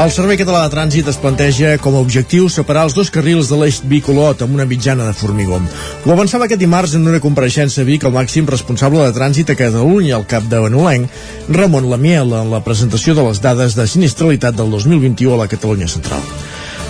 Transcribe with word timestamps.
El 0.00 0.08
Servei 0.08 0.38
Català 0.40 0.62
de 0.64 0.72
Trànsit 0.72 1.08
es 1.12 1.18
planteja 1.20 1.74
com 1.84 1.92
a 1.92 2.00
objectiu 2.00 2.46
separar 2.48 2.86
els 2.86 2.94
dos 2.96 3.10
carrils 3.12 3.50
de 3.50 3.56
l'eix 3.60 3.82
bicolot 3.84 4.40
amb 4.40 4.54
una 4.56 4.64
mitjana 4.64 5.04
de 5.04 5.12
formigó. 5.12 5.58
Ho 6.06 6.12
avançava 6.14 6.46
aquest 6.46 6.62
dimarts 6.62 6.94
en 6.96 7.04
una 7.10 7.20
compareixença 7.20 7.82
a 7.82 7.84
Vic 7.84 8.06
el 8.08 8.14
màxim 8.14 8.48
responsable 8.48 9.02
de 9.04 9.12
trànsit 9.18 9.52
a 9.52 9.58
Catalunya, 9.58 10.14
al 10.16 10.24
cap 10.30 10.46
de 10.48 10.62
Benolenc, 10.64 11.20
Ramon 11.52 11.90
Lamiel, 11.92 12.32
en 12.38 12.48
la 12.54 12.62
presentació 12.64 13.12
de 13.18 13.28
les 13.28 13.42
dades 13.44 13.76
de 13.76 13.84
sinistralitat 13.84 14.56
del 14.56 14.72
2021 14.72 15.36
a 15.36 15.42
la 15.42 15.50
Catalunya 15.52 15.90
Central. 15.98 16.24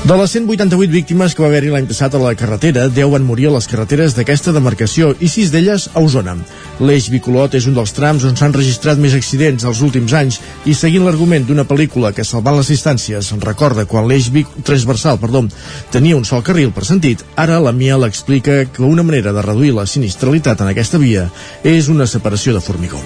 De 0.01 0.17
les 0.17 0.31
188 0.33 0.89
víctimes 0.89 1.35
que 1.37 1.43
va 1.45 1.51
haver-hi 1.51 1.69
l'any 1.75 1.85
passat 1.85 2.15
a 2.17 2.19
la 2.23 2.31
carretera, 2.33 2.87
10 2.89 3.11
van 3.13 3.25
morir 3.29 3.51
a 3.51 3.53
les 3.53 3.67
carreteres 3.69 4.15
d'aquesta 4.17 4.55
demarcació 4.57 5.11
i 5.21 5.29
6 5.29 5.51
d'elles 5.53 5.85
a 5.93 6.01
Osona. 6.01 6.39
L'eix 6.81 7.11
bicolot 7.13 7.53
és 7.59 7.67
un 7.69 7.77
dels 7.77 7.93
trams 7.93 8.25
on 8.25 8.33
s'han 8.39 8.57
registrat 8.57 8.97
més 8.97 9.13
accidents 9.19 9.67
els 9.69 9.83
últims 9.85 10.15
anys 10.17 10.39
i 10.65 10.73
seguint 10.79 11.05
l'argument 11.05 11.45
d'una 11.45 11.67
pel·lícula 11.69 12.15
que 12.17 12.25
salvant 12.25 12.57
les 12.57 12.73
distàncies 12.73 13.29
recorda 13.45 13.85
quan 13.85 14.09
l'eix 14.09 14.31
transversal 14.65 15.21
perdó, 15.21 15.45
tenia 15.93 16.17
un 16.17 16.25
sol 16.25 16.41
carril 16.49 16.73
per 16.73 16.89
sentit, 16.89 17.21
ara 17.37 17.61
la 17.61 17.77
Miel 17.77 18.09
explica 18.09 18.65
que 18.73 18.83
una 18.83 19.05
manera 19.05 19.37
de 19.37 19.45
reduir 19.45 19.77
la 19.77 19.85
sinistralitat 19.85 20.65
en 20.65 20.73
aquesta 20.73 20.97
via 20.97 21.29
és 21.63 21.93
una 21.93 22.09
separació 22.09 22.57
de 22.57 22.65
formigó. 22.65 23.05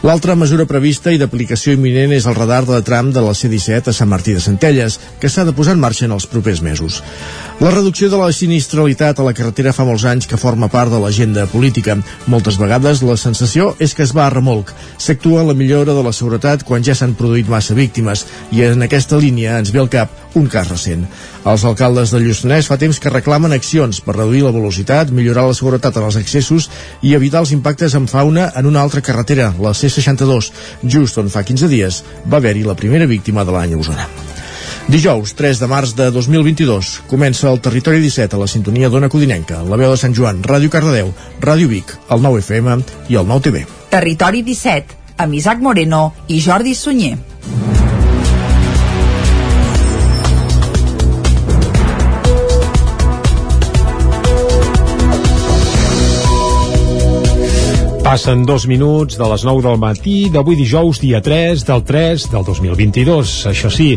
L'altra 0.00 0.32
mesura 0.32 0.64
prevista 0.64 1.12
i 1.12 1.18
d'aplicació 1.20 1.74
imminent 1.76 2.14
és 2.16 2.24
el 2.24 2.32
radar 2.38 2.62
de 2.64 2.78
tram 2.80 3.10
de 3.12 3.20
la 3.20 3.34
C-17 3.36 3.90
a 3.90 3.92
Sant 3.92 4.08
Martí 4.08 4.32
de 4.32 4.40
Centelles, 4.40 4.96
que 5.20 5.28
s'ha 5.28 5.44
de 5.44 5.52
posar 5.52 5.74
en 5.76 5.82
marxa 5.82 6.06
en 6.06 6.14
els 6.16 6.24
propers 6.24 6.62
mesos. 6.64 7.02
La 7.60 7.68
reducció 7.74 8.08
de 8.08 8.16
la 8.16 8.30
sinistralitat 8.32 9.20
a 9.20 9.26
la 9.26 9.34
carretera 9.36 9.74
fa 9.76 9.84
molts 9.84 10.06
anys 10.08 10.24
que 10.30 10.40
forma 10.40 10.70
part 10.72 10.88
de 10.88 11.02
l'agenda 11.02 11.44
política. 11.52 11.98
Moltes 12.32 12.56
vegades 12.56 13.04
la 13.04 13.18
sensació 13.20 13.74
és 13.76 13.92
que 13.92 14.06
es 14.06 14.14
va 14.16 14.24
a 14.24 14.32
remolc. 14.32 14.72
S'actua 14.96 15.44
la 15.44 15.58
millora 15.58 15.92
de 15.92 16.06
la 16.06 16.14
seguretat 16.16 16.64
quan 16.64 16.80
ja 16.80 16.96
s'han 16.96 17.12
produït 17.18 17.52
massa 17.52 17.76
víctimes 17.76 18.24
i 18.56 18.64
en 18.64 18.80
aquesta 18.88 19.20
línia 19.20 19.58
ens 19.60 19.68
ve 19.68 19.84
al 19.84 19.92
cap 19.92 20.29
un 20.34 20.46
cas 20.50 20.68
recent. 20.70 21.06
Els 21.44 21.64
alcaldes 21.64 22.12
de 22.14 22.20
Lluçanès 22.22 22.68
fa 22.70 22.78
temps 22.80 23.00
que 23.00 23.12
reclamen 23.12 23.54
accions 23.56 24.00
per 24.04 24.16
reduir 24.16 24.42
la 24.44 24.54
velocitat, 24.54 25.10
millorar 25.14 25.46
la 25.48 25.56
seguretat 25.56 25.96
en 25.96 26.08
els 26.08 26.18
accessos 26.20 26.68
i 27.02 27.14
evitar 27.18 27.44
els 27.44 27.54
impactes 27.56 27.96
en 27.98 28.08
fauna 28.10 28.50
en 28.56 28.66
una 28.70 28.82
altra 28.82 29.02
carretera, 29.02 29.52
la 29.58 29.74
C62, 29.74 30.52
just 30.84 31.18
on 31.18 31.30
fa 31.32 31.44
15 31.46 31.70
dies 31.70 32.02
va 32.26 32.38
haver-hi 32.38 32.66
la 32.66 32.78
primera 32.78 33.06
víctima 33.06 33.44
de 33.44 33.56
l'any 33.56 33.74
a 33.74 33.80
Osona. 33.80 34.08
Dijous, 34.90 35.36
3 35.38 35.60
de 35.60 35.66
març 35.70 35.92
de 35.94 36.08
2022, 36.10 36.88
comença 37.06 37.46
el 37.50 37.60
Territori 37.62 38.00
17 38.02 38.34
a 38.34 38.40
la 38.40 38.48
sintonia 38.50 38.90
d'Ona 38.90 39.10
Codinenca, 39.12 39.60
la 39.62 39.78
veu 39.78 39.92
de 39.92 40.00
Sant 40.00 40.16
Joan, 40.16 40.42
Ràdio 40.42 40.72
Cardedeu, 40.72 41.12
Ràdio 41.38 41.70
Vic, 41.70 41.94
el 42.10 42.24
9 42.26 42.42
FM 42.42 42.78
i 43.06 43.20
el 43.20 43.28
9 43.30 43.46
TV. 43.46 43.66
Territori 43.94 44.42
17, 44.42 44.98
amb 45.22 45.38
Isaac 45.38 45.62
Moreno 45.62 46.08
i 46.26 46.42
Jordi 46.42 46.74
Sunyer. 46.74 47.29
Passen 58.10 58.42
dos 58.42 58.64
minuts 58.66 59.14
de 59.14 59.26
les 59.30 59.44
9 59.46 59.62
del 59.62 59.76
matí 59.78 60.14
d'avui 60.34 60.56
dijous, 60.58 60.98
dia 60.98 61.20
3 61.22 61.62
del 61.68 61.84
3 61.86 62.24
del 62.32 62.42
2022. 62.42 63.34
Això 63.52 63.70
sí, 63.70 63.92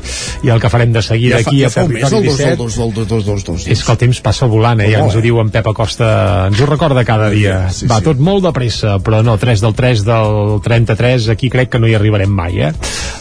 i 0.45 0.51
el 0.53 0.59
que 0.61 0.69
farem 0.69 0.91
de 0.93 1.01
seguida 1.01 1.39
Ja 1.39 1.47
fa, 1.47 1.49
aquí 1.49 1.63
ja 1.63 1.71
a 1.71 1.73
fa 1.73 1.85
un 1.87 1.95
mes 1.95 2.03
Territori 2.05 2.19
el 2.21 2.27
2 2.29 2.37
del 2.37 2.51
17 2.53 2.59
2 2.61 2.75
del 2.77 2.91
2 2.93 3.07
2 3.09 3.25
2 3.25 3.45
2 3.47 3.65
és 3.73 3.81
que 3.81 3.91
el 3.95 3.97
temps 4.03 4.19
passa 4.21 4.45
volant, 4.51 4.83
eh? 4.85 4.91
ja 4.93 5.01
ens 5.01 5.17
ho 5.17 5.23
diu 5.23 5.39
en 5.41 5.49
Pep 5.49 5.65
Acosta, 5.71 6.09
ens 6.51 6.61
ho 6.61 6.67
recorda 6.69 7.01
cada 7.07 7.31
dia. 7.33 7.55
Sí, 7.73 7.87
Va 7.89 7.97
sí. 8.03 8.05
tot 8.05 8.21
molt 8.21 8.45
de 8.45 8.51
pressa, 8.53 8.99
però 9.01 9.23
no, 9.25 9.33
3 9.41 9.65
del 9.65 9.73
3 9.81 10.05
del 10.05 10.61
33, 10.61 11.31
aquí 11.33 11.49
crec 11.49 11.73
que 11.73 11.81
no 11.81 11.89
hi 11.89 11.97
arribarem 11.97 12.29
mai, 12.29 12.61
eh? 12.69 12.71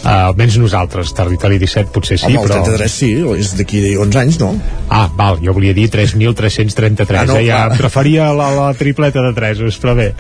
Uh, 0.03 0.29
almenys 0.29 0.59
nosaltres, 0.61 1.15
Territori 1.17 1.57
17 1.63 1.89
potser 1.95 2.19
sí, 2.21 2.27
Home, 2.35 2.43
el 2.43 2.51
però... 2.51 2.61
33 2.69 2.99
sí, 3.01 3.11
és 3.39 3.55
d'aquí 3.57 3.83
11 3.97 4.21
anys, 4.27 4.41
no? 4.43 4.53
Ah, 4.93 5.07
val, 5.17 5.41
jo 5.41 5.57
volia 5.57 5.73
dir 5.73 5.89
3.333, 5.89 7.23
Ah, 7.23 7.25
no, 7.33 7.41
eh? 7.41 7.47
ja 7.49 7.63
clar. 7.63 7.73
em 7.73 7.81
preferia 7.81 8.29
la, 8.37 8.53
la 8.59 8.69
tripleta 8.77 9.25
de 9.25 9.33
3, 9.41 9.65
però 9.81 9.97
bé. 9.97 10.11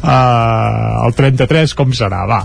Uh, 0.00 0.20
el 1.06 1.14
33 1.18 1.74
com 1.78 1.92
serà, 1.96 2.22
va. 2.28 2.40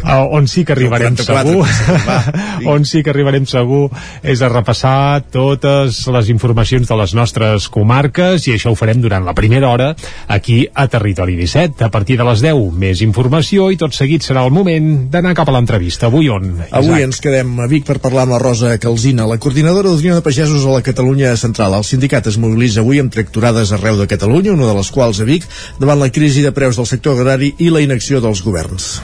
Uh, 0.00 0.26
on 0.38 0.48
sí 0.50 0.64
que 0.66 0.74
arribarem 0.74 1.16
44, 1.18 1.52
segur, 1.52 2.00
va, 2.06 2.18
on 2.74 2.86
sí 2.88 3.02
que 3.04 3.12
arribarem 3.12 3.46
segur 3.48 3.86
és 4.22 4.42
a 4.42 4.50
repassar 4.50 5.22
totes 5.32 6.02
les 6.10 6.30
informacions 6.32 6.88
de 6.88 6.98
les 7.00 7.14
nostres 7.16 7.68
comarques 7.72 8.48
i 8.48 8.56
això 8.56 8.72
ho 8.72 8.78
farem 8.78 9.02
durant 9.02 9.26
la 9.26 9.34
primera 9.36 9.68
hora 9.70 9.92
aquí 10.28 10.62
a 10.74 10.86
Territori 10.90 11.36
17. 11.38 11.84
A 11.84 11.90
partir 11.92 12.18
de 12.18 12.26
les 12.26 12.42
10, 12.44 12.60
més 12.80 13.04
informació 13.04 13.70
i 13.70 13.78
tot 13.80 13.94
seguit 13.96 14.24
serà 14.26 14.44
el 14.46 14.54
moment 14.54 14.90
d'anar 15.12 15.34
cap 15.38 15.50
a 15.50 15.54
l'entrevista. 15.56 16.08
Avui 16.10 16.30
on? 16.32 16.50
Avui 16.70 16.96
Isaac? 16.96 17.06
ens 17.08 17.22
quedem 17.22 17.52
a 17.60 17.68
Vic 17.70 17.86
per 17.88 17.98
parlar 18.02 18.26
amb 18.26 18.36
la 18.36 18.42
Rosa 18.42 18.74
Calzina, 18.82 19.28
la 19.28 19.38
coordinadora 19.42 19.92
d'Unió 19.92 20.16
de 20.18 20.24
Pagesos 20.24 20.64
a 20.66 20.74
la 20.74 20.84
Catalunya 20.86 21.34
Central. 21.40 21.76
El 21.78 21.86
sindicat 21.86 22.26
es 22.30 22.38
mobilitza 22.40 22.82
avui 22.84 23.00
amb 23.02 23.12
tracturades 23.12 23.72
arreu 23.76 24.00
de 24.00 24.08
Catalunya, 24.10 24.54
una 24.56 24.68
de 24.70 24.76
les 24.78 24.90
quals 24.94 25.20
a 25.20 25.28
Vic, 25.28 25.46
davant 25.80 26.00
la 26.00 26.10
crisi 26.14 26.44
de 26.44 26.52
preus 26.56 26.80
del 26.80 26.88
sector 26.88 27.19
agrari 27.20 27.54
i 27.58 27.70
la 27.72 27.84
inacció 27.84 28.22
dels 28.24 28.42
governs. 28.46 28.96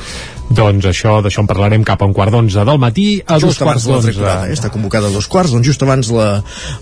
Doncs 0.46 0.86
això, 0.86 1.16
d'això 1.24 1.42
en 1.42 1.48
parlarem 1.50 1.84
cap 1.86 2.02
a 2.02 2.06
un 2.06 2.14
quart 2.14 2.30
d'onze 2.30 2.62
del 2.64 2.78
matí 2.78 3.06
a 3.26 3.40
dos 3.40 3.50
just 3.50 3.64
abans 3.64 3.86
quarts 3.86 4.06
d'onze. 4.06 4.52
Està 4.54 4.70
convocada 4.70 5.10
a 5.10 5.14
dos 5.14 5.26
quarts, 5.26 5.50
doncs 5.50 5.66
just 5.66 5.82
abans 5.82 6.10
la, 6.14 6.28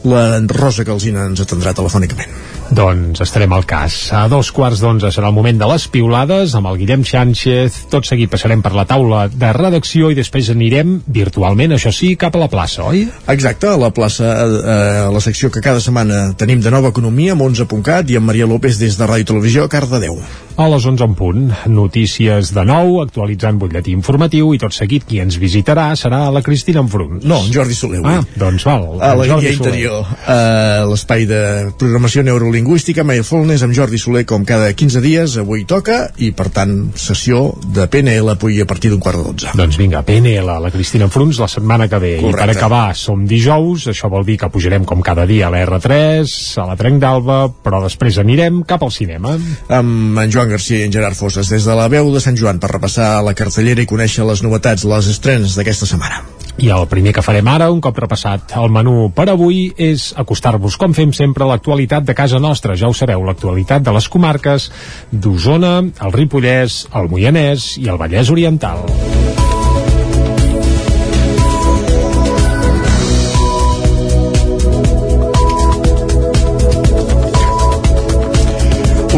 la 0.04 0.24
Rosa 0.52 0.84
Calzina 0.84 1.24
ens 1.30 1.40
atendrà 1.40 1.72
telefònicament. 1.76 2.34
Doncs 2.72 3.20
estarem 3.20 3.52
al 3.52 3.66
cas. 3.68 4.08
A 4.16 4.24
dos 4.32 4.48
quarts 4.54 4.80
d'onze 4.80 5.10
serà 5.12 5.28
el 5.28 5.36
moment 5.36 5.58
de 5.60 5.66
les 5.68 5.84
piulades 5.92 6.54
amb 6.56 6.70
el 6.70 6.78
Guillem 6.80 7.04
Sánchez. 7.04 7.76
Tot 7.92 8.08
seguit 8.08 8.30
passarem 8.32 8.62
per 8.64 8.72
la 8.72 8.86
taula 8.88 9.26
de 9.28 9.50
redacció 9.52 10.08
i 10.10 10.16
després 10.16 10.48
anirem 10.54 10.96
virtualment, 11.04 11.74
això 11.76 11.92
sí, 11.92 12.14
cap 12.20 12.36
a 12.36 12.44
la 12.44 12.48
plaça, 12.52 12.86
oi? 12.88 13.04
Exacte, 13.34 13.68
a 13.68 13.80
la 13.80 13.92
plaça, 13.94 14.30
eh, 14.46 15.04
a 15.04 15.12
la 15.12 15.20
secció 15.20 15.50
que 15.52 15.62
cada 15.64 15.82
setmana 15.84 16.30
tenim 16.40 16.62
de 16.64 16.72
Nova 16.72 16.92
Economia, 16.94 17.34
amb 17.36 17.44
11.cat, 17.44 18.10
i 18.10 18.16
amb 18.20 18.32
Maria 18.32 18.48
López 18.48 18.80
des 18.80 18.96
de 18.96 19.10
Ràdio 19.10 19.34
Televisió, 19.34 19.64
a 19.64 19.72
Cardedeu. 19.72 20.16
A 20.56 20.68
les 20.70 20.84
11 20.86 21.04
en 21.04 21.14
punt. 21.18 21.46
Notícies 21.66 22.52
de 22.54 22.64
nou, 22.64 23.00
actualitzant 23.02 23.58
butlletí 23.58 23.92
informatiu 23.92 24.52
i 24.54 24.60
tot 24.62 24.74
seguit 24.74 25.04
qui 25.08 25.18
ens 25.22 25.36
visitarà 25.42 25.88
serà 25.98 26.28
la 26.30 26.44
Cristina 26.46 26.80
Enfruns. 26.84 27.24
No, 27.26 27.40
en 27.42 27.52
Jordi 27.52 27.74
Soler. 27.74 28.00
Ah, 28.06 28.20
doncs 28.38 28.64
val. 28.68 28.86
a 29.02 29.14
la 29.18 29.26
guia 29.26 29.52
interior, 29.52 30.06
a 30.30 30.84
l'espai 30.86 31.26
de 31.26 31.40
programació 31.78 32.22
neurolingüística, 32.54 33.02
Mindfulness, 33.02 33.64
amb 33.66 33.74
Jordi 33.74 33.98
Soler, 33.98 34.24
com 34.24 34.44
cada 34.46 34.70
15 34.72 35.00
dies, 35.02 35.34
avui 35.40 35.64
toca, 35.66 36.10
i 36.22 36.30
per 36.36 36.46
tant, 36.54 36.92
sessió 36.94 37.48
de 37.74 37.88
PNL 37.90 38.30
avui 38.30 38.60
a 38.62 38.66
partir 38.66 38.92
d'un 38.92 39.02
quart 39.02 39.18
de 39.18 39.24
dotze. 39.26 39.54
Doncs 39.58 39.78
vinga, 39.80 40.04
PNL, 40.06 40.46
la 40.62 40.70
Cristina 40.70 41.08
Fruns 41.10 41.40
la 41.42 41.48
setmana 41.50 41.88
que 41.90 41.98
ve. 41.98 42.12
Correcte. 42.22 42.44
I 42.44 42.46
per 42.46 42.54
acabar, 42.54 42.94
som 42.94 43.26
dijous, 43.26 43.88
això 43.90 44.10
vol 44.12 44.26
dir 44.28 44.38
que 44.38 44.50
pujarem 44.54 44.86
com 44.86 45.02
cada 45.02 45.26
dia 45.26 45.48
a 45.48 45.52
la 45.54 45.64
R3, 45.66 46.30
a 46.62 46.68
la 46.70 46.78
Trenc 46.78 47.02
d'Alba, 47.02 47.40
però 47.64 47.82
després 47.82 48.20
anirem 48.22 48.62
cap 48.68 48.86
al 48.86 48.94
cinema. 48.94 49.34
Amb 49.74 50.22
en 50.22 50.30
Joan 50.30 50.54
Garcia 50.54 50.84
i 50.84 50.86
en 50.86 50.94
Gerard 50.94 51.18
Fosses, 51.18 51.50
des 51.50 51.66
de 51.66 51.74
la 51.74 51.90
veu 51.90 52.12
de 52.14 52.22
Sant 52.22 52.38
Joan, 52.38 52.62
per 52.62 52.70
repassar 52.76 53.16
la 53.26 53.34
cartellera 53.34 53.82
i 53.82 53.90
conèixer 53.90 54.26
les 54.28 54.46
novetats, 54.46 54.86
les 54.86 55.10
estrenes 55.10 55.58
d'aquesta 55.58 55.90
setmana. 55.90 56.22
I 56.62 56.68
el 56.70 56.86
primer 56.86 57.10
que 57.14 57.22
farem 57.24 57.48
ara, 57.50 57.66
un 57.74 57.80
cop 57.82 57.96
repassat 57.98 58.54
el 58.60 58.70
menú 58.70 59.08
per 59.14 59.26
avui, 59.32 59.66
és 59.74 60.12
acostar-vos, 60.20 60.78
com 60.78 60.94
fem 60.94 61.12
sempre, 61.16 61.48
l'actualitat 61.50 62.06
de 62.06 62.14
casa 62.14 62.38
nostra. 62.38 62.76
Ja 62.78 62.90
ho 62.90 62.94
sabeu, 62.94 63.24
l'actualitat 63.26 63.82
de 63.82 63.94
les 63.96 64.08
comarques 64.08 64.70
d'Osona, 65.10 65.80
el 65.82 66.14
Ripollès, 66.14 66.84
el 66.94 67.10
Moianès 67.10 67.74
i 67.82 67.90
el 67.90 67.98
Vallès 67.98 68.30
Oriental. 68.30 68.86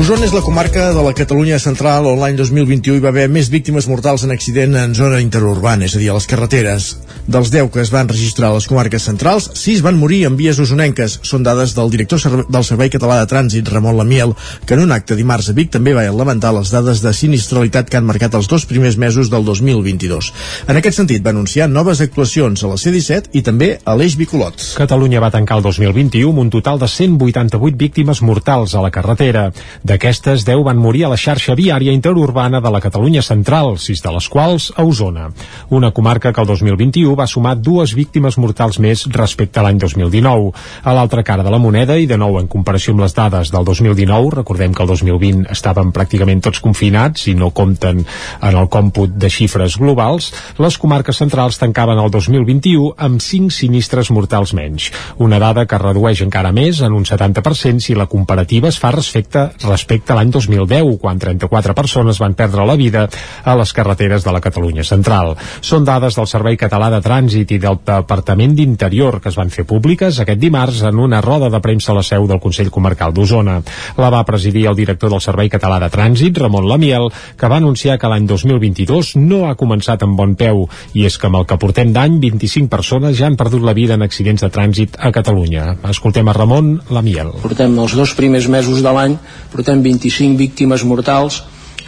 Osona 0.07 0.23
és 0.23 0.31
la 0.37 0.39
comarca 0.47 0.85
de 0.95 1.03
la 1.03 1.11
Catalunya 1.19 1.57
central 1.59 2.07
on 2.07 2.21
l'any 2.21 2.37
2021 2.39 3.01
hi 3.01 3.03
va 3.03 3.11
haver 3.11 3.25
més 3.27 3.49
víctimes 3.51 3.89
mortals 3.91 4.23
en 4.23 4.31
accident 4.31 4.79
en 4.79 4.95
zona 4.95 5.19
interurbana, 5.19 5.89
és 5.89 5.97
a 5.97 5.99
dir, 5.99 6.13
a 6.13 6.15
les 6.15 6.29
carreteres. 6.31 6.93
Dels 7.27 7.49
10 7.51 7.73
que 7.75 7.81
es 7.83 7.91
van 7.91 8.07
registrar 8.07 8.53
a 8.53 8.55
les 8.55 8.69
comarques 8.71 9.03
centrals, 9.03 9.49
6 9.59 9.81
van 9.83 9.97
morir 9.99 10.21
en 10.29 10.37
vies 10.39 10.61
osonenques. 10.63 11.17
Són 11.27 11.43
dades 11.43 11.73
del 11.75 11.91
director 11.91 12.23
del 12.23 12.67
Servei 12.69 12.93
Català 12.95 13.17
de 13.19 13.27
Trànsit, 13.33 13.67
Ramon 13.67 13.97
Lamiel, 13.99 14.37
que 14.63 14.77
en 14.79 14.85
un 14.85 14.95
acte 14.95 15.17
dimarts 15.19 15.49
a 15.51 15.57
Vic 15.57 15.73
també 15.75 15.97
va 15.97 16.05
lamentar 16.15 16.53
les 16.55 16.71
dades 16.71 17.03
de 17.03 17.11
sinistralitat 17.11 17.91
que 17.91 17.99
han 17.99 18.07
marcat 18.07 18.39
els 18.39 18.47
dos 18.47 18.63
primers 18.71 18.95
mesos 18.95 19.27
del 19.27 19.43
2022. 19.43 20.31
En 20.71 20.79
aquest 20.79 21.01
sentit, 21.03 21.25
va 21.27 21.35
anunciar 21.35 21.67
noves 21.67 22.05
actuacions 22.07 22.63
a 22.63 22.71
la 22.71 22.79
C-17 22.79 23.35
i 23.35 23.43
també 23.43 23.73
a 23.83 23.99
l'Eix 23.99 24.15
Bicolot. 24.15 24.69
Catalunya 24.79 25.25
va 25.27 25.33
tancar 25.35 25.59
el 25.59 25.67
2021 25.67 26.31
amb 26.31 26.45
un 26.47 26.55
total 26.55 26.79
de 26.79 26.87
188 26.95 27.75
víctimes 27.75 28.23
mortals 28.23 28.79
a 28.79 28.87
la 28.87 28.95
carretera. 28.95 29.49
D'aquestes, 29.97 30.43
10 30.45 30.61
van 30.61 30.77
morir 30.77 31.07
a 31.07 31.09
la 31.09 31.17
xarxa 31.17 31.55
viària 31.57 31.93
interurbana 31.97 32.59
de 32.61 32.69
la 32.69 32.83
Catalunya 32.85 33.23
central, 33.25 33.79
sis 33.81 34.03
de 34.05 34.11
les 34.13 34.27
quals 34.29 34.67
a 34.77 34.83
Osona. 34.85 35.31
Una 35.73 35.89
comarca 35.97 36.35
que 36.37 36.43
el 36.43 36.49
2021 36.51 37.15
va 37.17 37.25
sumar 37.27 37.55
dues 37.57 37.95
víctimes 37.97 38.37
mortals 38.37 38.77
més 38.77 39.07
respecte 39.15 39.57
a 39.57 39.65
l'any 39.65 39.79
2019. 39.81 40.51
A 40.85 40.93
l'altra 40.93 41.25
cara 41.25 41.47
de 41.47 41.55
la 41.55 41.61
moneda, 41.63 41.97
i 41.97 42.05
de 42.05 42.19
nou 42.21 42.37
en 42.37 42.45
comparació 42.45 42.93
amb 42.93 43.07
les 43.07 43.15
dades 43.17 43.49
del 43.55 43.65
2019, 43.65 44.35
recordem 44.35 44.75
que 44.77 44.85
el 44.85 44.91
2020 44.91 45.49
estaven 45.57 45.95
pràcticament 45.97 46.45
tots 46.45 46.61
confinats 46.61 47.25
i 47.33 47.35
no 47.41 47.49
compten 47.57 48.05
en 48.05 48.61
el 48.61 48.69
còmput 48.69 49.17
de 49.17 49.33
xifres 49.33 49.79
globals, 49.81 50.29
les 50.61 50.77
comarques 50.77 51.23
centrals 51.25 51.57
tancaven 51.63 52.05
el 52.05 52.13
2021 52.13 52.93
amb 53.09 53.25
5 53.25 53.49
sinistres 53.63 54.13
mortals 54.13 54.53
menys. 54.53 54.93
Una 55.17 55.41
dada 55.41 55.65
que 55.65 55.81
redueix 55.81 56.21
encara 56.29 56.53
més 56.53 56.85
en 56.85 56.93
un 56.93 57.09
70% 57.09 57.89
si 57.89 57.97
la 57.97 58.11
comparativa 58.13 58.69
es 58.69 58.77
fa 58.77 58.93
respecte, 58.93 59.49
respecte 59.65 59.86
a 59.87 60.19
l'any 60.19 60.31
2010, 60.35 60.97
quan 61.01 61.19
34 61.19 61.75
persones 61.75 62.19
van 62.23 62.35
perdre 62.35 62.67
la 62.67 62.77
vida 62.77 63.07
a 63.45 63.57
les 63.59 63.73
carreteres 63.73 64.25
de 64.25 64.33
la 64.35 64.41
Catalunya 64.41 64.85
central. 64.85 65.35
Són 65.61 65.85
dades 65.87 66.17
del 66.19 66.29
Servei 66.31 66.59
Català 66.59 66.91
de 66.91 67.01
Trànsit 67.05 67.53
i 67.55 67.61
del 67.63 67.79
Departament 67.87 68.55
d'Interior 68.57 69.21
que 69.21 69.31
es 69.31 69.39
van 69.39 69.51
fer 69.51 69.67
públiques 69.69 70.21
aquest 70.21 70.41
dimarts 70.41 70.83
en 70.89 70.99
una 71.03 71.21
roda 71.25 71.51
de 71.53 71.61
premsa 71.63 71.93
a 71.93 71.99
la 71.99 72.05
seu 72.07 72.27
del 72.27 72.41
Consell 72.43 72.71
Comarcal 72.71 73.15
d'Osona. 73.15 73.61
La 73.99 74.11
va 74.11 74.25
presidir 74.27 74.67
el 74.67 74.77
director 74.79 75.11
del 75.13 75.23
Servei 75.25 75.51
Català 75.53 75.79
de 75.83 75.91
Trànsit, 75.93 76.39
Ramon 76.43 76.69
Lamiel, 76.69 77.09
que 77.39 77.51
va 77.51 77.61
anunciar 77.63 77.99
que 77.99 78.11
l'any 78.11 78.27
2022 78.27 79.15
no 79.21 79.45
ha 79.47 79.57
començat 79.59 80.03
amb 80.03 80.19
bon 80.19 80.35
peu 80.39 80.67
i 80.95 81.07
és 81.07 81.19
que 81.19 81.31
amb 81.31 81.41
el 81.41 81.47
que 81.47 81.59
portem 81.61 81.93
d'any 81.95 82.19
25 82.23 82.71
persones 82.73 83.17
ja 83.19 83.27
han 83.31 83.39
perdut 83.39 83.65
la 83.65 83.77
vida 83.77 83.95
en 83.95 84.05
accidents 84.07 84.43
de 84.43 84.51
trànsit 84.53 84.99
a 84.99 85.13
Catalunya. 85.15 85.77
Escoltem 85.91 86.29
a 86.29 86.35
Ramon 86.37 86.77
Lamiel. 86.91 87.33
Portem 87.43 87.79
els 87.79 87.97
dos 87.97 88.15
primers 88.19 88.49
mesos 88.53 88.83
de 88.85 88.93
l'any, 88.93 89.17
portem 89.53 89.76
25 89.85 90.37
víctimes 90.39 90.85
mortals 90.85 91.43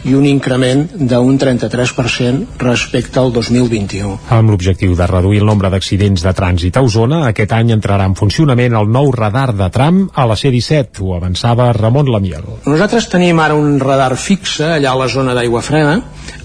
i 0.07 0.13
un 0.15 0.25
increment 0.25 0.85
d'un 0.95 1.37
33% 1.39 2.59
respecte 2.61 3.19
al 3.19 3.33
2021. 3.35 4.15
Amb 4.31 4.53
l'objectiu 4.53 4.95
de 4.95 5.07
reduir 5.09 5.41
el 5.41 5.49
nombre 5.49 5.71
d'accidents 5.71 6.23
de 6.23 6.33
trànsit 6.35 6.77
a 6.79 6.83
Osona, 6.85 7.25
aquest 7.27 7.51
any 7.55 7.73
entrarà 7.75 8.07
en 8.07 8.15
funcionament 8.15 8.77
el 8.79 8.87
nou 8.91 9.11
radar 9.15 9.51
de 9.55 9.69
tram 9.73 10.05
a 10.13 10.27
la 10.29 10.37
C-17, 10.39 11.03
ho 11.03 11.15
avançava 11.17 11.71
Ramon 11.75 12.11
Lamiel. 12.11 12.47
Nosaltres 12.65 13.09
tenim 13.11 13.39
ara 13.43 13.59
un 13.59 13.79
radar 13.79 14.15
fixe 14.15 14.75
allà 14.77 14.93
a 14.93 15.01
la 15.03 15.09
zona 15.11 15.35
d'aigua 15.35 15.63
freda, 15.65 15.97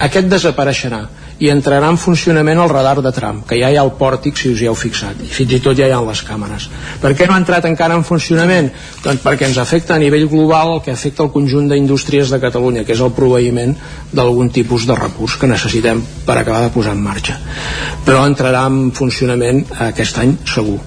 aquest 0.02 0.32
desapareixerà 0.32 1.04
i 1.42 1.50
entrarà 1.50 1.88
en 1.90 1.98
funcionament 1.98 2.60
el 2.62 2.70
radar 2.70 3.00
de 3.02 3.10
tram, 3.12 3.42
que 3.48 3.58
ja 3.58 3.70
hi 3.70 3.78
ha 3.78 3.82
el 3.82 3.92
pòrtic 3.98 4.38
si 4.38 4.52
us 4.52 4.62
hi 4.62 4.68
heu 4.70 4.76
fixat, 4.78 5.18
i 5.24 5.30
fins 5.30 5.56
i 5.56 5.60
tot 5.64 5.76
ja 5.78 5.88
hi 5.88 5.94
ha 5.94 6.00
les 6.04 6.22
càmeres. 6.26 6.68
Per 7.02 7.12
què 7.18 7.26
no 7.26 7.34
ha 7.34 7.40
entrat 7.42 7.66
encara 7.68 7.98
en 7.98 8.06
funcionament? 8.06 8.70
Doncs 9.04 9.22
perquè 9.24 9.48
ens 9.48 9.58
afecta 9.58 9.96
a 9.96 10.02
nivell 10.02 10.28
global 10.30 10.76
el 10.76 10.82
que 10.84 10.94
afecta 10.94 11.24
el 11.26 11.32
conjunt 11.34 11.68
d'indústries 11.72 12.30
de 12.30 12.40
Catalunya, 12.42 12.84
que 12.84 12.94
és 12.94 13.02
el 13.02 13.14
proveïment 13.16 13.74
d'algun 14.12 14.50
tipus 14.54 14.86
de 14.86 14.98
recurs 14.98 15.36
que 15.40 15.50
necessitem 15.50 16.02
per 16.26 16.38
acabar 16.38 16.62
de 16.62 16.74
posar 16.74 16.94
en 16.94 17.02
marxa. 17.02 17.38
Però 18.06 18.22
entrarà 18.28 18.66
en 18.70 18.92
funcionament 18.94 19.64
aquest 19.90 20.22
any 20.22 20.38
segur 20.46 20.78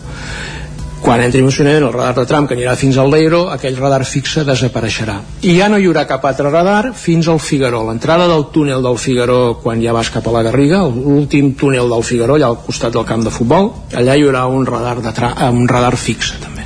quan 1.08 1.22
entri 1.24 1.40
en 1.40 1.46
funcionament 1.48 1.86
el 1.88 1.94
radar 1.94 2.16
de 2.18 2.24
tram 2.28 2.48
que 2.50 2.56
anirà 2.58 2.74
fins 2.76 2.98
al 3.00 3.08
Leiro, 3.08 3.46
aquell 3.54 3.78
radar 3.80 4.02
fixe 4.04 4.42
desapareixerà. 4.44 5.14
I 5.48 5.54
ja 5.56 5.70
no 5.72 5.78
hi 5.80 5.86
haurà 5.88 6.02
cap 6.10 6.26
altre 6.28 6.50
radar 6.52 6.92
fins 7.00 7.30
al 7.32 7.40
Figaró. 7.40 7.86
L'entrada 7.88 8.26
del 8.28 8.44
túnel 8.52 8.84
del 8.84 9.00
Figaró 9.00 9.38
quan 9.64 9.80
ja 9.80 9.94
vas 9.96 10.10
cap 10.12 10.28
a 10.28 10.34
la 10.36 10.42
Garriga, 10.44 10.82
l'últim 10.84 11.54
túnel 11.56 11.88
del 11.94 12.04
Figaró, 12.04 12.36
allà 12.36 12.50
al 12.52 12.60
costat 12.66 12.92
del 12.98 13.08
camp 13.08 13.24
de 13.24 13.32
futbol, 13.32 13.72
allà 13.96 14.18
hi 14.18 14.26
haurà 14.28 14.42
un 14.52 14.68
radar, 14.68 14.98
de 15.06 15.14
tra 15.16 15.32
un 15.48 15.64
radar 15.72 15.94
fixe 15.96 16.42
també. 16.44 16.66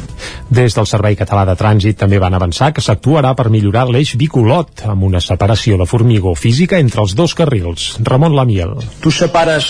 Des 0.49 0.73
del 0.73 0.89
Servei 0.89 1.19
Català 1.21 1.45
de 1.45 1.55
Trànsit 1.61 2.01
també 2.01 2.17
van 2.17 2.33
avançar 2.33 2.71
que 2.73 2.81
s'actuarà 2.81 3.35
per 3.37 3.51
millorar 3.53 3.85
l'eix 3.94 4.15
bicolot 4.17 4.87
amb 4.89 5.05
una 5.05 5.21
separació 5.21 5.77
de 5.77 5.85
formigó 5.85 6.33
física 6.33 6.81
entre 6.81 7.05
els 7.05 7.13
dos 7.13 7.37
carrils. 7.37 7.91
Ramon 8.01 8.33
Lamiel. 8.33 8.73
Tu 9.05 9.13
separes, 9.13 9.69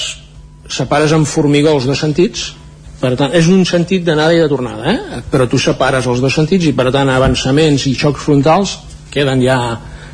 separes 0.71 1.11
amb 1.11 1.27
formigó 1.27 1.75
els 1.75 1.91
dos 1.91 1.99
sentits, 2.07 2.53
per 3.01 3.15
tant, 3.17 3.33
és 3.37 3.49
un 3.49 3.65
sentit 3.65 4.05
d'anada 4.05 4.35
i 4.37 4.41
de 4.43 4.49
tornada, 4.51 4.93
eh? 4.93 5.21
però 5.31 5.47
tu 5.49 5.59
separes 5.61 6.07
els 6.07 6.21
dos 6.21 6.35
sentits 6.37 6.69
i 6.69 6.75
per 6.77 6.91
tant 6.93 7.09
avançaments 7.09 7.87
i 7.89 7.95
xocs 7.97 8.27
frontals 8.27 8.77
queden 9.11 9.41
ja 9.43 9.57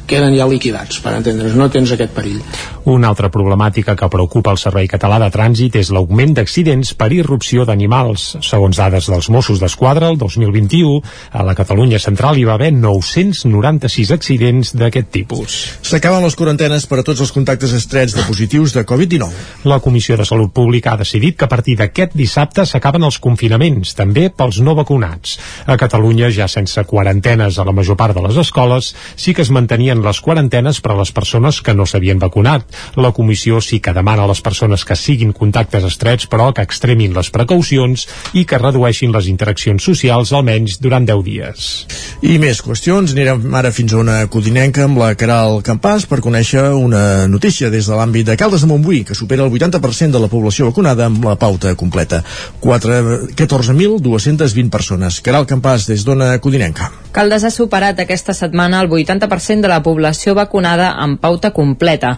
queden 0.07 0.33
ja 0.37 0.47
liquidats, 0.47 1.01
per 1.03 1.17
entendre's, 1.17 1.55
no 1.59 1.67
tens 1.69 1.91
aquest 1.91 2.13
perill. 2.15 2.39
Una 2.87 3.09
altra 3.11 3.27
problemàtica 3.27 3.97
que 3.99 4.07
preocupa 4.07 4.53
el 4.55 4.59
Servei 4.61 4.85
Català 4.87 5.17
de 5.19 5.27
Trànsit 5.27 5.73
és 5.75 5.89
l'augment 5.91 6.31
d'accidents 6.37 6.93
per 6.95 7.09
irrupció 7.11 7.65
d'animals. 7.67 8.37
Segons 8.47 8.77
dades 8.79 9.09
dels 9.11 9.27
Mossos 9.27 9.59
d'Esquadra, 9.59 10.07
el 10.07 10.15
2021, 10.21 11.01
a 11.35 11.43
la 11.43 11.55
Catalunya 11.57 11.99
central 11.99 12.39
hi 12.39 12.45
va 12.47 12.53
haver 12.55 12.69
996 12.71 14.13
accidents 14.15 14.71
d'aquest 14.79 15.09
tipus. 15.11 15.57
S'acaben 15.83 16.23
les 16.23 16.37
quarantenes 16.39 16.85
per 16.87 17.01
a 17.01 17.05
tots 17.09 17.25
els 17.25 17.33
contactes 17.35 17.73
estrets 17.75 18.15
de 18.15 18.23
positius 18.23 18.71
de 18.77 18.85
Covid-19. 18.87 19.67
La 19.67 19.81
Comissió 19.83 20.15
de 20.15 20.29
Salut 20.31 20.55
Pública 20.55 20.93
ha 20.95 21.01
decidit 21.03 21.35
que 21.35 21.43
a 21.43 21.51
partir 21.51 21.75
d'aquest 21.83 22.15
dissabte 22.15 22.63
s'acaben 22.63 23.03
els 23.03 23.19
confinaments, 23.19 23.97
també 23.99 24.29
pels 24.31 24.61
no 24.63 24.77
vacunats. 24.79 25.35
A 25.67 25.75
Catalunya, 25.75 26.31
ja 26.31 26.47
sense 26.47 26.87
quarantenes 26.87 27.59
a 27.59 27.67
la 27.67 27.75
major 27.75 27.99
part 27.99 28.15
de 28.15 28.23
les 28.29 28.39
escoles, 28.47 28.93
sí 29.19 29.35
que 29.35 29.43
es 29.43 29.51
mantenien 29.51 30.07
les 30.07 30.23
quarantenes 30.23 30.79
per 30.79 30.95
a 30.95 30.99
les 31.03 31.11
persones 31.11 31.59
que 31.59 31.75
no 31.75 31.83
s'havien 31.83 32.23
vacunat. 32.23 32.76
La 32.95 33.11
comissió 33.11 33.61
sí 33.61 33.79
que 33.79 33.93
demana 33.93 34.23
a 34.23 34.31
les 34.31 34.41
persones 34.41 34.85
que 34.85 34.95
siguin 34.95 35.33
contactes 35.33 35.83
estrets, 35.87 36.27
però 36.29 36.51
que 36.53 36.65
extremin 36.65 37.13
les 37.15 37.29
precaucions 37.33 38.07
i 38.33 38.45
que 38.45 38.59
redueixin 38.61 39.13
les 39.15 39.27
interaccions 39.31 39.83
socials 39.83 40.33
almenys 40.33 40.79
durant 40.81 41.05
10 41.07 41.23
dies. 41.25 41.87
I 42.21 42.37
més 42.41 42.61
qüestions. 42.65 43.13
Anirem 43.13 43.55
ara 43.55 43.71
fins 43.71 43.93
a 43.93 44.01
una 44.01 44.27
codinenca 44.31 44.83
amb 44.87 44.97
la 45.01 45.13
Caral 45.19 45.61
Campàs 45.65 46.05
per 46.09 46.23
conèixer 46.23 46.63
una 46.75 47.27
notícia 47.27 47.69
des 47.73 47.85
de 47.87 47.95
l'àmbit 47.97 48.25
de 48.27 48.37
Caldes 48.39 48.61
de 48.63 48.69
Montbui, 48.71 49.03
que 49.07 49.15
supera 49.15 49.43
el 49.45 49.51
80% 49.51 50.11
de 50.15 50.23
la 50.23 50.31
població 50.31 50.65
vacunada 50.71 51.03
amb 51.07 51.25
la 51.25 51.35
pauta 51.39 51.75
completa. 51.75 52.23
14.220 52.61 54.69
persones. 54.69 55.21
Caral 55.21 55.45
Campàs, 55.49 55.87
des 55.89 56.05
d'Ona 56.05 56.39
Codinenca. 56.43 56.91
Caldes 57.17 57.47
ha 57.47 57.53
superat 57.53 57.97
aquesta 58.03 58.35
setmana 58.37 58.81
el 58.83 58.91
80% 58.93 59.65
de 59.65 59.71
la 59.71 59.81
població 59.83 60.35
vacunada 60.37 60.91
amb 61.01 61.17
pauta 61.21 61.49
completa. 61.55 62.17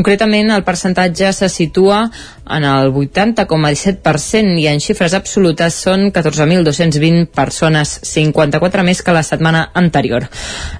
Concretament, 0.00 0.48
el 0.54 0.62
percentatge 0.64 1.28
se 1.36 1.50
situa 1.52 2.06
en 2.56 2.64
el 2.64 2.88
80,17% 2.88 4.56
i 4.56 4.64
en 4.70 4.80
xifres 4.80 5.12
absolutes 5.12 5.76
són 5.84 6.06
14.220 6.08 7.26
persones, 7.36 7.92
54 8.08 8.86
més 8.86 9.02
que 9.04 9.12
la 9.12 9.20
setmana 9.26 9.66
anterior. 9.76 10.24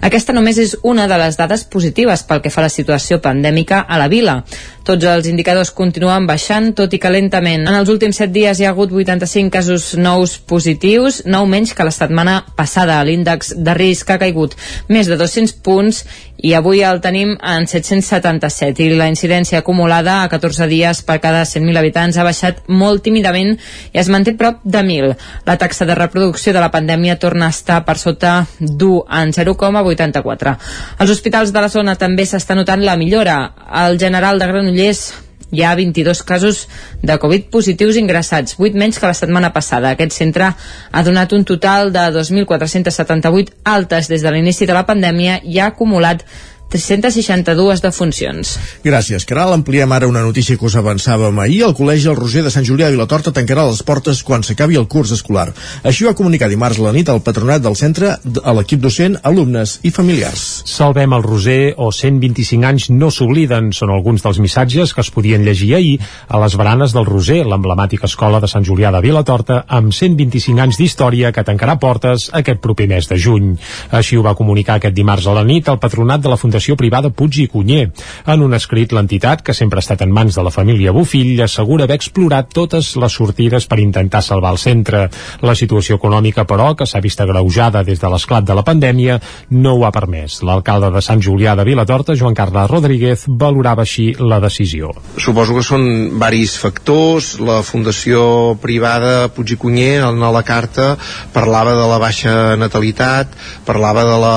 Aquesta 0.01 0.33
només 0.33 0.57
és 0.65 0.73
una 0.89 1.05
de 1.05 1.21
les 1.21 1.37
dades 1.37 1.67
positives 1.69 2.25
pel 2.25 2.41
que 2.41 2.55
fa 2.55 2.63
a 2.65 2.69
la 2.71 2.73
situació 2.73 3.21
pandèmica 3.21 3.83
a 3.85 4.01
la 4.01 4.09
vila. 4.09 4.39
Tots 4.85 5.05
els 5.05 5.27
indicadors 5.29 5.71
continuen 5.77 6.27
baixant, 6.27 6.71
tot 6.77 6.95
i 6.97 6.99
que 6.99 7.13
lentament. 7.13 7.67
En 7.69 7.77
els 7.77 7.91
últims 7.93 8.17
7 8.17 8.33
dies 8.33 8.61
hi 8.61 8.67
ha 8.67 8.73
hagut 8.73 8.93
85 8.93 9.53
casos 9.53 9.91
nous 10.01 10.39
positius, 10.49 11.23
9 11.27 11.51
menys 11.51 11.75
que 11.77 11.85
la 11.85 11.93
setmana 11.95 12.41
passada. 12.57 12.97
L'índex 13.05 13.55
de 13.57 13.75
risc 13.77 14.11
ha 14.11 14.19
caigut 14.23 14.57
més 14.89 15.11
de 15.11 15.19
200 15.21 15.53
punts 15.65 16.05
i 16.41 16.55
avui 16.57 16.81
el 16.87 17.03
tenim 17.05 17.35
en 17.37 17.67
777 17.69 18.87
i 18.87 18.97
la 18.97 19.09
incidència 19.11 19.61
acumulada 19.61 20.23
a 20.23 20.29
14 20.33 20.69
dies 20.71 21.03
per 21.05 21.19
cada 21.21 21.43
100.000 21.45 21.77
habitants 21.77 22.17
ha 22.17 22.25
baixat 22.25 22.63
molt 22.69 23.05
tímidament 23.05 23.57
i 23.93 24.01
es 24.01 24.09
manté 24.09 24.33
prop 24.41 24.63
de 24.65 24.81
1.000. 24.81 25.15
La 25.45 25.59
taxa 25.61 25.85
de 25.85 25.97
reproducció 25.99 26.55
de 26.57 26.63
la 26.65 26.71
pandèmia 26.73 27.19
torna 27.21 27.51
a 27.51 27.55
estar 27.55 27.83
per 27.85 27.99
sota 28.01 28.47
d'1 28.59 29.05
en 29.21 29.35
0,84. 29.37 30.57
Als 30.99 31.11
hospitals 31.11 31.53
de 31.53 31.61
la 31.61 31.69
zona 31.69 31.97
també 32.01 32.25
s'està 32.25 32.57
notant 32.57 32.85
la 32.85 32.97
millora. 32.97 33.39
El 33.85 33.99
general 34.01 34.41
de 34.41 34.49
Granollers 34.71 35.15
hi 35.51 35.65
ha 35.65 35.75
22 35.75 36.23
casos 36.23 36.69
de 37.03 37.17
Covid 37.19 37.49
positius 37.51 37.97
ingressats, 37.99 38.55
8 38.57 38.79
menys 38.79 39.01
que 39.01 39.09
la 39.09 39.17
setmana 39.19 39.51
passada. 39.53 39.91
Aquest 39.91 40.15
centre 40.15 40.53
ha 40.55 41.03
donat 41.03 41.33
un 41.35 41.45
total 41.45 41.91
de 41.91 42.05
2.478 42.15 43.51
altes 43.65 44.07
des 44.09 44.23
de 44.23 44.31
l'inici 44.31 44.69
de 44.71 44.77
la 44.77 44.87
pandèmia 44.87 45.41
i 45.43 45.59
ha 45.59 45.73
acumulat 45.75 46.23
362 46.71 47.83
defuncions. 47.83 48.55
Gràcies, 48.87 49.27
Caral. 49.27 49.53
Ampliem 49.57 49.91
ara 49.93 50.07
una 50.07 50.23
notícia 50.23 50.57
que 50.57 50.67
us 50.67 50.77
avançàvem 50.79 51.39
ahir. 51.43 51.65
El 51.67 51.75
Col·legi 51.75 52.07
El 52.09 52.17
Roser 52.17 52.45
de 52.47 52.53
Sant 52.55 52.65
Julià 52.67 52.87
de 52.87 52.95
Vilatorta 52.95 53.33
tancarà 53.35 53.65
les 53.67 53.83
portes 53.83 54.23
quan 54.23 54.45
s'acabi 54.47 54.79
el 54.79 54.87
curs 54.87 55.11
escolar. 55.17 55.49
Així 55.83 56.05
ho 56.05 56.11
va 56.13 56.17
comunicar 56.19 56.49
dimarts 56.49 56.79
a 56.79 56.87
la 56.87 56.93
nit 56.95 57.11
el 57.11 57.23
patronat 57.27 57.65
del 57.65 57.75
centre 57.77 58.13
a 58.15 58.55
l'equip 58.55 58.81
docent, 58.81 59.19
alumnes 59.27 59.81
i 59.83 59.91
familiars. 59.91 60.63
Salvem 60.71 61.17
el 61.17 61.27
Roser 61.27 61.75
o 61.77 61.91
125 61.91 62.69
anys 62.71 62.89
no 62.95 63.11
s'obliden 63.11 63.73
són 63.75 63.91
alguns 63.91 64.23
dels 64.23 64.39
missatges 64.39 64.95
que 64.95 65.03
es 65.03 65.11
podien 65.11 65.43
llegir 65.45 65.75
ahir 65.75 65.99
a 66.29 66.39
les 66.39 66.55
baranes 66.55 66.95
del 66.95 67.09
Roser, 67.09 67.43
l'emblemàtica 67.51 68.07
escola 68.07 68.39
de 68.39 68.49
Sant 68.51 68.65
Julià 68.65 68.95
de 68.95 69.03
Vilatorta, 69.03 69.65
amb 69.67 69.91
125 69.91 70.63
anys 70.63 70.79
d'història 70.79 71.35
que 71.35 71.45
tancarà 71.47 71.81
portes 71.83 72.31
aquest 72.31 72.63
proper 72.63 72.87
mes 72.95 73.11
de 73.11 73.19
juny. 73.19 73.57
Així 73.91 74.17
ho 74.17 74.23
va 74.23 74.37
comunicar 74.39 74.79
aquest 74.79 74.95
dimarts 74.95 75.27
a 75.27 75.35
la 75.35 75.45
nit 75.45 75.69
el 75.69 75.83
patronat 75.83 76.23
de 76.23 76.31
la 76.31 76.39
Fundació 76.39 76.60
l'educació 76.61 76.77
privada 76.77 77.11
Puig 77.11 77.39
i 77.41 77.49
Cunyer. 77.49 77.91
En 78.27 78.43
un 78.43 78.55
escrit, 78.55 78.93
l'entitat, 78.93 79.43
que 79.43 79.55
sempre 79.55 79.79
ha 79.79 79.85
estat 79.85 80.03
en 80.05 80.13
mans 80.13 80.35
de 80.37 80.43
la 80.45 80.53
família 80.53 80.93
Bufill, 80.93 81.41
assegura 81.41 81.85
haver 81.85 81.97
explorat 81.97 82.53
totes 82.53 82.97
les 83.01 83.13
sortides 83.13 83.67
per 83.67 83.81
intentar 83.81 84.23
salvar 84.23 84.53
el 84.53 84.59
centre. 84.59 85.09
La 85.43 85.55
situació 85.55 85.97
econòmica, 85.97 86.45
però, 86.45 86.75
que 86.77 86.87
s'ha 86.87 87.01
vist 87.01 87.21
agreujada 87.21 87.83
des 87.85 88.01
de 88.01 88.11
l'esclat 88.11 88.45
de 88.45 88.55
la 88.55 88.65
pandèmia, 88.65 89.21
no 89.51 89.75
ho 89.77 89.87
ha 89.87 89.93
permès. 89.93 90.43
L'alcalde 90.43 90.91
de 90.93 91.01
Sant 91.01 91.23
Julià 91.23 91.57
de 91.57 91.65
Vilatorta, 91.65 92.15
Joan 92.15 92.37
Carles 92.37 92.71
Rodríguez, 92.71 93.25
valorava 93.27 93.87
així 93.87 94.13
la 94.19 94.41
decisió. 94.41 94.93
Suposo 95.17 95.57
que 95.57 95.65
són 95.65 96.19
varis 96.21 96.59
factors. 96.61 97.39
La 97.41 97.61
Fundació 97.65 98.59
Privada 98.61 99.31
Puig 99.33 99.55
i 99.55 99.59
Cunyer, 99.61 100.03
en 100.05 100.21
la 100.21 100.45
carta, 100.45 100.93
parlava 101.33 101.73
de 101.79 101.89
la 101.89 101.99
baixa 102.03 102.57
natalitat, 102.61 103.33
parlava 103.67 104.05
de 104.05 104.19
la, 104.21 104.37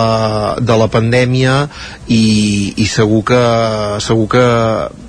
de 0.64 0.78
la 0.80 0.88
pandèmia 0.92 1.68
i, 2.14 2.74
i 2.78 2.86
segur 2.90 3.24
que 3.28 3.42
segur 4.06 4.28
que 4.36 4.46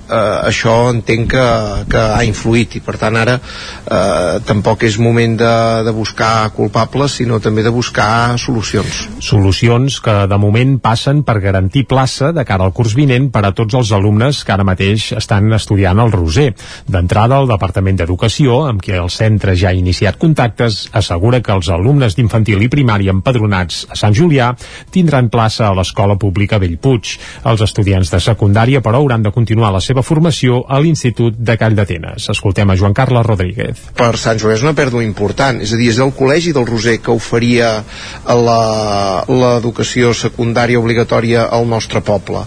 eh, 0.08 0.48
això 0.50 0.76
entenc 0.92 1.30
que, 1.34 1.46
que 1.90 2.04
ha 2.18 2.22
influït 2.26 2.78
i 2.78 2.84
per 2.84 2.96
tant 3.00 3.16
ara 3.20 3.38
eh, 3.38 4.40
tampoc 4.46 4.84
és 4.88 4.98
moment 5.02 5.38
de, 5.40 5.54
de 5.86 5.94
buscar 5.96 6.50
culpables 6.56 7.20
sinó 7.20 7.40
també 7.40 7.64
de 7.64 7.72
buscar 7.74 8.38
solucions 8.38 9.04
Solucions 9.24 10.00
que 10.04 10.14
de 10.28 10.38
moment 10.38 10.76
passen 10.82 11.22
per 11.26 11.38
garantir 11.40 11.84
plaça 11.88 12.30
de 12.36 12.44
cara 12.46 12.66
al 12.66 12.74
curs 12.76 12.94
vinent 12.96 13.30
per 13.32 13.44
a 13.46 13.52
tots 13.56 13.74
els 13.78 13.90
alumnes 13.96 14.42
que 14.44 14.52
ara 14.54 14.66
mateix 14.66 15.10
estan 15.16 15.52
estudiant 15.56 15.98
al 16.00 16.12
Roser. 16.12 16.50
D'entrada, 16.86 17.40
el 17.40 17.50
Departament 17.50 17.98
d'Educació, 17.98 18.60
amb 18.68 18.82
qui 18.84 18.94
el 18.98 19.10
centre 19.12 19.56
ja 19.56 19.70
ha 19.70 19.78
iniciat 19.78 20.18
contactes, 20.20 20.84
assegura 20.92 21.40
que 21.42 21.54
els 21.54 21.70
alumnes 21.72 22.16
d'infantil 22.18 22.62
i 22.62 22.70
primària 22.72 23.14
empadronats 23.14 23.84
a 23.90 23.98
Sant 23.98 24.14
Julià 24.16 24.52
tindran 24.94 25.30
plaça 25.32 25.68
a 25.68 25.74
l'escola 25.76 26.18
pública 26.20 26.60
Bellpuig. 26.62 27.16
Els 27.50 27.64
estudiants 27.64 28.12
de 28.12 28.20
secundària, 28.22 28.84
però, 28.84 29.00
hauran 29.00 29.24
de 29.24 29.32
continuar 29.34 29.72
la 29.74 29.82
seva 29.82 30.03
formació 30.04 30.62
a 30.68 30.80
l'Institut 30.80 31.36
de 31.38 31.56
Call 31.60 31.76
d'Atenes. 31.78 32.28
Escoltem 32.34 32.70
a 32.70 32.76
Joan 32.78 32.94
Carles 32.94 33.26
Rodríguez. 33.26 33.80
per 33.94 34.16
Sant 34.20 34.38
Julià 34.38 34.56
és 34.58 34.62
una 34.64 34.74
pèrdua 34.74 35.02
important 35.04 35.60
és 35.62 35.72
a 35.72 35.76
dir, 35.80 35.90
és 35.90 35.98
el 36.02 36.12
col·legi 36.16 36.52
del 36.54 36.66
Roser 36.66 36.98
que 37.02 37.12
oferia 37.14 37.84
l'educació 39.28 40.12
secundària 40.14 40.80
obligatòria 40.80 41.48
al 41.50 41.66
nostre 41.68 42.00
poble 42.04 42.44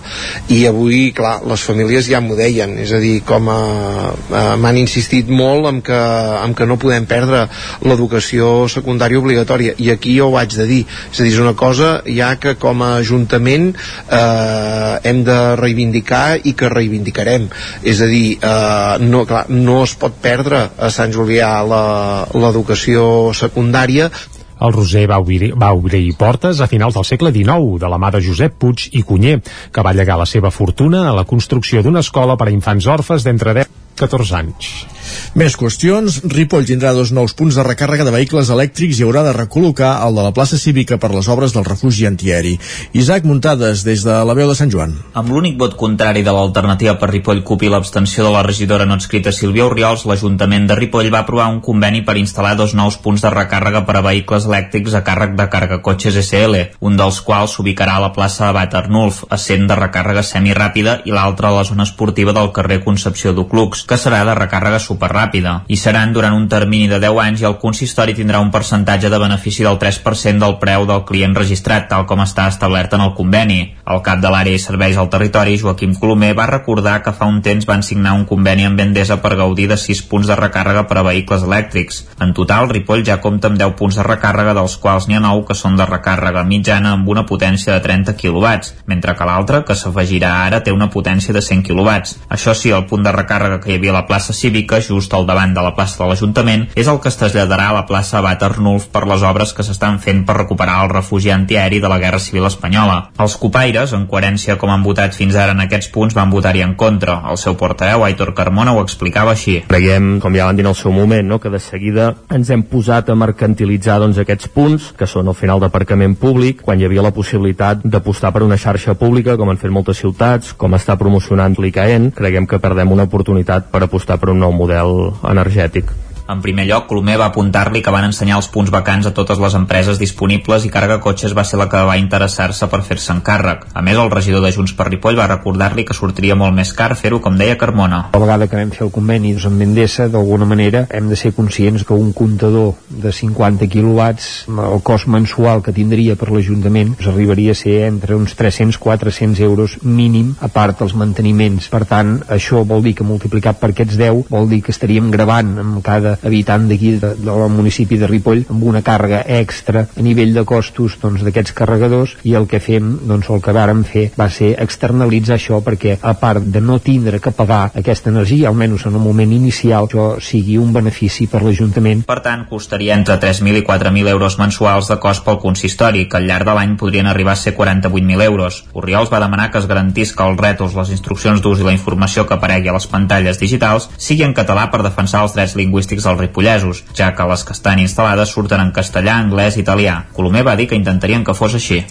i 0.54 0.66
avui, 0.70 1.12
clar, 1.16 1.42
les 1.48 1.64
famílies 1.64 2.08
ja 2.10 2.22
m'ho 2.24 2.36
deien, 2.38 2.78
és 2.82 2.92
a 2.94 3.00
dir, 3.04 3.22
com 3.28 3.48
m'han 3.48 4.80
insistit 4.80 5.30
molt 5.30 5.68
en 5.70 5.82
que, 5.86 5.98
en 6.44 6.56
que 6.58 6.68
no 6.70 6.80
podem 6.82 7.06
perdre 7.10 7.46
l'educació 7.86 8.68
secundària 8.72 9.20
obligatòria 9.22 9.76
i 9.78 9.92
aquí 9.94 10.18
jo 10.18 10.32
ho 10.32 10.38
haig 10.40 10.56
de 10.58 10.68
dir, 10.70 10.84
és 11.12 11.20
a 11.20 11.24
dir, 11.24 11.34
és 11.34 11.42
una 11.44 11.56
cosa 11.58 12.02
ja 12.06 12.34
que 12.42 12.56
com 12.60 12.82
a 12.84 12.96
Ajuntament 12.98 13.70
eh, 13.74 14.94
hem 15.08 15.24
de 15.28 15.38
reivindicar 15.60 16.40
i 16.44 16.54
que 16.58 16.70
reivindicarem 16.72 17.37
és 17.84 18.01
a 18.01 18.10
dir, 18.10 18.38
eh, 18.41 18.98
no, 19.03 19.25
clar, 19.29 19.46
no 19.53 19.84
es 19.84 19.96
pot 20.00 20.17
perdre 20.24 20.63
a 20.77 20.89
Sant 20.94 21.13
Julià 21.13 21.51
l'educació 21.67 23.08
secundària 23.38 24.10
El 24.58 24.74
Roser 24.74 25.06
va 25.10 25.20
obrir, 25.22 25.51
va 25.53 25.70
obrir 25.77 26.15
portes 26.17 26.62
a 26.62 26.67
finals 26.72 26.98
del 26.98 27.06
segle 27.06 27.29
XIX 27.36 27.77
de 27.84 27.91
la 27.94 28.00
mà 28.01 28.10
de 28.13 28.24
Josep 28.25 28.58
Puig 28.58 28.88
i 28.98 29.03
Cunyer, 29.06 29.38
que 29.72 29.86
va 29.86 29.94
llegar 29.94 30.17
la 30.17 30.25
seva 30.25 30.50
fortuna 30.50 31.06
a 31.10 31.13
la 31.13 31.27
construcció 31.29 31.86
d'una 31.86 32.01
escola 32.06 32.38
per 32.38 32.50
a 32.50 32.56
infants 32.56 32.89
orfes 32.89 33.27
d'entre 33.27 33.53
10 33.62 33.70
i 33.70 34.00
14 34.01 34.39
anys. 34.41 34.97
Més 35.38 35.58
qüestions. 35.60 36.22
Ripoll 36.34 36.68
tindrà 36.70 36.94
dos 36.98 37.12
nous 37.16 37.34
punts 37.38 37.56
de 37.56 37.66
recàrrega 37.66 38.06
de 38.08 38.14
vehicles 38.16 38.50
elèctrics 38.54 39.00
i 39.00 39.06
haurà 39.06 39.24
de 39.28 39.34
recol·locar 39.38 39.92
el 40.08 40.18
de 40.18 40.26
la 40.26 40.34
plaça 40.36 40.58
cívica 40.58 40.98
per 41.02 41.12
les 41.14 41.28
obres 41.32 41.54
del 41.56 41.66
refugi 41.68 42.08
antiaeri. 42.10 42.56
Isaac 42.98 43.28
Muntades, 43.28 43.84
des 43.88 44.04
de 44.06 44.16
la 44.28 44.36
veu 44.38 44.50
de 44.50 44.56
Sant 44.58 44.72
Joan. 44.74 44.96
Amb 45.18 45.32
l'únic 45.34 45.58
vot 45.60 45.76
contrari 45.80 46.24
de 46.26 46.34
l'alternativa 46.34 46.98
per 47.00 47.12
Ripoll 47.12 47.44
CUP 47.48 47.68
i 47.68 47.72
l'abstenció 47.72 48.26
de 48.26 48.34
la 48.34 48.44
regidora 48.46 48.88
no 48.90 48.98
escrita 48.98 49.34
Sílvia 49.36 49.68
Oriols, 49.68 50.06
l'Ajuntament 50.10 50.68
de 50.70 50.78
Ripoll 50.80 51.12
va 51.14 51.24
aprovar 51.26 51.48
un 51.54 51.62
conveni 51.64 52.04
per 52.08 52.18
instal·lar 52.20 52.56
dos 52.58 52.74
nous 52.78 52.98
punts 53.04 53.24
de 53.24 53.32
recàrrega 53.34 53.84
per 53.88 53.98
a 54.00 54.04
vehicles 54.06 54.48
elèctrics 54.50 54.98
a 54.98 55.04
càrrec 55.08 55.36
de 55.38 55.48
carga 55.54 55.82
cotxes 55.86 56.18
SL, 56.24 56.64
un 56.82 56.98
dels 57.00 57.22
quals 57.26 57.58
s'ubicarà 57.58 57.98
a 57.98 58.04
la 58.08 58.12
plaça 58.16 58.50
Abat 58.50 58.76
Arnulf, 58.80 59.24
essent 59.34 59.68
de 59.70 59.78
recàrrega 59.78 60.24
semiràpida, 60.26 61.02
i 61.06 61.16
l'altre 61.16 61.50
a 61.50 61.54
la 61.56 61.66
zona 61.68 61.86
esportiva 61.88 62.34
del 62.36 62.52
carrer 62.56 62.82
Concepció 62.84 63.34
d'Uclux, 63.34 63.86
que 63.88 64.00
serà 64.02 64.24
de 64.28 64.36
recàrrega 64.38 64.82
superràpida. 64.98 65.62
I 65.70 65.77
seran 65.77 66.13
durant 66.13 66.34
un 66.34 66.48
termini 66.50 66.89
de 66.89 67.00
10 67.00 67.22
anys 67.22 67.42
i 67.42 67.48
el 67.50 67.58
consistori 67.62 68.16
tindrà 68.18 68.42
un 68.42 68.51
percentatge 68.51 69.12
de 69.13 69.22
benefici 69.22 69.63
del 69.63 69.77
3% 69.77 70.42
del 70.42 70.58
preu 70.60 70.86
del 70.89 71.06
client 71.06 71.36
registrat, 71.38 71.88
tal 71.89 72.08
com 72.10 72.24
està 72.25 72.48
establert 72.50 72.94
en 72.98 73.06
el 73.06 73.13
conveni. 73.13 73.60
El 73.88 74.01
cap 74.04 74.20
de 74.20 74.32
l'àrea 74.34 74.58
i 74.58 74.62
serveis 74.62 74.98
al 74.98 75.10
territori, 75.13 75.58
Joaquim 75.62 75.94
Colomer, 75.96 76.34
va 76.36 76.50
recordar 76.50 76.98
que 77.04 77.13
fa 77.13 77.30
un 77.30 77.42
temps 77.46 77.68
van 77.70 77.84
signar 77.84 78.16
un 78.18 78.25
conveni 78.25 78.66
amb 78.68 78.80
Endesa 78.82 79.20
per 79.22 79.36
gaudir 79.39 79.68
de 79.70 79.77
6 79.77 80.04
punts 80.10 80.27
de 80.27 80.36
recàrrega 80.36 80.88
per 80.89 81.00
a 81.00 81.06
vehicles 81.08 81.46
elèctrics. 81.46 82.01
En 82.24 82.34
total, 82.34 82.70
Ripoll 82.74 83.06
ja 83.06 83.20
compta 83.22 83.51
amb 83.51 83.60
10 83.62 83.75
punts 83.80 84.00
de 84.00 84.06
recàrrega, 84.08 84.56
dels 84.58 84.77
quals 84.82 85.08
n'hi 85.08 85.20
ha 85.20 85.24
9 85.24 85.46
que 85.48 85.56
són 85.56 85.77
de 85.80 85.88
recàrrega 85.88 86.44
mitjana 86.48 86.96
amb 86.98 87.08
una 87.13 87.25
potència 87.30 87.75
de 87.75 87.84
30 87.86 88.18
kW, 88.18 88.74
mentre 88.88 89.16
que 89.16 89.30
l'altre, 89.30 89.63
que 89.68 89.75
s'afegirà 89.75 90.34
ara, 90.48 90.63
té 90.63 90.74
una 90.74 90.89
potència 90.89 91.36
de 91.36 91.44
100 91.44 91.63
kW. 91.70 91.96
Això 92.34 92.56
sí, 92.58 92.74
el 92.74 92.88
punt 92.89 93.06
de 93.06 93.13
recàrrega 93.16 93.62
que 93.63 93.72
hi 93.72 93.80
havia 93.80 93.94
a 93.94 94.00
la 94.00 94.06
plaça 94.10 94.34
Cívica, 94.34 94.82
just 94.88 95.13
al 95.13 95.27
davant 95.27 95.53
de 95.53 95.63
la 95.63 95.74
plaça 95.75 96.01
de 96.01 96.10
l'Ajuntament, 96.10 96.67
és 96.75 96.88
el 96.88 97.00
que 97.03 97.12
es 97.12 97.20
traslladarà 97.20 97.70
a 97.70 97.77
la 97.79 97.86
plaça 97.89 98.20
Abat 98.22 98.44
Arnulf 98.44 98.88
per 98.94 99.06
les 99.10 99.24
obres 99.27 99.53
que 99.53 99.65
s'estan 99.65 100.00
fent 100.03 100.24
per 100.25 100.38
recuperar 100.39 100.79
el 100.84 100.91
refugi 100.94 101.32
antiaeri 101.34 101.82
de 101.84 101.91
la 101.91 102.00
Guerra 102.01 102.20
Civil 102.24 102.48
Espanyola. 102.48 102.98
Els 103.20 103.38
copaires, 103.41 103.94
en 103.94 104.08
coherència 104.08 104.58
com 104.58 104.72
han 104.74 104.86
votat 104.86 105.15
fins 105.17 105.36
ara 105.36 105.56
en 105.56 105.63
aquests 105.65 105.91
punts, 105.94 106.15
van 106.17 106.32
votar-hi 106.34 106.63
en 106.65 106.75
contra. 106.79 107.20
El 107.29 107.38
seu 107.41 107.58
portaveu, 107.60 108.06
Aitor 108.06 108.34
Carmona, 108.38 108.74
ho 108.74 108.84
explicava 108.84 109.34
així. 109.36 109.60
Creiem, 109.67 110.17
com 110.24 110.36
ja 110.36 110.48
van 110.48 110.58
dir 110.58 110.65
en 110.65 110.72
el 110.72 110.79
seu 110.79 110.96
moment, 110.96 111.27
no, 111.27 111.39
que 111.44 111.51
de 111.53 111.60
seguida 111.60 112.13
ens 112.34 112.50
hem 112.53 112.63
posat 112.70 113.10
a 113.10 113.17
mercantilitzar 113.17 114.00
doncs, 114.03 114.22
aquests 114.24 114.51
punts, 114.53 114.91
que 114.98 115.10
són 115.10 115.27
al 115.27 115.38
final 115.38 115.62
d'aparcament 115.63 116.17
públic, 116.20 116.62
quan 116.63 116.79
hi 116.79 116.88
havia 116.88 117.06
la 117.06 117.13
possibilitat 117.15 117.84
d'apostar 117.84 118.32
per 118.36 118.46
una 118.46 118.60
xarxa 118.62 118.96
pública, 119.00 119.38
com 119.38 119.50
han 119.51 119.60
fet 119.62 119.74
moltes 119.74 120.01
ciutats, 120.01 120.53
com 120.53 120.77
està 120.77 120.98
promocionant 121.00 121.58
l'ICAEN, 121.58 122.12
creiem 122.15 122.48
que 122.48 122.62
perdem 122.62 122.91
una 122.94 123.08
oportunitat 123.10 123.72
per 123.72 123.84
apostar 123.84 124.20
per 124.22 124.32
un 124.34 124.41
nou 124.44 124.53
model 124.56 124.76
energètic. 125.24 125.91
En 126.27 126.41
primer 126.43 126.65
lloc, 126.67 126.89
Colomer 126.89 127.15
va 127.22 127.29
apuntar-li 127.31 127.79
que 127.79 127.91
van 127.93 128.03
ensenyar 128.10 128.36
els 128.41 128.50
punts 128.51 128.72
vacants 128.74 129.05
a 129.07 129.13
totes 129.15 129.39
les 129.39 129.53
empreses 129.55 130.00
disponibles 130.01 130.65
i 130.67 130.72
Carga 130.72 130.98
Cotxes 131.00 131.31
va 131.38 131.46
ser 131.48 131.55
la 131.62 131.69
que 131.72 131.79
va 131.88 131.96
interessar-se 132.01 132.67
per 132.67 132.81
fer-se'n 132.84 133.22
càrrec. 133.24 133.63
A 133.72 133.84
més, 133.86 133.96
el 133.96 134.12
regidor 134.12 134.43
de 134.43 134.51
Junts 134.51 134.74
per 134.75 134.89
Ripoll 134.89 135.15
va 135.15 135.29
recordar-li 135.31 135.86
que 135.88 135.96
sortiria 135.96 136.36
molt 136.36 136.51
més 136.57 136.74
car 136.75 136.89
fer-ho, 137.00 137.22
com 137.24 137.39
deia 137.39 137.55
Carmona. 137.55 138.01
A 138.12 138.19
la 138.19 138.24
vegada 138.25 138.50
que 138.51 138.60
vam 138.60 138.74
fer 138.75 138.84
el 138.88 138.91
conveni 138.91 139.31
doncs, 139.38 139.46
amb 139.48 139.63
Endesa, 139.63 140.10
d'alguna 140.12 140.50
manera 140.50 140.84
hem 140.91 141.07
de 141.07 141.15
ser 141.15 141.31
conscients 141.38 141.88
que 141.88 141.96
un 141.96 142.12
comptador 142.12 142.75
de 142.89 143.15
50 143.15 143.72
quilowatts, 143.72 144.27
el 144.51 144.84
cost 144.84 145.07
mensual 145.07 145.63
que 145.63 145.75
tindria 145.79 146.17
per 146.19 146.27
l'Ajuntament, 146.34 146.98
doncs, 146.98 147.07
arribaria 147.13 147.55
a 147.55 147.62
ser 147.62 147.77
entre 147.88 148.19
uns 148.19 148.36
300-400 148.36 149.39
euros 149.48 149.77
mínim, 149.84 150.36
a 150.43 150.51
part 150.51 150.84
dels 150.84 150.98
manteniments. 151.00 151.72
Per 151.72 151.86
tant, 151.88 152.17
això 152.27 152.65
vol 152.67 152.84
dir 152.84 152.98
que 153.00 153.07
multiplicat 153.07 153.63
per 153.63 153.72
aquests 153.72 153.96
10 153.96 154.27
vol 154.27 154.51
dir 154.51 154.60
que 154.65 154.75
estaríem 154.75 155.07
gravant 155.15 155.55
amb 155.63 155.79
cada 155.86 156.17
habitant 156.24 156.68
d'aquí 156.70 156.96
de, 157.02 157.14
del 157.20 157.46
municipi 157.54 157.98
de 158.00 158.10
Ripoll 158.10 158.46
amb 158.50 158.64
una 158.64 158.84
càrrega 158.86 159.24
extra 159.40 159.88
a 159.88 160.06
nivell 160.06 160.34
de 160.36 160.44
costos 160.48 160.98
doncs, 161.02 161.24
d'aquests 161.26 161.56
carregadors 161.58 162.16
i 162.28 162.36
el 162.38 162.48
que 162.50 162.62
fem, 162.64 162.94
doncs 163.08 163.30
el 163.34 163.42
que 163.44 163.56
vàrem 163.56 163.84
fer 163.88 164.08
va 164.18 164.30
ser 164.34 164.54
externalitzar 164.64 165.38
això 165.38 165.62
perquè 165.64 165.98
a 166.02 166.14
part 166.20 166.44
de 166.44 166.62
no 166.62 166.80
tindre 166.84 167.22
que 167.24 167.32
pagar 167.36 167.72
aquesta 167.76 168.10
energia, 168.10 168.50
almenys 168.50 168.88
en 168.88 168.96
el 168.96 169.04
moment 169.04 169.32
inicial, 169.34 169.88
això 169.88 170.08
sigui 170.24 170.58
un 170.58 170.74
benefici 170.74 171.28
per 171.32 171.44
l'Ajuntament. 171.44 172.04
Per 172.08 172.20
tant, 172.26 172.46
costaria 172.50 172.96
entre 172.98 173.18
3.000 173.22 173.62
i 173.62 173.66
4.000 173.68 174.14
euros 174.14 174.38
mensuals 174.40 174.90
de 174.92 175.00
cost 175.04 175.26
pel 175.26 175.40
consistori, 175.44 176.08
que 176.10 176.20
al 176.20 176.28
llarg 176.30 176.48
de 176.48 176.56
l'any 176.58 176.76
podrien 176.80 177.08
arribar 177.08 177.36
a 177.36 177.42
ser 177.42 177.56
48.000 177.58 178.26
euros. 178.26 178.64
Oriols 178.74 179.12
va 179.14 179.22
demanar 179.24 179.50
que 179.52 179.62
es 179.62 179.68
garantís 179.70 180.14
que 180.16 180.26
els 180.26 180.40
rètols, 180.40 180.76
les 180.78 180.94
instruccions 180.96 181.44
d'ús 181.44 181.62
i 181.62 181.68
la 181.68 181.76
informació 181.76 182.26
que 182.28 182.38
aparegui 182.38 182.72
a 182.72 182.78
les 182.78 182.88
pantalles 182.90 183.40
digitals 183.42 183.90
sigui 183.98 184.26
en 184.26 184.36
català 184.38 184.68
per 184.72 184.84
defensar 184.86 185.24
els 185.26 185.36
drets 185.38 185.56
lingüístics 185.60 186.07
dels 186.08 186.24
ripollesos, 186.24 186.84
ja 186.98 187.12
que 187.16 187.28
les 187.30 187.44
que 187.44 187.56
estan 187.56 187.84
instal·lades 187.84 188.34
surten 188.34 188.64
en 188.64 188.74
castellà, 188.76 189.20
anglès 189.22 189.58
i 189.60 189.64
italià. 189.66 190.00
Colomer 190.16 190.46
va 190.48 190.56
dir 190.60 190.70
que 190.72 190.80
intentarien 190.80 191.28
que 191.28 191.36
fos 191.38 191.60
així. 191.60 191.84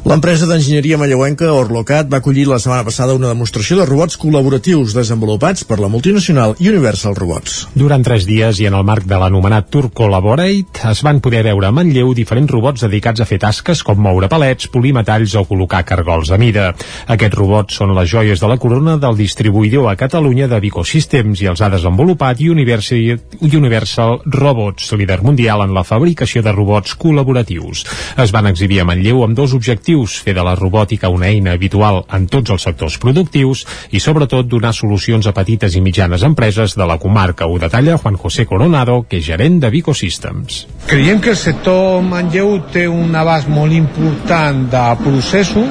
L'empresa 0.00 0.46
d'enginyeria 0.48 0.96
manlleuenca 0.96 1.50
Orlocat 1.52 2.08
va 2.08 2.22
acollir 2.22 2.46
la 2.48 2.56
setmana 2.58 2.86
passada 2.86 3.12
una 3.12 3.28
demostració 3.28 3.76
de 3.76 3.84
robots 3.84 4.16
col·laboratius 4.16 4.94
desenvolupats 4.96 5.66
per 5.68 5.76
la 5.76 5.90
multinacional 5.92 6.54
Universal 6.56 7.12
Robots. 7.18 7.66
Durant 7.76 8.00
tres 8.06 8.24
dies 8.24 8.62
i 8.64 8.66
en 8.70 8.78
el 8.78 8.86
marc 8.88 9.04
de 9.04 9.18
l'anomenat 9.20 9.68
Tour 9.68 9.90
Collaborate 9.92 10.88
es 10.88 11.02
van 11.04 11.20
poder 11.20 11.42
veure 11.44 11.68
a 11.68 11.72
Manlleu 11.76 12.14
diferents 12.16 12.48
robots 12.48 12.86
dedicats 12.86 13.20
a 13.20 13.26
fer 13.28 13.36
tasques 13.44 13.82
com 13.84 14.00
moure 14.00 14.30
palets, 14.32 14.70
polir 14.72 14.94
metalls 14.96 15.34
o 15.36 15.44
col·locar 15.44 15.82
cargols 15.84 16.32
a 16.32 16.40
mida. 16.40 16.70
Aquests 17.04 17.36
robots 17.36 17.76
són 17.82 17.92
les 17.98 18.08
joies 18.08 18.40
de 18.40 18.48
la 18.48 18.56
corona 18.56 18.96
del 18.96 19.20
distribuïdor 19.20 19.90
a 19.92 19.98
Catalunya 20.00 20.48
de 20.48 20.62
Vico 20.64 20.80
Systems 20.80 21.44
i 21.44 21.50
els 21.52 21.60
ha 21.60 21.68
desenvolupat 21.68 22.40
Universal 22.40 24.18
Robots, 24.24 24.88
líder 24.96 25.20
mundial 25.28 25.68
en 25.68 25.76
la 25.76 25.84
fabricació 25.84 26.40
de 26.40 26.56
robots 26.56 26.96
col·laboratius. 26.96 27.84
Es 28.16 28.32
van 28.32 28.48
exhibir 28.48 28.80
a 28.80 28.88
Manlleu 28.88 29.28
amb 29.28 29.36
dos 29.36 29.52
objectius 29.52 29.89
productius, 29.90 30.22
fer 30.22 30.34
de 30.34 30.42
la 30.44 30.54
robòtica 30.54 31.08
una 31.10 31.28
eina 31.28 31.52
habitual 31.52 32.04
en 32.14 32.26
tots 32.30 32.50
els 32.50 32.62
sectors 32.62 32.98
productius 32.98 33.64
i 33.90 34.00
sobretot 34.00 34.46
donar 34.46 34.72
solucions 34.72 35.26
a 35.26 35.32
petites 35.34 35.74
i 35.74 35.80
mitjanes 35.80 36.22
empreses 36.22 36.76
de 36.76 36.86
la 36.86 36.98
comarca. 36.98 37.46
Ho 37.46 37.58
detalla 37.58 37.98
Juan 37.98 38.16
José 38.16 38.46
Coronado, 38.46 39.04
que 39.08 39.18
és 39.18 39.24
gerent 39.26 39.60
de 39.60 39.70
Vico 39.70 39.94
Systems. 39.94 40.66
Creiem 40.86 41.20
que 41.20 41.30
el 41.30 41.36
sector 41.36 42.02
Manlleu 42.02 42.60
té 42.72 42.86
un 42.88 43.14
abast 43.14 43.48
molt 43.48 43.72
important 43.72 44.68
de 44.70 44.84
processos 45.02 45.68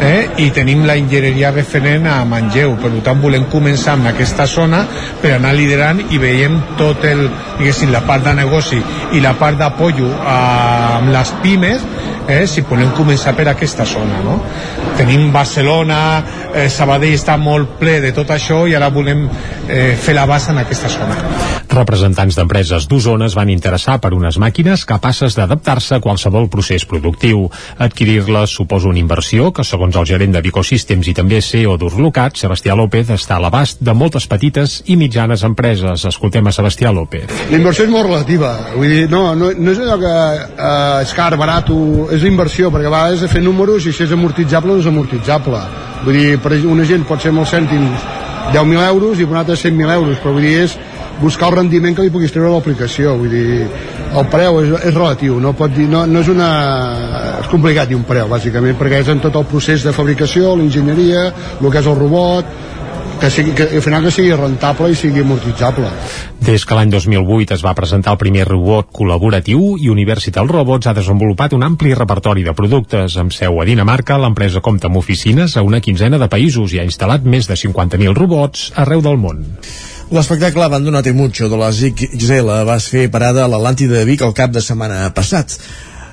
eh, 0.00 0.28
i 0.38 0.50
tenim 0.54 0.86
la 0.86 0.96
enginyeria 0.96 1.52
referent 1.52 2.06
a 2.08 2.22
Manlleu, 2.24 2.76
per 2.80 2.92
tant 3.04 3.20
volem 3.20 3.48
començar 3.52 3.98
amb 3.98 4.08
aquesta 4.12 4.46
zona 4.46 4.84
per 5.22 5.34
anar 5.36 5.54
liderant 5.56 6.00
i 6.08 6.18
veiem 6.18 6.60
tot 6.80 7.04
el, 7.04 7.26
diguéssim, 7.58 7.92
la 7.92 8.04
part 8.06 8.24
de 8.24 8.34
negoci 8.38 8.80
i 9.12 9.24
la 9.24 9.34
part 9.38 9.58
d'apollo 9.58 10.12
amb 10.28 11.12
les 11.12 11.34
pimes 11.42 11.84
eh, 12.28 12.46
si 12.46 12.62
podem 12.62 12.90
començar 12.96 13.32
per 13.36 13.48
aquesta 13.58 13.84
zona 13.84 14.22
no? 14.22 14.38
Tenim 14.98 15.30
Barcelona 15.32 16.00
eh, 16.54 16.66
Sabadell 16.72 17.14
està 17.14 17.38
molt 17.38 17.78
ple 17.78 18.00
de 18.02 18.12
tot 18.16 18.34
això 18.34 18.64
i 18.66 18.74
ara 18.74 18.90
volem 18.90 19.28
eh, 19.68 19.94
fer 19.94 20.16
la 20.18 20.26
base 20.26 20.50
en 20.52 20.64
aquesta 20.64 20.90
zona 20.90 21.56
Representants 21.68 22.34
d'empreses 22.38 22.86
d'Osona 22.88 23.26
es 23.28 23.34
van 23.36 23.50
interessar 23.52 23.98
per 24.00 24.14
unes 24.16 24.38
màquines 24.40 24.86
capaces 24.88 25.36
d'adaptar-se 25.36 25.98
a 25.98 26.00
qualsevol 26.00 26.48
procés 26.48 26.86
productiu. 26.88 27.44
Adquirir-les 27.76 28.54
suposa 28.56 28.88
una 28.88 28.98
inversió 28.98 29.50
que, 29.52 29.64
segons 29.68 29.96
el 30.00 30.06
gerent 30.08 30.32
de 30.32 30.42
Bicosystems 30.42 31.10
i 31.12 31.14
també 31.14 31.42
CEO 31.44 31.76
d'Urlocat, 31.78 32.40
Sebastià 32.40 32.74
López, 32.78 33.12
està 33.12 33.36
a 33.36 33.42
l'abast 33.44 33.82
de 33.84 33.92
moltes 33.92 34.26
petites 34.26 34.78
i 34.88 34.96
mitjanes 34.96 35.44
empreses. 35.44 36.06
Escoltem 36.08 36.48
a 36.48 36.54
Sebastià 36.56 36.90
López. 36.94 37.28
La 37.52 37.60
inversió 37.60 37.84
és 37.84 37.92
molt 37.92 38.08
relativa. 38.08 38.54
Vull 38.72 38.94
dir, 38.94 39.04
no, 39.12 39.34
no, 39.36 39.52
no 39.52 39.74
és 39.74 39.82
allò 39.84 40.00
que 40.00 40.14
eh, 40.40 41.04
és 41.04 41.14
car, 41.20 41.30
barat, 41.36 41.68
o, 41.68 42.08
és 42.16 42.24
inversió, 42.24 42.72
perquè 42.72 42.88
a 42.88 42.94
vegades 42.96 43.26
de 43.26 43.30
fer 43.30 43.44
números 43.44 43.84
i 43.84 43.92
si 43.92 44.06
és 44.08 44.16
amortitzable 44.16 44.80
és 44.80 44.87
amortitzable. 44.90 45.62
Vull 46.04 46.18
dir, 46.18 46.38
per 46.42 46.54
una 46.68 46.86
gent 46.88 47.06
pot 47.08 47.22
ser 47.22 47.34
molts 47.34 47.54
cèntims 47.54 48.06
10.000 48.52 48.84
euros 48.88 49.18
i 49.18 49.26
per 49.26 49.36
un 49.36 49.42
altre 49.42 49.58
100.000 49.60 49.98
euros, 49.98 50.20
però 50.22 50.32
vull 50.36 50.46
dir, 50.46 50.56
és 50.64 50.78
buscar 51.20 51.48
el 51.48 51.56
rendiment 51.56 51.96
que 51.96 52.04
li 52.06 52.12
puguis 52.14 52.32
treure 52.32 52.50
a 52.50 52.54
l'aplicació 52.54 53.16
vull 53.18 53.32
dir, 53.32 53.66
el 54.18 54.26
preu 54.30 54.60
és, 54.62 54.70
és 54.90 54.94
relatiu 54.94 55.38
no, 55.42 55.52
pot 55.58 55.72
dir, 55.74 55.88
no, 55.90 56.04
no 56.06 56.22
és 56.22 56.30
una 56.30 56.50
és 57.40 57.50
complicat 57.50 57.90
dir 57.90 57.98
un 57.98 58.06
preu 58.06 58.30
bàsicament 58.30 58.78
perquè 58.78 59.02
és 59.02 59.10
en 59.12 59.22
tot 59.24 59.36
el 59.38 59.46
procés 59.50 59.84
de 59.86 59.94
fabricació, 59.96 60.54
l'enginyeria 60.56 61.24
el 61.58 61.70
que 61.70 61.82
és 61.82 61.90
el 61.90 61.98
robot 61.98 62.54
que, 63.18 63.30
sigui, 63.30 63.52
que 63.54 63.66
al 63.68 63.82
final 63.82 64.04
que 64.04 64.12
sigui 64.14 64.32
rentable 64.36 64.90
i 64.92 64.96
sigui 64.98 65.22
amortitzable. 65.24 65.90
Des 66.44 66.64
que 66.64 66.76
l'any 66.78 66.92
2008 66.92 67.56
es 67.58 67.64
va 67.66 67.74
presentar 67.78 68.14
el 68.14 68.20
primer 68.20 68.46
robot 68.48 68.92
col·laboratiu 68.94 69.74
i 69.82 69.90
Universital 69.92 70.48
Robots 70.48 70.88
ha 70.88 70.94
desenvolupat 70.96 71.56
un 71.58 71.66
ampli 71.66 71.94
repertori 71.98 72.46
de 72.46 72.54
productes. 72.54 73.18
Amb 73.20 73.34
seu 73.34 73.60
a 73.60 73.66
Dinamarca, 73.68 74.18
l'empresa 74.22 74.62
compta 74.64 74.88
amb 74.88 75.00
oficines 75.02 75.56
a 75.56 75.66
una 75.66 75.82
quinzena 75.84 76.20
de 76.22 76.30
països 76.30 76.72
i 76.72 76.80
ha 76.80 76.86
instal·lat 76.88 77.26
més 77.26 77.50
de 77.50 77.58
50.000 77.58 78.16
robots 78.16 78.72
arreu 78.76 79.04
del 79.04 79.20
món. 79.20 79.44
L'espectacle 80.08 80.64
Abandonate 80.64 81.12
Mucho 81.12 81.50
de 81.52 81.58
la 81.60 81.68
XL 81.68 82.62
va 82.64 82.78
fer 82.80 83.10
parada 83.12 83.44
a 83.44 83.50
l'Atlàntida 83.52 83.98
de 83.98 84.06
Vic 84.08 84.24
el 84.24 84.32
cap 84.32 84.54
de 84.54 84.62
setmana 84.64 85.02
passat 85.12 85.58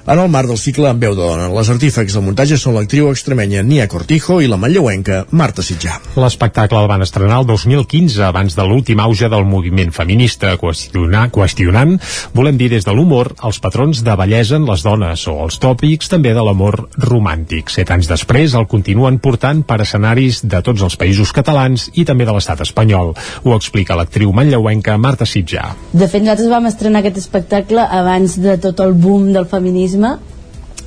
en 0.07 0.19
el 0.19 0.29
marc 0.29 0.45
del 0.51 0.59
cicle 0.61 0.85
amb 0.85 1.01
veu 1.01 1.15
de 1.17 1.23
dona. 1.23 1.47
Les 1.49 1.69
artífecs 1.73 2.13
del 2.13 2.23
muntatge 2.25 2.59
són 2.61 2.75
l'actriu 2.77 3.07
extremenya 3.09 3.63
Nia 3.65 3.87
Cortijo 3.89 4.37
i 4.41 4.49
la 4.49 4.59
manlleuenca 4.61 5.23
Marta 5.33 5.63
Sitjà. 5.65 5.95
L'espectacle 6.21 6.77
el 6.77 6.89
van 6.91 7.01
estrenar 7.01 7.39
el 7.41 7.47
2015, 7.49 8.21
abans 8.27 8.53
de 8.53 8.65
l'últim 8.69 9.01
auge 9.01 9.29
del 9.33 9.47
moviment 9.49 9.89
feminista, 9.95 10.51
qüestionar, 10.61 11.31
qüestionant, 11.33 11.95
volem 12.37 12.59
dir 12.59 12.69
des 12.75 12.85
de 12.85 12.93
l'humor, 12.93 13.31
els 13.49 13.59
patrons 13.63 14.03
de 14.05 14.17
bellesa 14.19 14.59
en 14.59 14.67
les 14.69 14.83
dones 14.85 15.25
o 15.31 15.39
els 15.47 15.57
tòpics 15.63 16.13
també 16.13 16.35
de 16.37 16.45
l'amor 16.45 16.83
romàntic. 17.01 17.73
Set 17.73 17.89
anys 17.95 18.11
després 18.11 18.53
el 18.53 18.69
continuen 18.69 19.17
portant 19.17 19.65
per 19.65 19.79
escenaris 19.81 20.43
de 20.45 20.61
tots 20.61 20.85
els 20.85 20.99
països 21.01 21.33
catalans 21.33 21.89
i 21.95 22.05
també 22.05 22.29
de 22.29 22.37
l'estat 22.37 22.61
espanyol. 22.61 23.15
Ho 23.41 23.57
explica 23.57 23.97
l'actriu 23.97 24.29
manlleuenca 24.37 24.99
Marta 25.01 25.25
Sitjà. 25.25 25.71
De 25.93 26.05
fet, 26.05 26.21
nosaltres 26.21 26.53
vam 26.53 26.69
estrenar 26.69 27.01
aquest 27.01 27.23
espectacle 27.25 27.81
abans 27.89 28.37
de 28.37 28.59
tot 28.61 28.85
el 28.85 28.93
boom 28.93 29.31
del 29.33 29.49
feminisme 29.49 29.94
feminisme 29.95 30.19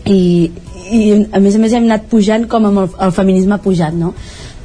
i, 0.06 0.50
i 0.90 1.26
a 1.32 1.40
més 1.40 1.54
a 1.54 1.60
més 1.60 1.72
hem 1.72 1.86
anat 1.88 2.08
pujant 2.08 2.46
com 2.48 2.66
amb 2.68 2.84
el, 2.84 2.90
el 3.06 3.12
feminisme 3.12 3.56
ha 3.56 3.62
pujat 3.62 3.94
no? 3.94 4.14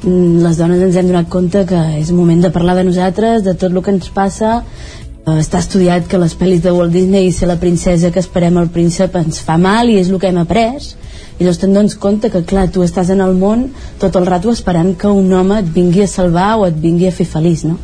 Mm, 0.04 0.42
les 0.44 0.58
dones 0.58 0.82
ens 0.82 0.96
hem 0.96 1.08
donat 1.08 1.28
compte 1.28 1.64
que 1.66 1.80
és 1.98 2.12
moment 2.12 2.40
de 2.40 2.50
parlar 2.50 2.76
de 2.76 2.84
nosaltres 2.84 3.44
de 3.44 3.54
tot 3.54 3.72
el 3.72 3.82
que 3.82 3.92
ens 3.92 4.10
passa 4.14 4.62
eh, 4.62 5.38
està 5.38 5.60
estudiat 5.60 6.08
que 6.08 6.20
les 6.20 6.36
pel·lis 6.36 6.62
de 6.62 6.72
Walt 6.72 6.92
Disney 6.92 7.28
i 7.28 7.32
ser 7.32 7.48
la 7.48 7.60
princesa 7.60 8.12
que 8.12 8.20
esperem 8.20 8.58
al 8.58 8.70
príncep 8.72 9.16
ens 9.20 9.40
fa 9.44 9.58
mal 9.58 9.90
i 9.90 9.98
és 10.00 10.10
el 10.10 10.20
que 10.20 10.30
hem 10.30 10.40
après 10.40 10.92
i 11.34 11.42
llavors 11.42 11.58
te'n 11.58 11.74
dones 11.74 11.96
compte 11.98 12.30
que 12.30 12.44
clar, 12.46 12.68
tu 12.70 12.84
estàs 12.84 13.10
en 13.10 13.20
el 13.24 13.34
món 13.34 13.68
tot 14.00 14.16
el 14.16 14.28
rato 14.28 14.52
esperant 14.52 14.94
que 14.96 15.10
un 15.10 15.32
home 15.32 15.58
et 15.60 15.72
vingui 15.74 16.04
a 16.04 16.10
salvar 16.10 16.54
o 16.60 16.68
et 16.68 16.78
vingui 16.78 17.10
a 17.10 17.16
fer 17.16 17.26
feliç 17.26 17.66
no? 17.68 17.78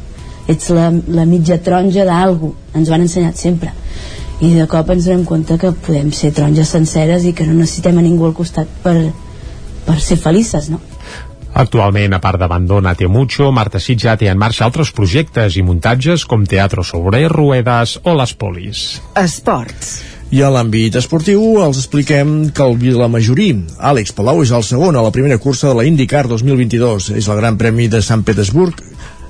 ets 0.50 0.70
la, 0.74 0.88
la 1.08 1.26
mitja 1.28 1.58
taronja 1.62 2.06
d'algú 2.06 2.54
ens 2.74 2.88
ho 2.88 2.94
han 2.94 3.04
ensenyat 3.06 3.36
sempre 3.38 3.74
i 4.40 4.54
de 4.56 4.66
cop 4.70 4.88
ens 4.92 5.04
donem 5.04 5.24
compte 5.28 5.58
que 5.60 5.72
podem 5.86 6.12
ser 6.16 6.32
taronges 6.36 6.72
senceres 6.72 7.26
i 7.28 7.34
que 7.36 7.44
no 7.46 7.58
necessitem 7.58 7.98
a 8.00 8.04
ningú 8.04 8.28
al 8.28 8.36
costat 8.36 8.70
per, 8.84 8.96
per 9.86 9.98
ser 10.00 10.16
felices, 10.20 10.70
no? 10.72 10.80
Actualment, 11.60 12.14
a 12.14 12.20
part 12.22 12.38
d'Abandona 12.38 12.94
Te 12.94 13.08
Mucho, 13.10 13.50
Marta 13.52 13.80
Sitja 13.82 14.14
té 14.16 14.28
en 14.30 14.38
marxa 14.38 14.64
altres 14.64 14.92
projectes 14.94 15.58
i 15.58 15.64
muntatges 15.66 16.24
com 16.30 16.46
Teatro 16.46 16.84
sobre 16.86 17.24
Ruedas 17.28 17.98
o 18.04 18.14
Les 18.14 18.32
Polis. 18.38 18.84
Esports. 19.18 19.98
I 20.30 20.44
a 20.46 20.50
l'àmbit 20.54 20.94
esportiu 20.94 21.42
els 21.58 21.80
expliquem 21.80 22.52
que 22.54 22.62
el 22.62 22.76
Vilamajorí, 22.78 23.48
Àlex 23.82 24.14
Palau, 24.14 24.44
és 24.44 24.52
el 24.54 24.62
segon 24.62 24.94
a 24.94 25.02
la 25.02 25.10
primera 25.10 25.40
cursa 25.42 25.72
de 25.72 25.74
la 25.80 25.84
IndyCar 25.88 26.28
2022. 26.30 27.10
És 27.18 27.26
el 27.26 27.40
Gran 27.42 27.58
Premi 27.58 27.88
de 27.90 27.98
Sant 27.98 28.22
Petersburg 28.22 28.78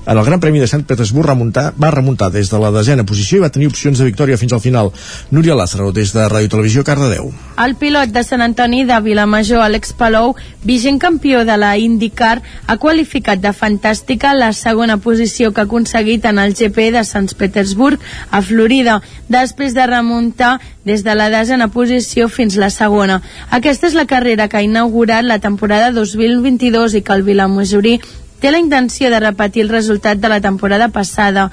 en 0.05 0.17
el 0.17 0.25
Gran 0.25 0.39
Premi 0.39 0.59
de 0.59 0.67
Sant 0.67 0.83
Petersburg 0.87 1.27
remuntar, 1.29 1.73
va 1.77 1.91
remuntar 1.91 2.31
des 2.31 2.49
de 2.49 2.59
la 2.59 2.71
desena 2.73 3.05
posició 3.05 3.37
i 3.37 3.43
va 3.43 3.51
tenir 3.53 3.67
opcions 3.69 3.99
de 3.99 4.07
victòria 4.07 4.37
fins 4.37 4.53
al 4.53 4.61
final. 4.63 4.89
Núria 5.29 5.55
Lázaro, 5.55 5.91
des 5.91 6.13
de 6.13 6.25
Ràdio 6.25 6.49
Televisió, 6.49 6.83
Cardedeu. 6.83 7.29
El 7.61 7.75
pilot 7.77 8.09
de 8.09 8.23
Sant 8.25 8.41
Antoni 8.41 8.83
de 8.89 8.97
Vilamajor, 9.05 9.61
Àlex 9.61 9.93
Palou, 9.93 10.33
vigent 10.65 10.97
campió 10.99 11.45
de 11.45 11.57
la 11.57 11.75
IndyCar, 11.77 12.41
ha 12.65 12.77
qualificat 12.81 13.41
de 13.43 13.53
fantàstica 13.53 14.33
la 14.33 14.51
segona 14.57 14.97
posició 14.97 15.51
que 15.51 15.61
ha 15.61 15.69
aconseguit 15.69 16.25
en 16.25 16.41
el 16.41 16.55
GP 16.57 16.89
de 16.97 17.05
Sant 17.05 17.29
Petersburg 17.37 18.01
a 18.31 18.41
Florida, 18.41 19.01
després 19.29 19.77
de 19.77 19.85
remuntar 19.85 20.57
des 20.83 21.03
de 21.05 21.13
la 21.15 21.29
desena 21.29 21.69
posició 21.69 22.27
fins 22.27 22.57
la 22.57 22.71
segona. 22.73 23.21
Aquesta 23.51 23.87
és 23.87 23.93
la 23.93 24.07
carrera 24.09 24.49
que 24.49 24.57
ha 24.57 24.65
inaugurat 24.65 25.25
la 25.25 25.39
temporada 25.39 25.91
2022 25.93 26.97
i 26.97 27.05
que 27.05 27.13
el 27.13 27.23
Vilamajorí 27.27 27.99
té 28.41 28.51
la 28.51 28.59
intenció 28.59 29.09
de 29.13 29.19
repetir 29.21 29.63
el 29.63 29.69
resultat 29.69 30.17
de 30.17 30.29
la 30.29 30.41
temporada 30.41 30.89
passada. 30.89 31.51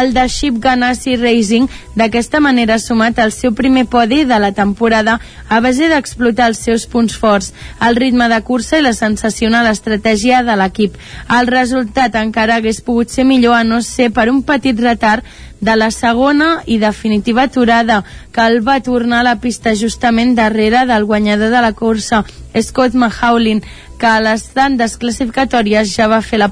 El 0.00 0.14
de 0.14 0.26
Ship 0.28 0.56
Ganassi 0.58 1.16
Racing 1.16 1.68
d'aquesta 1.94 2.40
manera 2.40 2.74
ha 2.74 2.82
sumat 2.82 3.20
el 3.20 3.32
seu 3.36 3.52
primer 3.54 3.84
podi 3.86 4.24
de 4.24 4.38
la 4.40 4.52
temporada 4.56 5.18
a 5.48 5.60
base 5.60 5.90
d'explotar 5.92 6.48
els 6.48 6.62
seus 6.64 6.86
punts 6.86 7.14
forts, 7.14 7.52
el 7.84 7.96
ritme 7.96 8.30
de 8.32 8.40
cursa 8.42 8.78
i 8.80 8.86
la 8.86 8.94
sensacional 8.96 9.68
estratègia 9.68 10.42
de 10.46 10.56
l'equip. 10.56 10.96
El 11.28 11.50
resultat 11.52 12.16
encara 12.16 12.56
hagués 12.56 12.80
pogut 12.80 13.12
ser 13.12 13.28
millor 13.28 13.58
a 13.58 13.64
no 13.64 13.82
ser 13.84 14.10
per 14.10 14.30
un 14.32 14.42
petit 14.42 14.80
retard 14.80 15.24
de 15.60 15.76
la 15.76 15.90
segona 15.90 16.62
i 16.66 16.78
definitiva 16.78 17.44
aturada 17.48 18.02
que 18.32 18.46
el 18.46 18.60
va 18.66 18.80
tornar 18.80 19.20
a 19.20 19.28
la 19.30 19.36
pista 19.40 19.74
justament 19.76 20.34
darrere 20.36 20.86
del 20.86 21.04
guanyador 21.04 21.50
de 21.50 21.60
la 21.60 21.72
cursa, 21.72 22.24
Scott 22.56 22.94
Mahaulin, 22.94 23.62
que 23.98 24.06
a 24.06 24.20
les 24.20 24.48
tandes 24.56 24.96
classificatòries 24.96 25.94
ja 25.94 26.08
va 26.08 26.22
fer 26.22 26.40
la. 26.40 26.50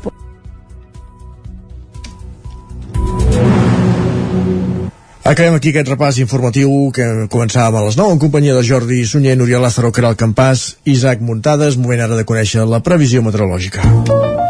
Acabem 5.28 5.58
aquí 5.58 5.74
aquest 5.74 5.90
repàs 5.92 6.18
informatiu 6.22 6.70
que 6.96 7.04
començàvem 7.28 7.76
a 7.76 7.84
les 7.84 7.98
9 8.00 8.16
en 8.16 8.22
companyia 8.22 8.54
de 8.56 8.64
Jordi 8.64 9.02
Sunyer, 9.04 9.36
Núria 9.36 9.60
Lázaro, 9.60 9.92
Caral 9.92 10.16
Campàs, 10.16 10.78
Isaac 10.88 11.20
Muntades, 11.20 11.76
moment 11.76 12.00
ara 12.06 12.16
de 12.16 12.24
conèixer 12.24 12.64
la 12.64 12.80
previsió 12.80 13.20
meteorològica. 13.20 14.47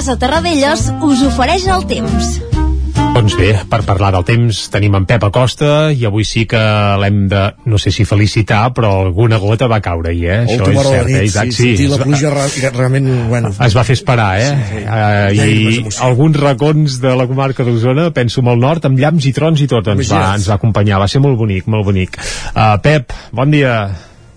Casa 0.00 0.14
Terradellos 0.16 0.86
us 1.04 1.20
ofereix 1.28 1.66
el 1.68 1.82
temps. 1.84 2.28
Doncs 3.12 3.34
bé, 3.36 3.50
per 3.68 3.82
parlar 3.84 4.08
del 4.14 4.24
temps 4.24 4.62
tenim 4.72 4.96
en 4.96 5.04
Pep 5.04 5.26
Acosta 5.26 5.90
i 5.92 6.06
avui 6.08 6.24
sí 6.24 6.46
que 6.48 6.62
l'hem 7.02 7.18
de, 7.28 7.42
no 7.68 7.76
sé 7.76 7.92
si 7.92 8.06
felicitar, 8.08 8.62
però 8.72 8.94
alguna 9.02 9.36
gota 9.44 9.68
va 9.68 9.82
caure 9.84 10.14
ahir, 10.14 10.24
eh? 10.24 10.40
Això 10.46 10.70
és 10.72 10.88
cert, 10.88 11.12
eh, 11.12 11.22
Isaac? 11.28 11.52
Sí, 11.52 11.74
sí, 11.76 11.92
la 11.92 12.00
pluja 12.00 12.32
realment, 12.32 13.12
bueno... 13.28 13.52
Es 13.60 13.76
va 13.76 13.84
fer 13.84 14.00
esperar, 14.00 14.32
eh? 14.40 14.50
Sí, 14.56 14.72
sí. 14.72 14.84
Uh, 14.88 15.84
I 15.84 15.96
alguns 16.08 16.40
racons 16.48 17.00
de 17.04 17.16
la 17.20 17.28
comarca 17.28 17.68
d'Osona, 17.68 18.08
penso 18.16 18.40
molt 18.40 18.64
nord, 18.64 18.88
amb 18.88 19.04
llamps 19.04 19.28
i 19.28 19.36
trons 19.36 19.60
i 19.60 19.68
tot, 19.68 19.92
ens 19.92 20.16
va, 20.16 20.30
ens 20.40 20.48
va 20.48 20.56
acompanyar. 20.56 21.04
Va 21.04 21.12
ser 21.12 21.20
molt 21.20 21.36
bonic, 21.36 21.68
molt 21.68 21.92
bonic. 21.92 22.16
Uh, 22.54 22.78
Pep, 22.80 23.12
bon 23.36 23.52
dia. 23.52 23.82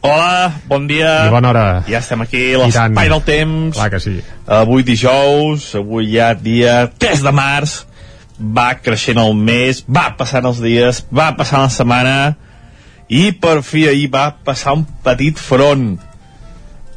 Hola, 0.03 0.59
bon 0.67 0.83
dia. 0.83 1.27
I 1.27 1.31
bona 1.31 1.53
hora. 1.53 1.65
Ja 1.87 2.01
estem 2.03 2.19
aquí, 2.25 2.41
l'espai 2.59 3.07
del 3.07 3.21
temps. 3.23 3.77
Clar 3.77 3.89
que 3.93 4.01
sí. 4.03 4.17
Avui 4.51 4.83
dijous, 4.83 5.69
avui 5.79 6.09
ja 6.11 6.33
dia 6.35 6.89
3 6.99 7.23
de 7.23 7.31
març, 7.31 7.77
va 8.35 8.73
creixent 8.83 9.21
el 9.21 9.31
mes, 9.37 9.79
va 9.87 10.09
passant 10.19 10.43
els 10.49 10.59
dies, 10.59 11.05
va 11.07 11.29
passant 11.39 11.63
la 11.63 11.71
setmana 11.71 12.17
i 13.07 13.31
per 13.31 13.61
fi 13.63 13.87
ahir 13.87 14.09
va 14.11 14.25
passar 14.43 14.73
un 14.75 14.83
petit 15.05 15.39
front 15.39 15.93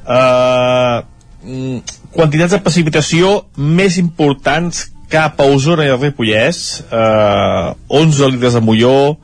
uh, 0.06 1.02
quantitats 2.16 2.54
de 2.56 2.62
precipitació 2.62 3.44
més 3.56 3.98
importants 4.02 4.86
cap 5.12 5.38
a 5.38 5.46
Osona 5.54 5.86
i 5.86 5.92
el 5.94 6.00
Ripollès 6.02 6.82
uh, 6.88 7.74
11 7.86 8.32
litres 8.34 8.58
a 8.58 8.64
Molló 8.64 9.16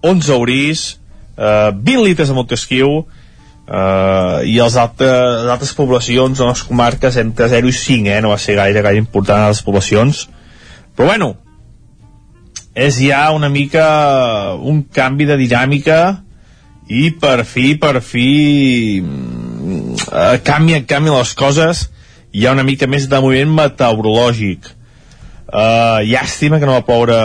11 0.00 0.32
a 0.32 0.40
Orís 0.40 0.99
uh, 1.40 1.72
20 1.72 2.04
litres 2.04 2.30
a 2.30 2.36
Montesquieu 2.36 3.00
uh, 3.00 4.40
i 4.44 4.58
els 4.60 4.76
altres, 4.76 5.44
les 5.44 5.52
altres 5.56 5.74
poblacions 5.76 6.40
en 6.40 6.52
les 6.52 6.64
comarques 6.68 7.16
entre 7.22 7.48
0 7.50 7.70
i 7.70 7.76
5 7.76 8.12
eh? 8.12 8.20
no 8.20 8.34
va 8.34 8.40
ser 8.40 8.58
gaire, 8.60 8.84
gaire 8.84 9.00
important 9.00 9.46
a 9.46 9.52
les 9.52 9.62
poblacions 9.64 10.26
però 10.96 11.10
bueno 11.12 11.34
és 12.74 13.00
ja 13.02 13.30
una 13.34 13.48
mica 13.50 14.54
un 14.54 14.84
canvi 14.94 15.26
de 15.26 15.36
dinàmica 15.40 16.00
i 16.90 17.10
per 17.22 17.44
fi, 17.46 17.74
per 17.78 18.00
fi 18.02 18.28
eh, 18.98 20.36
canvien, 20.46 20.84
canvien 20.86 21.16
les 21.16 21.34
coses 21.38 21.88
hi 22.30 22.46
ha 22.46 22.54
una 22.54 22.66
mica 22.66 22.86
més 22.90 23.08
de 23.10 23.20
moviment 23.22 23.56
meteorològic 23.56 24.70
uh, 25.52 26.00
llàstima 26.06 26.58
que 26.58 26.68
no 26.68 26.76
va 26.78 26.86
ploure 26.86 27.16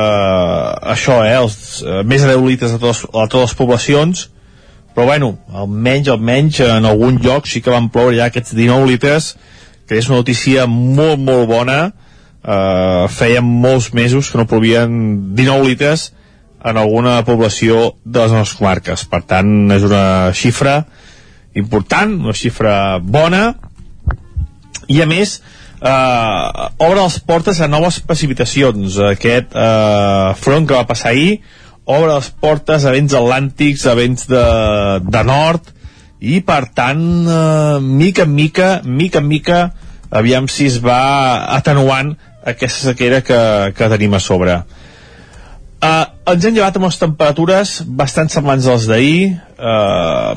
això, 0.93 1.21
eh, 1.25 1.35
els, 1.38 1.83
uh, 1.85 2.01
més 2.03 2.25
de 2.25 2.33
10 2.33 2.45
litres 2.45 2.73
a, 2.75 2.79
totes, 2.81 3.05
a 3.09 3.27
totes 3.27 3.49
les 3.49 3.57
poblacions. 3.59 4.29
Però 4.95 5.05
bueno, 5.09 5.33
almenys, 5.51 6.09
almenys 6.13 6.61
en 6.63 6.88
algun 6.88 7.19
lloc 7.23 7.49
sí 7.51 7.61
que 7.61 7.73
van 7.73 7.91
ploure 7.91 8.15
ja 8.15 8.29
aquests 8.31 8.55
19 8.55 8.88
litres 8.93 9.33
que 9.85 9.99
és 9.99 10.09
una 10.09 10.21
notícia 10.21 10.65
molt, 10.69 11.21
molt 11.21 11.47
bona. 11.49 11.79
Uh, 12.45 13.07
feien 13.09 13.45
molts 13.45 13.89
mesos 13.97 14.29
que 14.29 14.38
no 14.38 14.45
plovien 14.45 15.33
19 15.38 15.65
litres 15.65 16.11
en 16.65 16.77
alguna 16.77 17.19
població 17.25 17.95
de 18.03 18.21
les 18.21 18.33
nostres 18.33 18.57
comarques. 18.59 19.05
Per 19.09 19.21
tant, 19.25 19.49
és 19.73 19.85
una 19.85 20.31
xifra 20.38 20.79
important, 21.57 22.13
una 22.27 22.35
xifra 22.38 22.75
bona, 23.01 23.47
i 24.91 25.01
a 25.01 25.07
més, 25.09 25.39
eh, 25.86 26.65
obre 26.82 27.02
les 27.02 27.19
portes 27.21 27.62
a 27.62 27.69
noves 27.71 28.02
precipitacions. 28.02 28.98
Aquest 29.12 29.56
eh, 29.56 30.34
front 30.41 30.67
que 30.67 30.78
va 30.78 30.89
passar 30.89 31.13
ahir 31.13 31.39
obre 31.86 32.15
les 32.15 32.30
portes 32.41 32.86
a 32.86 32.93
vents 32.95 33.13
atlàntics, 33.13 33.86
a 33.86 33.93
vents 33.98 34.26
de, 34.30 34.45
de 35.06 35.24
nord, 35.28 35.69
i 36.26 36.39
per 36.45 36.63
tant, 36.74 37.04
eh, 37.30 37.80
mica 37.82 38.26
en 38.26 38.34
mica, 38.34 38.69
mica 38.84 39.21
en 39.21 39.30
mica, 39.30 39.60
aviam 40.10 40.50
si 40.50 40.69
es 40.71 40.80
va 40.82 41.45
atenuant 41.58 42.15
aquesta 42.45 42.91
sequera 42.91 43.21
que, 43.26 43.38
que 43.78 43.91
tenim 43.93 44.17
a 44.17 44.21
sobre. 44.24 44.60
Uh, 45.86 46.06
ens 46.32 46.45
hem 46.48 46.56
llevat 46.56 46.78
amb 46.80 46.88
les 46.88 46.98
temperatures 46.98 47.71
bastant 48.00 48.30
semblants 48.32 48.65
als 48.71 48.88
d'ahir, 48.89 49.36
uh, 49.60 50.32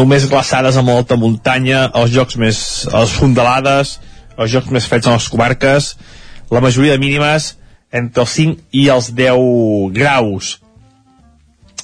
només 0.00 0.26
glaçades 0.30 0.78
a 0.78 0.82
molta 0.82 1.18
muntanya, 1.20 1.84
els 2.00 2.10
jocs 2.14 2.38
més, 2.40 2.62
a 2.90 3.04
les 3.04 3.12
fondalades, 3.14 3.98
els 4.40 4.52
jocs 4.52 4.72
més 4.72 4.88
freds 4.88 5.08
en 5.08 5.18
les 5.18 5.28
comarques, 5.28 5.92
la 6.50 6.62
majoria 6.64 6.96
de 6.96 7.02
mínimes 7.02 7.54
entre 7.92 8.24
els 8.24 8.34
5 8.38 8.80
i 8.80 8.88
els 8.92 9.10
10 9.18 9.92
graus. 9.94 10.56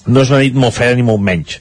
No 0.07 0.23
és 0.23 0.31
una 0.31 0.43
nit 0.45 0.57
molt 0.57 0.75
freda 0.75 0.97
ni 0.97 1.05
molt 1.07 1.23
menys. 1.23 1.61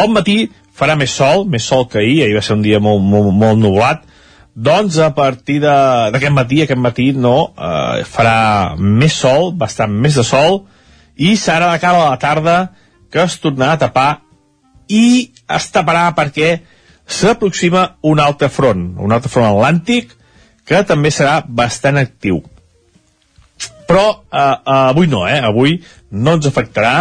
Al 0.00 0.10
matí 0.12 0.46
farà 0.76 0.96
més 0.98 1.12
sol, 1.12 1.46
més 1.48 1.64
sol 1.64 1.86
que 1.88 2.00
ahir, 2.02 2.22
ahir 2.24 2.36
va 2.36 2.44
ser 2.44 2.56
un 2.56 2.64
dia 2.64 2.80
molt, 2.82 3.04
molt, 3.04 3.32
molt 3.32 3.60
nublat, 3.60 4.04
doncs 4.56 4.96
a 5.04 5.10
partir 5.16 5.58
d'aquest 5.60 6.32
matí, 6.32 6.62
aquest 6.64 6.80
matí 6.80 7.10
no, 7.12 7.52
eh, 7.52 8.04
farà 8.08 8.76
més 8.80 9.12
sol, 9.12 9.52
bastant 9.52 9.92
més 9.92 10.16
de 10.16 10.24
sol, 10.24 10.62
i 11.16 11.36
serà 11.36 11.72
de 11.72 11.80
cara 11.80 12.00
a 12.00 12.10
la 12.14 12.20
tarda 12.20 12.56
que 13.12 13.22
es 13.24 13.36
tornarà 13.40 13.76
a 13.76 13.82
tapar 13.84 14.10
i 14.88 15.32
es 15.56 15.68
taparà 15.72 16.08
perquè 16.16 16.56
s'aproxima 17.06 17.96
un 18.02 18.20
altre 18.20 18.48
front, 18.52 18.94
un 18.98 19.12
altre 19.12 19.30
front 19.32 19.48
atlàntic 19.48 20.15
que 20.66 20.82
també 20.86 21.12
serà 21.14 21.40
bastant 21.46 21.98
actiu. 22.00 22.42
Però 23.86 24.06
eh, 24.10 24.38
eh, 24.42 24.78
avui 24.90 25.06
no, 25.10 25.22
eh? 25.30 25.38
Avui 25.38 25.78
no 26.10 26.36
ens 26.36 26.48
afectarà 26.50 26.96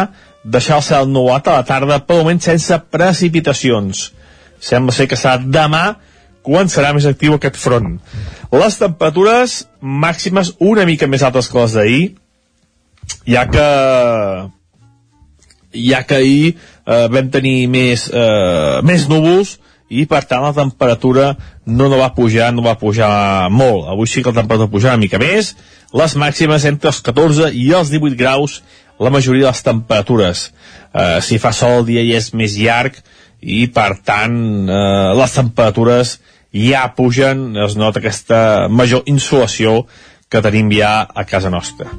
deixar 0.46 0.78
el 0.78 0.86
cel 0.86 1.08
nuat 1.10 1.48
a 1.50 1.60
la 1.60 1.66
tarda, 1.66 2.00
per 2.06 2.20
moment 2.22 2.42
sense 2.42 2.78
precipitacions. 2.94 4.12
Sembla 4.62 4.94
ser 4.94 5.10
que 5.10 5.18
serà 5.18 5.40
demà 5.42 5.86
quan 6.46 6.70
serà 6.70 6.92
més 6.94 7.08
actiu 7.10 7.34
aquest 7.36 7.58
front. 7.58 7.96
Les 8.54 8.78
temperatures 8.78 9.64
màximes 9.82 10.54
una 10.62 10.86
mica 10.86 11.10
més 11.10 11.26
altes 11.26 11.50
que 11.50 11.58
les 11.64 11.74
d'ahir, 11.74 12.04
ja 13.26 13.48
que 13.50 13.66
ja 15.76 16.04
que 16.08 16.16
ahir 16.16 16.54
eh, 16.54 17.08
vam 17.12 17.30
tenir 17.34 17.66
més, 17.68 18.06
eh, 18.14 18.82
més 18.86 19.10
núvols 19.12 19.58
i 19.90 20.06
per 20.10 20.24
tant 20.26 20.42
la 20.42 20.54
temperatura 20.56 21.34
no, 21.66 21.90
no 21.90 22.00
va 22.00 22.14
pujar, 22.16 22.52
no 22.54 22.64
va 22.66 22.78
pujar 22.80 23.50
molt. 23.54 23.86
Avui 23.92 24.10
sí 24.10 24.24
que 24.24 24.32
la 24.34 24.42
temperatura 24.42 24.72
pujarà 24.72 24.96
una 24.96 25.04
mica 25.04 25.22
més, 25.22 25.54
les 25.96 26.16
màximes 26.18 26.66
entre 26.66 26.92
els 26.92 27.02
14 27.06 27.52
i 27.54 27.70
els 27.78 27.94
18 27.94 28.18
graus 28.20 28.62
la 29.00 29.12
majoria 29.12 29.46
de 29.46 29.52
les 29.52 29.64
temperatures. 29.64 30.48
Eh, 30.94 31.20
si 31.22 31.38
fa 31.40 31.52
sol 31.54 31.82
el 31.82 31.88
dia 31.90 32.06
ja 32.08 32.20
és 32.22 32.32
més 32.34 32.58
llarg 32.58 32.98
i 33.42 33.66
per 33.68 33.92
tant 34.08 34.36
eh, 34.66 35.14
les 35.20 35.38
temperatures 35.38 36.18
ja 36.56 36.86
pugen, 36.96 37.50
es 37.60 37.76
nota 37.76 38.00
aquesta 38.00 38.68
major 38.72 39.04
insolació 39.12 39.84
que 40.32 40.42
tenim 40.42 40.72
ja 40.74 41.06
a 41.06 41.26
casa 41.28 41.52
nostra. 41.54 41.92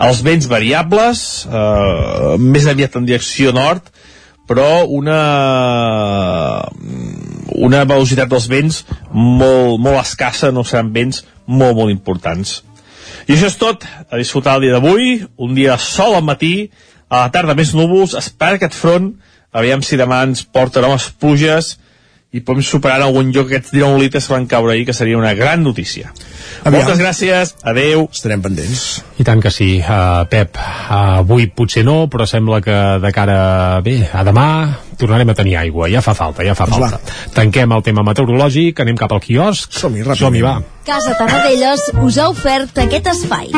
Els 0.00 0.22
vents 0.24 0.46
variables, 0.48 1.46
eh, 1.46 2.36
més 2.38 2.68
aviat 2.70 2.96
en 2.96 3.08
direcció 3.08 3.52
nord, 3.52 3.90
però 4.50 4.82
una, 4.90 5.20
una 7.54 7.84
velocitat 7.86 8.32
dels 8.32 8.48
vents 8.50 8.80
molt, 9.14 9.78
molt 9.78 10.00
escassa, 10.00 10.50
no 10.50 10.64
seran 10.66 10.90
vents 10.90 11.22
molt, 11.46 11.76
molt 11.78 11.94
importants. 11.94 12.56
I 13.28 13.36
això 13.36 13.46
és 13.46 13.58
tot, 13.60 13.86
a 13.86 14.18
disfrutar 14.18 14.56
el 14.58 14.66
dia 14.66 14.74
d'avui, 14.74 15.20
un 15.38 15.54
dia 15.54 15.76
sol 15.78 16.16
al 16.18 16.26
matí, 16.26 16.70
a 17.06 17.26
la 17.26 17.30
tarda 17.30 17.54
més 17.54 17.70
núvols, 17.78 18.16
espera 18.18 18.58
aquest 18.58 18.74
front, 18.74 19.12
aviam 19.54 19.84
si 19.86 19.98
demà 20.00 20.24
ens 20.26 20.42
porta 20.42 20.82
noves 20.82 21.06
pluges, 21.22 21.76
i 22.30 22.40
podem 22.46 22.62
superar 22.62 23.00
en 23.00 23.08
algun 23.08 23.32
lloc 23.34 23.48
aquests 23.48 23.72
19 23.74 23.98
litres 23.98 24.28
que 24.28 24.34
van 24.36 24.46
caure 24.46 24.74
ahir, 24.74 24.84
que 24.86 24.94
seria 24.94 25.18
una 25.18 25.32
gran 25.34 25.64
notícia. 25.66 26.12
Aviam. 26.62 26.76
Moltes 26.76 27.00
gràcies, 27.00 27.54
adeu. 27.66 28.06
Estarem 28.12 28.42
pendents. 28.44 29.00
I 29.18 29.26
tant 29.26 29.42
que 29.42 29.50
sí, 29.50 29.80
uh, 29.80 30.22
Pep. 30.30 30.60
Uh, 30.60 31.24
avui 31.24 31.48
potser 31.50 31.82
no, 31.86 32.04
però 32.12 32.28
sembla 32.30 32.60
que 32.62 32.76
de 33.02 33.12
cara, 33.16 33.80
bé, 33.82 33.96
a 34.12 34.22
demà 34.26 34.46
tornarem 35.00 35.32
a 35.32 35.34
tenir 35.34 35.56
aigua. 35.58 35.88
Ja 35.90 36.04
fa 36.04 36.14
falta, 36.14 36.44
ja 36.46 36.54
fa 36.54 36.68
pues 36.68 36.78
falta. 36.78 37.00
Va. 37.00 37.32
Tanquem 37.34 37.74
el 37.74 37.82
tema 37.82 38.04
meteorològic, 38.06 38.84
anem 38.84 39.00
cap 39.00 39.16
al 39.16 39.24
quiosc. 39.24 39.74
Som-hi, 39.80 40.06
Som-hi, 40.20 40.44
va. 40.46 40.60
Casa 40.86 41.16
Tarradellas 41.18 41.90
us 42.04 42.20
ha 42.20 42.30
ofert 42.30 42.78
aquest 42.84 43.10
espai. 43.16 43.50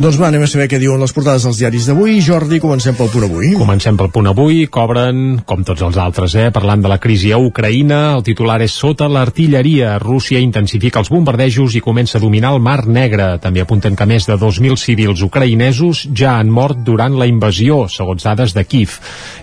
Doncs 0.00 0.16
va, 0.16 0.30
anem 0.30 0.40
a 0.40 0.46
saber 0.48 0.64
què 0.72 0.78
diuen 0.80 1.02
les 1.02 1.12
portades 1.12 1.44
dels 1.44 1.58
diaris 1.60 1.84
d'avui. 1.90 2.14
Jordi, 2.24 2.56
comencem 2.56 2.94
pel 2.96 3.10
punt 3.12 3.26
avui. 3.26 3.50
Comencem 3.60 3.98
pel 4.00 4.08
punt 4.08 4.30
avui. 4.30 4.62
Cobren, 4.72 5.42
com 5.44 5.60
tots 5.60 5.82
els 5.84 5.98
altres, 6.00 6.32
eh? 6.40 6.46
parlant 6.56 6.80
de 6.80 6.88
la 6.88 6.96
crisi 6.96 7.34
a 7.36 7.36
Ucraïna. 7.36 7.98
El 8.14 8.24
titular 8.24 8.56
és 8.64 8.72
sota 8.72 9.10
l'artilleria. 9.12 9.98
Rússia 10.00 10.40
intensifica 10.40 11.02
els 11.02 11.10
bombardejos 11.12 11.76
i 11.76 11.82
comença 11.84 12.16
a 12.16 12.22
dominar 12.22 12.54
el 12.56 12.62
Mar 12.64 12.86
Negre. 12.88 13.26
També 13.44 13.60
apunten 13.60 13.92
que 13.92 14.06
més 14.08 14.24
de 14.24 14.38
2.000 14.40 14.80
civils 14.80 15.20
ucraïnesos 15.26 16.06
ja 16.16 16.38
han 16.38 16.48
mort 16.48 16.80
durant 16.80 17.20
la 17.20 17.28
invasió, 17.28 17.82
segons 17.92 18.24
dades 18.24 18.56
de 18.56 18.64
Kiev. 18.64 18.96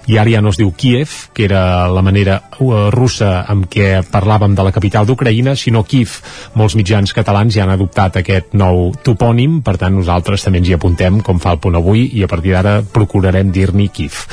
I 0.10 0.18
ara 0.18 0.34
ja 0.40 0.42
no 0.42 0.56
es 0.56 0.58
diu 0.58 0.74
Kiev, 0.74 1.14
que 1.38 1.46
era 1.46 1.86
la 1.86 2.02
manera 2.02 2.40
uh, 2.58 2.88
russa 2.90 3.44
amb 3.46 3.70
què 3.70 4.02
parlàvem 4.10 4.58
de 4.58 4.66
la 4.66 4.74
capital 4.74 5.06
d'Ucraïna, 5.06 5.54
sinó 5.54 5.86
Kiev. 5.86 6.18
Molts 6.58 6.80
mitjans 6.82 7.14
catalans 7.14 7.54
ja 7.54 7.68
han 7.68 7.78
adoptat 7.78 8.24
aquest 8.24 8.58
nou 8.58 8.96
topònim, 9.06 9.62
per 9.62 9.78
tant 9.78 9.94
nosaltres 10.02 10.47
també 10.48 10.62
ens 10.64 10.72
hi 10.72 10.78
apuntem 10.78 11.20
com 11.26 11.42
fa 11.44 11.52
el 11.56 11.60
punt 11.64 11.76
avui 11.76 12.06
i 12.16 12.24
a 12.24 12.32
partir 12.32 12.56
d'ara 12.56 12.80
procurarem 12.94 13.52
dir-n'hi 13.52 13.90
Kif. 13.92 14.24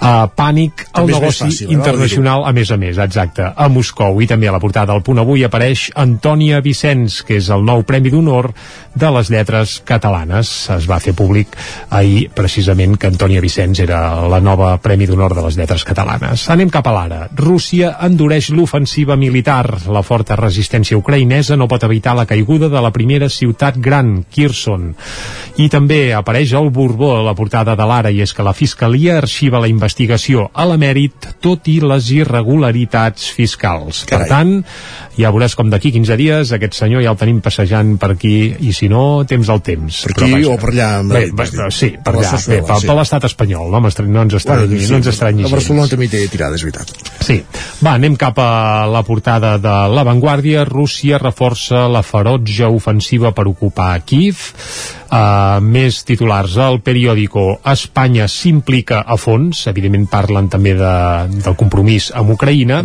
Uh, 0.00 0.24
pànic 0.32 0.86
al 0.96 1.10
negoci 1.10 1.44
fàcil, 1.44 1.68
eh, 1.68 1.74
internacional, 1.76 2.46
a 2.48 2.52
més 2.56 2.70
a 2.72 2.78
més, 2.80 2.96
exacte, 2.98 3.44
a 3.44 3.68
Moscou. 3.68 4.16
I 4.24 4.26
també 4.26 4.48
a 4.48 4.54
la 4.54 4.60
portada 4.62 4.94
del 4.94 5.02
punt 5.04 5.20
avui 5.20 5.44
apareix 5.44 5.90
Antònia 5.94 6.62
Vicenç, 6.64 7.20
que 7.28 7.36
és 7.36 7.50
el 7.52 7.66
nou 7.68 7.84
Premi 7.84 8.10
d'Honor 8.10 8.48
de 8.94 9.10
les 9.12 9.30
lletres 9.30 9.76
catalanes. 9.84 10.70
Es 10.72 10.88
va 10.88 10.98
fer 11.04 11.12
públic 11.14 11.54
ahir, 11.90 12.30
precisament, 12.34 12.96
que 12.96 13.10
Antònia 13.12 13.42
Vicenç 13.44 13.84
era 13.84 14.00
la 14.26 14.40
nova 14.40 14.72
Premi 14.82 15.06
d'Honor 15.06 15.36
de 15.36 15.44
les 15.46 15.60
lletres 15.60 15.84
catalanes. 15.84 16.48
Anem 16.50 16.72
cap 16.72 16.88
a 16.88 16.96
l'ara. 16.96 17.20
Rússia 17.36 17.92
endureix 18.08 18.50
l'ofensiva 18.56 19.18
militar. 19.20 19.66
La 19.92 20.02
forta 20.02 20.38
resistència 20.40 20.98
ucraïnesa 20.98 21.60
no 21.60 21.68
pot 21.68 21.84
evitar 21.84 22.16
la 22.16 22.26
caiguda 22.26 22.72
de 22.72 22.80
la 22.80 22.90
primera 22.90 23.28
ciutat 23.28 23.76
gran, 23.76 24.24
Kherson 24.32 24.94
I 25.60 25.66
també 25.68 26.14
apareix 26.16 26.54
el 26.56 26.70
Borbó 26.72 27.10
a 27.18 27.24
la 27.26 27.34
portada 27.36 27.74
de 27.76 27.84
l'Ara 27.84 28.08
i 28.14 28.22
és 28.24 28.32
que 28.32 28.44
la 28.46 28.54
Fiscalia 28.56 29.18
arxiva 29.20 29.60
la 29.60 29.68
investigació 29.68 30.46
a 30.56 30.64
l'emèrit 30.70 31.26
tot 31.44 31.68
i 31.68 31.74
les 31.84 32.06
irregularitats 32.14 33.26
fiscals. 33.36 34.06
Carai. 34.08 34.24
Per 34.24 34.30
tant, 34.30 34.54
ja 35.20 35.32
veuràs 35.34 35.56
com 35.58 35.68
d'aquí 35.68 35.92
15 35.92 36.16
dies 36.16 36.52
aquest 36.56 36.78
senyor 36.78 37.04
ja 37.04 37.12
el 37.12 37.18
tenim 37.20 37.42
passejant 37.44 37.96
per 38.00 38.12
aquí 38.14 38.32
i 38.56 38.72
si 38.76 38.88
no, 38.88 39.26
temps 39.28 39.50
al 39.52 39.60
temps. 39.66 40.00
Per 40.08 40.14
aquí 40.16 40.46
o 40.48 40.56
per 40.60 40.70
allà. 40.72 40.88
Bé, 41.10 41.26
bé, 41.36 41.48
sí, 41.76 41.90
per 42.00 42.14
allà, 42.14 42.32
bé, 42.40 42.62
per, 42.64 42.78
per 42.86 42.96
l'estat 42.96 43.28
espanyol, 43.28 43.68
no, 43.68 43.82
no 43.84 44.24
ens 44.24 44.38
estranyi, 44.40 44.70
bueno, 44.70 44.86
sí, 44.86 44.94
no 44.94 45.00
ens 45.02 45.10
estranyi 45.12 45.44
A 45.44 45.52
Barcelona 45.52 45.90
també 45.92 46.08
té 46.12 46.22
tirada, 46.32 46.56
és 46.56 46.64
veritat. 46.64 46.94
Sí. 47.26 47.36
Va, 47.84 47.98
anem 47.98 48.16
cap 48.20 48.40
a 48.40 48.86
la 48.88 49.04
portada 49.04 49.56
de 49.60 49.76
La 49.92 50.06
Vanguardia. 50.08 50.64
Rússia 50.68 51.20
reforça 51.20 51.84
la 51.90 52.04
ferotge 52.06 52.68
ofensiva 52.70 53.34
per 53.36 53.48
ocupar 53.50 53.92
Kiev 54.08 54.48
Uh, 55.10 55.58
més 55.58 56.04
titulars. 56.06 56.52
Al 56.62 56.76
periòdico 56.86 57.56
Espanya 57.66 58.28
s'implica 58.30 59.00
a 59.02 59.16
fons 59.18 59.64
evidentment 59.66 60.04
parlen 60.06 60.46
també 60.52 60.76
de, 60.78 60.92
del 61.34 61.56
compromís 61.58 62.12
amb 62.14 62.30
Ucraïna 62.36 62.78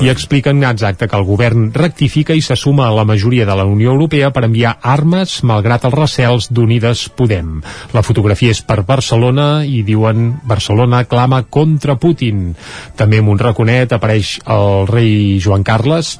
i 0.00 0.08
expliquen 0.08 0.64
exacte 0.64 1.04
que 1.04 1.20
el 1.20 1.26
govern 1.28 1.68
rectifica 1.76 2.32
i 2.32 2.40
se 2.40 2.56
suma 2.56 2.86
a 2.88 2.94
la 2.96 3.04
majoria 3.04 3.44
de 3.44 3.58
la 3.60 3.68
Unió 3.68 3.92
Europea 3.92 4.32
per 4.32 4.46
enviar 4.48 4.78
armes 4.80 5.42
malgrat 5.44 5.84
els 5.84 5.98
recels 5.98 6.48
d'Unides 6.48 7.10
Podem. 7.12 7.58
La 7.92 8.00
fotografia 8.00 8.56
és 8.56 8.64
per 8.64 8.80
Barcelona 8.88 9.66
i 9.68 9.82
diuen 9.84 10.30
Barcelona 10.48 11.04
clama 11.04 11.44
contra 11.44 12.00
Putin 12.00 12.54
també 12.96 13.20
amb 13.20 13.36
un 13.36 13.42
raconet 13.42 13.92
apareix 13.92 14.38
el 14.48 14.88
rei 14.88 15.36
Joan 15.44 15.60
Carles 15.60 16.16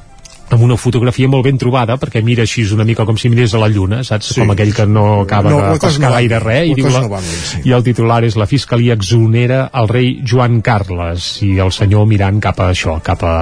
amb 0.49 0.63
una 0.63 0.77
fotografia 0.79 1.27
molt 1.27 1.45
ben 1.47 1.57
trobada 1.59 1.97
perquè 1.99 2.21
mira 2.23 2.45
així 2.47 2.63
una 2.73 2.85
mica 2.87 3.05
com 3.07 3.17
si 3.19 3.29
mirés 3.31 3.53
a 3.53 3.61
la 3.61 3.69
lluna 3.71 4.03
saps? 4.07 4.33
Sí. 4.33 4.41
com 4.41 4.53
aquell 4.53 4.73
que 4.75 4.85
no 4.87 5.05
acaba 5.21 5.51
no, 5.51 5.61
de 5.61 5.81
pescar 5.83 6.09
no 6.09 6.13
gaire 6.15 6.39
res 6.43 6.71
i, 6.71 6.75
diu 6.77 6.89
la, 6.91 7.03
no 7.03 7.21
sí. 7.21 7.63
i 7.67 7.75
el 7.75 7.83
titular 7.83 8.21
és 8.27 8.37
la 8.39 8.47
fiscalia 8.49 8.95
exonera 8.97 9.65
el 9.81 9.91
rei 9.91 10.13
Joan 10.23 10.61
Carles 10.65 11.33
i 11.47 11.57
el 11.63 11.73
senyor 11.75 12.07
mirant 12.07 12.39
cap 12.43 12.61
a 12.63 12.71
això 12.75 12.99
cap 13.03 13.23
a, 13.27 13.35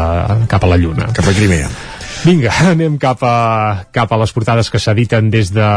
cap 0.49 0.65
a 0.65 0.71
la 0.71 0.81
lluna 0.81 1.11
cap 1.13 1.29
a 1.29 1.35
Crimea 1.35 1.69
Vinga, 2.23 2.51
anem 2.71 2.97
cap 3.01 3.21
a, 3.25 3.87
cap 3.93 4.11
a 4.13 4.19
les 4.21 4.31
portades 4.33 4.69
que 4.71 4.79
s'editen 4.81 5.27
des 5.33 5.51
de 5.53 5.67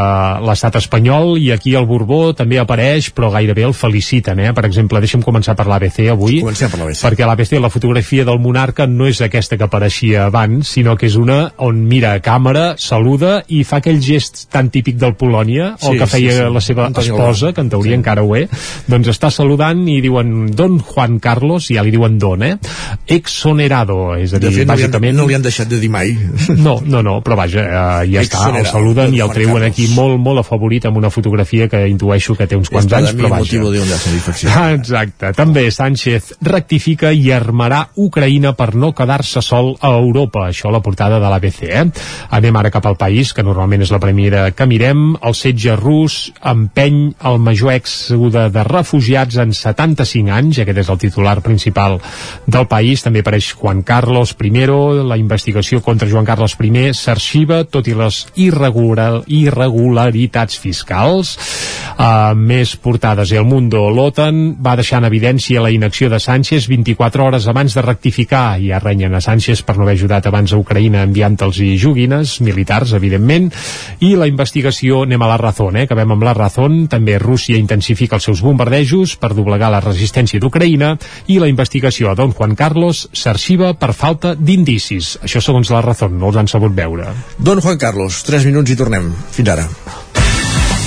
l'estat 0.45 0.77
espanyol 0.79 1.35
i 1.41 1.49
aquí 1.53 1.75
el 1.77 1.87
Borbó 1.89 2.31
també 2.37 2.59
apareix, 2.61 3.09
però 3.15 3.31
gairebé 3.33 3.65
el 3.67 3.75
feliciten, 3.77 4.39
eh? 4.39 4.53
Per 4.55 4.65
exemple, 4.69 5.01
deixa'm 5.03 5.23
començar 5.25 5.55
per 5.59 5.67
l'ABC 5.69 6.09
avui. 6.13 6.39
Comencem 6.43 6.71
per 6.71 6.79
l'ABC. 6.81 7.03
Perquè 7.05 7.27
l'ABC, 7.27 7.55
la 7.59 7.71
fotografia 7.73 8.25
del 8.27 8.39
monarca 8.41 8.87
no 8.89 9.09
és 9.09 9.21
aquesta 9.25 9.57
que 9.59 9.67
apareixia 9.67 10.27
abans, 10.29 10.71
sinó 10.77 10.95
que 10.99 11.09
és 11.09 11.17
una 11.19 11.39
on 11.65 11.83
mira 11.89 12.13
a 12.15 12.23
càmera, 12.23 12.73
saluda 12.79 13.39
i 13.47 13.63
fa 13.67 13.81
aquell 13.83 14.01
gest 14.03 14.45
tan 14.53 14.71
típic 14.73 14.99
del 15.01 15.15
Polònia, 15.19 15.73
sí, 15.77 15.91
o 15.91 15.95
que 15.97 16.09
feia 16.09 16.35
sí, 16.37 16.43
sí. 16.43 16.53
la 16.55 16.63
seva 16.63 16.87
Antonio 16.87 17.17
esposa, 17.17 17.53
que 17.53 17.65
en 17.65 17.73
teoria 17.73 17.95
sí. 17.95 17.99
encara 17.99 18.23
ho 18.23 18.35
és, 18.37 18.69
doncs 18.89 19.11
està 19.11 19.31
saludant 19.33 19.81
i 19.89 19.99
diuen 20.05 20.53
Don 20.55 20.79
Juan 20.79 21.19
Carlos, 21.23 21.69
i 21.69 21.79
ja 21.79 21.85
li 21.85 21.93
diuen 21.95 22.17
Don, 22.21 22.45
eh? 22.45 22.55
Exonerado, 23.19 24.15
és 24.17 24.33
a 24.33 24.41
dir, 24.41 24.49
de 24.49 24.61
fet, 24.61 24.69
bàsicament... 24.69 25.17
No 25.17 25.25
li, 25.25 25.25
han, 25.25 25.25
no 25.25 25.29
li 25.29 25.39
han 25.39 25.47
deixat 25.49 25.69
de 25.71 25.81
dir 25.81 25.91
mai 25.93 26.13
no, 26.57 26.79
no, 26.85 27.01
no, 27.05 27.19
però 27.25 27.37
vaja, 27.39 27.63
eh, 27.63 28.09
ja 28.13 28.23
està, 28.23 28.49
el 28.55 28.67
saluden 28.69 29.13
i 29.15 29.21
el 29.23 29.31
treuen 29.33 29.65
aquí 29.67 29.89
molt, 29.95 30.17
molt 30.21 30.41
afavorit 30.43 30.87
amb 30.89 30.99
una 31.01 31.11
fotografia 31.13 31.67
que 31.71 31.81
intueixo 31.89 32.35
que 32.37 32.47
té 32.49 32.57
uns 32.57 32.71
quants 32.71 32.93
anys, 32.95 33.13
però 33.17 33.31
vaja. 33.33 33.43
Ah, 34.53 34.71
exacte. 34.77 35.33
També 35.37 35.65
Sánchez 35.73 36.33
rectifica 36.45 37.11
i 37.15 37.29
armarà 37.35 37.85
Ucraïna 37.99 38.53
per 38.57 38.71
no 38.75 38.91
quedar-se 38.95 39.43
sol 39.45 39.75
a 39.81 39.93
Europa. 39.97 40.47
Això 40.49 40.69
a 40.69 40.75
la 40.75 40.83
portada 40.85 41.19
de 41.21 41.31
l'ABC, 41.31 41.61
eh? 41.69 41.85
Anem 42.35 42.59
ara 42.59 42.71
cap 42.73 42.85
al 42.89 42.97
país, 42.99 43.33
que 43.33 43.45
normalment 43.45 43.85
és 43.85 43.93
la 43.93 44.01
primera 44.01 44.49
que 44.51 44.67
mirem. 44.69 45.15
El 45.25 45.37
setge 45.37 45.75
rus 45.79 46.19
empeny 46.39 47.01
el 47.29 47.39
major 47.43 47.73
èxode 47.75 48.47
de 48.53 48.65
refugiats 48.67 49.39
en 49.41 49.53
75 49.55 50.33
anys, 50.35 50.61
aquest 50.63 50.83
és 50.83 50.91
el 50.91 51.01
titular 51.01 51.37
principal 51.45 51.99
del 52.47 52.67
país. 52.71 53.03
També 53.05 53.23
apareix 53.23 53.53
Juan 53.59 53.83
Carlos 53.83 54.35
I, 54.39 54.65
la 55.05 55.17
investigació 55.17 55.81
contra 55.81 56.09
Joan 56.09 56.18
Carles 56.25 56.55
I 56.59 56.93
s'arxiva, 56.93 57.63
tot 57.63 57.87
i 57.87 57.93
les 57.93 58.27
irregular, 58.35 59.23
irregularitats 59.27 60.57
fiscals. 60.57 61.37
Uh, 61.99 62.31
més 62.35 62.75
portades. 62.79 63.31
El 63.35 63.43
Mundo, 63.43 63.89
l'OTAN 63.91 64.55
va 64.63 64.77
deixar 64.79 65.01
en 65.01 65.09
evidència 65.09 65.61
la 65.61 65.71
inacció 65.71 66.09
de 66.09 66.19
Sánchez 66.19 66.69
24 66.71 67.25
hores 67.25 67.47
abans 67.47 67.75
de 67.75 67.83
rectificar. 67.83 68.59
I 68.59 68.71
arrenyen 68.71 69.15
a 69.15 69.21
Sánchez 69.21 69.63
per 69.67 69.75
no 69.77 69.83
haver 69.83 69.97
ajudat 69.97 70.29
abans 70.29 70.53
a 70.53 70.59
Ucraïna 70.61 71.03
enviant-los 71.03 71.59
i 71.59 71.73
joguines, 71.77 72.39
militars, 72.41 72.93
evidentment. 72.95 73.51
I 73.99 74.15
la 74.15 74.29
investigació, 74.31 75.03
anem 75.03 75.21
a 75.21 75.31
la 75.33 75.37
Razón, 75.41 75.75
eh? 75.75 75.85
acabem 75.89 76.15
amb 76.15 76.23
la 76.23 76.33
Razón. 76.37 76.79
També 76.87 77.19
Rússia 77.19 77.59
intensifica 77.59 78.15
els 78.15 78.29
seus 78.29 78.41
bombardejos 78.45 79.17
per 79.19 79.33
doblegar 79.35 79.69
la 79.73 79.83
resistència 79.83 80.39
d'Ucraïna 80.39 80.95
i 81.27 81.39
la 81.39 81.51
investigació 81.51 82.09
a 82.09 82.15
Don 82.15 82.31
Juan 82.31 82.55
Carlos 82.55 83.09
s'arxiva 83.11 83.73
per 83.75 83.91
falta 83.93 84.33
d'indicis. 84.39 85.17
Això 85.23 85.43
segons 85.43 85.69
la 85.73 85.83
Razón 85.85 86.08
no 86.11 86.29
els 86.29 86.37
han 86.41 86.47
sabut 86.51 86.75
veure. 86.75 87.13
Don 87.37 87.61
Juan 87.61 87.77
Carlos, 87.77 88.23
3 88.27 88.45
minuts 88.49 88.71
i 88.71 88.77
tornem. 88.79 89.11
Fins 89.35 89.49
ara. 89.55 89.67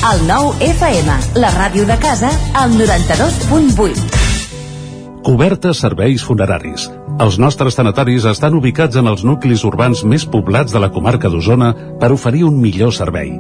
El 0.03 0.25
nou 0.27 0.51
FM, 0.59 1.15
la 1.39 1.53
ràdio 1.55 1.87
de 1.87 1.95
casa, 2.03 2.33
al 2.59 2.75
92.8. 2.75 4.23
Cobertes 5.23 5.79
serveis 5.85 6.25
funeraris. 6.27 6.89
Els 7.23 7.39
nostres 7.39 7.79
tanatoris 7.79 8.27
estan 8.27 8.57
ubicats 8.59 8.99
en 8.99 9.07
els 9.07 9.23
nuclis 9.23 9.63
urbans 9.69 10.03
més 10.03 10.27
poblats 10.27 10.75
de 10.75 10.83
la 10.83 10.91
comarca 10.91 11.31
d'Osona 11.31 11.71
per 12.01 12.11
oferir 12.11 12.43
un 12.49 12.59
millor 12.59 12.91
servei. 12.97 13.31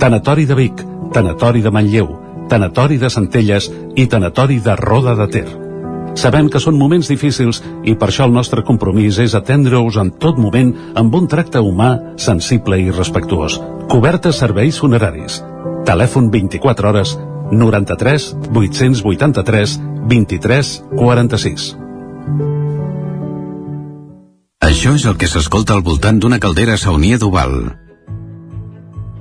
Tanatori 0.00 0.46
de 0.48 0.56
Vic, 0.56 0.80
Tanatori 1.12 1.60
de 1.60 1.70
Manlleu, 1.74 2.14
Tanatori 2.48 2.96
de 2.96 3.10
Centelles 3.12 3.68
i 3.94 4.06
Tanatori 4.08 4.56
de 4.64 4.76
Roda 4.80 5.14
de 5.20 5.28
Ter. 5.28 5.69
Sabem 6.18 6.48
que 6.50 6.60
són 6.60 6.78
moments 6.78 7.08
difícils 7.10 7.60
i 7.86 7.94
per 7.94 8.10
això 8.10 8.26
el 8.26 8.34
nostre 8.34 8.64
compromís 8.66 9.18
és 9.22 9.34
atendre-us 9.38 9.98
en 10.02 10.10
tot 10.22 10.38
moment 10.38 10.72
amb 10.98 11.14
un 11.14 11.28
tracte 11.30 11.62
humà, 11.62 12.16
sensible 12.18 12.80
i 12.80 12.90
respectuós. 12.90 13.60
Cobertes 13.90 14.40
serveis 14.42 14.80
funeraris. 14.82 15.40
Telèfon 15.86 16.30
24 16.30 16.90
hores 16.90 17.16
93 17.52 18.30
883 18.54 19.78
23 20.10 20.72
46. 20.96 21.70
Això 24.70 24.94
és 24.94 25.06
el 25.06 25.16
que 25.18 25.28
s'escolta 25.30 25.74
al 25.74 25.86
voltant 25.86 26.20
d'una 26.20 26.38
caldera 26.42 26.76
saunia 26.78 27.18
d'Oval 27.18 27.89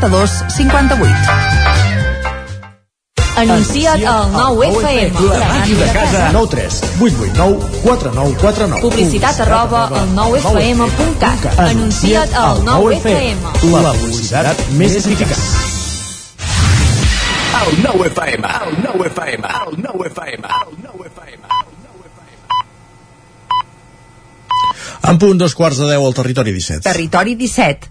92 0.00 0.44
58. 0.48 1.14
Anuncia't 3.36 4.04
al 4.04 4.32
9FM. 4.32 5.20
La 5.28 5.48
màquina 5.48 5.84
de 5.84 5.92
casa. 5.92 6.30
9 6.32 6.48
3 6.50 6.80
8 7.00 7.16
8 7.20 7.32
9 7.36 7.58
4 7.82 8.12
9 8.14 8.36
4 8.40 8.66
9. 8.66 8.82
Publicitat 8.82 9.40
arroba 9.40 9.86
al 9.88 10.08
9FM.cat. 10.16 11.58
Anuncia't 11.58 12.34
al 12.34 12.62
9FM. 12.64 13.72
La 13.72 13.92
publicitat 13.92 14.68
més 14.76 14.96
eficaç. 15.00 15.36
El 17.56 17.82
9FM, 17.82 18.44
el 18.68 18.76
9FM, 18.84 19.48
el 19.66 19.78
9FM, 19.84 20.44
el 20.44 20.76
9FM. 20.84 21.42
En 25.06 25.18
punt 25.22 25.38
dos 25.38 25.54
quarts 25.54 25.78
de 25.78 25.86
deu 25.86 26.04
al 26.06 26.14
territori 26.16 26.52
17. 26.52 26.82
Territori 26.82 27.36
17, 27.38 27.90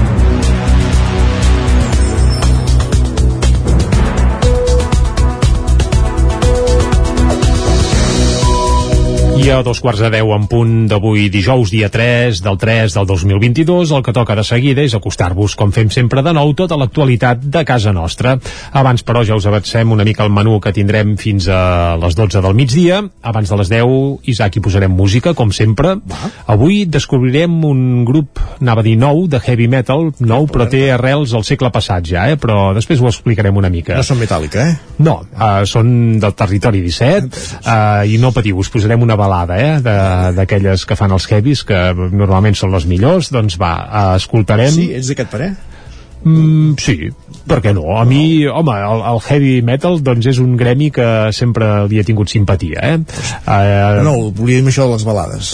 I 9.41 9.49
a 9.49 9.63
dos 9.65 9.79
quarts 9.81 9.97
de 10.03 10.09
deu 10.13 10.29
en 10.35 10.43
punt 10.45 10.73
d'avui 10.85 11.23
dijous, 11.33 11.71
dia 11.73 11.87
3 11.89 12.43
del 12.45 12.59
3 12.61 12.93
del 12.93 13.05
2022, 13.09 13.89
el 13.97 14.03
que 14.05 14.13
toca 14.13 14.35
de 14.37 14.43
seguida 14.45 14.83
és 14.85 14.93
acostar-vos, 14.93 15.55
com 15.57 15.71
fem 15.73 15.89
sempre 15.89 16.21
de 16.21 16.29
nou, 16.37 16.51
tota 16.53 16.77
l'actualitat 16.77 17.41
de 17.41 17.63
casa 17.65 17.89
nostra. 17.89 18.35
Abans, 18.77 19.01
però, 19.01 19.23
ja 19.25 19.33
us 19.33 19.47
avancem 19.49 19.89
una 19.95 20.05
mica 20.05 20.27
el 20.27 20.29
menú 20.29 20.59
que 20.61 20.73
tindrem 20.75 21.15
fins 21.17 21.47
a 21.49 21.95
les 21.97 22.13
12 22.19 22.43
del 22.45 22.53
migdia. 22.53 22.99
Abans 23.31 23.49
de 23.49 23.57
les 23.63 23.71
10, 23.71 23.95
Isaac, 24.29 24.59
hi 24.59 24.63
posarem 24.67 24.93
música, 24.93 25.33
com 25.33 25.49
sempre. 25.49 25.95
Avui 26.45 26.83
descobrirem 26.85 27.57
un 27.65 28.05
grup, 28.05 28.37
anava 28.59 28.85
a 28.85 28.87
dir 28.91 28.93
nou, 29.01 29.25
de 29.25 29.41
heavy 29.41 29.65
metal, 29.71 30.11
nou, 30.21 30.45
però 30.53 30.69
té 30.69 30.83
arrels 30.93 31.33
al 31.33 31.47
segle 31.49 31.73
passat 31.73 32.05
ja, 32.05 32.27
eh? 32.29 32.37
però 32.37 32.75
després 32.77 33.01
ho 33.01 33.09
explicarem 33.09 33.57
una 33.57 33.73
mica. 33.73 33.97
No 33.97 34.05
són 34.05 34.21
metàl·lica, 34.21 34.69
eh? 34.69 35.01
No, 35.01 35.17
uh, 35.33 35.65
són 35.65 36.21
del 36.21 36.37
territori 36.37 36.85
17 36.85 37.43
uh, 37.65 38.05
i 38.05 38.21
no 38.21 38.35
patiu, 38.37 38.61
us 38.61 38.69
posarem 38.69 39.01
una 39.01 39.17
balada 39.17 39.30
eh, 39.57 39.79
de- 39.81 40.31
d'aquelles 40.37 40.85
que 40.85 40.95
fan 40.99 41.11
els 41.15 41.27
heavies 41.31 41.63
que 41.67 41.81
normalment 42.11 42.55
són 42.57 42.71
les 42.75 42.85
millors 42.89 43.31
doncs 43.33 43.57
va, 43.61 43.73
uh, 43.87 44.15
escoltarem 44.19 44.71
Sí, 44.75 44.89
ets 44.97 45.07
d'aquest 45.11 45.31
parer? 45.31 45.51
Mm, 46.23 46.75
sí, 46.77 47.09
per 47.49 47.57
què 47.65 47.71
no? 47.73 47.95
A 47.97 48.03
mi, 48.05 48.45
home, 48.45 48.75
el, 48.77 49.01
el 49.09 49.21
heavy 49.25 49.53
metal 49.65 49.97
doncs 50.05 50.27
és 50.29 50.37
un 50.43 50.53
gremi 50.59 50.91
que 50.93 51.07
sempre 51.33 51.87
li 51.89 51.97
he 51.97 52.03
tingut 52.05 52.29
simpatia, 52.29 52.77
eh? 52.93 52.97
Uh, 53.47 54.03
No, 54.05 54.13
volia 54.29 54.61
dir 54.61 54.69
això 54.69 54.85
de 54.85 54.93
les 54.99 55.05
balades. 55.07 55.53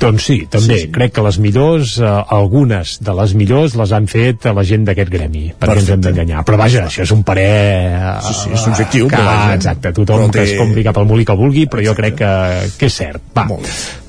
Doncs 0.00 0.24
sí, 0.26 0.36
també. 0.50 0.78
Sí, 0.78 0.86
sí. 0.86 0.90
Crec 0.94 1.12
que 1.16 1.22
les 1.24 1.38
millors, 1.38 1.96
eh, 1.98 2.04
algunes 2.38 2.96
de 3.04 3.14
les 3.20 3.34
millors 3.38 3.74
les 3.78 3.92
han 3.92 4.06
fet 4.10 4.46
a 4.46 4.52
la 4.56 4.64
gent 4.66 4.84
d'aquest 4.88 5.10
gremi, 5.12 5.46
perquè 5.58 5.78
ens 5.80 5.90
hem 5.94 6.00
d'enganyar. 6.04 6.44
Però 6.44 6.58
vaja, 6.60 6.86
això 6.88 7.02
és 7.06 7.12
un 7.14 7.22
parer... 7.22 7.48
eh, 7.94 8.14
Sí, 8.24 8.34
sí, 8.42 8.50
és 8.54 8.60
subjectiu, 8.64 9.08
Que, 9.08 9.16
però 9.16 9.24
vaja. 9.26 9.54
exacte, 9.54 9.92
tothom 9.92 10.24
Però 10.26 10.30
que 10.32 10.38
té- 10.40 10.52
es 10.54 10.58
compri 10.58 10.84
cap 10.84 10.98
al 10.98 11.06
molí 11.06 11.24
que 11.24 11.36
vulgui, 11.36 11.66
però 11.70 11.84
jo 11.84 11.94
crec 11.94 12.14
que, 12.20 12.30
que 12.78 12.86
és 12.86 12.94
cert. 12.94 13.20
Va, 13.36 13.46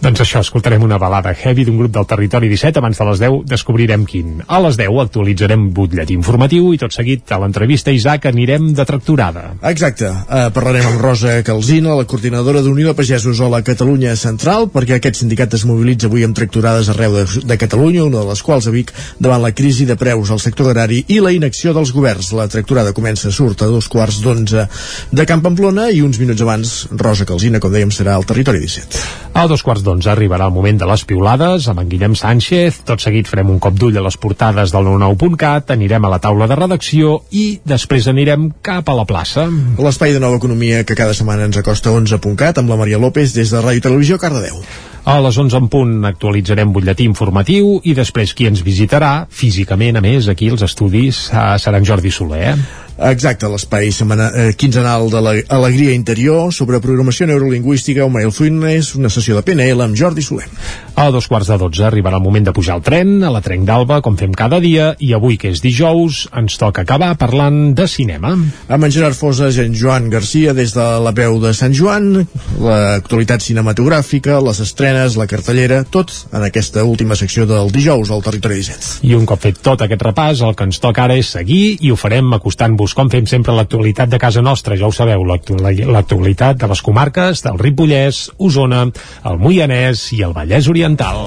doncs 0.02 0.21
això, 0.21 0.39
escoltarem 0.45 0.84
una 0.86 0.98
balada 1.02 1.34
heavy 1.34 1.65
d'un 1.65 1.78
grup 1.80 1.91
del 1.95 2.06
Territori 2.06 2.48
17, 2.52 2.78
abans 2.80 2.98
de 3.00 3.06
les 3.10 3.19
10 3.24 3.39
descobrirem 3.50 4.06
quin. 4.06 4.41
A 4.48 4.60
les 4.62 4.78
10 4.78 5.00
actualitzarem 5.06 5.69
butllet 5.74 6.12
informatiu 6.13 6.71
i 6.74 6.78
tot 6.82 6.93
seguit 6.93 7.32
a 7.32 7.39
l'entrevista 7.41 7.91
Isaac 7.91 8.28
anirem 8.30 8.74
de 8.78 8.86
tracturada. 8.86 9.56
Exacte. 9.63 10.06
Uh, 10.06 10.50
parlarem 10.54 10.86
amb 10.91 11.02
Rosa 11.02 11.39
Calzina, 11.43 11.95
la 11.98 12.06
coordinadora 12.06 12.62
d'Unió 12.62 12.91
de 12.91 12.98
Pagesos 13.00 13.39
a 13.41 13.50
la 13.50 13.63
Catalunya 13.65 14.15
Central, 14.15 14.67
perquè 14.74 15.00
aquest 15.00 15.21
sindicat 15.24 15.54
es 15.58 15.65
mobilitza 15.75 16.09
avui 16.09 16.25
amb 16.25 16.35
tracturades 16.38 16.89
arreu 16.93 17.19
de, 17.19 17.25
de 17.45 17.57
Catalunya, 17.59 18.05
una 18.07 18.23
de 18.23 18.29
les 18.31 18.43
quals 18.45 18.69
a 18.69 18.73
Vic, 18.73 18.93
davant 19.19 19.43
la 19.43 19.53
crisi 19.55 19.85
de 19.85 19.97
preus 19.99 20.31
al 20.31 20.41
sector 20.43 20.71
agrari 20.71 21.03
i 21.11 21.19
la 21.23 21.33
inacció 21.35 21.75
dels 21.75 21.93
governs. 21.95 22.31
La 22.35 22.47
tracturada 22.51 22.95
comença, 22.95 23.31
surt 23.35 23.61
a 23.61 23.69
dos 23.69 23.89
quarts 23.91 24.21
d'onze 24.23 24.67
de 25.11 25.27
Camp 25.27 25.43
Pamplona 25.45 25.89
i 25.91 26.01
uns 26.05 26.19
minuts 26.21 26.41
abans 26.45 26.75
Rosa 26.95 27.27
Calzina, 27.27 27.61
com 27.61 27.73
dèiem, 27.73 27.91
serà 27.93 28.15
al 28.15 28.25
territori 28.25 28.63
17. 28.63 29.03
A 29.35 29.45
dos 29.51 29.65
quarts 29.67 29.83
d'onze 29.83 30.07
arribarà 30.11 30.47
el 30.47 30.55
moment 30.55 30.77
de 30.79 30.88
les 30.88 31.03
piulades 31.03 31.67
amb 31.67 31.81
en 31.83 31.89
Guillem 31.91 32.15
Sánchez. 32.15 32.81
Tot 32.88 33.03
seguit 33.03 33.27
farem 33.27 33.51
un 33.51 33.59
cop 33.59 33.75
d'ull 33.75 33.97
a 33.99 34.05
les 34.05 34.15
portades 34.15 34.71
del 34.71 34.88
99.cat, 34.88 35.75
anirem 35.75 36.07
a 36.07 36.13
la 36.13 36.21
taula 36.23 36.47
de 36.47 36.55
redacció 36.55 37.17
i 37.35 37.45
després 37.67 38.07
anirem 38.07 38.49
cap 38.63 38.88
a 38.88 38.95
la 38.95 39.07
plaça. 39.09 39.49
L'espai 39.81 40.15
de 40.15 40.23
nova 40.23 40.39
economia 40.39 40.85
que 40.88 40.95
cada 40.95 41.13
setmana 41.17 41.49
ens 41.49 41.59
acosta 41.59 41.91
a 41.91 41.99
11.cat 41.99 42.63
amb 42.63 42.71
la 42.71 42.79
Maria 42.79 43.01
López 43.01 43.35
des 43.35 43.51
de 43.51 43.59
Ràdio 43.59 43.83
Televisió 43.89 44.21
Cardedeu. 44.21 44.63
A 45.05 45.19
les 45.21 45.35
11 45.38 45.53
en 45.65 45.71
punt 45.73 46.06
actualitzarem 46.06 46.71
butlletí 46.73 47.08
informatiu 47.10 47.80
i 47.84 47.95
després 47.97 48.36
qui 48.38 48.47
ens 48.49 48.63
visitarà 48.65 49.25
físicament, 49.30 49.97
a 49.97 50.06
més, 50.06 50.30
aquí 50.30 50.51
als 50.54 50.65
estudis 50.67 51.25
eh, 51.34 51.56
serà 51.62 51.82
en 51.82 51.88
Jordi 51.88 52.13
Soler. 52.13 52.54
Eh? 52.54 52.85
Exacte, 52.95 53.47
l'espai 53.51 53.89
eh, 53.91 54.53
quinzenal 54.55 55.10
de 55.12 55.19
l'Alegria 55.19 55.91
Interior 55.91 56.53
sobre 56.55 56.79
programació 56.79 57.27
neurolingüística 57.27 58.05
o 58.05 58.10
mindfulness, 58.10 58.93
una 58.95 59.10
sessió 59.12 59.36
de 59.36 59.43
PNL 59.43 59.84
amb 59.84 59.97
Jordi 59.99 60.23
Soler. 60.23 60.47
A 60.95 61.10
dos 61.12 61.27
quarts 61.27 61.49
de 61.51 61.58
dotze 61.60 61.84
arribarà 61.84 62.15
el 62.15 62.23
moment 62.23 62.45
de 62.47 62.53
pujar 62.55 62.77
al 62.77 62.84
tren, 62.86 63.17
a 63.19 63.29
la 63.34 63.41
Trenc 63.43 63.65
d'Alba, 63.67 63.97
com 63.99 64.15
fem 64.15 64.31
cada 64.31 64.62
dia, 64.63 64.93
i 65.03 65.12
avui, 65.12 65.36
que 65.36 65.51
és 65.51 65.60
dijous, 65.60 66.21
ens 66.31 66.55
toca 66.55 66.86
acabar 66.86 67.17
parlant 67.19 67.73
de 67.75 67.84
cinema. 67.91 68.31
Amb 68.71 68.88
en 68.88 68.93
Gerard 68.95 69.19
Fosas 69.19 69.60
i 69.60 69.65
en 69.65 69.75
Joan 69.75 70.08
Garcia 70.13 70.53
des 70.55 70.71
de 70.71 70.86
la 71.03 71.12
veu 71.12 71.36
de 71.43 71.51
Sant 71.51 71.75
Joan, 71.75 72.23
l'actualitat 72.63 73.43
cinematogràfica, 73.43 74.39
les 74.39 74.63
estrenes, 74.63 75.17
la 75.19 75.27
cartellera, 75.27 75.81
tot 75.84 76.15
en 76.31 76.47
aquesta 76.47 76.86
última 76.88 77.19
secció 77.19 77.43
del 77.49 77.75
dijous 77.75 78.08
al 78.08 78.23
Territori 78.23 78.62
17. 78.63 79.03
I 79.12 79.19
un 79.19 79.27
cop 79.27 79.43
fet 79.43 79.60
tot 79.60 79.84
aquest 79.84 80.08
repàs, 80.08 80.45
el 80.47 80.55
que 80.55 80.69
ens 80.69 80.79
toca 80.79 81.03
ara 81.10 81.19
és 81.19 81.34
seguir 81.36 81.75
i 81.84 81.91
ho 81.91 81.99
farem 81.99 82.31
acostant-vos, 82.39 82.85
com 82.93 83.10
fem 83.10 83.26
sempre, 83.26 83.54
l'actualitat 83.56 84.10
de 84.10 84.19
casa 84.19 84.41
nostra. 84.41 84.76
Ja 84.78 84.88
ho 84.88 84.91
sabeu, 84.91 85.24
l'actu- 85.26 85.58
l'actualitat 85.60 86.58
de 86.58 86.67
les 86.67 86.82
comarques 86.82 87.41
del 87.43 87.58
Ripollès, 87.60 88.32
Osona, 88.38 88.86
el 89.26 89.38
Moianès 89.39 90.12
i 90.13 90.21
el 90.24 90.34
Vallès 90.34 90.67
Oriental. 90.69 91.26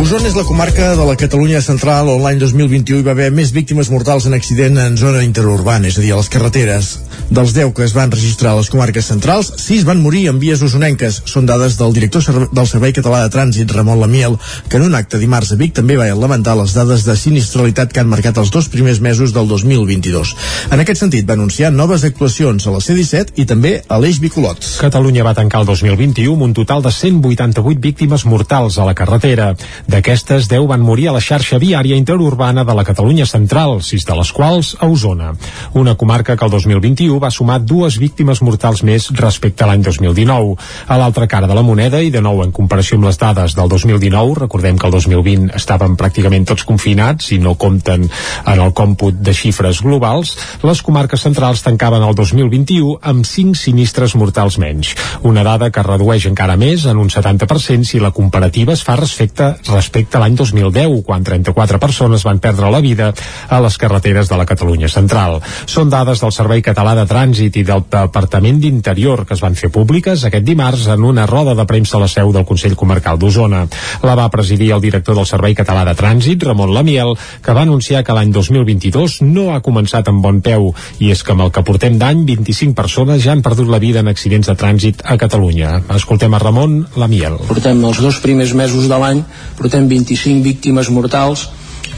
Osona 0.00 0.26
és 0.26 0.34
la 0.34 0.44
comarca 0.44 0.94
de 0.96 1.04
la 1.04 1.16
Catalunya 1.16 1.60
central 1.62 2.08
on 2.08 2.22
l'any 2.24 2.38
2021 2.40 3.00
hi 3.00 3.04
va 3.06 3.12
haver 3.12 3.30
més 3.30 3.52
víctimes 3.52 3.90
mortals 3.92 4.24
en 4.26 4.34
accident 4.34 4.78
en 4.78 4.96
zona 4.96 5.22
interurbana, 5.22 5.86
és 5.88 5.98
a 5.98 6.00
dir, 6.02 6.12
a 6.12 6.16
les 6.16 6.28
carreteres. 6.32 6.88
Dels 7.30 7.52
10 7.54 7.72
que 7.76 7.84
es 7.84 7.94
van 7.94 8.10
registrar 8.10 8.52
a 8.52 8.56
les 8.58 8.68
comarques 8.72 9.06
centrals, 9.06 9.52
6 9.62 9.84
van 9.88 10.00
morir 10.02 10.26
en 10.28 10.38
vies 10.42 10.62
osonenques. 10.62 11.22
Són 11.24 11.46
dades 11.46 11.76
del 11.78 11.92
director 11.92 12.24
del 12.52 12.66
Servei 12.66 12.92
Català 12.92 13.22
de 13.22 13.30
Trànsit, 13.32 13.70
Ramon 13.72 14.00
Lamiel, 14.00 14.36
que 14.68 14.76
en 14.80 14.82
un 14.88 14.94
acte 14.94 15.18
dimarts 15.18 15.52
a 15.52 15.56
Vic 15.60 15.72
també 15.76 15.96
va 15.96 16.08
lamentar 16.12 16.56
les 16.58 16.74
dades 16.74 17.04
de 17.06 17.16
sinistralitat 17.16 17.92
que 17.92 18.00
han 18.00 18.08
marcat 18.10 18.36
els 18.38 18.50
dos 18.50 18.68
primers 18.68 19.00
mesos 19.00 19.32
del 19.32 19.46
2022. 19.48 20.34
En 20.72 20.80
aquest 20.80 20.91
sentit, 20.98 21.26
va 21.28 21.34
anunciar 21.38 21.72
noves 21.72 22.04
actuacions 22.04 22.66
a 22.66 22.72
la 22.74 22.80
C-17 22.82 23.38
i 23.40 23.46
també 23.48 23.72
a 23.88 23.98
l'Eix 24.02 24.18
Bicolot. 24.22 24.64
Catalunya 24.82 25.24
va 25.24 25.34
tancar 25.34 25.62
el 25.62 25.68
2021 25.68 26.34
amb 26.34 26.46
un 26.48 26.54
total 26.56 26.82
de 26.84 26.92
188 26.92 27.80
víctimes 27.80 28.24
mortals 28.26 28.76
a 28.78 28.86
la 28.88 28.94
carretera. 28.98 29.52
D'aquestes, 29.88 30.48
10 30.50 30.66
van 30.68 30.84
morir 30.84 31.08
a 31.08 31.14
la 31.16 31.22
xarxa 31.24 31.60
viària 31.62 31.96
interurbana 31.96 32.64
de 32.68 32.74
la 32.76 32.84
Catalunya 32.84 33.26
central, 33.26 33.80
6 33.82 34.06
de 34.08 34.18
les 34.18 34.32
quals 34.36 34.74
a 34.80 34.88
Osona. 34.90 35.32
Una 35.72 35.94
comarca 35.94 36.36
que 36.36 36.44
el 36.44 36.50
2021 36.50 37.18
va 37.22 37.30
sumar 37.30 37.60
dues 37.64 37.98
víctimes 38.02 38.42
mortals 38.42 38.82
més 38.82 39.08
respecte 39.16 39.64
a 39.64 39.70
l'any 39.70 39.82
2019. 39.86 40.56
A 40.86 40.98
l'altra 41.00 41.26
cara 41.26 41.48
de 41.48 41.56
la 41.56 41.64
moneda, 41.64 42.02
i 42.02 42.10
de 42.10 42.20
nou 42.20 42.42
en 42.44 42.52
comparació 42.52 42.98
amb 42.98 43.08
les 43.08 43.18
dades 43.18 43.56
del 43.56 43.72
2019, 43.72 44.36
recordem 44.42 44.76
que 44.78 44.90
el 44.90 44.96
2020 44.98 45.56
estaven 45.56 45.96
pràcticament 45.96 46.46
tots 46.52 46.66
confinats 46.68 47.32
i 47.32 47.38
no 47.38 47.54
compten 47.54 48.08
en 48.08 48.60
el 48.60 48.72
còmput 48.76 49.22
de 49.22 49.34
xifres 49.34 49.80
globals, 49.82 50.36
les 50.62 50.81
comarques 50.82 51.22
centrals 51.24 51.62
tancaven 51.64 52.02
el 52.02 52.14
2021 52.18 52.98
amb 53.10 53.26
5 53.26 53.58
sinistres 53.58 54.14
mortals 54.18 54.58
menys. 54.58 54.92
Una 55.28 55.44
dada 55.46 55.70
que 55.70 55.84
redueix 55.86 56.26
encara 56.28 56.56
més 56.60 56.86
en 56.90 56.98
un 56.98 57.10
70% 57.12 57.88
si 57.88 58.00
la 58.02 58.12
comparativa 58.12 58.74
es 58.74 58.82
fa 58.86 58.96
respecte, 58.98 59.52
respecte 59.68 60.18
a 60.18 60.22
l'any 60.22 60.36
2010, 60.38 61.02
quan 61.06 61.24
34 61.24 61.80
persones 61.82 62.26
van 62.26 62.40
perdre 62.42 62.70
la 62.70 62.82
vida 62.84 63.12
a 63.48 63.60
les 63.62 63.78
carreteres 63.78 64.28
de 64.28 64.38
la 64.38 64.46
Catalunya 64.48 64.90
central. 64.92 65.40
Són 65.66 65.90
dades 65.92 66.22
del 66.22 66.34
Servei 66.34 66.62
Català 66.64 66.96
de 66.98 67.06
Trànsit 67.08 67.56
i 67.60 67.64
del 67.68 67.84
Departament 67.88 68.60
d'Interior 68.62 69.24
que 69.26 69.36
es 69.36 69.44
van 69.44 69.56
fer 69.58 69.72
públiques 69.74 70.26
aquest 70.26 70.46
dimarts 70.46 70.88
en 70.92 71.04
una 71.06 71.26
roda 71.26 71.54
de 71.58 71.66
premsa 71.68 71.98
a 71.98 72.02
la 72.04 72.10
seu 72.10 72.32
del 72.34 72.46
Consell 72.48 72.76
Comarcal 72.76 73.18
d'Osona. 73.18 73.64
La 74.02 74.16
va 74.18 74.30
presidir 74.32 74.72
el 74.72 74.82
director 74.84 75.16
del 75.18 75.28
Servei 75.28 75.54
Català 75.54 75.84
de 75.88 75.96
Trànsit, 75.98 76.42
Ramon 76.48 76.74
Lamiel, 76.74 77.14
que 77.42 77.54
va 77.54 77.66
anunciar 77.66 78.02
que 78.04 78.16
l'any 78.16 78.32
2022 78.34 79.20
no 79.26 79.50
ha 79.52 79.62
començat 79.62 80.08
amb 80.10 80.22
bon 80.24 80.40
peu 80.42 80.71
i 80.98 81.12
és 81.14 81.22
que 81.22 81.34
amb 81.34 81.46
el 81.46 81.52
que 81.54 81.64
portem 81.66 81.98
d'any 82.00 82.24
25 82.28 82.76
persones 82.78 83.22
ja 83.24 83.32
han 83.32 83.44
perdut 83.44 83.70
la 83.72 83.80
vida 83.82 84.02
en 84.02 84.10
accidents 84.12 84.50
de 84.50 84.56
trànsit 84.58 85.02
a 85.04 85.18
Catalunya. 85.20 85.78
Escoltem 85.96 86.34
a 86.34 86.42
Ramon 86.42 86.78
Lamiel. 86.96 87.40
Portem 87.48 87.82
els 87.84 88.02
dos 88.02 88.20
primers 88.24 88.54
mesos 88.58 88.88
de 88.90 88.98
l'any, 88.98 89.24
portem 89.58 89.88
25 89.90 90.42
víctimes 90.44 90.90
mortals 90.90 91.48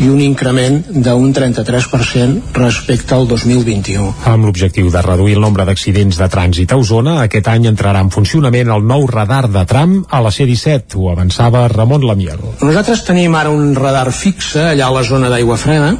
i 0.02 0.08
un 0.10 0.20
increment 0.24 0.80
d'un 0.90 1.32
33% 1.34 2.54
respecte 2.56 3.14
al 3.14 3.28
2021. 3.30 4.10
Amb 4.30 4.48
l'objectiu 4.48 4.90
de 4.90 5.02
reduir 5.04 5.36
el 5.36 5.44
nombre 5.44 5.66
d'accidents 5.68 6.18
de 6.18 6.28
trànsit 6.30 6.72
a 6.72 6.78
Osona, 6.80 7.20
aquest 7.22 7.48
any 7.52 7.68
entrarà 7.70 8.02
en 8.02 8.10
funcionament 8.14 8.72
el 8.74 8.86
nou 8.86 9.06
radar 9.10 9.46
de 9.52 9.64
tram 9.70 10.00
a 10.08 10.22
la 10.24 10.32
C-17, 10.34 10.98
ho 10.98 11.10
avançava 11.12 11.66
Ramon 11.68 12.06
Lamiel. 12.06 12.42
Nosaltres 12.62 13.04
tenim 13.06 13.34
ara 13.38 13.52
un 13.54 13.74
radar 13.78 14.10
fixe 14.12 14.70
allà 14.72 14.88
a 14.88 14.96
la 14.96 15.04
zona 15.06 15.30
d'aigua 15.32 15.58
freda, 15.60 15.94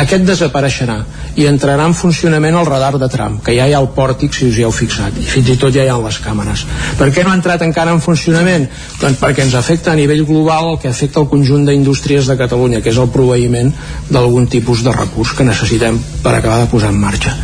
aquest 0.00 0.24
desapareixerà 0.28 0.98
i 1.40 1.46
entrarà 1.48 1.86
en 1.88 1.94
funcionament 1.94 2.56
el 2.58 2.66
radar 2.68 2.96
de 3.00 3.08
tram, 3.10 3.38
que 3.44 3.54
ja 3.56 3.66
hi 3.66 3.74
ha 3.74 3.80
el 3.82 3.90
pòrtic 3.96 4.34
si 4.36 4.48
us 4.50 4.58
hi 4.58 4.64
heu 4.66 4.72
fixat, 4.74 5.16
i 5.18 5.26
fins 5.26 5.50
i 5.50 5.56
tot 5.60 5.74
ja 5.74 5.84
hi 5.84 5.90
ha 5.90 5.98
les 6.00 6.18
càmeres. 6.22 6.64
Per 6.98 7.10
què 7.14 7.24
no 7.24 7.32
ha 7.32 7.38
entrat 7.38 7.62
encara 7.66 7.94
en 7.94 8.02
funcionament? 8.04 8.68
Doncs 9.00 9.20
perquè 9.20 9.44
ens 9.46 9.56
afecta 9.58 9.92
a 9.92 9.98
nivell 9.98 10.24
global 10.28 10.74
el 10.74 10.80
que 10.82 10.90
afecta 10.90 11.20
el 11.22 11.28
conjunt 11.30 11.66
d'indústries 11.68 12.30
de 12.30 12.38
Catalunya, 12.38 12.82
que 12.84 12.92
és 12.92 13.00
el 13.00 13.10
proveïment 13.40 13.72
d'algun 14.10 14.46
tipus 14.46 14.84
de 14.84 14.92
recurs 14.92 15.32
que 15.36 15.46
necessitem 15.46 15.98
per 16.22 16.34
acabar 16.34 16.60
de 16.64 16.70
posar 16.70 16.90
en 16.92 17.00
marxa. 17.00 17.36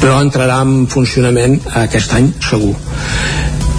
Però 0.00 0.18
entrarà 0.22 0.60
en 0.62 0.86
funcionament 0.90 1.60
aquest 1.84 2.14
any 2.14 2.32
segur 2.40 2.74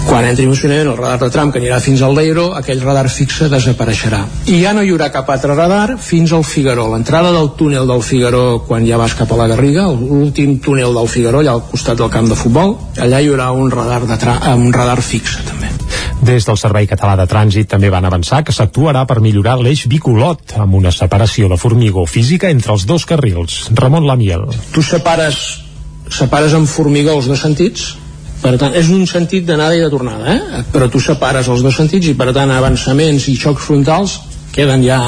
quan 0.00 0.24
entri 0.24 0.46
en 0.46 0.54
funcionament 0.54 0.88
el 0.88 0.96
radar 0.96 1.18
de 1.20 1.28
tram 1.30 1.50
que 1.52 1.60
anirà 1.60 1.76
fins 1.78 2.00
al 2.02 2.14
Leiro, 2.16 2.46
aquell 2.56 2.80
radar 2.82 3.04
fixe 3.12 3.50
desapareixerà. 3.52 4.22
I 4.48 4.56
ja 4.62 4.72
no 4.72 4.82
hi 4.82 4.90
haurà 4.90 5.10
cap 5.12 5.28
altre 5.30 5.54
radar 5.54 5.98
fins 6.00 6.32
al 6.32 6.42
Figaró. 6.42 6.88
L'entrada 6.90 7.30
del 7.36 7.52
túnel 7.58 7.86
del 7.86 8.02
Figaró 8.02 8.62
quan 8.66 8.88
ja 8.88 8.98
vas 8.98 9.14
cap 9.14 9.30
a 9.30 9.38
la 9.38 9.46
Garriga, 9.52 9.86
l'últim 9.92 10.56
túnel 10.64 10.96
del 10.96 11.12
Figaró, 11.12 11.44
allà 11.44 11.52
al 11.58 11.66
costat 11.68 12.00
del 12.00 12.10
camp 12.10 12.32
de 12.32 12.40
futbol, 12.42 12.74
allà 12.96 13.20
hi 13.20 13.28
haurà 13.28 13.52
un 13.52 13.70
radar, 13.70 14.06
de 14.08 14.18
tra 14.24 14.40
un 14.56 14.72
radar 14.72 15.02
fixe 15.04 15.44
també. 15.46 15.68
Des 16.20 16.44
del 16.44 16.58
Servei 16.60 16.86
Català 16.88 17.14
de 17.16 17.24
Trànsit 17.28 17.70
també 17.72 17.88
van 17.92 18.04
avançar 18.04 18.42
que 18.44 18.52
s'actuarà 18.52 19.06
per 19.08 19.22
millorar 19.24 19.56
l'eix 19.60 19.86
bicolot 19.88 20.52
amb 20.60 20.76
una 20.76 20.92
separació 20.92 21.48
de 21.48 21.56
formigó 21.56 22.04
física 22.04 22.50
entre 22.52 22.74
els 22.76 22.84
dos 22.86 23.06
carrils. 23.08 23.70
Ramon 23.72 24.06
Lamiel. 24.06 24.44
Tu 24.74 24.84
separes, 24.84 25.40
separes 26.12 26.54
amb 26.58 26.68
formigó 26.68 27.16
els 27.16 27.30
dos 27.30 27.40
sentits, 27.40 27.94
per 28.40 28.54
tant, 28.60 28.76
és 28.76 28.88
un 28.92 29.06
sentit 29.08 29.44
d'anada 29.48 29.76
i 29.76 29.82
de 29.84 29.88
tornada, 29.92 30.34
eh? 30.34 30.62
però 30.72 30.88
tu 30.92 31.00
separes 31.00 31.48
els 31.48 31.64
dos 31.64 31.76
sentits 31.76 32.12
i 32.12 32.16
per 32.16 32.30
tant 32.36 32.52
avançaments 32.52 33.28
i 33.28 33.36
xocs 33.36 33.66
frontals 33.68 34.18
queden 34.52 34.84
ja 34.84 35.00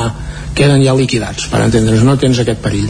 queden 0.54 0.82
ja 0.84 0.94
liquidats, 0.96 1.46
per 1.50 1.62
entendre's, 1.64 2.02
no 2.04 2.16
tens 2.20 2.40
aquest 2.42 2.60
perill. 2.62 2.88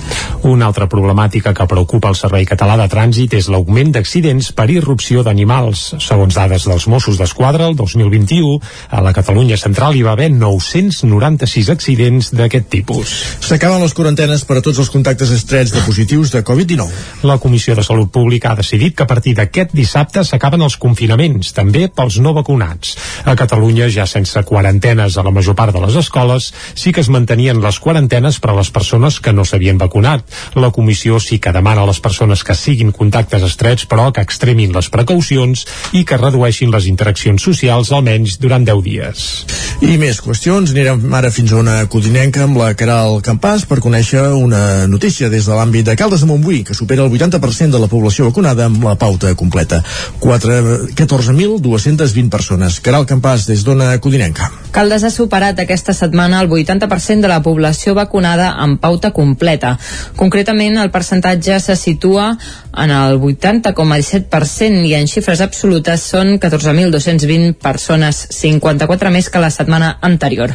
Una 0.48 0.66
altra 0.66 0.88
problemàtica 0.90 1.52
que 1.54 1.66
preocupa 1.70 2.10
el 2.10 2.18
Servei 2.18 2.46
Català 2.48 2.74
de 2.80 2.88
Trànsit 2.90 3.36
és 3.38 3.48
l'augment 3.52 3.92
d'accidents 3.94 4.50
per 4.56 4.68
irrupció 4.74 5.22
d'animals. 5.22 5.84
Segons 6.02 6.34
dades 6.34 6.66
dels 6.66 6.88
Mossos 6.90 7.20
d'Esquadra, 7.20 7.68
el 7.70 7.76
2021, 7.78 8.58
a 8.90 9.02
la 9.04 9.12
Catalunya 9.14 9.58
central 9.60 9.96
hi 9.96 10.02
va 10.02 10.16
haver 10.16 10.30
996 10.34 11.70
accidents 11.70 12.32
d'aquest 12.34 12.68
tipus. 12.72 13.14
S'acaben 13.46 13.82
les 13.82 13.94
quarantenes 13.94 14.42
per 14.48 14.58
a 14.58 14.64
tots 14.64 14.82
els 14.82 14.90
contactes 14.90 15.30
estrets 15.30 15.72
de 15.74 15.84
positius 15.86 16.34
de 16.34 16.42
Covid-19. 16.42 17.24
La 17.30 17.38
Comissió 17.38 17.76
de 17.78 17.86
Salut 17.86 18.10
Pública 18.10 18.52
ha 18.52 18.58
decidit 18.58 18.96
que 18.96 19.06
a 19.06 19.10
partir 19.10 19.36
d'aquest 19.38 19.76
dissabte 19.76 20.24
s'acaben 20.26 20.66
els 20.66 20.76
confinaments, 20.82 21.54
també 21.54 21.86
pels 21.86 22.18
no 22.18 22.34
vacunats. 22.34 22.96
A 23.24 23.36
Catalunya, 23.38 23.86
ja 23.92 24.08
sense 24.10 24.42
quarantenes 24.48 25.16
a 25.16 25.22
la 25.22 25.30
major 25.30 25.54
part 25.54 25.74
de 25.74 25.86
les 25.86 25.96
escoles, 26.02 26.50
sí 26.74 26.92
que 26.92 27.00
es 27.04 27.10
mantenia 27.12 27.51
mantenien 27.52 27.62
les 27.62 27.78
quarantenes 27.78 28.40
per 28.40 28.50
a 28.50 28.56
les 28.56 28.70
persones 28.70 29.20
que 29.20 29.32
no 29.32 29.44
s'havien 29.44 29.78
vacunat. 29.78 30.24
La 30.54 30.70
comissió 30.70 31.20
sí 31.20 31.38
que 31.38 31.52
demana 31.52 31.82
a 31.82 31.86
les 31.86 32.00
persones 32.00 32.42
que 32.44 32.54
siguin 32.54 32.92
contactes 32.92 33.42
estrets, 33.42 33.86
però 33.86 34.12
que 34.12 34.22
extremin 34.22 34.72
les 34.72 34.88
precaucions 34.88 35.66
i 35.92 36.04
que 36.04 36.16
redueixin 36.16 36.70
les 36.72 36.86
interaccions 36.86 37.42
socials 37.42 37.92
almenys 37.92 38.38
durant 38.40 38.64
10 38.64 38.82
dies. 38.82 39.46
I 39.82 39.98
més 39.98 40.20
qüestions. 40.22 40.70
Anirem 40.72 41.14
ara 41.14 41.30
fins 41.30 41.52
a 41.52 41.56
una 41.60 41.86
codinenca 41.90 42.44
amb 42.44 42.56
la 42.56 42.74
Caral 42.78 43.20
Campàs 43.22 43.66
per 43.68 43.80
conèixer 43.82 44.32
una 44.32 44.86
notícia 44.88 45.28
des 45.28 45.46
de 45.46 45.54
l'àmbit 45.56 45.86
de 45.86 45.96
Caldes 45.96 46.20
de 46.22 46.26
Montbui, 46.30 46.62
que 46.64 46.74
supera 46.74 47.04
el 47.04 47.12
80% 47.12 47.70
de 47.74 47.80
la 47.82 47.90
població 47.90 48.24
vacunada 48.30 48.64
amb 48.70 48.84
la 48.84 48.96
pauta 48.96 49.34
completa. 49.34 49.82
14.220 50.22 52.30
persones. 52.30 52.80
Caral 52.80 53.06
Campàs, 53.06 53.46
des 53.50 53.64
d'Ona 53.66 53.98
Codinenca. 54.00 54.50
Caldes 54.72 55.02
ha 55.04 55.10
superat 55.12 55.58
aquesta 55.60 55.92
setmana 55.92 56.40
el 56.40 56.48
80% 56.48 57.20
de 57.20 57.28
la 57.28 57.41
població 57.42 57.94
vacunada 57.94 58.52
amb 58.62 58.80
pauta 58.80 59.12
completa. 59.12 59.76
Concretament, 60.16 60.78
el 60.78 60.90
percentatge 60.90 61.58
se 61.60 61.76
situa 61.76 62.32
en 62.72 62.90
el 62.90 63.18
80,17% 63.20 64.86
i 64.88 64.94
en 64.96 65.08
xifres 65.10 65.42
absolutes 65.44 66.06
són 66.12 66.38
14.220 66.40 67.54
persones, 67.60 68.26
54 68.32 69.12
més 69.12 69.28
que 69.28 69.42
la 69.42 69.50
setmana 69.52 69.96
anterior. 70.00 70.54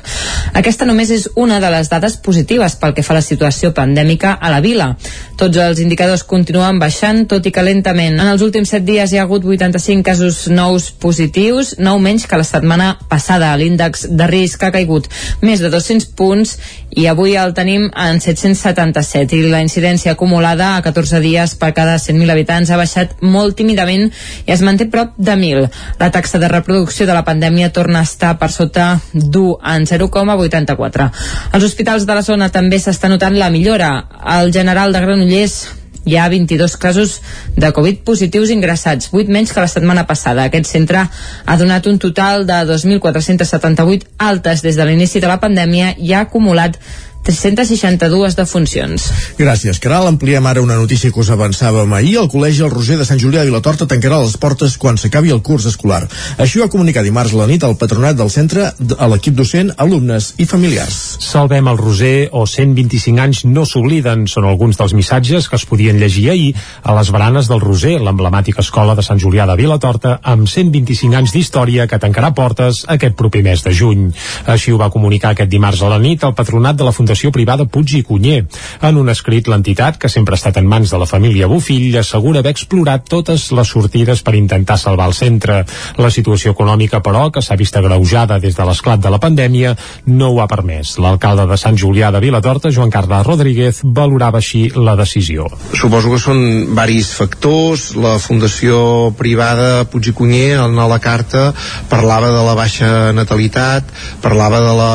Aquesta 0.57 0.87
només 0.89 1.11
és 1.13 1.27
una 1.35 1.59
de 1.63 1.69
les 1.73 1.89
dades 1.91 2.17
positives 2.23 2.77
pel 2.81 2.95
que 2.97 3.05
fa 3.05 3.13
a 3.13 3.19
la 3.19 3.25
situació 3.25 3.73
pandèmica 3.77 4.33
a 4.33 4.51
la 4.53 4.61
vila. 4.63 4.93
Tots 5.37 5.59
els 5.61 5.79
indicadors 5.83 6.23
continuen 6.25 6.79
baixant, 6.81 7.25
tot 7.29 7.45
i 7.45 7.53
que 7.53 7.63
lentament. 7.63 8.17
En 8.17 8.31
els 8.31 8.41
últims 8.41 8.71
7 8.73 8.85
dies 8.87 9.13
hi 9.13 9.19
ha 9.19 9.27
hagut 9.27 9.45
85 9.45 10.05
casos 10.05 10.47
nous 10.49 10.89
positius, 11.01 11.75
nou 11.77 11.99
menys 12.01 12.25
que 12.27 12.39
la 12.39 12.47
setmana 12.47 12.93
passada. 13.09 13.53
L'índex 13.57 14.07
de 14.09 14.27
risc 14.29 14.63
ha 14.63 14.73
caigut 14.73 15.09
més 15.41 15.61
de 15.61 15.69
200 15.73 16.09
punts 16.17 16.57
i 16.97 17.05
avui 17.07 17.35
el 17.37 17.53
tenim 17.53 17.87
en 17.93 18.19
777 18.23 19.35
i 19.37 19.49
la 19.51 19.61
incidència 19.61 20.13
acumulada 20.15 20.75
a 20.75 20.81
14 20.85 21.19
dies 21.21 21.53
per 21.59 21.73
cada 21.77 21.97
100.000 22.01 22.33
habitants 22.33 22.71
ha 22.71 22.79
baixat 22.79 23.17
molt 23.21 23.57
tímidament 23.59 24.07
i 24.45 24.53
es 24.55 24.63
manté 24.65 24.87
prop 24.91 25.13
de 25.17 25.35
1.000. 25.35 25.69
La 25.99 26.11
taxa 26.11 26.39
de 26.41 26.49
reproducció 26.51 27.05
de 27.05 27.17
la 27.17 27.25
pandèmia 27.27 27.71
torna 27.73 28.01
a 28.01 28.07
estar 28.07 28.35
per 28.39 28.51
sota 28.51 28.89
d'1 29.13 29.57
en 29.75 29.85
0,84. 29.85 31.09
Als 31.51 31.63
hospitals 31.63 32.07
de 32.07 32.15
la 32.17 32.25
zona 32.25 32.49
també 32.49 32.79
s'està 32.79 33.11
notant 33.11 33.37
la 33.37 33.51
millora. 33.53 33.91
El 34.39 34.53
general 34.53 34.93
de 34.93 35.03
Granollers 35.03 35.59
hi 36.07 36.15
ha 36.17 36.29
22 36.31 36.77
casos 36.79 37.17
de 37.55 37.71
Covid 37.75 37.99
positius 38.07 38.53
ingressats, 38.55 39.11
8 39.11 39.27
menys 39.33 39.51
que 39.53 39.63
la 39.63 39.67
setmana 39.71 40.07
passada. 40.07 40.47
Aquest 40.47 40.71
centre 40.71 41.03
ha 41.07 41.57
donat 41.59 41.87
un 41.91 41.99
total 41.99 42.47
de 42.47 42.61
2.478 42.69 44.07
altes 44.17 44.63
des 44.63 44.79
de 44.79 44.87
l'inici 44.87 45.19
de 45.19 45.27
la 45.27 45.41
pandèmia 45.43 45.93
i 45.99 46.13
ha 46.13 46.23
acumulat 46.25 46.79
362 47.23 48.35
defuncions. 48.37 49.09
Gràcies, 49.37 49.79
Caral. 49.83 50.07
Ampliem 50.07 50.45
ara 50.47 50.61
una 50.63 50.77
notícia 50.79 51.11
que 51.11 51.19
us 51.19 51.31
avançàvem 51.33 51.91
ahir. 51.93 52.15
El 52.21 52.29
Col·legi 52.31 52.63
El 52.63 52.71
Roser 52.71 52.97
de 52.99 53.05
Sant 53.07 53.19
Julià 53.19 53.43
de 53.43 53.49
Vilatorta 53.51 53.87
tancarà 53.89 54.19
les 54.21 54.37
portes 54.39 54.77
quan 54.79 54.97
s'acabi 54.97 55.33
el 55.35 55.41
curs 55.43 55.67
escolar. 55.67 56.05
Així 56.37 56.59
ho 56.59 56.65
ha 56.65 56.71
comunicat 56.71 57.03
dimarts 57.03 57.33
a 57.35 57.41
la 57.41 57.47
nit 57.49 57.65
el 57.67 57.75
patronat 57.81 58.15
del 58.15 58.31
centre 58.31 58.69
a 58.71 59.09
l'equip 59.11 59.35
docent, 59.35 59.73
alumnes 59.77 60.33
i 60.37 60.47
familiars. 60.47 61.17
Salvem 61.23 61.67
el 61.67 61.81
Roser 61.81 62.29
o 62.31 62.45
125 62.47 63.23
anys 63.23 63.43
no 63.49 63.65
s'obliden 63.67 64.27
són 64.31 64.47
alguns 64.47 64.79
dels 64.79 64.95
missatges 64.95 65.49
que 65.49 65.59
es 65.59 65.67
podien 65.67 65.99
llegir 65.99 66.29
ahir 66.31 66.53
a 66.83 66.95
les 66.95 67.11
baranes 67.11 67.51
del 67.51 67.61
Roser, 67.63 67.97
l'emblemàtica 67.99 68.63
escola 68.63 68.95
de 68.95 69.03
Sant 69.03 69.19
Julià 69.19 69.47
de 69.49 69.57
Vilatorta, 69.59 70.17
amb 70.23 70.47
125 70.47 71.19
anys 71.19 71.35
d'història 71.35 71.87
que 71.91 71.99
tancarà 71.99 72.31
portes 72.37 72.85
aquest 72.87 73.19
proper 73.19 73.43
mes 73.43 73.63
de 73.67 73.75
juny. 73.75 74.07
Així 74.47 74.71
ho 74.71 74.79
va 74.79 74.91
comunicar 74.93 75.35
aquest 75.35 75.51
dimarts 75.51 75.83
a 75.83 75.91
la 75.91 75.99
nit 75.99 76.23
el 76.23 76.35
patronat 76.37 76.79
de 76.79 76.87
la 76.87 76.95
Fundació 76.95 77.06
Fundació 77.07 77.29
Privada 77.31 77.63
Puig 77.63 77.93
i 77.95 77.99
Cunyer. 78.03 78.41
En 78.83 78.97
un 78.99 79.07
escrit, 79.07 79.47
l'entitat, 79.47 79.95
que 79.95 80.09
sempre 80.11 80.35
ha 80.35 80.39
estat 80.41 80.57
en 80.59 80.65
mans 80.67 80.91
de 80.91 80.97
la 80.99 81.05
família 81.07 81.47
Bufill, 81.47 81.95
assegura 81.95 82.41
haver 82.43 82.51
explorat 82.51 83.05
totes 83.07 83.45
les 83.55 83.69
sortides 83.71 84.19
per 84.27 84.33
intentar 84.35 84.75
salvar 84.75 85.05
el 85.07 85.15
centre. 85.15 85.61
La 85.95 86.09
situació 86.11 86.51
econòmica, 86.51 86.99
però, 87.05 87.29
que 87.31 87.39
s'ha 87.39 87.55
vist 87.55 87.77
agreujada 87.79 88.41
des 88.43 88.57
de 88.57 88.65
l'esclat 88.67 88.99
de 88.99 89.13
la 89.13 89.21
pandèmia, 89.23 89.71
no 90.19 90.33
ho 90.33 90.41
ha 90.43 90.49
permès. 90.51 90.97
L'alcalde 90.99 91.45
de 91.47 91.55
Sant 91.61 91.79
Julià 91.79 92.09
de 92.11 92.19
Vilatorta, 92.25 92.73
Joan 92.75 92.91
Carles 92.91 93.23
Rodríguez, 93.23 93.79
valorava 93.85 94.43
així 94.43 94.65
la 94.75 94.97
decisió. 94.99 95.47
Suposo 95.79 96.11
que 96.11 96.19
són 96.19 96.43
varis 96.75 97.13
factors. 97.15 97.93
La 97.95 98.17
Fundació 98.19 99.13
Privada 99.15 99.87
Puig 99.87 100.11
i 100.11 100.15
Cunyer, 100.17 100.59
en 100.59 100.75
la 100.75 100.99
carta, 100.99 101.53
parlava 101.87 102.35
de 102.35 102.43
la 102.43 102.59
baixa 102.59 102.91
natalitat, 103.15 103.95
parlava 104.19 104.59
de 104.67 104.77
la, 104.83 104.93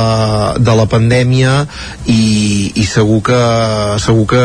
de 0.61 0.77
la 0.77 0.89
pandèmia 0.93 1.63
i, 2.07 2.73
i 2.75 2.85
segur 2.89 3.21
que 3.27 3.41
segur 4.03 4.27
que 4.35 4.43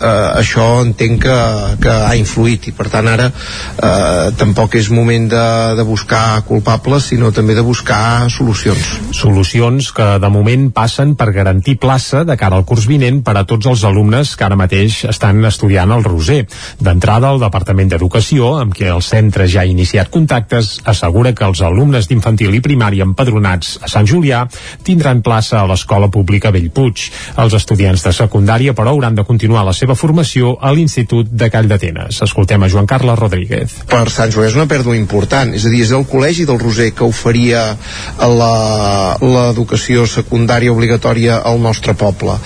eh, 0.00 0.30
això 0.40 0.66
entenc 0.84 1.22
que, 1.24 1.38
que 1.82 1.92
ha 1.92 2.14
influït. 2.18 2.68
I 2.70 2.74
per 2.76 2.88
tant 2.92 3.08
ara 3.10 3.28
eh, 3.30 4.32
tampoc 4.38 4.76
és 4.78 4.90
moment 4.94 5.28
de, 5.30 5.46
de 5.78 5.86
buscar 5.86 6.42
culpables 6.48 7.10
sinó 7.12 7.32
també 7.34 7.56
de 7.56 7.64
buscar 7.66 8.28
solucions. 8.32 8.92
Solucions 9.16 9.90
que 9.96 10.08
de 10.22 10.30
moment 10.32 10.68
passen 10.74 11.14
per 11.18 11.30
garantir 11.34 11.78
plaça 11.82 12.24
de 12.28 12.36
cara 12.38 12.58
al 12.58 12.66
curs 12.68 12.86
vinent 12.88 13.22
per 13.26 13.36
a 13.38 13.46
tots 13.48 13.68
els 13.70 13.84
alumnes 13.88 14.34
que 14.36 14.46
ara 14.46 14.58
mateix 14.58 15.02
estan 15.10 15.44
estudiant 15.48 15.92
al 15.92 16.04
Roser. 16.04 16.44
D'entrada, 16.80 17.32
el 17.32 17.42
Departament 17.42 17.90
d'Educació, 17.92 18.56
amb 18.60 18.74
qui 18.76 18.88
el 18.90 19.02
centre 19.04 19.46
ja 19.50 19.62
ha 19.62 19.70
iniciat 19.70 20.10
contactes, 20.12 20.76
assegura 20.84 21.34
que 21.36 21.46
els 21.46 21.62
alumnes 21.64 22.08
d'infantil 22.10 22.54
i 22.56 22.62
primària 22.64 23.06
empadronats 23.06 23.76
a 23.82 23.90
Sant 23.90 24.08
Julià 24.08 24.44
tindran 24.86 25.22
plaça 25.24 25.60
a 25.60 25.66
l'escola 25.68 26.10
pública 26.12 26.52
Bellpuig. 26.76 27.10
Els 27.40 27.54
estudiants 27.56 28.02
de 28.04 28.12
secundària, 28.12 28.74
però, 28.76 28.92
hauran 28.92 29.16
de 29.16 29.24
continuar 29.24 29.64
la 29.64 29.72
seva 29.76 29.96
formació 29.96 30.56
a 30.60 30.72
l'Institut 30.76 31.30
de 31.32 31.48
Call 31.50 31.68
d'Atenes. 31.70 32.20
Escoltem 32.26 32.62
a 32.62 32.68
Joan 32.68 32.86
Carles 32.86 33.18
Rodríguez. 33.18 33.72
per 33.86 34.10
Sant 34.10 34.30
Julià 34.32 34.48
és 34.50 34.56
una 34.56 34.66
pèrdua 34.66 34.96
important 34.96 35.54
és 35.54 35.64
a 35.64 35.70
dir, 35.70 35.82
és 35.84 35.90
el 35.94 36.04
col·legi 36.10 36.44
del 36.46 36.58
Roser 36.58 36.90
que 36.92 37.04
oferia 37.04 37.76
l'educació 39.20 40.06
secundària 40.06 40.72
obligatòria 40.72 41.38
al 41.44 41.60
nostre 41.60 41.94
poble 41.94 42.36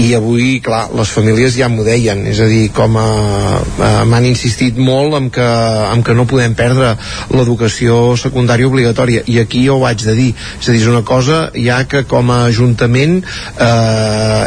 i 0.00 0.14
avui, 0.14 0.60
clar, 0.64 0.88
les 0.94 1.10
famílies 1.10 1.56
ja 1.56 1.68
m'ho 1.68 1.84
deien, 1.84 2.26
és 2.26 2.40
a 2.40 2.46
dir, 2.46 2.70
com 2.72 2.94
m'han 2.94 4.24
insistit 4.24 4.78
molt 4.78 5.14
en 5.18 5.30
que, 5.34 5.48
en 5.92 6.02
que 6.02 6.14
no 6.14 6.26
podem 6.30 6.54
perdre 6.54 6.94
l'educació 7.34 8.16
secundària 8.16 8.68
obligatòria 8.68 9.24
i 9.26 9.40
aquí 9.42 9.64
jo 9.66 9.78
ho 9.80 9.86
haig 9.86 10.04
de 10.04 10.14
dir, 10.14 10.30
és 10.60 10.68
a 10.68 10.72
dir, 10.72 10.80
és 10.80 10.88
una 10.88 11.02
cosa 11.02 11.50
ja 11.54 11.82
que 11.90 12.04
com 12.08 12.30
a 12.30 12.44
Ajuntament 12.44 13.20
eh, 13.24 13.73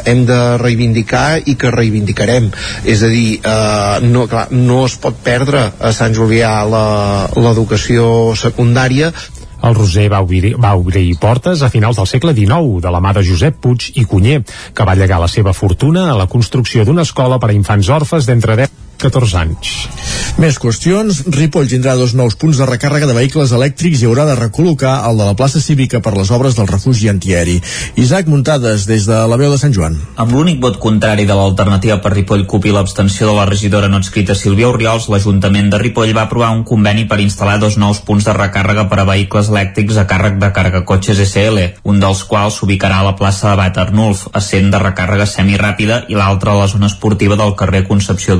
hem 0.06 0.26
de 0.28 0.40
reivindicar 0.62 1.40
i 1.46 1.58
que 1.60 1.72
reivindicarem. 1.74 2.52
És 2.86 3.04
a 3.04 3.12
dir, 3.12 3.40
eh, 3.44 4.00
no, 4.08 4.28
clar, 4.28 4.48
no 4.52 4.86
es 4.86 4.98
pot 5.02 5.18
perdre 5.24 5.68
a 5.80 5.92
Sant 5.96 6.16
Julià 6.16 6.54
l'educació 6.68 8.36
secundària. 8.36 9.12
El 9.68 9.76
Roser 9.76 10.08
va 10.14 10.22
obrir, 10.22 10.54
va 10.62 10.76
obrir 10.78 11.18
portes 11.20 11.64
a 11.66 11.70
finals 11.74 11.98
del 11.98 12.08
segle 12.08 12.34
XIX 12.38 12.82
de 12.84 12.92
la 12.94 13.02
mà 13.02 13.14
de 13.18 13.24
Josep 13.26 13.58
Puig 13.62 13.92
i 13.96 14.06
Cunyer, 14.06 14.44
que 14.74 14.86
va 14.86 14.96
llegar 14.96 15.20
la 15.20 15.32
seva 15.32 15.54
fortuna 15.54 16.12
a 16.12 16.18
la 16.18 16.28
construcció 16.30 16.86
d'una 16.86 17.08
escola 17.08 17.40
per 17.42 17.50
a 17.50 17.58
infants 17.58 17.90
orfes 17.90 18.30
d'entre 18.30 18.56
10 18.56 18.70
i 18.70 18.77
14 18.98 19.38
anys. 19.40 19.74
Més 20.38 20.58
qüestions. 20.62 21.24
Ripoll 21.34 21.70
tindrà 21.70 21.96
dos 21.98 22.14
nous 22.18 22.36
punts 22.38 22.60
de 22.60 22.66
recàrrega 22.70 23.08
de 23.10 23.16
vehicles 23.18 23.54
elèctrics 23.58 24.04
i 24.04 24.08
haurà 24.10 24.28
de 24.28 24.36
recol·locar 24.38 25.00
el 25.10 25.18
de 25.18 25.26
la 25.26 25.36
plaça 25.38 25.62
cívica 25.64 26.02
per 26.04 26.14
les 26.14 26.30
obres 26.36 26.58
del 26.58 26.70
refugi 26.70 27.10
antiaeri. 27.10 27.56
Isaac 27.98 28.30
Muntades, 28.30 28.86
des 28.90 29.08
de 29.10 29.18
la 29.30 29.40
veu 29.42 29.50
de 29.54 29.58
Sant 29.58 29.74
Joan. 29.74 29.98
Amb 30.18 30.36
l'únic 30.36 30.60
vot 30.62 30.78
contrari 30.82 31.26
de 31.26 31.38
l'alternativa 31.38 31.98
per 32.04 32.14
Ripoll 32.14 32.46
CUP 32.50 32.68
i 32.70 32.76
l'abstenció 32.76 33.32
de 33.32 33.38
la 33.38 33.48
regidora 33.50 33.90
no 33.90 34.02
escrita 34.04 34.36
Sílvia 34.38 34.70
Oriols, 34.70 35.08
l'Ajuntament 35.10 35.72
de 35.74 35.82
Ripoll 35.82 36.14
va 36.18 36.28
aprovar 36.28 36.52
un 36.54 36.62
conveni 36.68 37.08
per 37.10 37.18
instal·lar 37.24 37.58
dos 37.64 37.80
nous 37.82 38.04
punts 38.06 38.28
de 38.28 38.38
recàrrega 38.38 38.86
per 38.92 39.02
a 39.02 39.08
vehicles 39.10 39.50
elèctrics 39.54 39.98
a 39.98 40.06
càrrec 40.10 40.38
de 40.42 40.52
cargacotxes 40.54 41.24
SL, 41.26 41.64
un 41.90 42.02
dels 42.04 42.24
quals 42.30 42.62
s'ubicarà 42.62 43.02
a 43.02 43.10
la 43.10 43.16
plaça 43.18 43.50
de 43.52 43.58
Bat 43.62 43.82
Arnulf, 43.88 44.28
essent 44.38 44.70
de 44.74 44.82
recàrrega 44.86 45.26
semiràpida, 45.30 46.04
i 46.14 46.20
l'altre 46.20 46.54
a 46.54 46.60
la 46.62 46.70
zona 46.70 46.92
esportiva 46.92 47.40
del 47.40 47.56
carrer 47.58 47.86
Concepció 47.90 48.38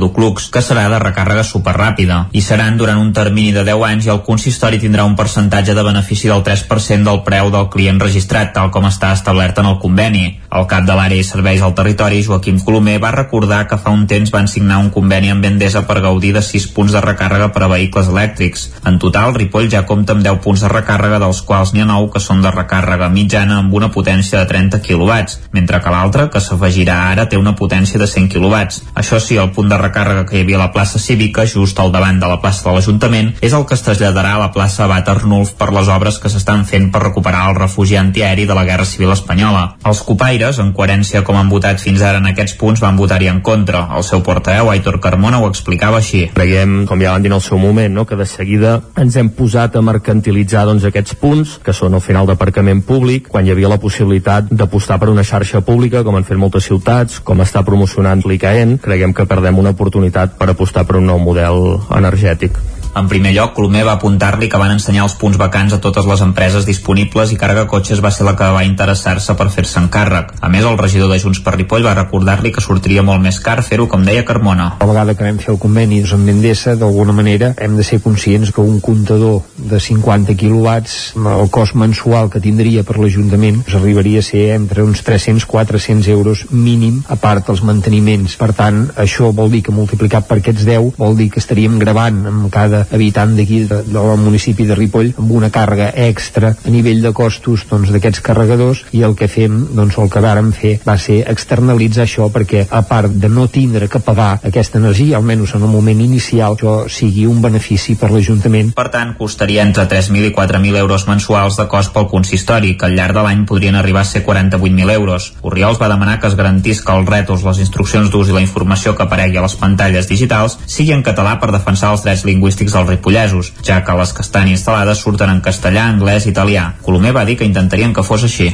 que 0.52 0.62
serà 0.64 0.86
de 0.90 0.98
recàrrega 1.02 1.44
superràpida. 1.46 2.18
I 2.32 2.42
seran 2.44 2.76
durant 2.80 3.00
un 3.00 3.12
termini 3.12 3.52
de 3.52 3.64
10 3.66 3.84
anys 3.88 4.08
i 4.08 4.12
el 4.14 4.22
consistori 4.26 4.80
tindrà 4.82 5.04
un 5.08 5.16
percentatge 5.16 5.74
de 5.74 5.84
benefici 5.86 6.28
del 6.30 6.44
3% 6.46 7.04
del 7.08 7.22
preu 7.26 7.50
del 7.54 7.68
client 7.72 8.00
registrat, 8.00 8.52
tal 8.54 8.72
com 8.74 8.86
està 8.88 9.12
establert 9.16 9.58
en 9.58 9.70
el 9.72 9.78
conveni. 9.82 10.26
El 10.48 10.66
cap 10.70 10.86
de 10.88 10.94
l'àrea 10.96 11.20
i 11.20 11.26
serveis 11.26 11.62
al 11.62 11.74
territori, 11.76 12.22
Joaquim 12.24 12.60
Colomer, 12.64 12.98
va 13.02 13.12
recordar 13.14 13.66
que 13.68 13.76
fa 13.80 13.92
un 13.94 14.06
temps 14.08 14.32
van 14.32 14.48
signar 14.48 14.78
un 14.80 14.90
conveni 14.94 15.32
amb 15.32 15.44
Endesa 15.44 15.84
per 15.88 16.00
gaudir 16.04 16.32
de 16.36 16.42
6 16.44 16.70
punts 16.76 16.94
de 16.96 17.02
recàrrega 17.04 17.50
per 17.52 17.64
a 17.66 17.70
vehicles 17.74 18.08
elèctrics. 18.08 18.64
En 18.88 18.98
total, 19.02 19.34
Ripoll 19.36 19.68
ja 19.72 19.84
compta 19.88 20.16
amb 20.16 20.24
10 20.24 20.40
punts 20.44 20.64
de 20.64 20.72
recàrrega, 20.72 21.20
dels 21.22 21.42
quals 21.44 21.74
n'hi 21.74 21.84
ha 21.84 21.90
9 21.90 22.10
que 22.14 22.22
són 22.24 22.40
de 22.44 22.52
recàrrega 22.54 23.10
mitjana 23.12 23.58
amb 23.62 23.74
una 23.74 23.90
potència 23.92 24.40
de 24.40 24.48
30 24.48 24.80
kW, 24.86 25.18
mentre 25.52 25.82
que 25.84 25.92
l'altre, 25.92 26.28
que 26.32 26.40
s'afegirà 26.40 26.98
ara, 27.12 27.28
té 27.28 27.36
una 27.36 27.54
potència 27.56 28.00
de 28.00 28.08
100 28.08 28.32
kW. 28.32 28.62
Això 28.94 29.20
sí, 29.20 29.36
el 29.36 29.52
punt 29.52 29.68
de 29.68 29.80
recàrrega 29.80 30.24
que 30.28 30.37
hi 30.38 30.44
havia 30.46 30.56
a 30.56 30.64
la 30.66 30.72
plaça 30.72 31.00
Cívica, 31.02 31.44
just 31.46 31.78
al 31.82 31.90
davant 31.92 32.20
de 32.22 32.28
la 32.30 32.38
plaça 32.40 32.68
de 32.68 32.74
l'Ajuntament, 32.74 33.32
és 33.42 33.54
el 33.56 33.64
que 33.66 33.74
es 33.74 33.82
traslladarà 33.82 34.36
a 34.36 34.42
la 34.44 34.52
plaça 34.54 34.84
Abat 34.84 35.08
Arnulf 35.10 35.54
per 35.58 35.70
les 35.74 35.90
obres 35.90 36.18
que 36.22 36.30
s'estan 36.30 36.64
fent 36.68 36.88
per 36.94 37.02
recuperar 37.02 37.48
el 37.50 37.58
refugi 37.58 37.98
antiaeri 37.98 38.46
de 38.46 38.54
la 38.54 38.64
Guerra 38.68 38.86
Civil 38.86 39.12
Espanyola. 39.14 39.64
Els 39.88 40.02
copaires, 40.06 40.60
en 40.62 40.72
coherència 40.76 41.24
com 41.26 41.38
han 41.38 41.50
votat 41.50 41.82
fins 41.82 42.02
ara 42.06 42.22
en 42.22 42.30
aquests 42.30 42.54
punts, 42.60 42.82
van 42.84 42.98
votar-hi 43.00 43.30
en 43.32 43.40
contra. 43.42 43.86
El 43.96 44.06
seu 44.06 44.22
portaveu, 44.22 44.70
Aitor 44.70 45.00
Carmona, 45.02 45.40
ho 45.42 45.48
explicava 45.50 45.98
així. 45.98 46.26
Creiem, 46.36 46.84
com 46.86 47.02
ja 47.02 47.16
van 47.16 47.24
dir 47.24 47.32
en 47.32 47.38
el 47.38 47.44
seu 47.44 47.58
moment, 47.58 47.92
no, 47.94 48.06
que 48.06 48.18
de 48.18 48.26
seguida 48.28 48.78
ens 48.98 49.16
hem 49.18 49.32
posat 49.34 49.76
a 49.76 49.82
mercantilitzar 49.82 50.66
doncs, 50.68 50.86
aquests 50.86 51.18
punts, 51.18 51.58
que 51.64 51.74
són 51.74 51.96
al 51.98 52.04
final 52.04 52.28
d'aparcament 52.28 52.84
públic, 52.86 53.28
quan 53.32 53.46
hi 53.46 53.54
havia 53.54 53.72
la 53.72 53.80
possibilitat 53.82 54.52
d'apostar 54.52 55.00
per 55.00 55.10
una 55.10 55.26
xarxa 55.26 55.62
pública, 55.66 56.04
com 56.06 56.16
han 56.18 56.26
fet 56.28 56.38
moltes 56.38 56.68
ciutats, 56.68 57.18
com 57.24 57.42
està 57.44 57.64
promocionant 57.66 58.22
l'ICAEN, 58.28 58.78
creiem 58.82 59.14
que 59.16 59.26
perdem 59.28 59.58
una 59.58 59.72
oportunitat 59.74 60.27
per 60.38 60.50
apostar 60.52 60.84
per 60.88 60.98
un 61.00 61.08
nou 61.08 61.20
model 61.22 61.78
energètic. 61.96 62.58
En 62.98 63.06
primer 63.06 63.30
lloc, 63.30 63.52
Colomer 63.54 63.84
va 63.86 63.92
apuntar-li 63.94 64.48
que 64.50 64.58
van 64.58 64.72
ensenyar 64.74 65.04
els 65.06 65.14
punts 65.20 65.38
vacants 65.38 65.74
a 65.76 65.78
totes 65.78 66.06
les 66.08 66.22
empreses 66.24 66.64
disponibles 66.66 67.30
i 67.30 67.36
Carga 67.38 67.68
Cotxes 67.70 68.00
va 68.02 68.10
ser 68.10 68.24
la 68.26 68.32
que 68.34 68.48
va 68.50 68.64
interessar-se 68.66 69.36
per 69.38 69.46
fer-se 69.54 69.78
encàrrec. 69.78 70.32
A 70.42 70.50
més, 70.50 70.66
el 70.66 70.78
regidor 70.80 71.12
de 71.12 71.20
Junts 71.22 71.38
per 71.46 71.54
Ripoll 71.54 71.86
va 71.86 71.94
recordar-li 71.94 72.50
que 72.50 72.64
sortiria 72.64 73.04
molt 73.06 73.22
més 73.22 73.38
car 73.44 73.60
fer-ho, 73.62 73.86
com 73.86 74.02
deia 74.02 74.24
Carmona. 74.26 74.66
a 74.78 74.84
la 74.84 74.88
vegada 74.90 75.14
que 75.14 75.24
vam 75.24 75.38
fer 75.38 75.52
el 75.54 75.60
conveni 75.62 76.00
doncs, 76.00 76.14
amb 76.16 76.32
Endesa, 76.32 76.74
d'alguna 76.74 77.14
manera 77.14 77.52
hem 77.56 77.76
de 77.76 77.84
ser 77.86 78.00
conscients 78.02 78.50
que 78.50 78.60
un 78.60 78.80
comptador 78.80 79.42
de 79.56 79.78
50 79.78 80.34
quilowatts, 80.34 81.14
el 81.14 81.50
cost 81.54 81.78
mensual 81.78 82.30
que 82.30 82.42
tindria 82.42 82.82
per 82.82 82.98
l'Ajuntament 82.98 83.62
doncs, 83.62 83.78
arribaria 83.78 84.24
a 84.24 84.26
ser 84.26 84.44
entre 84.56 84.82
uns 84.82 85.04
300-400 85.06 86.10
euros 86.10 86.46
mínim, 86.50 87.04
a 87.06 87.16
part 87.16 87.46
dels 87.46 87.62
manteniments. 87.62 88.34
Per 88.42 88.50
tant, 88.58 88.88
això 88.96 89.30
vol 89.30 89.54
dir 89.54 89.62
que 89.62 89.74
multiplicat 89.74 90.26
per 90.26 90.40
aquests 90.42 90.66
10 90.66 90.98
vol 90.98 91.16
dir 91.16 91.30
que 91.30 91.38
estaríem 91.38 91.78
gravant 91.78 92.24
amb 92.26 92.50
cada 92.50 92.87
habitant 92.92 93.36
d'aquí 93.36 93.62
de, 93.68 93.82
del 93.86 94.14
municipi 94.22 94.66
de 94.68 94.76
Ripoll 94.78 95.12
amb 95.18 95.32
una 95.38 95.50
càrrega 95.54 95.90
extra 96.08 96.54
a 96.54 96.72
nivell 96.72 97.02
de 97.04 97.12
costos 97.16 97.66
doncs, 97.70 97.92
d'aquests 97.94 98.22
carregadors 98.24 98.84
i 98.96 99.02
el 99.06 99.16
que 99.18 99.28
fem, 99.30 99.60
doncs 99.76 99.98
el 99.98 100.10
que 100.12 100.22
vàrem 100.24 100.52
fer 100.56 100.76
va 100.86 100.98
ser 101.00 101.20
externalitzar 101.30 102.06
això 102.06 102.28
perquè 102.32 102.66
a 102.70 102.82
part 102.88 103.12
de 103.12 103.28
no 103.28 103.48
tindre 103.52 103.88
que 103.88 104.00
pagar 104.04 104.38
aquesta 104.44 104.78
energia, 104.78 105.18
almenys 105.18 105.54
en 105.56 105.64
el 105.66 105.72
moment 105.72 106.00
inicial, 106.00 106.56
això 106.56 106.88
sigui 106.92 107.26
un 107.28 107.42
benefici 107.42 107.96
per 107.98 108.10
l'Ajuntament. 108.12 108.72
Per 108.76 108.88
tant, 108.92 109.14
costaria 109.18 109.64
entre 109.66 109.86
3.000 109.90 110.30
i 110.30 110.32
4.000 110.36 110.80
euros 110.80 111.06
mensuals 111.08 111.58
de 111.58 111.68
cost 111.70 111.92
pel 111.94 112.08
consistori, 112.10 112.74
que 112.78 112.88
al 112.88 112.96
llarg 112.98 113.16
de 113.16 113.24
l'any 113.26 113.44
podrien 113.48 113.76
arribar 113.78 114.04
a 114.04 114.08
ser 114.08 114.24
48.000 114.26 114.94
euros. 114.94 115.32
Oriols 115.42 115.80
va 115.80 115.90
demanar 115.92 116.18
que 116.20 116.30
es 116.30 116.36
garantís 116.38 116.82
que 116.84 116.94
els 116.94 117.08
rètols, 117.08 117.44
les 117.46 117.62
instruccions 117.64 118.10
d'ús 118.12 118.30
i 118.30 118.36
la 118.36 118.44
informació 118.44 118.94
que 118.94 119.06
aparegui 119.06 119.40
a 119.40 119.44
les 119.46 119.56
pantalles 119.58 120.08
digitals 120.10 120.58
sigui 120.66 120.94
en 120.96 121.04
català 121.06 121.36
per 121.40 121.52
defensar 121.54 121.92
els 121.94 122.04
drets 122.06 122.24
lingüístics 122.28 122.77
dels 122.78 122.94
ripollesos, 122.94 123.52
ja 123.66 123.82
que 123.84 123.98
les 123.98 124.14
que 124.14 124.24
estan 124.24 124.48
instal·lades 124.48 125.02
surten 125.02 125.34
en 125.34 125.42
castellà, 125.44 125.88
anglès 125.92 126.26
i 126.26 126.32
italià. 126.32 126.70
Colomer 126.86 127.12
va 127.16 127.26
dir 127.28 127.36
que 127.38 127.48
intentarien 127.48 127.94
que 127.94 128.06
fos 128.06 128.24
així. 128.24 128.52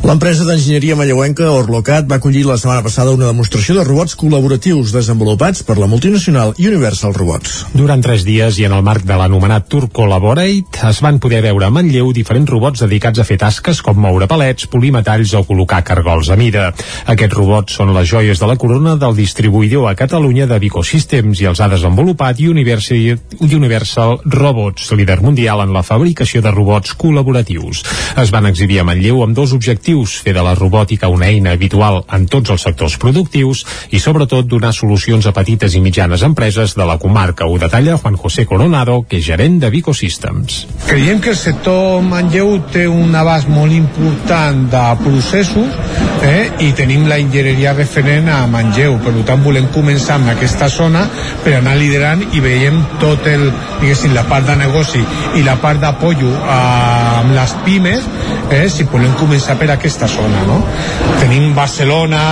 L'empresa 0.00 0.46
d'enginyeria 0.48 0.94
manlleuenca 0.96 1.50
Orlocat 1.52 2.06
va 2.08 2.16
acollir 2.16 2.46
la 2.48 2.54
setmana 2.56 2.80
passada 2.80 3.12
una 3.12 3.26
demostració 3.28 3.74
de 3.76 3.82
robots 3.84 4.14
col·laboratius 4.16 4.94
desenvolupats 4.94 5.60
per 5.68 5.76
la 5.76 5.88
multinacional 5.90 6.54
Universal 6.56 7.12
Robots. 7.12 7.58
Durant 7.76 8.00
tres 8.00 8.24
dies 8.24 8.56
i 8.62 8.64
en 8.64 8.72
el 8.72 8.80
marc 8.86 9.04
de 9.04 9.18
l'anomenat 9.20 9.68
Tour 9.68 9.90
Collaborate 9.92 10.80
es 10.88 11.02
van 11.04 11.18
poder 11.20 11.42
veure 11.44 11.68
a 11.68 11.70
Manlleu 11.74 12.14
diferents 12.16 12.48
robots 12.48 12.80
dedicats 12.86 13.20
a 13.20 13.26
fer 13.28 13.36
tasques 13.42 13.82
com 13.84 14.00
moure 14.00 14.24
palets, 14.30 14.70
polir 14.72 14.94
metalls 14.96 15.34
o 15.36 15.44
col·locar 15.44 15.82
cargols 15.84 16.32
a 16.32 16.38
mida. 16.40 16.70
Aquests 17.04 17.36
robots 17.36 17.76
són 17.76 17.92
les 17.92 18.08
joies 18.08 18.40
de 18.40 18.48
la 18.48 18.56
corona 18.56 18.96
del 18.96 19.18
distribuïdor 19.20 19.90
a 19.90 19.94
Catalunya 20.00 20.48
de 20.48 20.58
Vico 20.64 20.80
Systems 20.80 21.44
i 21.44 21.50
els 21.52 21.60
ha 21.60 21.68
desenvolupat 21.68 22.40
Universal, 22.40 23.20
Universal 23.40 24.20
Robots, 24.24 24.90
líder 24.92 25.20
mundial 25.24 25.62
en 25.64 25.72
la 25.72 25.82
fabricació 25.82 26.42
de 26.44 26.52
robots 26.52 26.92
col·laboratius. 27.00 27.82
Es 28.20 28.32
van 28.34 28.46
exhibir 28.50 28.80
a 28.80 28.84
Manlleu 28.84 29.22
amb 29.24 29.36
dos 29.36 29.54
objectius, 29.56 30.18
fer 30.20 30.34
de 30.36 30.44
la 30.44 30.54
robòtica 30.58 31.08
una 31.08 31.30
eina 31.32 31.54
habitual 31.56 32.02
en 32.12 32.26
tots 32.28 32.52
els 32.52 32.66
sectors 32.68 32.98
productius 33.00 33.64
i 33.90 34.00
sobretot 34.02 34.48
donar 34.48 34.74
solucions 34.76 35.26
a 35.26 35.32
petites 35.36 35.74
i 35.74 35.82
mitjanes 35.84 36.22
empreses 36.26 36.76
de 36.76 36.86
la 36.86 36.98
comarca. 36.98 37.48
Ho 37.48 37.58
detalla 37.58 37.96
Juan 37.96 38.16
José 38.20 38.46
Coronado, 38.46 39.00
que 39.08 39.18
és 39.18 39.26
gerent 39.26 39.58
de 39.62 39.70
Vico 39.72 39.94
Systems. 39.94 40.66
Creiem 40.86 41.20
que 41.20 41.32
el 41.32 41.40
sector 41.40 42.02
Manlleu 42.04 42.58
té 42.74 42.86
un 42.88 43.14
abast 43.16 43.48
molt 43.48 43.72
important 43.72 44.66
de 44.70 44.84
processos 45.00 45.76
eh? 46.26 46.50
i 46.60 46.72
tenim 46.76 47.06
la 47.08 47.18
enginyeria 47.20 47.74
referent 47.76 48.28
a 48.28 48.42
Manlleu, 48.50 48.98
per 49.04 49.14
tant 49.28 49.42
volem 49.44 49.70
començar 49.74 50.18
amb 50.18 50.32
aquesta 50.34 50.68
zona 50.72 51.06
per 51.44 51.56
anar 51.58 51.76
liderant 51.78 52.26
i 52.36 52.42
veiem 52.44 52.82
tot 53.00 53.29
el, 53.34 53.46
diguéssim, 53.80 54.14
la 54.16 54.26
part 54.28 54.46
de 54.48 54.56
negoci 54.60 55.02
i 55.38 55.44
la 55.46 55.56
part 55.62 55.80
d'apollo 55.82 56.32
amb 56.50 57.34
les 57.36 57.54
pimes, 57.64 58.06
eh? 58.50 58.66
si 58.72 58.86
volem 58.90 59.14
començar 59.20 59.56
per 59.60 59.70
aquesta 59.74 60.08
zona, 60.10 60.44
no? 60.48 60.60
Tenim 61.20 61.52
Barcelona, 61.54 62.22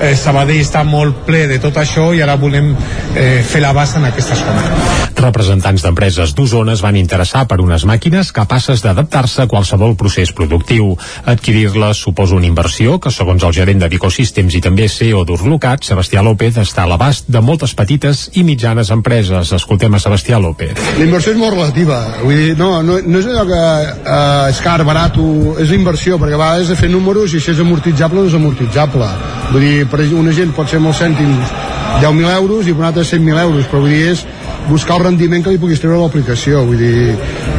eh, 0.00 0.14
Sabadell 0.18 0.62
està 0.62 0.84
molt 0.86 1.24
ple 1.26 1.46
de 1.50 1.60
tot 1.62 1.78
això 1.80 2.10
i 2.14 2.22
ara 2.24 2.38
volem 2.40 2.74
eh, 3.14 3.42
fer 3.46 3.62
la 3.64 3.74
base 3.76 3.98
en 3.98 4.10
aquesta 4.10 4.38
zona. 4.38 5.02
Representants 5.14 5.84
d'empreses 5.84 6.34
d'Osona 6.34 6.74
es 6.74 6.82
van 6.82 6.96
interessar 6.98 7.44
per 7.48 7.60
unes 7.62 7.84
màquines 7.86 8.32
capaces 8.34 8.82
d'adaptar-se 8.82 9.44
a 9.44 9.48
qualsevol 9.48 9.94
procés 9.96 10.32
productiu. 10.34 10.96
Adquirir-les 11.30 12.02
suposa 12.02 12.34
una 12.36 12.48
inversió 12.50 12.98
que, 13.00 13.12
segons 13.14 13.46
el 13.46 13.54
gerent 13.54 13.80
de 13.80 13.88
Bicosystems 13.92 14.58
i 14.58 14.62
també 14.64 14.88
CEO 14.90 15.22
d'Urlocat, 15.24 15.86
Sebastià 15.86 16.24
López, 16.26 16.58
està 16.60 16.84
a 16.84 16.90
l'abast 16.90 17.30
de 17.30 17.40
moltes 17.40 17.76
petites 17.78 18.26
i 18.34 18.44
mitjanes 18.44 18.90
empreses. 18.94 19.54
Escoltem 19.54 19.94
a 19.94 20.02
Sebastià 20.02 20.42
López. 20.44 20.78
La 20.98 21.06
inversió 21.06 21.34
és 21.34 21.40
molt 21.40 21.56
relativa, 21.56 22.00
vull 22.22 22.38
dir, 22.38 22.54
no, 22.60 22.70
no, 22.86 22.98
no 23.00 23.20
és 23.20 23.28
allò 23.30 23.44
que 23.48 23.60
eh, 23.60 24.50
és 24.52 24.62
car, 24.64 24.78
barat, 24.86 25.18
o, 25.20 25.56
és 25.64 25.72
inversió, 25.74 26.18
perquè 26.20 26.36
a 26.36 26.42
vegades 26.42 26.72
de 26.72 26.78
fer 26.78 26.90
números 26.92 27.34
i 27.34 27.42
si 27.42 27.54
és 27.54 27.62
amortitzable 27.64 28.20
no 28.20 28.28
és 28.30 28.36
amortitzable. 28.38 29.08
Vull 29.52 29.64
dir, 29.64 29.76
per 29.90 30.04
una 30.14 30.34
gent 30.36 30.54
pot 30.56 30.70
ser 30.70 30.82
molts 30.84 31.02
cèntims 31.02 31.54
10.000 32.02 32.34
euros 32.36 32.66
i 32.66 32.74
per 32.74 32.84
un 32.84 32.90
altre 32.90 33.04
100.000 33.06 33.44
euros, 33.46 33.68
però 33.70 33.82
vull 33.84 33.94
dir, 33.94 34.14
és 34.14 34.24
buscar 34.68 34.98
el 34.98 35.08
rendiment 35.08 35.44
que 35.44 35.52
li 35.52 35.60
puguis 35.60 35.80
treure 35.82 35.98
a 35.98 36.04
l'aplicació, 36.06 36.64
vull 36.68 36.80
dir, 36.80 37.14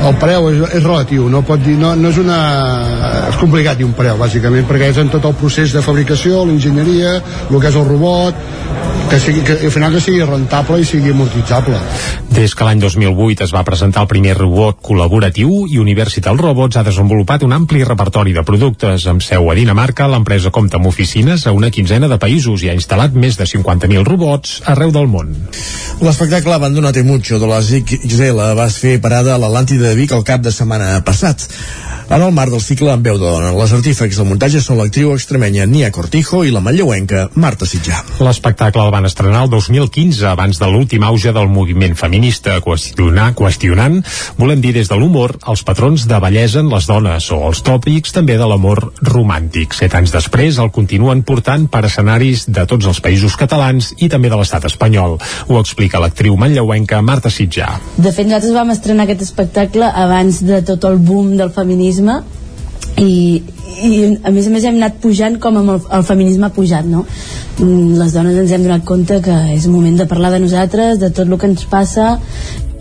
el 0.10 0.18
preu 0.22 0.50
és, 0.52 0.62
és 0.80 0.84
relatiu, 0.84 1.28
no 1.32 1.42
pot 1.48 1.62
dir, 1.64 1.76
no, 1.82 1.94
no 2.00 2.12
és 2.14 2.20
una... 2.22 2.40
és 3.32 3.40
complicat 3.42 3.80
dir 3.80 3.88
un 3.88 3.96
preu, 3.98 4.18
bàsicament, 4.22 4.68
perquè 4.70 4.92
és 4.94 5.02
en 5.02 5.12
tot 5.14 5.26
el 5.26 5.36
procés 5.40 5.74
de 5.76 5.84
fabricació, 5.86 6.44
l'enginyeria, 6.46 7.18
el 7.50 7.60
que 7.60 7.72
és 7.72 7.80
el 7.80 7.88
robot, 7.90 8.44
que, 9.10 9.20
sigui, 9.20 9.42
que 9.46 9.58
al 9.66 9.72
final 9.72 9.94
que 9.94 10.02
sigui 10.02 10.24
rentable 10.26 10.80
i 10.82 10.86
sigui 10.88 11.14
amortitzable. 11.14 11.80
Des 12.36 12.56
que 12.58 12.66
l'any 12.68 12.82
2008 12.82 13.46
es 13.46 13.54
va 13.56 13.64
presentar 13.68 14.04
el 14.04 14.10
primer 14.12 14.34
robot 14.38 14.82
col·laboratiu 14.84 15.66
i 15.72 15.80
Universital 15.80 16.40
Robots 16.42 16.80
ha 16.80 16.84
desenvolupat 16.84 17.46
un 17.46 17.54
ampli 17.56 17.84
repertori 17.88 18.34
de 18.36 18.44
productes. 18.48 19.06
Amb 19.08 19.24
seu 19.24 19.50
a 19.52 19.56
Dinamarca, 19.58 20.10
l'empresa 20.12 20.52
compta 20.52 20.80
amb 20.82 20.90
oficines 20.90 21.46
a 21.46 21.54
una 21.56 21.72
quinzena 21.72 22.10
de 22.12 22.20
països 22.22 22.66
i 22.66 22.72
ha 22.72 22.78
instal·lat 22.78 23.16
més 23.16 23.40
de 23.40 23.48
50.000 23.48 24.04
robots 24.08 24.60
arreu 24.74 24.92
del 24.96 25.08
món. 25.12 25.32
L'espectacle 26.02 26.58
Abandonate 26.58 27.06
Mucho 27.08 27.40
de 27.40 27.50
la 27.50 27.62
XL 27.64 28.52
va 28.58 28.68
fer 28.74 28.98
parada 29.02 29.36
a 29.36 29.42
l'Atlàntida 29.42 29.95
de 29.96 30.02
Vic 30.02 30.12
el 30.12 30.24
cap 30.28 30.44
de 30.44 30.52
setmana 30.52 31.00
passat. 31.08 31.48
En 32.06 32.22
el 32.22 32.34
marc 32.38 32.52
del 32.54 32.62
cicle 32.62 32.92
en 32.94 33.02
veu 33.02 33.16
de 33.18 33.26
dona, 33.26 33.50
les 33.58 33.72
artífecs 33.74 34.20
del 34.20 34.28
muntatge 34.30 34.60
són 34.62 34.78
l'actriu 34.78 35.16
extremenya 35.16 35.66
Nia 35.66 35.88
Cortijo 35.90 36.44
i 36.46 36.52
la 36.54 36.62
manlleuenca 36.62 37.24
Marta 37.42 37.66
Sitjà. 37.66 37.98
L'espectacle 38.22 38.84
el 38.84 38.92
van 38.94 39.08
estrenar 39.10 39.42
el 39.48 39.50
2015, 39.50 40.22
abans 40.30 40.60
de 40.62 40.70
l'últim 40.70 41.02
auge 41.08 41.34
del 41.34 41.50
moviment 41.50 41.96
feminista, 41.98 42.60
qüestionar, 42.62 43.32
qüestionant, 43.40 43.98
volem 44.38 44.62
dir 44.62 44.76
des 44.76 44.92
de 44.92 45.00
l'humor, 45.02 45.34
els 45.50 45.64
patrons 45.66 46.06
de 46.06 46.20
bellesa 46.22 46.62
en 46.62 46.70
les 46.70 46.86
dones 46.86 47.32
o 47.34 47.40
els 47.48 47.64
tòpics 47.66 48.14
també 48.14 48.38
de 48.38 48.52
l'amor 48.52 48.84
romàntic. 49.02 49.74
Set 49.74 49.98
anys 49.98 50.14
després 50.14 50.62
el 50.62 50.70
continuen 50.76 51.26
portant 51.26 51.66
per 51.74 51.88
escenaris 51.90 52.46
de 52.46 52.68
tots 52.70 52.86
els 52.86 53.02
països 53.02 53.34
catalans 53.40 53.96
i 53.98 54.12
també 54.14 54.30
de 54.30 54.38
l'estat 54.38 54.70
espanyol. 54.70 55.18
Ho 55.50 55.58
explica 55.58 56.04
l'actriu 56.04 56.38
manlleuenca 56.38 57.02
Marta 57.02 57.34
Sitjà. 57.34 57.80
De 57.98 58.14
fet, 58.14 58.30
nosaltres 58.30 58.54
vam 58.54 58.76
estrenar 58.78 59.10
aquest 59.10 59.26
espectacle 59.26 59.75
abans 59.84 60.42
de 60.46 60.62
tot 60.66 60.86
el 60.88 60.98
boom 60.98 61.36
del 61.40 61.52
feminisme 61.56 62.22
i, 63.02 63.42
i 63.84 63.92
a 64.24 64.32
més 64.32 64.48
a 64.48 64.54
més 64.54 64.64
hem 64.64 64.78
anat 64.80 65.02
pujant 65.04 65.40
com 65.42 65.58
amb 65.60 65.76
el, 65.76 65.82
el 65.98 66.06
feminisme 66.08 66.48
ha 66.48 66.56
pujat 66.56 66.88
no? 66.88 67.04
Mm, 67.60 67.98
les 68.00 68.14
dones 68.16 68.38
ens 68.40 68.54
hem 68.56 68.64
donat 68.64 68.86
compte 68.88 69.20
que 69.26 69.36
és 69.56 69.68
moment 69.68 69.98
de 70.00 70.08
parlar 70.08 70.32
de 70.36 70.44
nosaltres 70.44 71.00
de 71.02 71.12
tot 71.12 71.28
el 71.28 71.40
que 71.40 71.52
ens 71.52 71.66
passa 71.72 72.16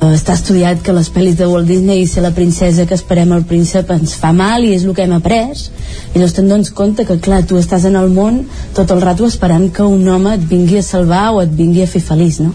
Eh, 0.05 0.13
està 0.13 0.35
estudiat 0.35 0.81
que 0.85 0.93
les 0.93 1.09
pel·lis 1.13 1.37
de 1.39 1.47
Walt 1.49 1.69
Disney 1.71 2.03
i 2.03 2.09
ser 2.11 2.25
la 2.25 2.33
princesa 2.35 2.85
que 2.89 2.97
esperem 2.99 3.31
el 3.37 3.45
príncep 3.49 3.93
ens 3.95 4.17
fa 4.21 4.33
mal 4.37 4.65
i 4.67 4.73
és 4.75 4.85
el 4.85 4.95
que 4.97 5.05
hem 5.07 5.15
après 5.17 5.55
i 5.55 6.19
llavors 6.19 6.35
te'n 6.37 6.51
dones 6.51 6.73
compte 6.75 7.07
que 7.09 7.17
clar, 7.23 7.45
tu 7.47 7.57
estàs 7.61 7.87
en 7.89 7.97
el 8.01 8.11
món 8.13 8.43
tot 8.77 8.91
el 8.91 9.03
rato 9.05 9.29
esperant 9.31 9.71
que 9.73 9.87
un 9.87 10.09
home 10.09 10.35
et 10.35 10.45
vingui 10.51 10.81
a 10.81 10.87
salvar 10.87 11.29
o 11.35 11.41
et 11.45 11.55
vingui 11.61 11.85
a 11.85 11.91
fer 11.91 12.03
feliç 12.03 12.41
no? 12.43 12.51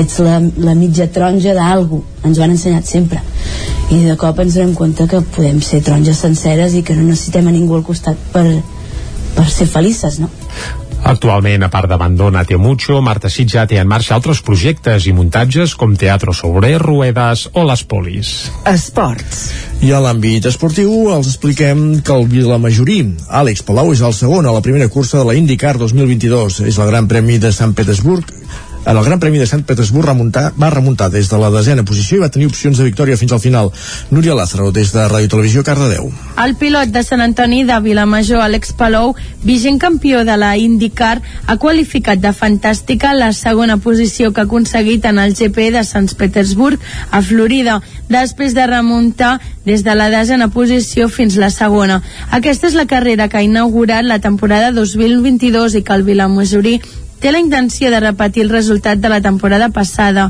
Ets 0.00 0.18
la, 0.24 0.40
la 0.58 0.74
mitja 0.74 1.06
taronja 1.12 1.54
d'algú 1.54 2.02
ens 2.24 2.38
ho 2.38 2.44
han 2.44 2.54
ensenyat 2.56 2.88
sempre 2.88 3.20
i 3.94 4.00
de 4.06 4.16
cop 4.20 4.40
ens 4.42 4.56
donem 4.58 4.74
compte 4.78 5.06
que 5.10 5.20
podem 5.36 5.60
ser 5.62 5.82
taronges 5.86 6.22
senceres 6.24 6.74
i 6.74 6.82
que 6.82 6.96
no 6.98 7.06
necessitem 7.06 7.48
a 7.48 7.54
ningú 7.54 7.76
al 7.78 7.86
costat 7.86 8.18
per, 8.32 8.46
per 9.36 9.46
ser 9.50 9.68
felices 9.70 10.18
no? 10.22 10.30
Actualment, 11.04 11.60
a 11.60 11.68
part 11.68 11.84
d'Abandona 11.84 12.46
Te 12.48 12.56
Mucho, 12.56 13.02
Marta 13.04 13.28
Sitja 13.28 13.66
té 13.68 13.76
en 13.76 13.88
marxa 13.90 14.14
altres 14.16 14.38
projectes 14.40 15.04
i 15.04 15.12
muntatges 15.12 15.74
com 15.76 15.92
Teatro 16.00 16.32
sobre 16.32 16.70
Ruedas 16.80 17.42
o 17.52 17.64
Les 17.68 17.82
Polis. 17.84 18.30
Esports. 18.70 19.42
I 19.84 19.92
a 19.92 20.00
l'àmbit 20.00 20.48
esportiu 20.48 21.10
els 21.12 21.28
expliquem 21.28 22.00
que 22.00 22.16
el 22.16 22.24
Vilamajorí, 22.32 23.02
Àlex 23.28 23.60
Palau, 23.68 23.92
és 23.92 24.00
el 24.00 24.16
segon 24.16 24.48
a 24.48 24.56
la 24.56 24.64
primera 24.64 24.88
cursa 24.88 25.20
de 25.20 25.28
la 25.28 25.36
IndyCar 25.36 25.76
2022. 25.76 26.62
És 26.72 26.80
el 26.80 26.88
Gran 26.88 27.10
Premi 27.10 27.36
de 27.36 27.52
Sant 27.52 27.76
Petersburg 27.76 28.32
en 28.86 28.96
el 28.96 29.04
Gran 29.04 29.20
Premi 29.20 29.38
de 29.38 29.46
Sant 29.46 29.64
Petersburg 29.64 30.06
remuntar, 30.06 30.52
va 30.60 30.70
remuntar 30.70 31.10
des 31.10 31.30
de 31.30 31.38
la 31.40 31.50
desena 31.50 31.84
posició 31.88 32.18
i 32.18 32.22
va 32.22 32.30
tenir 32.32 32.48
opcions 32.50 32.78
de 32.78 32.84
victòria 32.84 33.16
fins 33.16 33.32
al 33.32 33.40
final. 33.40 33.70
Núria 34.10 34.34
Lázaro, 34.36 34.70
des 34.72 34.92
de 34.92 35.06
Ràdio 35.08 35.30
Televisió, 35.32 35.64
Cardedeu. 35.64 36.10
El 36.44 36.56
pilot 36.60 36.92
de 36.92 37.02
Sant 37.02 37.22
Antoni 37.24 37.62
de 37.64 37.78
Vilamajor, 37.80 38.42
Àlex 38.44 38.74
Palou, 38.76 39.14
vigent 39.42 39.78
campió 39.80 40.24
de 40.24 40.36
la 40.36 40.56
IndyCar, 40.60 41.20
ha 41.46 41.56
qualificat 41.56 42.20
de 42.20 42.32
fantàstica 42.36 43.14
la 43.16 43.32
segona 43.32 43.78
posició 43.78 44.32
que 44.32 44.42
ha 44.42 44.48
aconseguit 44.48 45.04
en 45.08 45.18
el 45.22 45.34
GP 45.34 45.70
de 45.78 45.84
Sant 45.84 46.10
Petersburg 46.18 46.80
a 47.10 47.22
Florida, 47.22 47.80
després 48.08 48.54
de 48.54 48.66
remuntar 48.66 49.38
des 49.64 49.84
de 49.84 49.94
la 49.94 50.10
desena 50.12 50.50
posició 50.52 51.08
fins 51.08 51.38
la 51.40 51.50
segona. 51.50 52.02
Aquesta 52.30 52.68
és 52.68 52.76
la 52.76 52.86
carrera 52.86 53.28
que 53.28 53.40
ha 53.40 53.46
inaugurat 53.46 54.04
la 54.04 54.20
temporada 54.20 54.72
2022 54.72 55.80
i 55.80 55.82
que 55.82 55.96
el 55.96 56.04
Vilamajorí 56.04 56.80
té 57.24 57.32
la 57.32 57.40
intenció 57.40 57.88
de 57.88 58.02
repetir 58.04 58.42
el 58.44 58.50
resultat 58.52 58.98
de 59.00 59.08
la 59.08 59.22
temporada 59.24 59.70
passada. 59.72 60.26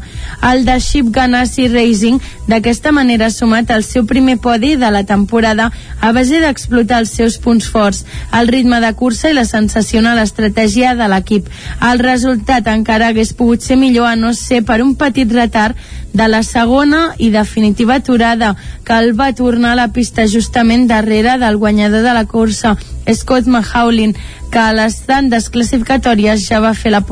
El 0.47 0.65
de 0.65 0.77
Ship 0.79 1.09
Ganassi 1.11 1.67
Racing 1.67 2.21
d'aquesta 2.47 2.93
manera 2.95 3.27
ha 3.27 3.35
sumat 3.35 3.73
el 3.75 3.83
seu 3.83 4.05
primer 4.07 4.37
podi 4.39 4.77
de 4.79 4.93
la 4.95 5.03
temporada 5.03 5.73
a 6.01 6.13
base 6.15 6.39
d'explotar 6.39 7.01
els 7.03 7.17
seus 7.19 7.41
punts 7.43 7.67
forts, 7.67 8.05
el 8.31 8.47
ritme 8.47 8.79
de 8.79 8.93
cursa 8.95 9.33
i 9.33 9.35
la 9.35 9.45
sensacional 9.49 10.23
estratègia 10.23 10.95
de 10.95 11.11
l'equip. 11.11 11.51
El 11.83 11.99
resultat 11.99 12.71
encara 12.71 13.11
hagués 13.11 13.35
pogut 13.35 13.67
ser 13.67 13.81
millor 13.81 14.07
a 14.07 14.15
no 14.15 14.31
ser 14.39 14.63
per 14.63 14.79
un 14.87 14.95
petit 14.95 15.35
retard 15.35 15.75
de 16.15 16.29
la 16.31 16.43
segona 16.47 17.03
i 17.19 17.29
definitiva 17.35 17.99
aturada 17.99 18.55
que 18.87 18.97
el 18.97 19.13
va 19.19 19.35
tornar 19.35 19.75
a 19.75 19.81
la 19.83 19.89
pista 19.93 20.25
justament 20.31 20.87
darrere 20.89 21.37
del 21.43 21.59
guanyador 21.59 22.07
de 22.07 22.15
la 22.15 22.25
cursa, 22.25 22.79
Scott 23.13 23.51
Mahaulin, 23.51 24.15
que 24.51 24.59
a 24.63 24.73
les 24.73 25.03
tandes 25.05 25.51
classificatòries 25.51 26.49
ja 26.49 26.63
va 26.63 26.73
fer 26.73 26.95
la. 26.95 27.05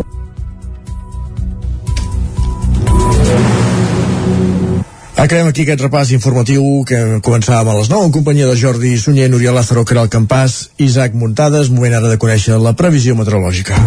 Acabem 5.23 5.47
aquí 5.47 5.63
aquest 5.63 5.83
repàs 5.85 6.11
informatiu 6.15 6.63
que 6.87 6.99
començàvem 7.23 7.69
a 7.71 7.77
les 7.79 7.91
9 7.91 8.09
en 8.09 8.15
companyia 8.15 8.49
de 8.49 8.57
Jordi 8.59 8.97
Sunyer, 8.99 9.29
Núria 9.31 9.53
Lázaro, 9.55 9.85
Caral 9.85 10.11
Campàs, 10.11 10.73
Isaac 10.79 11.15
Muntades, 11.15 11.71
moment 11.71 11.95
ara 11.99 12.11
de 12.11 12.19
conèixer 12.19 12.59
la 12.59 12.75
previsió 12.75 13.15
meteorològica. 13.15 13.79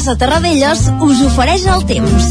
Casa 0.00 0.14
Terradellos 0.16 0.86
us 1.04 1.18
ofereix 1.26 1.66
el 1.68 1.82
temps. 1.84 2.28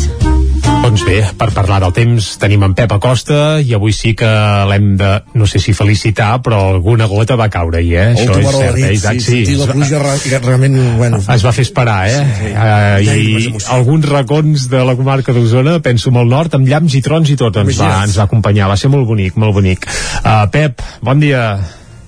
Doncs 0.81 1.03
bé, 1.05 1.19
per 1.37 1.51
parlar 1.53 1.77
del 1.83 1.91
temps 1.93 2.29
tenim 2.41 2.63
en 2.65 2.73
Pep 2.73 2.95
Acosta 2.95 3.59
i 3.61 3.75
avui 3.77 3.93
sí 3.93 4.15
que 4.17 4.29
l'hem 4.71 4.95
de, 4.97 5.09
no 5.37 5.45
sé 5.45 5.61
si 5.61 5.75
felicitar, 5.77 6.31
però 6.41 6.63
alguna 6.71 7.05
gota 7.11 7.37
va 7.37 7.45
caure 7.53 7.77
ahir, 7.83 7.93
eh? 7.93 8.07
Això 8.15 8.39
és 8.41 8.49
cert, 8.57 8.81
eh, 8.81 8.89
Isaac? 8.97 9.21
sí, 9.21 9.43
sí, 9.45 9.59
la 9.61 9.69
pluja 9.69 10.01
re- 10.01 10.41
realment, 10.47 10.81
bueno... 10.97 11.21
Es 11.21 11.45
va 11.45 11.53
fer 11.53 11.67
esperar, 11.67 11.99
eh? 12.09 12.25
Sí, 12.25 12.41
sí. 12.41 12.53
Uh, 12.57 13.53
I 13.53 13.65
alguns 13.77 14.09
racons 14.09 14.65
de 14.73 14.81
la 14.89 14.97
comarca 14.97 15.35
d'Osona, 15.37 15.77
penso 15.85 16.09
molt 16.15 16.33
nord, 16.33 16.57
amb 16.57 16.73
llamps 16.73 16.97
i 16.97 17.03
trons 17.05 17.29
i 17.29 17.37
tot, 17.37 17.61
ens 17.61 17.77
va, 17.77 17.99
ens 18.07 18.17
va 18.17 18.25
acompanyar. 18.25 18.73
Va 18.73 18.81
ser 18.81 18.89
molt 18.89 19.05
bonic, 19.05 19.37
molt 19.37 19.53
bonic. 19.61 19.85
Uh, 20.23 20.47
Pep, 20.49 20.81
bon 21.05 21.21
dia. 21.21 21.51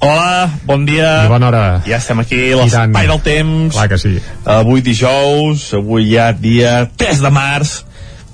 Hola, 0.01 0.49
bon 0.65 0.81
dia. 0.81 1.27
I 1.27 1.29
bona 1.29 1.51
hora. 1.51 1.65
Ja 1.85 1.99
estem 2.01 2.17
aquí, 2.23 2.39
l'espai 2.57 3.05
del 3.05 3.19
temps. 3.21 3.75
Clar 3.75 3.85
que 3.91 3.99
sí. 4.01 4.15
Avui 4.49 4.81
dijous, 4.81 5.67
avui 5.77 6.07
ja 6.15 6.31
dia 6.33 6.87
3 6.97 7.19
de 7.21 7.29
març, 7.29 7.75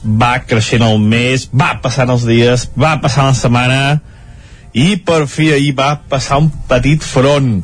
va 0.08 0.38
creixent 0.48 0.86
el 0.88 0.96
mes, 1.04 1.50
va 1.52 1.74
passant 1.84 2.14
els 2.14 2.24
dies, 2.24 2.70
va 2.80 2.94
passant 3.04 3.28
la 3.28 3.36
setmana, 3.36 3.82
i 4.72 4.96
per 5.04 5.26
fi 5.28 5.50
ahir 5.58 5.74
va 5.76 5.90
passar 6.08 6.40
un 6.40 6.48
petit 6.70 7.04
front. 7.04 7.58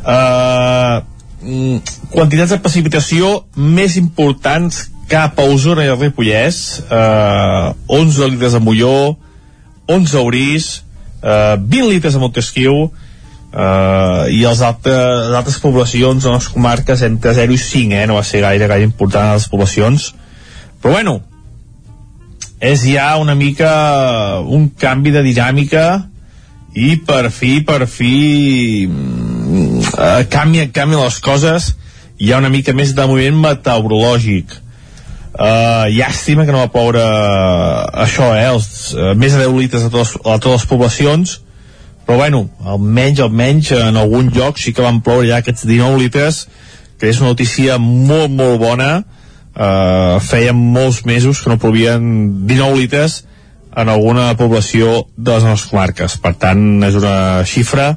Uh, 0.00 1.04
mm, 1.44 2.08
quantitats 2.08 2.56
de 2.56 2.60
precipitació 2.64 3.34
més 3.52 3.98
importants 4.00 4.86
cap 5.12 5.36
a 5.36 5.44
Osona 5.52 5.84
i 5.84 5.92
el 5.92 6.00
Ripollès, 6.00 6.62
uh, 6.88 7.76
11 8.00 8.32
litres 8.32 8.56
a 8.56 8.64
Molló, 8.64 9.18
11 9.92 10.16
a 10.16 10.24
Orís, 10.24 10.72
eh, 11.24 11.56
20 11.58 11.90
litres 11.90 12.14
a 12.14 12.22
Montesquieu 12.22 12.84
eh, 12.84 14.24
i 14.36 14.44
els 14.44 14.62
altres, 14.62 15.28
les 15.28 15.38
altres 15.40 15.60
poblacions 15.62 16.24
en 16.24 16.36
les 16.36 16.48
comarques 16.52 17.02
entre 17.08 17.34
0 17.34 17.56
i 17.56 17.60
5 17.60 18.00
eh? 18.00 18.06
no 18.10 18.18
va 18.20 18.26
ser 18.26 18.44
gaire, 18.44 18.68
gaire 18.70 18.86
important 18.86 19.32
a 19.32 19.38
les 19.38 19.48
poblacions. 19.48 20.12
Però 20.82 20.98
bueno 20.98 21.20
és 22.64 22.84
ja 22.86 23.10
una 23.20 23.34
mica 23.36 24.40
un 24.40 24.70
canvi 24.80 25.12
de 25.12 25.20
dinàmica 25.26 25.84
i 26.74 26.94
per 27.06 27.28
fi, 27.30 27.58
per 27.60 27.84
fi 27.86 28.86
mm, 28.88 29.80
eh, 29.92 30.22
canvien, 30.32 30.70
canvien 30.74 31.02
les 31.02 31.18
coses. 31.20 31.74
Hi 32.18 32.32
ha 32.32 32.38
una 32.38 32.50
mica 32.50 32.72
més 32.72 32.94
de 32.94 33.06
moviment 33.10 33.40
meteorològic 33.42 34.54
Uh, 35.34 35.90
llàstima 35.90 36.44
que 36.46 36.54
no 36.54 36.60
va 36.62 36.70
ploure 36.70 37.02
això, 38.04 38.28
eh, 38.38 38.44
els, 38.52 38.68
uh, 38.94 39.14
més 39.18 39.34
de 39.34 39.40
10 39.42 39.56
litres 39.58 39.82
a, 39.82 39.90
totes, 39.90 40.14
a 40.22 40.36
totes 40.38 40.60
les 40.60 40.68
poblacions. 40.70 41.40
Però 42.06 42.20
bueno, 42.20 42.44
almenys, 42.62 43.24
almenys 43.24 43.72
en 43.80 43.98
algun 43.98 44.30
lloc 44.30 44.60
sí 44.62 44.74
que 44.76 44.84
van 44.84 45.00
ploure 45.02 45.26
ja 45.26 45.40
aquests 45.40 45.66
19 45.66 45.98
litres 46.04 46.44
que 46.98 47.10
és 47.10 47.20
una 47.20 47.32
notícia 47.32 47.78
molt, 47.82 48.30
molt 48.32 48.60
bona. 48.62 48.90
Uh, 49.54 50.18
feien 50.24 50.56
molts 50.56 51.04
mesos 51.06 51.42
que 51.42 51.50
no 51.50 51.60
plovien 51.62 52.46
19 52.48 52.78
litres 52.80 53.20
en 53.76 53.90
alguna 53.90 54.32
població 54.38 55.04
de 55.16 55.34
les 55.34 55.46
nostres 55.46 55.70
comarques. 55.70 56.16
Per 56.22 56.34
tant 56.38 56.82
és 56.86 56.96
una 56.98 57.44
xifra 57.46 57.92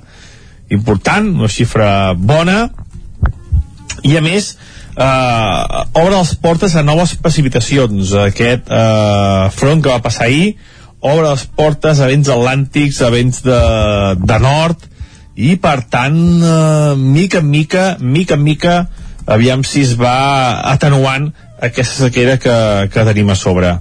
important, 0.73 1.29
una 1.37 1.49
xifra 1.49 1.89
bona. 2.17 2.67
I 4.05 4.17
a 4.17 4.21
més 4.25 4.55
eh, 4.97 5.83
obre 5.93 6.15
les 6.15 6.33
portes 6.41 6.75
a 6.75 6.83
noves 6.85 7.15
precipitacions. 7.21 8.13
Aquest 8.27 8.71
eh, 8.73 9.47
front 9.55 9.83
que 9.83 9.93
va 9.93 10.03
passar 10.03 10.27
ahir 10.27 10.55
obre 10.99 11.29
les 11.29 11.45
portes 11.57 11.99
a 12.01 12.07
vents 12.09 12.29
atlàntics, 12.33 13.01
a 13.05 13.11
vents 13.13 13.43
de, 13.45 13.59
de 14.17 14.39
nord, 14.41 14.87
i 15.37 15.53
per 15.61 15.83
tant, 15.93 16.17
eh, 16.41 16.95
mica 16.97 17.43
en 17.43 17.51
mica, 17.51 17.85
mica 18.01 18.37
en 18.37 18.43
mica, 18.43 18.77
aviam 19.27 19.63
si 19.67 19.83
es 19.85 19.93
va 19.99 20.63
atenuant 20.73 21.29
aquesta 21.61 22.07
sequera 22.07 22.37
que, 22.41 22.57
que 22.93 23.05
tenim 23.11 23.29
a 23.29 23.37
sobre. 23.37 23.77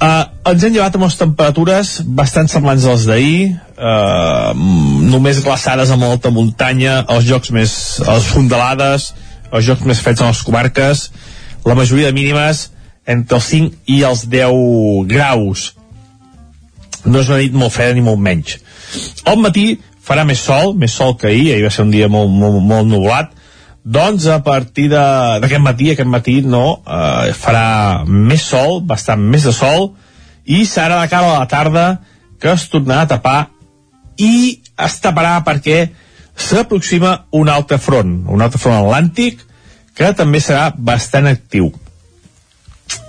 Uh, 0.00 0.22
ens 0.48 0.62
hem 0.64 0.72
llevat 0.72 0.94
amb 0.96 1.04
les 1.04 1.16
temperatures 1.20 1.88
bastant 2.16 2.46
semblants 2.48 2.86
als 2.88 3.02
d'ahir, 3.04 3.50
uh, 3.76 4.54
només 4.56 5.42
glaçades 5.44 5.92
a 5.92 5.98
molta 6.00 6.32
muntanya, 6.32 7.02
els 7.12 7.26
jocs 7.28 7.52
més, 7.52 7.74
les 8.06 8.28
fondalades, 8.32 9.10
els 9.52 9.66
jocs 9.66 9.86
més 9.86 10.00
freds 10.02 10.22
en 10.22 10.30
les 10.30 10.42
comarques, 10.46 11.04
la 11.66 11.76
majoria 11.78 12.10
de 12.10 12.16
mínimes 12.16 12.68
entre 13.06 13.38
els 13.40 13.50
5 13.50 13.94
i 13.94 14.02
els 14.06 14.24
10 14.30 15.06
graus. 15.10 15.70
No 17.04 17.20
és 17.22 17.30
una 17.30 17.40
nit 17.40 17.56
molt 17.56 17.74
freda 17.74 17.96
ni 17.96 18.04
molt 18.04 18.20
menys. 18.20 18.58
Al 19.28 19.40
matí 19.40 19.78
farà 20.04 20.24
més 20.26 20.42
sol, 20.42 20.74
més 20.74 20.94
sol 20.94 21.16
que 21.18 21.30
ahir, 21.30 21.52
ahir 21.54 21.66
va 21.66 21.74
ser 21.74 21.86
un 21.86 21.92
dia 21.94 22.08
molt, 22.12 22.30
molt, 22.30 22.60
molt 22.66 22.88
nublat, 22.90 23.32
doncs 23.84 24.26
a 24.28 24.40
partir 24.44 24.90
d'aquest 24.92 25.62
matí, 25.64 25.90
aquest 25.92 26.08
matí 26.08 26.40
no, 26.44 26.82
eh, 26.84 27.32
farà 27.32 28.04
més 28.06 28.44
sol, 28.44 28.80
bastant 28.84 29.22
més 29.22 29.46
de 29.48 29.54
sol, 29.56 29.94
i 30.44 30.64
serà 30.66 31.00
de 31.00 31.08
cara 31.08 31.30
a 31.30 31.38
la 31.40 31.48
tarda 31.48 31.86
que 32.40 32.52
es 32.52 32.66
tornarà 32.72 33.04
a 33.04 33.10
tapar 33.14 33.40
i 34.20 34.60
es 34.80 34.96
taparà 35.04 35.38
perquè 35.44 35.90
s'aproxima 36.36 37.26
un 37.36 37.48
altre 37.48 37.78
front, 37.78 38.24
un 38.28 38.42
altre 38.42 38.60
front 38.60 38.78
atlàntic, 38.80 39.44
que 39.94 40.12
també 40.16 40.40
serà 40.40 40.70
bastant 40.76 41.28
actiu. 41.28 41.70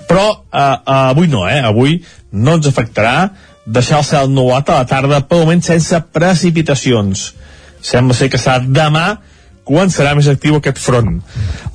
Però 0.10 0.26
eh, 0.32 0.60
eh, 0.60 1.00
avui 1.14 1.30
no, 1.32 1.46
eh? 1.48 1.62
Avui 1.64 2.00
no 2.32 2.58
ens 2.60 2.68
afectarà 2.68 3.32
deixar 3.66 4.02
el 4.02 4.08
cel 4.08 4.32
nuat 4.34 4.70
a 4.70 4.82
la 4.82 4.88
tarda, 4.90 5.22
per 5.22 5.44
moment 5.44 5.62
sense 5.64 6.00
precipitacions. 6.14 7.32
Sembla 7.82 8.18
ser 8.18 8.30
que 8.32 8.42
serà 8.42 8.60
demà 8.62 9.06
quan 9.64 9.92
serà 9.94 10.16
més 10.18 10.28
actiu 10.28 10.58
aquest 10.58 10.82
front. 10.82 11.22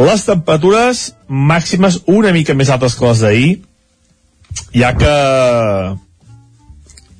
Les 0.02 0.26
temperatures 0.26 1.06
màximes 1.28 2.02
una 2.10 2.34
mica 2.34 2.54
més 2.54 2.70
altes 2.74 2.98
que 2.98 3.06
les 3.06 3.22
d'ahir, 3.24 3.52
ja 4.74 4.92
que 4.98 5.14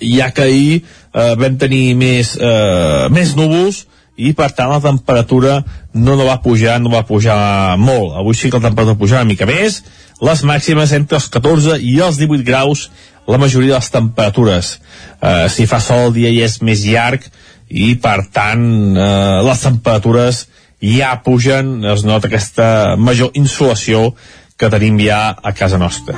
ja 0.01 0.31
que 0.37 0.43
ahir 0.43 0.72
eh, 0.77 1.35
vam 1.41 1.57
tenir 1.59 1.95
més, 1.97 2.35
eh, 2.37 3.07
més 3.12 3.33
núvols 3.39 3.87
i 4.16 4.32
per 4.36 4.50
tant 4.56 4.72
la 4.72 4.80
temperatura 4.80 5.60
no, 5.92 6.16
no 6.16 6.24
va 6.24 6.40
pujar, 6.44 6.78
no 6.80 6.92
va 6.92 7.04
pujar 7.08 7.76
molt. 7.80 8.16
Avui 8.16 8.36
sí 8.36 8.50
que 8.50 8.58
la 8.58 8.68
temperatura 8.68 8.98
pujarà 8.98 9.22
una 9.22 9.32
mica 9.32 9.48
més, 9.48 9.82
les 10.24 10.42
màximes 10.48 10.94
entre 10.96 11.20
els 11.20 11.28
14 11.32 11.76
i 11.84 11.98
els 12.00 12.20
18 12.20 12.46
graus 12.46 12.88
la 13.26 13.40
majoria 13.42 13.74
de 13.74 13.80
les 13.80 13.90
temperatures. 13.90 14.72
Eh, 15.20 15.48
si 15.52 15.66
fa 15.66 15.80
sol 15.82 16.08
el 16.08 16.16
dia 16.16 16.32
ja 16.32 16.46
és 16.46 16.60
més 16.62 16.86
llarg 16.86 17.26
i 17.68 17.94
per 18.00 18.20
tant 18.32 18.66
eh, 18.96 19.42
les 19.44 19.64
temperatures 19.66 20.46
ja 20.80 21.14
pugen, 21.24 21.80
es 21.84 22.04
nota 22.06 22.28
aquesta 22.30 22.96
major 22.96 23.32
insolació 23.34 24.12
que 24.56 24.70
tenim 24.72 24.96
ja 25.02 25.34
a 25.36 25.52
casa 25.52 25.76
nostra. 25.80 26.16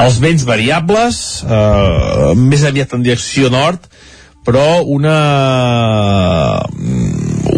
Els 0.00 0.20
vents 0.22 0.46
variables, 0.48 1.42
eh, 1.44 2.32
més 2.36 2.64
aviat 2.64 2.94
en 2.96 3.04
direcció 3.04 3.50
nord, 3.52 3.84
però 4.46 4.82
una 4.88 5.16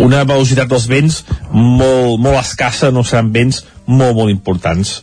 una 0.03 0.25
velocitat 0.27 0.71
dels 0.71 0.89
vents 0.91 1.23
molt, 1.53 2.19
molt 2.19 2.39
escassa, 2.41 2.91
no 2.91 3.05
seran 3.07 3.31
vents 3.35 3.63
molt, 3.87 4.17
molt 4.17 4.33
importants. 4.33 5.01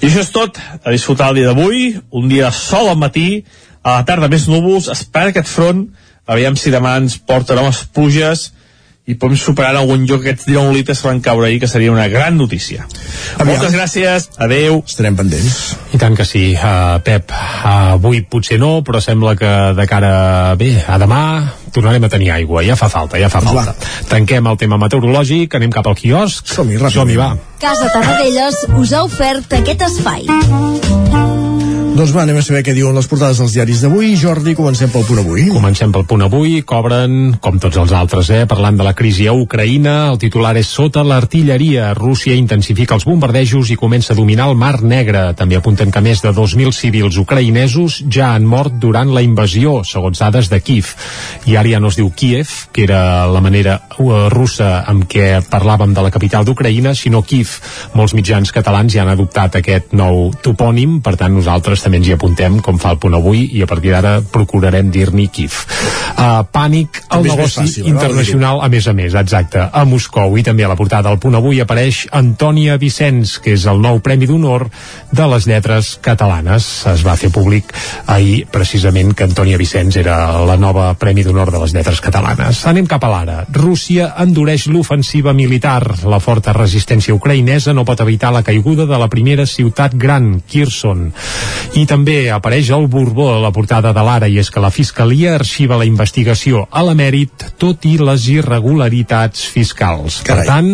I 0.00 0.08
això 0.08 0.22
és 0.24 0.32
tot, 0.32 0.58
a 0.58 0.92
disfrutar 0.92 1.30
el 1.30 1.40
dia 1.40 1.52
d'avui, 1.52 1.94
un 2.16 2.28
dia 2.28 2.50
sol 2.52 2.90
al 2.90 3.00
matí, 3.00 3.44
a 3.82 3.98
la 3.98 4.04
tarda 4.08 4.28
més 4.32 4.48
núvols, 4.50 4.90
espera 4.92 5.32
aquest 5.32 5.48
front, 5.52 5.86
aviam 6.26 6.56
si 6.58 6.72
demà 6.74 6.96
ens 7.00 7.18
porta 7.22 7.56
noves 7.56 7.84
pluges, 7.94 8.50
i 9.06 9.14
podem 9.14 9.38
superar 9.38 9.70
algun 9.78 10.02
lloc 10.08 10.24
aquests 10.24 10.48
19 10.48 10.74
litres 10.74 11.00
que 11.00 11.08
van 11.08 11.20
caure 11.22 11.46
ahir, 11.46 11.60
que 11.62 11.70
seria 11.70 11.92
una 11.92 12.08
gran 12.10 12.36
notícia. 12.36 12.86
Aviam. 13.36 13.52
Moltes 13.52 13.76
gràcies, 13.76 14.28
adeu. 14.42 14.80
Estarem 14.82 15.16
pendents. 15.18 15.76
I 15.94 16.00
tant 16.02 16.18
que 16.18 16.26
sí, 16.26 16.48
uh, 16.58 16.98
Pep. 17.06 17.30
Uh, 17.30 17.94
avui 17.94 18.24
potser 18.26 18.58
no, 18.58 18.80
però 18.82 19.00
sembla 19.02 19.36
que 19.38 19.52
de 19.78 19.86
cara, 19.86 20.56
bé, 20.58 20.72
a 20.82 20.98
demà 20.98 21.22
tornarem 21.76 22.08
a 22.08 22.10
tenir 22.10 22.32
aigua. 22.34 22.64
Ja 22.66 22.74
fa 22.78 22.90
falta, 22.90 23.20
ja 23.20 23.30
fa 23.30 23.44
Doncs 23.44 23.54
falta. 23.54 23.90
Tanquem 24.10 24.50
el 24.50 24.58
tema 24.58 24.80
meteorològic, 24.82 25.54
anem 25.54 25.70
cap 25.70 25.86
al 25.86 25.98
quiosc. 25.98 26.50
Som-hi, 26.56 26.80
ràpidament. 26.80 26.98
Som-hi, 26.98 27.18
va. 27.20 27.34
Casa 27.62 27.90
Tarradellas 27.94 28.64
us 28.80 28.96
ha 28.96 29.04
ofert 29.06 29.60
aquest 29.60 29.86
espai. 29.92 31.45
Doncs 31.96 32.10
va, 32.12 32.26
anem 32.26 32.36
a 32.36 32.42
saber 32.44 32.60
què 32.60 32.74
diuen 32.76 32.92
les 32.92 33.06
portades 33.08 33.38
dels 33.40 33.54
diaris 33.56 33.80
d'avui. 33.80 34.10
Jordi, 34.20 34.52
comencem 34.52 34.90
pel 34.92 35.06
punt 35.08 35.22
avui. 35.22 35.46
Comencem 35.48 35.94
pel 35.94 36.02
punt 36.04 36.26
avui, 36.26 36.58
cobren, 36.68 37.38
com 37.40 37.56
tots 37.56 37.78
els 37.80 37.94
altres, 37.96 38.28
eh, 38.36 38.42
parlant 38.44 38.76
de 38.76 38.84
la 38.84 38.92
crisi 38.92 39.24
a 39.24 39.32
Ucraïna, 39.32 39.94
el 40.10 40.18
titular 40.20 40.50
és 40.60 40.68
sota 40.68 41.00
l'artilleria. 41.00 41.94
Rússia 41.96 42.36
intensifica 42.36 42.98
els 42.98 43.06
bombardejos 43.08 43.70
i 43.72 43.78
comença 43.80 44.12
a 44.12 44.16
dominar 44.18 44.50
el 44.50 44.58
Mar 44.60 44.82
Negre. 44.82 45.22
També 45.38 45.56
apunten 45.56 45.88
que 45.90 46.02
més 46.04 46.20
de 46.20 46.34
2.000 46.36 46.74
civils 46.76 47.16
ucraïnesos 47.16 48.02
ja 48.12 48.34
han 48.34 48.44
mort 48.44 48.76
durant 48.76 49.14
la 49.16 49.24
invasió, 49.24 49.80
segons 49.82 50.20
dades 50.20 50.52
de 50.52 50.60
Kiev. 50.60 50.92
I 51.46 51.56
ara 51.56 51.72
ja 51.78 51.80
no 51.80 51.88
es 51.88 51.96
diu 51.96 52.12
Kiev, 52.12 52.68
que 52.76 52.84
era 52.84 53.24
la 53.24 53.40
manera 53.40 53.78
uh, 53.96 54.28
russa 54.28 54.82
amb 54.84 55.08
què 55.08 55.40
parlàvem 55.48 55.96
de 55.96 56.04
la 56.04 56.12
capital 56.12 56.44
d'Ucraïna, 56.44 56.92
sinó 56.92 57.24
Kiev. 57.24 57.56
Molts 57.96 58.12
mitjans 58.12 58.52
catalans 58.52 58.92
ja 58.92 59.06
han 59.06 59.14
adoptat 59.16 59.62
aquest 59.62 59.96
nou 59.96 60.34
topònim, 60.44 61.00
per 61.00 61.16
tant 61.16 61.32
nosaltres 61.32 61.85
també 61.86 62.00
ens 62.02 62.10
hi 62.10 62.16
apuntem, 62.16 62.58
com 62.64 62.80
fa 62.82 62.90
el 62.96 62.98
punt 63.02 63.14
avui, 63.14 63.44
i 63.54 63.62
a 63.62 63.70
partir 63.70 63.92
d'ara 63.94 64.18
procurarem 64.34 64.90
dir-n'hi 64.90 65.28
Kiev. 65.30 65.62
Uh, 66.16 66.42
pànic 66.50 67.02
al 67.12 67.22
negoci 67.26 67.60
fàcil, 67.60 67.84
eh, 67.84 67.90
internacional, 67.92 68.62
a 68.64 68.68
més 68.72 68.86
a 68.88 68.94
més, 68.96 69.14
exacte, 69.14 69.60
a 69.60 69.84
Moscou. 69.86 70.34
I 70.40 70.42
també 70.42 70.64
a 70.64 70.70
la 70.72 70.76
portada 70.78 71.10
del 71.10 71.20
punt 71.22 71.36
avui 71.38 71.60
apareix 71.62 72.06
Antònia 72.16 72.78
Vicenç, 72.80 73.36
que 73.44 73.52
és 73.54 73.66
el 73.70 73.82
nou 73.84 74.00
Premi 74.02 74.26
d'Honor 74.26 74.66
de 75.12 75.26
les 75.30 75.46
lletres 75.46 75.92
catalanes. 76.02 76.66
Es 76.90 77.04
va 77.06 77.14
fer 77.20 77.30
públic 77.30 77.70
ahir, 78.06 78.46
precisament, 78.50 79.12
que 79.14 79.28
Antònia 79.28 79.60
Vicenç 79.60 80.00
era 80.00 80.16
la 80.48 80.56
nova 80.56 80.88
Premi 80.98 81.22
d'Honor 81.22 81.52
de 81.54 81.62
les 81.62 81.76
lletres 81.76 82.00
catalanes. 82.00 82.64
Anem 82.66 82.88
cap 82.90 83.04
a 83.04 83.12
l'ara. 83.12 83.38
Rússia 83.52 84.08
endureix 84.24 84.66
l'ofensiva 84.72 85.36
militar. 85.36 85.82
La 86.08 86.18
forta 86.24 86.56
resistència 86.56 87.14
ucraïnesa 87.14 87.76
no 87.76 87.86
pot 87.86 88.02
evitar 88.02 88.32
la 88.34 88.42
caiguda 88.42 88.88
de 88.88 88.98
la 88.98 89.10
primera 89.12 89.46
ciutat 89.46 89.94
gran, 89.94 90.40
Kherson. 90.48 91.12
I 91.76 91.84
també 91.84 92.30
apareix 92.32 92.70
el 92.72 92.86
Borbó 92.88 93.26
a 93.34 93.40
la 93.42 93.50
portada 93.52 93.90
de 93.92 94.02
l'Ara 94.04 94.30
i 94.32 94.38
és 94.40 94.48
que 94.48 94.62
la 94.64 94.70
Fiscalia 94.72 95.34
arxiva 95.36 95.76
la 95.76 95.84
investigació 95.84 96.62
a 96.72 96.80
l'emèrit 96.86 97.44
tot 97.60 97.84
i 97.84 97.98
les 98.00 98.24
irregularitats 98.32 99.42
fiscals. 99.52 100.22
Carai. 100.24 100.46
Per 100.46 100.48
tant, 100.48 100.70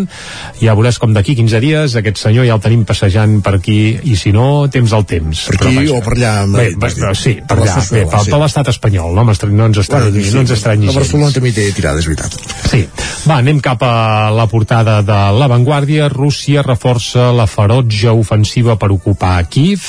ja 0.60 0.76
veuràs 0.78 1.00
com 1.02 1.10
d'aquí 1.16 1.34
15 1.40 1.62
dies 1.64 1.96
aquest 1.98 2.22
senyor 2.22 2.46
ja 2.46 2.54
el 2.54 2.62
tenim 2.62 2.84
passejant 2.86 3.40
per 3.42 3.56
aquí 3.58 3.78
i 4.12 4.14
si 4.20 4.30
no, 4.36 4.68
temps 4.70 4.94
al 4.94 5.06
temps. 5.10 5.42
Per 5.50 5.58
aquí 5.58 5.88
o 5.90 5.98
per 6.06 6.14
allà, 6.14 6.32
Bé, 6.52 6.68
bé, 6.76 6.92
dir? 6.94 7.10
sí, 7.18 7.34
per 7.40 7.58
Per 7.58 7.66
allà. 7.66 7.82
Bé, 7.82 8.04
per, 8.06 8.22
sí. 8.22 8.30
per 8.30 8.42
l'estat 8.44 8.70
espanyol, 8.70 9.10
no, 9.10 9.26
no 9.26 9.66
ens 9.66 9.82
estranyi, 9.82 10.28
no 10.30 10.44
ens 10.44 10.54
estranyi 10.54 10.86
gens. 10.86 11.00
Barcelona 11.00 11.34
també 11.34 11.54
té 11.56 11.66
tirada, 11.74 11.98
és 11.98 12.06
veritat. 12.06 12.38
Sí. 12.70 12.84
Va, 13.26 13.40
anem 13.40 13.58
cap 13.62 13.82
a 13.86 14.30
la 14.34 14.46
portada 14.50 15.00
de 15.06 15.18
La 15.38 15.50
Vanguardia. 15.50 16.08
Rússia 16.12 16.62
reforça 16.66 17.30
la 17.34 17.48
ferotge 17.50 18.10
ofensiva 18.10 18.78
per 18.78 18.90
ocupar 18.94 19.36
Kiev. 19.50 19.84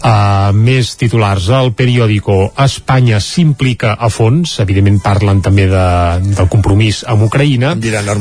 Uh, 0.00 0.39
Uh, 0.40 0.52
més 0.54 0.94
titulars. 0.96 1.48
El 1.52 1.72
periòdico 1.76 2.52
Espanya 2.60 3.18
s'implica 3.22 3.92
a 3.98 4.08
fons, 4.12 4.56
evidentment 4.62 5.00
parlen 5.02 5.40
també 5.44 5.66
de, 5.68 5.84
del 6.36 6.48
compromís 6.52 7.02
amb 7.10 7.26
Ucraïna, 7.26 7.74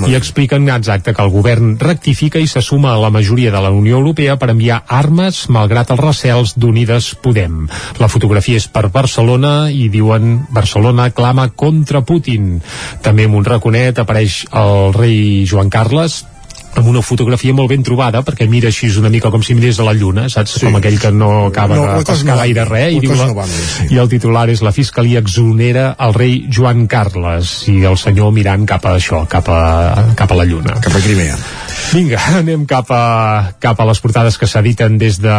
i 0.10 0.18
expliquen 0.18 0.68
exacte 0.74 1.14
que 1.16 1.24
el 1.24 1.32
govern 1.34 1.76
rectifica 1.80 2.42
i 2.42 2.50
se 2.50 2.64
suma 2.66 2.94
a 2.94 3.02
la 3.02 3.12
majoria 3.14 3.54
de 3.54 3.62
la 3.64 3.72
Unió 3.76 4.00
Europea 4.00 4.38
per 4.42 4.52
enviar 4.54 4.82
armes 5.00 5.46
malgrat 5.54 5.94
els 5.96 6.04
recels 6.04 6.56
d'Unides 6.60 7.14
Podem. 7.24 7.62
La 8.02 8.10
fotografia 8.12 8.60
és 8.60 8.68
per 8.72 8.88
Barcelona 8.94 9.70
i 9.72 9.88
diuen 9.94 10.42
Barcelona 10.56 11.10
clama 11.16 11.50
contra 11.56 12.02
Putin. 12.02 12.58
També 13.06 13.30
en 13.30 13.38
un 13.38 13.48
raconet 13.48 14.02
apareix 14.02 14.44
el 14.52 14.92
rei 14.98 15.46
Joan 15.50 15.72
Carles 15.72 16.24
amb 16.78 16.88
una 16.88 17.02
fotografia 17.02 17.54
molt 17.54 17.70
ben 17.74 17.82
trobada 17.84 18.22
perquè 18.24 18.46
mira 18.50 18.70
així 18.70 18.90
una 19.00 19.10
mica 19.10 19.32
com 19.34 19.42
si 19.44 19.56
mirés 19.58 19.80
a 19.80 19.88
la 19.88 19.94
lluna 19.98 20.28
saps? 20.30 20.54
Sí. 20.60 20.66
com 20.68 20.76
aquell 20.78 21.00
que 21.02 21.12
no 21.12 21.48
acaba 21.48 21.76
No, 21.76 21.86
de 21.98 22.06
pescar 22.06 22.36
no- 22.36 22.42
gaire 22.44 22.66
res 22.70 22.94
i, 22.94 23.00
diu 23.04 23.16
la, 23.16 23.26
no 23.28 23.36
va 23.36 23.46
bé, 23.50 23.58
sí. 23.64 23.88
i 23.96 23.98
el 23.98 24.10
titular 24.10 24.46
és 24.54 24.62
la 24.62 24.72
fiscalia 24.76 25.20
exonera 25.20 25.96
el 26.00 26.14
rei 26.14 26.46
Joan 26.52 26.86
Carles 26.88 27.56
i 27.74 27.80
el 27.90 27.98
senyor 27.98 28.32
mirant 28.36 28.68
cap 28.70 28.86
a 28.86 28.96
això 29.00 29.26
cap 29.28 29.50
a, 29.50 30.14
cap 30.16 30.32
a 30.32 30.38
la 30.40 30.46
lluna 30.46 30.78
cap 30.80 30.94
a 30.96 31.02
Crimea 31.02 31.38
Vinga, 31.90 32.20
anem 32.40 32.66
cap 32.70 32.90
a, 32.94 33.54
cap 33.62 33.80
a 33.82 33.86
les 33.90 34.00
portades 34.04 34.38
que 34.38 34.48
s'editen 34.50 34.98
des 35.02 35.18
de 35.24 35.36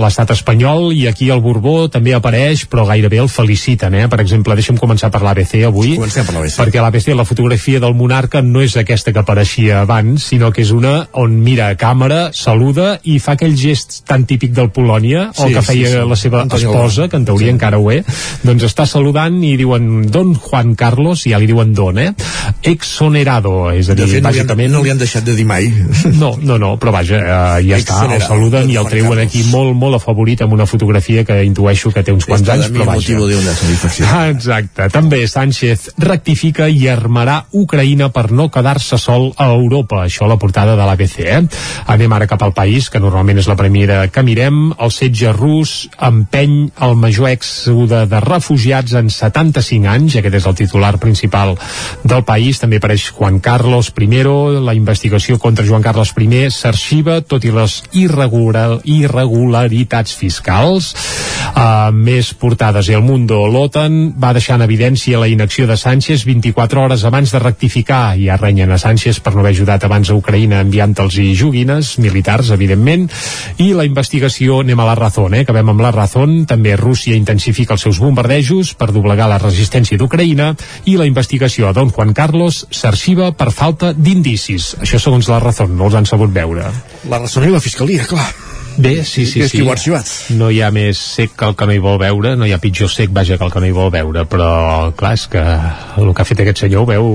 l'estat 0.00 0.30
espanyol 0.32 0.94
i 0.96 1.04
aquí 1.10 1.28
el 1.34 1.42
Borbó 1.44 1.90
també 1.92 2.14
apareix 2.16 2.62
però 2.70 2.86
gairebé 2.88 3.18
el 3.20 3.28
feliciten, 3.28 3.94
eh? 3.98 4.06
Per 4.08 4.20
exemple, 4.22 4.56
deixa'm 4.56 4.78
començar 4.80 5.10
per 5.12 5.20
l'ABC 5.24 5.58
avui 5.68 5.96
Comencem 5.98 6.24
per 6.24 6.36
l'ABC. 6.38 6.56
perquè 6.62 6.80
l'ABC 6.80 7.10
la 7.18 7.26
fotografia 7.28 7.80
del 7.82 7.94
monarca 7.98 8.40
no 8.42 8.62
és 8.64 8.76
aquesta 8.80 9.12
que 9.12 9.20
apareixia 9.20 9.82
abans, 9.82 10.24
sinó 10.30 10.52
que 10.54 10.62
és 10.64 10.70
una 10.72 10.94
on 11.20 11.36
mira 11.44 11.68
a 11.74 11.76
càmera, 11.80 12.30
saluda 12.32 12.94
i 13.04 13.18
fa 13.20 13.36
aquell 13.36 13.56
gest 13.60 14.00
tan 14.08 14.24
típic 14.30 14.54
del 14.56 14.70
Polònia 14.72 15.28
o 15.36 15.48
Sí, 15.50 15.54
que 15.54 15.62
feia 15.66 15.90
sí, 15.92 15.98
sí. 15.98 16.08
la 16.08 16.16
seva 16.16 16.42
Antonio 16.46 16.72
esposa, 16.72 17.08
que 17.08 17.20
en 17.20 17.26
teoria 17.28 17.52
encara 17.52 17.78
ho 17.78 17.90
és 17.92 18.06
doncs 18.46 18.64
està 18.70 18.86
saludant 18.88 19.36
i 19.44 19.56
diuen 19.60 20.06
Don 20.10 20.32
Juan 20.34 20.74
Carlos, 20.78 21.26
i 21.26 21.34
ja 21.34 21.38
li 21.42 21.50
diuen 21.50 21.74
Don, 21.76 21.98
eh? 22.00 22.12
Exonerado, 22.64 23.70
és 23.74 23.88
a 23.90 23.94
de 23.98 24.04
dir, 24.06 24.14
fet 24.16 24.22
no 24.24 24.30
li, 24.30 24.38
han, 24.40 24.46
bàsicament 24.46 24.72
no 24.72 24.82
li 24.84 24.90
han 24.94 25.00
deixat 25.00 25.26
de 25.26 25.34
dir 25.36 25.44
mai 25.48 25.68
no, 26.22 26.34
no, 26.40 26.58
no, 26.58 26.74
però 26.80 26.92
vaja, 26.94 27.20
eh, 27.20 27.66
ja 27.68 27.80
està, 27.80 28.02
el 28.10 28.22
saluden 28.24 28.70
i 28.70 28.78
el 28.80 28.88
treuen 28.90 29.22
aquí 29.22 29.42
molt, 29.50 29.74
molt 29.78 30.00
afavorit 30.00 30.44
amb 30.44 30.54
una 30.56 30.66
fotografia 30.68 31.24
que 31.24 31.40
intueixo 31.46 31.92
que 31.94 32.04
té 32.06 32.14
uns 32.14 32.26
quants 32.28 32.48
anys, 32.52 32.70
però 32.74 32.86
vaja. 32.88 33.00
motivo 33.00 33.28
de 33.30 33.38
una 33.38 33.54
satisfacció. 33.54 34.06
Ah, 34.10 34.28
exacte. 34.30 34.88
També 34.92 35.22
Sánchez 35.30 35.90
rectifica 36.00 36.68
i 36.68 36.86
armarà 36.90 37.40
Ucraïna 37.56 38.10
per 38.14 38.30
no 38.34 38.48
quedar-se 38.52 38.98
sol 39.00 39.30
a 39.36 39.50
Europa. 39.54 40.04
Això 40.06 40.26
a 40.26 40.30
la 40.32 40.38
portada 40.40 40.76
de 40.76 40.86
l'ABC, 40.86 41.16
eh? 41.24 41.40
Anem 41.90 42.12
ara 42.16 42.28
cap 42.30 42.42
al 42.42 42.54
país, 42.56 42.90
que 42.90 43.00
normalment 43.02 43.40
és 43.40 43.48
la 43.50 43.56
primera 43.58 44.02
que 44.12 44.24
mirem. 44.26 44.60
El 44.78 44.92
setge 44.94 45.32
rus 45.36 45.88
empeny 46.00 46.70
el 46.86 46.96
major 47.00 47.30
èxode 47.30 48.04
de 48.10 48.20
refugiats 48.24 48.96
en 48.98 49.10
75 49.12 49.90
anys. 49.90 50.18
Aquest 50.20 50.40
és 50.40 50.48
el 50.50 50.58
titular 50.58 50.96
principal 51.02 51.56
del 52.04 52.24
país. 52.26 52.60
També 52.60 52.80
apareix 52.80 53.10
Juan 53.16 53.40
Carlos 53.40 53.92
I. 53.96 54.08
La 54.60 54.74
investigació 54.74 55.38
contra 55.38 55.64
Joan 55.70 55.84
Carles 55.86 56.10
I 56.18 56.48
s'arxiva, 56.50 57.20
tot 57.22 57.44
i 57.46 57.52
les 57.54 57.76
irregular, 57.94 58.80
irregularitats 58.82 60.16
fiscals. 60.18 60.94
Uh, 61.50 61.90
més 61.94 62.32
portades. 62.34 62.88
I 62.88 62.96
el 62.98 63.04
Mundo 63.06 63.38
l'OTAN 63.46 64.14
va 64.18 64.32
deixar 64.34 64.56
en 64.58 64.64
evidència 64.64 65.18
la 65.20 65.28
inacció 65.28 65.66
de 65.66 65.76
Sánchez 65.76 66.24
24 66.26 66.82
hores 66.82 67.04
abans 67.04 67.30
de 67.30 67.40
rectificar 67.42 68.16
i 68.18 68.28
arrenyen 68.30 68.70
a 68.70 68.78
Sánchez 68.78 69.20
per 69.20 69.34
no 69.34 69.44
haver 69.44 69.52
ajudat 69.54 69.84
abans 69.86 70.10
a 70.10 70.16
Ucraïna 70.18 70.60
enviant-los 70.64 71.18
i 71.22 71.34
joguines 71.38 71.98
militars, 72.02 72.50
evidentment. 72.54 73.06
I 73.62 73.70
la 73.76 73.86
investigació, 73.86 74.60
anem 74.64 74.80
a 74.80 74.88
la 74.88 74.96
Razón, 74.98 75.34
eh? 75.34 75.44
acabem 75.44 75.70
amb 75.70 75.84
la 75.84 75.92
Razón. 75.94 76.34
També 76.50 76.74
Rússia 76.80 77.18
intensifica 77.18 77.76
els 77.76 77.86
seus 77.86 78.00
bombardejos 78.02 78.74
per 78.74 78.90
doblegar 78.94 79.28
la 79.30 79.38
resistència 79.42 80.00
d'Ucraïna 80.00 80.54
i 80.90 80.96
la 80.98 81.06
investigació 81.06 81.68
a 81.68 81.74
Don 81.76 81.92
Juan 81.94 82.14
Carlos 82.16 82.64
s'arxiva 82.70 83.30
per 83.36 83.50
falta 83.52 83.92
d'indicis. 83.92 84.74
Això 84.80 84.98
segons 85.02 85.28
la 85.28 85.42
Razón, 85.44 85.59
no 85.68 85.90
els 85.90 85.98
han 85.98 86.06
sabut 86.08 86.32
veure. 86.32 86.70
la 87.10 87.18
raó 87.18 87.44
i 87.48 87.52
la 87.52 87.60
fiscalia, 87.60 88.06
clar 88.06 88.28
Bé, 88.80 89.04
sí, 89.04 89.26
sí, 89.26 89.40
És 89.42 89.50
sí. 89.50 89.60
arxivat. 89.68 90.08
No 90.38 90.48
hi 90.50 90.60
ha 90.62 90.70
més 90.72 90.98
sec 90.98 91.34
que 91.36 91.44
el 91.44 91.56
que 91.58 91.66
no 91.66 91.74
hi 91.74 91.82
vol 91.82 91.98
veure, 92.00 92.34
no 92.38 92.46
hi 92.46 92.52
ha 92.54 92.60
pitjor 92.62 92.88
sec, 92.88 93.10
vaja, 93.12 93.36
que 93.36 93.44
el 93.44 93.52
que 93.52 93.60
no 93.60 93.66
hi 93.68 93.74
vol 93.76 93.90
veure, 93.92 94.24
però, 94.30 94.50
clar, 94.96 95.14
és 95.18 95.26
que 95.28 95.42
el 95.42 96.12
que 96.14 96.22
ha 96.22 96.28
fet 96.28 96.40
aquest 96.44 96.62
senyor 96.64 96.86
ho 96.86 96.88
veu 96.88 97.10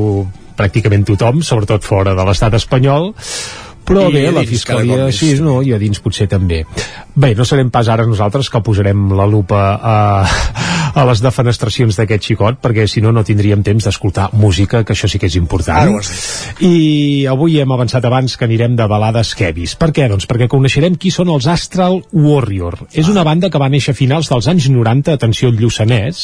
pràcticament 0.60 1.08
tothom, 1.08 1.42
sobretot 1.44 1.84
fora 1.84 2.14
de 2.16 2.26
l'estat 2.28 2.54
espanyol, 2.60 3.14
però 3.88 4.08
I 4.10 4.18
bé, 4.18 4.26
la 4.36 4.46
fiscalia 4.48 5.10
sí, 5.16 5.34
no, 5.44 5.62
i 5.66 5.74
a 5.76 5.82
dins 5.82 6.02
potser 6.04 6.30
també 6.32 6.64
bé, 7.16 7.34
no 7.38 7.46
serem 7.48 7.72
pas 7.74 7.90
ara 7.92 8.08
nosaltres 8.08 8.50
que 8.52 8.64
posarem 8.66 9.08
la 9.16 9.28
lupa 9.30 9.62
a, 9.76 9.98
a 10.96 11.08
les 11.10 11.24
defenestracions 11.24 12.00
d'aquest 12.00 12.32
xicot 12.32 12.62
perquè 12.64 12.88
si 12.92 13.04
no 13.04 13.14
no 13.16 13.26
tindríem 13.28 13.64
temps 13.64 13.88
d'escoltar 13.88 14.32
música 14.34 14.84
que 14.84 14.96
això 14.96 15.10
sí 15.12 15.22
que 15.22 15.30
és 15.32 15.40
important 15.40 15.94
ho 15.94 16.02
has 16.02 16.14
i 16.64 17.26
avui 17.30 17.60
hem 17.60 17.72
avançat 17.72 18.06
abans 18.08 18.36
que 18.38 18.46
anirem 18.48 18.76
de 18.78 18.88
balades 18.88 19.34
kevis. 19.38 19.76
Per 19.80 19.92
què? 19.96 20.08
Doncs 20.12 20.28
perquè 20.30 20.48
coneixerem 20.52 20.96
qui 21.00 21.12
són 21.14 21.32
els 21.34 21.48
Astral 21.52 22.02
Warrior. 22.14 22.78
És 22.94 23.10
una 23.12 23.26
banda 23.28 23.50
que 23.52 23.62
va 23.62 23.70
néixer 23.72 23.96
a 23.96 23.98
finals 23.98 24.30
dels 24.32 24.48
anys 24.52 24.70
90, 24.72 25.16
atenció 25.16 25.52
al 25.52 25.60
Lluçanès, 25.60 26.24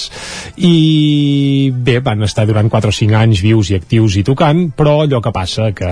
i 0.58 1.72
bé, 1.74 2.00
van 2.06 2.24
estar 2.28 2.48
durant 2.50 2.70
4 2.72 2.92
o 2.92 2.98
5 3.02 3.20
anys 3.22 3.44
vius 3.44 3.72
i 3.72 3.78
actius 3.80 4.18
i 4.20 4.26
tocant, 4.28 4.70
però 4.78 5.02
allò 5.04 5.22
que 5.24 5.34
passa 5.36 5.72
que, 5.76 5.92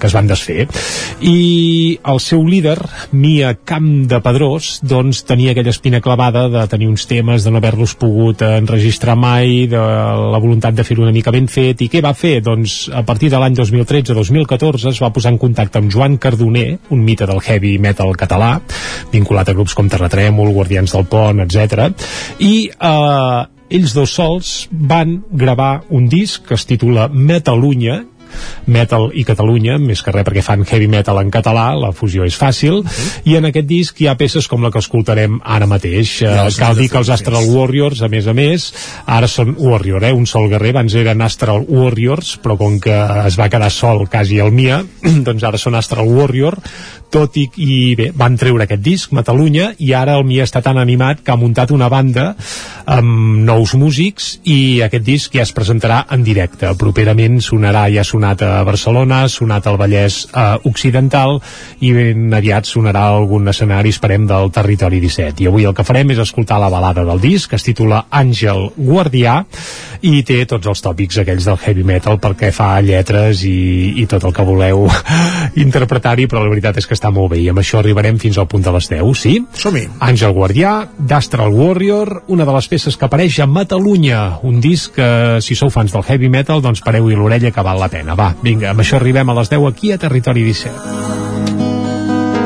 que 0.00 0.10
es 0.10 0.16
van 0.16 0.30
desfer. 0.30 0.68
I 1.24 1.98
el 2.04 2.20
seu 2.20 2.42
líder, 2.44 2.76
Mia 3.12 3.54
Camp 3.64 4.06
de 4.10 4.18
Pedrós, 4.24 4.80
doncs 4.84 5.22
tenia 5.28 5.52
aquella 5.54 5.72
espina 5.72 6.00
clavada 6.04 6.46
de 6.52 6.64
tenir 6.68 6.88
uns 6.90 7.06
temes, 7.08 7.44
de 7.44 7.52
no 7.52 7.60
haver-los 7.62 7.94
pogut 8.00 8.42
enregistrar 8.44 9.16
mai, 9.16 9.66
de 9.70 9.80
la 9.80 10.40
voluntat 10.42 10.76
de 10.76 10.84
fer-ho 10.84 11.06
una 11.06 11.14
mica 11.14 11.32
ben 11.34 11.48
fet, 11.48 11.80
i 11.80 11.88
què 11.92 12.02
va 12.04 12.14
fer? 12.18 12.40
Doncs 12.44 12.90
a 12.92 13.04
partir 13.06 13.30
de 13.32 13.40
l'any 13.40 13.56
2013-2014 13.60 14.92
es 14.92 15.00
va 15.02 15.12
posar 15.14 15.32
en 15.34 15.40
contacte 15.40 15.80
amb 15.80 15.92
Joan 15.92 16.18
Cardoner, 16.18 16.78
un 16.90 17.04
mite 17.06 17.28
del 17.30 17.40
heavy 17.40 17.78
metal 17.78 18.14
català, 18.18 18.58
vinculat 19.12 19.48
a 19.48 19.56
grups 19.56 19.74
com 19.74 19.88
Terratrèmol, 19.88 20.52
Guardians 20.54 20.94
del 20.94 21.08
Pont, 21.08 21.44
etc. 21.44 21.90
I 22.44 22.54
eh, 22.68 23.42
ells 23.74 23.94
dos 23.96 24.12
sols 24.14 24.50
van 24.70 25.22
gravar 25.30 25.84
un 25.90 26.08
disc 26.08 26.44
que 26.46 26.58
es 26.58 26.66
titula 26.68 27.08
Metalunya, 27.08 28.02
metal 28.66 29.10
i 29.14 29.26
Catalunya, 29.28 29.78
més 29.78 30.02
que 30.02 30.14
res 30.14 30.24
perquè 30.24 30.42
fan 30.44 30.64
heavy 30.64 30.88
metal 30.88 31.20
en 31.20 31.30
català, 31.34 31.70
la 31.76 31.92
fusió 31.92 32.24
és 32.24 32.36
fàcil, 32.40 32.82
i 33.28 33.36
en 33.36 33.50
aquest 33.50 33.68
disc 33.68 34.00
hi 34.00 34.08
ha 34.08 34.16
peces 34.20 34.48
com 34.48 34.64
la 34.64 34.72
que 34.72 34.80
escoltarem 34.80 35.40
ara 35.44 35.68
mateix. 35.70 36.16
Eh, 36.24 36.32
els 36.46 36.58
cal 36.60 36.78
dir 36.78 36.88
que 36.92 37.00
els 37.02 37.12
Astral 37.12 37.34
Astral 37.34 37.50
Warriors, 37.50 38.02
a 38.02 38.08
més 38.08 38.26
a 38.30 38.32
més, 38.36 38.68
ara 39.10 39.26
són 39.26 39.56
Warrior, 39.58 40.04
eh? 40.06 40.12
un 40.14 40.26
sol 40.26 40.46
guerrer, 40.52 40.70
abans 40.74 40.94
eren 40.94 41.22
Astral 41.24 41.64
Warriors, 41.66 42.36
però 42.42 42.56
com 42.60 42.78
que 42.78 42.94
es 43.26 43.38
va 43.40 43.48
quedar 43.50 43.70
sol 43.74 44.06
quasi 44.08 44.38
el 44.38 44.52
Mia, 44.54 44.82
doncs 45.26 45.42
ara 45.42 45.58
són 45.58 45.74
Astral 45.74 46.06
Warrior, 46.06 46.58
tot 47.14 47.36
i, 47.38 47.48
i 47.62 47.94
bé, 47.98 48.08
van 48.14 48.38
treure 48.38 48.66
aquest 48.66 48.82
disc, 48.82 49.12
Matalunya, 49.14 49.72
i 49.82 49.92
ara 49.94 50.16
el 50.18 50.26
Mia 50.26 50.46
està 50.46 50.62
tan 50.62 50.78
animat 50.78 51.24
que 51.24 51.34
ha 51.34 51.38
muntat 51.40 51.74
una 51.74 51.90
banda 51.90 52.32
amb 52.84 53.44
nous 53.44 53.74
músics 53.78 54.34
i 54.44 54.82
aquest 54.84 55.04
disc 55.06 55.34
ja 55.34 55.44
es 55.44 55.52
presentarà 55.56 56.02
en 56.14 56.24
directe. 56.26 56.70
Properament 56.78 57.40
sonarà, 57.44 57.86
ja 57.92 58.02
ha 58.04 58.08
sonat 58.08 58.42
a 58.44 58.62
Barcelona, 58.66 59.22
ha 59.24 59.32
sonat 59.32 59.66
al 59.66 59.78
Vallès 59.80 60.24
eh, 60.28 60.44
Occidental 60.68 61.38
i 61.80 61.92
ben 61.96 62.34
aviat 62.34 62.68
sonarà 62.68 63.06
algun 63.14 63.48
escenari, 63.48 63.92
esperem, 63.94 64.26
del 64.28 64.50
Territori 64.54 65.00
17. 65.02 65.42
I 65.44 65.48
avui 65.50 65.68
el 65.68 65.74
que 65.76 65.86
farem 65.86 66.12
és 66.14 66.20
escoltar 66.22 66.60
la 66.60 66.70
balada 66.72 67.04
del 67.06 67.22
disc, 67.22 67.50
que 67.50 67.60
es 67.60 67.66
titula 67.66 68.04
Àngel 68.10 68.70
Guardià, 68.76 69.40
i 70.04 70.20
té 70.26 70.42
tots 70.48 70.68
els 70.68 70.84
tòpics 70.84 71.22
aquells 71.22 71.48
del 71.48 71.60
heavy 71.60 71.84
metal 71.86 72.18
perquè 72.20 72.50
fa 72.54 72.74
lletres 72.84 73.44
i, 73.48 73.94
i 74.02 74.06
tot 74.10 74.26
el 74.28 74.34
que 74.36 74.44
voleu 74.44 74.84
interpretar-hi, 75.64 76.28
però 76.28 76.44
la 76.44 76.52
veritat 76.52 76.80
és 76.80 76.88
que 76.88 76.96
està 76.96 77.12
molt 77.14 77.32
bé 77.32 77.40
i 77.40 77.48
amb 77.52 77.62
això 77.62 77.80
arribarem 77.80 78.20
fins 78.20 78.38
al 78.38 78.48
punt 78.50 78.64
de 78.64 78.74
les 78.74 78.90
10, 78.92 79.12
sí? 79.16 79.38
Som-hi. 79.60 79.86
Àngel 80.04 80.34
Guardià, 80.36 80.74
d'Astral 80.98 81.54
Warrior, 81.54 82.24
una 82.34 82.44
de 82.44 82.56
les 82.56 82.68
peces 82.74 82.96
que 82.98 83.06
apareix 83.06 83.38
a 83.38 83.46
Matalunya, 83.46 84.40
un 84.42 84.58
disc 84.62 84.96
que, 84.96 85.38
si 85.46 85.54
sou 85.54 85.70
fans 85.70 85.94
del 85.94 86.02
heavy 86.02 86.30
metal, 86.32 86.62
doncs 86.64 86.82
pareu-hi 86.82 87.14
l'orella 87.14 87.52
que 87.54 87.62
val 87.62 87.78
la 87.78 87.90
pena. 87.92 88.16
Va, 88.18 88.32
vinga, 88.42 88.72
amb 88.72 88.82
això 88.82 88.98
arribem 88.98 89.30
a 89.30 89.38
les 89.38 89.52
10 89.52 89.68
aquí 89.70 89.94
a 89.94 90.00
Territori 90.02 90.42
17. 90.50 90.74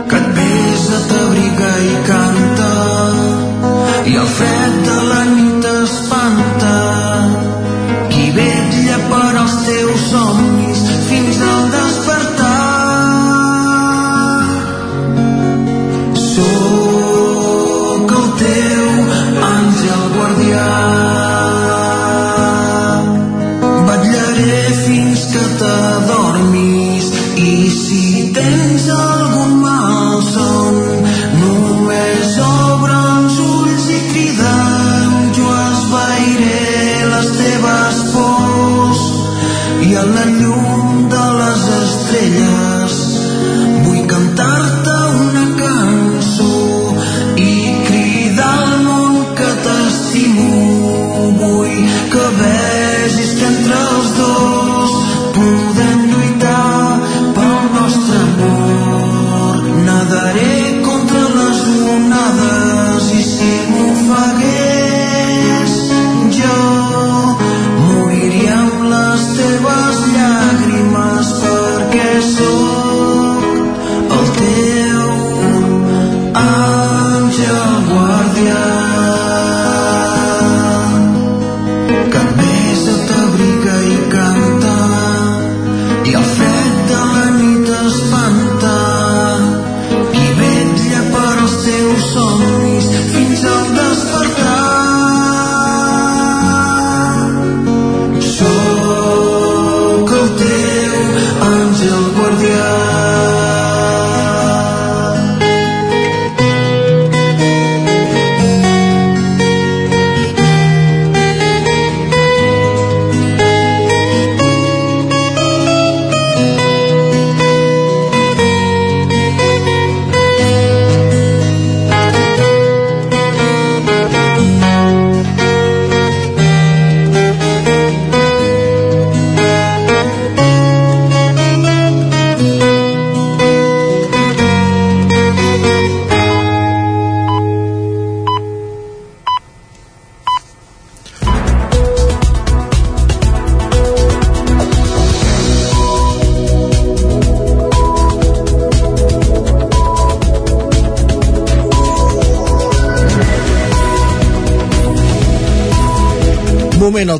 que 0.08 0.16
et 0.16 0.28
besa, 0.36 1.00
t'abriga 1.08 1.72
i 1.88 1.96
canta 2.06 2.70
i 4.08 4.16
el 4.16 4.32
fred 4.38 4.57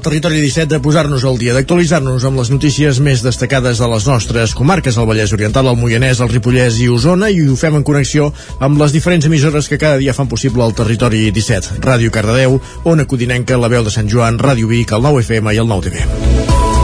territori 0.09 0.41
17 0.41 0.73
de 0.73 0.81
posar-nos 0.81 1.25
al 1.29 1.37
dia, 1.37 1.53
d'actualitzar-nos 1.53 2.25
amb 2.25 2.41
les 2.41 2.49
notícies 2.49 2.97
més 3.05 3.21
destacades 3.21 3.83
de 3.83 3.89
les 3.93 4.07
nostres 4.09 4.55
comarques, 4.57 4.97
el 4.97 5.05
Vallès 5.05 5.35
Oriental, 5.37 5.69
el 5.69 5.77
Moianès, 5.77 6.23
el 6.25 6.33
Ripollès 6.33 6.79
i 6.81 6.89
Osona, 6.89 7.29
i 7.29 7.45
ho 7.45 7.59
fem 7.61 7.77
en 7.77 7.85
connexió 7.85 8.31
amb 8.65 8.81
les 8.81 8.97
diferents 8.97 9.29
emissores 9.29 9.69
que 9.69 9.77
cada 9.77 10.01
dia 10.01 10.17
fan 10.17 10.31
possible 10.33 10.65
el 10.65 10.73
territori 10.73 11.27
17. 11.29 11.83
Ràdio 11.85 12.15
Cardedeu, 12.15 12.57
Ona 12.89 13.05
Codinenca, 13.05 13.61
la 13.61 13.69
veu 13.69 13.85
de 13.85 13.93
Sant 13.93 14.09
Joan, 14.09 14.41
Ràdio 14.41 14.73
Vic, 14.73 14.97
el 14.97 15.05
9 15.05 15.27
FM 15.29 15.53
i 15.53 15.61
el 15.61 15.69
9 15.69 16.78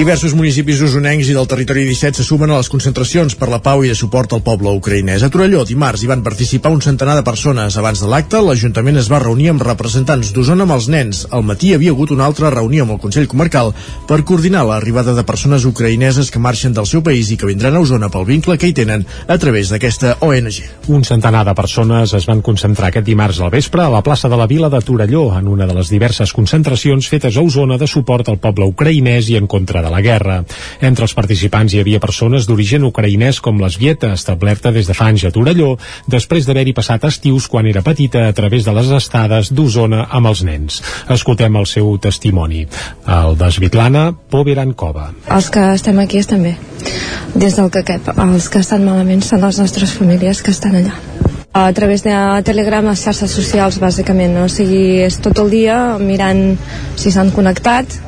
Diversos 0.00 0.32
municipis 0.32 0.80
usonencs 0.80 1.28
i 1.28 1.34
del 1.36 1.44
territori 1.44 1.82
17 1.84 2.22
se 2.22 2.24
sumen 2.24 2.48
a 2.48 2.56
les 2.56 2.70
concentracions 2.72 3.34
per 3.36 3.50
la 3.52 3.58
pau 3.60 3.82
i 3.84 3.90
de 3.90 3.94
suport 3.98 4.32
al 4.32 4.40
poble 4.40 4.72
ucraïnès. 4.78 5.20
A 5.20 5.28
Torelló, 5.28 5.60
dimarts, 5.68 6.00
hi 6.00 6.08
van 6.08 6.22
participar 6.24 6.70
un 6.72 6.80
centenar 6.80 7.18
de 7.18 7.24
persones. 7.26 7.76
Abans 7.76 8.00
de 8.00 8.08
l'acte, 8.08 8.40
l'Ajuntament 8.40 8.96
es 8.96 9.10
va 9.12 9.18
reunir 9.20 9.50
amb 9.52 9.60
representants 9.60 10.30
d'Osona 10.32 10.64
amb 10.64 10.72
els 10.72 10.86
nens. 10.88 11.20
Al 11.36 11.44
matí 11.44 11.68
hi 11.68 11.74
havia 11.76 11.92
hagut 11.92 12.14
una 12.16 12.24
altra 12.24 12.48
reunió 12.54 12.86
amb 12.86 12.94
el 12.94 13.00
Consell 13.02 13.28
Comarcal 13.28 13.74
per 14.08 14.22
coordinar 14.24 14.62
l'arribada 14.64 15.12
de 15.12 15.26
persones 15.28 15.66
ucraïneses 15.68 16.32
que 16.32 16.40
marxen 16.40 16.72
del 16.72 16.88
seu 16.88 17.04
país 17.04 17.28
i 17.28 17.36
que 17.36 17.50
vindran 17.52 17.76
a 17.76 17.84
Osona 17.84 18.08
pel 18.08 18.24
vincle 18.24 18.56
que 18.56 18.72
hi 18.72 18.78
tenen 18.80 19.04
a 19.04 19.36
través 19.36 19.68
d'aquesta 19.68 20.14
ONG. 20.24 20.62
Un 20.88 21.04
centenar 21.04 21.44
de 21.44 21.56
persones 21.60 22.16
es 22.16 22.30
van 22.30 22.40
concentrar 22.40 22.88
aquest 22.88 23.04
dimarts 23.04 23.42
al 23.44 23.52
vespre 23.52 23.84
a 23.84 23.92
la 23.92 24.00
plaça 24.00 24.32
de 24.32 24.40
la 24.40 24.48
Vila 24.48 24.72
de 24.72 24.80
Torelló 24.80 25.28
en 25.36 25.52
una 25.52 25.68
de 25.68 25.76
les 25.76 25.92
diverses 25.92 26.32
concentracions 26.32 27.12
fetes 27.12 27.36
a 27.36 27.44
Osona 27.44 27.76
de 27.76 27.92
suport 27.98 28.32
al 28.32 28.40
poble 28.40 28.72
ucraïnès 28.72 29.28
i 29.28 29.36
en 29.36 29.44
contra 29.44 29.84
de 29.84 29.89
la 29.90 30.00
guerra. 30.04 30.40
Entre 30.80 31.06
els 31.06 31.14
participants 31.16 31.74
hi 31.74 31.82
havia 31.82 32.00
persones 32.02 32.46
d'origen 32.48 32.86
ucraïnès 32.88 33.40
com 33.44 33.60
l'Esvieta, 33.60 34.12
establerta 34.16 34.72
des 34.74 34.88
de 34.88 34.96
fa 34.96 35.10
anys 35.10 35.26
a 35.28 35.32
Torelló, 35.34 35.76
després 36.10 36.46
d'haver-hi 36.46 36.74
passat 36.76 37.04
estius 37.08 37.48
quan 37.50 37.68
era 37.70 37.84
petita 37.86 38.26
a 38.28 38.34
través 38.36 38.64
de 38.64 38.74
les 38.76 38.90
estades 38.96 39.52
d'Osona 39.54 40.06
amb 40.10 40.30
els 40.32 40.44
nens. 40.46 40.80
Escoltem 41.10 41.56
el 41.60 41.66
seu 41.66 41.96
testimoni. 41.98 42.66
El 43.20 43.36
d'Esvitlana, 43.40 44.10
Poverankova. 44.30 45.10
Els 45.30 45.50
que 45.50 45.66
estem 45.74 45.98
aquí 46.02 46.20
estem 46.22 46.46
bé, 46.48 46.56
dins 47.34 47.56
del 47.58 47.70
que 47.74 47.84
cap. 47.86 48.14
Els 48.18 48.48
que 48.48 48.62
estan 48.62 48.86
malament 48.86 49.24
són 49.26 49.44
les 49.46 49.60
nostres 49.62 49.96
famílies 49.98 50.42
que 50.42 50.54
estan 50.54 50.78
allà 50.82 50.96
a 51.52 51.72
través 51.72 52.04
de 52.04 52.14
Telegram, 52.46 52.86
les 52.86 53.02
xarxes 53.02 53.32
socials 53.34 53.80
bàsicament, 53.82 54.36
no? 54.36 54.46
o 54.46 54.52
sigui, 54.52 55.00
és 55.02 55.18
tot 55.18 55.38
el 55.42 55.50
dia 55.50 55.98
mirant 55.98 56.54
si 56.94 57.10
s'han 57.10 57.32
connectat 57.34 57.98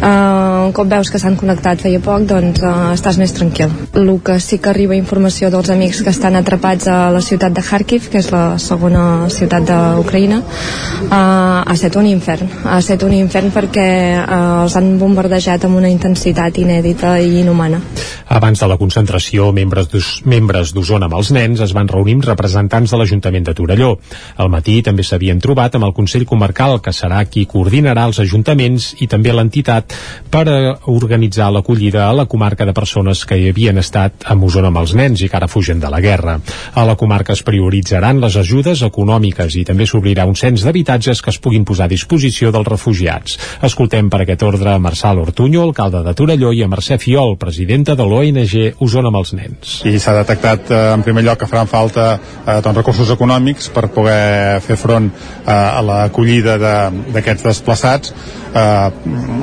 Uh, 0.00 0.64
un 0.64 0.72
cop 0.72 0.88
veus 0.88 1.10
que 1.12 1.18
s'han 1.20 1.34
connectat 1.36 1.82
feia 1.84 2.00
poc, 2.00 2.22
doncs 2.24 2.62
uh, 2.64 2.92
estàs 2.94 3.18
més 3.20 3.34
tranquil. 3.36 3.68
El 4.00 4.08
que 4.24 4.38
sí 4.40 4.56
que 4.56 4.70
arriba 4.72 4.96
informació 4.96 5.50
dels 5.52 5.68
amics 5.74 6.00
que 6.06 6.08
estan 6.14 6.38
atrapats 6.38 6.88
a 6.88 7.10
la 7.12 7.20
ciutat 7.20 7.52
de 7.52 7.60
Kharkiv, 7.60 8.08
que 8.08 8.22
és 8.22 8.30
la 8.32 8.56
segona 8.56 9.28
ciutat 9.28 9.66
d'Ucraïna, 9.68 10.38
uh, 10.40 11.10
ha 11.12 11.74
estat 11.74 11.98
un 12.00 12.08
infern. 12.08 12.48
Ha 12.64 12.78
estat 12.80 13.04
un 13.04 13.12
infern 13.18 13.52
perquè 13.52 13.90
uh, 14.22 14.38
els 14.62 14.78
han 14.80 14.94
bombardejat 15.02 15.68
amb 15.68 15.82
una 15.82 15.92
intensitat 15.92 16.62
inèdita 16.64 17.18
i 17.20 17.42
inhumana. 17.42 17.82
Abans 18.30 18.62
de 18.62 18.70
la 18.70 18.78
concentració, 18.80 19.50
membres 19.52 20.72
d'Osona 20.72 21.10
amb 21.10 21.18
els 21.18 21.32
nens 21.34 21.60
es 21.60 21.76
van 21.76 21.90
reunir 21.90 22.16
amb 22.20 22.28
representants 22.30 22.94
de 22.94 23.02
l'Ajuntament 23.02 23.50
de 23.50 23.56
Torelló. 23.58 23.92
Al 24.40 24.48
matí 24.48 24.78
també 24.86 25.04
s'havien 25.04 25.42
trobat 25.42 25.76
amb 25.76 25.90
el 25.90 25.94
Consell 25.96 26.24
Comarcal, 26.30 26.78
que 26.80 26.94
serà 26.94 27.24
qui 27.28 27.44
coordinarà 27.50 28.06
els 28.08 28.22
ajuntaments 28.22 28.94
i 29.04 29.10
també 29.10 29.34
l'entitat 29.34 29.89
per 30.30 30.44
a 30.48 30.58
organitzar 30.90 31.50
l'acollida 31.52 32.06
a 32.08 32.12
la 32.14 32.26
comarca 32.30 32.66
de 32.66 32.74
persones 32.76 33.24
que 33.26 33.38
hi 33.38 33.48
havien 33.50 33.78
estat 33.82 34.26
a 34.26 34.36
Osona 34.50 34.70
amb 34.70 34.80
els 34.80 34.94
nens 34.98 35.22
i 35.22 35.28
que 35.28 35.36
ara 35.36 35.48
fugen 35.50 35.80
de 35.80 35.90
la 35.90 36.00
guerra. 36.00 36.38
A 36.74 36.84
la 36.86 36.96
comarca 36.96 37.34
es 37.34 37.42
prioritzaran 37.46 38.20
les 38.22 38.36
ajudes 38.36 38.82
econòmiques 38.86 39.56
i 39.60 39.64
també 39.68 39.86
s'obrirà 39.86 40.26
un 40.26 40.38
cens 40.38 40.64
d'habitatges 40.64 41.22
que 41.22 41.30
es 41.30 41.38
puguin 41.38 41.64
posar 41.64 41.86
a 41.86 41.92
disposició 41.92 42.50
dels 42.54 42.68
refugiats. 42.68 43.38
Escoltem 43.66 44.10
per 44.10 44.22
aquest 44.24 44.42
ordre 44.46 44.74
a 44.74 44.82
Marçal 44.82 45.20
Ortuño, 45.22 45.62
alcalde 45.62 46.02
de 46.06 46.14
Torelló, 46.14 46.52
i 46.52 46.62
a 46.64 46.68
Mercè 46.70 46.98
Fiol, 46.98 47.36
presidenta 47.38 47.94
de 47.98 48.06
l'ONG 48.06 48.82
Osona 48.82 49.10
amb 49.12 49.20
els 49.20 49.34
nens. 49.38 49.76
I 49.86 49.98
s'ha 50.02 50.16
detectat 50.18 50.70
eh, 50.70 50.82
en 50.94 51.04
primer 51.06 51.24
lloc 51.26 51.42
que 51.42 51.50
faran 51.50 51.70
falta 51.70 52.12
eh, 52.16 52.58
doncs, 52.60 52.76
recursos 52.80 53.10
econòmics 53.14 53.70
per 53.74 53.88
poder 53.94 54.60
fer 54.64 54.78
front 54.80 55.10
eh, 55.10 55.52
a 55.52 55.80
l'acollida 55.84 56.56
d'aquests 56.60 57.42
de, 57.44 57.48
desplaçats 57.50 58.14
eh, 58.54 58.90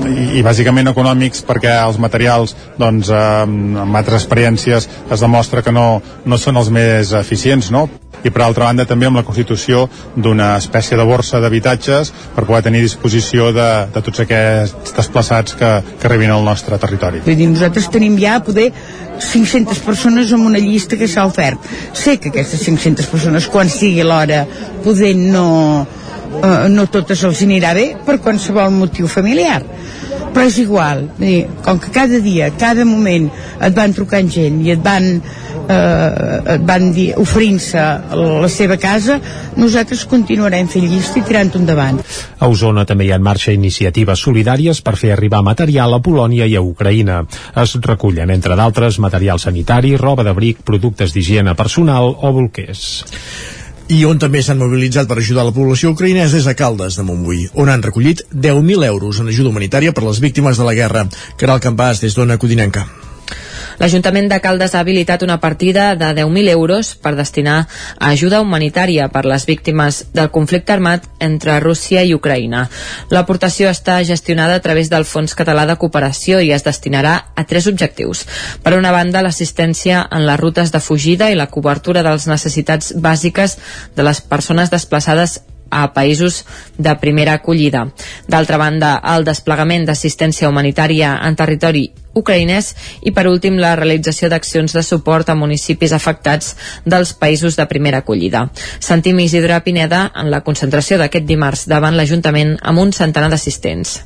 i, 0.08 0.26
i 0.40 0.44
bàsicament 0.46 0.92
econòmics 0.94 1.44
perquè 1.48 1.74
els 1.84 2.00
materials 2.02 2.56
doncs, 2.80 3.12
eh, 3.12 3.46
amb 3.84 4.00
altres 4.00 4.24
experiències 4.24 4.90
es 5.12 5.24
demostra 5.24 5.64
que 5.66 5.74
no, 5.76 6.02
no 6.26 6.38
són 6.42 6.60
els 6.60 6.72
més 6.74 7.14
eficients 7.18 7.72
no? 7.72 7.88
i 8.26 8.32
per 8.34 8.44
altra 8.44 8.68
banda 8.68 8.86
també 8.90 9.08
amb 9.08 9.20
la 9.20 9.26
constitució 9.26 9.86
d'una 10.16 10.56
espècie 10.58 10.98
de 10.98 11.06
borsa 11.08 11.42
d'habitatges 11.44 12.12
per 12.36 12.46
poder 12.46 12.64
tenir 12.66 12.82
disposició 12.84 13.52
de, 13.56 13.68
de 13.94 14.04
tots 14.04 14.24
aquests 14.24 14.96
desplaçats 14.98 15.58
que, 15.60 15.70
que 16.00 16.10
arribin 16.10 16.34
al 16.34 16.46
nostre 16.46 16.80
territori. 16.82 17.22
Vull 17.26 17.38
dir, 17.38 17.50
nosaltres 17.52 17.92
tenim 17.94 18.18
ja 18.20 18.40
poder 18.44 18.72
500 19.22 19.80
persones 19.86 20.34
amb 20.34 20.50
una 20.50 20.62
llista 20.62 20.98
que 20.98 21.10
s'ha 21.10 21.26
ofert. 21.30 21.62
Sé 21.98 22.18
que 22.22 22.32
aquestes 22.34 22.66
500 22.66 23.10
persones, 23.12 23.48
quan 23.54 23.70
sigui 23.70 24.06
l'hora, 24.06 24.44
poder 24.86 25.14
no, 25.18 25.48
eh, 26.42 26.68
no 26.74 26.88
totes 26.92 27.24
els 27.28 27.42
anirà 27.46 27.74
bé 27.78 27.90
per 28.06 28.20
qualsevol 28.24 28.72
motiu 28.76 29.10
familiar 29.12 29.62
però 30.38 30.46
és 30.46 30.58
igual, 30.62 31.08
dir, 31.18 31.48
com 31.66 31.80
que 31.82 31.90
cada 31.90 32.20
dia, 32.22 32.52
cada 32.54 32.86
moment 32.86 33.26
et 33.58 33.74
van 33.74 33.94
trucant 33.98 34.28
gent 34.30 34.60
i 34.62 34.70
et 34.76 34.84
van 34.86 35.08
eh, 35.18 36.54
et 36.54 36.64
van 36.68 36.92
dir 36.94 37.08
oferint-se 37.18 37.84
la 38.14 38.50
seva 38.52 38.78
casa, 38.82 39.18
nosaltres 39.58 40.06
continuarem 40.10 40.70
fent 40.72 40.88
llista 40.88 41.18
i 41.20 41.26
tirant 41.28 41.52
endavant. 41.60 42.00
A 42.38 42.50
Osona 42.54 42.86
també 42.86 43.08
hi 43.08 43.12
ha 43.14 43.20
en 43.20 43.26
marxa 43.26 43.56
iniciatives 43.56 44.24
solidàries 44.28 44.84
per 44.86 44.94
fer 45.00 45.14
arribar 45.16 45.44
material 45.46 45.98
a 45.98 46.02
Polònia 46.06 46.46
i 46.46 46.56
a 46.56 46.64
Ucraïna. 46.64 47.24
Es 47.58 47.78
recullen, 47.82 48.32
entre 48.34 48.56
d'altres, 48.60 49.02
material 49.04 49.42
sanitari, 49.42 49.96
roba 49.98 50.26
d'abric, 50.28 50.62
productes 50.68 51.18
d'higiene 51.18 51.58
personal 51.58 52.14
o 52.14 52.34
bolquers. 52.36 52.88
I 53.88 54.02
on 54.04 54.18
també 54.20 54.42
s'han 54.44 54.60
mobilitzat 54.60 55.08
per 55.08 55.16
ajudar 55.22 55.46
la 55.48 55.54
població 55.56 55.94
ucraïnesa 55.94 56.42
és 56.42 56.50
a 56.52 56.56
Caldes 56.60 57.00
de 57.00 57.08
Montbui, 57.08 57.46
on 57.56 57.72
han 57.72 57.86
recollit 57.86 58.26
10.000 58.34 58.84
euros 58.92 59.24
en 59.24 59.32
ajuda 59.32 59.54
humanitària 59.54 59.96
per 59.96 60.04
les 60.04 60.20
víctimes 60.20 60.60
de 60.60 60.68
la 60.68 60.76
guerra. 60.76 61.08
Caral 61.40 61.64
Campàs, 61.64 62.04
des 62.04 62.20
d'Ona 62.20 62.36
Codinenca. 62.36 62.90
L'Ajuntament 63.78 64.26
de 64.32 64.40
Caldes 64.42 64.74
ha 64.74 64.80
habilitat 64.82 65.22
una 65.22 65.38
partida 65.40 65.92
de 65.96 66.08
10.000 66.18 66.50
euros 66.50 66.96
per 66.98 67.14
destinar 67.16 67.68
ajuda 68.02 68.40
humanitària 68.42 69.06
per 69.14 69.26
les 69.30 69.46
víctimes 69.46 70.00
del 70.18 70.32
conflicte 70.34 70.74
armat 70.74 71.06
entre 71.22 71.60
Rússia 71.62 72.02
i 72.02 72.16
Ucraïna. 72.18 72.64
L'aportació 73.14 73.70
està 73.70 74.00
gestionada 74.04 74.56
a 74.58 74.64
través 74.66 74.90
del 74.90 75.06
Fons 75.06 75.36
Català 75.38 75.68
de 75.70 75.78
Cooperació 75.78 76.40
i 76.42 76.50
es 76.56 76.66
destinarà 76.66 77.14
a 77.36 77.44
tres 77.46 77.68
objectius. 77.70 78.26
Per 78.64 78.74
una 78.74 78.92
banda, 78.96 79.22
l'assistència 79.22 80.08
en 80.10 80.26
les 80.26 80.40
rutes 80.42 80.74
de 80.74 80.82
fugida 80.82 81.30
i 81.30 81.38
la 81.38 81.52
cobertura 81.54 82.02
de 82.02 82.16
les 82.16 82.26
necessitats 82.28 82.96
bàsiques 82.98 83.60
de 83.96 84.08
les 84.10 84.22
persones 84.22 84.74
desplaçades 84.74 85.38
a 85.70 85.94
països 85.94 86.46
de 86.78 86.96
primera 86.98 87.38
acollida. 87.38 87.88
D'altra 88.28 88.58
banda, 88.58 88.98
el 89.16 89.28
desplegament 89.28 89.86
d'assistència 89.86 90.50
humanitària 90.50 91.18
en 91.28 91.36
territori 91.36 91.90
ucraïnès 92.20 92.74
i 93.02 93.14
per 93.16 93.28
últim 93.30 93.62
la 93.62 93.76
realització 93.80 94.32
d'accions 94.34 94.74
de 94.74 94.84
suport 94.84 95.30
a 95.30 95.38
municipis 95.38 95.96
afectats 95.96 96.56
dels 96.86 97.14
països 97.14 97.56
de 97.56 97.70
primera 97.70 98.04
acollida. 98.04 98.48
Sentim 98.80 99.20
Isidre 99.24 99.62
Pineda 99.64 100.08
en 100.16 100.32
la 100.34 100.44
concentració 100.44 101.00
d'aquest 101.02 101.30
dimarts 101.30 101.68
davant 101.70 101.98
l'Ajuntament 101.98 102.58
amb 102.62 102.88
un 102.88 102.94
centenar 102.94 103.32
d'assistents 103.34 104.00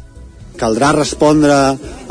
caldrà 0.61 0.91
respondre 0.93 1.55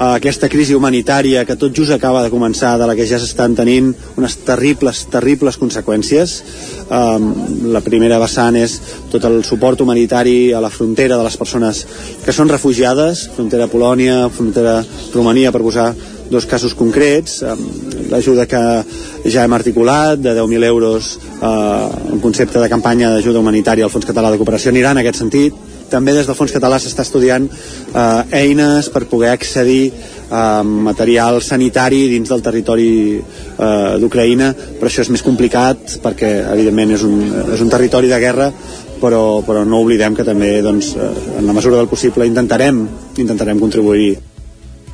a 0.01 0.09
aquesta 0.17 0.49
crisi 0.51 0.75
humanitària 0.75 1.45
que 1.47 1.57
tot 1.61 1.77
just 1.77 1.95
acaba 1.95 2.25
de 2.25 2.33
començar, 2.33 2.75
de 2.81 2.89
la 2.89 2.97
que 2.99 3.07
ja 3.07 3.21
s'estan 3.23 3.55
tenint 3.55 3.93
unes 4.19 4.37
terribles, 4.47 5.05
terribles 5.13 5.59
conseqüències. 5.61 6.37
Um, 6.91 7.29
la 7.71 7.83
primera 7.85 8.19
vessant 8.19 8.59
és 8.59 8.79
tot 9.13 9.25
el 9.29 9.43
suport 9.47 9.81
humanitari 9.85 10.53
a 10.53 10.63
la 10.63 10.73
frontera 10.73 11.19
de 11.19 11.27
les 11.27 11.37
persones 11.39 11.85
que 12.25 12.35
són 12.35 12.51
refugiades, 12.51 13.29
frontera 13.37 13.71
Polònia, 13.71 14.25
frontera 14.35 14.81
Romania, 15.15 15.53
per 15.55 15.63
posar 15.63 15.93
dos 16.31 16.47
casos 16.47 16.77
concrets, 16.79 17.41
l'ajuda 18.11 18.47
que 18.47 18.61
ja 19.27 19.45
hem 19.45 19.55
articulat 19.57 20.21
de 20.23 20.33
10.000 20.39 20.69
euros 20.69 21.17
uh, 21.43 21.91
en 22.15 22.23
concepte 22.23 22.63
de 22.63 22.71
campanya 22.71 23.11
d'ajuda 23.11 23.43
humanitària 23.43 23.85
al 23.85 23.93
Fons 23.93 24.07
Català 24.07 24.31
de 24.31 24.39
Cooperació 24.39 24.71
anirà 24.71 24.95
en 24.95 25.03
aquest 25.03 25.19
sentit, 25.19 25.59
també 25.91 26.15
des 26.17 26.29
del 26.29 26.39
Fons 26.39 26.55
Català 26.55 26.79
s'està 26.81 27.05
estudiant 27.07 27.49
eh, 27.51 28.41
eines 28.43 28.91
per 28.95 29.07
poder 29.11 29.33
accedir 29.35 29.91
a 30.31 30.63
material 30.63 31.41
sanitari 31.43 32.05
dins 32.13 32.31
del 32.31 32.43
territori 32.43 32.91
eh, 33.19 33.99
d'Ucraïna, 33.99 34.53
però 34.79 34.91
això 34.91 35.03
és 35.03 35.11
més 35.11 35.27
complicat 35.27 35.99
perquè 36.05 36.31
evidentment 36.55 36.95
és 36.95 37.05
un, 37.07 37.19
és 37.57 37.61
un 37.61 37.73
territori 37.73 38.11
de 38.13 38.23
guerra 38.23 38.51
però, 39.01 39.41
però 39.47 39.65
no 39.65 39.81
oblidem 39.83 40.15
que 40.15 40.27
també 40.27 40.59
doncs, 40.63 40.95
eh, 40.95 41.13
en 41.41 41.47
la 41.49 41.57
mesura 41.57 41.81
del 41.81 41.91
possible 41.91 42.29
intentarem 42.29 42.85
intentarem 43.19 43.59
contribuir 43.59 44.13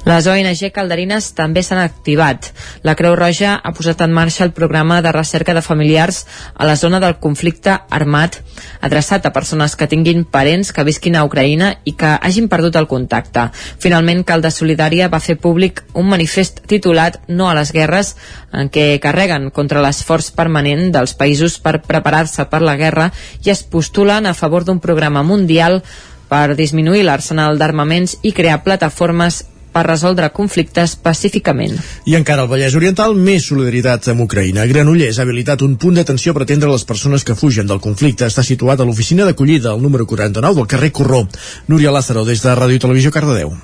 Les 0.06 0.26
ONG 0.30 0.60
calderines 0.70 1.32
també 1.34 1.64
s'han 1.66 1.80
activat. 1.82 2.52
La 2.86 2.92
Creu 2.94 3.16
Roja 3.18 3.56
ha 3.58 3.72
posat 3.74 4.04
en 4.04 4.12
marxa 4.14 4.44
el 4.44 4.52
programa 4.54 5.00
de 5.02 5.10
recerca 5.10 5.54
de 5.56 5.62
familiars 5.66 6.20
a 6.54 6.68
la 6.68 6.76
zona 6.78 7.00
del 7.02 7.16
conflicte 7.18 7.74
armat, 7.90 8.38
adreçat 8.86 9.26
a 9.26 9.32
persones 9.34 9.74
que 9.74 9.88
tinguin 9.90 10.22
parents 10.22 10.70
que 10.70 10.84
visquin 10.86 11.16
a 11.18 11.24
Ucraïna 11.26 11.72
i 11.82 11.96
que 11.98 12.12
hagin 12.22 12.46
perdut 12.46 12.78
el 12.78 12.86
contacte. 12.86 13.48
Finalment, 13.82 14.22
Calda 14.22 14.52
Solidària 14.54 15.08
va 15.10 15.18
fer 15.18 15.40
públic 15.42 15.82
un 15.94 16.06
manifest 16.06 16.62
titulat 16.70 17.18
No 17.26 17.50
a 17.50 17.56
les 17.58 17.74
guerres, 17.74 18.14
en 18.54 18.70
què 18.70 19.00
carreguen 19.02 19.50
contra 19.50 19.82
l'esforç 19.82 20.30
permanent 20.38 20.92
dels 20.94 21.16
països 21.18 21.58
per 21.58 21.80
preparar-se 21.82 22.46
per 22.46 22.62
la 22.62 22.76
guerra 22.78 23.10
i 23.42 23.50
es 23.50 23.66
postulen 23.66 24.30
a 24.30 24.38
favor 24.38 24.62
d'un 24.62 24.78
programa 24.78 25.26
mundial 25.26 25.82
per 26.30 26.54
disminuir 26.54 27.02
l'arsenal 27.02 27.58
d'armaments 27.58 28.20
i 28.22 28.30
crear 28.30 28.62
plataformes 28.62 29.42
per 29.76 29.84
resoldre 29.84 30.30
conflictes 30.32 30.96
pacíficament. 31.04 31.76
I 32.08 32.16
encara 32.16 32.46
al 32.46 32.50
Vallès 32.52 32.76
Oriental, 32.78 33.12
més 33.28 33.50
solidaritat 33.50 34.08
amb 34.14 34.24
Ucraïna. 34.24 34.64
Granollers 34.72 35.20
ha 35.20 35.26
habilitat 35.28 35.66
un 35.66 35.76
punt 35.82 36.00
d'atenció 36.00 36.32
per 36.32 36.46
atendre 36.46 36.72
les 36.72 36.88
persones 36.88 37.26
que 37.26 37.36
fugen 37.36 37.68
del 37.68 37.82
conflicte. 37.84 38.24
Està 38.24 38.46
situat 38.46 38.80
a 38.80 38.88
l'oficina 38.88 39.28
d'acollida, 39.28 39.74
al 39.74 39.84
número 39.84 40.08
49 40.08 40.62
del 40.62 40.72
carrer 40.72 40.92
Corró. 40.96 41.26
Núria 41.68 41.92
Lázaro, 41.92 42.24
des 42.24 42.44
de 42.44 42.56
Ràdio 42.56 42.86
Televisió 42.88 43.12
Cardedeu. 43.12 43.56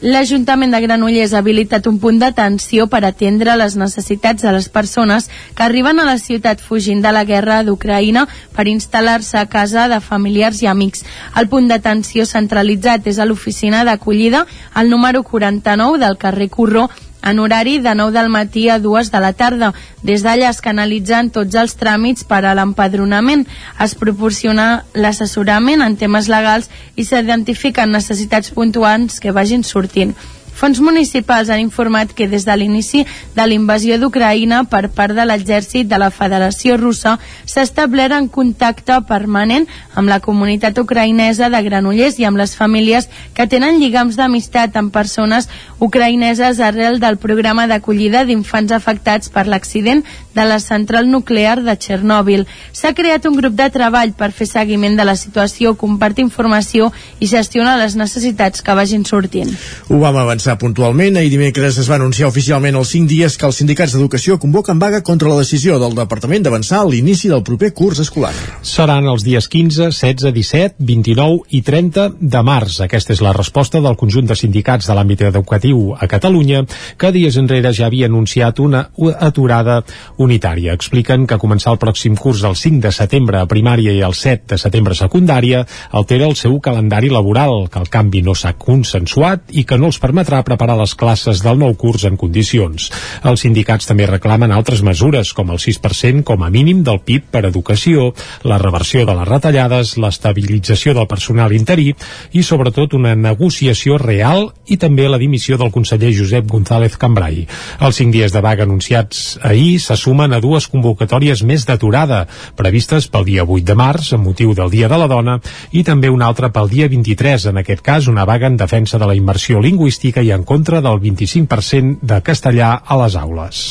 L'Ajuntament 0.00 0.72
de 0.72 0.78
Granollers 0.80 1.34
ha 1.34 1.42
habilitat 1.42 1.84
un 1.84 1.98
punt 2.00 2.16
d'atenció 2.22 2.86
per 2.88 3.02
atendre 3.04 3.52
les 3.60 3.74
necessitats 3.76 4.40
de 4.40 4.52
les 4.54 4.68
persones 4.72 5.26
que 5.52 5.62
arriben 5.62 6.00
a 6.00 6.06
la 6.08 6.16
ciutat 6.16 6.62
fugint 6.64 7.02
de 7.04 7.12
la 7.12 7.26
guerra 7.28 7.58
d'Ucraïna 7.66 8.22
per 8.56 8.64
instal·lar-se 8.72 9.36
a 9.36 9.44
casa 9.52 9.90
de 9.92 10.00
familiars 10.00 10.62
i 10.64 10.70
amics. 10.72 11.04
El 11.36 11.50
punt 11.52 11.68
d'atenció 11.68 12.24
centralitzat 12.24 13.12
és 13.12 13.20
a 13.20 13.28
l'oficina 13.28 13.84
d'acollida 13.84 14.46
al 14.72 14.88
número 14.88 15.20
49 15.22 16.00
del 16.00 16.16
carrer 16.16 16.48
Corró 16.48 16.88
en 17.22 17.38
horari 17.38 17.78
de 17.78 17.94
9 17.94 18.12
del 18.16 18.28
matí 18.28 18.68
a 18.68 18.78
2 18.78 19.10
de 19.12 19.20
la 19.20 19.32
tarda. 19.32 19.72
Des 20.02 20.24
d'allà 20.24 20.50
es 20.50 20.60
canalitzen 20.64 21.30
tots 21.30 21.54
els 21.54 21.76
tràmits 21.76 22.24
per 22.24 22.42
a 22.44 22.54
l'empadronament, 22.54 23.46
es 23.78 23.94
proporciona 23.94 24.84
l'assessorament 24.94 25.82
en 25.82 25.96
temes 25.96 26.28
legals 26.28 26.70
i 26.96 27.04
s'identifiquen 27.04 27.92
necessitats 27.92 28.50
puntuals 28.56 29.20
que 29.20 29.32
vagin 29.32 29.64
sortint. 29.64 30.14
Fons 30.54 30.80
municipals 30.80 31.48
han 31.48 31.60
informat 31.62 32.12
que 32.16 32.28
des 32.28 32.44
de 32.44 32.56
l'inici 32.56 33.04
de 33.36 33.46
l'invasió 33.46 33.96
d'Ucraïna 33.98 34.64
per 34.70 34.88
part 34.92 35.14
de 35.16 35.24
l'exèrcit 35.24 35.88
de 35.88 35.98
la 36.00 36.10
Federació 36.10 36.76
Russa 36.76 37.16
s'ha 37.44 37.64
establert 37.64 38.16
en 38.16 38.28
contacte 38.28 38.98
permanent 39.08 39.66
amb 39.94 40.08
la 40.08 40.20
comunitat 40.20 40.78
ucraïnesa 40.82 41.48
de 41.52 41.62
Granollers 41.64 42.18
i 42.18 42.26
amb 42.28 42.40
les 42.40 42.56
famílies 42.56 43.08
que 43.34 43.46
tenen 43.46 43.80
lligams 43.80 44.18
d'amistat 44.18 44.76
amb 44.76 44.92
persones 44.92 45.48
ucraïneses 45.78 46.60
arrel 46.60 47.00
del 47.00 47.16
programa 47.22 47.66
d'acollida 47.70 48.24
d'infants 48.24 48.72
afectats 48.76 49.30
per 49.30 49.46
l'accident 49.46 50.04
de 50.34 50.44
la 50.44 50.60
central 50.60 51.08
nuclear 51.10 51.62
de 51.62 51.74
Txernòbil. 51.76 52.46
S'ha 52.72 52.92
creat 52.94 53.26
un 53.26 53.36
grup 53.38 53.56
de 53.58 53.68
treball 53.72 54.12
per 54.12 54.30
fer 54.32 54.46
seguiment 54.46 54.96
de 54.96 55.06
la 55.06 55.16
situació, 55.16 55.74
compartir 55.74 56.26
informació 56.26 56.92
i 57.18 57.26
gestionar 57.30 57.78
les 57.80 57.96
necessitats 57.96 58.62
que 58.62 58.76
vagin 58.76 59.04
sortint. 59.08 59.50
Ho 59.88 59.98
vam 60.02 60.16
avançar 60.20 60.39
puntualment. 60.60 61.16
Ahir 61.16 61.30
dimecres 61.32 61.76
es 61.78 61.88
va 61.90 61.96
anunciar 61.98 62.28
oficialment 62.30 62.76
els 62.78 62.90
5 62.94 63.08
dies 63.10 63.36
que 63.36 63.46
els 63.46 63.58
sindicats 63.60 63.92
d'educació 63.94 64.38
convoquen 64.40 64.78
vaga 64.80 65.02
contra 65.02 65.28
la 65.28 65.38
decisió 65.38 65.78
del 65.78 65.94
Departament 65.94 66.42
d'avançar 66.46 66.80
l'inici 66.88 67.28
del 67.28 67.42
proper 67.44 67.72
curs 67.76 68.00
escolar. 68.00 68.32
Seran 68.62 69.06
els 69.10 69.24
dies 69.26 69.48
15, 69.48 69.90
16, 69.92 70.32
17, 70.32 70.76
29 70.78 71.44
i 71.50 71.60
30 71.62 72.06
de 72.20 72.42
març. 72.46 72.80
Aquesta 72.86 73.12
és 73.12 73.22
la 73.22 73.34
resposta 73.36 73.80
del 73.84 73.98
conjunt 74.00 74.26
de 74.30 74.36
sindicats 74.38 74.88
de 74.88 74.96
l'àmbit 74.96 75.26
educatiu 75.28 75.94
a 75.98 76.08
Catalunya, 76.08 76.64
que 76.96 77.12
dies 77.12 77.36
enrere 77.36 77.74
ja 77.76 77.86
havia 77.90 78.08
anunciat 78.08 78.60
una 78.60 78.86
aturada 79.20 79.82
unitària. 80.18 80.74
Expliquen 80.74 81.26
que 81.26 81.38
començar 81.38 81.74
el 81.74 81.82
pròxim 81.82 82.16
curs 82.16 82.42
el 82.48 82.56
5 82.56 82.80
de 82.86 82.92
setembre 82.96 83.40
a 83.40 83.48
primària 83.50 83.92
i 83.92 84.00
el 84.06 84.14
7 84.14 84.54
de 84.54 84.58
setembre 84.58 84.96
a 84.96 85.02
secundària 85.04 85.64
altera 85.90 86.26
el 86.26 86.36
seu 86.36 86.58
calendari 86.60 87.10
laboral, 87.12 87.68
que 87.70 87.78
el 87.78 87.90
canvi 87.92 88.22
no 88.22 88.34
s'ha 88.34 88.54
consensuat 88.58 89.52
i 89.52 89.64
que 89.64 89.78
no 89.78 89.90
els 89.90 90.00
permetrà 90.30 90.46
preparar 90.46 90.76
les 90.78 90.94
classes 90.94 91.40
del 91.42 91.58
nou 91.58 91.74
curs 91.74 92.04
en 92.06 92.16
condicions. 92.16 92.90
Els 93.26 93.42
sindicats 93.42 93.86
també 93.88 94.06
reclamen 94.06 94.52
altres 94.52 94.82
mesures, 94.82 95.32
com 95.34 95.50
el 95.50 95.58
6% 95.58 96.22
com 96.24 96.42
a 96.42 96.50
mínim 96.50 96.82
del 96.84 97.00
PIB 97.00 97.30
per 97.32 97.44
educació, 97.46 98.12
la 98.44 98.58
reversió 98.58 99.04
de 99.06 99.14
les 99.14 99.28
retallades, 99.28 99.96
l'estabilització 99.98 100.94
del 100.94 101.08
personal 101.10 101.52
interí 101.52 101.94
i, 102.32 102.42
sobretot, 102.42 102.94
una 102.94 103.14
negociació 103.14 103.98
real 103.98 104.52
i 104.66 104.76
també 104.76 105.08
la 105.08 105.18
dimissió 105.18 105.58
del 105.58 105.72
conseller 105.72 106.12
Josep 106.14 106.46
González 106.46 106.96
Cambrai. 106.96 107.46
Els 107.80 107.96
cinc 107.96 108.14
dies 108.14 108.32
de 108.32 108.42
vaga 108.44 108.66
anunciats 108.68 109.38
ahir 109.42 109.80
se 109.80 109.96
sumen 109.96 110.34
a 110.34 110.40
dues 110.40 110.68
convocatòries 110.70 111.42
més 111.42 111.66
d'aturada, 111.66 112.26
previstes 112.56 113.08
pel 113.10 113.26
dia 113.26 113.46
8 113.46 113.66
de 113.66 113.78
març, 113.78 114.12
amb 114.14 114.26
motiu 114.30 114.54
del 114.54 114.70
Dia 114.70 114.88
de 114.88 114.98
la 115.00 115.08
Dona, 115.10 115.40
i 115.72 115.82
també 115.86 116.10
una 116.10 116.28
altra 116.30 116.52
pel 116.54 116.70
dia 116.70 116.90
23, 116.90 117.50
en 117.50 117.62
aquest 117.62 117.82
cas 117.82 118.06
una 118.10 118.26
vaga 118.28 118.50
en 118.50 118.58
defensa 118.60 118.98
de 118.98 119.08
la 119.08 119.16
immersió 119.16 119.60
lingüística 119.62 120.19
i 120.22 120.32
en 120.34 120.44
contra 120.44 120.80
del 120.84 121.00
25% 121.02 121.98
de 122.02 122.20
castellà 122.24 122.72
a 122.84 122.98
les 123.02 123.16
aules. 123.16 123.64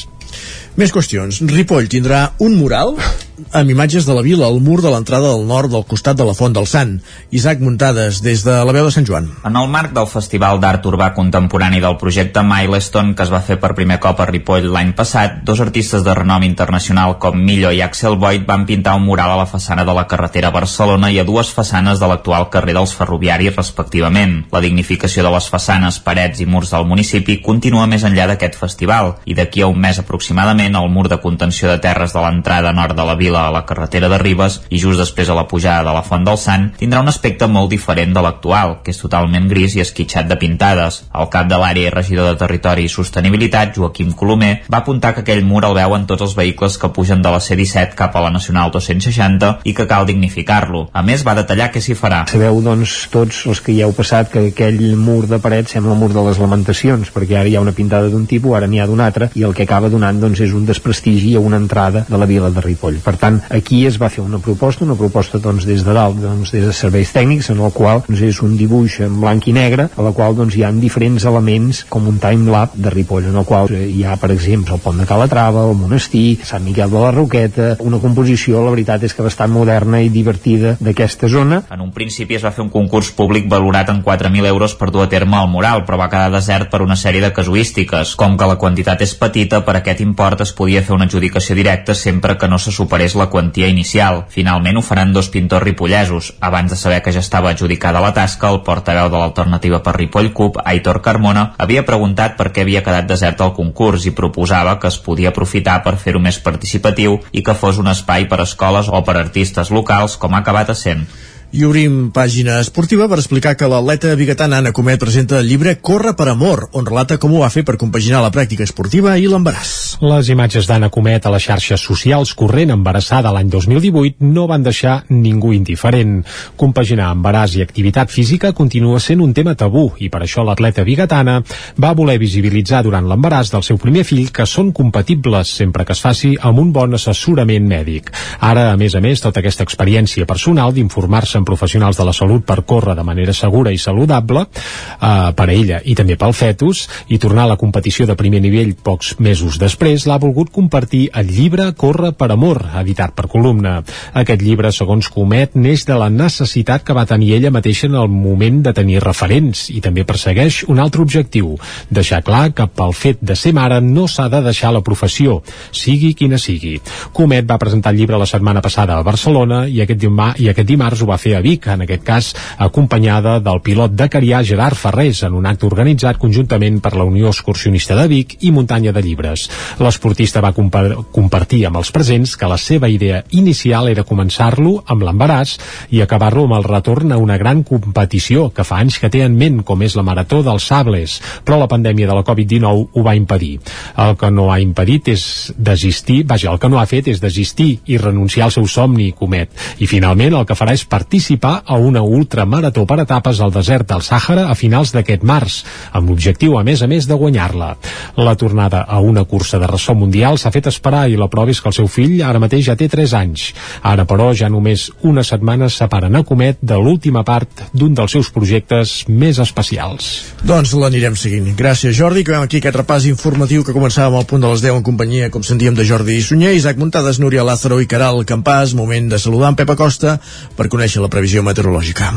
Més 0.79 0.93
qüestions. 0.95 1.41
Ripoll 1.49 1.89
tindrà 1.91 2.29
un 2.45 2.55
mural 2.59 2.95
amb 3.51 3.71
imatges 3.71 4.05
de 4.05 4.13
la 4.15 4.21
vila 4.21 4.47
al 4.47 4.59
mur 4.61 4.81
de 4.81 4.91
l'entrada 4.91 5.31
del 5.33 5.45
nord 5.47 5.71
del 5.71 5.85
costat 5.87 6.17
de 6.17 6.25
la 6.27 6.33
Font 6.37 6.53
del 6.53 6.67
Sant. 6.67 6.97
Isaac 7.31 7.61
Muntades, 7.63 8.21
des 8.25 8.43
de 8.45 8.55
la 8.65 8.73
veu 8.75 8.85
de 8.85 8.91
Sant 8.91 9.07
Joan. 9.07 9.29
En 9.45 9.55
el 9.59 9.69
marc 9.71 9.93
del 9.95 10.07
Festival 10.07 10.59
d'Art 10.61 10.85
Urbà 10.89 11.11
Contemporani 11.15 11.81
del 11.83 11.97
projecte 12.01 12.43
Milestone, 12.43 13.15
que 13.15 13.25
es 13.25 13.31
va 13.33 13.41
fer 13.45 13.59
per 13.61 13.73
primer 13.77 13.99
cop 14.03 14.19
a 14.19 14.27
Ripoll 14.29 14.69
l'any 14.73 14.93
passat, 14.97 15.39
dos 15.47 15.61
artistes 15.63 16.03
de 16.05 16.15
renom 16.17 16.43
internacional 16.47 17.17
com 17.19 17.37
Millo 17.39 17.71
i 17.71 17.81
Axel 17.85 18.17
Boyd 18.19 18.45
van 18.49 18.65
pintar 18.69 18.95
un 18.99 19.05
mural 19.07 19.33
a 19.33 19.39
la 19.39 19.47
façana 19.49 19.85
de 19.87 19.95
la 19.95 20.07
carretera 20.11 20.51
Barcelona 20.55 21.11
i 21.11 21.19
a 21.19 21.27
dues 21.27 21.53
façanes 21.55 21.99
de 21.99 22.09
l'actual 22.11 22.49
carrer 22.53 22.75
dels 22.77 22.95
Ferroviaris, 22.97 23.55
respectivament. 23.55 24.45
La 24.51 24.63
dignificació 24.65 25.23
de 25.25 25.33
les 25.33 25.49
façanes, 25.49 26.01
parets 26.03 26.41
i 26.43 26.49
murs 26.49 26.73
del 26.75 26.87
municipi 26.89 27.39
continua 27.45 27.87
més 27.87 28.03
enllà 28.07 28.27
d'aquest 28.29 28.59
festival 28.59 29.15
i 29.25 29.37
d'aquí 29.37 29.63
a 29.63 29.71
un 29.71 29.79
mes 29.79 29.99
aproximadament 29.99 30.75
el 30.75 30.89
mur 30.89 31.07
de 31.09 31.21
contenció 31.23 31.69
de 31.69 31.79
terres 31.81 32.13
de 32.13 32.23
l'entrada 32.23 32.73
nord 32.75 32.97
de 32.97 33.05
la 33.05 33.15
vila 33.15 33.28
a 33.35 33.49
la 33.53 33.65
carretera 33.69 34.09
de 34.09 34.17
Ribes 34.21 34.59
i 34.69 34.79
just 34.81 34.99
després 34.99 35.29
a 35.29 35.37
la 35.37 35.47
pujada 35.47 35.85
de 35.87 35.93
la 35.95 36.03
Font 36.05 36.25
del 36.25 36.37
Sant 36.41 36.69
tindrà 36.79 37.01
un 37.03 37.11
aspecte 37.11 37.47
molt 37.47 37.69
diferent 37.73 38.13
de 38.15 38.23
l'actual, 38.23 38.79
que 38.83 38.93
és 38.93 39.01
totalment 39.01 39.47
gris 39.51 39.75
i 39.75 39.83
esquitxat 39.83 40.29
de 40.29 40.37
pintades. 40.39 41.03
El 41.13 41.29
cap 41.33 41.49
de 41.49 41.59
l'àrea 41.59 41.89
i 41.89 41.93
regidor 41.93 42.31
de 42.31 42.39
Territori 42.39 42.85
i 42.87 42.91
Sostenibilitat, 42.93 43.75
Joaquim 43.77 44.13
Colomer, 44.17 44.53
va 44.71 44.81
apuntar 44.83 45.13
que 45.15 45.25
aquell 45.25 45.43
mur 45.45 45.63
el 45.67 45.77
veuen 45.77 46.07
tots 46.09 46.25
els 46.25 46.35
vehicles 46.37 46.77
que 46.79 46.91
pugen 46.95 47.21
de 47.25 47.33
la 47.33 47.41
C-17 47.43 47.97
cap 47.99 48.15
a 48.15 48.23
la 48.25 48.33
Nacional 48.33 48.71
260 48.73 49.51
i 49.69 49.75
que 49.75 49.87
cal 49.89 50.07
dignificar-lo. 50.09 50.87
A 50.93 51.03
més, 51.05 51.25
va 51.27 51.35
detallar 51.37 51.69
què 51.73 51.83
s'hi 51.83 51.97
farà. 51.97 52.23
Sabeu, 52.31 52.61
doncs, 52.65 52.95
tots 53.13 53.43
els 53.49 53.61
que 53.65 53.73
hi 53.73 53.81
heu 53.85 53.93
passat 53.97 54.31
que 54.33 54.47
aquell 54.51 54.81
mur 54.99 55.25
de 55.29 55.41
paret 55.43 55.69
sembla 55.71 55.95
el 55.95 56.01
mur 56.01 56.11
de 56.13 56.23
les 56.29 56.39
lamentacions, 56.41 57.11
perquè 57.13 57.39
ara 57.39 57.49
hi 57.49 57.57
ha 57.57 57.63
una 57.65 57.75
pintada 57.75 58.09
d'un 58.11 58.25
tipus, 58.29 58.55
ara 58.57 58.69
n'hi 58.69 58.81
ha 58.81 58.87
d'un 58.89 59.03
altre, 59.03 59.29
i 59.35 59.45
el 59.47 59.55
que 59.57 59.67
acaba 59.67 59.91
donant 59.91 60.19
doncs, 60.21 60.41
és 60.45 60.55
un 60.55 60.65
desprestigi 60.69 61.35
a 61.35 61.43
una 61.43 61.59
entrada 61.61 62.05
de 62.07 62.17
la 62.17 62.29
vila 62.29 62.49
de 62.53 62.63
Ripoll. 62.65 63.01
Per 63.03 63.15
tant, 63.19 63.39
aquí 63.53 63.83
es 63.87 63.99
va 64.01 64.09
fer 64.09 64.23
una 64.23 64.39
proposta, 64.43 64.85
una 64.85 64.97
proposta 64.99 65.39
doncs, 65.43 65.67
des 65.67 65.83
de 65.85 65.93
dalt, 65.95 66.19
doncs, 66.23 66.53
des 66.55 66.65
de 66.65 66.73
serveis 66.75 67.11
tècnics, 67.15 67.51
en 67.53 67.61
el 67.61 67.73
qual 67.75 68.03
doncs, 68.07 68.23
és 68.25 68.41
un 68.45 68.55
dibuix 68.57 68.99
en 69.05 69.19
blanc 69.21 69.47
i 69.47 69.53
negre, 69.55 69.89
a 69.95 70.05
la 70.05 70.13
qual 70.15 70.37
doncs, 70.37 70.55
hi 70.55 70.63
ha 70.65 70.71
diferents 70.75 71.25
elements 71.29 71.83
com 71.89 72.07
un 72.09 72.19
timelap 72.21 72.75
de 72.75 72.93
Ripoll, 72.93 73.29
en 73.29 73.37
el 73.39 73.45
qual 73.45 73.71
eh, 73.75 73.85
hi 73.89 74.05
ha, 74.05 74.15
per 74.21 74.31
exemple, 74.35 74.77
el 74.77 74.83
pont 74.83 74.99
de 74.99 75.07
Calatrava, 75.09 75.65
el 75.69 75.77
monestir, 75.77 76.39
Sant 76.47 76.63
Miquel 76.65 76.91
de 76.91 77.03
la 77.03 77.11
Roqueta, 77.15 77.69
una 77.85 77.99
composició, 78.01 78.63
la 78.63 78.73
veritat 78.73 79.03
és 79.05 79.15
que 79.15 79.25
bastant 79.25 79.51
moderna 79.53 80.01
i 80.01 80.11
divertida 80.13 80.75
d'aquesta 80.79 81.29
zona. 81.29 81.63
En 81.73 81.83
un 81.83 81.91
principi 81.95 82.37
es 82.37 82.45
va 82.45 82.53
fer 82.55 82.63
un 82.63 82.71
concurs 82.73 83.11
públic 83.15 83.49
valorat 83.51 83.91
en 83.93 84.03
4.000 84.05 84.47
euros 84.49 84.75
per 84.79 84.91
dur 84.93 85.03
a 85.05 85.09
terme 85.11 85.39
el 85.41 85.51
mural, 85.51 85.83
però 85.87 85.99
va 85.99 86.09
quedar 86.11 86.31
desert 86.33 86.71
per 86.71 86.81
una 86.85 86.97
sèrie 86.99 87.21
de 87.23 87.33
casuístiques. 87.35 88.15
Com 88.19 88.37
que 88.39 88.47
la 88.49 88.59
quantitat 88.61 89.03
és 89.05 89.15
petita, 89.19 89.61
per 89.65 89.79
aquest 89.79 90.03
import 90.05 90.41
es 90.45 90.53
podia 90.55 90.83
fer 90.85 90.95
una 90.95 91.09
adjudicació 91.09 91.57
directa 91.57 91.95
sempre 91.95 92.37
que 92.37 92.47
no 92.47 92.59
se 92.59 92.71
superés 92.75 93.08
la 93.15 93.29
quantia 93.29 93.67
inicial. 93.71 94.25
Finalment 94.29 94.77
ho 94.79 94.83
faran 94.85 95.13
dos 95.13 95.29
pintors 95.33 95.63
ripollesos. 95.63 96.33
Abans 96.39 96.71
de 96.73 96.77
saber 96.77 97.01
que 97.01 97.13
ja 97.15 97.23
estava 97.23 97.51
adjudicada 97.53 98.01
la 98.03 98.13
tasca, 98.13 98.49
el 98.49 98.61
portaveu 98.67 99.09
de 99.09 99.17
l'alternativa 99.17 99.81
per 99.85 99.95
Ripoll 99.97 100.31
Cup, 100.33 100.59
Aitor 100.65 101.01
Carmona, 101.05 101.53
havia 101.57 101.85
preguntat 101.87 102.37
per 102.37 102.51
què 102.53 102.65
havia 102.65 102.83
quedat 102.85 103.07
desert 103.09 103.41
el 103.45 103.55
concurs 103.57 104.05
i 104.05 104.15
proposava 104.17 104.77
que 104.79 104.91
es 104.91 104.99
podia 104.99 105.33
aprofitar 105.33 105.79
per 105.85 105.97
fer-ho 105.97 106.19
més 106.19 106.39
participatiu 106.43 107.19
i 107.31 107.43
que 107.45 107.57
fos 107.57 107.79
un 107.81 107.87
espai 107.87 108.27
per 108.29 108.41
escoles 108.45 108.89
o 108.89 109.03
per 109.03 109.17
artistes 109.17 109.71
locals 109.71 110.17
com 110.17 110.35
ha 110.35 110.43
acabat 110.43 110.75
essent. 110.75 111.07
I 111.49 111.63
obrim 111.65 112.11
pàgina 112.13 112.59
esportiva 112.61 113.07
per 113.09 113.17
explicar 113.17 113.55
que 113.57 113.65
l'atleta 113.65 114.11
biguetana 114.13 114.59
Anna 114.61 114.69
Comet 114.69 114.99
presenta 115.01 115.39
el 115.39 115.47
llibre 115.49 115.79
Corre 115.81 116.11
per 116.13 116.27
amor, 116.29 116.67
on 116.77 116.85
relata 116.85 117.15
com 117.17 117.31
ho 117.33 117.39
va 117.41 117.47
fer 117.49 117.63
per 117.65 117.73
compaginar 117.81 118.19
la 118.21 118.29
pràctica 118.29 118.61
esportiva 118.67 119.15
i 119.17 119.25
l'embaràs. 119.25 119.71
Les 120.05 120.29
imatges 120.29 120.67
d'Anna 120.69 120.91
Comet 120.93 121.25
a 121.25 121.31
les 121.33 121.47
xarxes 121.49 121.81
socials 121.81 122.35
corrent 122.37 122.69
embarassada 122.75 123.31
l'any 123.33 123.49
2018 123.49 124.29
no 124.29 124.45
van 124.45 124.61
deixar 124.67 124.99
ningú 125.09 125.55
indiferent. 125.57 126.19
Compaginar 126.53 127.09
embaràs 127.15 127.57
i 127.57 127.65
activitat 127.65 128.13
física 128.13 128.53
continua 128.53 129.01
sent 129.01 129.25
un 129.25 129.33
tema 129.33 129.57
tabú 129.57 129.87
i 129.97 130.11
per 130.13 130.21
això 130.27 130.45
l'atleta 130.45 130.85
biguetana 130.85 131.39
va 131.81 131.95
voler 131.97 132.19
visibilitzar 132.21 132.83
durant 132.85 133.09
l'embaràs 133.09 133.49
del 133.55 133.65
seu 133.65 133.81
primer 133.81 134.05
fill 134.05 134.29
que 134.29 134.45
són 134.45 134.69
compatibles 134.69 135.55
sempre 135.63 135.81
que 135.81 135.97
es 135.97 136.05
faci 136.05 136.35
amb 136.37 136.61
un 136.61 136.69
bon 136.77 136.93
assessorament 136.93 137.65
mèdic. 137.65 138.13
Ara, 138.37 138.69
a 138.69 138.77
més 138.77 138.93
a 138.93 139.01
més, 139.01 139.25
tota 139.25 139.41
aquesta 139.41 139.65
experiència 139.65 140.29
personal 140.29 140.77
d'informar-se 140.77 141.38
amb 141.39 141.47
professionals 141.47 141.97
de 141.97 142.07
la 142.07 142.15
salut 142.15 142.45
per 142.45 142.61
córrer 142.67 142.95
de 142.99 143.07
manera 143.07 143.33
segura 143.33 143.73
i 143.73 143.79
saludable 143.81 144.45
eh, 144.45 145.31
per 145.35 145.47
a 145.47 145.53
ella 145.53 145.81
i 145.85 145.95
també 145.97 146.19
pel 146.19 146.35
fetus 146.37 146.85
i 147.07 147.17
tornar 147.17 147.47
a 147.47 147.53
la 147.53 147.59
competició 147.59 148.05
de 148.05 148.17
primer 148.19 148.43
nivell 148.43 148.75
pocs 148.75 149.15
mesos 149.19 149.59
després 149.61 150.05
l'ha 150.09 150.19
volgut 150.21 150.51
compartir 150.53 151.07
el 151.13 151.29
llibre 151.31 151.71
Corre 151.79 152.11
per 152.17 152.31
amor, 152.33 152.59
editat 152.81 153.13
per 153.15 153.27
columna. 153.31 153.79
Aquest 154.19 154.41
llibre, 154.43 154.71
segons 154.75 155.07
Comet, 155.13 155.55
neix 155.55 155.85
de 155.87 155.95
la 155.99 156.09
necessitat 156.11 156.83
que 156.85 156.95
va 156.97 157.05
tenir 157.09 157.31
ella 157.37 157.53
mateixa 157.55 157.87
en 157.87 157.95
el 157.99 158.09
moment 158.11 158.61
de 158.65 158.73
tenir 158.75 158.99
referents 159.03 159.67
i 159.71 159.79
també 159.83 160.03
persegueix 160.07 160.63
un 160.67 160.81
altre 160.83 161.03
objectiu, 161.05 161.55
deixar 161.89 162.21
clar 162.25 162.49
que 162.55 162.67
pel 162.67 162.95
fet 162.97 163.21
de 163.21 163.37
ser 163.39 163.53
mare 163.55 163.79
no 163.85 164.07
s'ha 164.07 164.27
de 164.31 164.41
deixar 164.45 164.73
la 164.75 164.83
professió, 164.85 165.39
sigui 165.71 166.13
quina 166.17 166.39
sigui. 166.41 166.75
Comet 167.15 167.47
va 167.49 167.59
presentar 167.61 167.93
el 167.93 168.01
llibre 168.01 168.19
la 168.19 168.27
setmana 168.29 168.63
passada 168.65 168.97
a 168.97 169.05
Barcelona 169.05 169.65
i 169.67 169.81
aquest, 169.83 170.01
dimar 170.01 170.33
i 170.39 170.49
aquest 170.51 170.67
dimarts 170.67 171.03
ho 171.03 171.09
va 171.09 171.19
fer 171.21 171.28
fer 171.29 171.37
a 171.37 171.41
Vic, 171.45 171.67
en 171.69 171.83
aquest 171.85 172.03
cas 172.05 172.27
acompanyada 172.57 173.37
del 173.43 173.61
pilot 173.61 173.93
de 173.93 174.07
Carià 174.09 174.41
Gerard 174.45 174.77
Ferrés 174.79 175.21
en 175.27 175.35
un 175.37 175.45
acte 175.45 175.67
organitzat 175.67 176.17
conjuntament 176.17 176.79
per 176.81 176.95
la 176.97 177.05
Unió 177.05 177.29
Excursionista 177.29 177.97
de 177.99 178.07
Vic 178.09 178.37
i 178.47 178.51
Muntanya 178.55 178.93
de 178.95 179.03
Llibres. 179.05 179.45
L'esportista 179.83 180.41
va 180.41 180.53
compartir 180.55 181.61
amb 181.67 181.77
els 181.81 181.91
presents 181.93 182.33
que 182.39 182.49
la 182.49 182.57
seva 182.57 182.89
idea 182.89 183.21
inicial 183.37 183.91
era 183.91 184.05
començar-lo 184.07 184.79
amb 184.87 185.05
l'embaràs 185.05 185.57
i 185.93 186.01
acabar-lo 186.01 186.47
amb 186.47 186.57
el 186.57 186.65
retorn 186.65 187.13
a 187.13 187.19
una 187.21 187.37
gran 187.37 187.61
competició 187.67 188.47
que 188.49 188.65
fa 188.65 188.79
anys 188.81 188.97
que 188.99 189.11
té 189.13 189.21
en 189.25 189.37
ment, 189.37 189.61
com 189.63 189.83
és 189.85 189.97
la 189.99 190.05
Marató 190.07 190.41
dels 190.45 190.65
Sables, 190.71 191.19
però 191.45 191.59
la 191.61 191.69
pandèmia 191.69 192.09
de 192.09 192.17
la 192.17 192.25
Covid-19 192.25 192.89
ho 192.93 193.05
va 193.05 193.15
impedir. 193.19 193.59
El 193.97 194.17
que 194.17 194.31
no 194.33 194.49
ha 194.49 194.59
impedit 194.63 195.13
és 195.13 195.53
desistir, 195.57 196.23
vaja, 196.25 196.49
el 196.49 196.59
que 196.59 196.71
no 196.71 196.81
ha 196.81 196.87
fet 196.89 197.11
és 197.13 197.21
desistir 197.21 197.69
i 197.85 198.01
renunciar 198.01 198.47
al 198.47 198.55
seu 198.55 198.65
somni, 198.67 199.11
comet. 199.13 199.53
I 199.77 199.87
finalment 199.89 200.33
el 200.39 200.47
que 200.49 200.57
farà 200.57 200.73
és 200.73 200.87
partir 200.89 201.18
participar 201.19 201.63
a 201.65 201.75
una 201.75 202.01
ultramarató 202.01 202.85
per 202.87 203.01
etapes 203.03 203.41
al 203.43 203.51
desert 203.51 203.89
del 203.89 203.99
Sàhara 203.99 204.45
a 204.47 204.53
finals 204.55 204.93
d'aquest 204.95 205.23
març, 205.27 205.57
amb 205.91 206.07
l'objectiu, 206.07 206.53
a 206.55 206.63
més 206.63 206.79
a 206.79 206.87
més, 206.87 207.09
de 207.09 207.15
guanyar-la. 207.19 207.73
La 208.15 208.35
tornada 208.39 208.85
a 208.87 209.01
una 209.03 209.25
cursa 209.27 209.59
de 209.59 209.67
ressò 209.67 209.91
mundial 209.99 210.39
s'ha 210.39 210.51
fet 210.55 210.69
esperar 210.71 211.09
i 211.11 211.17
la 211.19 211.27
prova 211.27 211.51
és 211.51 211.59
que 211.59 211.67
el 211.67 211.75
seu 211.75 211.89
fill 211.91 212.21
ara 212.23 212.39
mateix 212.39 212.69
ja 212.69 212.77
té 212.79 212.87
3 212.87 213.15
anys. 213.19 213.49
Ara, 213.83 214.05
però, 214.07 214.29
ja 214.31 214.47
només 214.47 214.85
una 215.03 215.25
setmana 215.27 215.67
separen 215.67 216.15
a 216.15 216.23
Comet 216.23 216.61
de 216.61 216.77
l'última 216.79 217.25
part 217.27 217.65
d'un 217.73 217.91
dels 217.93 218.15
seus 218.15 218.31
projectes 218.31 219.03
més 219.09 219.43
especials. 219.43 220.07
Doncs 220.47 220.71
l'anirem 220.71 221.19
seguint. 221.19 221.51
Gràcies, 221.59 221.97
Jordi. 221.99 222.23
Acabem 222.23 222.47
aquí 222.47 222.63
aquest 222.63 222.79
repàs 222.79 223.09
informatiu 223.11 223.67
que 223.67 223.75
començàvem 223.75 224.15
al 224.15 224.29
punt 224.29 224.45
de 224.45 224.53
les 224.53 224.63
10 224.63 224.79
en 224.79 224.87
companyia, 224.87 225.29
com 225.35 225.43
sentíem, 225.43 225.75
de 225.75 225.83
Jordi 225.83 226.21
Sunyer, 226.23 226.55
Isaac 226.55 226.79
Muntades, 226.79 227.19
Núria 227.19 227.43
Lázaro 227.43 227.81
i 227.83 227.91
Caral 227.91 228.23
Campàs. 228.23 228.71
Moment 228.79 229.11
de 229.11 229.19
saludar 229.19 229.51
en 229.51 229.59
Pep 229.59 229.75
Acosta 229.75 230.15
per 230.55 230.71
conèixer 230.71 231.03
la 231.03 231.08
la 231.09 231.15
previsió 231.17 231.41
meteorològica. 231.41 232.11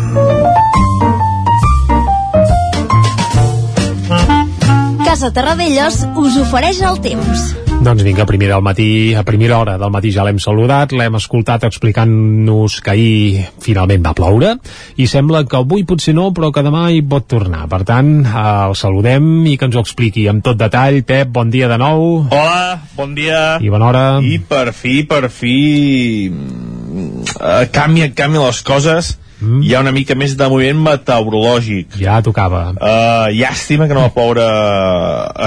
Casa 5.06 5.32
Terradellos 5.32 6.02
us 6.20 6.36
ofereix 6.44 6.82
el 6.84 7.00
temps. 7.04 7.52
Doncs 7.82 8.04
vinga, 8.06 8.22
a 8.22 8.28
primera, 8.28 8.54
al 8.60 8.62
matí, 8.62 9.14
a 9.18 9.24
primera 9.26 9.56
hora 9.58 9.78
del 9.80 9.90
matí 9.90 10.12
ja 10.14 10.22
l'hem 10.22 10.38
saludat, 10.38 10.92
l'hem 10.94 11.16
escoltat 11.18 11.64
explicant-nos 11.66 12.76
que 12.84 12.92
ahir 12.92 13.46
finalment 13.64 14.04
va 14.04 14.12
ploure 14.14 14.52
i 15.00 15.08
sembla 15.10 15.42
que 15.48 15.58
avui 15.58 15.82
potser 15.88 16.14
no, 16.14 16.28
però 16.36 16.52
que 16.54 16.62
demà 16.62 16.84
hi 16.92 17.00
pot 17.02 17.26
tornar. 17.32 17.64
Per 17.72 17.80
tant, 17.88 18.12
el 18.28 18.76
saludem 18.78 19.48
i 19.50 19.56
que 19.56 19.66
ens 19.70 19.80
ho 19.80 19.82
expliqui 19.82 20.28
amb 20.30 20.44
tot 20.44 20.60
detall. 20.60 21.00
Pep, 21.08 21.32
bon 21.32 21.50
dia 21.50 21.72
de 21.72 21.80
nou. 21.80 22.28
Hola, 22.28 22.78
bon 22.94 23.16
dia. 23.18 23.42
I 23.58 23.72
bona 23.72 23.88
hora. 23.88 24.06
I 24.20 24.38
per 24.38 24.68
fi, 24.76 25.00
per 25.08 25.26
fi, 25.32 25.56
uh, 26.92 27.64
canvia, 27.72 28.10
canvia 28.14 28.46
les 28.46 28.62
coses 28.66 29.16
mm. 29.42 29.62
hi 29.66 29.74
ha 29.74 29.80
una 29.82 29.92
mica 29.94 30.14
més 30.18 30.34
de 30.38 30.48
moviment 30.50 30.80
meteorològic. 30.86 31.96
Ja 32.00 32.20
tocava. 32.24 32.62
Uh, 32.72 33.28
llàstima 33.34 33.88
que 33.88 33.96
no 33.96 34.04
va 34.06 34.12
ploure 34.14 34.46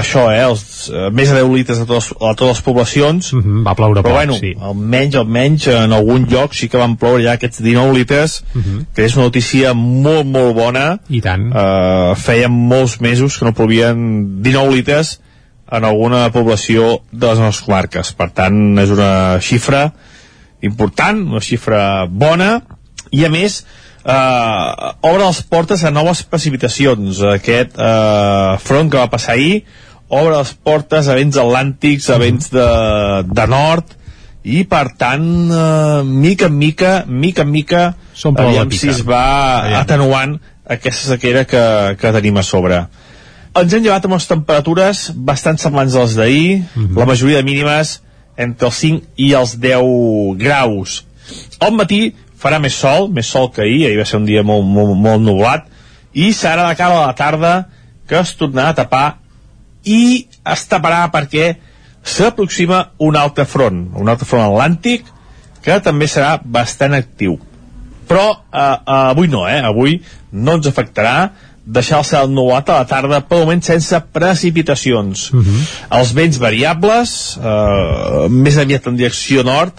això, 0.00 0.26
eh, 0.32 0.42
els, 0.44 0.64
uh, 0.92 1.08
més 1.14 1.32
de 1.32 1.40
10 1.40 1.52
litres 1.54 1.82
a, 1.82 1.88
totes, 1.88 2.12
a 2.16 2.32
totes 2.34 2.54
les 2.54 2.64
poblacions. 2.66 3.32
Mm 3.32 3.42
-hmm, 3.42 3.66
va 3.66 3.76
ploure 3.78 4.00
però 4.00 4.12
poc, 4.12 4.18
bueno, 4.20 4.38
sí. 4.40 4.54
almenys, 4.60 5.18
almenys 5.22 5.68
en 5.74 5.92
algun 5.92 6.26
lloc 6.30 6.54
sí 6.54 6.68
que 6.68 6.78
van 6.78 6.96
ploure 6.96 7.22
ja 7.24 7.36
aquests 7.36 7.62
19 7.62 7.94
litres, 7.98 8.42
mm 8.52 8.60
-hmm. 8.60 8.86
que 8.94 9.04
és 9.04 9.16
una 9.16 9.24
notícia 9.24 9.74
molt, 9.74 10.26
molt 10.26 10.54
bona. 10.54 10.98
I 11.08 11.20
tant. 11.20 11.52
Uh, 11.52 12.14
feien 12.14 12.52
molts 12.52 13.00
mesos 13.00 13.38
que 13.38 13.44
no 13.44 13.54
plovien 13.54 14.42
19 14.42 14.74
litres 14.74 15.20
en 15.70 15.84
alguna 15.84 16.30
població 16.30 17.00
de 17.10 17.26
les 17.26 17.38
nostres 17.38 17.64
comarques. 17.66 18.12
Per 18.12 18.30
tant, 18.30 18.78
és 18.78 18.90
una 18.90 19.40
xifra 19.40 19.92
important, 20.66 21.24
una 21.32 21.42
xifra 21.44 21.80
bona, 22.10 22.60
i 23.14 23.24
a 23.26 23.30
més, 23.32 23.62
eh, 24.04 24.92
obre 25.00 25.24
les 25.24 25.42
portes 25.42 25.84
a 25.84 25.92
noves 25.94 26.22
precipitacions. 26.26 27.22
Aquest 27.36 27.78
eh, 27.78 28.56
front 28.62 28.90
que 28.92 29.00
va 29.00 29.10
passar 29.12 29.36
ahir 29.36 29.64
obre 30.08 30.36
les 30.36 30.52
portes 30.62 31.08
a 31.08 31.16
vents 31.18 31.38
atlàntics, 31.42 32.10
a 32.14 32.18
vents 32.22 32.50
de, 32.52 32.66
de 33.26 33.46
nord, 33.50 33.96
i 34.46 34.62
per 34.70 34.84
tant, 34.98 35.26
eh, 35.50 36.02
mica 36.06 36.46
en 36.46 36.58
mica, 36.58 36.92
mica 37.06 37.42
en 37.42 37.50
mica, 37.50 37.86
aviam 38.30 38.70
si 38.70 38.92
es 38.92 39.02
va 39.06 39.24
Aviam. 39.64 39.80
atenuant 39.80 40.36
aquesta 40.76 41.14
sequera 41.14 41.44
que, 41.46 41.64
que 41.98 42.14
tenim 42.14 42.38
a 42.38 42.46
sobre. 42.46 42.84
Ens 43.56 43.72
hem 43.72 43.82
llevat 43.82 44.04
amb 44.06 44.14
les 44.14 44.28
temperatures 44.28 45.06
bastant 45.16 45.58
semblants 45.58 45.94
a 45.96 46.04
les 46.04 46.16
d'ahir, 46.18 46.48
la 46.94 47.06
majoria 47.08 47.40
de 47.40 47.46
mínimes 47.48 48.00
entre 48.36 48.68
els 48.68 48.80
5 48.82 49.16
i 49.16 49.32
els 49.38 49.56
10 49.62 50.36
graus. 50.40 51.02
Al 51.60 51.74
matí 51.76 52.14
farà 52.38 52.60
més 52.62 52.76
sol, 52.76 53.08
més 53.10 53.28
sol 53.28 53.50
que 53.52 53.64
ahir, 53.64 53.86
ahir 53.86 54.00
va 54.00 54.06
ser 54.08 54.20
un 54.20 54.28
dia 54.28 54.44
molt, 54.46 54.66
molt, 54.68 54.94
molt 55.00 55.24
nublat, 55.24 55.66
i 56.12 56.32
serà 56.36 56.68
de 56.68 56.76
cara 56.78 57.00
a 57.00 57.06
la 57.08 57.16
tarda 57.16 57.54
que 58.08 58.18
es 58.20 58.34
tornarà 58.38 58.72
a 58.72 58.78
tapar 58.78 59.06
i 59.86 60.26
es 60.52 60.62
taparà 60.70 61.06
perquè 61.12 61.56
s'aproxima 62.06 62.92
un 63.02 63.18
altre 63.18 63.44
front, 63.48 63.82
un 63.98 64.08
altre 64.08 64.28
front 64.28 64.46
atlàntic 64.46 65.08
que 65.64 65.80
també 65.82 66.06
serà 66.06 66.36
bastant 66.42 66.94
actiu. 66.94 67.36
Però 68.06 68.26
eh, 68.30 68.60
eh, 68.62 69.00
avui 69.10 69.28
no, 69.28 69.42
eh? 69.50 69.58
Avui 69.66 69.98
no 70.30 70.54
ens 70.58 70.68
afectarà 70.70 71.16
deixar 71.66 71.98
el 71.98 72.06
cel 72.06 72.30
nuat 72.30 72.70
a 72.70 72.80
la 72.80 72.86
tarda, 72.86 73.20
per 73.26 73.40
moment 73.42 73.62
sense 73.62 73.98
precipitacions. 74.14 75.30
Uh 75.32 75.42
-huh. 75.42 75.64
Els 75.98 76.12
vents 76.14 76.38
variables, 76.38 77.38
eh, 77.42 78.28
més 78.30 78.56
aviat 78.56 78.86
en 78.86 78.96
direcció 78.96 79.42
nord, 79.42 79.74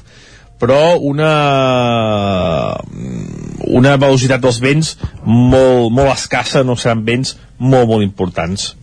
però 0.59 0.97
una 0.99 2.75
una 3.67 3.97
velocitat 3.97 4.41
dels 4.41 4.59
vents 4.59 4.97
molt, 5.23 5.91
molt 5.91 6.11
escassa, 6.13 6.63
no 6.63 6.75
seran 6.75 7.03
vents 7.05 7.37
molt, 7.57 7.87
molt 7.87 8.03
importants. 8.03 8.75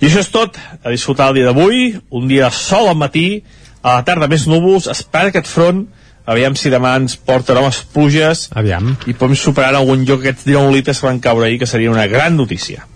I 0.00 0.06
això 0.06 0.20
és 0.22 0.30
tot, 0.30 0.58
a 0.84 0.90
disfrutar 0.90 1.28
el 1.28 1.34
dia 1.34 1.48
d'avui, 1.48 1.96
un 2.10 2.28
dia 2.28 2.50
sol 2.50 2.88
al 2.88 2.96
matí, 2.96 3.42
a 3.82 3.98
la 3.98 4.04
tarda 4.06 4.28
més 4.30 4.46
núvols, 4.46 4.86
espera 4.86 5.32
aquest 5.32 5.46
front, 5.50 5.86
aviam 6.28 6.56
si 6.58 6.72
demà 6.72 6.94
ens 7.00 7.16
porta 7.16 7.56
noves 7.56 7.80
pluges 7.94 8.48
aviam. 8.52 8.94
i 9.08 9.16
podem 9.16 9.36
superar 9.38 9.72
en 9.72 9.80
algun 9.82 10.04
lloc 10.08 10.22
aquests 10.22 10.46
19 10.50 10.76
litres 10.76 11.00
que 11.00 11.08
van 11.08 11.24
caure 11.24 11.48
ahir, 11.48 11.58
que 11.62 11.70
seria 11.70 11.90
una 11.90 12.06
gran 12.10 12.36
notícia. 12.36 12.86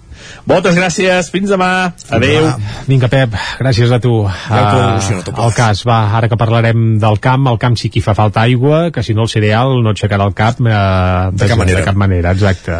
Moltes 0.49 0.75
gràcies, 0.75 1.29
fins 1.31 1.51
demà, 1.53 1.93
adeu. 2.11 2.49
Vinga, 2.89 3.09
Pep, 3.11 3.35
gràcies 3.61 3.93
a 3.93 4.01
tu. 4.03 4.25
Ja 4.49 4.63
Uh, 4.73 5.21
el 5.45 5.53
cas, 5.55 5.83
va, 5.87 5.99
ara 6.17 6.29
que 6.31 6.37
parlarem 6.39 6.97
del 7.03 7.19
camp, 7.23 7.47
el 7.51 7.59
camp 7.61 7.77
sí 7.79 7.91
que 7.93 8.01
hi 8.01 8.03
fa 8.05 8.15
falta 8.17 8.43
aigua, 8.43 8.91
que 8.95 9.03
si 9.05 9.15
no 9.15 9.27
el 9.27 9.31
cereal 9.31 9.75
no 9.85 9.93
aixecarà 9.93 10.27
el 10.29 10.35
cap 10.39 10.61
uh, 10.61 10.67
de, 11.35 11.49
cap 11.49 11.59
manera. 11.59 11.81
de 11.81 11.87
cap 11.87 11.99
manera, 11.99 12.33
exacte. 12.33 12.79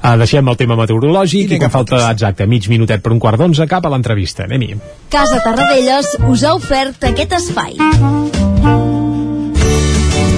Uh, 0.00 0.14
deixem 0.20 0.48
el 0.52 0.58
tema 0.60 0.78
meteorològic 0.80 1.56
i, 1.56 1.60
que 1.62 1.72
falta, 1.72 2.02
exacte, 2.10 2.48
mig 2.50 2.68
minutet 2.72 3.04
per 3.04 3.14
un 3.14 3.20
quart 3.22 3.40
d'onze 3.40 3.68
cap 3.70 3.86
a 3.86 3.92
l'entrevista. 3.92 4.48
Anem-hi. 4.48 4.74
Casa 5.12 5.42
Tarradellas 5.44 6.16
us 6.28 6.44
ha 6.44 6.56
ofert 6.58 7.10
aquest 7.12 7.38
espai. 7.40 8.98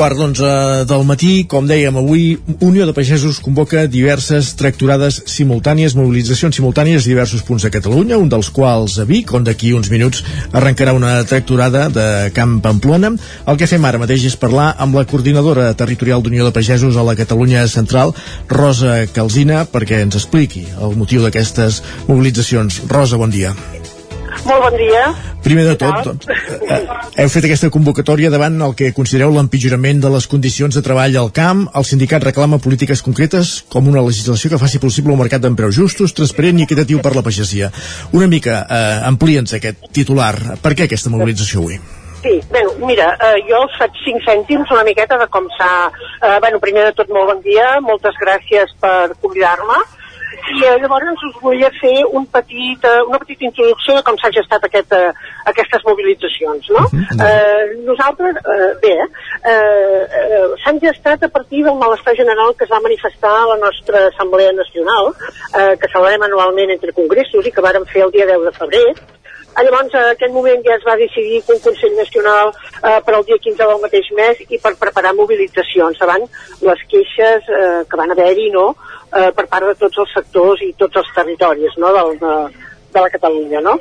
Quart 0.00 0.16
d'onze 0.16 0.50
del 0.88 1.02
matí, 1.04 1.44
com 1.44 1.66
dèiem 1.68 1.98
avui, 2.00 2.38
Unió 2.64 2.86
de 2.88 2.94
Pagesos 2.96 3.36
convoca 3.44 3.82
diverses 3.84 4.54
tracturades 4.56 5.18
simultànies, 5.28 5.92
mobilitzacions 5.92 6.56
simultànies 6.56 7.04
a 7.04 7.10
diversos 7.10 7.42
punts 7.44 7.66
de 7.66 7.70
Catalunya, 7.74 8.16
un 8.16 8.30
dels 8.32 8.48
quals 8.48 8.94
a 8.96 9.04
Vic, 9.04 9.34
on 9.36 9.44
d'aquí 9.44 9.74
uns 9.76 9.90
minuts 9.92 10.22
arrencarà 10.56 10.94
una 10.96 11.18
tracturada 11.28 11.90
de 11.92 12.06
Camp 12.32 12.62
Pamplona. 12.64 13.10
El 13.44 13.60
que 13.60 13.68
fem 13.68 13.84
ara 13.84 14.00
mateix 14.00 14.24
és 14.30 14.38
parlar 14.40 14.70
amb 14.80 14.96
la 14.96 15.04
coordinadora 15.04 15.68
territorial 15.76 16.24
d'Unió 16.24 16.48
de 16.48 16.54
Pagesos 16.56 16.96
a 16.96 17.04
la 17.04 17.18
Catalunya 17.18 17.66
Central, 17.68 18.14
Rosa 18.48 19.02
Calzina, 19.12 19.66
perquè 19.68 20.00
ens 20.06 20.16
expliqui 20.16 20.64
el 20.80 20.96
motiu 20.96 21.28
d'aquestes 21.28 21.82
mobilitzacions. 22.08 22.86
Rosa, 22.88 23.20
bon 23.20 23.36
dia. 23.36 23.52
Molt 24.44 24.62
bon 24.64 24.76
dia. 24.78 25.02
Primer 25.44 25.64
de 25.64 25.74
tot, 25.80 26.04
doncs, 26.04 26.26
eh, 26.28 26.78
heu 27.22 27.30
fet 27.32 27.46
aquesta 27.46 27.70
convocatòria 27.72 28.30
davant 28.32 28.58
el 28.62 28.74
que 28.76 28.92
considereu 28.96 29.32
l'empitjorament 29.34 30.02
de 30.02 30.10
les 30.12 30.26
condicions 30.30 30.74
de 30.76 30.82
treball 30.84 31.16
al 31.16 31.30
camp. 31.36 31.66
El 31.74 31.86
sindicat 31.88 32.24
reclama 32.28 32.60
polítiques 32.62 33.02
concretes 33.02 33.54
com 33.72 33.88
una 33.88 34.04
legislació 34.04 34.50
que 34.50 34.60
faci 34.60 34.82
possible 34.82 35.14
un 35.14 35.22
mercat 35.22 35.42
d'empreus 35.42 35.76
justos, 35.76 36.14
transparent 36.16 36.60
i 36.60 36.66
equitatiu 36.68 37.00
per 37.00 37.14
la 37.16 37.24
pagesia. 37.26 37.70
Una 38.12 38.28
mica, 38.28 38.66
eh, 38.68 39.00
amplia'ns 39.08 39.56
aquest 39.56 39.88
titular. 39.92 40.34
Per 40.62 40.74
què 40.74 40.86
aquesta 40.86 41.10
mobilització 41.10 41.64
avui? 41.64 41.80
Sí, 42.22 42.34
bueno, 42.50 42.74
mira, 42.86 43.14
eh, 43.16 43.38
jo 43.48 43.62
us 43.64 43.78
faig 43.80 43.96
cinc 44.04 44.20
cèntims 44.26 44.70
una 44.70 44.84
miqueta 44.84 45.16
de 45.16 45.26
com 45.32 45.48
s'ha... 45.56 45.88
Eh, 46.20 46.36
bueno, 46.40 46.60
primer 46.60 46.84
de 46.90 46.92
tot, 46.92 47.08
molt 47.08 47.32
bon 47.32 47.40
dia, 47.40 47.80
moltes 47.80 48.14
gràcies 48.20 48.76
per 48.80 49.16
convidar-me 49.22 49.80
i 50.50 50.64
eh, 50.66 50.76
llavors 50.82 51.22
us 51.28 51.36
volia 51.42 51.70
fer 51.78 52.04
un 52.18 52.26
petit, 52.26 52.84
eh, 52.84 53.02
una 53.08 53.20
petita 53.22 53.46
introducció 53.48 53.96
de 53.96 54.02
com 54.06 54.16
s'ha 54.20 54.32
gestat 54.34 54.64
aquest, 54.66 54.92
eh, 54.96 55.12
aquestes 55.52 55.84
mobilitzacions. 55.86 56.70
No? 56.76 56.86
eh, 57.26 57.76
nosaltres, 57.86 58.40
eh, 58.54 58.70
bé, 58.82 58.96
eh, 59.52 60.02
eh, 60.22 60.42
s'han 60.64 60.80
gestat 60.82 61.22
a 61.22 61.32
partir 61.36 61.64
del 61.64 61.78
malestar 61.82 62.16
general 62.16 62.54
que 62.56 62.64
es 62.64 62.72
va 62.72 62.82
manifestar 62.88 63.32
a 63.42 63.46
la 63.52 63.60
nostra 63.62 64.06
Assemblea 64.08 64.52
Nacional, 64.52 65.14
eh, 65.54 65.76
que 65.80 65.92
celebrem 65.94 66.28
anualment 66.28 66.76
entre 66.76 66.92
congressos 66.92 67.46
i 67.46 67.54
que 67.54 67.64
vàrem 67.64 67.86
fer 67.86 68.04
el 68.06 68.14
dia 68.14 68.26
10 68.26 68.46
de 68.48 68.58
febrer, 68.58 68.86
Ah, 69.54 69.64
Llavors, 69.64 69.92
en 69.92 70.12
aquell 70.12 70.30
moment 70.32 70.62
ja 70.62 70.76
es 70.76 70.84
va 70.86 70.94
decidir 70.96 71.40
que 71.42 71.52
un 71.56 71.58
Consell 71.64 71.96
Nacional 71.96 72.52
eh, 72.52 73.00
per 73.04 73.14
al 73.16 73.24
dia 73.26 73.38
15 73.42 73.58
del 73.58 73.80
mateix 73.82 74.10
mes 74.14 74.42
i 74.46 74.58
per 74.62 74.76
preparar 74.78 75.10
mobilitzacions 75.18 75.98
davant 75.98 76.26
les 76.68 76.84
queixes 76.92 77.50
eh, 77.58 77.82
que 77.90 77.98
van 77.98 78.14
haver-hi 78.14 78.46
no, 78.54 78.68
eh, 79.12 79.30
per 79.36 79.46
part 79.46 79.66
de 79.68 79.76
tots 79.78 80.02
els 80.04 80.12
sectors 80.16 80.62
i 80.66 80.72
tots 80.78 81.00
els 81.02 81.14
territoris 81.14 81.76
no, 81.82 81.92
del, 81.96 82.12
de, 82.20 82.34
de 82.92 83.00
la 83.00 83.10
Catalunya. 83.10 83.60
No? 83.60 83.78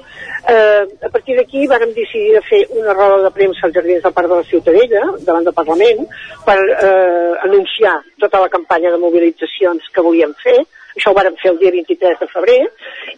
Eh, 0.50 0.84
a 1.06 1.10
partir 1.10 1.36
d'aquí 1.38 1.66
vàrem 1.68 1.94
decidir 1.94 2.34
de 2.38 2.42
fer 2.48 2.64
una 2.80 2.94
roda 2.94 3.22
de 3.26 3.32
premsa 3.36 3.68
als 3.68 3.76
Jardins 3.76 4.04
del 4.04 4.16
Parc 4.16 4.30
de 4.30 4.42
la 4.42 4.50
Ciutadella, 4.50 5.06
davant 5.28 5.46
del 5.48 5.58
Parlament, 5.58 6.06
per 6.46 6.58
eh, 6.58 7.34
anunciar 7.46 8.00
tota 8.20 8.42
la 8.46 8.50
campanya 8.50 8.92
de 8.94 9.02
mobilitzacions 9.02 9.90
que 9.94 10.06
volíem 10.06 10.34
fer, 10.44 10.60
això 10.96 11.12
ho 11.12 11.18
vàrem 11.18 11.36
fer 11.42 11.52
el 11.54 11.60
dia 11.60 11.72
23 11.76 12.18
de 12.22 12.30
febrer, 12.32 12.62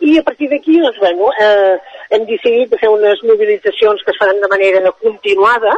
i 0.07 0.17
a 0.19 0.25
partir 0.27 0.49
d'aquí, 0.51 0.79
doncs, 0.81 0.99
bueno, 0.99 1.31
eh, 1.45 1.77
hem 2.11 2.27
decidit 2.29 2.73
de 2.73 2.81
fer 2.81 2.91
unes 2.91 3.23
mobilitzacions 3.23 4.03
que 4.03 4.13
es 4.13 4.19
faran 4.19 4.41
de 4.41 4.51
manera 4.51 4.91
continuada. 4.91 5.77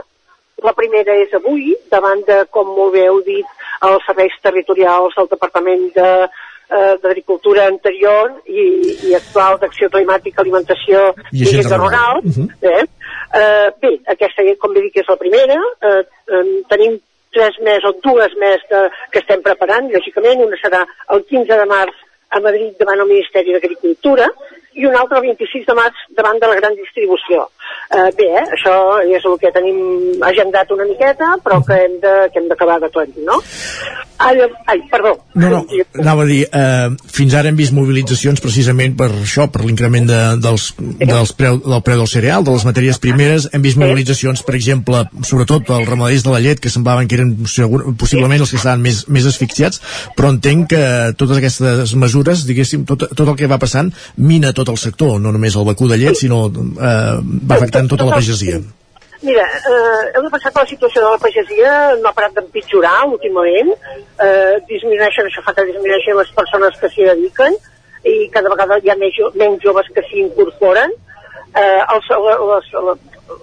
La 0.62 0.74
primera 0.78 1.16
és 1.18 1.34
avui, 1.34 1.74
davant 1.92 2.22
de, 2.28 2.44
com 2.54 2.68
molt 2.78 2.94
bé 2.94 3.08
heu 3.10 3.22
dit, 3.26 3.46
els 3.84 4.06
serveis 4.08 4.36
territorials 4.46 5.16
del 5.18 5.30
Departament 5.32 5.88
de 5.96 6.10
eh, 6.24 6.94
d'Agricultura 7.02 7.66
anterior 7.68 8.32
i, 8.46 8.68
i 9.10 9.16
actual 9.18 9.58
d'Acció 9.62 9.90
Climàtica, 9.94 10.42
Alimentació 10.42 11.10
I 11.32 11.48
Agenda 11.48 11.80
Rural. 11.82 12.22
Rural. 12.22 12.22
Mhm. 12.24 12.48
eh? 12.62 12.86
Eh, 13.34 13.70
bé, 13.82 13.98
aquesta, 14.14 14.46
com 14.62 14.74
bé 14.74 14.86
dic, 14.86 15.02
és 15.02 15.10
la 15.10 15.18
primera. 15.18 15.60
Eh, 15.82 16.00
eh, 16.38 16.46
tenim 16.70 17.00
tres 17.34 17.58
mesos 17.66 17.90
o 17.90 18.00
dues 18.06 18.34
més 18.40 18.62
de, 18.70 18.88
que 19.12 19.22
estem 19.24 19.42
preparant, 19.42 19.90
lògicament. 19.92 20.44
Una 20.46 20.60
serà 20.62 20.84
el 21.16 21.26
15 21.30 21.60
de 21.64 21.70
març 21.70 22.04
a 22.34 22.42
Madrid 22.42 22.78
davant 22.80 23.02
el 23.02 23.10
Ministeri 23.10 23.54
d'Agricultura 23.54 24.30
i 24.74 24.86
una 24.90 25.02
altra 25.02 25.20
el 25.20 25.28
26 25.34 25.66
de 25.68 25.76
març 25.78 26.06
davant 26.18 26.40
de 26.42 26.50
la 26.50 26.58
gran 26.62 26.78
distribució. 26.78 27.48
Eh, 27.94 28.10
bé, 28.18 28.30
eh, 28.40 28.46
això 28.56 28.76
és 29.06 29.26
el 29.30 29.38
que 29.42 29.52
tenim 29.54 30.24
agendat 30.26 30.72
una 30.74 30.88
miqueta, 30.90 31.36
però 31.44 31.60
que 31.66 31.78
hem 31.78 32.00
de, 32.02 32.14
que 32.34 32.42
hem 32.42 32.50
d'acabar 32.50 32.80
d'aclarir, 32.82 33.22
no? 33.28 33.38
Ai, 34.24 34.40
ai, 34.72 34.80
perdó. 34.90 35.18
No, 35.36 35.50
no, 35.50 35.60
anava 36.00 36.24
a 36.24 36.26
dir, 36.30 36.44
eh, 36.48 36.90
fins 37.12 37.34
ara 37.36 37.50
hem 37.50 37.58
vist 37.60 37.74
mobilitzacions 37.76 38.40
precisament 38.42 38.96
per 38.98 39.10
això, 39.12 39.50
per 39.52 39.64
l'increment 39.66 40.08
de, 40.08 40.20
dels, 40.42 40.70
dels 40.80 41.34
preu, 41.38 41.60
del 41.66 41.84
preu 41.86 42.00
del 42.02 42.10
cereal, 42.10 42.46
de 42.46 42.54
les 42.56 42.66
matèries 42.66 43.02
primeres. 43.04 43.50
Hem 43.54 43.66
vist 43.66 43.80
mobilitzacions, 43.82 44.46
per 44.48 44.56
exemple, 44.58 45.04
sobretot 45.28 45.70
els 45.76 45.90
ramaders 45.90 46.26
de 46.26 46.34
la 46.34 46.42
llet, 46.46 46.62
que 46.64 46.72
semblaven 46.74 47.10
que 47.10 47.20
eren 47.20 47.34
segur, 47.52 47.84
possiblement 48.00 48.46
els 48.46 48.54
que 48.54 48.62
estaven 48.62 48.86
més, 48.86 49.04
més 49.12 49.28
asfixiats, 49.30 49.82
però 50.18 50.32
entenc 50.34 50.72
que 50.72 50.84
totes 51.20 51.42
aquestes 51.42 51.96
mesures, 52.00 52.46
diguéssim, 52.48 52.88
tot, 52.90 53.10
tot 53.12 53.28
el 53.28 53.38
que 53.38 53.52
va 53.52 53.60
passant, 53.62 53.92
mina 54.18 54.54
tot 54.56 54.72
el 54.72 54.80
sector, 54.82 55.20
no 55.20 55.34
només 55.36 55.58
el 55.60 55.68
vacú 55.68 55.90
de 55.92 56.00
llet, 56.00 56.22
sinó 56.22 56.46
eh, 56.48 57.20
va 57.22 57.60
afectant 57.64 57.90
tota 57.90 58.06
la 58.10 58.16
pagesia. 58.20 58.60
Mira, 59.24 59.44
eh, 59.48 60.12
heu 60.18 60.24
de 60.26 60.30
pensar 60.34 60.52
que 60.52 60.60
la 60.60 60.68
situació 60.68 61.00
de 61.02 61.12
la 61.14 61.18
pagesia 61.22 61.70
no 62.02 62.10
ha 62.10 62.16
parat 62.18 62.34
d'empitjorar 62.36 63.06
últimament, 63.08 63.70
eh, 64.20 64.58
disminueixen, 64.68 65.30
això 65.30 65.44
fa 65.46 65.54
que 65.56 65.64
disminueixin 65.70 66.18
les 66.20 66.32
persones 66.36 66.76
que 66.82 66.90
s'hi 66.92 67.08
dediquen 67.08 67.56
i 68.04 68.28
cada 68.34 68.50
vegada 68.52 68.80
hi 68.84 68.92
ha 68.92 68.98
més, 69.00 69.16
jo- 69.16 69.32
menys 69.40 69.64
joves 69.64 69.88
que 69.96 70.04
s'hi 70.10 70.20
incorporen. 70.26 70.92
Eh, 71.56 71.82
els, 71.96 72.10
la, 72.10 72.36
les, 72.52 72.68
la, 72.74 72.96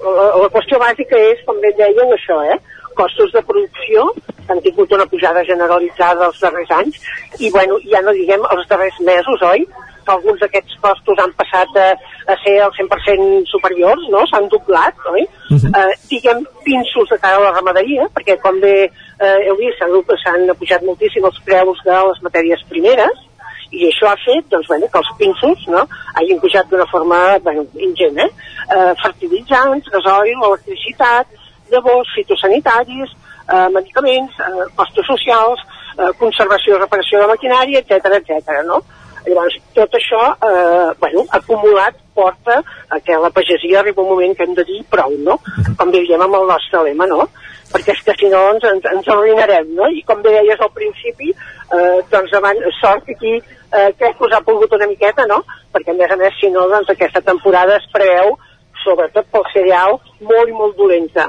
la, 0.05 0.27
la 0.43 0.49
qüestió 0.53 0.79
bàsica 0.83 1.17
és, 1.31 1.41
com 1.47 1.57
bé 1.65 1.73
dèieu, 1.79 2.13
això, 2.13 2.43
eh? 2.53 2.59
costos 3.01 3.33
de 3.33 3.41
producció, 3.49 4.03
que 4.45 4.53
han 4.53 4.61
tingut 4.61 4.93
una 4.93 5.07
pujada 5.09 5.41
generalitzada 5.49 6.27
els 6.27 6.41
darrers 6.43 6.71
anys, 6.77 6.99
i 7.39 7.49
bueno, 7.55 7.79
ja 7.89 8.03
no 8.05 8.13
diguem 8.13 8.43
els 8.53 8.69
darrers 8.69 8.99
mesos, 9.01 9.41
oi? 9.49 9.65
Que 10.05 10.15
alguns 10.15 10.41
d'aquests 10.43 10.79
costos 10.83 11.23
han 11.23 11.33
passat 11.39 11.79
a, 11.79 11.89
a 12.33 12.37
ser 12.45 12.57
al 12.65 12.75
100% 12.77 13.49
superiors, 13.53 14.05
no? 14.13 14.25
S'han 14.31 14.49
doblat, 14.53 15.01
oi? 15.13 15.27
eh, 15.57 15.95
diguem, 16.11 16.45
pinços 16.67 17.09
de 17.11 17.19
cara 17.23 17.41
a 17.41 17.47
la 17.49 17.57
ramaderia, 17.57 18.09
perquè 18.15 18.39
com 18.43 18.61
bé 18.63 18.77
eh, 18.87 19.39
heu 19.49 19.57
vist, 19.61 19.81
s'han 19.81 19.97
s'han 20.25 20.55
pujat 20.61 20.87
moltíssim 20.87 21.27
els 21.27 21.43
preus 21.47 21.83
de 21.87 21.99
les 22.11 22.23
matèries 22.29 22.65
primeres, 22.71 23.27
i 23.71 23.87
això 23.87 24.09
ha 24.11 24.19
fet 24.19 24.49
doncs, 24.51 24.67
bueno, 24.67 24.89
que 24.91 24.99
els 24.99 25.11
pinços 25.19 25.67
no, 25.71 25.85
hagin 26.19 26.41
pujat 26.43 26.71
d'una 26.71 26.87
forma 26.91 27.21
bueno, 27.45 27.67
ingent. 27.79 28.19
Eh? 28.19 28.29
Eh, 28.75 28.93
fertilitzants, 29.03 29.91
gasoil, 29.95 30.39
electricitat, 30.49 31.31
llavors, 31.71 32.11
fitosanitaris, 32.17 33.13
eh, 33.47 33.69
medicaments, 33.77 34.41
eh, 34.47 34.67
costos 34.77 35.07
socials, 35.07 35.63
eh, 35.99 36.11
conservació 36.19 36.77
i 36.77 36.81
reparació 36.81 37.21
de 37.23 37.31
maquinària, 37.31 37.85
etc 37.85 38.19
etc. 38.19 38.65
no? 38.67 38.83
Llavors, 39.27 39.57
tot 39.77 39.95
això, 39.99 40.21
eh, 40.49 40.91
bueno, 41.01 41.25
acumulat 41.31 41.97
porta 42.15 42.63
a 42.89 43.01
que 43.01 43.17
la 43.17 43.31
pagesia 43.31 43.81
arriba 43.81 44.03
un 44.03 44.09
moment 44.09 44.37
que 44.37 44.45
hem 44.45 44.55
de 44.55 44.65
dir 44.65 44.83
prou, 44.91 45.13
no? 45.29 45.39
Com 45.79 45.93
diríem 45.93 46.23
amb 46.25 46.37
el 46.41 46.47
nostre 46.49 46.83
lema, 46.89 47.07
no? 47.07 47.29
Perquè 47.71 47.95
és 47.95 48.03
que 48.07 48.15
si 48.19 48.29
no 48.33 48.41
ens, 48.55 48.65
ens, 48.67 48.87
ens 48.93 49.09
arruïnarem, 49.09 49.75
no? 49.79 49.89
I 49.89 50.03
com 50.09 50.23
bé 50.23 50.35
deies 50.39 50.61
al 50.61 50.73
principi, 50.77 51.31
eh, 51.31 51.99
doncs 52.13 52.33
davant, 52.35 52.61
sort 52.81 53.05
que 53.07 53.17
aquí 53.19 53.35
eh, 53.37 53.91
crec 53.99 54.17
que 54.19 54.27
us 54.27 54.37
ha 54.37 54.43
pogut 54.47 54.73
una 54.79 54.89
miqueta, 54.91 55.27
no? 55.31 55.43
Perquè 55.73 55.95
a 55.95 55.99
més 56.01 56.11
a 56.11 56.19
més, 56.21 56.35
si 56.41 56.51
no, 56.51 56.67
doncs 56.73 56.91
aquesta 56.91 57.21
temporada 57.21 57.77
es 57.77 57.87
preveu, 57.93 58.37
sobretot 58.85 59.29
pel 59.31 59.47
cereal, 59.53 60.01
molt 60.25 60.49
i 60.49 60.57
molt 60.57 60.77
dolenta. 60.77 61.29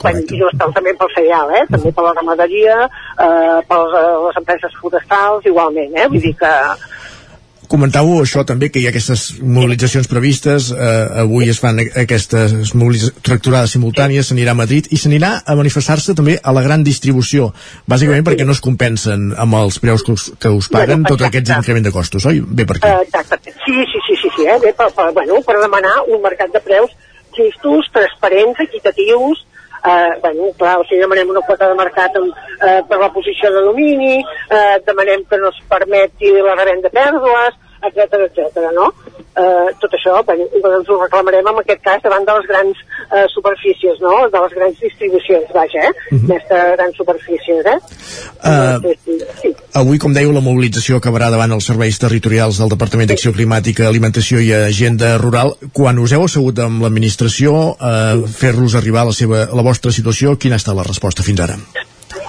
Bueno, 0.00 0.20
i 0.26 0.38
no 0.40 0.48
està 0.50 0.66
també 0.74 0.92
pel 0.98 1.12
cereal, 1.14 1.52
eh? 1.54 1.62
també 1.70 1.92
per 1.94 2.02
la 2.02 2.14
ramaderia, 2.16 2.80
eh, 2.86 3.60
per 3.68 3.78
les, 3.84 4.08
les 4.24 4.40
empreses 4.40 4.74
forestals, 4.80 5.46
igualment, 5.46 5.94
eh? 5.94 6.08
Vull 6.10 6.24
dir 6.24 6.34
que 6.40 6.50
Comentàveu 7.74 8.20
això 8.22 8.44
també, 8.46 8.68
que 8.70 8.78
hi 8.78 8.84
ha 8.86 8.92
aquestes 8.92 9.40
mobilitzacions 9.42 10.06
previstes, 10.06 10.68
eh, 10.70 10.90
avui 11.24 11.48
es 11.50 11.58
fan 11.58 11.80
aquestes 11.82 12.70
tracturades 13.26 13.74
simultànies, 13.74 14.28
s'anirà 14.28 14.52
a 14.54 14.58
Madrid 14.60 14.86
i 14.94 14.98
s'anirà 15.00 15.32
a 15.42 15.56
manifestar-se 15.58 16.14
també 16.14 16.36
a 16.38 16.54
la 16.54 16.62
gran 16.62 16.84
distribució, 16.86 17.48
bàsicament 17.90 18.22
perquè 18.28 18.46
no 18.46 18.54
es 18.54 18.62
compensen 18.62 19.32
amb 19.44 19.58
els 19.58 19.80
preus 19.82 20.06
que 20.06 20.14
us, 20.14 20.28
que 20.38 20.52
us 20.54 20.68
paguen 20.70 21.02
Bueno, 21.02 21.16
tot 21.16 21.26
aquest 21.26 21.50
increment 21.50 21.88
de 21.88 21.94
costos, 21.96 22.28
oi? 22.30 22.44
Bé 22.46 22.68
per 22.68 22.78
aquí. 22.78 22.92
Eh, 22.92 23.08
exacte. 23.08 23.56
Sí, 23.64 23.74
sí, 23.90 24.04
sí, 24.06 24.20
sí, 24.22 24.30
sí 24.36 24.46
eh? 24.46 24.60
Bé, 24.62 24.70
per, 24.78 24.92
per, 24.94 25.10
bueno, 25.18 25.40
per 25.42 25.58
demanar 25.58 25.96
un 26.06 26.22
mercat 26.22 26.54
de 26.54 26.62
preus 26.62 26.94
justos, 27.34 27.90
transparents, 27.90 28.62
equitatius, 28.68 29.42
eh, 29.84 30.14
bueno, 30.22 30.52
clar, 30.58 30.78
o 30.78 30.86
sigui, 30.86 31.02
demanem 31.02 31.34
una 31.34 31.42
quota 31.42 31.68
de 31.68 31.76
mercat 31.82 32.16
amb, 32.22 32.30
eh, 32.62 32.80
per 32.88 33.02
la 33.02 33.10
posició 33.12 33.50
de 33.50 33.66
domini, 33.66 34.16
eh, 34.22 34.78
demanem 34.86 35.26
que 35.26 35.38
no 35.42 35.50
es 35.50 35.60
permeti 35.68 36.30
la 36.38 36.54
revenda 36.54 36.88
de 36.88 36.94
pèrdues, 36.94 37.63
etc 37.90 38.26
etc. 38.28 38.70
no? 38.74 38.90
Eh, 39.34 39.70
tot 39.82 39.90
això 39.96 40.20
bueno, 40.26 40.44
doncs 40.62 40.90
ho 40.90 40.96
reclamarem 41.00 41.48
en 41.50 41.56
aquest 41.58 41.80
cas 41.82 42.02
davant 42.04 42.22
de 42.26 42.36
les 42.36 42.44
grans 42.46 42.82
eh, 43.10 43.24
superfícies, 43.32 43.98
no? 44.04 44.12
de 44.30 44.42
les 44.44 44.52
grans 44.54 44.76
distribucions, 44.78 45.48
vaja, 45.56 45.88
eh? 45.88 45.92
Mhm. 46.12 46.28
d'aquestes 46.28 46.76
grans 46.76 47.00
superfícies. 47.00 47.66
Eh? 47.66 47.78
Uh, 48.44 48.94
sí. 49.42 49.54
avui, 49.74 49.98
com 49.98 50.14
dèieu, 50.14 50.30
la 50.30 50.44
mobilització 50.44 51.00
acabarà 51.00 51.32
davant 51.34 51.56
els 51.56 51.66
serveis 51.66 51.98
territorials 51.98 52.60
del 52.62 52.70
Departament 52.70 53.10
d'Acció 53.10 53.32
Climàtica, 53.34 53.88
Alimentació 53.88 54.38
i 54.38 54.52
Agenda 54.54 55.16
Rural. 55.18 55.56
Quan 55.74 55.98
us 55.98 56.14
heu 56.14 56.28
assegut 56.28 56.62
amb 56.62 56.86
l'administració 56.86 57.56
a 57.74 57.94
uh, 58.14 58.28
fer-los 58.28 58.78
arribar 58.78 59.08
la, 59.08 59.16
seva, 59.16 59.48
la 59.50 59.66
vostra 59.66 59.90
situació, 59.90 60.38
quina 60.38 60.54
ha 60.54 60.62
estat 60.62 60.78
la 60.78 60.86
resposta 60.86 61.26
fins 61.26 61.42
ara? 61.42 61.58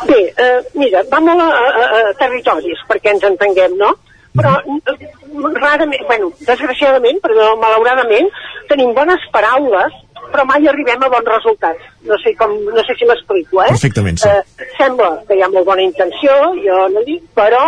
Bé, 0.09 0.19
eh, 0.41 0.59
mira, 0.73 1.05
va 1.11 1.21
molt 1.21 1.41
a, 1.41 1.49
a, 1.53 1.85
a 2.01 2.13
territoris 2.19 2.81
perquè 2.89 3.13
ens 3.13 3.25
entenguem, 3.29 3.77
no? 3.77 3.93
Però 4.35 5.51
rarament, 5.55 6.03
bueno, 6.07 6.31
desgraciadament, 6.47 7.21
però 7.23 7.53
malauradament, 7.61 8.27
tenim 8.69 8.93
bones 8.97 9.23
paraules, 9.33 9.95
però 10.31 10.45
mai 10.49 10.67
arribem 10.67 11.03
a 11.05 11.09
bons 11.11 11.31
resultats. 11.31 11.89
No 12.09 12.17
sé, 12.21 12.35
com, 12.39 12.53
no 12.67 12.83
sé 12.85 12.95
si 12.99 13.07
m'explico, 13.07 13.63
eh? 13.63 13.71
Perfectament, 13.73 14.19
sí. 14.21 14.29
Eh, 14.29 14.69
sembla 14.77 15.11
que 15.27 15.37
hi 15.37 15.43
ha 15.45 15.51
molt 15.53 15.67
bona 15.69 15.85
intenció, 15.85 16.35
jo 16.65 16.85
no 16.93 17.03
dic, 17.07 17.23
però 17.37 17.63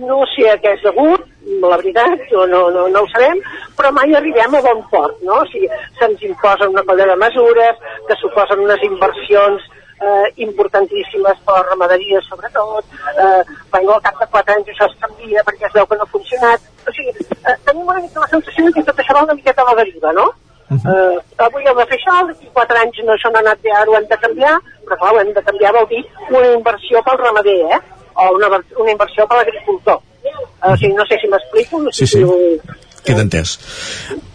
no 0.00 0.22
sé 0.32 0.48
a 0.48 0.56
què 0.60 0.76
és 0.76 0.84
degut, 0.86 1.26
la 1.62 1.76
veritat, 1.76 2.24
no, 2.32 2.46
no, 2.48 2.62
no, 2.72 2.86
no 2.88 3.02
ho 3.02 3.08
sabem, 3.12 3.40
però 3.76 3.90
mai 3.92 4.14
arribem 4.16 4.56
a 4.56 4.62
bon 4.64 4.80
port, 4.92 5.18
no? 5.26 5.42
O 5.42 5.48
sigui, 5.50 5.68
se'ns 5.98 6.22
imposen 6.28 6.72
una 6.72 6.84
colla 6.88 7.08
de 7.10 7.18
mesures 7.20 7.82
que 8.08 8.18
suposen 8.20 8.62
unes 8.64 8.84
inversions 8.88 9.68
eh, 10.02 10.26
importantíssimes 10.46 11.38
per 11.46 11.56
la 11.58 11.64
ramaderia 11.70 12.20
sobretot, 12.28 12.84
eh, 13.24 13.42
bueno, 13.70 13.94
al 13.94 14.02
cap 14.02 14.20
de 14.20 14.26
4 14.36 14.54
anys 14.56 14.68
això 14.74 14.88
es 14.90 14.96
canvia 15.00 15.44
perquè 15.48 15.66
es 15.68 15.74
veu 15.78 15.86
que 15.86 15.96
no 15.96 16.06
ha 16.06 16.14
funcionat, 16.14 16.60
o 16.86 16.94
sigui, 16.96 17.12
eh, 17.32 17.56
tenim 17.66 17.88
una 17.88 18.00
mica 18.00 18.24
la 18.24 18.30
sensació 18.34 18.72
que 18.74 18.84
tot 18.88 18.98
això 18.98 19.18
va 19.18 19.24
una 19.28 19.38
miqueta 19.40 19.62
a 19.62 19.70
la 19.70 19.78
deriva, 19.82 20.12
no? 20.12 20.26
Uh 20.72 20.76
-huh. 20.76 20.92
eh, 20.92 21.44
avui 21.46 21.64
hem 21.66 21.76
de 21.76 21.86
fer 21.86 21.98
això, 21.98 22.14
d'aquí 22.28 22.46
4 22.52 22.78
anys 22.82 23.02
no, 23.04 23.12
això 23.12 23.30
no 23.30 23.38
ha 23.38 23.44
anat 23.46 23.60
bé, 23.62 23.70
ara 23.72 23.90
ho 23.90 23.96
hem 23.96 24.06
de 24.12 24.18
canviar, 24.24 24.56
però 24.86 24.96
clar, 24.98 25.14
ho 25.14 25.20
hem 25.20 25.32
de 25.32 25.42
canviar 25.42 25.72
vol 25.72 25.86
dir 25.88 26.04
una 26.30 26.46
inversió 26.58 27.02
pel 27.02 27.18
ramader, 27.18 27.60
eh? 27.76 27.80
o 28.14 28.22
una, 28.36 28.48
una 28.76 28.90
inversió 28.90 29.26
per 29.26 29.36
l'agricultor. 29.38 29.98
Eh, 30.24 30.72
o 30.72 30.76
sigui, 30.76 30.94
no 30.94 31.04
sé 31.06 31.18
si 31.20 31.28
m'explico, 31.28 31.80
no 31.82 31.90
sé 31.92 32.06
Sí, 32.06 32.06
sí. 32.06 32.18
si 32.18 32.24
ho... 32.24 32.36
Queda 33.06 33.24
entès. 33.24 33.58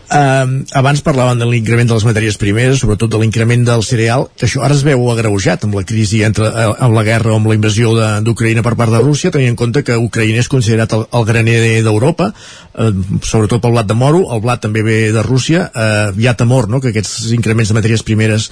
Uh, 0.07 0.64
abans 0.72 1.02
parlaven 1.03 1.35
de 1.35 1.44
l'increment 1.44 1.89
de 1.89 1.95
les 1.98 2.06
matèries 2.07 2.38
primeres, 2.39 2.80
sobretot 2.80 3.11
de 3.11 3.19
l'increment 3.19 3.65
del 3.68 3.81
cereal, 3.84 4.30
que 4.39 4.45
això 4.48 4.61
ara 4.64 4.76
es 4.77 4.85
veu 4.88 5.02
agreujat 5.11 5.65
amb 5.68 5.76
la 5.76 5.84
crisi 5.84 6.22
entre, 6.23 6.48
eh, 6.48 6.68
amb 6.85 6.95
la 6.95 7.03
guerra 7.03 7.34
o 7.34 7.35
amb 7.35 7.49
la 7.52 7.57
invasió 7.57 7.91
d'Ucraïna 8.23 8.64
per 8.64 8.77
part 8.80 8.94
de 8.95 9.02
Rússia, 9.03 9.34
tenint 9.35 9.52
en 9.52 9.60
compte 9.60 9.84
que 9.84 9.98
Ucraïna 9.99 10.39
és 10.39 10.48
considerat 10.48 10.95
el, 10.95 11.03
el 11.11 11.26
graner 11.27 11.57
d'Europa, 11.84 12.30
eh, 12.31 12.91
sobretot 13.19 13.60
pel 13.60 13.76
blat 13.76 13.89
de 13.89 13.98
moro, 13.99 14.23
el 14.31 14.39
blat 14.45 14.64
també 14.64 14.85
ve 14.88 15.11
de 15.11 15.23
Rússia, 15.27 15.68
eh, 15.76 16.15
hi 16.15 16.27
ha 16.31 16.38
temor 16.39 16.69
no?, 16.72 16.80
que 16.80 16.94
aquests 16.95 17.34
increments 17.35 17.73
de 17.73 17.76
matèries 17.76 18.06
primeres 18.07 18.48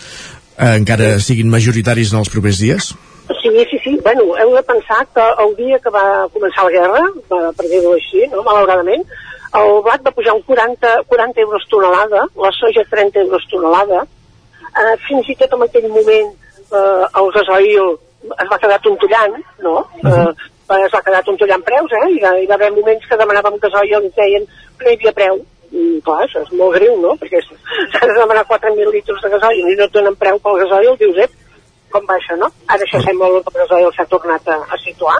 eh, 0.57 0.73
encara 0.75 1.21
siguin 1.23 1.47
majoritaris 1.47 2.11
en 2.11 2.19
els 2.19 2.33
propers 2.35 2.59
dies? 2.59 2.91
Sí, 3.39 3.49
sí, 3.71 3.79
sí. 3.79 3.95
Bueno, 4.03 4.35
heu 4.37 4.51
de 4.53 4.61
pensar 4.67 5.05
que 5.15 5.23
el 5.45 5.55
dia 5.55 5.79
que 5.79 5.89
va 5.89 6.27
començar 6.35 6.67
la 6.67 6.75
guerra, 6.75 7.05
per 7.31 7.69
dir-ho 7.71 7.95
així, 7.95 8.27
no? 8.33 8.43
malauradament, 8.43 9.07
el 9.59 9.81
blat 9.85 10.03
va 10.05 10.13
pujar 10.15 10.33
un 10.35 10.41
40, 10.47 10.95
40 11.07 11.41
euros 11.41 11.67
tonelada, 11.69 12.25
la 12.35 12.51
soja 12.51 12.83
30 12.89 13.19
euros 13.19 13.45
tonelada, 13.51 14.05
eh, 14.81 14.95
fins 15.07 15.29
i 15.29 15.35
tot 15.39 15.53
en 15.55 15.63
aquell 15.65 15.87
moment 15.89 16.33
eh, 16.33 17.05
el 17.21 17.31
gasoil 17.37 17.95
es 18.25 18.49
va 18.51 18.59
quedar 18.61 18.79
tontollant, 18.81 19.37
no? 19.63 19.75
Eh, 20.03 20.31
es 20.79 20.93
va 20.93 21.03
quedar 21.05 21.23
tontollant 21.23 21.63
preus, 21.65 21.91
eh? 21.93 22.07
Va, 22.23 22.33
hi 22.41 22.47
va 22.49 22.57
haver 22.57 22.71
moments 22.73 23.05
que 23.09 23.19
demanàvem 23.21 23.59
gasoil 23.61 23.91
i 23.91 23.99
ens 24.01 24.17
deien 24.17 24.47
que 24.49 24.85
no 24.87 24.91
hi 24.91 24.97
havia 24.97 25.15
preu. 25.19 25.41
I, 25.75 25.85
clar, 26.05 26.21
això 26.23 26.41
és 26.45 26.51
molt 26.55 26.77
greu, 26.77 26.95
no? 27.01 27.15
Perquè 27.21 27.41
s'ha 27.43 28.05
de 28.05 28.13
demanar 28.17 28.45
4.000 28.49 28.93
litres 28.95 29.23
de 29.23 29.31
gasoil 29.33 29.71
i 29.71 29.77
no 29.77 29.87
et 29.87 29.95
donen 29.95 30.15
preu 30.19 30.39
pel 30.41 30.61
gasoil, 30.63 30.97
dius, 31.01 31.23
ep, 31.25 31.33
com 31.93 32.05
va 32.09 32.17
això, 32.19 32.37
no? 32.39 32.49
Ara 32.67 32.85
això 32.87 33.01
sembla 33.03 33.31
que 33.35 33.53
el 33.53 33.59
gasoil 33.63 33.91
s'ha 33.95 34.07
tornat 34.11 34.47
a, 34.51 34.61
a 34.71 34.79
situar, 34.83 35.17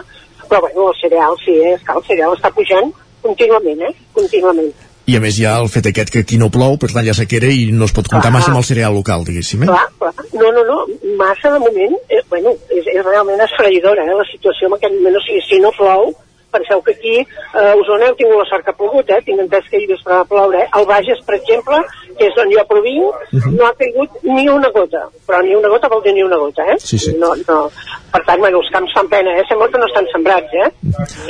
però 0.48 0.62
bueno, 0.64 0.88
el 0.90 1.00
cereal 1.00 1.36
sí, 1.44 1.58
eh? 1.60 1.74
és 1.74 1.84
que 1.84 1.94
el 1.98 2.04
cereal 2.06 2.34
està 2.36 2.52
pujant 2.54 2.92
contínuament, 3.26 3.88
eh? 3.90 3.94
Contínuament. 4.16 4.74
I 5.06 5.14
a 5.14 5.20
més 5.22 5.36
hi 5.38 5.44
ha 5.46 5.54
el 5.62 5.68
fet 5.70 5.86
aquest 5.86 6.10
que 6.10 6.24
aquí 6.24 6.36
no 6.40 6.48
plou, 6.50 6.74
per 6.82 6.90
tant 6.90 7.06
hi 7.06 7.12
ha 7.12 7.14
sequera 7.14 7.46
i 7.54 7.68
no 7.70 7.86
es 7.86 7.94
pot 7.94 8.08
comptar 8.10 8.26
Clar. 8.26 8.38
massa 8.40 8.50
amb 8.50 8.58
el 8.58 8.66
cereal 8.66 8.96
local, 8.98 9.22
diguéssim. 9.28 9.62
Eh? 9.62 9.68
Clar, 9.70 9.84
clar. 10.00 10.14
No, 10.34 10.50
no, 10.56 10.64
no, 10.66 10.78
massa 11.20 11.52
de 11.54 11.60
moment, 11.62 11.94
eh, 12.10 12.22
bueno, 12.32 12.56
és, 12.74 12.88
és 12.90 13.04
realment 13.06 13.44
esfereïdora, 13.46 14.02
eh, 14.02 14.16
la 14.18 14.26
situació 14.32 14.66
en 14.66 14.78
aquest 14.78 14.96
moment, 14.98 15.20
o 15.20 15.22
sigui, 15.28 15.44
si 15.46 15.60
no 15.62 15.70
plou, 15.78 16.10
penseu 16.56 16.82
que 16.82 16.96
aquí 16.96 17.14
eh, 17.20 17.60
a 17.60 17.76
Osona 17.78 18.08
heu 18.08 18.18
tingut 18.18 18.40
la 18.40 18.48
sort 18.50 18.66
que 18.66 18.74
ha 18.74 18.78
plogut, 18.80 19.14
eh? 19.14 19.22
tinc 19.26 19.46
entès 19.46 19.70
que 19.70 19.84
vespre 19.86 20.10
va 20.10 20.26
ploure, 20.26 20.64
eh? 20.64 20.68
El 20.80 20.90
Bages, 20.90 21.22
per 21.26 21.38
exemple, 21.38 21.80
que 22.18 22.26
és 22.26 22.34
d'on 22.34 22.50
jo 22.50 22.66
provinc, 22.66 23.26
no 23.54 23.66
ha 23.66 23.74
caigut 23.78 24.22
ni 24.26 24.48
una 24.50 24.70
gota, 24.74 25.06
però 25.28 25.42
ni 25.46 25.54
una 25.54 25.70
gota 25.70 25.90
vol 25.92 26.02
dir 26.02 26.16
ni 26.16 26.26
una 26.26 26.38
gota, 26.42 26.66
eh? 26.72 26.78
Sí, 26.82 26.98
sí. 26.98 27.14
No, 27.20 27.34
no. 27.46 27.66
Per 28.10 28.22
tant, 28.26 28.40
bueno, 28.42 28.62
els 28.62 28.72
camps 28.74 28.94
fan 28.96 29.10
pena, 29.12 29.36
eh? 29.38 29.44
Sembla 29.48 29.70
que 29.70 29.82
no 29.82 29.90
estan 29.90 30.08
sembrats, 30.14 30.56
eh? 30.64 30.70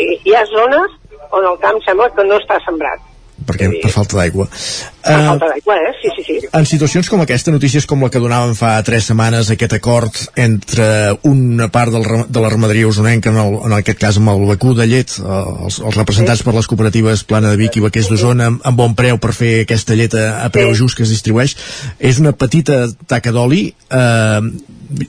I, 0.00 0.14
hi 0.24 0.36
ha 0.36 0.46
zones 0.52 1.02
on 1.32 1.50
el 1.52 1.60
camp 1.62 1.82
sembla 1.84 2.10
que 2.14 2.24
no 2.26 2.38
està 2.40 2.58
sembrat, 2.64 3.02
perquè 3.46 3.68
per 3.82 3.90
falta 3.92 4.16
d'aigua. 4.18 4.46
per 4.48 5.12
Eh, 5.12 5.26
falta 5.28 5.48
d'aigua, 5.50 5.76
eh? 5.76 5.92
Sí, 6.00 6.10
sí, 6.16 6.22
sí. 6.26 6.48
en 6.52 6.66
situacions 6.66 7.08
com 7.08 7.20
aquesta, 7.22 7.52
notícies 7.54 7.86
com 7.86 8.02
la 8.02 8.08
que 8.10 8.22
donàvem 8.22 8.54
fa 8.58 8.72
tres 8.86 9.06
setmanes, 9.10 9.50
aquest 9.52 9.76
acord 9.76 10.16
entre 10.40 10.86
una 11.28 11.68
part 11.72 11.92
del, 11.92 12.06
de 12.28 12.42
la 12.42 12.50
ramaderia 12.50 12.88
usonenca, 12.88 13.30
en, 13.30 13.38
el, 13.42 13.58
en 13.68 13.76
aquest 13.76 14.00
cas 14.00 14.18
amb 14.18 14.32
el 14.32 14.46
vacú 14.48 14.74
de 14.74 14.86
llet, 14.88 15.18
eh, 15.20 15.42
els, 15.68 15.78
els 15.80 15.98
representats 15.98 16.42
per 16.46 16.54
les 16.56 16.66
cooperatives 16.66 17.24
Plana 17.28 17.52
de 17.52 17.60
Vic 17.60 17.76
i 17.76 17.84
Vaquers 17.84 18.10
d'Osona, 18.10 18.50
amb, 18.52 18.64
amb 18.64 18.80
bon 18.80 18.96
preu 18.98 19.20
per 19.22 19.34
fer 19.36 19.52
aquesta 19.66 19.98
llet 19.98 20.16
a, 20.18 20.26
a 20.46 20.48
preu 20.54 20.72
just 20.74 20.96
que 20.96 21.04
es 21.06 21.12
distribueix, 21.12 21.56
és 21.98 22.22
una 22.22 22.32
petita 22.32 22.86
taca 23.06 23.34
d'oli. 23.36 23.68
Eh, 23.90 24.40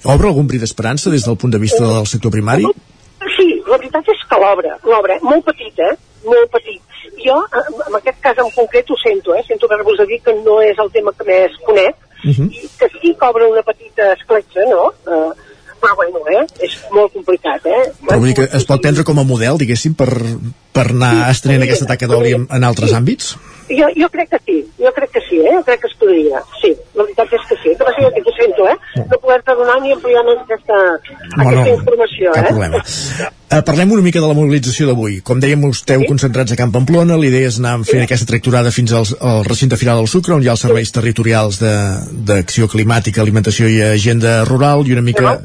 obre 0.03 0.29
algun 0.29 0.47
bri 0.49 0.59
d'esperança 0.61 1.13
des 1.13 1.25
del 1.25 1.37
punt 1.37 1.53
de 1.53 1.61
vista 1.63 1.85
del 1.85 2.05
sector 2.09 2.33
primari? 2.33 2.67
Sí, 3.33 3.47
la 3.65 3.77
veritat 3.79 4.07
és 4.13 4.21
que 4.29 4.37
l'obra, 4.41 4.77
l'obra, 4.85 5.17
molt 5.25 5.45
petita, 5.47 5.95
molt 6.27 6.51
petit. 6.53 6.81
Jo, 7.23 7.37
en 7.59 7.79
en 7.87 7.95
aquest 7.99 8.19
cas 8.21 8.37
en 8.43 8.51
concret, 8.55 8.91
ho 8.91 8.97
sento, 9.01 9.35
eh? 9.35 9.43
sento 9.47 9.65
haver-vos 9.65 9.97
de 9.97 10.05
dir 10.11 10.21
que 10.21 10.35
no 10.43 10.61
és 10.61 10.77
el 10.83 10.91
tema 10.91 11.15
que 11.17 11.25
més 11.31 11.57
conec, 11.65 11.95
Uh 12.25 12.33
-huh. 12.33 12.49
i 12.51 12.69
que 12.79 12.87
sí 12.99 13.15
que 13.19 13.25
obre 13.25 13.45
una 13.45 13.61
petita 13.61 14.13
escletxa, 14.13 14.61
no? 14.69 14.89
Eh, 15.05 15.31
però 15.79 15.95
bueno, 15.95 16.19
eh? 16.27 16.45
és 16.59 16.73
molt 16.91 17.13
complicat, 17.13 17.65
eh? 17.65 17.91
Però 18.01 18.17
vull 18.17 18.33
dir 18.33 18.35
que 18.35 18.57
es 18.57 18.65
pot 18.65 18.81
prendre 18.81 19.03
com 19.03 19.19
a 19.19 19.23
model, 19.23 19.57
diguéssim, 19.57 19.93
per, 19.93 20.09
per 20.73 20.87
anar 20.89 21.29
estenent 21.29 21.63
aquesta 21.63 21.85
taca 21.85 22.07
d'oli 22.07 22.33
en, 22.33 22.47
en 22.49 22.63
altres 22.63 22.93
àmbits? 22.97 23.35
Jo, 23.67 23.87
jo 23.99 24.07
crec 24.09 24.29
que 24.31 24.39
sí, 24.45 24.57
jo 24.79 24.91
crec 24.95 25.09
que 25.11 25.21
sí, 25.27 25.39
eh? 25.43 25.55
jo 25.57 25.63
crec 25.67 25.81
que 25.81 25.89
es 25.91 25.95
podria, 25.99 26.39
sí, 26.61 26.69
la 26.95 27.03
veritat 27.03 27.33
és 27.35 27.47
que 27.49 27.57
sí, 27.63 27.73
que 27.75 27.89
ser 27.97 28.11
que 28.15 28.21
ho 28.23 28.35
sento, 28.37 28.67
eh? 28.71 29.03
no 29.11 29.17
poder-te 29.19 29.55
donar 29.59 29.75
ni 29.83 29.91
ampliar 29.91 30.23
més 30.23 30.39
aquesta, 30.45 30.77
aquesta 31.35 31.73
informació, 31.73 32.31
cap 32.37 32.45
eh? 32.45 32.53
problema. 32.53 32.81
Uh, 33.47 33.61
parlem 33.67 33.91
una 33.95 34.03
mica 34.03 34.19
de 34.23 34.27
la 34.27 34.35
mobilització 34.35 34.87
d'avui. 34.89 35.19
Com 35.23 35.39
dèiem, 35.43 35.61
esteu 35.71 36.03
concentrats 36.07 36.51
a 36.55 36.57
Camp 36.59 36.71
Pamplona, 36.75 37.19
l'idea 37.19 37.47
és 37.51 37.59
anar 37.59 37.77
fent 37.87 38.03
aquesta 38.03 38.27
tracturada 38.31 38.71
fins 38.75 38.91
als, 38.95 39.13
al 39.19 39.43
recinte 39.47 39.79
final 39.79 39.99
del 40.01 40.09
Sucre, 40.11 40.35
on 40.35 40.43
hi 40.43 40.47
ha 40.51 40.55
els 40.55 40.63
serveis 40.67 40.91
territorials 40.95 41.59
de- 41.59 41.75
d'acció 42.27 42.67
climàtica, 42.71 43.21
alimentació 43.23 43.67
i 43.71 43.81
agenda 43.91 44.43
rural, 44.47 44.87
i 44.87 44.95
una 44.95 45.03
mica... 45.03 45.39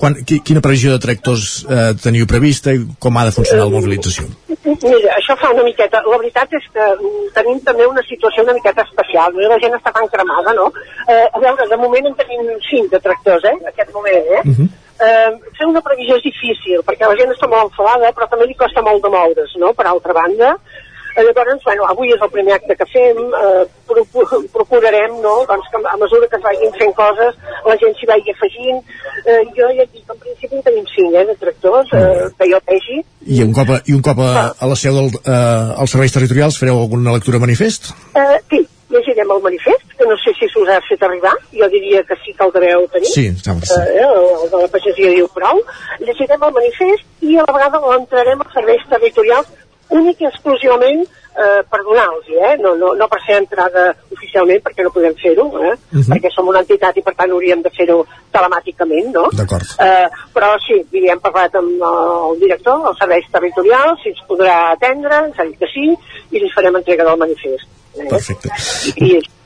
Quan, 0.00 0.16
qui, 0.24 0.40
quina 0.40 0.62
previsió 0.64 0.94
de 0.94 1.02
tractors 1.02 1.46
eh, 1.68 1.90
teniu 2.00 2.24
prevista 2.28 2.72
i 2.72 2.80
com 3.04 3.18
ha 3.20 3.26
de 3.28 3.34
funcionar 3.36 3.66
la 3.68 3.74
mobilització? 3.74 4.30
Mira, 4.48 5.14
això 5.18 5.36
fa 5.36 5.50
una 5.52 5.64
miqueta... 5.66 6.00
La 6.08 6.16
veritat 6.16 6.56
és 6.56 6.68
que 6.72 6.86
mm, 6.94 7.30
tenim 7.36 7.60
també 7.66 7.88
una 7.88 8.04
situació 8.08 8.46
una 8.46 8.56
miqueta 8.56 8.86
especial. 8.88 9.36
La 9.52 9.58
gent 9.60 9.76
està 9.76 9.92
tan 9.92 10.08
cremada, 10.12 10.56
no? 10.56 10.70
Eh, 11.04 11.26
a 11.26 11.42
veure, 11.42 11.68
de 11.68 11.80
moment 11.80 12.08
en 12.08 12.16
tenim 12.16 12.48
cinc 12.70 12.94
de 12.94 13.02
tractors, 13.04 13.44
eh? 13.44 13.56
En 13.60 13.72
aquest 13.74 13.92
moment, 13.96 14.32
eh? 14.38 14.44
eh, 15.00 15.30
fer 15.58 15.68
una 15.68 15.82
previsió 15.84 16.16
és 16.18 16.26
difícil, 16.26 16.84
perquè 16.86 17.08
la 17.08 17.18
gent 17.20 17.32
està 17.34 17.48
molt 17.50 17.70
enfadada, 17.70 18.12
però 18.16 18.28
també 18.30 18.48
li 18.48 18.56
costa 18.58 18.84
molt 18.86 19.04
de 19.04 19.12
moure's, 19.12 19.56
no?, 19.62 19.72
per 19.76 19.88
altra 19.88 20.16
banda. 20.16 20.54
Eh, 21.16 21.22
llavors, 21.26 21.62
bueno, 21.64 21.86
avui 21.90 22.12
és 22.14 22.20
el 22.22 22.30
primer 22.30 22.54
acte 22.54 22.76
que 22.78 22.86
fem, 22.92 23.18
eh, 23.18 23.64
procu- 23.88 24.46
procurarem, 24.52 25.16
no?, 25.22 25.34
doncs 25.48 25.68
que 25.72 25.80
a 25.92 25.96
mesura 26.00 26.28
que 26.30 26.36
es 26.36 26.42
vagin 26.42 26.72
fent 26.78 26.94
coses, 26.94 27.34
la 27.66 27.76
gent 27.82 27.94
s'hi 27.98 28.06
vagi 28.06 28.30
afegint. 28.34 28.82
Eh, 29.26 29.42
jo 29.56 29.68
ja 29.76 29.86
dic, 29.92 30.04
en 30.08 30.18
principi 30.24 30.56
en 30.56 30.62
tenim 30.62 30.86
cinc, 30.94 31.14
eh, 31.14 31.24
de 31.26 31.34
tractors, 31.36 31.88
eh, 31.92 32.28
que 32.38 32.50
jo 32.52 32.60
vegi. 32.70 32.98
I 33.26 33.42
un 33.42 33.52
cop 33.52 33.70
a, 33.76 33.80
i 33.86 33.92
un 33.96 34.02
cop 34.02 34.18
a, 34.24 34.34
a 34.58 34.66
la 34.70 34.76
seu 34.78 34.94
dels 34.94 35.16
eh, 35.26 35.80
als 35.82 35.90
serveis 35.96 36.12
territorials 36.14 36.58
fareu 36.60 36.78
alguna 36.80 37.12
lectura 37.16 37.38
manifest? 37.42 37.90
Eh, 38.14 38.38
sí, 38.50 38.60
llegirem 38.90 39.30
el 39.30 39.42
manifest, 39.42 39.84
que 39.98 40.06
no 40.08 40.16
sé 40.18 40.32
si 40.38 40.48
s'us 40.50 40.68
ha 40.68 40.80
fet 40.88 41.02
arribar, 41.06 41.34
jo 41.54 41.68
diria 41.70 42.02
que 42.08 42.16
sí 42.24 42.32
que 42.34 42.44
el 42.46 42.52
deveu 42.54 42.86
tenir. 42.94 43.10
Sí, 43.12 43.26
em 43.30 43.36
sembla 43.38 43.66
sí. 43.66 43.80
Eh, 43.80 44.06
el 44.06 44.50
de 44.50 44.62
la 44.62 44.68
pagesia 44.72 45.10
diu 45.14 45.28
prou. 45.34 45.60
Llegirem 46.06 46.42
el 46.48 46.54
manifest 46.56 47.04
i 47.26 47.36
a 47.36 47.44
la 47.46 47.54
vegada 47.58 47.82
l'entrarem 47.84 48.40
als 48.46 48.54
serveis 48.56 48.86
territorials 48.90 49.46
únic 49.90 50.20
i 50.22 50.28
exclusivament 50.28 51.02
eh, 51.04 51.62
per 51.70 51.80
donar-los, 51.82 52.28
eh? 52.28 52.56
no, 52.62 52.74
no, 52.78 52.92
no 52.98 53.08
per 53.10 53.20
ser 53.26 53.38
entrada 53.40 53.88
oficialment, 54.12 54.62
perquè 54.64 54.84
no 54.86 54.92
podem 54.94 55.14
fer-ho, 55.20 55.46
eh? 55.62 55.74
Mhm. 55.92 56.06
perquè 56.12 56.30
som 56.34 56.48
una 56.48 56.62
entitat 56.64 56.96
i 56.96 57.04
per 57.06 57.14
tant 57.18 57.30
hauríem 57.30 57.62
de 57.62 57.72
fer-ho 57.76 57.98
telemàticament, 58.34 59.10
no? 59.14 59.26
D'acord. 59.36 59.74
Eh, 59.86 60.06
però 60.34 60.52
sí, 60.66 60.78
hi 60.92 61.10
hem 61.10 61.22
parlat 61.22 61.54
amb 61.60 61.82
el 61.90 62.40
director 62.44 62.84
dels 62.86 63.02
serveis 63.02 63.28
territorials, 63.32 64.00
si 64.02 64.14
ens 64.14 64.24
podrà 64.28 64.60
atendre, 64.76 65.26
ens 65.26 65.38
ha 65.38 65.48
dit 65.48 65.58
que 65.58 65.70
sí, 65.74 65.90
i 66.30 66.42
li 66.42 66.54
farem 66.54 66.80
entrega 66.80 67.06
del 67.08 67.20
manifest. 67.20 67.68
Eh? 67.98 68.08
Perfecte. 68.08 68.50
I, 68.96 69.14
i. 69.16 69.39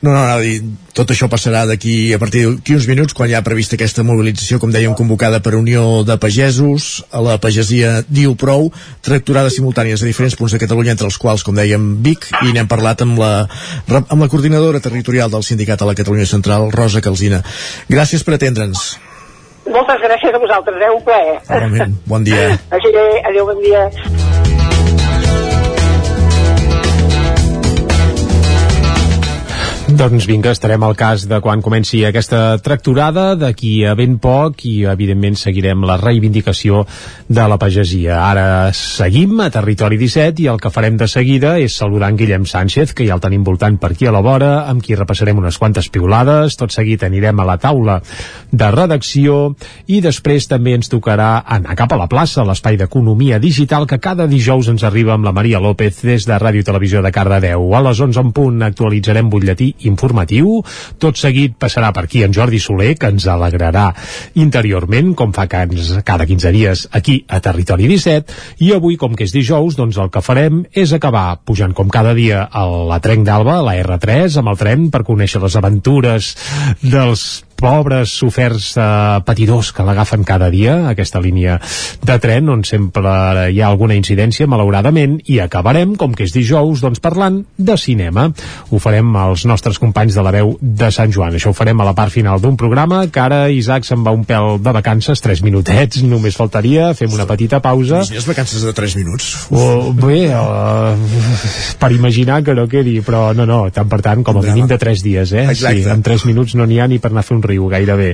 No, 0.00 0.12
no, 0.12 0.20
no, 0.22 0.34
dir, 0.38 0.60
tot 0.94 1.10
això 1.10 1.26
passarà 1.30 1.64
d'aquí 1.66 2.12
a 2.14 2.20
partir 2.22 2.44
d'aquí 2.46 2.76
uns 2.76 2.86
minuts, 2.86 3.14
quan 3.18 3.30
hi 3.30 3.34
ha 3.34 3.42
prevista 3.42 3.74
aquesta 3.74 4.04
mobilització, 4.06 4.60
com 4.62 4.70
dèiem, 4.70 4.94
convocada 4.94 5.40
per 5.42 5.56
Unió 5.58 6.04
de 6.06 6.14
Pagesos, 6.22 7.02
a 7.10 7.22
la 7.24 7.34
pagesia 7.42 8.04
diu 8.06 8.36
prou, 8.38 8.68
tracturades 9.02 9.58
simultànies 9.58 10.04
a 10.04 10.06
diferents 10.06 10.38
punts 10.38 10.54
de 10.54 10.62
Catalunya, 10.62 10.94
entre 10.94 11.10
els 11.10 11.18
quals, 11.18 11.42
com 11.42 11.58
dèiem, 11.58 11.88
Vic, 12.06 12.28
i 12.46 12.54
n'hem 12.54 12.70
parlat 12.70 13.02
amb 13.02 13.18
la, 13.18 13.32
amb 13.98 14.22
la 14.22 14.30
coordinadora 14.30 14.82
territorial 14.84 15.34
del 15.34 15.42
sindicat 15.42 15.82
a 15.82 15.90
la 15.90 15.98
Catalunya 15.98 16.30
Central, 16.30 16.70
Rosa 16.70 17.02
Calzina. 17.02 17.42
Gràcies 17.90 18.22
per 18.22 18.38
atendre'ns. 18.38 18.92
Moltes 19.66 19.98
gràcies 20.00 20.30
a 20.30 20.38
vosaltres, 20.38 20.78
eh? 20.78 20.94
un 20.94 21.02
plaer. 21.02 21.36
Igualment, 21.42 21.98
bon 22.06 22.22
dia. 22.24 22.54
Adéu, 22.70 23.02
adéu, 23.32 23.50
bon 23.50 23.66
dia. 23.66 24.57
Doncs 29.98 30.28
vinga, 30.30 30.52
estarem 30.54 30.84
al 30.86 30.94
cas 30.94 31.24
de 31.26 31.40
quan 31.42 31.58
comenci 31.58 32.04
aquesta 32.06 32.60
tracturada, 32.62 33.32
d'aquí 33.34 33.80
a 33.82 33.96
ben 33.98 34.12
poc, 34.22 34.60
i 34.68 34.84
evidentment 34.86 35.34
seguirem 35.34 35.82
la 35.82 35.96
reivindicació 35.98 36.84
de 37.26 37.46
la 37.50 37.56
pagesia. 37.58 38.20
Ara 38.28 38.44
seguim 38.78 39.40
a 39.42 39.48
Territori 39.50 39.98
17 39.98 40.44
i 40.44 40.46
el 40.52 40.60
que 40.62 40.70
farem 40.70 40.94
de 41.00 41.08
seguida 41.10 41.56
és 41.58 41.74
saludar 41.80 42.12
en 42.12 42.20
Guillem 42.20 42.46
Sánchez, 42.46 42.92
que 42.94 43.08
ja 43.08 43.16
el 43.16 43.24
tenim 43.24 43.42
voltant 43.42 43.80
per 43.82 43.90
aquí 43.90 44.06
a 44.06 44.12
la 44.14 44.20
vora, 44.22 44.68
amb 44.70 44.84
qui 44.86 44.94
repassarem 44.94 45.40
unes 45.42 45.58
quantes 45.58 45.90
piulades, 45.90 46.54
tot 46.60 46.70
seguit 46.70 47.02
anirem 47.02 47.42
a 47.42 47.48
la 47.48 47.58
taula 47.58 47.98
de 48.52 48.70
redacció 48.70 49.56
i 49.90 49.98
després 50.04 50.46
també 50.46 50.76
ens 50.78 50.92
tocarà 50.94 51.42
anar 51.42 51.74
cap 51.74 51.96
a 51.96 52.00
la 52.04 52.06
plaça, 52.06 52.46
l'espai 52.46 52.78
d'economia 52.78 53.42
digital 53.42 53.88
que 53.90 53.98
cada 53.98 54.30
dijous 54.30 54.70
ens 54.70 54.86
arriba 54.86 55.16
amb 55.18 55.26
la 55.26 55.34
Maria 55.34 55.58
López 55.58 56.04
des 56.06 56.30
de 56.30 56.38
Ràdio 56.38 56.62
Televisió 56.70 57.02
de 57.02 57.10
Cardedeu. 57.10 57.66
A 57.74 57.82
les 57.90 57.98
11 57.98 58.24
en 58.28 58.32
punt 58.38 58.62
actualitzarem 58.70 59.34
butlletí 59.34 59.74
informatiu. 59.88 60.60
Tot 61.00 61.18
seguit 61.18 61.56
passarà 61.58 61.90
per 61.96 62.06
aquí 62.06 62.22
en 62.26 62.34
Jordi 62.36 62.60
Soler, 62.62 62.94
que 63.00 63.10
ens 63.12 63.26
alegrarà 63.28 63.88
interiorment, 64.38 65.14
com 65.18 65.32
fa 65.34 65.48
cada 65.48 66.28
15 66.28 66.54
dies 66.54 66.86
aquí 66.92 67.22
a 67.28 67.40
Territori 67.44 67.88
17, 67.90 68.38
i 68.64 68.72
avui, 68.76 68.98
com 69.00 69.16
que 69.16 69.26
és 69.26 69.34
dijous, 69.34 69.78
doncs 69.78 69.98
el 69.98 70.12
que 70.14 70.24
farem 70.24 70.62
és 70.72 70.92
acabar 70.94 71.40
pujant 71.48 71.74
com 71.74 71.90
cada 71.92 72.14
dia 72.14 72.44
a 72.46 72.64
la 72.68 73.00
Trenc 73.02 73.26
d'Alba, 73.26 73.60
la 73.64 73.76
R3, 73.82 74.38
amb 74.40 74.54
el 74.54 74.60
tren 74.60 74.88
per 74.94 75.06
conèixer 75.08 75.42
les 75.42 75.58
aventures 75.58 76.34
dels 76.82 77.28
pobres 77.58 78.12
soferts 78.20 78.70
eh, 78.78 78.84
patidors 79.26 79.72
que 79.74 79.84
l'agafen 79.86 80.24
cada 80.26 80.48
dia, 80.50 80.76
aquesta 80.90 81.20
línia 81.22 81.58
de 82.06 82.18
tren 82.22 82.48
on 82.52 82.62
sempre 82.66 83.48
hi 83.50 83.60
ha 83.60 83.68
alguna 83.68 83.96
incidència, 83.98 84.46
malauradament, 84.50 85.18
i 85.26 85.40
acabarem, 85.42 85.96
com 85.98 86.14
que 86.14 86.26
és 86.28 86.34
dijous, 86.34 86.82
doncs 86.84 87.02
parlant 87.02 87.42
de 87.58 87.76
cinema. 87.80 88.28
Ho 88.70 88.80
farem 88.82 89.10
als 89.18 89.44
nostres 89.48 89.80
companys 89.82 90.16
de 90.16 90.24
la 90.24 90.32
veu 90.34 90.54
de 90.60 90.90
Sant 90.94 91.12
Joan. 91.14 91.36
Això 91.36 91.52
ho 91.52 91.56
farem 91.56 91.80
a 91.80 91.88
la 91.88 91.94
part 91.98 92.14
final 92.14 92.40
d'un 92.42 92.56
programa, 92.60 93.04
que 93.12 93.22
ara 93.22 93.40
Isaac 93.50 93.86
se'n 93.88 94.04
va 94.06 94.14
un 94.14 94.24
pèl 94.28 94.58
de 94.62 94.74
vacances, 94.74 95.22
3 95.24 95.42
minutets, 95.46 96.02
només 96.06 96.38
faltaria, 96.38 96.92
fem 96.98 97.12
una 97.14 97.26
petita 97.28 97.60
pausa. 97.64 98.02
Imagines 98.04 98.28
vacances 98.28 98.64
de 98.64 98.74
3 98.76 98.96
minuts? 99.00 99.30
O, 99.50 99.92
bé, 99.96 100.20
uh, 100.34 100.94
per 101.80 101.92
imaginar 101.96 102.42
que 102.46 102.54
no 102.54 102.68
quedi, 102.70 102.98
però 103.04 103.32
no, 103.36 103.46
no, 103.48 103.60
tant 103.74 103.90
per 103.90 104.00
tant, 104.04 104.24
com 104.26 104.38
a 104.38 104.44
mínim 104.46 104.68
de 104.70 104.78
3 104.78 105.04
dies, 105.04 105.34
eh? 105.34 105.48
Exacte. 105.50 105.82
Sí, 105.82 105.90
en 105.90 106.04
3 106.06 106.26
minuts 106.30 106.54
no 106.58 106.66
n'hi 106.68 106.80
ha 106.80 106.88
ni 106.90 107.00
per 107.02 107.10
anar 107.12 107.24
a 107.24 107.28
fer 107.28 107.36
un 107.36 107.44
riu 107.48 107.68
gairebé. 107.72 108.12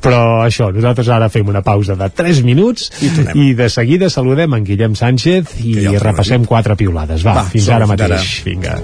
Però 0.00 0.40
això, 0.46 0.70
nosaltres 0.72 1.10
ara 1.12 1.28
fem 1.32 1.48
una 1.52 1.62
pausa 1.66 1.96
de 1.98 2.08
3 2.16 2.42
minuts 2.46 2.88
I, 3.04 3.12
i 3.36 3.46
de 3.58 3.68
seguida 3.72 4.08
saludem 4.10 4.56
en 4.56 4.64
Guillem 4.64 4.96
Sánchez 4.98 5.58
i 5.60 5.76
ja 5.84 5.98
repassem 6.00 6.48
quatre 6.48 6.76
piulades. 6.80 7.24
Va, 7.26 7.36
Va, 7.42 7.48
fins 7.52 7.68
ara 7.68 7.88
mateix. 7.90 8.16
ara. 8.16 8.24
vinga. 8.48 8.78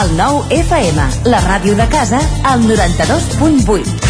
El 0.00 0.12
nou 0.16 0.44
FM, 0.54 1.06
la 1.32 1.40
ràdio 1.42 1.74
de 1.76 1.86
casa, 1.90 2.20
al 2.46 2.62
92.8. 2.62 4.09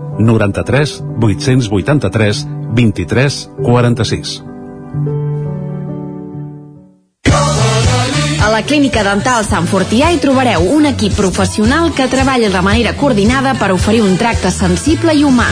93 0.19 1.03
883 1.19 2.45
23 2.73 3.49
46. 3.61 4.43
A 8.41 8.49
la 8.49 8.63
Clínica 8.63 9.03
Dental 9.05 9.45
Sant 9.45 9.67
Fortià 9.69 10.09
hi 10.09 10.17
trobareu 10.17 10.65
un 10.73 10.89
equip 10.89 11.13
professional 11.13 11.91
que 11.93 12.09
treballa 12.09 12.49
de 12.49 12.63
manera 12.65 12.95
coordinada 12.97 13.53
per 13.53 13.69
oferir 13.75 14.01
un 14.01 14.17
tracte 14.17 14.49
sensible 14.49 15.13
i 15.13 15.23
humà. 15.23 15.51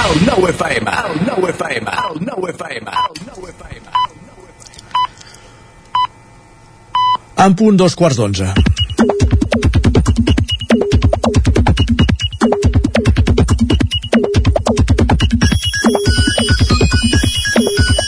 El 0.00 0.20
nou 0.24 0.46
FM, 0.48 0.92
el 1.04 1.18
nou 1.26 1.44
FM, 1.50 1.92
el 2.08 2.20
nou 2.24 2.46
FM, 2.48 2.92
el 3.00 3.18
nou 3.26 3.48
FM. 3.50 3.84
En 7.44 7.56
punt 7.60 7.76
dos 7.76 7.96
quarts 8.00 8.16
d'onze. 8.16 8.48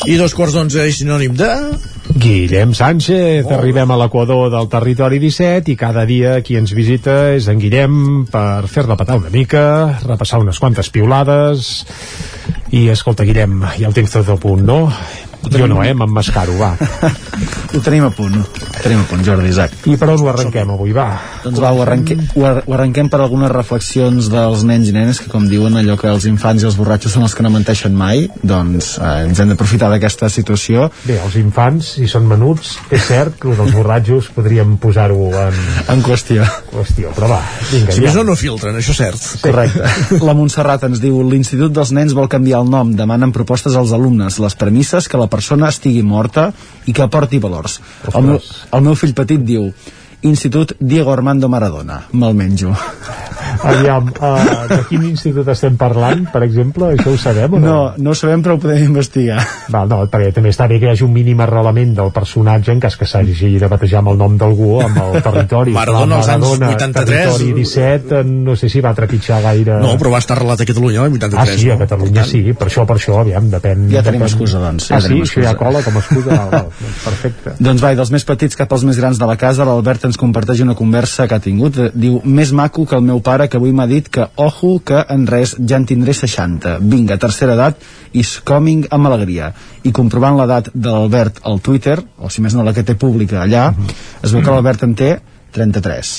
I 0.08 0.16
dos 0.16 0.32
quarts 0.36 0.56
d'onze 0.56 0.88
és 0.88 1.02
sinònim 1.02 1.36
de... 1.36 1.52
Guillem 2.22 2.70
Sánchez, 2.70 3.48
oh. 3.48 3.54
arribem 3.56 3.90
a 3.90 3.96
l'equador 3.98 4.46
del 4.52 4.68
territori 4.70 5.18
17 5.18 5.72
i 5.72 5.74
cada 5.74 6.04
dia 6.06 6.36
qui 6.46 6.54
ens 6.54 6.70
visita 6.70 7.32
és 7.34 7.48
en 7.50 7.58
Guillem 7.58 7.96
per 8.30 8.68
fer-la 8.70 8.94
petar 9.00 9.16
una 9.18 9.32
mica, 9.32 9.64
repassar 10.04 10.38
unes 10.44 10.60
quantes 10.62 10.92
piulades 10.94 11.72
i 12.70 12.84
escolta 12.94 13.26
Guillem, 13.26 13.64
ja 13.74 13.90
ho 13.90 13.96
tens 13.96 14.14
tot 14.14 14.30
a 14.30 14.38
punt, 14.38 14.62
no? 14.62 14.84
Jo 15.50 15.66
no, 15.66 15.82
eh? 15.82 15.90
M'emmascaro, 15.98 16.54
va. 16.62 16.76
ho 17.72 17.80
tenim 17.80 18.04
a 18.04 18.10
punt, 18.12 18.34
ho 18.36 18.82
tenim 18.82 19.00
a 19.00 19.04
punt, 19.08 19.22
Jordi 19.24 19.48
Isaac. 19.48 19.74
I 19.88 19.96
per 19.96 20.10
on 20.12 20.20
ho 20.20 20.28
arrenquem 20.28 20.70
avui, 20.74 20.92
va? 20.96 21.06
Doncs 21.42 21.60
va, 21.62 21.70
ho 21.72 21.80
arrenquem, 21.84 22.20
ho, 22.36 22.44
ar 22.46 22.62
ho 22.66 22.74
arrenquem 22.76 23.08
per 23.12 23.20
algunes 23.24 23.50
reflexions 23.52 24.28
dels 24.32 24.64
nens 24.68 24.90
i 24.90 24.94
nenes 24.94 25.20
que, 25.22 25.30
com 25.32 25.46
diuen, 25.48 25.76
allò 25.80 25.96
que 26.00 26.10
els 26.10 26.26
infants 26.28 26.64
i 26.64 26.68
els 26.68 26.76
borratxos 26.78 27.16
són 27.16 27.24
els 27.26 27.36
que 27.36 27.44
no 27.44 27.52
menteixen 27.54 27.94
mai, 27.96 28.26
doncs 28.42 28.94
eh, 28.98 29.12
ens 29.28 29.40
hem 29.40 29.52
d'aprofitar 29.52 29.88
d'aquesta 29.92 30.28
situació. 30.32 30.90
Bé, 31.06 31.16
els 31.24 31.38
infants, 31.40 31.94
si 31.96 32.08
són 32.10 32.28
menuts, 32.30 32.74
és 32.92 33.06
cert 33.08 33.38
que 33.40 33.54
els 33.54 33.72
borratxos 33.74 34.28
podríem 34.36 34.76
posar-ho 34.82 35.30
en... 35.46 35.62
En 35.92 36.04
qüestió. 36.04 36.44
qüestió, 36.72 37.14
però 37.16 37.32
va, 37.34 37.40
vinga, 37.70 37.96
Si 37.96 38.04
més 38.04 38.16
no, 38.18 38.26
no 38.28 38.36
filtren, 38.38 38.76
això 38.78 38.92
és 38.92 39.00
cert. 39.00 39.22
Sí. 39.22 39.42
Correcte. 39.46 40.20
La 40.26 40.36
Montserrat 40.36 40.84
ens 40.88 41.00
diu 41.02 41.22
l'Institut 41.24 41.72
dels 41.74 41.94
Nens 41.96 42.16
vol 42.16 42.28
canviar 42.32 42.62
el 42.62 42.70
nom, 42.72 42.92
demanen 42.96 43.32
propostes 43.32 43.76
als 43.78 43.96
alumnes, 43.96 44.38
les 44.42 44.58
premisses 44.60 45.08
que 45.08 45.20
la 45.20 45.30
persona 45.32 45.72
estigui 45.72 46.04
morta 46.04 46.50
i 46.86 46.92
que 46.92 47.04
aporti 47.04 47.40
valors. 47.62 48.14
El 48.14 48.26
meu, 48.28 48.40
el 48.78 48.86
meu 48.88 48.98
fill 48.98 49.14
petit 49.18 49.44
diu 49.46 49.70
Institut 50.22 50.76
Diego 50.78 51.12
Armando 51.12 51.48
Maradona. 51.48 52.04
Me'l 52.12 52.34
menjo. 52.34 52.74
Aviam, 53.62 54.08
uh, 54.18 54.66
de 54.70 54.78
quin 54.88 55.04
institut 55.06 55.46
estem 55.52 55.76
parlant, 55.78 56.24
per 56.32 56.42
exemple? 56.46 56.88
Això 56.96 57.12
ho 57.12 57.18
sabem 57.20 57.56
o 57.56 57.60
no? 57.60 57.66
No, 57.66 57.76
no 57.98 58.12
ho 58.12 58.18
sabem, 58.18 58.42
però 58.42 58.56
ho 58.56 58.60
podem 58.62 58.86
investigar. 58.88 59.38
Val, 59.72 59.90
no, 59.90 60.00
perquè 60.10 60.32
també 60.34 60.50
està 60.54 60.66
bé 60.70 60.78
que 60.80 60.88
hi 60.88 60.92
hagi 60.92 61.04
un 61.06 61.12
mínim 61.14 61.42
arrelament 61.44 61.92
del 61.98 62.10
personatge 62.14 62.72
en 62.74 62.80
cas 62.82 62.96
que 62.98 63.06
s'hagi 63.08 63.52
de 63.62 63.68
batejar 63.70 64.00
amb 64.02 64.12
el 64.14 64.20
nom 64.22 64.38
d'algú 64.40 64.80
amb 64.82 64.98
el 65.04 65.18
territori. 65.24 65.74
Maradona 65.76 66.18
als 66.20 66.30
anys 66.32 66.48
83. 66.56 67.02
Territori 67.02 67.52
17, 67.60 68.20
eh, 68.20 68.24
no 68.48 68.56
sé 68.58 68.70
si 68.72 68.82
va 68.84 68.94
trepitjar 68.98 69.42
gaire... 69.44 69.78
No, 69.82 69.94
però 70.00 70.14
va 70.16 70.22
estar 70.22 70.38
arrelat 70.38 70.64
a 70.64 70.68
Catalunya 70.68 71.06
el 71.06 71.18
83. 71.18 71.42
Ah, 71.42 71.58
sí, 71.58 71.70
a 71.70 71.78
Catalunya 71.82 72.26
sí, 72.28 72.42
per 72.58 72.70
això, 72.70 72.86
per 72.88 72.98
això, 72.98 73.18
aviam, 73.22 73.50
depèn... 73.52 73.86
Ja 73.92 74.04
tenim 74.06 74.24
depèn... 74.24 74.30
excusa, 74.30 74.62
doncs. 74.62 74.90
Ah, 74.90 74.98
Ja 74.98 75.02
sí? 75.06 75.12
tenim 75.12 75.28
Això 75.28 75.44
ja 75.44 75.54
cola 75.58 75.84
com 75.86 75.98
a 75.98 76.02
excusa? 76.02 76.30
Val, 76.32 76.50
val, 76.52 76.70
doncs 76.80 77.06
perfecte. 77.06 77.56
Doncs 77.62 77.84
va, 77.84 77.94
dels 77.98 78.14
més 78.14 78.26
petits 78.26 78.58
cap 78.58 78.74
als 78.74 78.86
més 78.88 78.98
grans 78.98 79.20
de 79.20 79.28
la 79.28 79.38
casa, 79.40 79.66
l'Albert 79.68 80.08
ens 80.12 80.20
comparteix 80.20 80.60
una 80.60 80.76
conversa 80.76 81.26
que 81.28 81.36
ha 81.36 81.42
tingut. 81.42 81.78
Diu, 81.96 82.20
més 82.24 82.52
maco 82.56 82.84
que 82.88 82.96
el 82.98 83.04
meu 83.06 83.22
pare 83.24 83.48
que 83.48 83.58
avui 83.58 83.72
m'ha 83.72 83.88
dit 83.90 84.08
que, 84.12 84.26
ojo, 84.36 84.74
que 84.84 85.00
en 85.14 85.24
res 85.30 85.56
ja 85.58 85.78
en 85.80 85.86
tindré 85.88 86.14
60. 86.16 86.76
Vinga, 86.92 87.18
tercera 87.22 87.56
edat, 87.56 87.80
is 88.12 88.36
coming 88.44 88.84
amb 88.92 89.08
alegria. 89.08 89.52
I 89.88 89.94
comprovant 89.96 90.36
l'edat 90.38 90.68
de 90.74 90.92
l'Albert 90.92 91.40
al 91.48 91.62
Twitter, 91.64 91.96
o 92.18 92.30
si 92.30 92.44
més 92.44 92.56
no 92.56 92.66
la 92.66 92.76
que 92.76 92.84
té 92.84 92.98
pública 92.98 93.40
allà, 93.42 93.70
es 94.20 94.34
veu 94.34 94.44
que 94.44 94.52
l'Albert 94.52 94.84
en 94.84 94.94
té 94.98 95.14
33. 95.56 96.12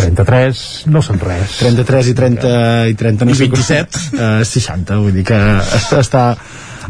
33 0.00 0.64
no 0.94 1.02
són 1.06 1.22
res. 1.22 1.60
33 1.62 2.10
i 2.10 2.18
30 2.18 2.54
i 2.90 2.98
30 2.98 3.30
no 3.30 3.34
I 3.34 3.38
sé 3.38 3.48
27? 3.48 4.04
Uh, 4.18 4.44
60, 4.50 5.00
vull 5.06 5.14
dir 5.20 5.26
que 5.30 5.40
està, 5.78 6.02
està 6.02 6.24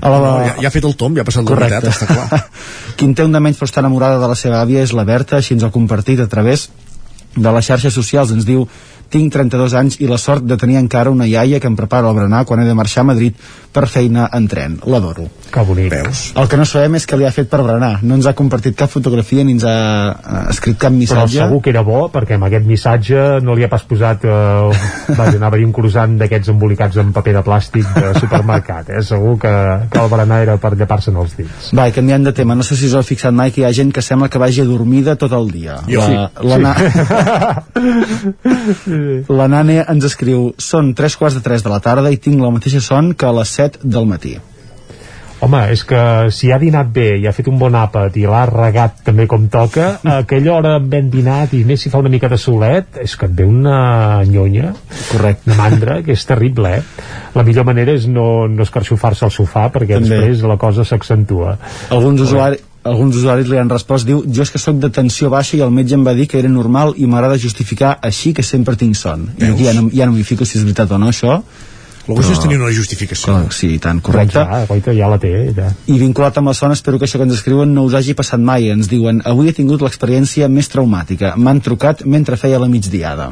a 0.01 0.11
la... 0.11 0.19
No, 0.25 0.33
ja, 0.47 0.55
ja 0.63 0.71
ha 0.71 0.75
fet 0.75 0.89
el 0.89 0.97
tom, 1.01 1.15
ja 1.17 1.25
ha 1.25 1.29
passat 1.29 1.45
la 1.45 1.53
Correcte. 1.53 1.81
veritat, 1.81 1.95
està 1.95 2.07
clar. 2.09 2.41
Qui 2.97 3.09
en 3.09 3.15
té 3.15 3.27
un 3.27 3.35
de 3.35 3.43
menys 3.43 3.61
però 3.61 3.71
està 3.71 3.85
enamorada 3.85 4.19
de 4.23 4.31
la 4.31 4.39
seva 4.39 4.63
àvia 4.63 4.83
és 4.85 4.95
la 4.97 5.07
Berta, 5.09 5.39
així 5.41 5.55
ens 5.57 5.67
ha 5.67 5.73
compartit 5.75 6.23
a 6.25 6.29
través 6.31 6.69
de 7.35 7.51
les 7.51 7.67
xarxes 7.67 7.95
socials. 7.95 8.33
Ens 8.35 8.47
diu, 8.47 8.67
tinc 9.15 9.33
32 9.35 9.75
anys 9.79 9.99
i 10.03 10.09
la 10.11 10.19
sort 10.19 10.45
de 10.47 10.57
tenir 10.61 10.79
encara 10.81 11.13
una 11.15 11.27
iaia 11.31 11.61
que 11.61 11.71
em 11.71 11.77
prepara 11.79 12.09
el 12.11 12.17
berenar 12.17 12.45
quan 12.49 12.63
he 12.63 12.67
de 12.69 12.75
marxar 12.75 13.05
a 13.05 13.11
Madrid 13.13 13.37
per 13.75 13.89
feina 13.91 14.29
en 14.33 14.47
tren. 14.51 14.77
L'adoro. 14.87 15.27
Que 15.51 15.63
bonic. 15.67 15.91
Veus? 15.93 16.23
El 16.39 16.49
que 16.51 16.59
no 16.59 16.65
sabem 16.67 16.97
és 16.99 17.07
que 17.07 17.19
li 17.19 17.27
ha 17.27 17.33
fet 17.35 17.51
per 17.51 17.61
berenar. 17.63 17.99
No 18.07 18.17
ens 18.19 18.27
ha 18.31 18.35
compartit 18.39 18.77
cap 18.79 18.91
fotografia 18.91 19.45
ni 19.47 19.57
ens 19.57 19.65
ha 19.67 19.75
eh, 20.15 20.43
escrit 20.55 20.79
cap 20.79 20.93
Però 20.95 20.99
missatge. 20.99 21.41
segur 21.43 21.61
que 21.63 21.71
era 21.75 21.83
bo, 21.87 22.07
perquè 22.15 22.39
amb 22.39 22.47
aquest 22.49 22.67
missatge 22.69 23.25
no 23.43 23.57
li 23.59 23.67
ha 23.67 23.71
pas 23.73 23.83
posat... 23.87 24.25
Eh, 24.25 25.15
vaja, 25.19 25.37
anava 25.37 25.59
a 25.59 25.61
dir 25.61 25.67
un 25.67 25.75
croissant 25.75 26.17
d'aquests 26.21 26.53
embolicats 26.55 26.99
en 27.03 27.13
paper 27.15 27.35
de 27.39 27.45
plàstic 27.47 27.91
de 27.99 28.15
supermercat, 28.21 28.91
eh? 28.95 29.03
Segur 29.07 29.37
que, 29.43 29.55
que 29.91 30.03
el 30.03 30.11
berenar 30.13 30.41
era 30.47 30.57
per 30.63 30.75
llepar-se'n 30.79 31.19
els 31.21 31.37
dits. 31.39 31.73
Va, 31.77 31.89
i 31.91 31.95
canviant 31.97 32.25
de 32.27 32.35
tema, 32.37 32.55
no 32.59 32.67
sé 32.67 32.79
si 32.79 32.87
us 32.91 32.97
heu 32.99 33.05
fixat 33.07 33.35
mai 33.35 33.55
que 33.55 33.63
hi 33.63 33.67
ha 33.69 33.75
gent 33.75 33.93
que 33.95 34.03
sembla 34.05 34.31
que 34.31 34.43
vagi 34.43 34.63
adormida 34.63 35.17
tot 35.21 35.35
el 35.37 35.51
dia. 35.51 35.81
Jo. 35.91 36.07
La, 36.07 36.31
la, 36.43 36.59
na... 36.63 36.73
la 39.39 39.49
Nane 39.51 39.81
ens 39.83 40.07
escriu 40.07 40.53
són 40.63 40.95
tres 40.99 41.19
quarts 41.19 41.37
de 41.39 41.43
tres 41.45 41.65
de 41.65 41.73
la 41.73 41.81
tarda 41.85 42.13
i 42.13 42.21
tinc 42.23 42.43
la 42.43 42.53
mateixa 42.55 42.83
son 42.85 43.13
que 43.19 43.27
a 43.27 43.35
les 43.35 43.51
7 43.59 43.64
del 43.83 44.07
matí. 44.11 44.37
Home, 45.45 45.61
és 45.75 45.83
que 45.85 46.01
si 46.33 46.49
ha 46.55 46.59
dinat 46.63 46.89
bé 46.95 47.19
i 47.21 47.27
ha 47.29 47.33
fet 47.37 47.51
un 47.51 47.59
bon 47.61 47.75
àpat 47.77 48.15
i 48.17 48.23
l'ha 48.25 48.45
regat 48.49 49.03
també 49.05 49.27
com 49.29 49.49
toca, 49.53 49.89
a 50.01 50.19
aquella 50.23 50.55
hora 50.55 50.75
ben 50.81 51.11
dinat 51.13 51.53
i 51.59 51.65
més 51.69 51.83
si 51.85 51.93
fa 51.93 52.01
una 52.01 52.13
mica 52.13 52.31
de 52.33 52.39
solet, 52.41 53.01
és 53.03 53.17
que 53.21 53.29
et 53.29 53.35
ve 53.37 53.45
una 53.45 54.23
nyonya, 54.25 54.73
Correcte. 55.11 55.51
una 55.51 55.59
mandra, 55.59 55.99
que 56.07 56.15
és 56.17 56.25
terrible, 56.25 56.79
eh? 56.79 57.11
La 57.35 57.45
millor 57.45 57.67
manera 57.69 57.93
és 57.93 58.07
no, 58.09 58.47
no 58.49 58.65
escarxofar-se 58.65 59.27
al 59.27 59.35
sofà 59.35 59.67
perquè 59.75 59.99
També. 59.99 60.15
després 60.15 60.47
la 60.49 60.57
cosa 60.57 60.87
s'accentua. 60.89 61.59
Alguns 61.91 62.25
usuaris 62.25 62.71
alguns 62.85 63.17
usuaris 63.17 63.49
li 63.49 63.57
han 63.57 63.71
respost, 63.73 64.05
diu, 64.05 64.19
jo 64.29 64.45
és 64.45 64.51
que 64.53 64.61
sóc 64.61 64.77
de 64.77 64.91
tensió 64.93 65.31
baixa 65.33 65.57
i 65.57 65.63
el 65.65 65.71
metge 65.73 65.97
em 65.97 66.03
va 66.05 66.13
dir 66.17 66.27
que 66.29 66.37
era 66.39 66.51
normal 66.53 66.93
i 67.01 67.07
m'agrada 67.09 67.41
justificar 67.41 67.95
així 68.05 68.35
que 68.37 68.45
sempre 68.45 68.77
tinc 68.77 68.97
son. 69.01 69.31
I 69.41 69.49
aquí 69.51 69.65
ja 69.65 69.73
no, 69.77 69.89
ja 69.89 70.05
no 70.05 70.13
m'hi 70.13 70.25
fico 70.25 70.45
si 70.45 70.59
és 70.61 70.67
veritat 70.67 70.93
o 70.93 70.99
no, 71.01 71.09
això. 71.09 71.39
La 72.05 72.19
qüestió 72.19 72.35
és 72.37 72.43
tenir 72.43 72.59
una 72.61 72.73
justificació. 72.77 73.33
Clar, 73.33 73.53
sí, 73.57 73.71
i 73.77 73.81
tant, 73.81 74.03
correcte. 74.05 74.43
Doncs 74.69 74.85
ja, 74.85 74.95
ja 74.99 75.09
la 75.09 75.17
té, 75.23 75.31
ella. 75.49 75.71
I 75.89 75.97
vinculat 76.03 76.37
amb 76.37 76.51
la 76.51 76.57
son, 76.57 76.75
espero 76.77 77.01
que 77.01 77.09
això 77.09 77.21
que 77.21 77.25
ens 77.25 77.39
escriuen 77.39 77.73
no 77.73 77.87
us 77.89 77.97
hagi 77.97 78.13
passat 78.19 78.43
mai. 78.45 78.69
Ens 78.75 78.91
diuen, 78.93 79.23
avui 79.25 79.49
he 79.49 79.57
tingut 79.57 79.81
l'experiència 79.85 80.51
més 80.53 80.69
traumàtica. 80.69 81.33
M'han 81.41 81.65
trucat 81.65 82.05
mentre 82.05 82.37
feia 82.41 82.61
la 82.61 82.69
migdiada. 82.69 83.31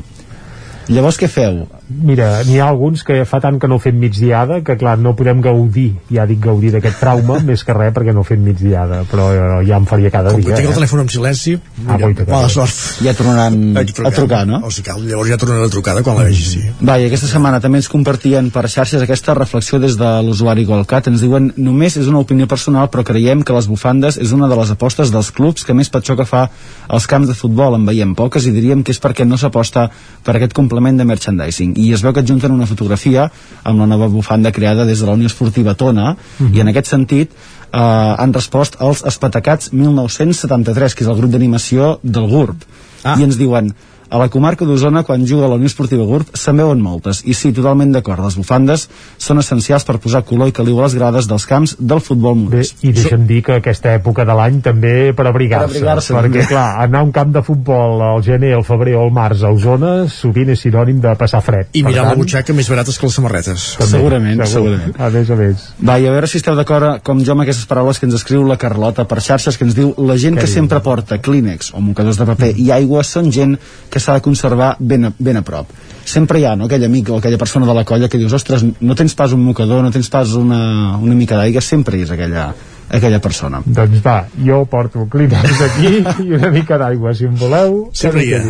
Llavors 0.89 1.20
què 1.20 1.28
feu? 1.31 1.66
Mira, 2.02 2.43
n'hi 2.47 2.59
ha 2.60 2.69
alguns 2.70 3.02
que 3.05 3.24
fa 3.28 3.40
tant 3.43 3.59
que 3.60 3.69
no 3.69 3.78
fem 3.82 3.98
migdiada 3.98 4.60
que 4.64 4.77
clar, 4.81 4.97
no 4.98 5.12
podem 5.19 5.40
gaudir, 5.44 5.93
ja 6.10 6.24
dic 6.27 6.40
gaudir 6.40 6.70
d'aquest 6.73 6.98
trauma, 7.01 7.39
més 7.48 7.64
que 7.64 7.74
res 7.77 7.93
perquè 7.94 8.14
no 8.14 8.23
fem 8.24 8.40
migdiada, 8.43 9.02
però 9.10 9.28
eh, 9.35 9.66
ja 9.69 9.77
em 9.77 9.86
faria 9.86 10.10
cada 10.10 10.31
Com 10.32 10.40
dia. 10.40 10.51
que 10.55 10.60
tinc 10.62 10.69
el 10.69 10.73
eh? 10.73 10.78
telèfon 10.81 11.01
en 11.05 11.09
silenci, 11.12 11.59
Ah, 11.86 11.97
guaita, 11.98 12.24
mala 12.31 12.47
que- 12.48 12.55
sort. 12.55 12.78
Ja 13.02 13.12
tornaran 13.19 13.77
a 13.77 14.10
trucar, 14.14 14.47
no? 14.47 14.60
O 14.66 14.70
sigui, 14.70 14.86
cal, 14.89 15.02
llavors 15.06 15.28
ja 15.31 15.36
tornarà 15.39 15.66
a 15.66 15.73
trucar 15.73 15.97
quan 16.02 16.16
la 16.16 16.24
vegi, 16.28 16.43
sí. 16.47 16.62
Va, 16.81 16.98
i 16.98 17.06
aquesta 17.09 17.27
setmana 17.31 17.60
també 17.60 17.78
ens 17.82 17.89
compartien 17.90 18.51
per 18.55 18.69
xarxes 18.70 19.02
aquesta 19.02 19.35
reflexió 19.35 19.78
des 19.82 19.97
de 19.98 20.10
l'usuari 20.23 20.64
Golcat. 20.64 21.09
Ens 21.10 21.20
diuen, 21.20 21.52
només 21.56 21.97
és 21.97 22.06
una 22.09 22.20
opinió 22.23 22.47
personal, 22.48 22.89
però 22.90 23.05
creiem 23.05 23.43
que 23.43 23.52
les 23.52 23.66
bufandes 23.69 24.16
és 24.19 24.32
una 24.32 24.48
de 24.48 24.56
les 24.56 24.70
apostes 24.70 25.10
dels 25.12 25.31
clubs 25.35 25.64
que 25.64 25.74
més 25.74 25.90
patxó 25.90 26.16
que 26.16 26.24
fa 26.28 26.48
als 26.89 27.06
camps 27.10 27.28
de 27.28 27.35
futbol. 27.35 27.74
En 27.77 27.86
veiem 27.86 28.14
poques 28.14 28.47
i 28.47 28.52
diríem 28.55 28.82
que 28.82 28.93
és 28.94 29.01
perquè 29.02 29.27
no 29.27 29.36
s'aposta 29.36 29.89
per 30.24 30.36
aquest 30.36 30.52
complement 30.55 30.97
de 30.98 31.05
merchandising. 31.09 31.74
I 31.82 31.92
es 31.96 32.04
veu 32.04 32.14
que 32.14 32.22
adjunten 32.22 32.54
una 32.54 32.68
fotografia 32.70 33.28
amb 33.62 33.82
la 33.82 33.88
nova 33.90 34.09
bufanda 34.12 34.52
creada 34.54 34.86
des 34.88 35.02
de 35.02 35.09
la 35.09 35.16
Unió 35.18 35.30
Esportiva 35.30 35.74
Tona 35.74 36.14
i 36.52 36.62
en 36.62 36.70
aquest 36.70 36.92
sentit 36.92 37.32
eh, 37.72 37.78
han 37.78 38.34
respost 38.36 38.78
als 38.80 39.02
Espatacats 39.09 39.72
1973, 39.72 40.94
que 40.94 41.04
és 41.04 41.10
el 41.10 41.18
grup 41.18 41.32
d'animació 41.32 41.96
del 42.02 42.28
GURB. 42.30 42.68
Ah. 43.02 43.16
I 43.18 43.26
ens 43.26 43.38
diuen, 43.40 43.72
a 44.12 44.18
la 44.20 44.28
comarca 44.28 44.66
d'Osona, 44.68 45.02
quan 45.09 45.24
juga 45.26 45.47
a 45.47 45.48
la 45.48 45.56
Unió 45.56 45.70
Esportiva 45.70 46.05
GURB, 46.05 46.34
se'n 46.36 46.59
veuen 46.60 46.80
moltes. 46.84 47.22
I 47.24 47.32
sí, 47.34 47.51
totalment 47.56 47.94
d'acord, 47.94 48.20
les 48.26 48.36
bufandes 48.36 48.84
són 49.16 49.40
essencials 49.40 49.86
per 49.89 49.97
posar 50.05 50.20
color 50.28 50.51
i 50.51 50.52
caliu 50.52 50.78
a 50.82 50.84
les 50.84 50.94
grades 50.98 51.28
dels 51.30 51.47
camps 51.48 51.76
del 51.80 52.02
futbol 52.05 52.34
Bé, 52.36 52.43
modest. 52.44 52.82
I 52.84 52.93
deixa'm 52.93 53.24
dir 53.26 53.40
que 53.47 53.56
aquesta 53.62 53.94
època 53.97 54.26
de 54.28 54.36
l'any 54.36 54.60
també 54.64 54.93
per 55.16 55.26
abrigar-se. 55.30 55.64
Per 55.72 55.78
abrigar-se, 55.78 56.12
perquè, 56.14 56.32
també. 56.43 56.47
clar, 56.52 56.66
anar 56.84 57.01
a 57.01 57.06
un 57.09 57.12
camp 57.16 57.32
de 57.32 57.43
futbol 57.47 58.02
al 58.02 58.22
gener, 58.26 58.52
al 58.59 58.64
febrer 58.68 58.94
o 59.01 59.06
al 59.06 59.12
març 59.16 59.43
a 59.43 59.51
Osona 59.55 59.93
sovint 60.12 60.52
és 60.52 60.60
sinònim 60.66 61.01
de 61.01 61.14
passar 61.16 61.40
fred. 61.43 61.70
I 61.72 61.82
Per 61.82 61.90
mirar 61.90 62.05
la 62.05 62.12
tant, 62.12 62.20
butxaca 62.20 62.52
més 62.59 62.68
barates 62.68 62.98
que 63.01 63.06
les 63.09 63.14
samarretes. 63.16 63.66
també, 63.78 63.90
Segurament, 63.97 64.44
segur. 64.44 64.52
segurament. 64.76 65.01
A 65.01 65.09
més 65.16 65.30
a 65.30 65.36
més. 65.40 65.64
Va, 65.80 65.97
i 65.98 66.06
a 66.06 66.12
veure 66.12 66.26
si 66.28 66.36
esteu 66.43 66.55
d'acord 66.59 67.01
com 67.02 67.24
jo 67.24 67.32
amb 67.32 67.47
aquestes 67.47 67.64
paraules 67.70 67.98
que 67.98 68.06
ens 68.10 68.14
escriu 68.20 68.44
la 68.44 68.59
Carlota 68.60 69.06
per 69.09 69.20
xarxes, 69.24 69.56
que 69.56 69.64
ens 69.64 69.74
diu 69.74 69.94
la 69.98 70.18
gent 70.20 70.36
Què 70.36 70.40
que 70.44 70.47
diu? 70.51 70.55
sempre 70.60 70.80
porta 70.84 71.18
clínex 71.22 71.72
o 71.72 71.80
mocadors 71.80 72.18
de 72.20 72.26
paper 72.28 72.52
i 72.59 72.70
aigua 72.74 73.02
són 73.06 73.30
gent 73.32 73.56
que 73.89 74.01
s'ha 74.02 74.18
de 74.18 74.24
conservar 74.24 74.74
ben 74.78 75.08
a, 75.08 75.12
ben 75.18 75.40
a 75.40 75.44
prop. 75.46 75.70
Sempre 76.04 76.40
hi 76.40 76.46
ha, 76.48 76.56
no?, 76.58 76.66
aquell 76.66 76.84
amic 76.88 77.12
o 77.12 77.20
aquella 77.20 77.38
persona 77.38 77.68
de 77.68 77.78
la 77.78 77.86
colla 77.88 78.10
que 78.10 78.18
dius, 78.18 78.34
ostres, 78.34 78.64
no 78.80 78.98
tens 78.98 79.14
pas 79.14 79.32
un 79.32 79.44
mocador, 79.46 79.82
no 79.84 79.94
tens 79.94 80.10
pas 80.10 80.34
una, 80.38 80.62
una 80.98 81.14
mica 81.14 81.38
d'aigua, 81.38 81.62
sempre 81.62 81.98
hi 81.98 82.06
és 82.06 82.10
aquella, 82.14 82.50
aquella 82.92 83.20
persona. 83.24 83.62
Doncs 83.64 84.02
va, 84.04 84.16
jo 84.44 84.62
porto 84.70 85.06
clínex 85.10 85.62
aquí 85.64 85.92
i 86.26 86.34
una 86.36 86.50
mica 86.52 86.76
d'aigua, 86.80 87.14
si 87.16 87.24
en 87.28 87.38
voleu. 87.40 87.78
Sempre 87.96 88.24
hi 88.26 88.34
ha. 88.36 88.42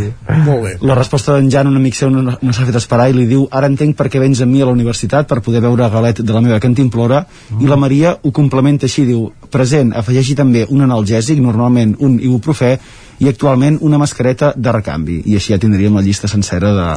Molt 0.42 0.64
bé. 0.64 0.72
La 0.88 0.96
resposta 0.98 1.36
d'en 1.36 1.50
Jan, 1.52 1.70
un 1.70 1.78
amic 1.78 1.96
seu, 1.98 2.10
no, 2.10 2.24
no 2.24 2.54
s'ha 2.54 2.66
fet 2.66 2.80
esperar 2.80 3.08
i 3.12 3.16
li 3.16 3.28
diu 3.30 3.46
ara 3.50 3.70
entenc 3.70 3.96
per 3.98 4.08
què 4.10 4.22
vens 4.22 4.42
amb 4.42 4.52
mi 4.54 4.64
a 4.64 4.68
la 4.68 4.74
universitat 4.74 5.30
per 5.30 5.42
poder 5.46 5.62
veure 5.62 5.88
galet 5.92 6.24
de 6.24 6.34
la 6.34 6.42
meva 6.42 6.58
cantimplora 6.62 7.22
mm. 7.22 7.62
i 7.62 7.70
la 7.70 7.78
Maria 7.78 8.16
ho 8.18 8.34
complementa 8.34 8.88
així, 8.90 9.06
diu 9.06 9.28
present, 9.52 9.94
afegeixi 9.94 10.34
també 10.38 10.66
un 10.68 10.82
analgèsic, 10.88 11.38
normalment 11.42 11.94
un 12.00 12.18
ibuprofè 12.18 12.76
i 13.22 13.30
actualment 13.30 13.78
una 13.86 14.00
mascareta 14.02 14.52
de 14.56 14.74
recanvi 14.74 15.20
i 15.30 15.36
així 15.38 15.54
ja 15.54 15.60
tindríem 15.62 15.94
la 15.94 16.02
llista 16.04 16.30
sencera 16.30 16.72
de, 16.74 16.88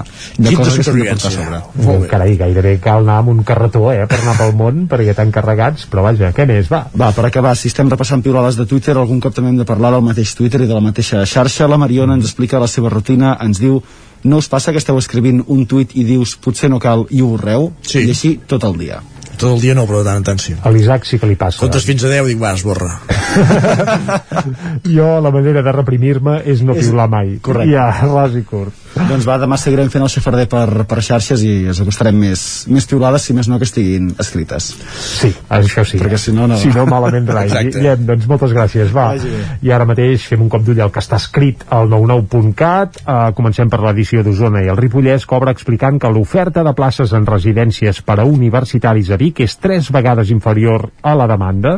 de 0.41 0.55
coses 0.57 0.79
que 0.79 0.85
s'han 0.87 0.99
de 0.99 1.09
portar 1.11 1.31
a 1.31 1.35
sobre 1.35 1.61
Oh, 1.85 1.99
carai, 2.09 2.35
gairebé 2.39 2.77
cal 2.81 3.03
anar 3.03 3.19
amb 3.21 3.33
un 3.35 3.43
carretó 3.47 3.85
eh, 3.93 4.05
per 4.09 4.19
anar 4.21 4.35
pel 4.39 4.55
món 4.57 4.85
perquè 4.89 5.13
tan 5.17 5.31
carregats, 5.33 5.85
però 5.91 6.05
vaja, 6.05 6.31
què 6.35 6.47
més? 6.49 6.69
Va, 6.71 6.85
Va, 6.95 7.11
per 7.11 7.25
acabar, 7.27 7.55
si 7.59 7.69
estem 7.69 7.89
repassant 7.91 8.23
piulades 8.23 8.55
de 8.55 8.65
Twitter, 8.65 8.95
algun 8.97 9.19
cop 9.21 9.35
també 9.35 9.51
hem 9.51 9.59
de 9.59 9.67
parlar 9.67 9.91
del 9.93 10.05
mateix 10.05 10.33
Twitter 10.37 10.63
i 10.63 10.69
de 10.69 10.73
la 10.73 10.83
mateixa 10.83 11.25
xarxa. 11.27 11.67
La 11.67 11.79
Mariona 11.81 12.15
ens 12.15 12.29
explica 12.29 12.61
la 12.61 12.69
seva 12.71 12.89
rutina, 12.93 13.35
ens 13.43 13.59
diu 13.59 13.81
no 14.25 14.39
us 14.41 14.47
passa 14.49 14.71
que 14.73 14.81
esteu 14.81 14.97
escrivint 14.97 15.43
un 15.53 15.65
tuit 15.69 15.91
i 15.93 16.05
dius 16.07 16.33
potser 16.41 16.71
no 16.71 16.79
cal 16.81 17.05
i 17.11 17.21
ho 17.21 17.27
borreu? 17.35 17.69
Sí. 17.85 18.07
I 18.07 18.15
així 18.15 18.31
tot 18.49 18.63
el 18.65 18.79
dia. 18.79 19.01
Tot 19.35 19.55
el 19.55 19.61
dia 19.63 19.75
no, 19.77 19.85
però 19.89 20.01
de 20.01 20.09
tant 20.09 20.21
en 20.21 20.27
tant 20.31 20.41
sí. 20.41 20.55
a 20.55 20.71
l'Isaac 20.71 21.07
sí 21.07 21.19
que 21.21 21.29
li 21.29 21.37
passa. 21.39 21.59
Comptes 21.61 21.85
fins 21.87 22.05
a 22.07 22.11
10, 22.11 22.27
dic, 22.31 22.41
va, 22.41 22.55
esborra. 22.55 22.91
Jo, 24.95 25.07
la 25.23 25.31
manera 25.33 25.61
de 25.65 25.71
reprimir-me 25.75 26.37
és 26.47 26.61
no 26.63 26.75
piular 26.77 27.07
mai. 27.11 27.35
correcte. 27.43 27.73
Ja, 27.73 27.89
ras 28.07 28.35
i 28.37 28.43
curt. 28.47 28.84
Doncs 28.95 29.25
va, 29.27 29.35
demà 29.41 29.57
seguirem 29.59 29.89
fent 29.91 30.05
el 30.05 30.11
xafarder 30.11 30.45
per, 30.47 30.85
per 30.87 31.01
xarxes 31.03 31.41
i 31.43 31.53
us 31.67 31.81
acostarem 31.83 32.15
més, 32.15 32.41
més 32.71 32.87
piulades, 32.87 33.25
si 33.27 33.35
més 33.35 33.49
no 33.51 33.57
que 33.59 33.67
estiguin 33.67 34.13
escrites. 34.21 34.69
Sí, 34.95 35.31
això 35.51 35.83
sí. 35.87 35.99
Perquè 35.99 36.19
si 36.21 36.31
no, 36.35 36.47
no... 36.47 36.55
Si 36.61 36.71
no, 36.71 36.85
malament 36.87 37.27
rai. 37.35 37.49
Guillem, 37.75 38.05
doncs 38.07 38.29
moltes 38.31 38.55
gràcies. 38.55 38.93
Va. 38.95 39.09
I 39.65 39.73
ara 39.75 39.87
mateix 39.89 40.29
fem 40.31 40.45
un 40.45 40.51
cop 40.51 40.63
d'ull 40.63 40.79
al 40.85 40.93
que 40.95 41.03
està 41.03 41.19
escrit 41.19 41.65
al 41.75 41.91
99.cat. 41.91 43.01
Uh, 43.03 43.17
comencem 43.35 43.71
per 43.71 43.81
l'edició 43.83 44.23
d'Osona 44.23 44.63
i 44.63 44.71
el 44.71 44.79
Ripollès, 44.79 45.27
que 45.27 45.35
obre 45.35 45.51
explicant 45.55 45.99
que 45.99 46.11
l'oferta 46.15 46.63
de 46.63 46.75
places 46.77 47.11
en 47.17 47.27
residències 47.27 47.99
per 48.05 48.21
a 48.23 48.27
universitaris 48.29 49.11
a 49.11 49.19
Vic 49.19 49.43
és 49.43 49.57
tres 49.59 49.91
vegades 49.91 50.31
inferior 50.31 50.87
a 51.03 51.17
la 51.19 51.27
demanda. 51.27 51.75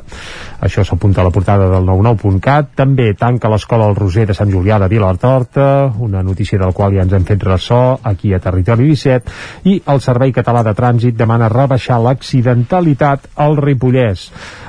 Això 0.61 0.85
s'apunta 0.85 1.23
a 1.23 1.27
la 1.27 1.33
portada 1.33 1.71
del 1.73 1.89
99.cat. 1.89 2.75
També 2.77 3.09
tanca 3.17 3.49
l'escola 3.49 3.89
El 3.89 3.97
Roser 3.97 4.27
de 4.29 4.37
Sant 4.37 4.53
Julià 4.53 4.77
de 4.77 4.91
Vilatorta, 4.91 5.67
una 5.97 6.21
notícia 6.21 6.61
del 6.61 6.77
qual 6.77 6.93
ja 6.93 7.06
ens 7.07 7.15
hem 7.15 7.25
fet 7.27 7.43
ressò 7.47 7.81
aquí 8.03 8.33
a 8.35 8.41
Territori 8.43 8.91
17, 8.91 9.33
i 9.71 9.79
el 9.93 10.03
Servei 10.03 10.35
Català 10.35 10.63
de 10.67 10.75
Trànsit 10.77 11.15
demana 11.17 11.49
rebaixar 11.51 12.01
l'accidentalitat 12.03 13.31
al 13.47 13.57
Ripollès. 13.63 14.27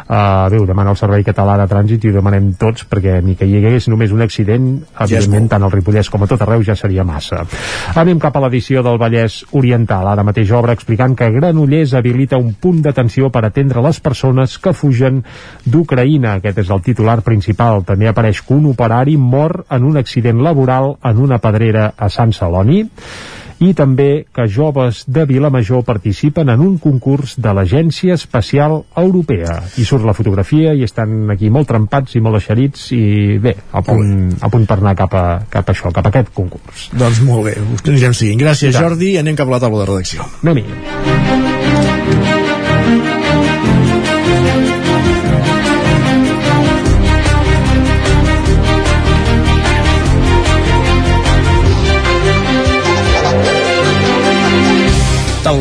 Uh, 0.09 0.48
bé, 0.48 0.56
ho 0.56 0.64
demana 0.64 0.94
el 0.94 0.97
Servei 0.97 1.20
Català 1.20 1.59
de 1.60 1.66
Trànsit 1.68 2.06
i 2.06 2.09
ho 2.09 2.14
demanem 2.14 2.55
tots 2.56 2.86
perquè 2.89 3.18
ni 3.20 3.35
que 3.36 3.44
hi 3.44 3.59
hagués 3.59 3.90
només 3.93 4.12
un 4.14 4.24
accident, 4.24 4.68
evidentment 5.05 5.51
tant 5.52 5.66
al 5.66 5.72
Ripollès 5.74 6.09
com 6.09 6.22
a 6.24 6.28
tot 6.30 6.40
arreu 6.47 6.62
ja 6.64 6.72
seria 6.80 7.05
massa. 7.05 7.43
Anem 7.93 8.16
cap 8.22 8.39
a 8.39 8.40
l'edició 8.47 8.80
del 8.86 8.97
Vallès 9.02 9.43
Oriental, 9.60 10.09
ara 10.09 10.24
mateix 10.24 10.48
obra 10.56 10.72
explicant 10.72 11.12
que 11.18 11.28
Granollers 11.35 11.93
habilita 11.98 12.40
un 12.40 12.55
punt 12.56 12.80
d'atenció 12.86 13.28
per 13.28 13.44
atendre 13.44 13.82
les 13.85 14.01
persones 14.01 14.56
que 14.56 14.72
fugen 14.72 15.20
d'Ucraïna. 15.66 16.39
Aquest 16.39 16.62
és 16.64 16.70
el 16.72 16.80
titular 16.86 17.18
principal. 17.26 17.85
També 17.85 18.09
apareix 18.09 18.40
que 18.40 18.56
un 18.56 18.70
operari 18.72 19.18
mor 19.20 19.66
en 19.68 19.85
un 19.85 20.01
accident 20.01 20.40
laboral 20.40 20.94
en 21.05 21.20
una 21.20 21.36
pedrera 21.36 21.90
a 21.98 22.09
Sant 22.09 22.32
Celoni 22.32 22.86
i 23.64 23.72
també 23.74 24.26
que 24.35 24.47
joves 24.51 25.02
de 25.06 25.24
Vilamajor 25.26 25.85
participen 25.86 26.51
en 26.52 26.62
un 26.62 26.76
concurs 26.78 27.36
de 27.43 27.52
l'Agència 27.55 28.14
Espacial 28.18 28.82
Europea. 28.97 29.59
I 29.78 29.86
surt 29.89 30.06
la 30.06 30.14
fotografia 30.14 30.74
i 30.74 30.85
estan 30.86 31.30
aquí 31.35 31.51
molt 31.51 31.70
trempats 31.70 32.16
i 32.16 32.22
molt 32.24 32.40
eixerits 32.40 32.89
i 32.97 33.02
bé, 33.43 33.56
a 33.72 33.82
punt, 33.82 34.14
a 34.40 34.52
punt 34.52 34.68
per 34.68 34.78
anar 34.78 34.94
cap 34.98 35.18
a, 35.18 35.26
cap 35.51 35.68
a 35.68 35.76
això, 35.76 35.93
cap 35.94 36.06
a 36.06 36.14
aquest 36.14 36.32
concurs. 36.36 36.89
Doncs 36.94 37.22
molt 37.26 37.51
bé, 37.51 37.59
us 37.59 37.85
anirem 37.86 38.16
seguint. 38.16 38.40
Gràcies. 38.47 38.78
Jordi. 38.78 39.16
Anem 39.18 39.39
cap 39.39 39.51
a 39.51 39.56
la 39.56 39.62
taula 39.66 39.85
de 39.85 39.93
redacció. 39.93 40.28
Anem-hi. 40.44 41.48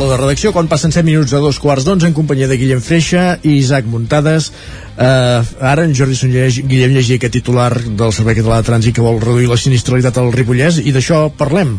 De 0.09 0.17
redacció, 0.17 0.53
quan 0.55 0.69
passen 0.71 0.93
7 0.95 1.05
minuts 1.05 1.34
a 1.35 1.41
dos 1.43 1.59
quarts 1.59 1.85
d'onze 1.88 2.07
en 2.09 2.15
companyia 2.15 2.47
de 2.47 2.57
Guillem 2.59 2.81
Freixa 2.84 3.38
i 3.43 3.57
Isaac 3.59 3.88
Muntades. 3.91 4.51
Uh, 4.97 5.45
ara 5.61 5.83
en 5.85 5.91
Jordi 5.93 6.15
Sonlleig, 6.17 6.63
Guillem 6.65 6.95
llegia 6.95 7.19
aquest 7.19 7.35
titular 7.37 7.69
del 7.85 8.13
Servei 8.15 8.33
Català 8.39 8.63
de 8.63 8.65
Trànsit 8.65 8.95
que 8.97 9.03
vol 9.05 9.19
reduir 9.21 9.45
la 9.45 9.57
sinistralitat 9.61 10.17
al 10.17 10.31
Ripollès 10.33 10.79
i 10.81 10.89
d'això 10.95 11.27
parlem, 11.37 11.75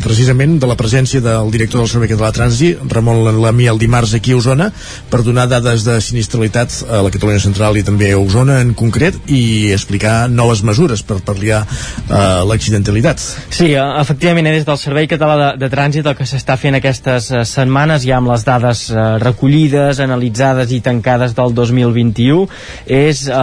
precisament 0.00 0.56
de 0.62 0.70
la 0.70 0.76
presència 0.80 1.20
del 1.20 1.50
director 1.52 1.82
del 1.82 1.90
Servei 1.92 2.08
Català 2.08 2.30
de 2.32 2.38
Trànsit, 2.38 2.86
Ramon 2.88 3.20
Lamí, 3.42 3.66
el 3.68 3.80
dimarts 3.82 4.14
aquí 4.16 4.32
a 4.32 4.38
Osona, 4.38 4.70
per 5.12 5.20
donar 5.26 5.44
dades 5.50 5.84
de 5.84 5.98
sinistralitat 6.00 6.78
a 6.88 7.02
la 7.04 7.12
Catalunya 7.12 7.42
Central 7.44 7.76
i 7.76 7.84
també 7.84 8.14
a 8.14 8.22
Osona 8.22 8.56
en 8.64 8.72
concret 8.72 9.18
i 9.28 9.74
explicar 9.74 10.30
noves 10.32 10.64
mesures 10.64 11.04
per 11.04 11.18
pal·liar 11.20 11.60
uh, 11.66 12.48
l'accidentalitat. 12.48 13.20
Sí, 13.50 13.74
eh, 13.74 13.84
efectivament, 14.00 14.48
eh, 14.48 14.56
des 14.56 14.64
del 14.64 14.80
Servei 14.80 15.10
Català 15.10 15.36
de, 15.42 15.50
de 15.60 15.70
Trànsit 15.72 16.08
el 16.08 16.16
que 16.16 16.24
s'està 16.28 16.56
fent 16.56 16.80
aquestes 16.80 17.28
eh, 17.28 17.44
setmanes, 17.44 18.08
ja 18.08 18.22
amb 18.22 18.32
les 18.32 18.48
dades 18.48 18.86
eh, 18.88 19.06
recollides, 19.20 20.00
analitzades 20.00 20.72
i 20.72 20.80
tancades 20.80 21.36
del 21.36 21.52
2021, 21.52 22.48
és 22.86 23.24
eh, 23.28 23.34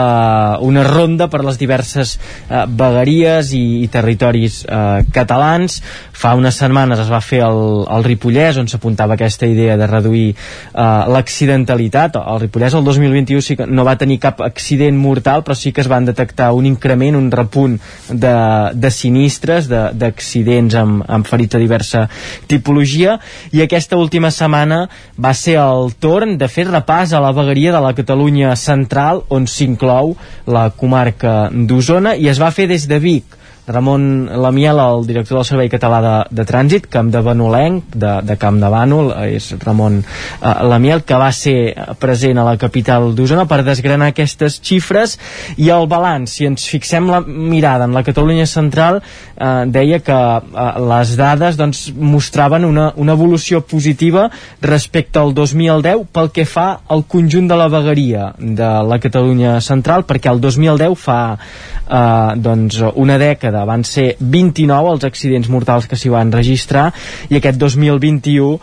una 0.61 0.83
ronda 0.87 1.27
per 1.31 1.43
les 1.45 1.57
diverses 1.61 2.17
eh, 2.49 2.63
vegueries 2.67 3.51
i, 3.57 3.63
i 3.83 3.87
territoris 3.91 4.61
eh, 4.65 5.03
catalans. 5.13 5.81
Fa 6.21 6.35
unes 6.37 6.57
setmanes 6.61 6.99
es 7.01 7.09
va 7.11 7.21
fer 7.25 7.41
el, 7.47 7.61
el 7.89 8.03
Ripollès, 8.05 8.59
on 8.61 8.67
s'apuntava 8.69 9.15
aquesta 9.17 9.47
idea 9.49 9.77
de 9.79 9.87
reduir 9.89 10.27
eh, 10.31 10.37
l'accidentalitat. 11.11 12.15
El 12.21 12.39
Ripollès 12.45 12.75
el 12.77 12.83
2021 12.85 13.41
sí 13.41 13.55
que 13.57 13.65
no 13.67 13.85
va 13.87 13.95
tenir 13.97 14.19
cap 14.21 14.41
accident 14.45 14.97
mortal, 15.01 15.43
però 15.43 15.55
sí 15.57 15.71
que 15.73 15.81
es 15.81 15.89
van 15.91 16.05
detectar 16.05 16.51
un 16.53 16.65
increment, 16.69 17.15
un 17.17 17.31
repunt 17.31 17.79
de, 18.09 18.35
de 18.73 18.91
sinistres, 18.91 19.67
de- 19.71 19.89
d'accidents 19.97 20.75
amb, 20.77 21.03
amb 21.07 21.27
ferits 21.27 21.55
de 21.55 21.59
diversa 21.63 22.05
tipologia, 22.47 23.17
i 23.51 23.61
aquesta 23.63 23.97
última 23.97 24.29
setmana 24.31 24.83
va 25.21 25.33
ser 25.37 25.57
el 25.61 25.93
torn 26.01 26.37
de 26.39 26.47
fer 26.51 26.67
repàs 26.69 27.13
a 27.13 27.19
la 27.23 27.31
vegueria 27.35 27.73
de 27.75 27.81
la 27.83 27.93
Catalunya 27.97 28.53
central, 28.55 29.00
on 29.29 29.47
s'inclou 29.49 30.15
la 30.51 30.69
comarca 30.77 31.35
d'Osona, 31.51 32.15
i 32.15 32.29
es 32.31 32.41
va 32.41 32.51
fer 32.55 32.67
des 32.71 32.87
de 32.89 32.99
Vic. 33.01 33.40
Ramon 33.71 34.29
Lamiel, 34.41 34.79
el 34.79 35.05
director 35.07 35.39
del 35.39 35.45
Servei 35.47 35.69
Català 35.71 36.01
de, 36.03 36.15
de 36.35 36.45
Trànsit, 36.47 36.87
Camp 36.91 37.11
de 37.13 37.21
Banolenc, 37.23 37.95
de, 37.95 38.13
de 38.27 38.37
Camp 38.41 38.59
de 38.61 38.69
Bànol, 38.71 39.11
eh, 39.15 39.37
és 39.37 39.51
Ramon 39.63 39.99
eh, 40.01 40.53
Lamiel, 40.67 41.03
que 41.07 41.19
va 41.19 41.31
ser 41.35 41.73
present 42.01 42.41
a 42.41 42.45
la 42.47 42.57
capital 42.61 43.11
d'Osona 43.15 43.47
per 43.49 43.61
desgranar 43.67 44.11
aquestes 44.11 44.59
xifres. 44.63 45.17
I 45.57 45.71
el 45.73 45.87
balanç, 45.91 46.35
si 46.37 46.49
ens 46.49 46.67
fixem 46.69 47.09
la 47.11 47.21
mirada 47.25 47.87
en 47.87 47.95
la 47.97 48.03
Catalunya 48.07 48.47
central, 48.49 49.01
eh, 49.01 49.51
deia 49.71 50.01
que 50.03 50.17
eh, 50.17 50.69
les 50.91 51.15
dades 51.19 51.59
doncs, 51.59 51.87
mostraven 51.97 52.65
una, 52.65 52.91
una 52.95 53.17
evolució 53.17 53.61
positiva 53.65 54.29
respecte 54.61 55.19
al 55.19 55.33
2010 55.37 56.07
pel 56.11 56.31
que 56.35 56.45
fa 56.45 56.67
al 56.87 57.05
conjunt 57.09 57.47
de 57.49 57.57
la 57.57 57.69
vegueria 57.71 58.31
de 58.37 58.71
la 58.87 58.99
Catalunya 59.01 59.59
central, 59.61 60.05
perquè 60.07 60.31
el 60.31 60.41
2010 60.43 60.97
fa 60.99 61.21
eh, 61.35 62.33
doncs, 62.37 62.81
una 62.95 63.17
dècada 63.21 63.60
van 63.67 63.85
ser 63.87 64.15
29 64.19 64.95
els 64.95 65.07
accidents 65.07 65.49
mortals 65.49 65.87
que 65.87 65.99
s'hi 65.99 66.11
van 66.13 66.31
registrar 66.33 66.89
i 67.29 67.39
aquest 67.39 67.59
2021 67.61 68.53
eh, 68.55 68.59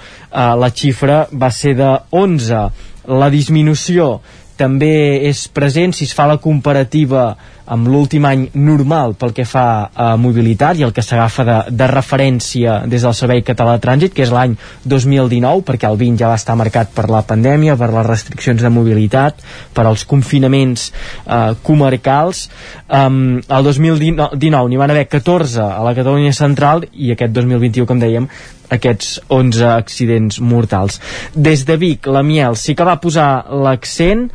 la 0.63 0.71
xifra 0.75 1.25
va 1.33 1.51
ser 1.55 1.75
de 1.79 1.95
11 2.11 2.63
la 3.09 3.31
disminució 3.33 4.19
també 4.59 5.23
és 5.29 5.47
present 5.55 5.95
si 5.95 6.09
es 6.09 6.15
fa 6.17 6.27
la 6.29 6.41
comparativa 6.43 7.31
amb 7.69 7.89
l'últim 7.89 8.25
any 8.25 8.47
normal 8.57 9.15
pel 9.21 9.35
que 9.37 9.45
fa 9.49 9.91
a 9.93 10.09
mobilitat 10.21 10.79
i 10.81 10.87
el 10.87 10.95
que 10.97 11.05
s'agafa 11.05 11.45
de, 11.45 11.57
de 11.77 11.89
referència 11.91 12.79
des 12.89 13.05
del 13.05 13.17
Servei 13.17 13.43
Català 13.45 13.77
de 13.77 13.83
Trànsit, 13.85 14.15
que 14.17 14.25
és 14.25 14.33
l'any 14.33 14.57
2019, 14.89 15.65
perquè 15.69 15.91
el 15.91 15.99
20 16.01 16.23
ja 16.23 16.33
va 16.33 16.39
estar 16.41 16.57
marcat 16.59 16.93
per 16.97 17.09
la 17.13 17.23
pandèmia, 17.29 17.77
per 17.77 17.91
les 17.93 18.09
restriccions 18.09 18.65
de 18.65 18.73
mobilitat, 18.73 19.45
per 19.77 19.85
als 19.87 20.07
confinaments 20.09 20.89
eh, 20.89 21.53
comarcals. 21.63 22.47
Um, 22.89 23.39
el 23.45 23.69
2019 23.69 24.41
n'hi 24.73 24.81
van 24.81 24.95
haver 24.95 25.05
14 25.13 25.61
a 25.69 25.85
la 25.85 25.95
Catalunya 25.99 26.33
central 26.33 26.87
i 26.95 27.13
aquest 27.13 27.37
2021, 27.37 27.89
com 27.89 28.01
dèiem, 28.01 28.29
aquests 28.75 29.19
11 29.29 29.65
accidents 29.73 30.41
mortals. 30.41 31.01
Des 31.35 31.65
de 31.69 31.77
Vic, 31.81 32.07
la 32.07 32.23
Miel 32.23 32.57
sí 32.57 32.77
que 32.77 32.87
va 32.87 33.01
posar 33.01 33.45
l'accent 33.65 34.29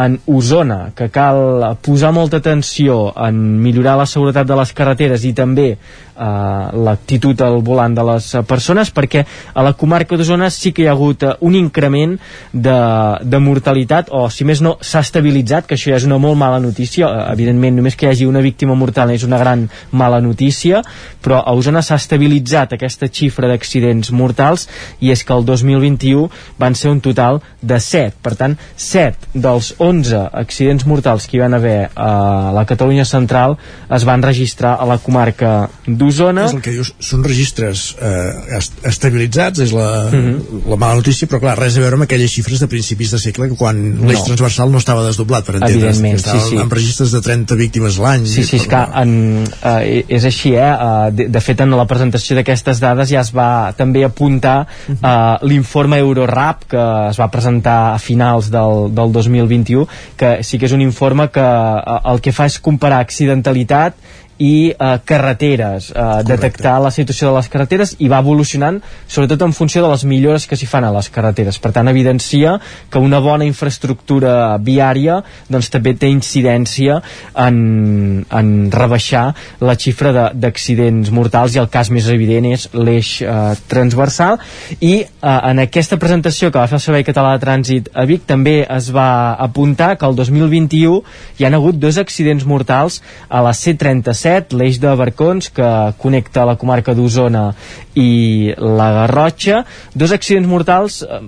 en 0.00 0.16
Osona, 0.30 0.92
que 0.96 1.10
cal 1.12 1.76
posar 1.84 2.12
molta 2.16 2.38
atenció 2.40 3.10
en 3.20 3.40
millorar 3.60 3.98
la 4.00 4.06
seguretat 4.08 4.48
de 4.48 4.56
les 4.56 4.72
carreteres 4.76 5.26
i 5.28 5.34
també 5.36 5.74
l'actitud 6.20 7.40
al 7.40 7.60
volant 7.64 7.94
de 7.96 8.04
les 8.04 8.26
persones 8.48 8.90
perquè 8.92 9.24
a 9.54 9.64
la 9.64 9.72
comarca 9.72 10.18
d'Osona 10.18 10.50
sí 10.52 10.72
que 10.76 10.84
hi 10.84 10.88
ha 10.88 10.92
hagut 10.92 11.24
uh, 11.24 11.32
un 11.40 11.56
increment 11.56 12.16
de, 12.52 12.76
de 13.24 13.40
mortalitat 13.40 14.10
o 14.12 14.26
si 14.30 14.44
més 14.44 14.60
no 14.60 14.76
s'ha 14.80 15.00
estabilitzat 15.06 15.66
que 15.66 15.78
això 15.78 15.94
ja 15.94 16.00
és 16.00 16.06
una 16.08 16.18
molt 16.20 16.36
mala 16.36 16.60
notícia. 16.60 17.08
Evidentment 17.32 17.78
només 17.78 17.96
que 17.96 18.06
hi 18.06 18.10
hagi 18.12 18.28
una 18.28 18.44
víctima 18.44 18.76
mortal 18.76 19.14
és 19.14 19.24
una 19.24 19.40
gran 19.40 19.66
mala 19.92 20.20
notícia 20.20 20.82
però 21.24 21.40
a 21.40 21.54
Osona 21.56 21.82
s'ha 21.84 21.98
estabilitzat 22.00 22.74
aquesta 22.76 23.08
xifra 23.08 23.48
d'accidents 23.48 24.12
mortals 24.12 24.66
i 25.00 25.10
és 25.14 25.24
que 25.24 25.36
el 25.36 25.44
2021 25.48 26.28
van 26.60 26.76
ser 26.76 26.92
un 26.92 27.00
total 27.00 27.40
de 27.60 27.80
7 27.80 28.20
per 28.22 28.34
tant 28.36 28.56
7 28.76 29.32
dels 29.34 29.74
11 29.78 30.26
accidents 30.44 30.86
mortals 30.88 31.26
que 31.26 31.38
hi 31.38 31.42
van 31.44 31.56
haver 31.56 31.90
a 31.94 32.52
la 32.56 32.64
Catalunya 32.68 33.04
central 33.08 33.56
es 33.90 34.04
van 34.04 34.22
registrar 34.22 34.76
a 34.80 34.88
la 34.88 34.98
comarca 35.00 35.68
d'Osona 35.86 36.09
és 36.48 36.54
el 36.54 36.62
que 36.64 36.74
dius, 36.74 36.92
són 36.98 37.24
registres 37.24 37.96
eh, 38.00 38.56
est 38.58 38.72
estabilitzats, 38.90 39.60
és 39.60 39.72
la, 39.72 39.88
uh 40.06 40.14
Mhm. 40.14 40.34
-huh. 40.34 40.68
la 40.70 40.76
mala 40.76 40.94
notícia, 40.96 41.28
però 41.28 41.40
clar, 41.40 41.58
res 41.58 41.76
a 41.76 41.80
veure 41.80 41.94
amb 41.94 42.02
aquelles 42.04 42.30
xifres 42.30 42.60
de 42.60 42.66
principis 42.66 43.10
de 43.10 43.18
segle 43.18 43.48
que 43.48 43.56
quan 43.56 43.76
l'eix 44.06 44.18
No. 44.18 44.24
transversal 44.24 44.70
no 44.70 44.78
estava 44.78 45.04
desdoblat, 45.06 45.44
per 45.44 45.56
entendre's, 45.56 46.00
estava 46.00 46.40
sí, 46.40 46.50
sí. 46.50 46.56
amb 46.56 46.72
registres 46.72 47.10
de 47.12 47.20
30 47.20 47.54
víctimes 47.54 47.98
l'any 47.98 48.26
Sí, 48.26 48.44
sí, 48.44 48.56
és 48.56 48.66
que 48.66 48.76
en, 48.76 49.44
eh, 49.62 50.04
és 50.08 50.24
així, 50.24 50.54
eh? 50.54 50.74
eh 50.80 51.10
de, 51.12 51.28
de 51.28 51.40
fet, 51.40 51.60
en 51.60 51.70
la 51.70 51.86
presentació 51.86 52.36
d'aquestes 52.36 52.80
dades 52.80 53.08
ja 53.08 53.20
es 53.20 53.32
va 53.34 53.72
també 53.76 54.04
apuntar 54.04 54.66
eh, 54.88 55.36
l'informe 55.42 55.98
Eurorap 55.98 56.64
que 56.68 56.84
es 57.10 57.18
va 57.20 57.30
presentar 57.30 57.94
a 57.94 57.98
finals 57.98 58.50
del, 58.50 58.94
del 58.94 59.12
2021, 59.12 59.86
que 60.16 60.42
sí 60.42 60.58
que 60.58 60.66
és 60.66 60.72
un 60.72 60.80
informe 60.80 61.28
que 61.30 61.40
eh, 61.40 62.00
el 62.12 62.20
que 62.20 62.32
fa 62.32 62.46
és 62.46 62.58
comparar 62.58 63.00
accidentalitat 63.00 63.94
i 64.40 64.70
eh, 64.72 64.90
carreteres, 65.04 65.90
eh, 65.92 66.04
detectar 66.24 66.78
la 66.80 66.90
situació 66.90 67.28
de 67.30 67.36
les 67.36 67.48
carreteres 67.52 67.94
i 68.00 68.08
va 68.08 68.22
evolucionant 68.24 68.78
sobretot 69.06 69.42
en 69.44 69.52
funció 69.52 69.82
de 69.84 69.90
les 69.92 70.04
millores 70.08 70.46
que 70.48 70.56
s'hi 70.56 70.66
fan 70.70 70.86
a 70.88 70.92
les 70.94 71.10
carreteres. 71.12 71.58
Per 71.60 71.72
tant, 71.76 71.88
evidencia 71.92 72.54
que 72.90 72.98
una 72.98 73.20
bona 73.20 73.44
infraestructura 73.44 74.56
viària 74.64 75.20
doncs, 75.50 75.68
també 75.70 75.92
té 75.94 76.08
incidència 76.10 77.00
en, 77.36 78.24
en 78.30 78.50
rebaixar 78.72 79.26
la 79.60 79.76
xifra 79.76 80.12
de- 80.16 80.28
d'accidents 80.40 81.10
mortals 81.12 81.54
i 81.56 81.60
el 81.60 81.68
cas 81.72 81.90
més 81.92 82.08
evident 82.08 82.48
és 82.54 82.68
l'eix 82.72 83.12
eh, 83.22 83.34
transversal 83.68 84.38
i 84.80 84.94
eh, 85.02 85.06
en 85.50 85.60
aquesta 85.66 85.98
presentació 86.00 86.50
que 86.50 86.58
va 86.62 86.66
fer 86.70 86.78
el 86.80 86.84
Servei 86.86 87.04
Català 87.06 87.34
de 87.36 87.44
Trànsit 87.44 87.90
a 87.94 88.06
Vic 88.08 88.24
també 88.28 88.60
es 88.64 88.88
va 88.94 89.34
apuntar 89.36 89.96
que 90.00 90.06
el 90.08 90.16
2021 90.16 91.02
hi 91.38 91.46
han 91.48 91.56
hagut 91.58 91.76
dos 91.82 91.98
accidents 92.00 92.46
mortals 92.48 93.00
a 93.28 93.42
la 93.44 93.52
C37, 93.56 94.29
l'eix 94.56 94.78
de 94.82 94.92
Barcons 94.96 95.50
que 95.54 95.68
connecta 96.00 96.46
la 96.48 96.56
comarca 96.60 96.94
d'Osona 96.96 97.50
i 97.98 98.52
la 98.56 98.88
Garrotxa. 98.94 99.64
Dos 99.94 100.12
accidents 100.14 100.48
mortals 100.48 101.00
eh, 101.02 101.20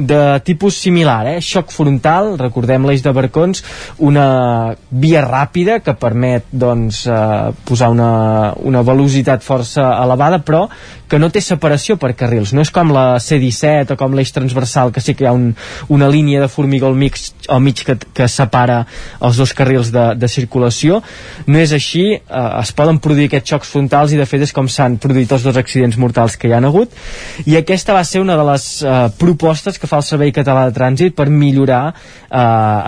de 0.00 0.22
tipus 0.46 0.78
similar 0.80 1.26
eh? 1.34 1.38
xoc 1.44 1.72
frontal, 1.74 2.34
recordem 2.40 2.86
l'eix 2.88 3.04
de 3.04 3.12
Barcons 3.12 3.62
una 3.98 4.74
via 4.90 5.24
ràpida 5.26 5.80
que 5.84 5.96
permet 5.98 6.48
doncs, 6.50 7.04
eh, 7.06 7.52
posar 7.68 7.92
una, 7.92 8.52
una 8.62 8.82
velocitat 8.86 9.44
força 9.44 9.92
elevada 10.02 10.40
però 10.42 10.66
que 11.12 11.18
no 11.20 11.28
té 11.28 11.42
separació 11.44 11.98
per 12.00 12.14
carrils. 12.16 12.54
No 12.56 12.62
és 12.64 12.70
com 12.72 12.88
la 12.94 13.18
C-17 13.20 13.92
o 13.92 13.96
com 14.00 14.14
l'eix 14.16 14.30
transversal 14.32 14.94
que 14.96 15.02
sí 15.04 15.12
que 15.12 15.26
hi 15.26 15.28
ha 15.28 15.34
un, 15.36 15.50
una 15.92 16.08
línia 16.08 16.40
de 16.40 16.48
formigó 16.48 16.88
al 16.88 16.96
mig, 16.96 17.18
al 17.52 17.60
mig 17.60 17.82
que, 17.84 17.98
que 18.16 18.28
separa 18.32 18.78
els 19.20 19.36
dos 19.36 19.52
carrils 19.52 19.90
de, 19.92 20.06
de 20.16 20.30
circulació. 20.32 21.02
No 21.44 21.60
és 21.60 21.74
així, 21.76 21.81
eh, 22.14 22.60
es 22.60 22.72
poden 22.76 22.98
produir 23.02 23.28
aquests 23.28 23.52
xocs 23.52 23.70
frontals 23.72 24.12
i 24.14 24.18
de 24.20 24.26
fet 24.28 24.44
és 24.46 24.52
com 24.54 24.68
s'han 24.68 24.98
produït 25.02 25.32
els 25.32 25.44
dos 25.46 25.58
accidents 25.60 25.98
mortals 26.00 26.36
que 26.36 26.48
hi 26.48 26.54
han 26.56 26.66
hagut. 26.68 26.92
I 27.46 27.56
aquesta 27.60 27.96
va 27.96 28.04
ser 28.08 28.22
una 28.22 28.36
de 28.38 28.46
les 28.50 28.66
eh, 28.82 29.08
propostes 29.18 29.78
que 29.78 29.90
fa 29.90 30.00
el 30.00 30.06
Servei 30.06 30.32
Català 30.34 30.66
de 30.68 30.76
Trànsit 30.76 31.16
per 31.18 31.28
millorar 31.30 31.82
eh, 31.92 32.36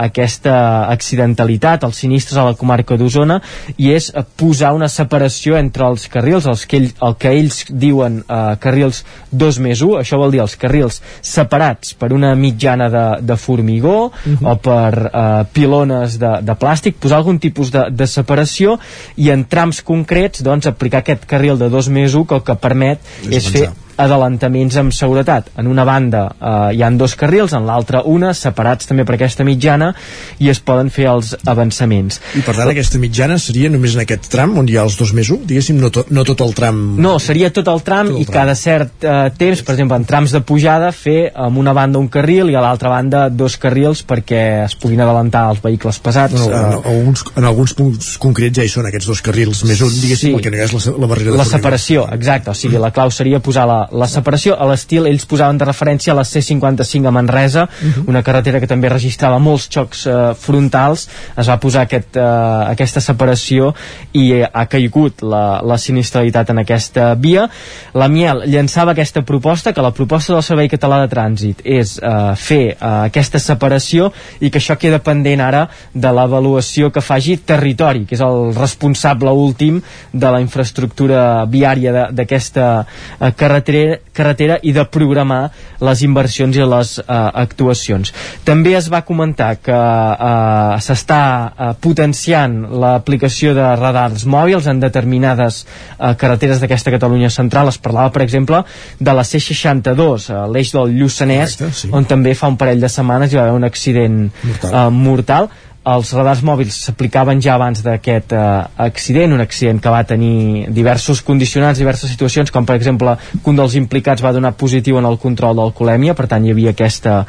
aquesta 0.07 0.55
accidentalitat, 0.91 1.85
els 1.87 2.01
sinistres 2.05 2.39
a 2.39 2.47
la 2.49 2.55
comarca 2.59 2.97
d'Osona 2.97 3.39
i 3.77 3.91
és 3.95 4.11
eh, 4.13 4.25
posar 4.37 4.73
una 4.77 4.89
separació 4.91 5.57
entre 5.59 5.87
els 5.89 6.07
carrils, 6.11 6.47
els 6.49 6.65
que 6.65 6.81
ell, 6.81 6.89
el 7.05 7.17
que 7.21 7.33
ells 7.35 7.63
diuen 7.69 8.21
eh, 8.23 8.41
carrils 8.61 9.03
2 9.31 9.61
més 9.65 9.81
1, 9.85 9.99
això 10.01 10.19
vol 10.21 10.33
dir 10.33 10.43
els 10.43 10.57
carrils 10.59 11.01
separats 11.25 11.95
per 11.99 12.11
una 12.15 12.35
mitjana 12.39 12.89
de, 12.93 13.05
de 13.25 13.39
formigó 13.39 14.11
Mhm. 14.25 14.45
o 14.45 14.55
per 14.55 15.11
eh, 15.13 15.45
pilones 15.53 16.17
de, 16.19 16.31
de 16.41 16.55
plàstic, 16.57 16.97
posar 16.99 17.19
algun 17.21 17.39
tipus 17.39 17.71
de, 17.71 17.85
de 17.91 18.07
separació 18.07 18.74
i 19.21 19.31
en 19.33 19.45
trams 19.49 19.81
concrets 19.85 20.43
doncs 20.45 20.69
aplicar 20.71 21.03
aquest 21.03 21.25
carril 21.29 21.59
de 21.61 21.69
2 21.71 21.91
més 21.95 22.15
1 22.15 22.29
que 22.29 22.39
el 22.39 22.45
que 22.45 22.59
permet 22.61 23.01
És 23.29 23.39
és 23.39 23.51
fer. 23.53 23.67
Adelantaments 23.97 24.77
amb 24.81 24.93
seguretat. 24.95 25.51
En 25.59 25.67
una 25.71 25.85
banda 25.87 26.25
eh, 26.35 26.75
hi 26.75 26.83
han 26.83 26.97
dos 26.97 27.15
carrils, 27.19 27.53
en 27.53 27.65
l'altra 27.67 28.03
una, 28.05 28.33
separats 28.33 28.89
també 28.89 29.05
per 29.05 29.15
aquesta 29.17 29.45
mitjana 29.47 29.93
i 30.39 30.49
es 30.51 30.59
poden 30.59 30.89
fer 30.93 31.07
els 31.11 31.35
avançaments. 31.45 32.19
I 32.35 32.43
per 32.45 32.55
tant 32.57 32.71
aquesta 32.71 32.99
mitjana 33.01 33.37
seria 33.41 33.69
només 33.71 33.95
en 33.95 34.03
aquest 34.05 34.29
tram 34.31 34.57
on 34.59 34.69
hi 34.69 34.77
ha 34.77 34.85
els 34.85 34.97
dos 34.99 35.13
més 35.15 35.29
1, 35.31 35.45
diguéssim, 35.49 35.79
no 35.81 35.91
tot, 35.93 36.11
no 36.11 36.25
tot 36.27 36.41
el 36.45 36.53
tram... 36.57 36.81
No, 37.01 37.17
seria 37.19 37.51
tot 37.53 37.67
el 37.71 37.81
tram 37.85 38.11
Tot 38.11 38.19
el 38.19 38.25
i 38.25 38.29
cada 38.29 38.55
cert 38.59 39.05
eh, 39.05 39.29
temps, 39.37 39.63
per 39.65 39.75
exemple, 39.75 39.99
en 39.99 40.07
trams 40.07 40.33
de 40.35 40.41
pujada, 40.45 40.91
fer 40.95 41.31
amb 41.33 41.59
una 41.61 41.73
banda 41.75 41.99
un 42.01 42.07
carril 42.11 42.51
i 42.51 42.57
a 42.57 42.63
l'altra 42.63 42.91
banda 42.91 43.27
dos 43.29 43.57
carrils 43.61 44.03
perquè 44.07 44.41
es 44.65 44.75
puguin 44.79 45.01
adelantar 45.03 45.47
els 45.53 45.61
vehicles 45.63 45.99
pesats. 46.03 46.35
No, 46.35 46.49
no, 46.49 46.55
en, 46.55 46.77
eh, 46.77 46.95
alguns, 46.95 47.25
en 47.35 47.49
alguns 47.49 47.75
punts 47.77 48.15
concrets 48.21 48.59
ja 48.59 48.65
hi 48.65 48.71
són 48.71 48.89
aquests 48.89 49.09
dos 49.11 49.23
carrils 49.25 49.63
més 49.67 49.81
un, 49.81 49.93
diguéssim, 49.93 50.25
Sí. 50.25 50.33
el 50.33 50.41
que 50.41 50.51
no 50.51 50.57
hi 50.57 50.63
ha 50.63 50.69
és 50.69 50.73
la, 50.73 50.95
la 51.03 51.07
barrera 51.11 51.31
de 51.31 51.37
la 51.37 51.45
separació, 51.45 52.07
exacte, 52.15 52.49
o 52.49 52.57
sigui, 52.57 52.79
la 52.81 52.91
clau 52.95 53.11
seria 53.13 53.39
posar 53.43 53.67
la, 53.69 53.84
la 53.91 54.07
separació 54.07 54.55
a 54.59 54.65
l'estil, 54.69 55.05
ells 55.07 55.25
posaven 55.25 55.57
de 55.57 55.65
referència 55.65 56.13
a 56.13 56.15
la 56.15 56.23
C55 56.23 57.07
a 57.07 57.11
Manresa, 57.11 57.67
Mhm. 57.81 58.07
una 58.07 58.23
carretera 58.23 58.59
que 58.59 58.67
també 58.67 58.89
registrava 58.89 59.39
molts 59.39 59.67
xocs 59.69 60.05
eh, 60.07 60.33
frontals, 60.39 61.07
es 61.37 61.49
va 61.49 61.59
posar 61.59 61.83
aquest, 61.83 62.15
eh, 62.17 62.21
aquesta 62.21 63.01
separació 63.01 63.73
i 64.13 64.31
eh, 64.33 64.49
ha 64.51 64.65
caigut 64.65 65.21
la, 65.21 65.61
la 65.63 65.77
sinistralitat 65.77 66.49
en 66.49 66.59
aquesta 66.59 67.13
via. 67.15 67.47
La 67.93 68.07
Miel 68.07 68.43
llançava 68.47 68.91
aquesta 68.91 69.21
proposta, 69.21 69.73
que 69.73 69.81
la 69.81 69.91
proposta 69.91 70.33
del 70.33 70.43
Servei 70.43 70.69
Català 70.69 71.01
de 71.03 71.09
Trànsit 71.13 71.61
és 71.63 71.97
eh, 72.01 72.35
fer 72.35 72.63
eh, 72.71 72.77
aquesta 72.79 73.39
separació 73.39 74.11
i 74.39 74.49
que 74.49 74.59
això 74.59 74.77
queda 74.77 74.99
pendent 74.99 75.41
ara 75.41 75.67
de 75.93 76.11
l'avaluació 76.11 76.91
que 76.91 77.01
faci 77.01 77.37
territori, 77.37 78.05
que 78.05 78.15
és 78.15 78.21
el 78.21 78.53
responsable 78.55 79.31
últim 79.31 79.81
de 80.13 80.31
la 80.31 80.41
infraestructura 80.41 81.45
viària 81.45 82.09
d'aquesta 82.11 82.85
eh, 82.85 83.31
carretera, 83.35 83.74
carretera 84.15 84.57
i 84.63 84.73
de 84.75 84.83
programar 84.91 85.49
les 85.83 86.01
inversions 86.05 86.55
i 86.57 86.65
les 86.65 86.93
eh, 86.99 87.03
actuacions. 87.45 88.13
També 88.47 88.75
es 88.77 88.89
va 88.91 89.03
comentar 89.07 89.51
que 89.63 89.75
eh, 89.75 90.79
s'està 90.85 91.21
eh, 91.47 91.71
potenciant 91.83 92.57
l'aplicació 92.81 93.53
de 93.57 93.67
radars 93.79 94.25
mòbils 94.29 94.69
en 94.71 94.81
determinades 94.83 95.63
eh, 95.65 96.13
carreteres 96.19 96.63
d'aquesta 96.63 96.93
Catalunya 96.95 97.31
central. 97.33 97.69
Es 97.73 97.81
parlava, 97.81 98.13
per 98.15 98.23
exemple, 98.25 98.63
de 98.99 99.13
la 99.15 99.25
C62, 99.27 100.29
eh, 100.31 100.41
l'eix 100.55 100.73
del 100.75 100.95
Lluçanès, 100.99 101.57
Correcte, 101.59 101.73
sí. 101.83 101.91
on 101.95 102.07
també 102.09 102.35
fa 102.35 102.51
un 102.51 102.59
parell 102.61 102.81
de 102.83 102.91
setmanes 102.91 103.33
hi 103.33 103.39
va 103.39 103.47
haver 103.47 103.59
un 103.59 103.67
accident 103.67 104.19
Mortal. 104.43 104.73
eh, 104.73 104.89
mortal 104.89 105.49
els 105.85 106.11
radars 106.17 106.41
mòbils 106.45 106.77
s'aplicaven 106.87 107.41
ja 107.45 107.53
abans 107.55 107.83
d'aquest 107.85 108.33
eh, 108.33 108.43
accident, 108.87 109.35
un 109.35 109.43
accident 109.43 109.81
que 109.81 109.93
va 109.93 110.01
tenir 110.07 110.71
diversos 110.73 111.21
condicionants, 111.25 111.77
diverses 111.77 112.09
situacions, 112.09 112.51
com 112.51 112.65
per 112.65 112.77
exemple 112.79 113.13
que 113.35 113.51
un 113.51 113.59
dels 113.59 113.77
implicats 113.77 114.23
va 114.25 114.33
donar 114.33 114.55
positiu 114.57 114.97
en 114.97 115.05
el 115.05 115.19
control 115.21 115.57
d'alcoholèmia, 115.59 116.17
per 116.17 116.25
tant 116.31 116.45
hi 116.45 116.55
havia 116.55 116.73
aquesta 116.73 117.19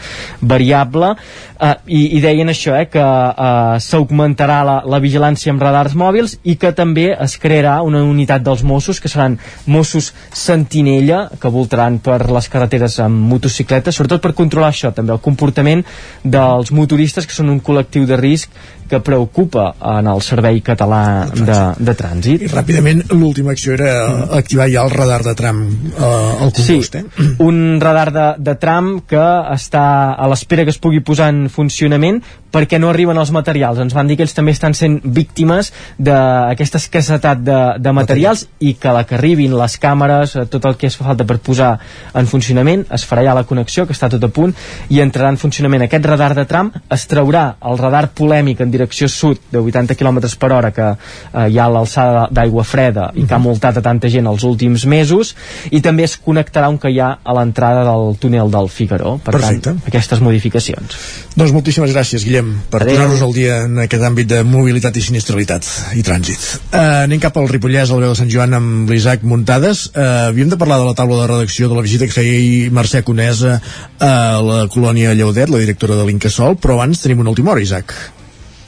variable, 0.40 1.12
eh, 1.60 1.72
i, 1.86 2.00
i 2.16 2.20
deien 2.24 2.50
això, 2.52 2.74
eh, 2.78 2.86
que 2.90 3.02
eh, 3.02 3.78
s'augmentarà 3.82 4.60
la, 4.66 4.76
la 4.86 5.00
vigilància 5.02 5.52
amb 5.52 5.62
radars 5.62 5.96
mòbils 5.98 6.38
i 6.44 6.56
que 6.60 6.72
també 6.76 7.08
es 7.14 7.36
crearà 7.42 7.78
una 7.86 8.02
unitat 8.04 8.44
dels 8.46 8.64
Mossos, 8.66 9.00
que 9.00 9.10
seran 9.12 9.38
Mossos 9.66 10.12
sentinella, 10.32 11.26
que 11.40 11.52
voltaran 11.52 11.98
per 12.04 12.20
les 12.30 12.50
carreteres 12.52 12.98
amb 13.04 13.26
motocicletes, 13.32 13.96
sobretot 13.96 14.24
per 14.24 14.34
controlar 14.38 14.72
això, 14.74 14.92
també 14.94 15.14
el 15.16 15.22
comportament 15.24 15.84
dels 16.24 16.72
motoristes, 16.72 17.26
que 17.26 17.36
són 17.36 17.52
un 17.52 17.62
col·lectiu 17.64 18.06
de 18.08 18.18
risc 18.20 18.50
que 18.86 19.00
preocupa 19.00 19.74
en 19.98 20.06
el 20.06 20.20
Servei 20.22 20.60
Català 20.62 21.26
de, 21.34 21.58
de 21.82 21.94
Trànsit. 21.98 22.44
I 22.46 22.50
ràpidament 22.52 23.02
l'última 23.10 23.52
acció 23.56 23.74
era 23.74 23.92
activar 24.38 24.68
ja 24.70 24.84
el 24.86 24.92
radar 24.94 25.22
de 25.26 25.34
tram 25.38 25.62
eh, 25.66 26.04
al 26.04 26.52
congost, 26.54 26.94
Sí, 26.96 27.02
eh? 27.02 27.26
un 27.42 27.80
radar 27.82 28.12
de, 28.14 28.26
de 28.46 28.54
tram 28.62 28.92
que 29.08 29.24
està 29.56 29.86
a 30.14 30.28
l'espera 30.30 30.64
que 30.66 30.74
es 30.74 30.80
pugui 30.82 31.02
posar 31.02 31.32
en 31.34 31.45
funcionament 31.52 32.23
perquè 32.52 32.78
no 32.81 32.89
arriben 32.89 33.18
els 33.20 33.32
materials. 33.35 33.81
Ens 33.82 33.94
van 33.94 34.09
dir 34.09 34.16
que 34.16 34.24
ells 34.24 34.35
també 34.36 34.55
estan 34.55 34.74
sent 34.74 35.01
víctimes 35.05 35.73
d'aquesta 35.98 36.81
escassetat 36.81 37.43
de, 37.44 37.59
de 37.82 37.93
materials 37.93 38.47
i 38.64 38.74
que 38.81 38.94
la 38.94 39.05
que 39.05 39.18
arribin 39.18 39.56
les 39.59 39.77
càmeres, 39.82 40.36
eh, 40.36 40.47
tot 40.48 40.64
el 40.64 40.78
que 40.81 40.89
es 40.89 40.97
fa 40.97 41.10
falta 41.10 41.27
per 41.28 41.39
posar 41.44 41.74
en 42.16 42.31
funcionament, 42.31 42.86
es 42.94 43.05
farà 43.05 43.27
ja 43.27 43.36
la 43.36 43.44
connexió, 43.44 43.85
que 43.86 43.93
està 43.97 44.09
tot 44.12 44.24
a 44.24 44.32
punt, 44.32 44.55
i 44.89 45.02
entrarà 45.05 45.35
en 45.35 45.40
funcionament 45.40 45.85
aquest 45.85 46.09
radar 46.09 46.32
de 46.39 46.47
tram, 46.48 46.73
es 46.90 47.05
traurà 47.10 47.47
el 47.66 47.78
radar 47.82 48.06
polèmic 48.16 48.27
polèmic 48.27 48.60
en 48.60 48.70
direcció 48.70 49.09
sud 49.09 49.40
de 49.52 49.59
80 49.59 49.97
km 49.97 50.20
per 50.39 50.52
hora 50.52 50.70
que 50.74 50.86
eh, 50.86 51.47
hi 51.51 51.59
ha 51.59 51.68
l'alçada 51.70 52.27
d'aigua 52.31 52.64
freda 52.64 53.10
i 53.14 53.27
que 53.27 53.35
ha 53.35 53.43
multat 53.43 53.78
a 53.78 53.82
tanta 53.85 54.10
gent 54.12 54.27
els 54.27 54.44
últims 54.44 54.86
mesos 54.86 55.35
i 55.70 55.81
també 55.81 56.06
es 56.06 56.16
connectarà 56.16 56.70
un 56.73 56.78
que 56.78 56.90
hi 56.90 57.01
ha 57.01 57.16
a 57.23 57.36
l'entrada 57.36 57.85
del 57.86 58.16
túnel 58.20 58.51
del 58.51 58.68
Figaró 58.68 59.16
per 59.18 59.36
Perfecte. 59.39 59.70
tant, 59.70 59.82
aquestes 59.86 60.20
modificacions 60.20 60.98
Doncs 61.36 61.52
moltíssimes 61.52 61.90
gràcies, 61.92 62.22
Guillem, 62.24 62.46
per 62.72 62.78
posar-nos 62.80 63.20
al 63.20 63.34
dia 63.36 63.58
en 63.66 63.82
aquest 63.82 64.06
àmbit 64.08 64.30
de 64.30 64.38
mobilitat 64.48 64.96
i 64.96 65.02
sinistralitat 65.04 65.68
i 66.00 66.04
trànsit. 66.06 66.46
Uh, 66.70 67.02
anem 67.02 67.20
cap 67.20 67.36
al 67.36 67.50
Ripollès, 67.50 67.92
al 67.92 68.00
veu 68.00 68.14
de 68.14 68.16
Sant 68.16 68.32
Joan, 68.32 68.56
amb 68.56 68.88
l'Isaac 68.88 69.20
Muntades. 69.28 69.90
Uh, 69.90 70.30
havíem 70.30 70.48
de 70.48 70.56
parlar 70.56 70.80
de 70.80 70.88
la 70.88 70.96
taula 70.96 71.20
de 71.20 71.28
redacció 71.34 71.68
de 71.68 71.76
la 71.76 71.84
visita 71.84 72.08
que 72.08 72.16
feia 72.16 72.40
ahir 72.40 72.72
Mercè 72.72 73.04
Conesa 73.04 73.58
a 74.00 74.12
la 74.48 74.62
colònia 74.72 75.12
Lleudet, 75.12 75.52
la 75.52 75.60
directora 75.60 76.00
de 76.00 76.08
l'Incasol, 76.08 76.56
però 76.56 76.80
abans 76.80 77.04
tenim 77.04 77.20
una 77.20 77.36
última 77.36 77.52
hora, 77.52 77.68
Isaac. 77.68 77.92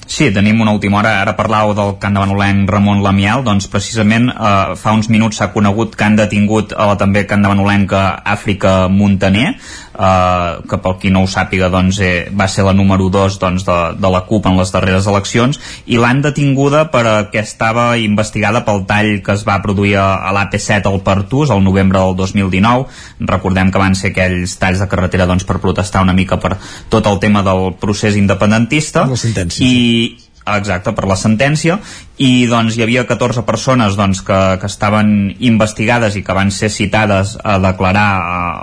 Sí, 0.08 0.30
tenim 0.32 0.60
una 0.64 0.72
última 0.72 1.02
hora. 1.02 1.18
Ara 1.20 1.34
parlàveu 1.36 1.74
del 1.76 1.90
can 2.00 2.14
de 2.16 2.22
Manolenc 2.22 2.70
Ramon 2.72 3.02
Lamial, 3.04 3.42
doncs 3.44 3.66
precisament 3.68 4.30
eh, 4.32 4.72
fa 4.80 4.94
uns 4.96 5.10
minuts 5.12 5.36
s'ha 5.36 5.50
conegut 5.52 5.92
que 6.00 6.06
han 6.06 6.16
detingut 6.16 6.72
a 6.72 6.86
la 6.88 6.96
també 6.96 7.26
can 7.28 7.44
de 7.44 7.50
Manolenca 7.52 8.00
Àfrica 8.24 8.72
Montaner, 8.88 9.50
eh, 9.98 10.62
que 10.70 10.78
pel 10.82 10.96
qui 11.02 11.10
no 11.14 11.24
ho 11.24 11.30
sàpiga 11.30 11.68
doncs, 11.72 12.00
eh, 12.00 12.28
va 12.30 12.48
ser 12.48 12.64
la 12.66 12.74
número 12.76 13.08
2 13.12 13.38
doncs, 13.42 13.66
de, 13.66 13.78
de 13.98 14.12
la 14.14 14.22
CUP 14.28 14.46
en 14.46 14.58
les 14.60 14.72
darreres 14.74 15.08
eleccions, 15.10 15.58
i 15.86 15.98
l'han 16.00 16.22
detinguda 16.24 16.86
perquè 16.92 17.42
estava 17.42 17.90
investigada 17.98 18.64
pel 18.66 18.84
tall 18.88 19.18
que 19.24 19.34
es 19.34 19.44
va 19.48 19.58
produir 19.64 19.96
a, 19.98 20.08
a 20.28 20.34
l'AP7 20.36 20.88
al 20.90 21.02
Pertús 21.06 21.50
el 21.54 21.64
novembre 21.64 22.00
del 22.00 22.16
2019. 22.16 22.86
Recordem 23.28 23.72
que 23.72 23.82
van 23.82 23.98
ser 23.98 24.12
aquells 24.12 24.56
talls 24.60 24.82
de 24.82 24.88
carretera 24.90 25.26
doncs, 25.26 25.46
per 25.48 25.60
protestar 25.62 26.04
una 26.06 26.16
mica 26.16 26.38
per 26.40 26.56
tot 26.92 27.06
el 27.10 27.20
tema 27.22 27.42
del 27.46 27.74
procés 27.80 28.16
independentista. 28.16 29.06
La 29.08 29.18
sentència. 29.18 29.66
I 29.66 30.27
exacte, 30.56 30.94
per 30.96 31.06
la 31.08 31.16
sentència 31.18 31.78
i 32.18 32.46
doncs 32.50 32.74
hi 32.74 32.82
havia 32.82 33.04
14 33.06 33.44
persones 33.46 33.96
doncs, 33.98 34.22
que, 34.26 34.38
que 34.58 34.70
estaven 34.70 35.34
investigades 35.38 36.16
i 36.18 36.24
que 36.26 36.34
van 36.34 36.50
ser 36.54 36.70
citades 36.74 37.36
a 37.44 37.58
declarar 37.62 38.08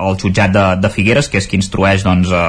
al 0.03 0.17
jutjat 0.19 0.51
de, 0.55 0.65
de 0.81 0.91
Figueres 0.91 1.29
que 1.31 1.39
és 1.39 1.47
qui 1.47 1.59
instrueix 1.59 2.03
doncs, 2.03 2.33
eh, 2.35 2.45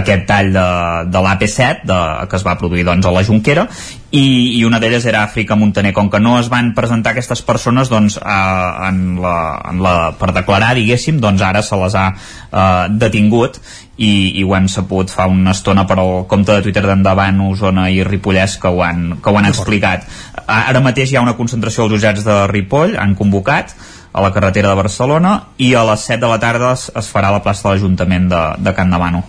aquest 0.00 0.26
tall 0.30 0.52
de, 0.54 0.68
de 1.12 1.24
l'AP7 1.24 1.88
de, 1.88 2.00
que 2.28 2.40
es 2.40 2.46
va 2.46 2.56
produir 2.60 2.86
doncs, 2.88 3.06
a 3.06 3.14
la 3.14 3.24
Junquera 3.26 3.68
i, 4.10 4.56
i 4.56 4.64
una 4.64 4.78
d'elles 4.80 5.04
era 5.04 5.20
Àfrica 5.26 5.56
Montaner 5.58 5.92
com 5.92 6.08
que 6.08 6.20
no 6.20 6.38
es 6.38 6.48
van 6.48 6.70
presentar 6.76 7.12
aquestes 7.12 7.42
persones 7.44 7.90
doncs, 7.92 8.16
eh, 8.16 8.88
en 8.88 9.18
la, 9.20 9.34
en 9.68 9.82
la, 9.84 9.94
per 10.16 10.30
declarar 10.36 10.72
diguéssim, 10.78 11.18
doncs 11.20 11.44
ara 11.44 11.60
se 11.62 11.76
les 11.76 11.96
ha 11.98 12.06
eh, 12.14 12.86
detingut 12.88 13.60
i, 13.98 14.40
i 14.40 14.46
ho 14.46 14.54
hem 14.56 14.68
sabut 14.72 15.12
fa 15.12 15.28
una 15.28 15.52
estona 15.52 15.84
per 15.86 15.98
al 16.00 16.24
compte 16.30 16.54
de 16.54 16.64
Twitter 16.64 16.86
d'Endavant, 16.86 17.42
Osona 17.50 17.88
i 17.92 18.00
Ripollès 18.06 18.56
que 18.62 18.72
ho 18.72 18.80
han, 18.86 19.18
que 19.20 19.30
ho 19.30 19.36
han 19.36 19.50
explicat. 19.50 20.06
Ara 20.46 20.80
mateix 20.80 21.12
hi 21.12 21.18
ha 21.18 21.24
una 21.26 21.36
concentració 21.36 21.84
als 21.84 21.98
jutjats 21.98 22.24
de 22.24 22.40
Ripoll, 22.48 22.96
han 22.96 23.16
convocat 23.18 23.74
a 24.12 24.22
la 24.24 24.32
carretera 24.32 24.70
de 24.72 24.78
Barcelona 24.80 25.34
i 25.60 25.74
a 25.76 25.84
les 25.84 26.06
7 26.08 26.22
de 26.24 26.30
la 26.30 26.40
tarda 26.40 26.72
es, 26.72 26.88
es 26.96 27.10
farà 27.12 27.28
a 27.28 27.36
la 27.36 27.42
plaça 27.44 27.68
de 27.68 27.74
l'Ajuntament 27.74 28.30
de, 28.32 28.46
de 28.64 28.72
Can 28.74 28.94
Demano. 28.94 29.26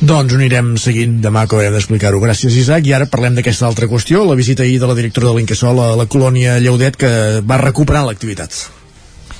Doncs 0.00 0.32
ho 0.34 0.38
anirem 0.40 0.74
seguint 0.80 1.20
demà 1.24 1.46
haurem 1.46 1.76
d'explicar-ho. 1.76 2.20
Gràcies, 2.22 2.58
Isaac. 2.58 2.86
I 2.88 2.96
ara 2.98 3.10
parlem 3.12 3.38
d'aquesta 3.38 3.68
altra 3.68 3.88
qüestió, 3.90 4.26
la 4.28 4.38
visita 4.38 4.66
ahir 4.66 4.78
de 4.82 4.90
la 4.90 4.98
directora 4.98 5.30
de 5.30 5.38
l'Incasol 5.38 5.82
a 5.82 5.90
la 5.96 6.06
colònia 6.06 6.58
Lleudet, 6.58 6.96
que 6.98 7.12
va 7.46 7.60
recuperant 7.62 8.08
l'activitat. 8.08 8.81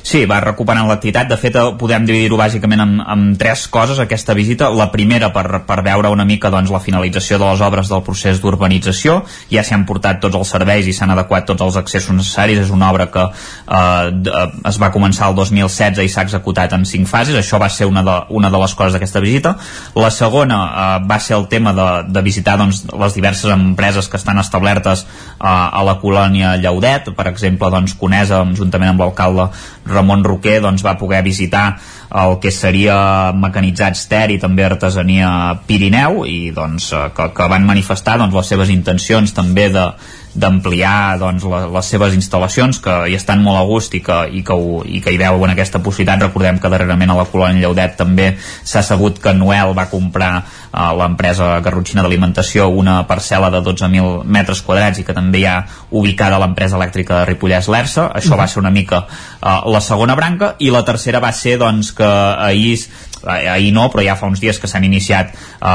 Sí, 0.02 0.24
va 0.26 0.40
recuperant 0.42 0.88
l'activitat. 0.90 1.28
De 1.30 1.36
fet, 1.38 1.54
eh, 1.56 1.72
podem 1.78 2.04
dividir-ho 2.06 2.36
bàsicament 2.38 2.82
en, 2.82 2.94
en 3.14 3.20
tres 3.38 3.68
coses, 3.70 4.00
aquesta 4.02 4.34
visita. 4.34 4.68
La 4.74 4.88
primera, 4.90 5.30
per, 5.32 5.62
per 5.66 5.78
veure 5.86 6.10
una 6.10 6.26
mica 6.26 6.50
doncs, 6.50 6.72
la 6.74 6.82
finalització 6.82 7.38
de 7.38 7.46
les 7.46 7.62
obres 7.62 7.90
del 7.92 8.02
procés 8.02 8.40
d'urbanització. 8.42 9.20
Ja 9.52 9.62
s'hi 9.62 9.76
han 9.76 9.86
portat 9.86 10.18
tots 10.24 10.38
els 10.38 10.50
serveis 10.50 10.88
i 10.90 10.94
s'han 10.96 11.14
adequat 11.14 11.46
tots 11.46 11.62
els 11.62 11.78
accessos 11.78 12.16
necessaris. 12.16 12.58
És 12.64 12.72
una 12.74 12.90
obra 12.90 13.06
que 13.14 13.28
eh, 13.30 14.40
es 14.72 14.80
va 14.82 14.90
començar 14.94 15.30
el 15.30 15.38
2016 15.38 16.02
i 16.02 16.10
s'ha 16.10 16.26
executat 16.26 16.74
en 16.74 16.84
cinc 16.88 17.06
fases. 17.06 17.38
Això 17.38 17.62
va 17.62 17.70
ser 17.70 17.86
una 17.86 18.02
de, 18.02 18.18
una 18.34 18.50
de 18.50 18.62
les 18.64 18.74
coses 18.74 18.98
d'aquesta 18.98 19.22
visita. 19.22 19.54
La 19.94 20.10
segona 20.10 20.60
eh, 20.66 20.88
va 21.06 21.20
ser 21.22 21.38
el 21.38 21.46
tema 21.46 21.76
de, 21.78 21.88
de 22.10 22.24
visitar 22.26 22.58
doncs, 22.58 22.82
les 22.90 23.14
diverses 23.14 23.54
empreses 23.54 24.10
que 24.10 24.18
estan 24.18 24.42
establertes 24.42 25.06
eh, 25.06 25.46
a 25.46 25.86
la 25.86 25.96
colònia 26.02 26.56
Llaudet. 26.58 27.14
Per 27.14 27.30
exemple, 27.30 27.70
doncs, 27.70 27.94
Conesa, 28.02 28.42
juntament 28.58 28.96
amb 28.96 29.06
l'alcalde 29.06 29.48
Ramon 29.86 30.24
Roquer 30.24 30.60
doncs, 30.62 30.84
va 30.84 30.96
poder 30.98 31.22
visitar 31.26 31.78
el 32.22 32.36
que 32.42 32.52
seria 32.52 33.32
mecanitzats 33.34 34.04
Ter 34.10 34.28
i 34.34 34.38
també 34.40 34.66
artesania 34.66 35.30
Pirineu 35.66 36.22
i 36.28 36.52
doncs, 36.54 36.92
eh, 36.92 37.06
que, 37.16 37.30
que 37.34 37.48
van 37.50 37.66
manifestar 37.66 38.18
doncs, 38.20 38.36
les 38.36 38.52
seves 38.54 38.72
intencions 38.74 39.34
també 39.34 39.68
de, 39.72 39.86
d'ampliar 40.34 41.18
doncs, 41.20 41.44
les, 41.44 41.66
les 41.74 41.90
seves 41.94 42.14
instal·lacions 42.16 42.78
que 42.82 42.94
hi 43.10 43.16
estan 43.18 43.42
molt 43.44 43.60
a 43.60 43.64
gust 43.68 43.94
i 43.98 44.00
que, 44.04 44.18
i 44.32 44.42
que, 44.46 44.56
ho, 44.56 44.80
i 44.84 45.02
que 45.04 45.12
hi 45.12 45.20
veuen 45.20 45.52
aquesta 45.52 45.82
possibilitat. 45.84 46.24
Recordem 46.28 46.60
que 46.62 46.70
darrerament 46.72 47.12
a 47.12 47.18
la 47.18 47.26
colònia 47.28 47.60
Lleudet 47.60 47.98
també 48.00 48.30
s'ha 48.40 48.82
sabut 48.86 49.20
que 49.20 49.34
Noel 49.36 49.74
va 49.76 49.88
comprar 49.92 50.32
a 50.38 50.88
eh, 50.88 50.96
l'empresa 50.98 51.52
Garrotxina 51.64 52.04
d'Alimentació 52.04 52.70
una 52.72 53.02
parcel·la 53.08 53.52
de 53.52 53.62
12.000 53.66 54.24
metres 54.24 54.64
quadrats 54.64 55.02
i 55.02 55.06
que 55.06 55.16
també 55.16 55.42
hi 55.42 55.46
ha 55.50 55.58
ubicada 55.90 56.40
l'empresa 56.40 56.78
elèctrica 56.80 57.20
de 57.20 57.28
Ripollès 57.32 57.68
l'ERSA. 57.68 58.08
Això 58.16 58.38
va 58.38 58.48
ser 58.48 58.62
una 58.62 58.72
mica 58.72 59.04
uh, 59.04 59.60
la 59.68 59.84
segona 59.84 60.16
branca 60.16 60.54
i 60.58 60.72
la 60.72 60.84
tercera 60.86 61.20
va 61.20 61.32
ser 61.36 61.58
doncs, 61.60 61.92
que 61.96 62.08
ahir 62.08 62.78
ahir 63.26 63.72
no, 63.72 63.88
però 63.92 64.04
ja 64.04 64.16
fa 64.18 64.28
uns 64.30 64.40
dies 64.42 64.58
que 64.58 64.68
s'han 64.70 64.84
iniciat 64.86 65.32
eh, 65.32 65.68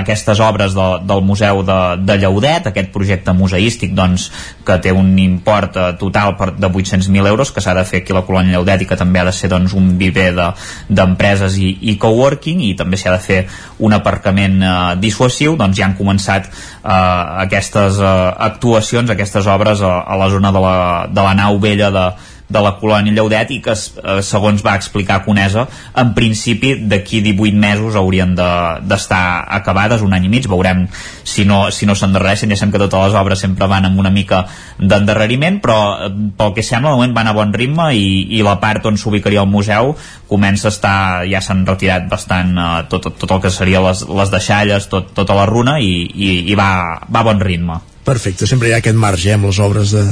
aquestes 0.00 0.40
obres 0.40 0.74
de, 0.76 0.86
del 1.06 1.22
Museu 1.26 1.62
de, 1.66 1.78
de 2.00 2.18
Lleudet, 2.20 2.68
aquest 2.70 2.90
projecte 2.94 3.34
museístic 3.36 3.94
doncs, 3.96 4.30
que 4.64 4.78
té 4.82 4.92
un 4.92 5.12
import 5.18 5.76
eh, 5.76 5.88
total 6.00 6.36
per, 6.40 6.52
de 6.56 6.70
800.000 6.70 7.28
euros 7.30 7.52
que 7.52 7.64
s'ha 7.64 7.76
de 7.76 7.84
fer 7.88 8.02
aquí 8.02 8.14
a 8.14 8.20
la 8.20 8.24
colònia 8.26 8.56
Lleudet 8.56 8.84
i 8.84 8.90
que 8.90 8.98
també 9.00 9.20
ha 9.20 9.28
de 9.28 9.34
ser 9.36 9.50
doncs, 9.52 9.74
un 9.76 9.94
viver 10.00 10.32
d'empreses 10.34 11.58
de, 11.58 11.70
i, 11.70 11.94
i 11.94 11.96
coworking 12.00 12.62
i 12.64 12.74
també 12.78 13.00
s'ha 13.00 13.14
de 13.14 13.22
fer 13.22 13.40
un 13.84 13.96
aparcament 13.96 14.60
eh, 14.62 14.74
dissuasiu, 15.02 15.58
doncs 15.60 15.78
ja 15.78 15.88
han 15.88 15.98
començat 15.98 16.48
eh, 16.50 16.92
aquestes 17.46 18.00
eh, 18.00 18.14
actuacions, 18.50 19.10
aquestes 19.10 19.48
obres 19.50 19.82
a, 19.82 19.98
a 20.04 20.20
la 20.20 20.30
zona 20.32 20.52
de 20.54 20.62
la, 20.62 20.76
de 21.10 21.26
la 21.26 21.34
nau 21.38 21.58
vella 21.62 21.90
de, 21.94 22.06
de 22.48 22.60
la 22.60 22.74
colònia 22.78 23.12
Lleudet 23.14 23.50
i 23.54 23.60
que, 23.64 23.72
eh, 23.72 24.20
segons 24.22 24.62
va 24.64 24.74
explicar 24.76 25.22
Conesa, 25.24 25.66
en 25.96 26.12
principi 26.14 26.74
d'aquí 26.76 27.20
18 27.24 27.56
mesos 27.56 27.96
haurien 27.96 28.34
d'estar 28.34 29.22
de, 29.46 29.56
acabades, 29.58 30.02
un 30.02 30.12
any 30.12 30.26
i 30.26 30.28
mig, 30.28 30.48
veurem 30.48 30.86
si 31.24 31.44
no, 31.44 31.70
si 31.70 31.86
no 31.86 31.94
s'endarrereixen, 31.94 32.50
ja 32.50 32.56
sabem 32.56 32.72
que 32.72 32.82
totes 32.84 33.08
les 33.08 33.18
obres 33.20 33.40
sempre 33.40 33.68
van 33.70 33.88
amb 33.88 33.98
una 33.98 34.10
mica 34.10 34.44
d'endarreriment, 34.78 35.60
però 35.64 35.78
eh, 36.06 36.10
pel 36.36 36.54
que 36.54 36.62
sembla, 36.62 36.92
de 36.92 37.00
moment 37.00 37.16
van 37.16 37.32
a 37.32 37.36
bon 37.36 37.52
ritme 37.52 37.90
i, 37.96 38.36
i 38.38 38.42
la 38.44 38.58
part 38.60 38.84
on 38.86 39.00
s'ubicaria 39.00 39.42
el 39.42 39.50
museu 39.50 39.94
comença 40.28 40.68
a 40.68 40.74
estar, 40.74 40.98
ja 41.30 41.40
s'han 41.40 41.64
retirat 41.66 42.08
bastant 42.10 42.54
eh, 42.58 42.68
tot, 42.92 43.08
tot 43.16 43.30
el 43.30 43.40
que 43.40 43.50
seria 43.54 43.82
les, 43.84 44.04
les 44.08 44.30
deixalles, 44.30 44.88
tot, 44.92 45.14
tota 45.16 45.34
la 45.34 45.48
runa 45.48 45.80
i, 45.80 46.04
i, 46.12 46.30
i 46.52 46.54
va, 46.58 46.70
va 47.08 47.24
a 47.24 47.28
bon 47.32 47.40
ritme. 47.40 47.80
Perfecte, 48.04 48.46
sempre 48.46 48.68
hi 48.68 48.74
ha 48.74 48.80
aquest 48.82 48.98
marge 49.00 49.30
eh, 49.30 49.38
amb 49.38 49.48
les 49.48 49.58
obres 49.64 49.94
de... 49.96 50.04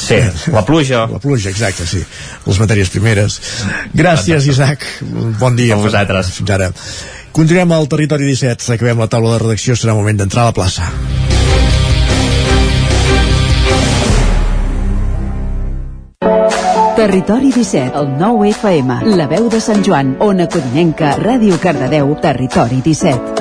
Sí, 0.00 0.18
la 0.50 0.64
pluja. 0.66 1.04
La 1.10 1.22
pluja, 1.22 1.52
exacte, 1.52 1.86
sí. 1.86 2.02
Les 2.46 2.60
matèries 2.62 2.90
primeres. 2.90 3.38
Gràcies, 3.94 4.50
Isaac. 4.50 4.86
Bon 5.38 5.56
dia. 5.56 5.78
A 5.78 5.82
vosaltres. 5.82 6.34
Fins 6.40 6.54
ara. 6.58 6.72
Continuem 7.32 7.70
al 7.76 7.86
Territori 7.90 8.26
17. 8.26 8.74
Acabem 8.74 8.98
la 8.98 9.10
taula 9.10 9.36
de 9.36 9.44
redacció. 9.44 9.78
Serà 9.78 9.94
moment 9.94 10.18
d'entrar 10.18 10.48
a 10.48 10.50
la 10.50 10.56
plaça. 10.58 10.90
Territori 17.00 17.48
17, 17.48 17.96
el 17.96 18.10
9 18.18 18.50
FM, 18.50 18.98
la 19.16 19.24
veu 19.30 19.48
de 19.48 19.56
Sant 19.64 19.80
Joan, 19.86 20.18
Ona 20.20 20.50
Codinenca, 20.52 21.14
Ràdio 21.16 21.56
Cardedeu, 21.62 22.12
Territori 22.20 22.82
17. 22.84 23.39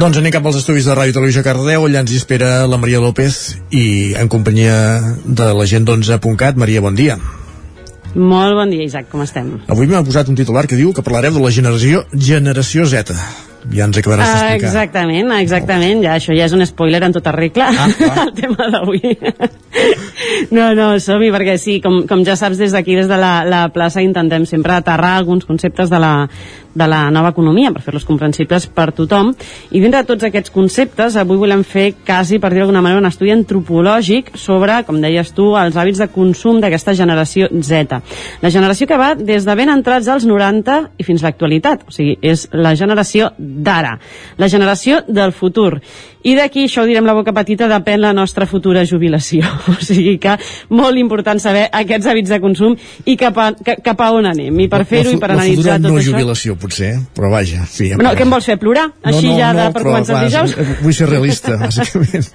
Doncs 0.00 0.16
anem 0.16 0.32
cap 0.32 0.46
als 0.48 0.56
estudis 0.62 0.86
de 0.88 0.94
Ràdio 0.96 1.12
Televisió 1.16 1.42
Cardeu, 1.44 1.84
allà 1.84 2.00
ens 2.04 2.14
espera 2.16 2.62
la 2.70 2.78
Maria 2.80 3.02
López 3.02 3.58
i 3.74 4.14
en 4.16 4.30
companyia 4.32 4.76
de 5.26 5.50
la 5.58 5.66
gent 5.68 5.84
d'11.cat. 5.88 6.56
Maria, 6.56 6.80
bon 6.80 6.96
dia. 6.96 7.18
Molt 8.14 8.56
bon 8.58 8.72
dia, 8.72 8.86
Isaac, 8.88 9.10
com 9.12 9.20
estem? 9.22 9.52
Avui 9.70 9.86
m'ha 9.90 10.00
posat 10.06 10.30
un 10.32 10.38
titular 10.38 10.64
que 10.66 10.78
diu 10.78 10.94
que 10.96 11.04
parlarem 11.06 11.36
de 11.36 11.42
la 11.44 11.52
generació 11.54 12.02
Generació 12.16 12.88
Z. 12.90 13.12
ja 13.70 13.84
ens 13.84 13.98
acabaràs 14.00 14.24
Ah, 14.24 14.32
d'explicar 14.40 14.68
exactament, 14.70 15.32
exactament, 15.36 15.98
ja, 16.02 16.14
això 16.16 16.32
ja 16.32 16.46
és 16.48 16.52
un 16.56 16.64
spoiler 16.64 17.02
en 17.04 17.12
tota 17.12 17.30
regla, 17.30 17.66
ah, 17.68 17.90
el 18.24 18.32
tema 18.32 18.70
d'avui. 18.72 19.12
no, 20.50 20.70
no, 20.74 20.86
som-hi, 20.98 21.28
perquè 21.30 21.58
sí, 21.60 21.74
com, 21.84 22.06
com 22.08 22.24
ja 22.24 22.38
saps, 22.40 22.56
des 22.56 22.72
d'aquí, 22.72 22.96
des 22.96 23.06
de 23.06 23.18
la, 23.20 23.44
la 23.44 23.66
plaça, 23.68 24.00
intentem 24.00 24.46
sempre 24.48 24.72
aterrar 24.78 25.18
alguns 25.20 25.44
conceptes 25.44 25.92
de 25.92 26.00
la, 26.00 26.14
de 26.74 26.86
la 26.86 27.02
nova 27.10 27.32
economia 27.34 27.72
per 27.74 27.82
fer-los 27.82 28.06
comprensibles 28.08 28.68
per 28.74 28.90
tothom 28.96 29.32
i 29.70 29.80
dintre 29.80 30.02
de 30.02 30.08
tots 30.12 30.26
aquests 30.28 30.52
conceptes 30.54 31.16
avui 31.20 31.40
volem 31.40 31.64
fer 31.66 31.92
quasi 32.06 32.38
per 32.38 32.52
dir 32.52 32.62
d'alguna 32.62 32.82
manera 32.84 33.00
un 33.02 33.08
estudi 33.08 33.32
antropològic 33.34 34.32
sobre, 34.38 34.80
com 34.86 35.00
deies 35.02 35.32
tu, 35.36 35.50
els 35.58 35.76
hàbits 35.76 36.02
de 36.02 36.10
consum 36.12 36.60
d'aquesta 36.62 36.94
generació 36.98 37.48
Z. 37.50 38.00
La 38.42 38.52
generació 38.52 38.86
que 38.86 39.00
va 39.00 39.14
des 39.18 39.46
de 39.46 39.56
ben 39.58 39.72
entrats 39.72 40.08
als 40.08 40.26
90 40.28 40.80
i 40.98 41.06
fins 41.06 41.24
a 41.24 41.30
l'actualitat, 41.30 41.86
o 41.88 41.94
sigui, 41.94 42.18
és 42.22 42.46
la 42.52 42.74
generació 42.78 43.32
d'ara, 43.38 43.96
la 44.38 44.48
generació 44.48 45.02
del 45.08 45.32
futur. 45.32 45.80
I 46.20 46.34
d'aquí, 46.36 46.66
això 46.68 46.82
ho 46.82 46.88
direm 46.88 47.06
la 47.08 47.14
boca 47.16 47.32
petita, 47.32 47.68
depèn 47.70 48.02
la 48.02 48.12
nostra 48.12 48.46
futura 48.46 48.84
jubilació. 48.84 49.46
O 49.70 49.76
sigui 49.80 50.16
que 50.20 50.34
molt 50.76 50.98
important 50.98 51.38
saber 51.40 51.62
aquests 51.72 52.08
hàbits 52.10 52.32
de 52.32 52.38
consum 52.42 52.74
i 53.08 53.14
cap 53.16 53.36
a, 53.38 53.50
cap 53.54 54.00
a 54.02 54.08
on 54.16 54.26
anem. 54.28 54.58
I 54.64 54.66
per 54.68 54.82
fer-ho 54.88 55.14
i 55.14 55.20
per 55.20 55.30
analitzar 55.32 55.78
tot 55.78 55.88
no 55.88 56.00
això... 56.00 56.10
jubilació, 56.10 56.56
potser, 56.60 56.92
però 57.16 57.30
vaja. 57.32 57.64
Sí, 57.70 57.90
ja 57.90 57.98
No, 58.00 58.12
què 58.16 58.24
em 58.26 58.32
vols 58.32 58.46
fer, 58.48 58.56
plorar? 58.60 58.86
Així 59.06 59.32
ja 59.36 59.52
de, 59.56 59.66
per 59.74 59.82
però, 59.82 59.94
començar 59.94 60.20
el 60.20 60.28
dijous? 60.28 60.54
clar, 60.54 60.76
Vull 60.84 60.96
ser 60.96 61.08
realista, 61.10 61.56
bàsicament. 61.64 62.28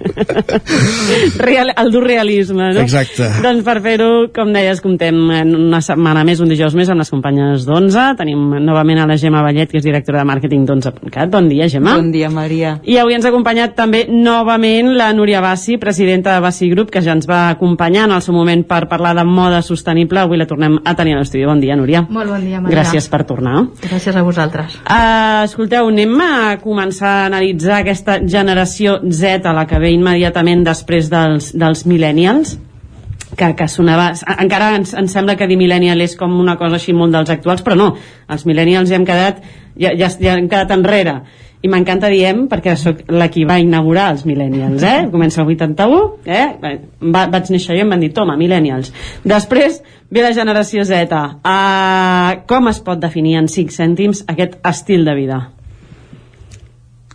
Real, 1.38 1.72
el 1.76 1.90
dur 1.92 2.02
realisme, 2.04 2.70
no? 2.74 2.80
Exacte. 2.82 3.28
Doncs 3.44 3.64
per 3.66 3.76
fer-ho, 3.84 4.10
com 4.34 4.52
deies, 4.54 4.80
comptem 4.84 5.18
en 5.40 5.54
una 5.56 5.80
setmana 5.84 6.24
més, 6.26 6.40
un 6.42 6.50
dijous 6.52 6.74
més, 6.78 6.90
amb 6.92 7.02
les 7.02 7.10
companyes 7.12 7.66
d'11. 7.68 8.06
Tenim 8.20 8.56
novament 8.64 9.02
a 9.02 9.06
la 9.08 9.16
Gemma 9.20 9.42
Vallet, 9.46 9.70
que 9.70 9.80
és 9.80 9.86
directora 9.86 10.22
de 10.22 10.28
màrqueting 10.30 10.66
d'11.cat. 10.68 11.30
Bon 11.32 11.48
dia, 11.50 11.68
Gemma. 11.72 11.96
Bon 12.00 12.10
dia, 12.14 12.30
Maria. 12.32 12.76
I 12.84 12.98
avui 13.02 13.16
ens 13.16 13.26
ha 13.26 13.32
acompanyat 13.32 13.76
també 13.78 14.04
novament 14.10 14.92
la 14.96 15.10
Núria 15.16 15.40
Bassi, 15.44 15.78
presidenta 15.82 16.34
de 16.34 16.44
Bassi 16.44 16.70
Group, 16.72 16.90
que 16.94 17.02
ja 17.04 17.14
ens 17.16 17.28
va 17.28 17.46
acompanyar 17.52 18.06
en 18.08 18.16
el 18.18 18.22
seu 18.24 18.34
moment 18.36 18.64
per 18.68 18.84
parlar 18.90 19.14
de 19.18 19.24
moda 19.28 19.62
sostenible. 19.62 20.20
Avui 20.22 20.40
la 20.40 20.48
tornem 20.48 20.78
a 20.84 20.94
tenir 20.98 21.16
a 21.16 21.20
l'estudi. 21.22 21.44
Bon 21.46 21.60
dia, 21.62 21.76
Núria. 21.76 22.04
Molt 22.08 22.30
bon 22.32 22.44
dia, 22.46 22.60
Maria. 22.60 22.76
Gràcies 22.78 23.08
per 23.12 23.24
tornar. 23.28 23.66
Gràcies 23.82 24.15
a 24.16 24.24
vosaltres. 24.26 24.78
Uh, 24.82 25.44
escolteu, 25.46 25.88
anem 25.92 26.14
a 26.24 26.56
començar 26.62 27.12
a 27.22 27.26
analitzar 27.30 27.80
aquesta 27.80 28.18
generació 28.24 29.00
Z, 29.10 29.44
a 29.46 29.54
la 29.56 29.66
que 29.68 29.80
ve 29.82 29.92
immediatament 29.94 30.64
després 30.66 31.10
dels, 31.12 31.52
dels 31.56 31.84
millennials 31.86 32.56
que, 33.36 33.52
que 33.56 33.68
sonava... 33.68 34.10
Encara 34.38 34.72
ens, 34.78 34.94
ens 34.96 35.12
sembla 35.12 35.36
que 35.38 35.48
dir 35.48 35.58
millennial 35.60 36.00
és 36.04 36.16
com 36.18 36.34
una 36.40 36.56
cosa 36.60 36.80
així 36.80 36.94
molt 36.96 37.14
dels 37.14 37.32
actuals, 37.32 37.62
però 37.66 37.76
no, 37.78 37.90
els 38.32 38.46
millennials 38.48 38.90
ja 38.90 38.98
hem 38.98 39.06
quedat, 39.08 39.42
ja, 39.76 39.92
ja, 39.98 40.10
ja 40.10 40.36
hem 40.36 40.48
quedat 40.48 40.72
enrere. 40.76 41.20
I 41.64 41.70
m'encanta 41.72 42.10
diem 42.12 42.44
perquè 42.50 42.76
sóc 42.78 43.02
la 43.08 43.30
qui 43.32 43.46
va 43.48 43.56
inaugurar 43.62 44.10
els 44.12 44.26
millennials, 44.28 44.84
eh? 44.84 45.08
Comença 45.12 45.42
el 45.42 45.48
81, 45.54 46.00
eh? 46.28 46.46
Va, 47.00 47.26
vaig 47.32 47.50
néixer 47.54 47.74
jo 47.74 47.80
i 47.80 47.86
em 47.86 47.92
van 47.94 48.04
dir, 48.04 48.12
toma, 48.14 48.36
millennials. 48.38 48.92
Després 49.24 49.80
ve 50.12 50.22
la 50.22 50.34
generació 50.36 50.84
Z. 50.86 51.10
Uh, 51.40 52.44
com 52.46 52.68
es 52.70 52.80
pot 52.84 53.00
definir 53.02 53.38
en 53.40 53.50
5 53.50 53.74
cèntims 53.74 54.24
aquest 54.28 54.60
estil 54.68 55.08
de 55.08 55.16
vida? 55.18 55.40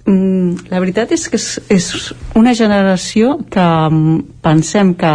Mm, 0.05 0.65
la 0.71 0.79
veritat 0.81 1.11
és 1.13 1.27
que 1.29 1.37
és, 1.37 1.59
és 1.69 1.87
una 2.33 2.55
generació 2.57 3.35
que 3.53 3.61
mm, 3.61 4.39
pensem 4.41 4.95
que 4.97 5.11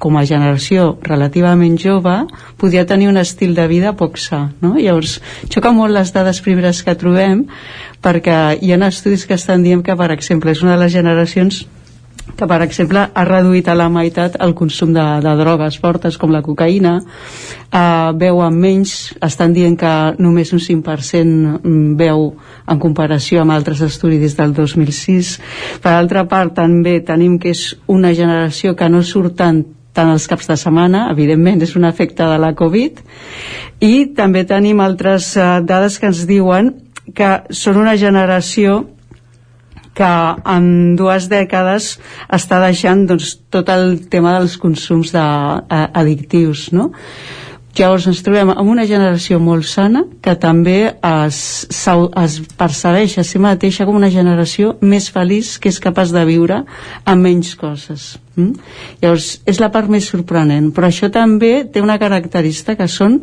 com 0.00 0.16
a 0.16 0.22
generació 0.24 0.94
relativament 1.04 1.76
jove 1.76 2.14
podia 2.56 2.86
tenir 2.88 3.10
un 3.10 3.20
estil 3.20 3.52
de 3.58 3.66
vida 3.68 3.92
poc 3.98 4.16
sa 4.16 4.46
no? 4.62 4.78
llavors 4.78 5.18
xoca 5.52 5.74
molt 5.76 5.92
les 5.92 6.14
dades 6.16 6.40
primeres 6.40 6.80
que 6.86 6.96
trobem 6.96 7.44
perquè 8.00 8.38
hi 8.64 8.72
ha 8.72 8.80
estudis 8.88 9.26
que 9.28 9.36
estan 9.36 9.66
dient 9.66 9.84
que 9.84 9.98
per 9.98 10.08
exemple 10.16 10.56
és 10.56 10.64
una 10.64 10.78
de 10.78 10.86
les 10.86 10.96
generacions 10.96 11.66
que 12.36 12.46
per 12.48 12.60
exemple 12.64 13.02
ha 13.12 13.24
reduït 13.26 13.68
a 13.68 13.76
la 13.76 13.88
meitat 13.92 14.36
el 14.40 14.54
consum 14.56 14.92
de, 14.96 15.04
de 15.24 15.32
drogues 15.40 15.78
fortes 15.80 16.18
com 16.20 16.32
la 16.32 16.42
cocaïna. 16.44 16.98
Eh, 17.00 18.10
veuen 18.20 18.56
menys 18.60 18.94
estan 19.24 19.54
dient 19.56 19.76
que 19.80 19.92
només 20.18 20.52
un 20.56 20.62
5% 20.62 21.96
veu 22.00 22.30
en 22.70 22.80
comparació 22.82 23.42
amb 23.42 23.54
altres 23.56 23.82
estudis 23.86 24.36
del 24.38 24.54
2006 24.56 25.34
per 25.82 25.92
altra 25.96 26.24
part 26.28 26.54
també 26.56 26.98
tenim 27.06 27.38
que 27.38 27.54
és 27.54 27.74
una 27.88 28.14
generació 28.14 28.74
que 28.76 28.88
no 28.88 29.02
surt 29.02 29.38
tant 29.40 29.62
tant 29.90 30.06
els 30.12 30.28
caps 30.30 30.46
de 30.46 30.54
setmana, 30.54 31.08
evidentment 31.10 31.64
és 31.66 31.74
un 31.74 31.84
efecte 31.88 32.22
de 32.22 32.36
la 32.38 32.52
Covid. 32.54 33.00
I 33.82 34.12
també 34.14 34.44
tenim 34.46 34.78
altres 34.80 35.32
eh, 35.36 35.48
dades 35.66 35.98
que 35.98 36.06
ens 36.10 36.22
diuen 36.30 36.70
que 37.14 37.30
són 37.50 37.80
una 37.80 37.96
generació 37.98 38.84
que 40.00 40.14
en 40.54 40.96
dues 40.96 41.28
dècades 41.28 41.92
està 42.32 42.62
deixant 42.64 43.04
doncs, 43.10 43.34
tot 43.52 43.68
el 43.72 43.98
tema 44.12 44.38
dels 44.38 44.56
consums 44.60 45.12
de, 45.12 45.20
eh, 45.20 45.86
addictius 46.00 46.70
no? 46.72 46.90
llavors 47.76 48.06
ens 48.10 48.22
trobem 48.26 48.50
amb 48.50 48.72
una 48.72 48.86
generació 48.88 49.38
molt 49.42 49.68
sana 49.68 50.02
que 50.24 50.34
també 50.40 50.78
es, 50.90 51.38
es 51.70 52.38
percebeix 52.58 53.18
a 53.20 53.24
si 53.26 53.38
mateixa 53.42 53.86
com 53.86 53.98
una 54.00 54.10
generació 54.10 54.74
més 54.80 55.10
feliç 55.12 55.56
que 55.60 55.70
és 55.70 55.78
capaç 55.82 56.14
de 56.16 56.24
viure 56.26 56.62
amb 57.04 57.28
menys 57.28 57.54
coses 57.60 58.16
mm? 58.36 58.50
llavors 59.04 59.30
és 59.46 59.62
la 59.62 59.70
part 59.74 59.92
més 59.92 60.08
sorprenent 60.10 60.72
però 60.74 60.90
això 60.90 61.12
també 61.14 61.66
té 61.72 61.84
una 61.84 62.00
característica 62.02 62.78
que 62.80 62.90
són 62.90 63.20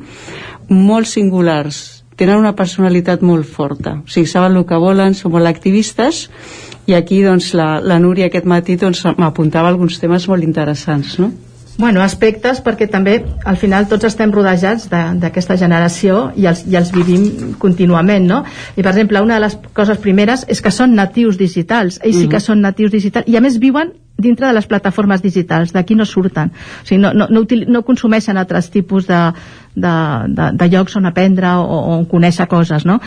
molt 0.69 1.09
singulars 1.11 2.03
tenen 2.17 2.39
una 2.39 2.55
personalitat 2.57 3.21
molt 3.21 3.45
forta 3.45 3.99
o 3.99 4.09
sigui, 4.09 4.29
saben 4.29 4.57
el 4.57 4.65
que 4.69 4.79
volen, 4.81 5.17
són 5.17 5.35
molt 5.35 5.49
activistes 5.49 6.27
i 6.87 6.95
aquí 6.95 7.21
doncs, 7.23 7.51
la, 7.53 7.77
la 7.83 7.99
Núria 7.99 8.31
aquest 8.31 8.47
matí 8.47 8.77
doncs, 8.79 9.03
m'apuntava 9.19 9.69
alguns 9.69 9.99
temes 9.99 10.27
molt 10.31 10.43
interessants 10.43 11.17
no? 11.19 11.31
Bueno, 11.77 12.01
aspectes 12.01 12.57
perquè 12.65 12.87
també 12.89 13.19
al 13.45 13.57
final 13.61 13.85
tots 13.85 14.07
estem 14.07 14.31
rodejats 14.33 14.87
d'aquesta 14.89 15.59
generació 15.61 16.31
i 16.33 16.47
els, 16.49 16.63
i 16.65 16.73
els 16.79 16.89
vivim 16.95 17.53
contínuament, 17.61 18.25
no? 18.25 18.39
I 18.73 18.81
per 18.81 18.95
exemple, 18.95 19.21
una 19.21 19.37
de 19.37 19.43
les 19.45 19.59
coses 19.77 20.01
primeres 20.01 20.47
és 20.49 20.63
que 20.63 20.73
són 20.73 20.97
natius 20.97 21.37
digitals, 21.37 21.99
ells 22.01 22.15
mm 22.15 22.19
-hmm. 22.19 22.25
sí 22.25 22.33
que 22.33 22.39
són 22.39 22.61
natius 22.61 22.91
digitals 22.91 23.29
i 23.29 23.37
a 23.37 23.41
més 23.41 23.59
viuen 23.59 23.93
dintre 24.17 24.47
de 24.47 24.53
les 24.57 24.67
plataformes 24.67 25.21
digitals, 25.21 25.73
d'aquí 25.73 25.95
no 25.95 26.05
surten 26.05 26.51
o 26.51 26.85
sigui, 26.87 27.01
no, 27.01 27.13
no, 27.13 27.27
no, 27.29 27.45
no 27.67 27.83
consumeixen 27.85 28.37
altres 28.37 28.71
tipus 28.73 29.07
de, 29.07 29.19
de, 29.75 29.93
de, 30.27 30.49
de 30.57 30.69
llocs 30.73 30.97
on 30.97 31.05
aprendre 31.05 31.53
o, 31.61 31.65
o 31.65 31.95
on 31.97 32.05
conèixer 32.09 32.47
coses 32.49 32.85
no? 32.85 32.99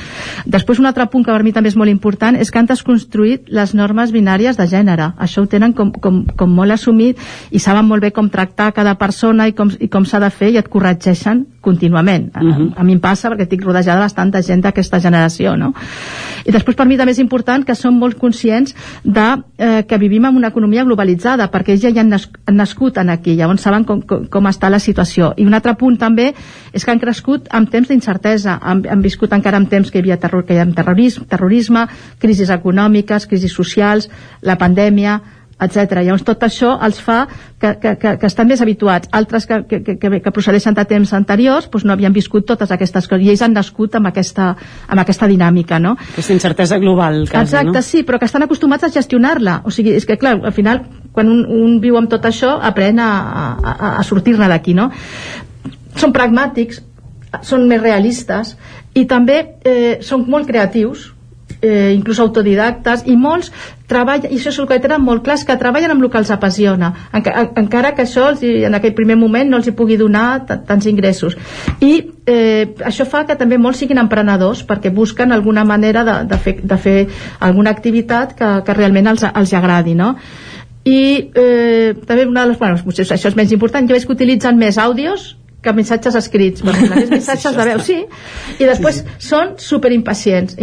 després 0.46 0.78
un 0.78 0.88
altre 0.90 1.08
punt 1.10 1.26
que 1.26 1.34
per 1.34 1.44
mi 1.46 1.54
també 1.56 1.72
és 1.72 1.78
molt 1.78 1.90
important 1.92 2.38
és 2.38 2.50
que 2.50 2.62
han 2.62 2.70
desconstruït 2.70 3.50
les 3.50 3.74
normes 3.74 4.14
binàries 4.14 4.56
de 4.56 4.66
gènere, 4.70 5.12
això 5.18 5.44
ho 5.44 5.50
tenen 5.50 5.74
com, 5.76 5.92
com, 5.92 6.22
com 6.36 6.54
molt 6.54 6.78
assumit 6.78 7.18
i 7.50 7.58
saben 7.58 7.88
molt 7.88 8.06
bé 8.06 8.12
com 8.14 8.30
tractar 8.30 8.70
cada 8.76 8.94
persona 9.00 9.48
i 9.50 9.56
com, 9.56 9.72
i 9.80 9.90
com 9.90 10.06
s'ha 10.06 10.22
de 10.22 10.30
fer 10.30 10.54
i 10.54 10.60
et 10.62 10.70
corregeixen 10.70 11.44
contínuament 11.60 12.36
uh 12.36 12.42
-huh. 12.42 12.72
a, 12.76 12.80
a 12.80 12.84
mi 12.84 12.92
em 12.92 13.00
passa 13.00 13.28
perquè 13.30 13.42
estic 13.42 13.62
rodejada 13.62 13.98
de 13.98 14.04
bastanta 14.04 14.42
gent 14.42 14.62
d'aquesta 14.62 14.98
generació 14.98 15.56
no? 15.56 15.74
i 16.44 16.50
després 16.50 16.76
per 16.76 16.86
mi 16.86 16.96
també 16.96 17.12
és 17.12 17.18
important 17.18 17.64
que 17.64 17.74
som 17.74 17.98
molt 17.98 18.18
conscients 18.18 18.74
de 19.04 19.42
eh, 19.58 19.84
que 19.86 19.98
vivim 19.98 20.24
en 20.24 20.36
una 20.36 20.48
economia 20.48 20.84
globalitzada 20.84 21.50
perquè 21.50 21.72
ells 21.72 21.82
ja 21.82 22.00
han, 22.00 22.08
nas 22.08 22.28
han 22.46 22.56
nascut 22.56 22.96
en 22.98 23.10
aquí 23.10 23.36
llavors 23.36 23.60
saben 23.60 23.84
com, 23.84 24.00
com, 24.02 24.26
com 24.26 24.46
està 24.46 24.70
la 24.70 24.78
situació 24.78 25.34
i 25.36 25.44
un 25.44 25.54
altre 25.54 25.74
punt 25.74 25.98
també 25.98 26.34
és 26.72 26.84
que 26.84 26.90
han 26.90 26.98
crescut 26.98 27.48
amb 27.50 27.70
temps 27.70 27.88
d'incertesa 27.88 28.58
han, 28.62 28.84
han 28.88 29.02
viscut 29.02 29.32
encara 29.32 29.56
en 29.56 29.66
temps 29.66 29.90
que 29.90 29.98
hi 29.98 30.00
havia, 30.00 30.16
terror, 30.16 30.44
que 30.44 30.54
hi 30.54 30.58
havia 30.58 30.74
terrorisme, 30.74 31.26
terrorisme 31.26 31.86
crisis 32.18 32.50
econòmiques, 32.50 33.26
crisis 33.26 33.52
socials 33.52 34.08
la 34.40 34.56
pandèmia 34.56 35.20
etc. 35.60 36.00
Llavors 36.00 36.24
tot 36.26 36.42
això 36.46 36.74
els 36.86 37.00
fa 37.02 37.20
que, 37.60 37.74
que, 37.80 37.94
que, 38.00 38.14
que 38.20 38.28
estan 38.28 38.48
més 38.48 38.62
habituats. 38.64 39.10
Altres 39.12 39.46
que, 39.46 39.60
que, 39.68 39.96
que, 40.00 40.10
que 40.24 40.32
procedeixen 40.34 40.76
de 40.76 40.84
temps 40.88 41.12
anteriors 41.16 41.68
doncs 41.70 41.86
no 41.86 41.94
havien 41.94 42.14
viscut 42.16 42.46
totes 42.48 42.72
aquestes 42.74 43.08
coses 43.10 43.26
i 43.26 43.32
ells 43.34 43.44
han 43.46 43.56
nascut 43.56 43.98
amb 43.98 44.10
aquesta, 44.10 44.50
amb 44.88 45.04
aquesta 45.04 45.28
dinàmica, 45.30 45.78
no? 45.82 45.96
Aquesta 46.12 46.36
incertesa 46.36 46.80
global, 46.82 47.22
quasi, 47.28 47.50
Exacte, 47.50 47.78
no? 47.78 47.84
sí, 47.86 48.04
però 48.08 48.18
que 48.18 48.28
estan 48.30 48.46
acostumats 48.46 48.88
a 48.88 48.92
gestionar-la. 48.94 49.60
O 49.64 49.74
sigui, 49.74 49.94
és 49.98 50.08
que 50.08 50.18
clar, 50.20 50.38
al 50.40 50.56
final 50.56 50.84
quan 51.12 51.30
un, 51.30 51.44
un 51.44 51.78
viu 51.82 51.98
amb 51.98 52.10
tot 52.10 52.26
això 52.28 52.56
aprèn 52.62 53.00
a, 53.02 53.10
a, 53.60 53.94
a 53.98 54.04
sortir-ne 54.06 54.48
d'aquí, 54.50 54.76
no? 54.78 54.90
Són 55.98 56.14
pragmàtics, 56.14 56.84
són 57.46 57.66
més 57.70 57.82
realistes 57.82 58.56
i 58.94 59.06
també 59.10 59.40
eh, 59.66 59.98
són 60.02 60.24
molt 60.30 60.48
creatius 60.48 61.10
eh, 61.60 61.92
inclús 61.94 62.20
autodidactes 62.22 63.04
i 63.06 63.16
molts 63.18 63.52
treballen, 63.90 64.30
i 64.30 64.38
això 64.38 64.52
és 64.52 64.58
el 64.62 64.68
que 64.70 64.78
tenen 64.82 65.02
molt 65.04 65.24
clar 65.26 65.38
que 65.46 65.56
treballen 65.60 65.94
amb 65.94 66.04
el 66.04 66.10
que 66.12 66.20
els 66.20 66.30
apassiona 66.34 66.92
enca, 67.16 67.46
encara 67.60 67.92
que 67.96 68.06
això 68.06 68.28
els, 68.30 68.44
en 68.44 68.78
aquell 68.78 68.94
primer 68.96 69.18
moment 69.20 69.50
no 69.50 69.60
els 69.60 69.70
hi 69.70 69.74
pugui 69.76 69.98
donar 70.00 70.44
tants 70.48 70.86
ingressos 70.90 71.36
i 71.82 71.92
eh, 72.26 72.70
això 72.86 73.06
fa 73.08 73.24
que 73.28 73.38
també 73.40 73.58
molts 73.58 73.82
siguin 73.82 74.02
emprenedors 74.02 74.62
perquè 74.68 74.92
busquen 74.94 75.34
alguna 75.34 75.64
manera 75.64 76.04
de, 76.06 76.16
de, 76.30 76.38
fer, 76.38 76.56
de 76.62 76.78
fer 76.78 76.96
alguna 77.40 77.74
activitat 77.74 78.36
que, 78.38 78.54
que 78.66 78.78
realment 78.78 79.12
els, 79.14 79.26
els 79.30 79.54
agradi 79.58 79.96
no? 79.98 80.14
i 80.84 81.00
eh, 81.36 81.92
també 82.06 82.24
una 82.26 82.46
de 82.46 82.52
les, 82.52 82.58
bueno, 82.58 82.80
això 82.80 83.28
és 83.28 83.36
menys 83.36 83.52
important 83.52 83.88
jo 83.88 83.96
veig 83.96 84.06
que 84.06 84.16
utilitzen 84.16 84.58
més 84.60 84.78
àudios 84.80 85.34
que 85.62 85.72
missatges 85.76 86.14
escrits, 86.16 86.62
més 86.64 87.10
missatges 87.10 87.56
de 87.56 87.64
veu, 87.68 87.80
sí, 87.84 87.98
i 88.58 88.64
després 88.68 89.02
són 89.20 89.54
super 89.60 89.90
impacients, 89.92 90.56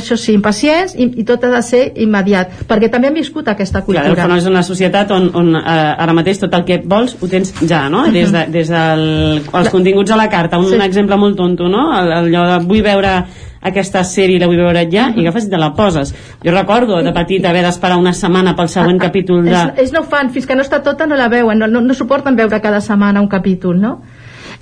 això 0.00 0.16
sí, 0.18 0.32
impacients, 0.34 0.94
i, 0.98 1.06
i 1.22 1.24
tot 1.24 1.44
ha 1.46 1.50
de 1.54 1.62
ser 1.62 1.82
immediat, 2.02 2.64
perquè 2.66 2.90
també 2.90 3.08
hem 3.08 3.14
viscut 3.20 3.46
aquesta 3.48 3.82
Clar, 3.84 4.04
cultura. 4.08 4.24
el 4.26 4.38
és 4.38 4.46
una 4.50 4.62
societat 4.66 5.10
on, 5.14 5.30
on 5.38 5.54
eh, 5.56 5.62
ara 5.66 6.12
mateix 6.16 6.40
tot 6.42 6.54
el 6.58 6.64
que 6.64 6.80
vols 6.84 7.14
ho 7.20 7.28
tens 7.30 7.52
ja, 7.62 7.84
no? 7.88 8.06
Des, 8.10 8.32
de, 8.34 8.46
des 8.50 8.68
dels 8.72 9.44
de, 9.52 9.70
continguts 9.70 10.10
a 10.10 10.16
la 10.16 10.28
carta. 10.28 10.58
Un 10.58 10.66
Sí. 10.70 10.80
exemple 10.82 11.16
molt 11.16 11.36
tonto, 11.36 11.68
no? 11.68 11.86
El- 11.98 12.12
Allò 12.20 12.42
de 12.58 12.58
vull 12.66 12.82
veure 12.82 13.24
aquesta 13.62 14.00
sèrie 14.04 14.38
la 14.40 14.46
vull 14.48 14.56
veure 14.56 14.86
ja 14.90 15.10
i 15.14 15.20
agafes 15.20 15.46
i 15.46 15.50
te 15.52 15.58
la 15.60 15.70
poses. 15.76 16.14
Jo 16.44 16.50
recordo 16.54 17.02
de 17.04 17.12
petit 17.12 17.44
haver 17.44 17.62
d'esperar 17.64 17.98
una 18.00 18.12
setmana 18.16 18.54
pel 18.56 18.68
següent 18.72 18.98
capítol 19.00 19.44
de... 19.44 19.50
Ells, 19.52 19.78
ells 19.84 19.92
no 19.92 20.00
ho 20.00 20.08
fan, 20.08 20.30
fins 20.32 20.46
que 20.48 20.56
no 20.56 20.62
està 20.64 20.80
tota 20.82 21.06
no 21.06 21.16
la 21.16 21.28
veuen, 21.28 21.58
no, 21.58 21.66
no, 21.68 21.80
no 21.84 21.94
suporten 21.94 22.36
veure 22.36 22.60
cada 22.60 22.80
setmana 22.80 23.20
un 23.20 23.28
capítol, 23.28 23.78
no? 23.80 24.00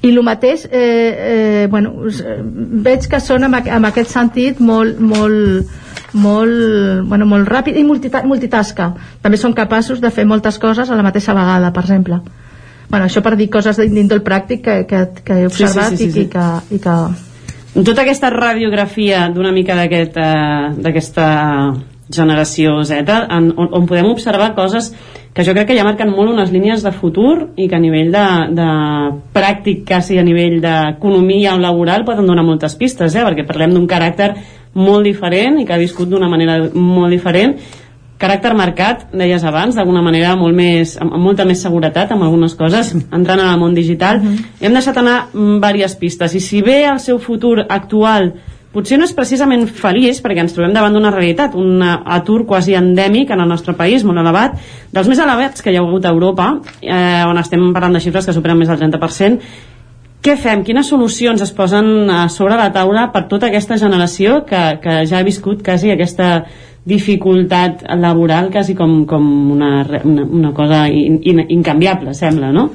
I 0.02 0.12
el 0.12 0.22
mateix, 0.22 0.64
eh, 0.70 0.70
eh, 0.78 1.66
bueno, 1.70 1.92
eh, 2.06 2.36
veig 2.84 3.08
que 3.10 3.18
són 3.20 3.44
en, 3.48 3.54
aqu- 3.58 3.72
en 3.76 3.84
aquest 3.88 4.12
sentit 4.14 4.60
molt, 4.62 5.00
molt, 5.00 5.66
molt, 6.14 7.02
bueno, 7.10 7.26
molt 7.26 7.48
ràpid 7.50 7.76
i 7.76 7.82
multita 7.84 8.22
multitasca. 8.24 8.92
També 9.22 9.36
són 9.40 9.54
capaços 9.58 10.00
de 10.00 10.10
fer 10.14 10.24
moltes 10.24 10.58
coses 10.62 10.88
a 10.90 10.96
la 10.96 11.02
mateixa 11.02 11.34
vegada, 11.34 11.72
per 11.72 11.82
exemple. 11.88 12.20
Bueno, 12.88 13.04
això 13.08 13.20
per 13.22 13.34
dir 13.36 13.50
coses 13.52 13.76
d'índol 13.76 14.22
pràctic 14.24 14.62
que, 14.64 14.76
que, 14.88 15.02
que 15.24 15.34
he 15.42 15.48
Sí, 15.50 15.56
sí, 15.56 15.64
observat 15.64 15.90
sí, 15.90 15.96
sí, 15.96 16.04
i, 16.06 16.12
sí. 16.12 16.20
i, 16.20 16.28
que, 16.32 16.46
i 16.76 16.78
que 16.78 17.82
tota 17.84 18.02
aquesta 18.06 18.30
radiografia 18.30 19.26
d'una 19.34 19.50
mica 19.52 19.74
eh, 19.82 20.70
d'aquesta 20.78 21.26
generació 22.14 22.82
Z 22.84 23.08
en, 23.08 23.52
on, 23.56 23.70
on 23.72 23.86
podem 23.86 24.08
observar 24.10 24.54
coses 24.56 24.92
que 25.34 25.44
jo 25.44 25.54
crec 25.54 25.68
que 25.70 25.76
ja 25.78 25.86
marquen 25.86 26.10
molt 26.10 26.32
unes 26.32 26.50
línies 26.50 26.82
de 26.82 26.92
futur 26.92 27.50
i 27.56 27.68
que 27.68 27.76
a 27.76 27.82
nivell 27.82 28.12
de, 28.14 28.28
de 28.58 28.68
pràctic 29.34 29.84
quasi 29.86 30.18
a 30.18 30.24
nivell 30.26 30.58
d'economia 30.64 31.54
o 31.54 31.60
laboral 31.62 32.06
poden 32.08 32.26
donar 32.26 32.46
moltes 32.46 32.74
pistes 32.80 33.14
eh? 33.14 33.26
perquè 33.26 33.46
parlem 33.46 33.76
d'un 33.76 33.86
caràcter 33.90 34.32
molt 34.78 35.06
diferent 35.06 35.60
i 35.60 35.66
que 35.66 35.76
ha 35.76 35.80
viscut 35.80 36.08
d'una 36.10 36.30
manera 36.32 36.58
molt 36.74 37.14
diferent 37.14 37.54
caràcter 38.18 38.50
marcat, 38.58 39.06
deies 39.14 39.44
abans, 39.46 39.76
d'alguna 39.78 40.02
manera 40.02 40.34
molt 40.36 40.56
més, 40.56 40.96
amb, 40.98 41.14
amb 41.14 41.22
molta 41.22 41.46
més 41.46 41.62
seguretat 41.62 42.10
amb 42.12 42.26
algunes 42.26 42.56
coses, 42.58 42.90
entrant 42.98 43.38
en 43.38 43.46
el 43.46 43.60
món 43.60 43.76
digital. 43.76 44.18
Hem 44.58 44.74
deixat 44.74 44.98
anar 44.98 45.18
mm, 45.28 45.60
diverses 45.62 45.94
pistes 46.00 46.34
i 46.34 46.42
si 46.42 46.62
bé 46.66 46.80
el 46.90 46.98
seu 47.04 47.20
futur 47.22 47.60
actual 47.68 48.32
potser 48.72 48.98
no 48.98 49.06
és 49.08 49.14
precisament 49.16 49.64
feliç 49.72 50.20
perquè 50.24 50.42
ens 50.44 50.54
trobem 50.56 50.74
davant 50.76 50.94
d'una 50.94 51.12
realitat, 51.14 51.56
un 51.58 51.82
eh, 51.82 51.94
atur 52.18 52.44
quasi 52.46 52.76
endèmic 52.78 53.32
en 53.34 53.44
el 53.44 53.48
nostre 53.48 53.74
país, 53.78 54.04
molt 54.04 54.20
elevat, 54.20 54.58
dels 54.92 55.08
més 55.08 55.22
elevats 55.24 55.64
que 55.64 55.72
hi 55.72 55.80
ha 55.80 55.82
hagut 55.86 56.04
a 56.04 56.12
Europa, 56.14 56.52
eh, 56.82 57.24
on 57.28 57.40
estem 57.40 57.72
parlant 57.72 57.96
de 57.96 58.04
xifres 58.04 58.28
que 58.28 58.36
superen 58.36 58.60
més 58.60 58.70
del 58.70 58.80
30%, 58.80 59.42
què 60.18 60.34
fem? 60.34 60.64
Quines 60.66 60.88
solucions 60.90 61.40
es 61.44 61.52
posen 61.54 62.10
a 62.10 62.24
sobre 62.32 62.56
la 62.58 62.72
taula 62.74 63.06
per 63.14 63.28
tota 63.30 63.46
aquesta 63.48 63.78
generació 63.78 64.42
que, 64.48 64.62
que 64.82 64.96
ja 65.06 65.20
ha 65.20 65.26
viscut 65.26 65.62
quasi 65.64 65.92
aquesta 65.94 66.42
dificultat 66.88 67.84
laboral 68.00 68.48
quasi 68.50 68.74
com, 68.74 69.04
com 69.06 69.24
una, 69.52 69.70
una, 70.02 70.24
una 70.24 70.52
cosa 70.56 70.86
in, 70.88 71.20
in, 71.22 71.44
incanviable, 71.60 72.14
sembla, 72.18 72.50
no? 72.52 72.66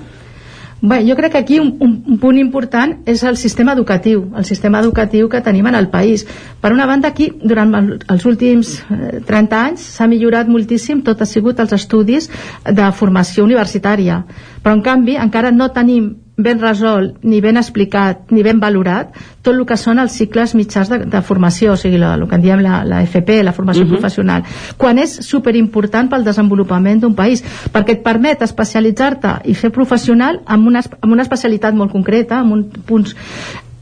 Bé, 0.83 0.97
jo 1.07 1.15
crec 1.15 1.31
que 1.31 1.37
aquí 1.37 1.59
un, 1.59 1.77
un, 1.79 1.91
un 2.11 2.17
punt 2.19 2.35
important 2.35 2.97
és 3.07 3.21
el 3.23 3.37
sistema 3.39 3.71
educatiu, 3.71 4.25
el 4.35 4.43
sistema 4.43 4.81
educatiu 4.83 5.29
que 5.31 5.39
tenim 5.39 5.69
en 5.69 5.77
el 5.79 5.87
país. 5.87 6.25
Per 6.59 6.73
una 6.75 6.83
banda, 6.89 7.07
aquí, 7.13 7.29
durant 7.39 7.71
el, 7.79 7.87
els 8.11 8.25
últims 8.27 8.73
eh, 8.91 9.21
30 9.23 9.61
anys, 9.61 9.85
s'ha 9.95 10.09
millorat 10.11 10.51
moltíssim 10.51 10.99
tot 11.07 11.23
ha 11.23 11.29
sigut 11.29 11.61
els 11.63 11.71
estudis 11.79 12.27
de 12.67 12.89
formació 12.99 13.47
universitària. 13.47 14.25
Però, 14.59 14.75
en 14.75 14.83
canvi, 14.83 15.15
encara 15.23 15.55
no 15.55 15.71
tenim 15.71 16.11
ben 16.35 16.59
resolt, 16.59 17.19
ni 17.21 17.41
ben 17.41 17.57
explicat, 17.57 18.31
ni 18.31 18.41
ben 18.41 18.59
valorat 18.59 19.11
tot 19.43 19.53
el 19.53 19.65
que 19.69 19.75
són 19.77 19.99
els 19.99 20.15
cicles 20.17 20.55
mitjans 20.55 20.89
de, 20.89 20.97
de 21.05 21.21
formació, 21.21 21.73
o 21.73 21.77
sigui, 21.77 21.99
la, 22.01 22.13
el 22.15 22.23
que 22.27 22.35
en 22.39 22.41
diem 22.41 22.61
la, 22.63 22.79
la 22.87 23.01
FP, 23.03 23.43
la 23.43 23.53
formació 23.53 23.83
Mhm. 23.83 23.91
professional, 23.91 24.43
quan 24.77 24.97
és 24.97 25.13
superimportant 25.21 26.09
pel 26.09 26.23
desenvolupament 26.23 27.01
d'un 27.01 27.13
país, 27.13 27.43
perquè 27.71 27.97
et 27.99 28.03
permet 28.03 28.41
especialitzar-te 28.41 29.41
i 29.45 29.53
fer 29.53 29.69
professional 29.71 30.41
amb 30.45 30.67
una, 30.67 30.81
amb 31.01 31.11
una 31.13 31.21
especialitat 31.21 31.75
molt 31.75 31.91
concreta, 31.91 32.39
amb 32.39 32.53
uns 32.53 32.65
punts 32.85 33.15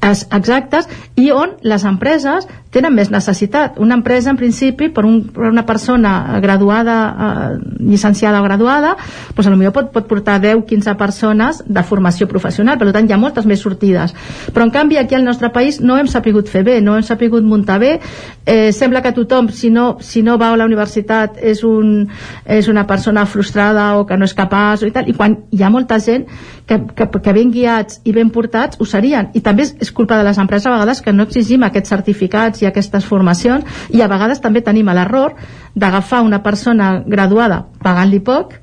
exactes 0.01 0.89
i 1.15 1.29
on 1.31 1.57
les 1.61 1.85
empreses 1.85 2.47
tenen 2.71 2.95
més 2.95 3.11
necessitat. 3.11 3.75
Una 3.83 3.97
empresa, 3.99 4.31
en 4.31 4.39
principi, 4.39 4.87
per, 4.89 5.03
un, 5.05 5.19
per 5.33 5.49
una 5.49 5.65
persona 5.67 6.39
graduada, 6.41 6.95
eh, 7.11 7.75
llicenciada 7.83 8.39
o 8.39 8.45
graduada, 8.45 8.95
doncs 8.95 9.35
potser 9.35 9.73
pot, 9.75 9.91
pot 9.91 10.07
portar 10.07 10.39
10-15 10.41 10.95
persones 10.97 11.61
de 11.67 11.83
formació 11.83 12.27
professional, 12.31 12.79
per 12.79 12.93
tant 12.95 13.09
hi 13.09 13.13
ha 13.13 13.19
moltes 13.19 13.45
més 13.45 13.61
sortides. 13.61 14.15
Però 14.55 14.65
en 14.65 14.71
canvi 14.71 14.97
aquí 14.97 15.15
al 15.15 15.27
nostre 15.27 15.51
país 15.51 15.81
no 15.83 15.97
hem 15.99 16.07
sapigut 16.07 16.49
fer 16.49 16.63
bé, 16.63 16.79
no 16.81 16.95
hem 16.95 17.03
sapigut 17.03 17.43
muntar 17.43 17.79
bé, 17.83 17.97
eh, 18.45 18.71
sembla 18.71 19.03
que 19.03 19.11
tothom, 19.11 19.51
si 19.51 19.69
no, 19.69 19.97
si 19.99 20.23
no 20.23 20.37
va 20.39 20.53
a 20.53 20.57
la 20.57 20.65
universitat, 20.65 21.37
és, 21.43 21.65
un, 21.67 22.07
és 22.45 22.71
una 22.71 22.87
persona 22.87 23.25
frustrada 23.25 23.97
o 23.99 24.07
que 24.07 24.17
no 24.17 24.25
és 24.25 24.37
capaç 24.37 24.85
o 24.85 24.87
i 24.87 24.95
tal, 24.95 25.11
i 25.11 25.17
quan 25.17 25.41
hi 25.51 25.61
ha 25.61 25.69
molta 25.69 25.99
gent 25.99 26.25
que, 26.67 26.79
que, 26.95 27.07
que 27.09 27.33
ben 27.33 27.51
guiats 27.51 28.01
i 28.05 28.13
ben 28.15 28.31
portats 28.33 28.79
ho 28.79 28.87
serien, 28.87 29.31
i 29.33 29.41
també 29.41 29.67
és, 29.67 29.91
culpa 29.91 30.17
de 30.19 30.25
les 30.27 30.39
empreses 30.41 30.69
a 30.69 30.75
vegades 30.75 31.01
que 31.01 31.13
no 31.13 31.27
exigim 31.27 31.63
aquests 31.67 31.91
certificats 31.93 32.61
i 32.61 32.69
aquestes 32.69 33.05
formacions, 33.05 33.65
i 33.91 34.01
a 34.01 34.09
vegades 34.11 34.41
també 34.41 34.61
tenim 34.61 34.91
l'error 34.91 35.35
d'agafar 35.75 36.21
una 36.25 36.41
persona 36.43 37.01
graduada 37.05 37.65
pagant-li 37.83 38.19
poc 38.19 38.60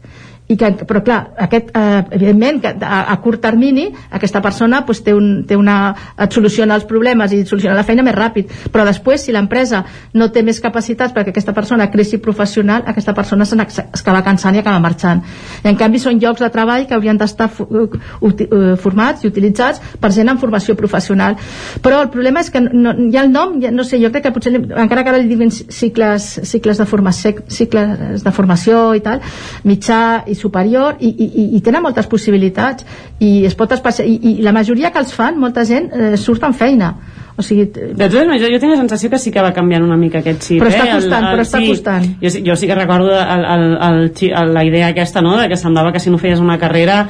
i 0.49 0.57
que, 0.57 0.71
però 0.89 1.03
clar, 1.05 1.19
aquest, 1.45 1.71
eh, 1.77 2.05
evidentment 2.17 2.63
que 2.63 2.71
a, 2.81 3.03
a 3.13 3.17
curt 3.21 3.43
termini 3.45 3.89
aquesta 4.17 4.41
persona 4.41 4.81
pues, 4.87 5.03
té, 5.05 5.13
un, 5.13 5.43
té 5.45 5.57
una, 5.61 5.93
et 6.17 6.33
soluciona 6.33 6.79
els 6.79 6.87
problemes 6.89 7.35
i 7.37 7.43
et 7.43 7.51
soluciona 7.51 7.77
la 7.77 7.85
feina 7.85 8.05
més 8.07 8.17
ràpid. 8.17 8.55
Però 8.73 8.87
després 8.89 9.27
si 9.27 9.35
l'empresa 9.35 9.83
no 10.17 10.31
té 10.33 10.41
més 10.43 10.61
capacitats 10.65 11.13
perquè 11.13 11.35
aquesta 11.35 11.53
persona 11.53 11.91
creixi 11.93 12.17
professional 12.25 12.87
aquesta 12.89 13.13
persona 13.13 13.45
se 13.45 13.59
n'ac- 13.61 13.75
es 13.77 14.01
acaba 14.01 14.23
cansant 14.25 14.57
i 14.57 14.63
acaba 14.63 14.81
marxant. 14.81 15.21
I 15.65 15.69
en 15.69 15.77
canvi 15.77 16.01
són 16.01 16.17
llocs 16.23 16.41
de 16.41 16.49
treball 16.55 16.87
que 16.89 16.97
haurien 16.97 17.21
d'estar 17.21 17.51
eh, 17.53 18.75
formats 18.81 19.25
i 19.25 19.29
utilitzats 19.29 19.83
per 20.01 20.13
gent 20.17 20.33
en 20.33 20.41
formació 20.41 20.77
professional. 20.81 21.37
Però 21.85 22.01
el 22.07 22.09
problema 22.15 22.41
és 22.41 22.49
que 22.55 22.65
no, 22.65 22.95
ja 23.13 23.27
el 23.27 23.31
nom 23.35 23.59
ja, 23.61 23.71
no 23.75 23.85
sé, 23.85 24.01
jo 24.01 24.09
crec 24.15 24.25
que 24.31 24.35
potser 24.39 24.55
encara 24.57 25.05
que 25.05 25.13
ara 25.13 25.21
li 25.21 25.29
diuen 25.29 25.53
cicles, 25.53 26.31
cicles, 26.49 26.81
de 26.81 26.89
formació, 26.89 27.37
cicles 27.53 28.25
de 28.25 28.33
formació 28.33 28.95
i 28.97 29.05
tal 29.05 29.21
mitjà 29.69 30.25
i 30.25 30.38
superior 30.39 30.97
i, 31.01 31.11
i, 31.11 31.29
i- 31.43 31.49
i 31.59 31.61
tenen 31.67 31.83
moltes 31.85 32.07
possibilitats 32.11 32.87
i 33.21 33.45
es 33.49 33.55
pot 33.59 33.73
especial... 33.77 34.09
I, 34.09 34.19
i 34.39 34.43
la 34.43 34.53
majoria 34.57 34.91
que 34.95 35.03
els 35.03 35.13
fan, 35.15 35.39
molta 35.39 35.65
gent 35.69 35.91
eh, 35.93 36.17
surt 36.17 36.45
amb 36.49 36.57
feina 36.57 36.95
o 37.39 37.43
sigui, 37.47 37.69
t- 37.71 37.93
De 37.95 38.09
totes 38.11 38.27
maneres, 38.27 38.49
jo 38.51 38.59
tinc 38.59 38.73
la 38.73 38.81
sensació 38.81 39.11
que 39.13 39.19
sí 39.23 39.31
que 39.31 39.43
va 39.45 39.53
canviant 39.55 39.85
una 39.87 39.95
mica 39.97 40.19
aquest 40.19 40.43
xip. 40.43 40.59
Però 40.59 40.73
eh? 40.73 40.75
està 40.75 40.89
costant, 40.97 41.27
però 41.31 41.45
està 41.47 41.61
sí, 41.63 41.69
costant. 41.71 42.07
Jo, 42.23 42.31
sí- 42.35 42.43
jo 42.43 42.57
sí 42.59 42.67
que 42.67 42.75
recordo 42.75 43.13
el, 43.15 43.45
el, 43.55 43.67
el, 43.89 44.01
el, 44.43 44.55
la 44.57 44.65
idea 44.67 44.89
aquesta, 44.91 45.23
no?, 45.23 45.37
de 45.39 45.47
que 45.53 45.57
semblava 45.61 45.93
que 45.95 46.01
si 46.03 46.11
no 46.11 46.19
feies 46.19 46.41
una 46.43 46.59
carrera 46.59 47.05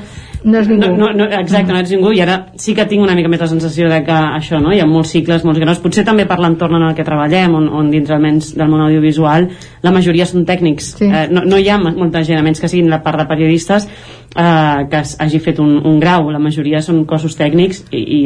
no 0.45 0.61
és 0.61 0.69
ningú. 0.71 0.93
No, 1.01 1.09
no, 1.17 1.25
exacte, 1.35 1.73
no 1.73 1.81
ets 1.81 1.91
ningú, 1.91 2.13
i 2.15 2.21
ara 2.23 2.37
sí 2.61 2.75
que 2.77 2.85
tinc 2.87 3.03
una 3.03 3.17
mica 3.17 3.27
més 3.33 3.41
la 3.41 3.49
sensació 3.51 3.89
de 3.91 4.03
que 4.05 4.13
això, 4.37 4.61
no?, 4.63 4.71
hi 4.77 4.79
ha 4.85 4.87
molts 4.87 5.11
cicles, 5.17 5.43
molts 5.49 5.59
graus, 5.65 5.81
potser 5.83 6.05
també 6.07 6.29
per 6.29 6.37
l'entorn 6.45 6.77
en 6.77 6.85
el 6.91 6.95
que 6.95 7.09
treballem, 7.09 7.57
on, 7.59 7.67
on 7.81 7.89
dins 7.91 8.13
almenys 8.13 8.53
del 8.55 8.69
món 8.69 8.85
audiovisual 8.85 9.49
la 9.83 9.91
majoria 9.95 10.27
són 10.27 10.45
tècnics. 10.49 10.95
Sí. 10.99 11.05
Eh, 11.07 11.27
no, 11.31 11.43
no 11.47 11.59
hi 11.59 11.69
ha 11.69 11.79
molta 11.79 12.23
gent, 12.25 12.39
a 12.39 12.43
menys 12.43 12.61
que 12.61 12.69
siguin 12.69 12.91
la 12.91 13.03
part 13.03 13.19
de 13.23 13.27
periodistes, 13.31 13.89
eh, 14.37 14.87
que 14.91 15.03
hagi 15.25 15.39
fet 15.41 15.59
un, 15.63 15.77
un 15.87 15.99
grau, 16.01 16.31
la 16.31 16.39
majoria 16.43 16.81
són 16.85 17.05
cossos 17.09 17.37
tècnics 17.39 17.85
i, 17.91 18.03
i 18.03 18.21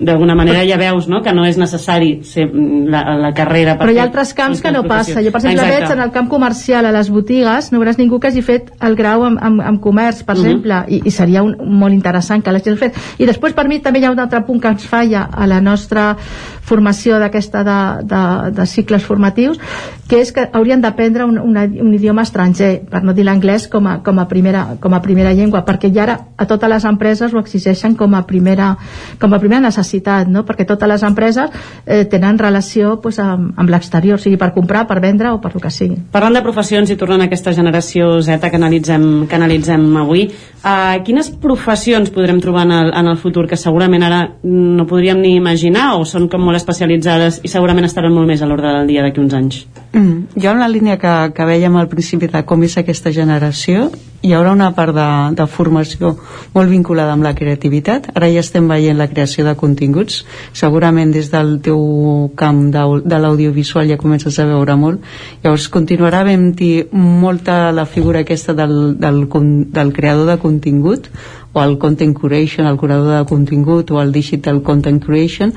d'alguna 0.00 0.34
manera 0.34 0.64
ja 0.66 0.76
veus 0.80 1.06
no? 1.08 1.22
que 1.22 1.32
no 1.32 1.44
és 1.46 1.58
necessari 1.58 2.20
ser 2.26 2.46
mm, 2.46 2.86
la, 2.92 3.02
la 3.20 3.32
carrera 3.36 3.76
per 3.76 3.86
però 3.86 3.94
hi 3.94 4.00
ha 4.00 4.06
altres 4.08 4.32
camps 4.34 4.62
que 4.62 4.72
no 4.74 4.82
passa. 4.84 5.20
Jo, 5.22 5.30
per 5.32 5.40
exemple, 5.40 5.62
professions. 5.62 5.88
veig 5.88 5.96
en 5.98 6.04
el 6.04 6.12
camp 6.14 6.28
comercial 6.32 6.86
a 6.86 6.92
les 6.92 7.10
botigues, 7.10 7.70
no 7.72 7.80
veuràs 7.82 7.98
ningú 8.00 8.20
que 8.20 8.28
hagi 8.32 8.42
fet 8.42 8.72
el 8.80 8.96
grau 8.98 9.26
en, 9.28 9.38
en, 9.42 9.60
en 9.60 9.78
comerç, 9.82 10.24
per 10.26 10.36
Mhm. 10.36 10.44
exemple, 10.44 10.82
i, 10.88 11.00
i 11.04 11.10
seria 11.10 11.42
un, 11.42 11.54
molt 11.78 11.94
interessant 11.94 12.42
que 12.42 12.52
l'hagi 12.52 12.74
fet. 12.76 12.96
I 13.18 13.26
després, 13.26 13.54
per 13.54 13.68
mi, 13.68 13.78
també 13.80 14.00
hi 14.00 14.04
ha 14.04 14.10
un 14.10 14.18
altre 14.20 14.42
punt 14.44 14.60
que 14.60 14.68
ens 14.68 14.84
falla 14.86 15.28
a 15.32 15.46
la 15.46 15.60
nostra 15.60 16.16
formació 16.66 17.20
d'aquesta 17.22 17.62
de, 17.66 17.78
de, 18.10 18.22
de 18.56 18.66
cicles 18.66 19.04
formatius, 19.06 19.60
que 20.10 20.20
és 20.22 20.32
que 20.34 20.46
haurien 20.52 20.82
d'aprendre 20.82 21.26
un, 21.26 21.38
una, 21.38 21.64
un 21.66 21.92
idioma 21.94 22.24
estranger, 22.26 22.86
per 22.90 23.02
no 23.06 23.14
dir 23.14 23.26
l'anglès 23.26 23.66
com, 23.70 23.86
a, 23.86 23.98
com, 24.06 24.18
a 24.22 24.26
primera, 24.30 24.64
com 24.82 24.94
a 24.94 25.00
primera 25.02 25.34
llengua, 25.34 25.64
perquè 25.66 25.90
ja 25.94 26.04
ara 26.04 26.16
a 26.36 26.46
totes 26.46 26.70
les 26.70 26.86
empreses 26.86 27.34
ho 27.34 27.42
exigeixen 27.42 27.96
com 27.98 28.14
a 28.14 28.24
primera, 28.26 28.72
com 29.22 29.34
a 29.34 29.40
primera 29.42 29.62
necessitat, 29.64 30.30
no? 30.30 30.44
perquè 30.46 30.66
totes 30.66 30.90
les 30.90 31.06
empreses 31.06 31.54
eh, 31.84 32.04
tenen 32.10 32.38
relació 32.38 32.96
pues, 33.02 33.18
amb, 33.22 33.52
amb 33.58 33.70
l'exterior, 33.70 34.20
sigui 34.22 34.38
per 34.40 34.52
comprar, 34.54 34.86
per 34.86 35.00
vendre 35.02 35.32
o 35.34 35.40
per 35.42 35.54
el 35.54 35.62
que 35.62 35.72
sigui. 35.74 35.98
Parlant 36.14 36.38
de 36.38 36.44
professions 36.44 36.90
i 36.90 36.98
tornant 36.98 37.24
a 37.24 37.30
aquesta 37.30 37.54
generació 37.56 38.20
Z 38.22 38.50
que 38.50 38.58
analitzem, 38.58 39.26
que 39.30 39.38
analitzem 39.38 39.86
avui, 40.02 40.26
uh, 40.62 40.98
quines 41.06 41.32
professions 41.42 42.12
podrem 42.14 42.40
trobar 42.42 42.66
en 42.66 42.76
el, 42.78 42.92
en 42.94 43.10
el 43.10 43.18
futur 43.22 43.46
que 43.50 43.58
segurament 43.58 44.06
ara 44.06 44.20
no 44.46 44.86
podríem 44.86 45.22
ni 45.22 45.34
imaginar 45.36 45.96
o 45.98 46.04
són 46.06 46.30
com 46.30 46.46
molt 46.46 46.55
especialitzades 46.58 47.40
i 47.44 47.52
segurament 47.52 47.86
estaran 47.88 48.14
molt 48.14 48.28
més 48.30 48.42
a 48.42 48.48
l'ordre 48.48 48.72
del 48.78 48.90
dia 48.90 49.04
d'aquí 49.04 49.22
uns 49.22 49.36
anys? 49.36 49.62
Mm, 49.92 50.40
jo 50.42 50.50
en 50.52 50.60
la 50.60 50.68
línia 50.72 50.98
que, 51.00 51.14
que 51.36 51.48
vèiem 51.48 51.76
al 51.76 51.88
principi 51.92 52.28
de 52.32 52.42
com 52.48 52.64
és 52.66 52.76
aquesta 52.80 53.12
generació 53.14 53.90
hi 54.26 54.32
haurà 54.34 54.52
una 54.56 54.72
part 54.74 54.94
de, 54.96 55.06
de 55.38 55.46
formació 55.46 56.12
molt 56.54 56.70
vinculada 56.72 57.12
amb 57.14 57.24
la 57.26 57.34
creativitat. 57.36 58.08
Ara 58.16 58.30
ja 58.32 58.42
estem 58.42 58.66
veient 58.68 58.98
la 58.98 59.08
creació 59.10 59.44
de 59.46 59.54
continguts. 59.58 60.24
Segurament 60.56 61.12
des 61.14 61.30
del 61.30 61.56
teu 61.62 61.80
camp 62.38 62.64
de, 62.74 62.84
de 63.04 63.20
l'audiovisual 63.22 63.88
ja 63.90 64.00
comences 64.00 64.38
a 64.40 64.48
veure 64.48 64.76
molt. 64.80 65.04
Llavors 65.44 65.68
continuarà 65.72 66.24
havent-hi 66.24 66.72
molta 66.92 67.70
la 67.76 67.86
figura 67.86 68.24
aquesta 68.24 68.56
del, 68.56 68.96
del, 68.98 69.26
del 69.76 69.92
creador 69.94 70.32
de 70.32 70.40
contingut 70.42 71.10
o 71.56 71.62
el 71.64 71.78
content 71.80 72.12
curation, 72.12 72.66
el 72.68 72.76
curador 72.76 73.16
de 73.16 73.24
contingut 73.28 73.90
o 73.90 74.02
el 74.02 74.12
digital 74.12 74.60
content 74.62 75.00
creation 75.00 75.54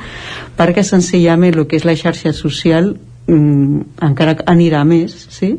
perquè 0.58 0.86
senzillament 0.88 1.58
el 1.58 1.68
que 1.68 1.76
és 1.76 1.88
la 1.88 1.98
xarxa 2.00 2.32
social 2.34 2.94
mm, 3.28 4.00
encara 4.08 4.38
anirà 4.48 4.86
més 4.88 5.16
sí? 5.28 5.58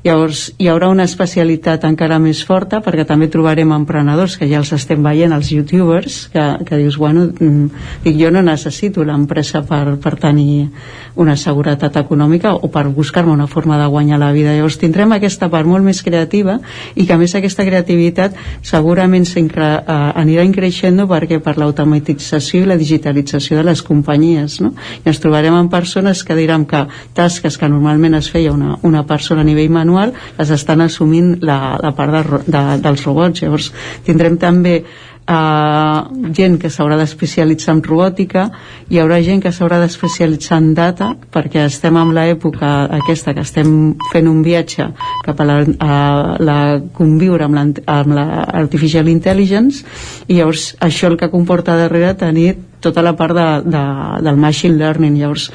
Llavors 0.00 0.46
hi 0.56 0.68
haurà 0.72 0.88
una 0.88 1.04
especialitat 1.04 1.82
encara 1.84 2.16
més 2.22 2.40
forta 2.48 2.78
perquè 2.80 3.04
també 3.04 3.28
trobarem 3.28 3.74
emprenedors 3.76 4.38
que 4.40 4.46
ja 4.48 4.62
els 4.62 4.72
estem 4.72 5.02
veient, 5.04 5.32
els 5.36 5.50
youtubers 5.52 6.22
que, 6.32 6.44
que 6.64 6.78
dius, 6.80 6.96
bueno, 6.96 7.26
mm, 7.28 7.82
dic, 8.06 8.16
jo 8.16 8.30
no 8.32 8.40
necessito 8.40 9.04
l'empresa 9.04 9.60
per, 9.68 9.98
per 10.00 10.14
tenir 10.16 10.70
una 11.20 11.36
seguretat 11.36 11.98
econòmica 12.00 12.54
o 12.54 12.70
per 12.72 12.86
buscar-me 12.88 13.32
una 13.32 13.48
forma 13.50 13.76
de 13.76 13.90
guanyar 13.92 14.20
la 14.22 14.30
vida 14.32 14.54
llavors 14.56 14.78
tindrem 14.80 15.12
aquesta 15.12 15.50
part 15.52 15.68
molt 15.68 15.84
més 15.84 16.00
creativa 16.06 16.56
i 16.94 17.04
que 17.04 17.12
a 17.12 17.20
més 17.20 17.36
aquesta 17.36 17.66
creativitat 17.68 18.40
segurament 18.64 19.28
uh, 19.28 20.16
anirà 20.16 20.46
increixent 20.48 21.04
perquè 21.10 21.42
per 21.44 21.58
l'automatització 21.60 22.64
i 22.64 22.70
la 22.70 22.80
digitalització 22.80 23.60
de 23.60 23.68
les 23.68 23.84
companyies 23.84 24.62
no? 24.64 24.72
i 25.04 25.12
ens 25.12 25.20
trobarem 25.20 25.54
amb 25.54 25.70
persones 25.70 26.24
que 26.24 26.38
diran 26.38 26.64
que 26.64 26.86
tasques 27.14 27.60
que 27.60 27.68
normalment 27.68 28.16
es 28.16 28.32
feia 28.32 28.52
una, 28.56 28.78
una 28.82 29.04
persona 29.04 29.44
a 29.44 29.44
nivell 29.44 29.68
manual 29.68 29.89
manual 29.90 30.14
les 30.38 30.50
estan 30.54 30.80
assumint 30.86 31.36
la, 31.42 31.76
la 31.82 31.92
part 31.96 32.14
de, 32.14 32.42
de, 32.46 32.64
dels 32.84 33.06
robots. 33.06 33.42
Llavors 33.42 33.70
tindrem 34.06 34.38
també 34.40 34.80
uh, 34.80 36.30
gent 36.36 36.58
que 36.60 36.70
s'haurà 36.70 36.98
d'especialitzar 37.00 37.74
en 37.76 37.82
robòtica 37.84 38.46
hi 38.90 39.00
haurà 39.02 39.20
gent 39.26 39.42
que 39.42 39.52
s'haurà 39.52 39.80
d'especialitzar 39.82 40.60
en 40.62 40.72
data 40.78 41.10
perquè 41.34 41.66
estem 41.66 41.98
en 41.98 42.14
l'època 42.16 42.70
aquesta 43.00 43.34
que 43.34 43.44
estem 43.46 43.96
fent 44.12 44.30
un 44.30 44.42
viatge 44.46 44.88
cap 45.26 45.40
a 45.40 45.48
la, 45.48 45.58
a 45.78 46.00
la 46.40 46.58
conviure 46.96 47.46
amb 47.46 48.14
l'artificial 48.14 49.06
la 49.06 49.14
intelligence 49.16 49.84
i 50.28 50.38
llavors 50.38 50.74
això 50.80 51.10
el 51.10 51.18
que 51.20 51.30
comporta 51.32 51.78
darrere 51.78 52.14
tenir 52.14 52.54
tota 52.80 53.02
la 53.04 53.12
part 53.12 53.36
de, 53.36 53.48
de, 53.68 53.84
del 54.24 54.38
machine 54.40 54.78
learning. 54.80 55.18
Llavors 55.20 55.50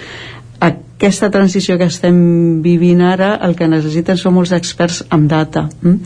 aquesta 0.95 1.29
transició 1.31 1.77
que 1.77 1.89
estem 1.91 2.61
vivint 2.63 3.01
ara 3.03 3.35
el 3.47 3.55
que 3.59 3.67
necessiten 3.67 4.17
són 4.17 4.37
molts 4.37 4.53
experts 4.55 5.03
en 5.11 5.27
data 5.27 5.67
mm? 5.81 5.97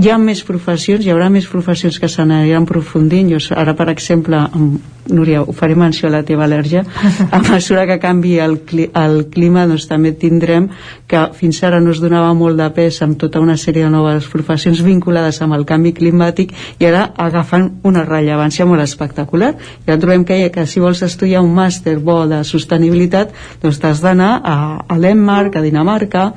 hi 0.00 0.08
ha 0.08 0.16
més 0.18 0.40
professions, 0.48 1.04
hi 1.04 1.12
haurà 1.12 1.28
més 1.32 1.48
professions 1.50 1.98
que 2.00 2.08
s'aniran 2.08 2.64
aprofundint 2.64 3.28
jo 3.34 3.42
ara 3.60 3.76
per 3.76 3.90
exemple 3.92 4.40
amb, 4.40 4.80
Núria, 5.10 5.42
ho 5.42 5.52
faré 5.52 5.74
menció 5.74 6.08
a 6.08 6.12
la 6.12 6.22
teva 6.26 6.44
al·lèrgia. 6.46 6.84
A 7.36 7.40
mesura 7.42 7.86
que 7.88 7.98
canvi 8.02 8.36
el, 8.38 8.58
cli 8.68 8.86
el 8.94 9.24
clima 9.32 9.66
doncs 9.68 9.86
també 9.90 10.12
tindrem 10.12 10.68
que 11.10 11.22
fins 11.36 11.62
ara 11.66 11.80
no 11.82 11.94
es 11.94 12.00
donava 12.02 12.32
molt 12.36 12.60
de 12.60 12.68
pes 12.74 13.00
amb 13.02 13.18
tota 13.18 13.40
una 13.42 13.56
sèrie 13.58 13.86
de 13.86 13.90
noves 13.90 14.28
professions 14.30 14.82
vinculades 14.86 15.40
amb 15.42 15.56
el 15.56 15.64
canvi 15.66 15.92
climàtic 15.96 16.52
i 16.78 16.86
ara 16.86 17.06
agafen 17.16 17.68
una 17.88 18.04
rellevància 18.06 18.66
molt 18.68 18.84
espectacular. 18.84 19.54
I 19.86 19.90
ara 19.90 19.98
trobem 20.00 20.24
que, 20.28 20.38
que 20.54 20.66
si 20.66 20.82
vols 20.82 21.02
estudiar 21.02 21.42
un 21.42 21.54
màster 21.56 21.98
bo 21.98 22.22
de 22.30 22.42
sostenibilitat 22.46 23.34
doncs 23.62 23.80
t'has 23.90 24.02
d'anar 24.06 24.40
a, 24.44 24.56
a 24.86 24.94
a 24.94 25.62
Dinamarca 25.62 26.32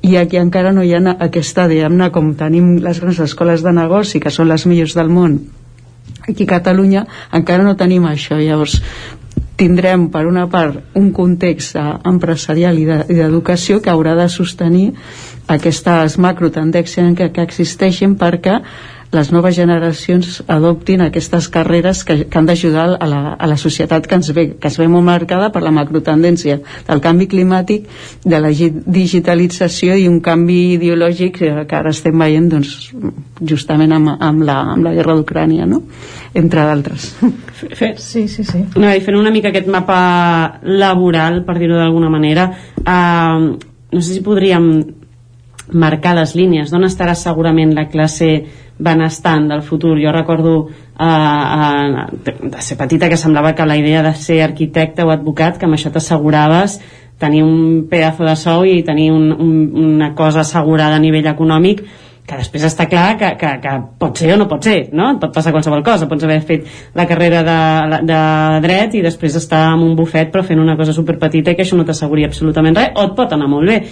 i 0.00 0.16
aquí 0.16 0.38
encara 0.40 0.72
no 0.72 0.82
hi 0.82 0.94
ha 0.94 1.16
aquesta 1.20 1.68
diguem-ne 1.68 2.10
com 2.10 2.32
tenim 2.34 2.78
les 2.80 3.00
grans 3.00 3.20
escoles 3.20 3.62
de 3.62 3.72
negoci 3.72 4.20
que 4.20 4.30
són 4.30 4.48
les 4.48 4.64
millors 4.64 4.94
del 4.94 5.08
món. 5.08 5.38
Aquí 6.28 6.44
a 6.44 6.56
Catalunya 6.56 7.04
encara 7.32 7.62
no 7.62 7.76
tenim 7.76 8.06
això. 8.06 8.38
Llavors 8.40 8.80
tindrem 9.56 10.08
per 10.08 10.24
una 10.26 10.46
part 10.48 10.96
un 10.96 11.12
context 11.12 11.76
empresarial 11.76 12.78
i 12.78 12.86
d'educació 12.88 13.82
que 13.82 13.92
haurà 13.92 14.14
de 14.16 14.28
sostenir 14.28 14.94
aquestes 15.46 16.16
macrotendències 16.18 17.14
que, 17.18 17.30
que 17.30 17.42
existeixen 17.44 18.16
perquè 18.16 18.62
les 19.14 19.30
noves 19.32 19.54
generacions 19.56 20.40
adoptin 20.50 21.04
aquestes 21.04 21.48
carreres 21.52 22.02
que, 22.04 22.16
que 22.26 22.38
han 22.38 22.48
d'ajudar 22.48 22.86
a, 22.98 23.06
la, 23.08 23.20
a 23.38 23.48
la 23.50 23.56
societat 23.60 24.08
que 24.10 24.18
ens 24.18 24.32
ve, 24.34 24.46
que 24.60 24.68
es 24.68 24.78
ve 24.80 24.88
molt 24.90 25.06
marcada 25.06 25.50
per 25.54 25.62
la 25.64 25.72
macrotendència 25.74 26.58
del 26.88 27.02
canvi 27.04 27.28
climàtic, 27.30 27.86
de 28.24 28.40
la 28.42 28.50
digitalització 28.50 29.96
i 30.00 30.08
un 30.10 30.18
canvi 30.24 30.58
ideològic 30.74 31.38
que 31.68 31.78
ara 31.78 31.94
estem 31.94 32.18
veient 32.18 32.50
doncs, 32.52 32.74
justament 33.40 33.94
amb, 33.94 34.16
amb, 34.18 34.42
la, 34.46 34.58
amb 34.74 34.88
la 34.88 34.94
guerra 34.96 35.16
d'Ucrània, 35.18 35.68
no? 35.70 35.84
entre 36.34 36.66
d'altres. 36.66 37.14
Sí, 37.96 38.26
sí, 38.28 38.42
sí. 38.44 38.58
No, 38.76 38.90
i 38.90 39.00
fent 39.00 39.16
una 39.16 39.30
mica 39.32 39.48
aquest 39.48 39.70
mapa 39.70 40.60
laboral, 40.66 41.44
per 41.46 41.54
dir-ho 41.56 41.78
d'alguna 41.78 42.10
manera, 42.12 42.48
eh, 42.82 43.38
no 43.94 44.02
sé 44.02 44.10
si 44.10 44.22
podríem 44.26 44.66
marcar 45.72 46.14
les 46.18 46.34
línies 46.36 46.70
d'on 46.70 46.84
estarà 46.84 47.14
segurament 47.16 47.72
la 47.74 47.86
classe 47.88 48.28
benestant 48.78 49.48
del 49.48 49.62
futur. 49.62 49.98
Jo 50.02 50.12
recordo 50.12 50.68
eh, 50.98 51.04
eh, 51.04 52.36
de 52.42 52.62
ser 52.62 52.78
petita 52.78 53.08
que 53.08 53.16
semblava 53.16 53.54
que 53.54 53.66
la 53.66 53.76
idea 53.76 54.02
de 54.02 54.14
ser 54.14 54.42
arquitecte 54.42 55.04
o 55.04 55.10
advocat, 55.10 55.58
que 55.58 55.66
amb 55.66 55.78
això 55.78 55.92
t'asseguraves 55.92 56.80
tenir 57.18 57.44
un 57.44 57.86
pedazo 57.90 58.24
de 58.26 58.34
sou 58.36 58.64
i 58.66 58.82
tenir 58.82 59.12
un, 59.12 59.30
un, 59.32 59.54
una 59.84 60.14
cosa 60.14 60.42
assegurada 60.42 60.96
a 60.96 61.02
nivell 61.02 61.30
econòmic 61.30 61.84
que 62.24 62.38
després 62.40 62.64
està 62.64 62.86
clar 62.88 63.18
que, 63.20 63.34
que, 63.36 63.50
que 63.60 63.72
pot 64.00 64.16
ser 64.16 64.32
o 64.32 64.38
no 64.40 64.46
pot 64.48 64.64
ser, 64.64 64.88
no? 64.96 65.10
Pot 65.20 65.34
passar 65.34 65.52
qualsevol 65.52 65.84
cosa, 65.84 66.08
pots 66.08 66.24
haver 66.24 66.40
fet 66.48 66.70
la 66.96 67.04
carrera 67.06 67.42
de, 67.44 68.00
de 68.08 68.20
dret 68.64 68.96
i 68.96 69.02
després 69.04 69.36
estar 69.36 69.66
en 69.74 69.84
un 69.84 69.92
bufet 69.98 70.32
però 70.32 70.44
fent 70.46 70.62
una 70.62 70.76
cosa 70.80 70.96
superpetita 70.96 71.52
i 71.52 71.58
que 71.58 71.66
això 71.66 71.76
no 71.76 71.84
t'asseguri 71.84 72.24
absolutament 72.24 72.80
res, 72.80 72.94
o 72.96 73.04
et 73.10 73.16
pot 73.18 73.36
anar 73.36 73.50
molt 73.52 73.68
bé. 73.68 73.82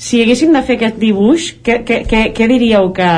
Si 0.00 0.22
haguéssim 0.22 0.56
de 0.56 0.62
fer 0.64 0.78
aquest 0.78 0.96
dibuix, 0.98 1.52
què, 1.62 1.82
què, 1.86 2.00
què, 2.08 2.22
què 2.34 2.48
diríeu 2.50 2.88
que, 2.96 3.10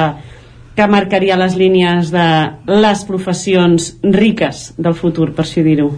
que 0.76 0.86
marcaria 0.92 1.38
les 1.40 1.56
línies 1.56 2.12
de 2.12 2.26
les 2.68 3.04
professions 3.08 3.94
riques 4.02 4.68
del 4.76 4.94
futur, 4.94 5.30
per 5.32 5.48
si 5.48 5.64
dir-ho? 5.64 5.88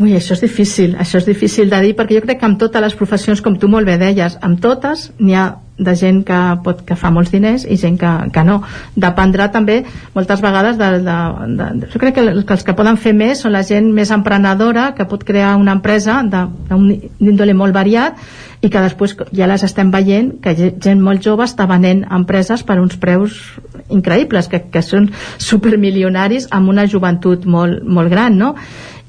Ui, 0.00 0.14
això 0.16 0.32
és 0.32 0.40
difícil, 0.40 0.94
això 0.96 1.18
és 1.20 1.26
difícil 1.28 1.68
de 1.68 1.78
dir 1.84 1.90
perquè 1.96 2.16
jo 2.16 2.24
crec 2.24 2.38
que 2.40 2.46
amb 2.48 2.56
totes 2.60 2.80
les 2.80 2.94
professions, 2.96 3.42
com 3.44 3.58
tu 3.60 3.68
molt 3.68 3.84
bé 3.84 3.98
deies, 4.00 4.38
amb 4.40 4.56
totes 4.64 5.10
n'hi 5.18 5.36
ha 5.36 5.50
de 5.80 5.94
gent 5.96 6.22
que, 6.28 6.38
pot, 6.64 6.80
que 6.88 6.96
fa 6.96 7.10
molts 7.12 7.32
diners 7.32 7.66
i 7.68 7.76
gent 7.80 7.96
que, 8.00 8.10
que 8.32 8.44
no. 8.44 8.58
Dependrà 8.96 9.48
també 9.52 9.80
moltes 10.14 10.40
vegades 10.44 10.76
de, 10.80 10.90
de, 11.04 11.16
de, 11.56 11.68
de 11.82 11.88
jo 11.92 12.00
crec 12.00 12.16
que, 12.16 12.24
que 12.44 12.56
els 12.56 12.64
que 12.64 12.76
poden 12.76 13.00
fer 13.00 13.14
més 13.16 13.40
són 13.44 13.52
la 13.56 13.64
gent 13.66 13.88
més 13.96 14.12
emprenedora 14.12 14.90
que 14.96 15.08
pot 15.08 15.24
crear 15.24 15.54
una 15.60 15.76
empresa 15.78 16.20
d'un 16.24 16.90
índole 16.92 17.56
molt 17.56 17.76
variat 17.76 18.20
i 18.60 18.68
que 18.68 18.84
després 18.84 19.16
ja 19.36 19.48
les 19.48 19.64
estem 19.64 19.92
veient 19.92 20.34
que 20.44 20.52
gent 20.56 21.00
molt 21.00 21.24
jove 21.24 21.48
està 21.48 21.64
venent 21.68 22.04
empreses 22.12 22.64
per 22.64 22.76
uns 22.80 22.96
preus 23.00 23.40
increïbles, 23.88 24.48
que, 24.52 24.60
que 24.72 24.84
són 24.84 25.08
supermilionaris 25.40 26.50
amb 26.52 26.68
una 26.72 26.84
joventut 26.88 27.48
molt, 27.48 27.80
molt 27.84 28.12
gran, 28.12 28.36
no? 28.36 28.54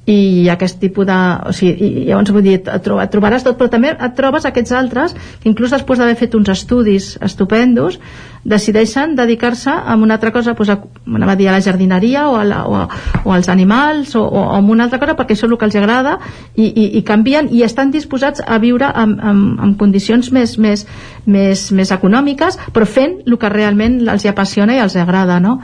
I 0.10 0.50
aquest 0.50 0.80
tipus 0.82 1.06
de... 1.06 1.20
O 1.46 1.54
sigui, 1.54 1.76
i 2.02 2.06
llavors 2.10 2.34
vull 2.34 2.46
dir, 2.46 2.58
et, 2.60 2.70
trobaràs 3.14 3.46
tot, 3.46 3.58
però 3.60 3.70
també 3.70 3.94
et 3.94 4.16
trobes 4.18 4.48
aquests 4.50 4.74
altres 4.74 5.14
que 5.14 5.50
inclús 5.50 5.74
després 5.76 6.02
d'haver 6.02 6.18
fet 6.18 6.36
uns 6.38 6.50
estudis 6.50 7.14
estupendos 7.22 8.00
decideixen 8.44 9.14
dedicar-se 9.16 9.70
a 9.70 9.96
una 9.96 10.16
altra 10.18 10.32
cosa 10.34 10.56
doncs 10.58 10.72
a, 10.74 10.80
a, 10.82 11.36
dir, 11.36 11.48
a 11.50 11.54
la 11.54 11.62
jardineria 11.62 12.28
o, 12.30 12.36
a 12.40 12.44
la, 12.44 12.64
o, 12.66 12.76
a, 12.76 12.88
o 13.24 13.34
als 13.36 13.50
animals 13.54 14.16
o, 14.16 14.24
o 14.26 14.44
a 14.56 14.58
una 14.58 14.88
altra 14.88 15.00
cosa 15.00 15.16
perquè 15.20 15.38
això 15.38 15.46
és 15.46 15.52
el 15.54 15.60
que 15.62 15.70
els 15.70 15.78
agrada 15.78 16.18
i, 16.56 16.66
i, 16.66 16.88
i 16.98 17.04
canvien 17.06 17.52
i 17.54 17.62
estan 17.68 17.94
disposats 17.94 18.42
a 18.42 18.58
viure 18.58 18.90
en, 18.90 19.18
en, 19.22 19.46
en 19.62 19.78
condicions 19.78 20.32
més, 20.34 20.58
més, 20.58 20.88
més, 21.26 21.70
més 21.72 21.94
econòmiques 21.94 22.58
però 22.74 22.90
fent 22.90 23.20
el 23.28 23.38
que 23.38 23.54
realment 23.54 24.02
els 24.10 24.26
apassiona 24.26 24.74
i 24.74 24.82
els 24.82 24.98
agrada 24.98 25.40
no? 25.40 25.60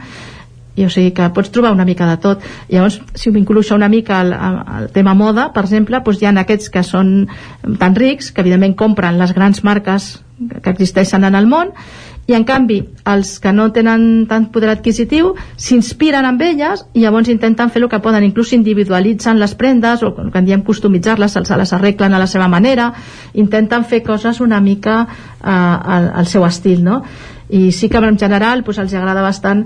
I 0.77 0.85
o 0.85 0.91
sigui 0.93 1.11
que 1.17 1.29
pots 1.33 1.51
trobar 1.53 1.73
una 1.75 1.85
mica 1.85 2.07
de 2.09 2.17
tot. 2.23 2.43
Llavors 2.69 3.01
si 3.13 3.29
ho 3.29 3.35
vinculo 3.35 3.63
això 3.63 3.75
una 3.75 3.89
mica 3.91 4.21
al, 4.21 4.33
al 4.33 4.91
tema 4.93 5.15
moda 5.17 5.49
per 5.53 5.65
exemple 5.65 6.01
doncs 6.05 6.21
hi 6.21 6.29
ha 6.29 6.35
aquests 6.43 6.69
que 6.73 6.85
són 6.85 7.15
tan 7.79 7.97
rics 7.97 8.31
que 8.31 8.45
evidentment 8.45 8.77
compren 8.77 9.17
les 9.17 9.33
grans 9.33 9.63
marques 9.63 10.17
que 10.37 10.69
existeixen 10.69 11.25
en 11.25 11.35
el 11.35 11.47
món 11.49 11.73
i 12.27 12.35
en 12.35 12.43
canvi 12.43 12.81
els 13.07 13.37
que 13.39 13.53
no 13.55 13.69
tenen 13.73 14.25
tant 14.27 14.49
poder 14.51 14.69
adquisitiu 14.73 15.31
s'inspiren 15.55 16.27
amb 16.27 16.43
elles 16.43 16.83
i 16.93 17.05
llavors 17.05 17.31
intenten 17.31 17.71
fer 17.71 17.81
el 17.81 17.87
que 17.89 18.01
poden. 18.03 18.25
Inclús 18.27 18.51
individualitzen 18.57 19.39
les 19.39 19.55
prendes 19.55 20.03
o 20.03 20.11
que 20.17 20.27
en 20.27 20.49
diem 20.49 20.65
customitzar-les 20.67 21.39
se 21.39 21.57
les 21.61 21.73
arreglen 21.73 22.13
a 22.13 22.19
la 22.19 22.27
seva 22.27 22.49
manera. 22.51 22.91
Intenten 23.33 23.87
fer 23.87 24.03
coses 24.03 24.41
una 24.43 24.59
mica 24.59 24.99
eh, 25.07 25.47
al, 25.47 26.11
al 26.13 26.27
seu 26.27 26.45
estil 26.45 26.83
no? 26.83 27.01
i 27.49 27.71
sí 27.71 27.87
que 27.87 27.97
en 27.97 28.19
general 28.19 28.63
doncs, 28.63 28.77
els 28.83 28.93
agrada 28.93 29.23
bastant 29.23 29.65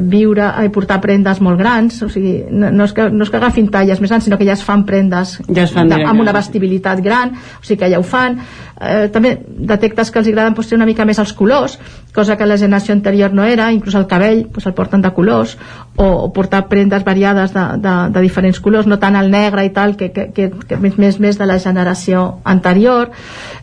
viure 0.00 0.48
i 0.64 0.70
portar 0.74 1.00
prendes 1.02 1.40
molt 1.44 1.58
grans 1.60 2.00
o 2.04 2.08
sigui, 2.12 2.42
no, 2.50 2.70
no, 2.74 2.86
és 2.88 2.94
que, 2.96 3.08
no 3.10 3.26
és 3.26 3.32
que 3.32 3.38
agafin 3.40 3.70
talles 3.72 4.00
més 4.02 4.12
grans 4.12 4.26
sinó 4.28 4.38
que 4.38 4.46
ja 4.48 4.56
es 4.56 4.64
fan 4.64 4.84
prendes 4.88 5.38
ja 5.48 5.64
es 5.64 5.74
fan 5.74 5.90
de, 5.90 6.00
amb 6.04 6.24
una 6.24 6.34
vestibilitat 6.36 7.02
gran 7.04 7.34
o 7.34 7.62
sigui 7.62 7.78
que 7.78 7.90
ja 7.92 8.00
ho 8.00 8.06
fan. 8.06 8.38
Eh, 8.78 9.08
també 9.14 9.34
detectes 9.48 10.10
que 10.10 10.20
els 10.20 10.28
agraden 10.30 10.54
pues, 10.54 10.70
una 10.76 10.86
mica 10.86 11.06
més 11.08 11.18
els 11.18 11.32
colors 11.34 11.78
cosa 12.14 12.36
que 12.38 12.46
la 12.46 12.58
generació 12.58 12.94
anterior 12.94 13.34
no 13.34 13.44
era 13.44 13.72
inclús 13.72 13.96
el 13.98 14.06
cabell 14.06 14.46
pues, 14.52 14.66
el 14.66 14.74
porten 14.74 15.02
de 15.02 15.12
colors 15.14 15.56
o, 15.96 16.06
o 16.06 16.32
portar 16.32 16.68
prendes 16.68 17.04
variades 17.04 17.54
de, 17.54 17.64
de, 17.82 17.94
de 18.14 18.20
diferents 18.22 18.60
colors, 18.60 18.86
no 18.86 18.98
tant 19.02 19.16
el 19.18 19.30
negre 19.30 19.64
i 19.66 19.72
tal 19.74 19.96
que, 19.96 20.12
que, 20.12 20.28
que, 20.34 20.50
que 20.68 20.78
més, 20.78 20.98
més, 20.98 21.18
més 21.18 21.38
de 21.38 21.46
la 21.48 21.58
generació 21.58 22.38
anterior. 22.44 23.10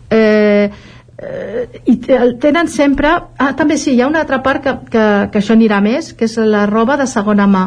Eh, 0.09 0.69
eh, 1.17 1.67
i 1.85 1.95
tenen 1.99 2.67
sempre 2.71 3.11
ah, 3.11 3.53
també 3.57 3.77
sí, 3.77 3.93
hi 3.95 4.01
ha 4.01 4.09
una 4.09 4.21
altra 4.25 4.41
part 4.43 4.63
que, 4.63 4.73
que, 4.91 5.05
que 5.31 5.41
això 5.41 5.55
anirà 5.55 5.79
més, 5.83 6.13
que 6.13 6.27
és 6.27 6.37
la 6.37 6.65
roba 6.69 6.97
de 6.99 7.07
segona 7.07 7.47
mà. 7.47 7.65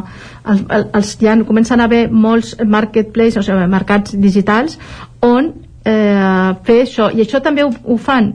Els, 0.48 0.66
els, 0.92 1.14
ja 1.22 1.36
comencen 1.48 1.80
a 1.80 1.88
haver 1.88 2.06
molts 2.10 2.56
marketplaces, 2.64 3.40
o 3.40 3.46
sigui, 3.46 3.70
mercats 3.70 4.16
digitals 4.18 4.78
on 5.24 5.52
eh, 5.84 6.52
fer 6.64 6.82
això, 6.84 7.10
i 7.14 7.24
això 7.24 7.42
també 7.44 7.64
ho, 7.64 7.72
ho 7.72 7.98
fan 7.98 8.34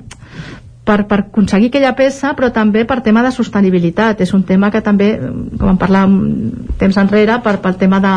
per, 0.83 1.03
per 1.07 1.19
aconseguir 1.23 1.69
aquella 1.71 1.93
peça 1.95 2.33
però 2.35 2.49
també 2.53 2.83
per 2.85 2.99
tema 3.03 3.23
de 3.23 3.31
sostenibilitat. 3.31 4.21
És 4.21 4.33
un 4.35 4.43
tema 4.43 4.71
que 4.71 4.81
també, 4.83 5.13
com 5.59 5.71
en 5.71 5.79
parlàvem 5.79 6.17
temps 6.79 6.99
enrere, 6.99 7.39
per, 7.43 7.57
pel 7.63 7.77
tema 7.79 8.01
de, 8.03 8.13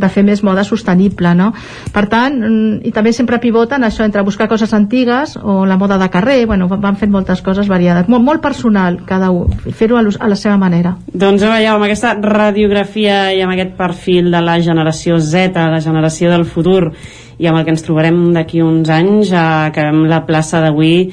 de 0.00 0.10
fer 0.12 0.24
més 0.26 0.42
moda 0.46 0.64
sostenible 0.66 1.34
no? 1.36 1.50
per 1.94 2.06
tant, 2.12 2.36
mm, 2.40 2.80
i 2.88 2.92
també 2.96 3.12
sempre 3.16 3.40
pivoten 3.42 3.84
això 3.86 4.04
entre 4.06 4.24
buscar 4.26 4.48
coses 4.50 4.74
antigues 4.76 5.36
o 5.40 5.64
la 5.66 5.78
moda 5.80 5.98
de 6.00 6.10
carrer, 6.10 6.44
bueno, 6.46 6.68
van 6.70 6.98
fent 7.00 7.12
moltes 7.12 7.42
coses 7.46 7.68
variades, 7.68 8.08
molt, 8.08 8.24
molt 8.24 8.42
personal 8.42 9.02
cada 9.06 9.30
un, 9.30 9.50
fer-ho 9.76 9.98
a, 10.00 10.04
a 10.04 10.30
la 10.30 10.38
seva 10.38 10.58
manera 10.60 10.96
doncs 11.12 11.44
veieu, 11.44 11.74
amb 11.74 11.88
aquesta 11.88 12.14
radiografia 12.20 13.30
i 13.34 13.42
amb 13.44 13.54
aquest 13.54 13.76
perfil 13.78 14.30
de 14.32 14.44
la 14.44 14.60
generació 14.60 15.18
Z 15.20 15.56
la 15.60 15.82
generació 15.84 16.30
del 16.32 16.46
futur 16.48 16.92
i 17.40 17.48
amb 17.48 17.58
el 17.58 17.66
que 17.66 17.74
ens 17.74 17.84
trobarem 17.84 18.30
d'aquí 18.34 18.62
uns 18.64 18.88
anys 18.92 19.32
eh, 19.32 19.44
acabem 19.70 20.06
la 20.08 20.24
plaça 20.28 20.60
d'avui 20.64 21.10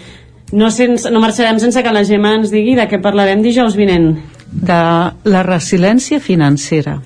no, 0.51 0.69
sense, 0.71 1.09
no 1.11 1.19
marxarem 1.19 1.59
sense 1.59 1.83
que 1.83 1.91
la 1.91 2.05
Gemma 2.07 2.37
ens 2.37 2.51
digui 2.53 2.77
de 2.77 2.87
què 2.87 3.01
parlarem 3.03 3.43
dijous 3.43 3.75
vinent. 3.75 4.13
De 4.47 4.81
la 5.27 5.41
resiliència 5.43 6.21
financera. 6.23 6.97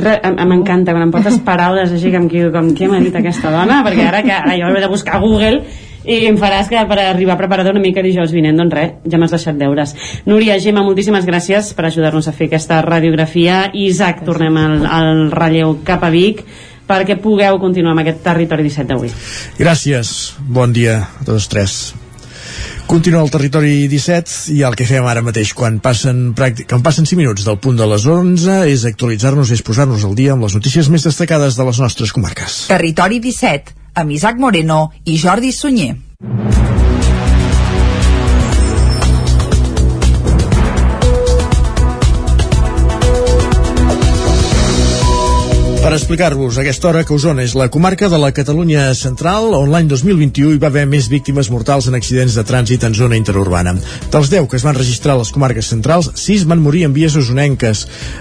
M'encanta 0.00 0.94
quan 0.94 1.06
em 1.06 1.12
portes 1.12 1.38
paraules 1.48 1.92
així 1.92 2.12
com, 2.14 2.26
com 2.28 2.72
què 2.76 2.88
m'ha 2.90 3.02
dit 3.04 3.16
aquesta 3.16 3.52
dona 3.54 3.82
perquè 3.86 4.08
ara 4.08 4.24
que 4.26 4.34
ara 4.34 4.58
jo 4.58 4.72
he 4.72 4.82
de 4.82 4.90
buscar 4.90 5.18
a 5.18 5.22
Google 5.24 5.62
i 6.00 6.24
em 6.30 6.38
faràs 6.40 6.70
que 6.70 6.80
per 6.88 6.98
arribar 7.02 7.36
preparat 7.36 7.68
una 7.70 7.82
mica 7.82 8.02
dijous 8.04 8.32
vinent, 8.32 8.56
doncs 8.56 8.72
res, 8.76 8.94
ja 9.04 9.20
m'has 9.20 9.34
deixat 9.34 9.58
deures. 9.60 9.92
Núria, 10.24 10.56
Gemma, 10.62 10.84
moltíssimes 10.86 11.28
gràcies 11.28 11.74
per 11.76 11.90
ajudar-nos 11.90 12.28
a 12.28 12.32
fer 12.32 12.48
aquesta 12.48 12.80
radiografia. 12.86 13.66
Isaac, 13.76 14.24
tornem 14.24 14.56
al, 14.56 14.78
al 14.88 15.24
relleu 15.34 15.76
cap 15.84 16.04
a 16.04 16.12
Vic 16.14 16.44
perquè 16.90 17.20
pugueu 17.22 17.60
continuar 17.62 17.94
amb 17.94 18.02
aquest 18.02 18.24
territori 18.24 18.66
17 18.66 18.88
d'avui. 18.90 19.12
Gràcies, 19.60 20.34
bon 20.40 20.72
dia 20.74 21.02
a 21.04 21.26
tots 21.28 21.50
tres. 21.52 21.80
Continua 22.90 23.20
el 23.22 23.30
territori 23.30 23.84
17 23.86 24.50
i 24.50 24.64
el 24.66 24.74
que 24.74 24.82
fem 24.88 25.04
ara 25.06 25.22
mateix 25.22 25.52
quan 25.54 25.76
passen, 25.78 26.32
quan 26.34 26.82
passen 26.82 27.06
5 27.06 27.20
minuts 27.20 27.46
del 27.46 27.60
punt 27.62 27.78
de 27.78 27.86
les 27.86 28.02
11 28.02 28.56
és 28.66 28.82
actualitzar-nos, 28.90 29.52
és 29.54 29.62
posar-nos 29.62 30.02
al 30.08 30.16
dia 30.18 30.34
amb 30.34 30.42
les 30.42 30.58
notícies 30.58 30.90
més 30.90 31.06
destacades 31.06 31.54
de 31.54 31.68
les 31.70 31.78
nostres 31.78 32.10
comarques. 32.10 32.64
Territori 32.72 33.22
17, 33.22 33.76
amb 33.94 34.18
Isaac 34.18 34.42
Moreno 34.42 34.88
i 35.06 35.20
Jordi 35.22 35.54
Sunyer. 35.54 35.94
Per 45.90 45.96
explicar-vos 45.96 46.54
aquesta 46.62 46.86
hora 46.86 47.00
que 47.02 47.16
Osona 47.16 47.42
és 47.42 47.56
la 47.58 47.64
comarca 47.66 48.06
de 48.06 48.18
la 48.22 48.28
Catalunya 48.30 48.84
central 48.94 49.48
on 49.58 49.72
l'any 49.72 49.88
2021 49.90 50.52
hi 50.54 50.58
va 50.62 50.68
haver 50.70 50.84
més 50.86 51.08
víctimes 51.10 51.48
mortals 51.50 51.88
en 51.90 51.96
accidents 51.98 52.36
de 52.38 52.44
trànsit 52.46 52.84
en 52.86 52.94
zona 52.94 53.16
interurbana. 53.18 53.72
Dels 54.12 54.30
10 54.30 54.46
que 54.46 54.54
es 54.60 54.62
van 54.62 54.78
registrar 54.78 55.16
a 55.16 55.18
les 55.18 55.32
comarques 55.34 55.66
centrals, 55.72 56.12
6 56.14 56.44
van 56.46 56.62
morir 56.62 56.84
en 56.86 56.94
vies 56.94 57.16
osonenques. 57.18 57.80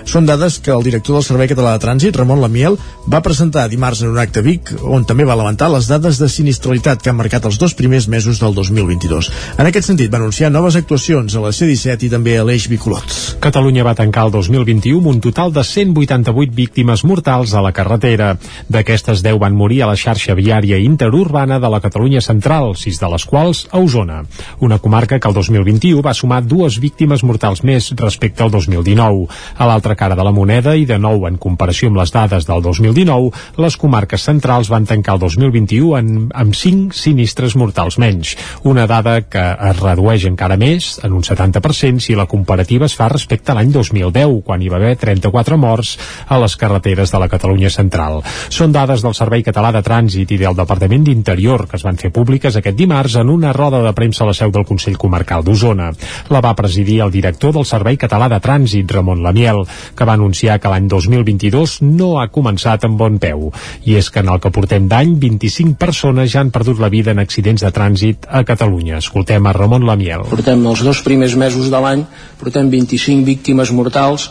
Són 0.10 0.26
dades 0.26 0.58
que 0.66 0.74
el 0.74 0.82
director 0.88 1.20
del 1.20 1.28
Servei 1.28 1.52
Català 1.52 1.76
de 1.76 1.84
Trànsit, 1.84 2.18
Ramon 2.18 2.42
Lamiel, 2.42 2.80
va 3.06 3.22
presentar 3.22 3.68
dimarts 3.70 4.02
en 4.02 4.16
un 4.16 4.18
acte 4.18 4.42
Vic, 4.42 4.74
on 4.82 5.06
també 5.06 5.30
va 5.30 5.38
lamentar 5.38 5.70
les 5.70 5.92
dades 5.94 6.18
de 6.18 6.32
sinistralitat 6.40 7.06
que 7.06 7.14
han 7.14 7.22
marcat 7.22 7.46
els 7.46 7.62
dos 7.62 7.78
primers 7.78 8.10
mesos 8.10 8.42
del 8.42 8.58
2022. 8.58 9.30
En 9.62 9.70
aquest 9.70 9.92
sentit, 9.92 10.10
va 10.10 10.18
anunciar 10.18 10.50
noves 10.50 10.80
actuacions 10.82 11.38
a 11.38 11.46
la 11.46 11.54
C-17 11.54 12.10
i 12.10 12.12
també 12.18 12.34
a 12.40 12.50
l'Eix 12.50 12.66
Bicolot. 12.74 13.38
Catalunya 13.46 13.86
va 13.86 13.94
tancar 13.94 14.26
el 14.26 14.34
2021 14.40 14.98
amb 15.06 15.14
un 15.14 15.22
total 15.22 15.54
de 15.54 15.62
188 15.62 16.58
víctimes 16.58 17.06
mortals 17.06 17.59
a 17.60 17.66
la 17.66 17.74
carretera. 17.76 18.34
D'aquestes 18.72 19.22
10 19.26 19.40
van 19.42 19.56
morir 19.56 19.84
a 19.84 19.90
la 19.92 19.98
xarxa 20.00 20.36
viària 20.38 20.80
interurbana 20.82 21.60
de 21.60 21.70
la 21.70 21.82
Catalunya 21.84 22.22
central, 22.26 22.74
sis 22.80 23.00
de 23.00 23.10
les 23.12 23.26
quals 23.28 23.66
a 23.72 23.80
Osona. 23.84 24.24
Una 24.60 24.80
comarca 24.80 25.20
que 25.20 25.28
el 25.28 25.36
2021 25.36 26.02
va 26.06 26.16
sumar 26.18 26.42
dues 26.44 26.80
víctimes 26.80 27.24
mortals 27.24 27.64
més 27.64 27.92
respecte 28.00 28.44
al 28.44 28.52
2019. 28.52 29.28
A 29.58 29.68
l'altra 29.70 29.96
cara 30.00 30.16
de 30.16 30.26
la 30.26 30.34
moneda 30.36 30.76
i 30.76 30.88
de 30.90 30.98
nou 31.00 31.28
en 31.28 31.38
comparació 31.38 31.90
amb 31.92 32.00
les 32.00 32.14
dades 32.16 32.48
del 32.48 32.64
2019, 32.64 33.32
les 33.60 33.78
comarques 33.78 34.24
centrals 34.24 34.72
van 34.72 34.88
tancar 34.90 35.18
el 35.18 35.24
2021 35.26 35.98
en, 36.00 36.12
amb 36.34 36.56
5 36.56 36.96
sinistres 36.96 37.56
mortals 37.60 38.00
menys. 38.00 38.36
Una 38.64 38.88
dada 38.88 39.20
que 39.22 39.44
es 39.70 39.80
redueix 39.82 40.26
encara 40.30 40.58
més, 40.60 40.98
en 41.04 41.14
un 41.18 41.26
70%, 41.26 42.00
si 42.04 42.16
la 42.16 42.28
comparativa 42.30 42.88
es 42.88 42.96
fa 42.96 43.10
respecte 43.12 43.52
a 43.52 43.58
l'any 43.58 43.74
2010, 43.76 44.40
quan 44.46 44.62
hi 44.62 44.72
va 44.72 44.80
haver 44.80 44.96
34 45.02 45.58
morts 45.60 45.98
a 46.28 46.40
les 46.42 46.56
carreteres 46.60 47.12
de 47.12 47.20
la 47.20 47.28
Catalunya 47.30 47.49
Catalunya 47.50 47.72
Central. 47.74 48.20
Són 48.54 48.70
dades 48.70 49.02
del 49.02 49.16
Servei 49.18 49.42
Català 49.42 49.72
de 49.74 49.82
Trànsit 49.82 50.30
i 50.36 50.38
del 50.38 50.54
Departament 50.54 51.02
d'Interior 51.08 51.64
que 51.66 51.80
es 51.80 51.86
van 51.86 51.98
fer 51.98 52.12
públiques 52.14 52.54
aquest 52.60 52.76
dimarts 52.78 53.16
en 53.18 53.30
una 53.34 53.54
roda 53.58 53.80
de 53.82 53.94
premsa 53.98 54.22
a 54.22 54.28
la 54.30 54.36
seu 54.38 54.52
del 54.54 54.68
Consell 54.70 55.00
Comarcal 55.02 55.42
d'Osona. 55.42 55.88
La 56.30 56.44
va 56.46 56.54
presidir 56.54 57.00
el 57.02 57.10
director 57.10 57.56
del 57.56 57.66
Servei 57.66 57.98
Català 57.98 58.28
de 58.30 58.38
Trànsit, 58.38 58.92
Ramon 58.94 59.24
Lamiel, 59.26 59.64
que 59.98 60.06
va 60.06 60.14
anunciar 60.14 60.60
que 60.62 60.70
l'any 60.70 60.86
2022 60.92 61.80
no 61.88 62.20
ha 62.22 62.28
començat 62.30 62.86
amb 62.86 63.02
bon 63.02 63.18
peu. 63.18 63.48
I 63.90 63.98
és 63.98 64.12
que 64.14 64.22
en 64.22 64.30
el 64.30 64.38
que 64.44 64.54
portem 64.54 64.86
d'any, 64.92 65.16
25 65.18 65.74
persones 65.82 66.30
ja 66.30 66.44
han 66.44 66.54
perdut 66.54 66.78
la 66.78 66.92
vida 66.94 67.16
en 67.16 67.24
accidents 67.24 67.66
de 67.66 67.74
trànsit 67.74 68.30
a 68.30 68.44
Catalunya. 68.46 69.02
Escoltem 69.02 69.50
a 69.50 69.56
Ramon 69.58 69.90
Lamiel. 69.90 70.28
Portem 70.30 70.62
els 70.70 70.86
dos 70.86 71.02
primers 71.02 71.34
mesos 71.34 71.74
de 71.74 71.82
l'any, 71.82 72.06
portem 72.38 72.70
25 72.70 73.26
víctimes 73.26 73.74
mortals 73.74 74.30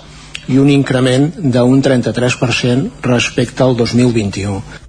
i 0.49 0.59
un 0.59 0.69
increment 0.73 1.31
d'un 1.39 1.81
33% 1.85 3.09
respecte 3.09 3.65
al 3.65 3.77
2021 3.77 4.87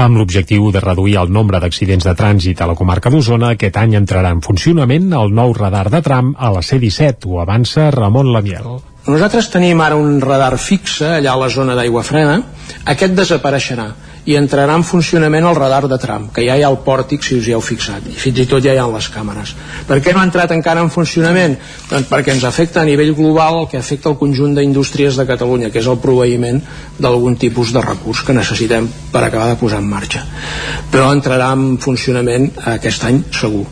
amb 0.00 0.16
l'objectiu 0.16 0.70
de 0.72 0.80
reduir 0.80 1.16
el 1.20 1.32
nombre 1.32 1.58
d'accidents 1.60 2.06
de 2.06 2.14
trànsit 2.16 2.60
a 2.62 2.68
la 2.70 2.76
comarca 2.78 3.10
d'Osona, 3.12 3.50
aquest 3.52 3.76
any 3.76 3.96
entrarà 3.98 4.30
en 4.32 4.40
funcionament 4.40 5.10
el 5.12 5.34
nou 5.34 5.52
radar 5.56 5.88
de 5.92 6.00
tram 6.00 6.30
a 6.38 6.52
la 6.54 6.62
C-17, 6.62 7.26
ho 7.26 7.40
avança 7.42 7.90
Ramon 7.90 8.30
Lamiel. 8.32 8.78
Nosaltres 9.10 9.50
tenim 9.52 9.80
ara 9.80 9.98
un 10.00 10.20
radar 10.22 10.56
fixe 10.58 11.16
allà 11.18 11.34
a 11.34 11.42
la 11.42 11.50
zona 11.52 11.76
d'aigua 11.76 12.04
frena, 12.06 12.38
aquest 12.94 13.16
desapareixerà 13.18 13.88
i 14.28 14.36
entrarà 14.36 14.74
en 14.76 14.84
funcionament 14.84 15.46
el 15.48 15.56
radar 15.56 15.86
de 15.88 15.98
tram, 15.98 16.28
que 16.34 16.44
ja 16.46 16.56
hi 16.58 16.64
ha 16.64 16.70
el 16.70 16.80
pòrtic 16.84 17.24
si 17.24 17.38
us 17.38 17.48
hi 17.48 17.54
heu 17.56 17.62
fixat, 17.64 18.06
i 18.10 18.16
fins 18.16 18.42
i 18.42 18.46
tot 18.50 18.64
ja 18.64 18.74
hi 18.74 18.80
ha 18.80 18.86
les 18.90 19.08
càmeres. 19.12 19.54
Per 19.88 20.00
què 20.04 20.14
no 20.14 20.20
ha 20.20 20.26
entrat 20.28 20.52
encara 20.56 20.84
en 20.84 20.92
funcionament? 20.92 21.56
Doncs 21.90 22.08
perquè 22.10 22.34
ens 22.34 22.44
afecta 22.44 22.82
a 22.82 22.88
nivell 22.88 23.14
global 23.16 23.62
el 23.62 23.68
que 23.72 23.80
afecta 23.80 24.10
el 24.12 24.18
conjunt 24.20 24.54
d'indústries 24.58 25.16
de 25.16 25.26
Catalunya, 25.28 25.70
que 25.70 25.80
és 25.80 25.88
el 25.88 26.00
proveïment 26.02 26.60
d'algun 26.98 27.36
tipus 27.40 27.72
de 27.72 27.84
recurs 27.84 28.24
que 28.26 28.36
necessitem 28.36 28.88
per 29.12 29.24
acabar 29.24 29.48
de 29.48 29.60
posar 29.60 29.80
en 29.80 29.88
marxa. 29.88 30.24
Però 30.92 31.10
entrarà 31.14 31.52
en 31.56 31.78
funcionament 31.78 32.50
aquest 32.76 33.08
any 33.08 33.24
segur 33.32 33.66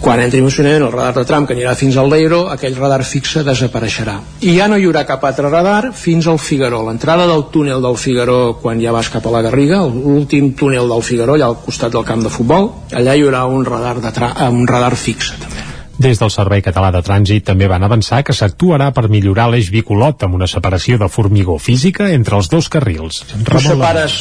quan 0.00 0.20
entri 0.20 0.40
en 0.40 0.46
funcionament 0.46 0.84
el 0.84 0.92
radar 0.92 1.14
de 1.16 1.24
tram 1.28 1.46
que 1.46 1.54
anirà 1.56 1.74
fins 1.78 1.96
al 1.96 2.10
Leiro, 2.12 2.42
aquell 2.52 2.76
radar 2.76 3.02
fixe 3.04 3.42
desapareixerà. 3.46 4.16
I 4.44 4.56
ja 4.58 4.68
no 4.68 4.78
hi 4.78 4.86
haurà 4.88 5.06
cap 5.08 5.24
altre 5.24 5.50
radar 5.50 5.92
fins 5.96 6.28
al 6.28 6.38
Figaró. 6.42 6.82
L'entrada 6.86 7.26
del 7.30 7.46
túnel 7.52 7.82
del 7.82 7.96
Figaró 8.00 8.56
quan 8.62 8.82
ja 8.82 8.92
vas 8.92 9.10
cap 9.12 9.26
a 9.26 9.32
la 9.34 9.42
Garriga, 9.46 9.82
l'últim 9.86 10.52
túnel 10.58 10.88
del 10.92 11.02
Figaró, 11.02 11.34
allà 11.34 11.48
al 11.50 11.58
costat 11.64 11.94
del 11.96 12.04
camp 12.04 12.26
de 12.26 12.32
futbol, 12.32 12.70
allà 12.92 13.16
hi 13.16 13.24
haurà 13.24 13.46
un 13.48 13.64
radar, 13.64 13.96
de 14.04 14.12
tra 14.12 14.32
un 14.50 14.66
radar 14.68 14.94
fixe 14.96 15.40
també. 15.40 15.64
Des 15.96 16.18
del 16.20 16.30
Servei 16.30 16.60
Català 16.60 16.90
de 16.92 17.00
Trànsit 17.00 17.46
també 17.48 17.68
van 17.72 17.84
avançar 17.86 18.20
que 18.22 18.34
s'actuarà 18.36 18.90
per 18.92 19.08
millorar 19.08 19.48
l'eix 19.48 19.70
bicolot 19.72 20.26
amb 20.26 20.36
una 20.36 20.48
separació 20.50 20.98
de 21.00 21.08
formigó 21.08 21.56
física 21.56 22.10
entre 22.12 22.36
els 22.36 22.50
dos 22.52 22.68
carrils. 22.68 23.22
Tu 23.32 23.62
separes, 23.64 24.18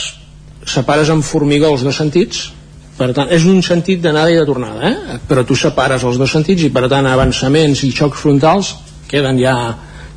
separes 0.63 1.11
amb 1.11 1.27
formigó 1.27 1.73
els 1.75 1.83
dos 1.83 1.99
sentits, 1.99 2.45
per 2.97 3.11
tant, 3.15 3.31
és 3.33 3.45
un 3.49 3.61
sentit 3.65 4.01
d'anada 4.03 4.31
i 4.31 4.39
de 4.39 4.45
tornada 4.47 4.87
eh? 4.89 5.19
però 5.27 5.43
tu 5.47 5.57
separes 5.59 6.03
els 6.03 6.19
dos 6.21 6.31
sentits 6.31 6.63
i 6.63 6.71
per 6.73 6.87
tant 6.91 7.07
avançaments 7.09 7.83
i 7.83 7.91
xocs 7.95 8.21
frontals 8.23 8.75
queden 9.11 9.39
ja 9.41 9.55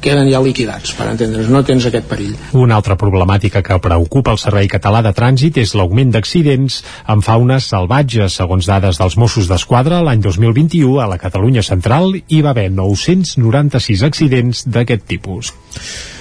queden 0.00 0.28
ja 0.30 0.40
liquidats, 0.42 0.92
per 0.94 1.08
entendre's, 1.10 1.48
no 1.50 1.62
tens 1.66 1.86
aquest 1.88 2.06
perill. 2.10 2.34
Una 2.58 2.76
altra 2.78 2.96
problemàtica 2.98 3.62
que 3.66 3.78
preocupa 3.82 4.34
el 4.34 4.40
Servei 4.40 4.68
Català 4.70 5.02
de 5.04 5.12
Trànsit 5.14 5.58
és 5.62 5.74
l'augment 5.78 6.12
d'accidents 6.14 6.80
amb 7.10 7.26
fauna 7.26 7.58
salvatge. 7.64 8.28
Segons 8.32 8.68
dades 8.70 9.00
dels 9.00 9.18
Mossos 9.18 9.50
d'Esquadra, 9.50 9.98
l'any 10.06 10.22
2021 10.24 11.00
a 11.02 11.08
la 11.10 11.18
Catalunya 11.18 11.64
central 11.66 12.14
hi 12.14 12.42
va 12.44 12.54
haver 12.54 12.68
996 12.70 14.06
accidents 14.06 14.62
d'aquest 14.68 15.08
tipus. 15.10 15.52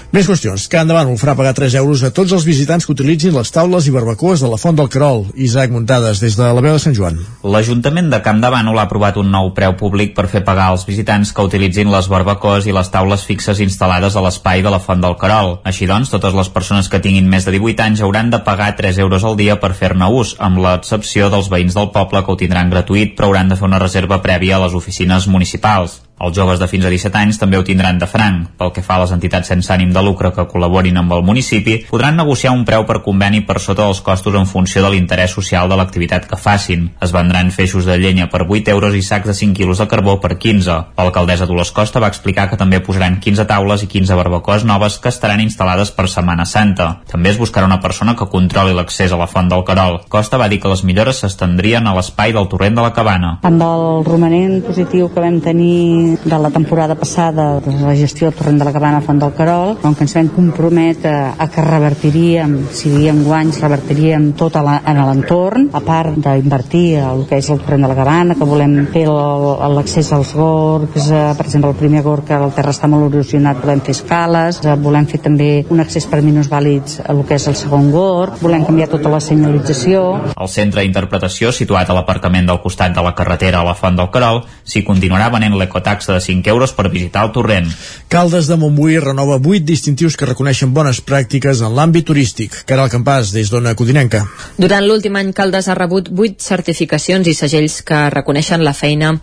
Més 0.07 0.23
qüestions. 0.23 0.69
Cada 0.71 0.85
endavant 0.85 1.17
farà 1.19 1.33
pagar 1.35 1.51
3 1.57 1.73
euros 1.81 1.99
a 2.07 2.13
tots 2.15 2.31
els 2.31 2.45
visitants 2.47 2.85
que 2.87 2.93
utilitzin 2.93 3.33
les 3.35 3.49
taules 3.51 3.89
i 3.89 3.91
barbacoes 3.91 4.39
de 4.39 4.47
la 4.47 4.59
Font 4.61 4.77
del 4.77 4.87
Carol. 4.87 5.25
Isaac 5.35 5.73
Muntades, 5.75 6.21
des 6.23 6.37
de 6.39 6.47
la 6.47 6.63
veu 6.63 6.77
de 6.77 6.79
Sant 6.79 6.95
Joan. 6.95 7.17
L'Ajuntament 7.43 8.07
de 8.13 8.21
Camp 8.23 8.39
de 8.39 8.51
Bànol 8.53 8.79
ha 8.79 8.85
aprovat 8.87 9.19
un 9.19 9.27
nou 9.33 9.51
preu 9.57 9.75
públic 9.75 10.15
per 10.15 10.29
fer 10.31 10.45
pagar 10.47 10.69
als 10.71 10.87
visitants 10.87 11.33
que 11.35 11.43
utilitzin 11.43 11.91
les 11.91 12.07
barbacoes 12.07 12.69
i 12.71 12.77
les 12.77 12.93
taules 12.93 13.27
fixes 13.27 13.59
instal·lades 13.67 14.15
a 14.15 14.23
l'espai 14.23 14.63
de 14.63 14.71
la 14.71 14.79
Font 14.79 15.03
del 15.03 15.19
Carol. 15.19 15.57
Així 15.67 15.91
doncs, 15.91 16.13
totes 16.15 16.39
les 16.39 16.53
persones 16.55 16.87
que 16.87 17.03
tinguin 17.03 17.27
més 17.27 17.43
de 17.43 17.57
18 17.59 17.89
anys 17.89 18.07
hauran 18.07 18.31
de 18.31 18.39
pagar 18.47 18.77
3 18.79 19.03
euros 19.03 19.27
al 19.27 19.35
dia 19.35 19.59
per 19.59 19.75
fer-ne 19.75 20.07
ús, 20.07 20.37
amb 20.39 20.63
l'excepció 20.63 21.27
dels 21.33 21.51
veïns 21.51 21.75
del 21.75 21.91
poble 21.91 22.23
que 22.23 22.31
ho 22.31 22.39
tindran 22.39 22.71
gratuït 22.71 23.17
però 23.19 23.27
hauran 23.27 23.51
de 23.51 23.59
fer 23.59 23.67
una 23.67 23.83
reserva 23.83 24.23
prèvia 24.23 24.55
a 24.55 24.63
les 24.63 24.77
oficines 24.77 25.27
municipals. 25.27 26.06
Els 26.17 26.33
joves 26.33 26.57
de 26.57 26.65
fins 26.65 26.85
a 26.85 26.89
17 26.89 27.13
anys 27.19 27.37
també 27.37 27.59
ho 27.59 27.63
tindran 27.65 27.99
de 28.01 28.07
franc. 28.09 28.47
Pel 28.57 28.71
que 28.73 28.81
fa 28.81 28.95
a 28.97 29.03
les 29.03 29.11
entitats 29.13 29.51
sense 29.51 29.69
ànim 29.73 29.91
de 29.93 30.01
lucre 30.01 30.31
que 30.33 30.47
col·laborin 30.49 30.97
amb 30.97 31.13
el 31.13 31.21
municipi, 31.25 31.75
podran 31.91 32.17
negociar 32.17 32.55
un 32.55 32.63
preu 32.65 32.87
per 32.89 33.03
conveni 33.05 33.43
per 33.45 33.59
sota 33.61 33.85
dels 33.85 34.01
costos 34.01 34.33
en 34.33 34.49
funció 34.49 34.81
de 34.81 34.89
l'interès 34.93 35.35
social 35.37 35.69
de 35.69 35.77
l'activitat 35.77 36.25
que 36.25 36.39
facin. 36.41 36.87
Es 37.05 37.13
vendran 37.13 37.51
feixos 37.53 37.85
de 37.85 37.99
llenya 38.01 38.31
per 38.33 38.47
8 38.47 38.73
euros 38.73 38.97
i 38.97 39.03
sacs 39.05 39.29
de 39.29 39.35
5 39.37 39.53
quilos 39.59 39.77
de 39.77 39.87
carbó 39.87 40.17
per 40.23 40.39
15. 40.41 40.79
L'alcaldessa 40.97 41.45
Dolors 41.45 41.71
Costa 41.71 42.01
va 42.01 42.09
explicar 42.09 42.47
que 42.49 42.57
també 42.57 42.81
posaran 42.81 43.19
15 43.21 43.45
taules 43.45 43.85
i 43.85 43.91
15 43.91 44.17
barbacoes 44.17 44.65
noves 44.65 44.97
que 44.97 45.13
estaran 45.13 45.43
instal·lades 45.45 45.93
per 45.93 46.07
Setmana 46.09 46.47
Santa. 46.49 46.89
També 47.11 47.29
es 47.29 47.37
buscarà 47.37 47.69
una 47.69 47.81
persona 47.83 48.15
que 48.17 48.29
controli 48.33 48.73
l'accés 48.73 49.13
a 49.13 49.21
la 49.21 49.29
Font 49.29 49.53
del 49.53 49.65
Carol. 49.69 50.01
Costa 50.09 50.41
va 50.41 50.49
dir 50.49 50.59
que 50.63 50.73
les 50.73 50.83
millores 50.83 51.21
s'estendrien 51.21 51.85
a 51.85 51.93
l'espai 51.93 52.33
del 52.33 52.49
torrent 52.49 52.73
de 52.73 52.81
la 52.81 52.93
Cabana. 52.97 53.37
Amb 53.45 53.61
el 53.61 53.87
romanent 54.07 54.63
positiu 54.65 55.13
que 55.13 55.21
vam 55.21 55.39
tenir 55.45 56.06
de 56.23 56.39
la 56.39 56.49
temporada 56.49 56.95
passada 56.95 57.59
de 57.59 57.73
la 57.81 57.95
gestió 57.95 58.27
del 58.27 58.37
torrent 58.37 58.59
de 58.59 58.65
la 58.65 58.73
Cabana 58.73 59.01
Font 59.01 59.19
del 59.19 59.33
Carol, 59.33 59.75
on 59.83 59.95
que 59.95 60.05
ens 60.05 60.15
vam 60.15 60.29
comprometre 60.33 61.13
a 61.37 61.47
que 61.51 61.63
revertiríem, 61.65 62.55
si 62.71 62.93
havia 62.93 63.13
guanys, 63.13 63.59
revertiríem 63.61 64.31
tot 64.39 64.55
a 64.55 64.63
la, 64.63 64.77
en 64.85 65.01
l'entorn, 65.03 65.69
a 65.73 65.81
part 65.85 66.15
d'invertir 66.15 67.01
el 67.03 67.25
que 67.29 67.41
és 67.41 67.49
el 67.51 67.61
torrent 67.63 67.85
de 67.85 67.91
la 67.91 67.97
Cabana, 67.97 68.37
que 68.39 68.47
volem 68.47 68.77
fer 68.93 69.05
l'accés 69.07 70.11
als 70.15 70.33
gorgs, 70.37 71.11
eh, 71.11 71.23
per 71.37 71.45
exemple, 71.45 71.73
el 71.73 71.79
primer 71.79 72.03
gorg 72.05 72.27
que 72.27 72.37
el 72.37 72.55
terra 72.55 72.73
està 72.75 72.89
molt 72.89 73.11
erosionat, 73.11 73.61
volem 73.63 73.83
fer 73.83 73.97
escales, 73.97 74.61
eh, 74.63 74.75
volem 74.75 75.07
fer 75.09 75.21
també 75.27 75.51
un 75.69 75.83
accés 75.83 76.07
per 76.07 76.21
minusvàlids 76.23 77.01
a 77.03 77.17
el 77.17 77.23
que 77.25 77.35
és 77.35 77.47
el 77.47 77.55
segon 77.55 77.91
gorg, 77.91 78.37
volem 78.41 78.65
canviar 78.65 78.89
tota 78.91 79.09
la 79.09 79.19
senyalització, 79.23 80.05
El 80.37 80.49
centre 80.51 80.83
d'interpretació, 80.83 81.51
situat 81.51 81.89
a 81.89 81.95
l'aparcament 81.97 82.47
del 82.47 82.61
costat 82.61 82.93
de 82.95 83.03
la 83.03 83.13
carretera 83.15 83.61
a 83.61 83.65
la 83.65 83.73
Font 83.75 83.97
del 83.97 84.09
Carol, 84.13 84.43
s'hi 84.63 84.83
continuarà 84.85 85.29
venent 85.33 85.55
l'ecotaxa 85.97 86.13
de 86.13 86.21
5 86.21 86.49
euros 86.49 86.73
per 86.73 86.89
visitar 86.89 87.25
el 87.25 87.31
torrent. 87.31 87.67
Caldes 88.07 88.47
de 88.47 88.55
Montbui 88.55 88.99
renova 88.99 89.37
8 89.37 89.65
distintius 89.65 90.15
que 90.17 90.25
reconeixen 90.25 90.73
bones 90.73 91.01
pràctiques 91.01 91.61
en 91.61 91.75
l'àmbit 91.75 92.05
turístic. 92.05 92.63
Caral 92.65 92.89
Campàs, 92.89 93.33
des 93.33 93.49
d'Ona 93.49 93.75
Codinenca. 93.75 94.25
Durant 94.57 94.85
l'últim 94.85 95.15
any, 95.15 95.33
Caldes 95.33 95.67
ha 95.67 95.75
rebut 95.75 96.09
8 96.09 96.41
certificacions 96.41 97.27
i 97.27 97.33
segells 97.33 97.81
que 97.81 98.09
reconeixen 98.13 98.63
la 98.63 98.73
feina 98.73 99.17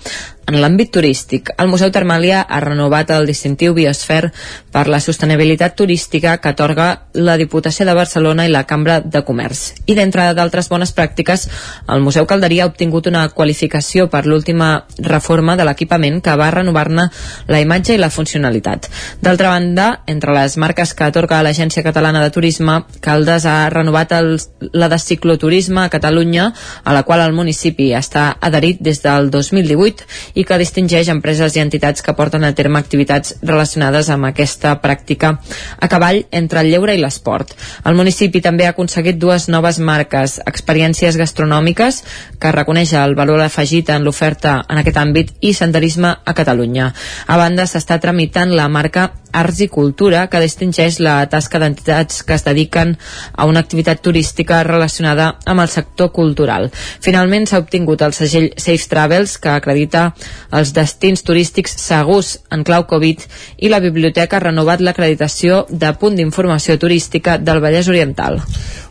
en 0.47 0.61
l'àmbit 0.61 0.91
turístic. 0.93 1.51
El 1.59 1.71
Museu 1.73 1.91
Termàlia 1.93 2.43
ha 2.43 2.61
renovat 2.61 3.11
el 3.15 3.27
distintiu 3.27 3.75
Biosfer 3.75 4.31
per 4.73 4.87
la 4.93 5.01
sostenibilitat 5.01 5.77
turística 5.77 6.37
que 6.39 6.53
atorga 6.53 6.89
la 7.15 7.37
Diputació 7.41 7.87
de 7.87 7.95
Barcelona 7.97 8.47
i 8.47 8.53
la 8.53 8.65
Cambra 8.69 9.01
de 9.01 9.23
Comerç. 9.25 9.65
I 9.87 9.97
d'entre 9.97 10.27
d'altres 10.37 10.69
bones 10.69 10.93
pràctiques, 10.97 11.47
el 11.89 12.05
Museu 12.05 12.27
Calderia 12.27 12.65
ha 12.65 12.73
obtingut 12.73 13.09
una 13.09 13.29
qualificació 13.29 14.09
per 14.11 14.25
l'última 14.27 14.85
reforma 14.99 15.57
de 15.57 15.65
l'equipament 15.65 16.21
que 16.25 16.37
va 16.37 16.51
renovar-ne 16.53 17.09
la 17.49 17.61
imatge 17.61 17.95
i 17.95 18.03
la 18.03 18.11
funcionalitat. 18.11 18.91
D'altra 19.23 19.55
banda, 19.55 19.89
entre 20.07 20.35
les 20.37 20.59
marques 20.61 20.95
que 20.95 21.09
atorga 21.09 21.43
l'Agència 21.43 21.85
Catalana 21.87 22.23
de 22.23 22.33
Turisme, 22.35 22.83
Caldes 23.01 23.47
ha 23.47 23.71
renovat 23.71 24.13
el, 24.13 24.37
la 24.73 24.89
de 24.89 24.99
cicloturisme 24.99 25.85
a 25.85 25.91
Catalunya, 25.93 26.53
a 26.85 26.93
la 26.93 27.03
qual 27.03 27.25
el 27.25 27.33
municipi 27.33 27.93
està 27.97 28.35
adherit 28.41 28.81
des 28.85 29.01
del 29.05 29.31
2018 29.31 30.05
i 30.35 30.45
que 30.45 30.59
distingeix 30.59 31.09
empreses 31.13 31.57
i 31.57 31.63
entitats 31.63 32.03
que 32.03 32.15
porten 32.19 32.45
a 32.45 32.53
terme 32.55 32.79
activitats 32.79 33.37
relacionades 33.43 34.11
amb 34.11 34.29
aquesta 34.29 34.75
pràctica 34.83 35.35
a 35.81 35.89
cavall 35.89 36.25
entre 36.31 36.61
el 36.61 36.71
lleure 36.73 36.95
i 36.95 37.01
l'esport. 37.01 37.55
El 37.85 37.99
municipi 37.99 38.43
també 38.45 38.67
ha 38.67 38.75
aconseguit 38.75 39.19
dues 39.19 39.49
noves 39.49 39.79
marques, 39.79 40.41
experiències 40.47 41.19
gastronòmiques, 41.21 42.03
que 42.39 42.53
reconeix 42.53 42.95
el 42.99 43.15
valor 43.19 43.43
afegit 43.45 43.91
en 43.95 44.05
l'oferta 44.05 44.61
en 44.69 44.83
aquest 44.83 45.01
àmbit 45.01 45.35
i 45.41 45.55
senderisme 45.55 46.15
a 46.25 46.35
Catalunya. 46.35 46.93
A 47.27 47.39
banda, 47.39 47.67
s'està 47.71 48.01
tramitant 48.01 48.53
la 48.55 48.69
marca 48.69 49.11
Arts 49.35 49.61
i 49.65 49.69
Cultura, 49.69 50.25
que 50.31 50.41
distingeix 50.43 51.01
la 51.03 51.17
tasca 51.31 51.61
d'entitats 51.61 52.23
que 52.23 52.37
es 52.39 52.45
dediquen 52.47 52.95
a 53.33 53.47
una 53.51 53.61
activitat 53.65 54.03
turística 54.05 54.63
relacionada 54.67 55.33
amb 55.45 55.65
el 55.65 55.71
sector 55.73 56.13
cultural. 56.15 56.71
Finalment 57.05 57.49
s'ha 57.51 57.61
obtingut 57.65 58.05
el 58.07 58.15
segell 58.17 58.53
Safe 58.57 58.89
Travels, 58.91 59.37
que 59.39 59.53
acredita 59.53 60.07
els 60.55 60.73
destins 60.77 61.27
turístics 61.27 61.77
segurs 61.83 62.39
en 62.55 62.65
clau 62.65 62.87
Covid 62.91 63.27
i 63.59 63.73
la 63.73 63.83
biblioteca 63.85 64.39
ha 64.39 64.47
renovat 64.47 64.81
l'acreditació 64.81 65.65
de 65.69 65.93
punt 65.99 66.17
d'informació 66.17 66.79
turística 66.79 67.39
del 67.39 67.63
Vallès 67.65 67.91
Oriental. 67.91 68.41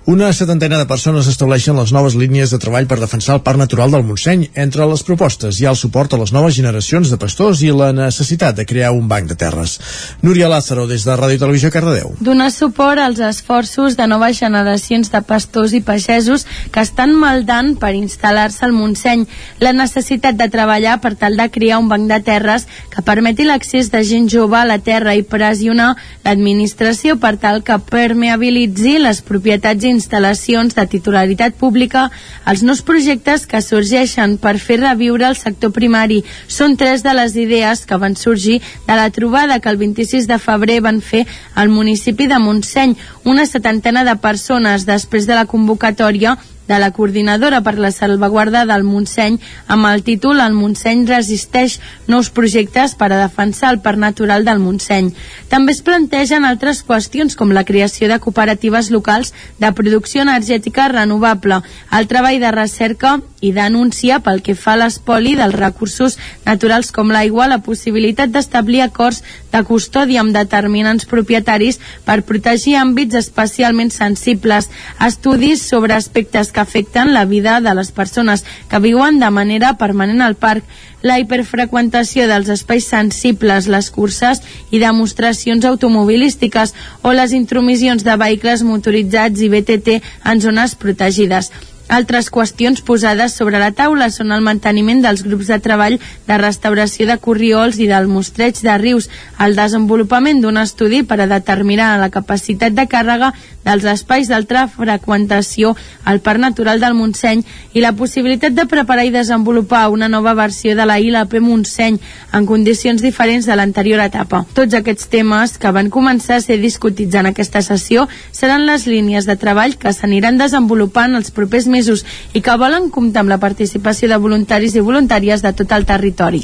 Una 0.05 0.33
setantena 0.35 0.75
de 0.81 0.83
persones 0.83 1.29
estableixen 1.31 1.77
les 1.79 1.93
noves 1.95 2.17
línies 2.19 2.51
de 2.51 2.57
treball 2.59 2.89
per 2.91 2.97
defensar 2.99 3.37
el 3.37 3.41
Parc 3.41 3.55
Natural 3.55 3.93
del 3.93 4.01
Montseny. 4.03 4.49
Entre 4.59 4.83
les 4.83 5.03
propostes 5.07 5.61
hi 5.61 5.63
ha 5.63 5.71
el 5.71 5.77
suport 5.79 6.11
a 6.11 6.17
les 6.19 6.33
noves 6.35 6.57
generacions 6.57 7.07
de 7.07 7.15
pastors 7.21 7.61
i 7.63 7.69
la 7.71 7.93
necessitat 7.95 8.57
de 8.57 8.65
crear 8.67 8.89
un 8.91 9.07
banc 9.07 9.29
de 9.31 9.37
terres. 9.39 9.77
Núria 10.19 10.49
Lázaro, 10.51 10.89
des 10.91 11.05
de 11.07 11.15
Ràdio 11.15 11.39
Televisió 11.39 11.71
Cardedeu. 11.71 12.11
donar 12.19 12.49
suport 12.51 12.99
als 12.99 13.21
esforços 13.23 13.95
de 13.95 14.07
noves 14.11 14.41
generacions 14.41 15.09
de 15.09 15.21
pastors 15.21 15.71
i 15.71 15.79
pagesos 15.79 16.45
que 16.73 16.83
estan 16.83 17.15
maldant 17.15 17.77
per 17.79 17.93
instal·lar-se 17.95 18.65
al 18.65 18.75
Montseny, 18.75 19.23
la 19.59 19.71
necessitat 19.71 20.35
de 20.35 20.49
treballar 20.49 20.99
per 20.99 21.15
tal 21.15 21.37
de 21.37 21.47
crear 21.49 21.79
un 21.79 21.87
banc 21.87 22.11
de 22.11 22.19
terres 22.19 22.67
que 22.91 23.01
permeti 23.07 23.47
l'accés 23.47 23.87
de 23.89 24.03
gent 24.03 24.27
jove 24.27 24.59
a 24.59 24.67
la 24.67 24.79
terra 24.79 25.15
i 25.15 25.23
pressionar 25.23 25.95
l'administració 26.25 27.15
per 27.15 27.37
tal 27.37 27.63
que 27.63 27.79
permeabilitzi 27.79 28.99
les 28.99 29.23
propietats 29.23 29.92
instal·lacions 29.93 30.75
de 30.75 30.85
titularitat 30.89 31.55
pública 31.59 32.09
als 32.43 32.63
nous 32.65 32.81
projectes 32.81 33.45
que 33.47 33.61
sorgeixen 33.61 34.37
per 34.41 34.57
fer 34.59 34.79
reviure 34.81 35.27
el 35.29 35.37
sector 35.39 35.71
primari. 35.71 36.23
Són 36.47 36.77
tres 36.77 37.05
de 37.05 37.13
les 37.13 37.37
idees 37.39 37.85
que 37.85 37.99
van 38.01 38.17
sorgir 38.19 38.59
de 38.87 38.97
la 38.99 39.09
trobada 39.13 39.59
que 39.59 39.69
el 39.69 39.77
26 39.77 40.27
de 40.27 40.39
febrer 40.41 40.81
van 40.81 41.01
fer 41.01 41.25
al 41.55 41.69
municipi 41.69 42.27
de 42.27 42.39
Montseny. 42.39 42.97
Una 43.23 43.45
setantena 43.45 44.03
de 44.03 44.17
persones 44.17 44.87
després 44.89 45.29
de 45.29 45.37
la 45.37 45.45
convocatòria 45.45 46.37
de 46.67 46.79
la 46.79 46.91
coordinadora 46.91 47.61
per 47.61 47.77
la 47.79 47.91
salvaguarda 47.91 48.63
del 48.65 48.85
Montseny 48.87 49.39
amb 49.67 49.87
el 49.89 50.03
títol 50.03 50.39
El 50.43 50.55
Montseny 50.55 51.05
resisteix 51.09 51.79
nous 52.07 52.29
projectes 52.29 52.95
per 52.95 53.11
a 53.11 53.19
defensar 53.19 53.73
el 53.73 53.81
parc 53.83 53.99
natural 53.99 54.45
del 54.47 54.61
Montseny. 54.63 55.11
També 55.51 55.75
es 55.75 55.83
plantegen 55.83 56.45
altres 56.47 56.83
qüestions 56.87 57.35
com 57.39 57.51
la 57.51 57.65
creació 57.67 58.07
de 58.11 58.19
cooperatives 58.23 58.89
locals 58.91 59.33
de 59.59 59.71
producció 59.75 60.23
energètica 60.23 60.87
renovable, 60.91 61.61
el 61.91 62.07
treball 62.07 62.39
de 62.39 62.51
recerca 62.55 63.17
i 63.41 63.51
denúncia 63.51 64.21
pel 64.23 64.41
que 64.41 64.55
fa 64.55 64.77
a 64.77 64.79
l'espoli 64.79 65.35
dels 65.35 65.55
recursos 65.55 66.17
naturals 66.45 66.91
com 66.95 67.11
l'aigua, 67.11 67.49
la 67.51 67.59
possibilitat 67.65 68.31
d'establir 68.31 68.81
acords 68.85 69.23
de 69.53 69.61
custòdia 69.67 70.23
amb 70.23 70.33
determinants 70.35 71.05
propietaris 71.09 71.79
per 72.07 72.23
protegir 72.27 72.75
àmbits 72.79 73.19
especialment 73.19 73.93
sensibles, 73.93 74.69
estudis 75.07 75.63
sobre 75.69 75.93
aspectes 75.95 76.51
que 76.51 76.63
afecten 76.63 77.13
la 77.13 77.25
vida 77.25 77.59
de 77.61 77.73
les 77.77 77.91
persones 77.91 78.43
que 78.69 78.81
viuen 78.83 79.19
de 79.21 79.29
manera 79.29 79.75
permanent 79.77 80.21
al 80.25 80.35
parc, 80.35 80.65
la 81.03 81.19
hiperfreqüentació 81.19 82.25
dels 82.31 82.49
espais 82.49 82.87
sensibles, 82.87 83.67
les 83.67 83.91
curses 83.91 84.41
i 84.71 84.79
demostracions 84.79 85.67
automobilístiques 85.67 86.73
o 87.03 87.13
les 87.13 87.35
intromissions 87.35 88.07
de 88.07 88.17
vehicles 88.17 88.63
motoritzats 88.63 89.43
i 89.43 89.51
BTT 89.51 89.99
en 90.31 90.41
zones 90.41 90.75
protegides. 90.79 91.51
Altres 91.89 92.29
qüestions 92.31 92.81
posades 92.81 93.35
sobre 93.35 93.59
la 93.59 93.71
taula 93.75 94.07
són 94.09 94.31
el 94.31 94.41
manteniment 94.41 95.01
dels 95.03 95.21
grups 95.25 95.49
de 95.51 95.59
treball 95.59 95.97
de 96.27 96.37
restauració 96.39 97.05
de 97.09 97.17
corriols 97.21 97.77
i 97.83 97.89
del 97.89 98.07
mostreig 98.07 98.61
de 98.63 98.77
rius, 98.79 99.09
el 99.43 99.57
desenvolupament 99.59 100.39
d'un 100.41 100.57
estudi 100.57 101.03
per 101.03 101.19
a 101.19 101.27
determinar 101.27 101.97
la 101.99 102.09
capacitat 102.09 102.73
de 102.73 102.87
càrrega 102.87 103.33
dels 103.63 103.85
espais 103.89 104.29
d'altra 104.29 104.65
freqüentació 104.67 105.73
al 106.03 106.19
Parc 106.19 106.41
Natural 106.43 106.81
del 106.83 106.95
Montseny 106.97 107.43
i 107.73 107.83
la 107.83 107.93
possibilitat 107.97 108.55
de 108.55 108.65
preparar 108.69 109.05
i 109.07 109.13
desenvolupar 109.13 109.87
una 109.93 110.09
nova 110.09 110.33
versió 110.37 110.75
de 110.75 110.85
la 110.85 110.99
ILP 110.99 111.39
Montseny 111.41 111.99
en 112.33 112.45
condicions 112.45 113.01
diferents 113.01 113.47
de 113.47 113.55
l'anterior 113.55 114.03
etapa. 114.03 114.43
Tots 114.53 114.75
aquests 114.77 115.09
temes 115.13 115.57
que 115.57 115.71
van 115.71 115.89
començar 115.93 116.37
a 116.37 116.45
ser 116.45 116.59
discutits 116.61 117.15
en 117.15 117.31
aquesta 117.31 117.63
sessió 117.65 118.07
seran 118.31 118.67
les 118.67 118.87
línies 118.87 119.27
de 119.29 119.37
treball 119.39 119.77
que 119.79 119.93
s'aniran 119.93 120.37
desenvolupant 120.37 121.15
els 121.15 121.31
propers 121.31 121.67
mesos 121.67 122.05
i 122.33 122.41
que 122.41 122.57
volen 122.59 122.89
comptar 122.93 123.23
amb 123.23 123.33
la 123.33 123.41
participació 123.41 124.09
de 124.11 124.21
voluntaris 124.21 124.75
i 124.75 124.85
voluntàries 124.85 125.41
de 125.41 125.53
tot 125.53 125.71
el 125.71 125.85
territori. 125.89 126.43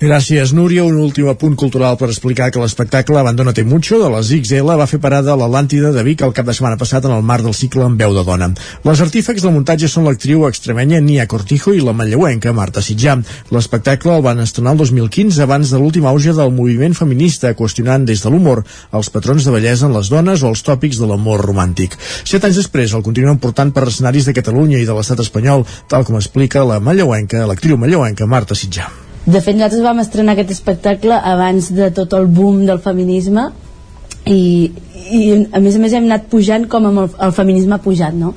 Gràcies, 0.00 0.54
Núria. 0.56 0.80
Un 0.88 0.96
últim 0.96 1.26
apunt 1.28 1.58
cultural 1.60 1.98
per 2.00 2.06
explicar 2.08 2.46
que 2.48 2.60
l'espectacle 2.62 3.18
Abandónate 3.20 3.66
Mucho 3.68 3.98
de 4.00 4.06
les 4.08 4.30
XL 4.32 4.72
va 4.80 4.86
fer 4.88 4.96
parada 4.96 5.34
a 5.34 5.36
l'Atlàntida 5.36 5.90
de 5.92 6.04
Vic 6.06 6.22
el 6.24 6.32
cap 6.32 6.46
de 6.48 6.54
setmana 6.56 6.78
passat 6.80 7.04
en 7.04 7.12
el 7.12 7.26
marc 7.30 7.44
del 7.44 7.52
cicle 7.58 7.84
en 7.84 7.98
veu 8.00 8.14
de 8.16 8.22
dona. 8.24 8.48
Les 8.88 9.02
artífecs 9.04 9.44
del 9.44 9.52
muntatge 9.52 9.90
són 9.92 10.08
l'actriu 10.08 10.46
extremenya 10.48 11.02
Nia 11.04 11.26
Cortijo 11.28 11.74
i 11.76 11.82
la 11.84 11.92
manlleuenca 11.92 12.54
Marta 12.56 12.80
Sitjà. 12.80 13.18
L'espectacle 13.52 14.14
el 14.14 14.24
van 14.24 14.40
estrenar 14.40 14.72
el 14.72 14.80
2015 14.80 15.42
abans 15.44 15.74
de 15.74 15.82
l'últim 15.82 16.08
auge 16.08 16.32
del 16.32 16.56
moviment 16.56 16.96
feminista, 16.96 17.52
qüestionant 17.60 18.08
des 18.08 18.24
de 18.24 18.32
l'humor 18.32 18.64
els 18.96 19.12
patrons 19.12 19.44
de 19.44 19.52
bellesa 19.52 19.84
en 19.90 19.98
les 19.98 20.08
dones 20.08 20.40
o 20.40 20.54
els 20.54 20.64
tòpics 20.64 20.96
de 20.96 21.10
l'amor 21.12 21.44
romàntic. 21.44 21.98
Set 22.24 22.48
anys 22.48 22.62
després 22.62 22.96
el 22.96 23.04
continuen 23.04 23.36
portant 23.36 23.76
per 23.76 23.84
escenaris 23.84 24.32
de 24.32 24.38
Catalunya 24.40 24.80
i 24.80 24.88
de 24.88 24.96
l'estat 24.96 25.20
espanyol, 25.20 25.68
tal 25.92 26.08
com 26.08 26.16
explica 26.16 26.64
la 26.64 26.80
manlleuenca, 26.80 27.44
l'actriu 27.44 27.76
manlleuenca 27.76 28.24
Marta 28.24 28.56
Sitjà. 28.56 28.88
De 29.26 29.40
fet, 29.44 29.52
nosaltres 29.54 29.82
vam 29.84 29.98
estrenar 30.00 30.32
aquest 30.32 30.54
espectacle 30.54 31.12
abans 31.12 31.68
de 31.76 31.90
tot 31.92 32.14
el 32.16 32.24
boom 32.26 32.64
del 32.68 32.80
feminisme 32.80 33.50
i, 34.24 34.70
i 35.12 35.20
a 35.52 35.60
més 35.60 35.76
a 35.76 35.82
més 35.82 35.92
hem 35.92 36.08
anat 36.08 36.30
pujant 36.32 36.64
com 36.72 36.88
amb 36.88 37.04
el, 37.04 37.10
el 37.28 37.34
feminisme 37.36 37.76
ha 37.76 37.84
pujat, 37.84 38.16
no? 38.16 38.32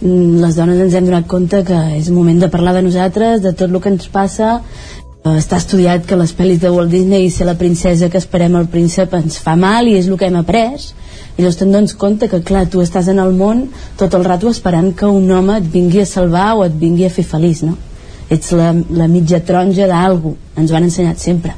Mm, 0.00 0.42
les 0.42 0.58
dones 0.58 0.80
ens 0.82 0.96
hem 0.98 1.06
donat 1.06 1.28
compte 1.30 1.62
que 1.68 1.78
és 2.00 2.10
moment 2.10 2.42
de 2.42 2.50
parlar 2.50 2.74
de 2.74 2.82
nosaltres, 2.82 3.40
de 3.44 3.54
tot 3.54 3.70
el 3.70 3.78
que 3.80 3.92
ens 3.94 4.10
passa 4.10 4.56
eh, 4.58 5.36
està 5.38 5.62
estudiat 5.62 6.04
que 6.08 6.18
les 6.18 6.34
pel·lis 6.34 6.58
de 6.64 6.74
Walt 6.74 6.90
Disney 6.90 7.30
ser 7.30 7.46
la 7.46 7.54
princesa 7.60 8.10
que 8.10 8.18
esperem 8.18 8.58
el 8.58 8.66
príncep 8.74 9.14
ens 9.20 9.38
fa 9.38 9.54
mal 9.54 9.86
i 9.86 9.94
és 10.00 10.10
el 10.10 10.18
que 10.18 10.26
hem 10.26 10.42
après 10.42 10.90
i 11.36 11.42
llavors 11.42 11.62
te'n 11.62 11.72
dones 11.78 11.94
compte 11.94 12.26
que 12.30 12.42
clar, 12.42 12.66
tu 12.66 12.82
estàs 12.82 13.06
en 13.10 13.22
el 13.22 13.32
món 13.38 13.68
tot 14.02 14.18
el 14.18 14.26
rato 14.26 14.50
esperant 14.50 14.90
que 14.98 15.06
un 15.06 15.30
home 15.30 15.62
et 15.62 15.70
vingui 15.78 16.02
a 16.02 16.10
salvar 16.10 16.52
o 16.58 16.66
et 16.66 16.74
vingui 16.74 17.06
a 17.06 17.14
fer 17.14 17.26
feliç 17.30 17.62
no? 17.70 17.78
Ets 18.32 18.52
la, 18.56 18.72
la 18.90 19.08
mitja 19.10 19.40
taronja 19.44 19.88
d'algú 19.90 20.34
ens 20.56 20.70
ho 20.70 20.76
han 20.76 20.88
ensenyat 20.88 21.20
sempre 21.20 21.54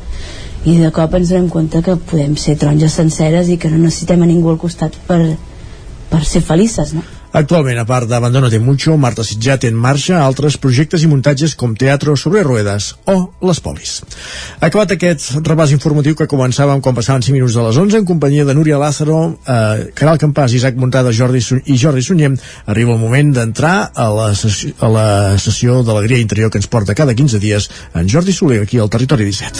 i 0.66 0.78
de 0.80 0.90
cop 0.90 1.14
ens 1.14 1.30
donem 1.30 1.48
compte 1.52 1.82
que 1.82 1.94
podem 2.10 2.34
ser 2.40 2.56
taronges 2.58 2.96
senceres 2.98 3.48
i 3.48 3.58
que 3.60 3.70
no 3.70 3.78
necessitem 3.78 4.22
a 4.22 4.30
ningú 4.30 4.50
al 4.50 4.58
costat 4.58 4.96
per, 5.06 5.20
per 6.10 6.24
ser 6.24 6.42
felices 6.42 6.94
no? 6.96 7.04
Actualment, 7.36 7.76
a 7.76 7.84
part 7.84 8.08
d'Abandónate 8.08 8.56
Mucho, 8.64 8.94
Marta 8.96 9.20
Sitjà 9.20 9.58
té 9.60 9.68
en 9.68 9.76
marxa 9.76 10.22
altres 10.24 10.54
projectes 10.56 11.02
i 11.04 11.08
muntatges 11.10 11.52
com 11.60 11.74
Teatro 11.76 12.14
sobre 12.16 12.40
Ruedas 12.40 12.94
o 13.12 13.16
Les 13.44 13.58
Polis. 13.60 13.98
Acabat 14.64 14.94
aquest 14.94 15.34
repàs 15.44 15.74
informatiu 15.76 16.16
que 16.16 16.24
començàvem 16.30 16.80
quan 16.80 16.96
passaven 16.96 17.20
5 17.26 17.36
minuts 17.36 17.58
de 17.58 17.66
les 17.66 17.76
11 17.82 18.00
en 18.00 18.06
companyia 18.08 18.46
de 18.48 18.54
Núria 18.56 18.78
Lázaro, 18.80 19.18
eh, 19.44 19.92
Caral 19.92 20.16
Campàs, 20.22 20.54
Isaac 20.56 20.80
Montada 20.80 21.12
Jordi 21.12 21.42
i 21.66 21.76
Jordi 21.76 22.00
Sunyem, 22.06 22.38
arriba 22.64 22.96
el 22.96 23.02
moment 23.04 23.34
d'entrar 23.36 23.92
a, 23.92 24.08
la 24.08 24.30
a 24.32 24.88
la 24.96 25.36
sessió 25.36 25.82
d'Alegria 25.84 26.24
Interior 26.24 26.48
que 26.50 26.56
ens 26.56 26.72
porta 26.72 26.96
cada 26.96 27.12
15 27.12 27.36
dies 27.38 27.68
en 27.92 28.08
Jordi 28.08 28.32
Soler, 28.32 28.62
aquí 28.62 28.80
al 28.80 28.88
Territori 28.88 29.28
17. 29.28 29.52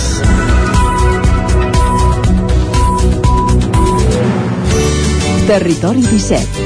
Territori 5.47 6.01
17 6.01 6.66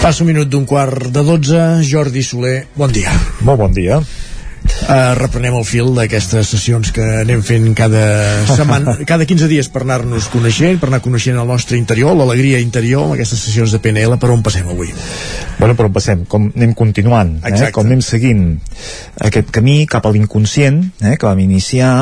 Passa 0.00 0.22
un 0.24 0.30
minut 0.30 0.48
d'un 0.48 0.62
quart 0.64 1.10
de 1.12 1.20
12. 1.20 1.82
Jordi 1.84 2.22
Soler, 2.24 2.62
bon 2.72 2.88
dia. 2.88 3.12
Molt 3.44 3.60
bon 3.60 3.74
dia. 3.76 3.98
Uh, 4.00 5.12
reprenem 5.18 5.58
el 5.58 5.66
fil 5.68 5.90
d'aquestes 5.92 6.48
sessions 6.54 6.88
que 6.96 7.04
anem 7.20 7.42
fent 7.44 7.66
cada 7.76 8.00
setmana, 8.48 8.94
cada 9.10 9.26
15 9.28 9.48
dies 9.50 9.68
per 9.72 9.82
anar-nos 9.84 10.30
coneixent, 10.32 10.78
per 10.80 10.88
anar 10.88 11.02
coneixent 11.04 11.36
el 11.36 11.48
nostre 11.52 11.76
interior, 11.76 12.16
l'alegria 12.16 12.62
interior, 12.64 13.10
amb 13.10 13.18
aquestes 13.18 13.44
sessions 13.44 13.76
de 13.76 13.82
PNL, 13.84 14.16
per 14.20 14.32
on 14.32 14.40
passem 14.46 14.72
avui? 14.72 14.88
Bueno, 15.58 15.76
per 15.76 15.90
on 15.90 15.94
passem? 15.96 16.24
Com 16.32 16.48
anem 16.54 16.72
continuant, 16.78 17.36
eh? 17.44 17.68
com 17.68 17.84
anem 17.84 18.00
seguint 18.04 18.46
aquest 19.28 19.52
camí 19.52 19.82
cap 19.84 20.08
a 20.08 20.14
l'inconscient, 20.16 20.80
eh? 21.04 21.18
que 21.20 21.28
vam 21.28 21.44
iniciar, 21.44 21.92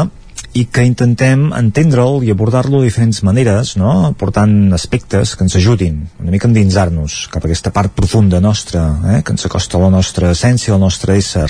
i 0.56 0.64
que 0.72 0.84
intentem 0.86 1.48
entendre'l 1.52 2.22
i 2.24 2.32
abordar-lo 2.32 2.80
de 2.80 2.88
diferents 2.88 3.20
maneres, 3.26 3.74
no? 3.76 4.14
portant 4.18 4.72
aspectes 4.74 5.34
que 5.36 5.44
ens 5.44 5.56
ajudin 5.60 6.00
una 6.18 6.32
mica 6.32 6.48
a 6.48 6.50
endinsar-nos 6.50 7.26
cap 7.32 7.44
a 7.44 7.50
aquesta 7.50 7.72
part 7.74 7.92
profunda 7.94 8.40
nostra, 8.40 8.86
eh? 9.12 9.20
que 9.22 9.34
ens 9.36 9.44
acosta 9.46 9.76
a 9.76 9.84
la 9.84 9.92
nostra 9.92 10.32
essència, 10.32 10.74
al 10.74 10.80
nostre 10.80 11.18
ésser. 11.20 11.48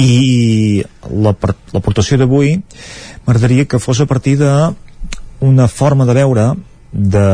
I 0.00 0.82
l'aportació 1.12 2.16
d'avui 2.16 2.56
m'agradaria 3.26 3.68
que 3.68 3.82
fos 3.82 4.00
a 4.00 4.08
partir 4.08 4.38
de 4.40 4.52
una 5.44 5.68
forma 5.68 6.06
de 6.08 6.16
veure 6.16 6.46
de 6.92 7.26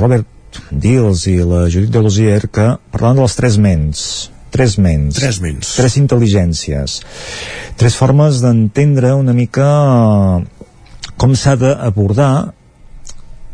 Robert 0.00 0.26
Dills 0.70 1.26
i 1.30 1.38
la 1.44 1.68
Judith 1.70 1.92
de 1.94 2.02
Losier 2.02 2.48
que 2.48 2.72
parlaven 2.90 3.20
de 3.20 3.28
les 3.28 3.38
tres 3.38 3.58
ments 3.62 4.02
tres 4.58 4.74
ments, 4.82 5.14
tres 5.14 5.38
ments, 5.38 5.68
tres 5.78 5.94
intel·ligències, 6.00 6.98
tres 7.78 7.94
formes 7.94 8.40
d'entendre 8.42 9.12
una 9.14 9.34
mica 9.36 9.68
com 11.18 11.34
s'ha 11.38 11.54
d'abordar 11.60 12.32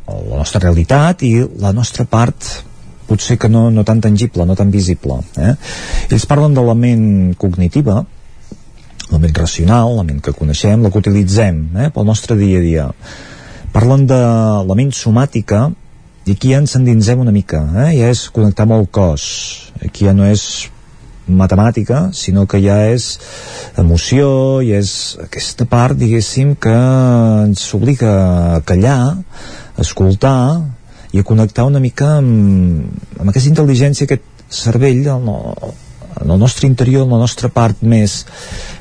la 0.09 0.39
nostra 0.39 0.63
realitat 0.65 1.25
i 1.29 1.35
la 1.61 1.75
nostra 1.77 2.09
part 2.09 2.49
potser 3.05 3.37
que 3.37 3.51
no, 3.53 3.69
no 3.71 3.85
tan 3.85 4.01
tangible, 4.01 4.47
no 4.49 4.57
tan 4.57 4.73
visible. 4.73 5.21
Eh? 5.37 5.53
Ells 6.09 6.25
parlen 6.29 6.57
de 6.57 6.65
la 6.65 6.73
ment 6.73 7.07
cognitiva, 7.37 8.01
la 9.11 9.21
ment 9.21 9.37
racional, 9.37 9.93
la 9.99 10.09
ment 10.09 10.25
que 10.25 10.33
coneixem, 10.33 10.81
la 10.81 10.89
que 10.89 11.05
utilitzem 11.05 11.67
eh, 11.77 11.91
pel 11.93 12.09
nostre 12.09 12.37
dia 12.41 12.63
a 12.63 12.65
dia. 12.65 12.91
Parlen 13.77 14.09
de 14.09 14.21
la 14.65 14.77
ment 14.79 14.93
somàtica, 14.97 15.67
i 16.25 16.33
aquí 16.33 16.55
ja 16.55 16.63
ens 16.65 16.79
endinsem 16.79 17.21
una 17.21 17.35
mica, 17.35 17.61
eh? 17.85 17.91
ja 17.99 18.09
és 18.09 18.31
connectar 18.33 18.65
amb 18.65 18.79
el 18.79 18.89
cos. 18.89 19.27
Aquí 19.85 20.09
ja 20.09 20.17
no 20.17 20.25
és 20.25 20.73
matemàtica, 21.29 22.11
sinó 22.13 22.47
que 22.47 22.61
ja 22.63 22.77
és 22.91 23.19
emoció, 23.81 24.61
i 24.65 24.75
és 24.77 25.17
aquesta 25.25 25.67
part, 25.71 25.97
diguéssim, 25.99 26.55
que 26.61 26.75
ens 26.75 27.65
obliga 27.77 28.13
a 28.57 28.61
callar, 28.67 29.01
a 29.75 29.81
escoltar 29.83 30.39
i 31.15 31.21
a 31.21 31.27
connectar 31.27 31.67
una 31.69 31.81
mica 31.81 32.19
amb, 32.19 32.91
amb 33.19 33.31
aquesta 33.31 33.51
intel·ligència, 33.53 34.09
aquest 34.09 34.27
cervell 34.55 35.07
en 35.09 35.31
el, 35.31 35.73
en 36.23 36.31
el 36.31 36.39
nostre 36.39 36.69
interior, 36.69 37.07
en 37.07 37.17
la 37.17 37.23
nostra 37.23 37.49
part 37.49 37.83
més 37.83 38.23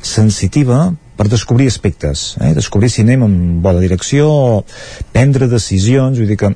sensitiva, 0.01 0.91
per 1.17 1.29
descobrir 1.29 1.67
aspectes, 1.69 2.33
eh? 2.41 2.53
descobrir 2.57 2.89
si 2.89 3.03
anem 3.05 3.23
en 3.27 3.35
bona 3.61 3.81
direcció, 3.83 4.63
prendre 5.13 5.47
decisions, 5.47 6.17
vull 6.17 6.29
dir 6.29 6.39
que 6.41 6.53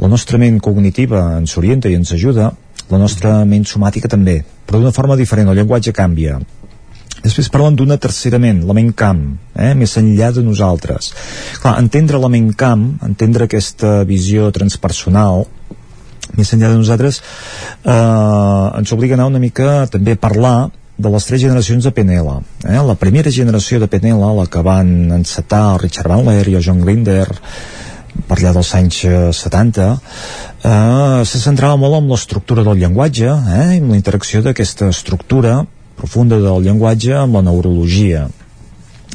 la 0.00 0.08
nostra 0.08 0.40
ment 0.40 0.58
cognitiva 0.64 1.26
ens 1.36 1.58
orienta 1.60 1.92
i 1.92 1.96
ens 1.98 2.14
ajuda, 2.16 2.50
la 2.92 3.00
nostra 3.00 3.38
ment 3.48 3.64
somàtica 3.68 4.10
també, 4.12 4.42
però 4.66 4.80
d'una 4.80 4.92
forma 4.92 5.16
diferent, 5.16 5.48
el 5.48 5.58
llenguatge 5.62 5.94
canvia. 5.96 6.38
Després 7.22 7.48
parlen 7.54 7.76
d'una 7.78 7.98
tercera 8.02 8.40
ment, 8.42 8.64
la 8.66 8.74
ment 8.74 8.90
camp, 8.98 9.22
eh? 9.54 9.72
més 9.78 9.94
enllà 10.00 10.32
de 10.34 10.42
nosaltres. 10.42 11.12
Clar, 11.62 11.76
entendre 11.78 12.18
la 12.18 12.30
ment 12.32 12.50
camp, 12.58 12.84
entendre 13.06 13.46
aquesta 13.46 14.00
visió 14.08 14.50
transpersonal, 14.54 15.46
més 16.36 16.52
enllà 16.54 16.72
de 16.72 16.80
nosaltres, 16.80 17.20
eh, 17.84 18.78
ens 18.80 18.94
obliga 18.96 19.14
a 19.14 19.20
anar 19.20 19.30
una 19.30 19.42
mica 19.42 19.84
també 19.92 20.16
a 20.16 20.22
parlar 20.22 20.56
de 21.02 21.10
les 21.10 21.24
tres 21.28 21.40
generacions 21.42 21.84
de 21.84 21.92
PNL. 21.94 22.40
Eh? 22.66 22.80
La 22.90 22.98
primera 22.98 23.30
generació 23.30 23.80
de 23.80 23.88
PNL, 23.90 24.34
la 24.36 24.48
que 24.50 24.62
van 24.66 25.12
encetar 25.14 25.62
el 25.74 25.82
Richard 25.86 26.10
Bandler 26.10 26.48
i 26.48 26.58
el 26.58 26.64
John 26.64 26.82
Grinder, 26.82 27.28
per 28.28 28.38
allà 28.38 28.52
dels 28.56 28.72
anys 28.76 28.98
70 29.38 29.86
eh, 29.88 31.22
se 31.28 31.40
centrava 31.40 31.78
molt 31.80 31.98
en 32.00 32.10
l'estructura 32.10 32.64
del 32.66 32.82
llenguatge 32.82 33.30
eh, 33.30 33.68
en 33.78 33.88
la 33.90 33.98
interacció 33.98 34.42
d'aquesta 34.44 34.90
estructura 34.92 35.62
profunda 35.96 36.38
del 36.42 36.64
llenguatge 36.66 37.14
amb 37.14 37.38
la 37.38 37.44
neurologia. 37.46 38.26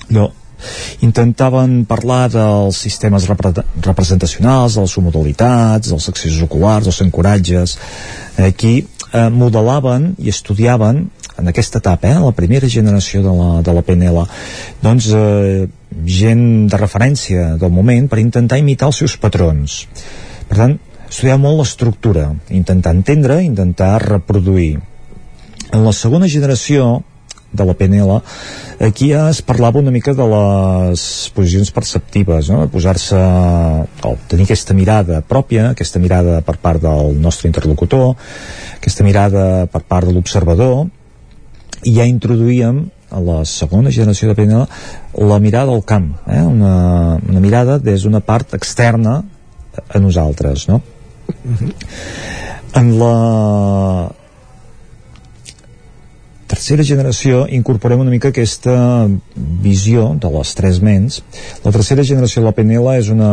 Allò, 0.08 0.30
intentaven 1.06 1.82
parlar 1.90 2.28
dels 2.34 2.80
sistemes 2.88 3.28
repre 3.30 3.52
representacionals, 3.86 4.78
de 4.78 4.86
les 4.86 4.96
submodalitats, 4.96 5.92
dels 5.92 6.10
accessos 6.10 6.42
oculars, 6.48 6.88
dels 6.88 7.02
encoratges. 7.06 7.78
Aquí 8.38 8.76
eh, 9.12 9.28
modelaven 9.34 10.14
i 10.18 10.32
estudiaven 10.34 11.06
en 11.38 11.52
aquesta 11.52 11.82
etapa, 11.84 12.10
eh, 12.10 12.22
la 12.24 12.34
primera 12.34 12.70
generació 12.70 13.22
de 13.26 13.34
la, 13.34 13.50
de 13.62 13.76
la 13.76 13.84
PNL, 13.86 14.24
doncs 14.82 15.12
eh, 15.14 15.68
gent 16.06 16.68
de 16.72 16.80
referència 16.80 17.56
del 17.60 17.72
moment 17.74 18.08
per 18.12 18.20
intentar 18.20 18.60
imitar 18.60 18.92
els 18.92 19.02
seus 19.04 19.18
patrons. 19.22 19.84
Per 20.48 20.58
tant, 20.60 20.78
estudiar 21.08 21.38
molt 21.40 21.62
l'estructura, 21.62 22.30
intentar 22.50 22.94
entendre, 22.96 23.42
intentar 23.44 23.98
reproduir. 24.04 24.78
En 25.72 25.84
la 25.84 25.94
segona 25.96 26.28
generació 26.32 27.04
de 27.52 27.64
la 27.64 27.74
PNL, 27.74 28.20
aquí 28.84 29.10
ja 29.14 29.30
es 29.32 29.40
parlava 29.42 29.80
una 29.80 29.92
mica 29.92 30.14
de 30.14 30.26
les 30.28 31.02
posicions 31.36 31.72
perceptives, 31.72 32.52
no? 32.52 32.68
posar-se, 32.72 33.20
o 34.04 34.14
tenir 34.28 34.48
aquesta 34.48 34.76
mirada 34.76 35.22
pròpia, 35.24 35.72
aquesta 35.72 36.00
mirada 36.04 36.42
per 36.46 36.58
part 36.62 36.84
del 36.84 37.16
nostre 37.24 37.48
interlocutor, 37.48 38.16
aquesta 38.76 39.08
mirada 39.08 39.66
per 39.72 39.84
part 39.88 40.08
de 40.08 40.16
l'observador, 40.16 40.86
i 41.88 41.96
ja 41.98 42.08
introduïem 42.10 42.88
a 43.10 43.22
la 43.24 43.40
segona 43.46 43.92
generació 43.94 44.30
de 44.30 44.36
PNL 44.36 45.28
la 45.30 45.40
mirada 45.40 45.72
al 45.72 45.84
camp, 45.88 46.12
eh? 46.28 46.42
una, 46.42 47.18
una 47.18 47.40
mirada 47.44 47.80
des 47.80 48.04
d'una 48.04 48.20
part 48.20 48.54
externa 48.58 49.22
a 49.88 50.00
nosaltres, 50.00 50.68
no? 50.68 50.82
En 52.78 52.92
la 53.00 54.12
tercera 56.48 56.84
generació 56.84 57.46
incorporem 57.52 58.00
una 58.00 58.12
mica 58.12 58.32
aquesta 58.32 58.76
visió 59.64 60.10
de 60.20 60.32
les 60.34 60.54
tres 60.56 60.80
ments. 60.84 61.20
La 61.66 61.74
tercera 61.76 62.06
generació 62.08 62.42
de 62.42 62.48
la 62.48 62.56
PNL 62.56 62.94
és 62.98 63.12
una 63.14 63.32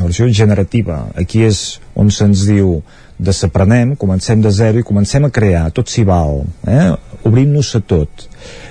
versió 0.00 0.28
generativa. 0.32 1.04
Aquí 1.16 1.44
és 1.48 1.80
on 1.94 2.12
se'ns 2.14 2.46
diu 2.48 2.78
desaprenem, 3.18 3.96
comencem 3.98 4.40
de 4.40 4.50
zero 4.54 4.78
i 4.80 4.86
comencem 4.86 5.26
a 5.26 5.32
crear, 5.34 5.68
tot 5.74 5.90
s'hi 5.90 6.04
val. 6.06 6.44
Eh? 6.70 6.92
Obrim-nos 7.26 7.74
a 7.76 7.82
tot. 7.82 8.27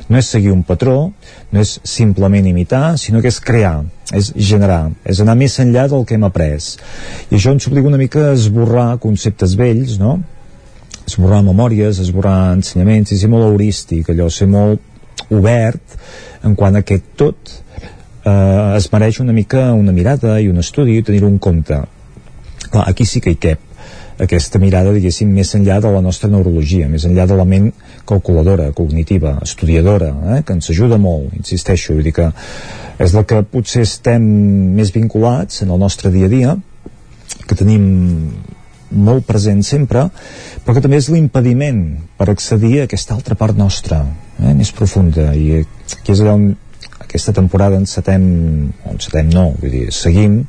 No 0.07 0.19
és 0.19 0.29
seguir 0.31 0.53
un 0.53 0.63
patró, 0.63 1.11
no 1.51 1.59
és 1.59 1.73
simplement 1.83 2.45
imitar, 2.47 2.95
sinó 3.01 3.19
que 3.21 3.31
és 3.31 3.41
crear, 3.43 3.81
és 4.15 4.31
generar, 4.49 4.85
és 5.03 5.19
anar 5.19 5.35
més 5.35 5.57
enllà 5.59 5.87
del 5.91 6.05
que 6.07 6.15
hem 6.15 6.23
après. 6.27 6.71
I 7.27 7.35
això 7.35 7.51
ens 7.51 7.67
obliga 7.67 7.91
una 7.91 7.99
mica 7.99 8.29
a 8.29 8.35
esborrar 8.37 8.93
conceptes 9.03 9.57
vells, 9.59 9.97
no? 9.99 10.17
esborrar 11.07 11.41
memòries, 11.43 12.01
esborrar 12.03 12.53
ensenyaments, 12.57 13.13
i 13.13 13.19
ser 13.19 13.29
molt 13.31 13.47
heurístic, 13.47 14.09
allò, 14.11 14.27
ser 14.31 14.49
molt 14.51 15.31
obert 15.31 15.95
en 16.43 16.55
quant 16.55 16.75
a 16.75 16.83
que 16.87 16.99
tot 17.19 17.53
eh, 18.27 18.75
es 18.77 18.89
mereix 18.91 19.21
una 19.23 19.35
mica 19.35 19.71
una 19.75 19.95
mirada 19.95 20.37
i 20.43 20.51
un 20.51 20.59
estudi 20.63 20.97
i 20.97 21.05
tenir-ho 21.07 21.31
en 21.31 21.39
compte. 21.39 21.79
Clar, 22.67 22.83
aquí 22.87 23.07
sí 23.07 23.23
que 23.23 23.31
hi 23.31 23.39
cap 23.47 23.66
aquesta 24.23 24.59
mirada, 24.59 24.93
diguéssim, 24.95 25.29
més 25.29 25.53
enllà 25.57 25.77
de 25.83 25.91
la 25.93 26.01
nostra 26.01 26.29
neurologia, 26.31 26.87
més 26.89 27.05
enllà 27.05 27.27
de 27.29 27.37
la 27.37 27.45
ment 27.45 27.69
calculadora, 28.09 28.71
cognitiva, 28.73 29.37
estudiadora, 29.45 30.09
eh, 30.33 30.41
que 30.45 30.57
ens 30.57 30.71
ajuda 30.73 30.97
molt, 31.01 31.35
insisteixo, 31.37 31.93
vull 31.93 32.07
dir 32.07 32.15
que 32.17 32.31
és 32.97 33.13
la 33.13 33.23
que 33.29 33.43
potser 33.45 33.83
estem 33.85 34.23
més 34.77 34.91
vinculats 34.95 35.61
en 35.65 35.73
el 35.73 35.81
nostre 35.81 36.11
dia 36.13 36.25
a 36.25 36.33
dia, 36.33 36.55
que 37.47 37.55
tenim 37.55 37.83
molt 38.91 39.27
present 39.27 39.61
sempre, 39.67 40.07
però 40.63 40.75
que 40.75 40.83
també 40.83 40.97
és 40.97 41.09
l'impediment 41.11 41.83
per 42.17 42.29
accedir 42.31 42.79
a 42.79 42.87
aquesta 42.87 43.13
altra 43.17 43.35
part 43.35 43.57
nostra, 43.59 44.01
eh, 44.39 44.53
més 44.53 44.71
profunda, 44.71 45.33
i 45.35 45.61
aquí 45.61 46.15
és 46.15 46.23
allà 46.23 46.37
on 46.39 46.49
aquesta 47.03 47.35
temporada 47.35 47.77
encetem, 47.77 48.25
o 48.83 48.95
encetem 48.95 49.29
no, 49.33 49.51
vull 49.61 49.71
dir, 49.71 49.85
seguim 49.95 50.41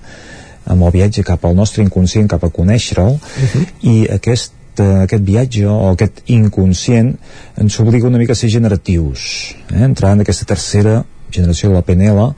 amb 0.68 0.86
el 0.86 0.94
viatge 0.94 1.24
cap 1.26 1.44
al 1.44 1.56
nostre 1.56 1.82
inconscient, 1.82 2.28
cap 2.30 2.44
a 2.44 2.52
conèixer-lo, 2.52 3.10
uh 3.16 3.18
-huh. 3.18 3.66
i 3.82 4.08
aquest 4.10 4.52
aquest 4.78 5.24
viatge 5.24 5.66
o 5.66 5.90
aquest 5.90 6.22
inconscient 6.26 7.16
ens 7.56 7.80
obliga 7.80 8.06
una 8.06 8.18
mica 8.18 8.32
a 8.32 8.36
ser 8.36 8.48
generatius 8.48 9.54
eh? 9.74 9.82
entrar 9.82 10.12
en 10.12 10.20
aquesta 10.20 10.44
tercera 10.44 11.04
generació 11.32 11.70
de 11.70 11.74
la 11.74 11.82
PNL 11.82 12.34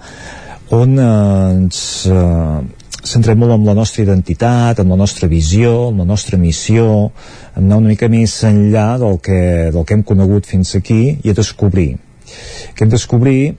on 0.71 0.99
eh, 0.99 1.05
ens 1.53 2.07
eh, 2.07 2.61
centrem 3.05 3.39
molt 3.41 3.55
en 3.55 3.65
la 3.65 3.75
nostra 3.75 4.03
identitat, 4.05 4.81
en 4.81 4.91
la 4.93 4.97
nostra 4.97 5.29
visió, 5.29 5.89
en 5.89 6.03
la 6.03 6.05
nostra 6.05 6.39
missió, 6.39 7.11
en 7.57 7.65
anar 7.65 7.81
una 7.81 7.93
mica 7.93 8.09
més 8.13 8.35
enllà 8.45 8.99
del 9.01 9.19
que, 9.25 9.41
del 9.73 9.87
que 9.87 9.97
hem 9.97 10.05
conegut 10.07 10.47
fins 10.47 10.75
aquí 10.77 11.17
i 11.25 11.33
a 11.33 11.37
descobrir. 11.37 11.95
Aquest 12.75 12.93
descobrir 12.93 13.55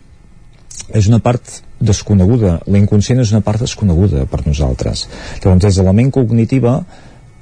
és 0.94 1.10
una 1.10 1.20
part 1.24 1.62
desconeguda, 1.82 2.60
l'inconscient 2.72 3.20
és 3.24 3.34
una 3.34 3.44
part 3.46 3.62
desconeguda 3.64 4.28
per 4.30 4.44
nosaltres. 4.46 5.08
Llavors, 5.42 5.66
des 5.66 5.82
de 5.82 5.86
la 5.88 5.96
ment 5.98 6.12
cognitiva 6.14 6.80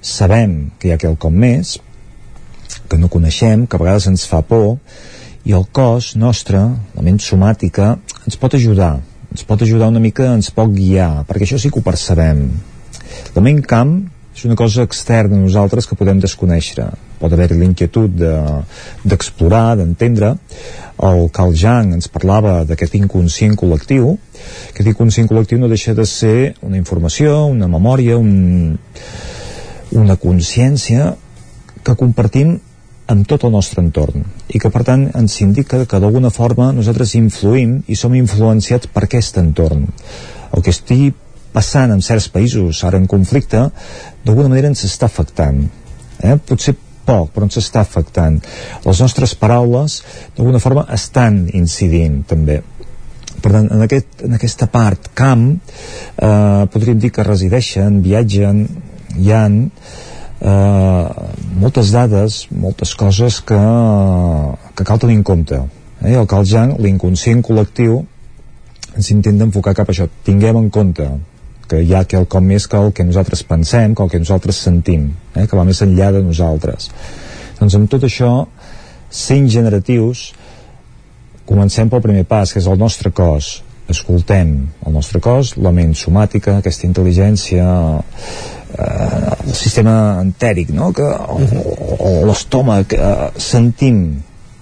sabem 0.02 0.72
que 0.80 0.90
hi 0.90 0.96
ha 0.96 1.02
quelcom 1.02 1.36
més, 1.36 1.78
que 2.90 2.98
no 2.98 3.12
coneixem, 3.12 3.68
que 3.68 3.78
a 3.78 3.84
vegades 3.84 4.08
ens 4.10 4.26
fa 4.30 4.42
por, 4.42 4.78
i 5.46 5.54
el 5.56 5.68
cos 5.76 6.16
nostre, 6.20 6.64
la 6.96 7.06
ment 7.06 7.20
somàtica, 7.24 7.94
ens 8.26 8.40
pot 8.40 8.56
ajudar 8.56 8.98
ens 9.30 9.46
pot 9.46 9.62
ajudar 9.62 9.90
una 9.92 10.02
mica, 10.02 10.32
ens 10.34 10.50
pot 10.54 10.72
guiar, 10.74 11.24
perquè 11.30 11.46
això 11.46 11.60
sí 11.62 11.70
que 11.70 11.80
ho 11.80 11.86
percebem. 11.86 12.48
La 13.36 13.44
ment 13.46 13.62
camp 13.62 13.94
és 14.40 14.46
una 14.48 14.56
cosa 14.56 14.86
externa 14.88 15.36
a 15.36 15.42
nosaltres 15.42 15.84
que 15.88 15.98
podem 16.00 16.20
desconèixer. 16.24 16.86
Pot 17.20 17.34
haver-hi 17.36 17.58
l'inquietud 17.60 18.14
d'explorar, 19.04 19.76
de, 19.76 19.84
d'entendre. 19.84 20.30
El 21.04 21.26
Carl 21.36 21.52
Jung 21.60 21.92
ens 21.98 22.08
parlava 22.08 22.62
d'aquest 22.68 22.96
inconscient 23.02 23.58
col·lectiu. 23.60 24.14
Aquest 24.72 24.88
inconscient 24.94 25.28
col·lectiu 25.28 25.60
no 25.60 25.68
deixa 25.68 25.96
de 25.98 26.08
ser 26.08 26.54
una 26.64 26.80
informació, 26.80 27.36
una 27.52 27.68
memòria, 27.68 28.16
un, 28.16 28.80
una 30.00 30.16
consciència 30.16 31.12
que 31.84 32.00
compartim 32.00 32.56
amb 33.10 33.28
tot 33.28 33.44
el 33.44 33.52
nostre 33.52 33.82
entorn 33.84 34.24
i 34.54 34.60
que 34.62 34.70
per 34.70 34.84
tant 34.86 35.08
ens 35.18 35.40
indica 35.42 35.82
que 35.90 36.00
d'alguna 36.00 36.30
forma 36.30 36.70
nosaltres 36.78 37.16
influïm 37.18 37.80
i 37.90 37.98
som 37.98 38.14
influenciats 38.14 38.92
per 38.94 39.08
aquest 39.08 39.40
entorn 39.42 39.88
el 40.54 40.62
que 40.62 40.70
estigui 40.70 41.10
passant 41.54 41.94
en 41.94 42.04
certs 42.06 42.30
països 42.34 42.84
ara 42.88 43.00
en 43.00 43.08
conflicte 43.10 43.66
d'alguna 44.26 44.52
manera 44.52 44.72
ens 44.72 44.86
està 44.88 45.10
afectant 45.10 45.64
eh? 45.66 46.36
potser 46.38 46.76
poc 47.06 47.32
però 47.34 47.48
ens 47.48 47.58
està 47.62 47.82
afectant 47.82 48.38
les 48.86 49.02
nostres 49.04 49.34
paraules 49.40 50.02
d'alguna 50.38 50.62
forma 50.64 50.86
estan 50.94 51.46
incidint 51.58 52.22
també 52.30 52.60
per 53.40 53.54
tant, 53.54 53.70
en, 53.72 53.82
aquest, 53.86 54.22
en 54.28 54.36
aquesta 54.36 54.68
part 54.72 55.12
camp 55.18 55.48
eh, 55.56 56.64
podríem 56.74 57.00
dir 57.00 57.12
que 57.16 57.26
resideixen, 57.26 58.02
viatgen 58.04 58.66
hi 59.16 59.32
han 59.34 59.60
eh, 60.42 61.28
moltes 61.62 61.94
dades, 61.96 62.42
moltes 62.52 62.94
coses 63.00 63.40
que, 63.42 63.60
que 64.76 64.88
cal 64.88 65.00
tenir 65.00 65.20
en 65.20 65.26
compte. 65.28 65.62
Eh? 66.04 66.16
El 66.16 66.28
Carl 66.30 66.48
Jung, 66.48 66.76
l'inconscient 66.84 67.44
col·lectiu, 67.46 68.02
ens 68.96 69.12
intenta 69.16 69.48
enfocar 69.48 69.76
cap 69.78 69.90
a 69.90 69.96
això. 69.96 70.10
Tinguem 70.28 70.60
en 70.60 70.70
compte 70.74 71.10
que 71.70 71.82
hi 71.86 71.94
ha 71.96 72.06
quelcom 72.10 72.46
més 72.50 72.68
que 72.68 72.80
el 72.80 72.92
que 72.96 73.06
nosaltres 73.06 73.44
pensem, 73.48 73.96
que 73.96 74.06
el 74.06 74.12
que 74.12 74.22
nosaltres 74.22 74.62
sentim, 74.68 75.10
eh? 75.36 75.46
que 75.46 75.58
va 75.58 75.66
més 75.68 75.82
enllà 75.86 76.12
de 76.16 76.24
nosaltres. 76.26 76.90
Doncs 77.60 77.78
amb 77.78 77.90
tot 77.92 78.06
això, 78.08 78.34
sent 79.10 79.50
generatius, 79.52 80.30
comencem 81.50 81.90
pel 81.90 82.04
primer 82.06 82.26
pas, 82.30 82.54
que 82.54 82.62
és 82.62 82.70
el 82.70 82.80
nostre 82.80 83.12
cos. 83.16 83.60
Escoltem 83.90 84.54
el 84.86 84.94
nostre 84.94 85.22
cos, 85.24 85.56
la 85.58 85.74
ment 85.74 85.96
somàtica, 85.98 86.60
aquesta 86.60 86.86
intel·ligència 86.86 87.66
eh, 88.78 89.48
el 89.48 89.56
sistema 89.58 90.20
entèric 90.22 90.70
no? 90.76 90.92
que, 90.94 91.06
o, 91.06 91.40
o 91.98 92.12
l'estómac 92.30 92.94
eh, 92.94 93.30
sentim 93.42 94.04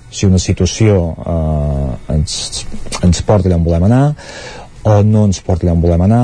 si 0.09 0.25
una 0.25 0.39
situació 0.39 0.97
eh, 1.19 2.15
ens, 2.15 2.65
ens 3.03 3.23
porta 3.27 3.49
allà 3.49 3.59
on 3.59 3.65
volem 3.67 3.87
anar 3.89 4.03
o 4.87 5.01
no 5.03 5.25
ens 5.27 5.41
porta 5.43 5.67
allà 5.67 5.75
on 5.75 5.83
volem 5.83 6.05
anar 6.07 6.23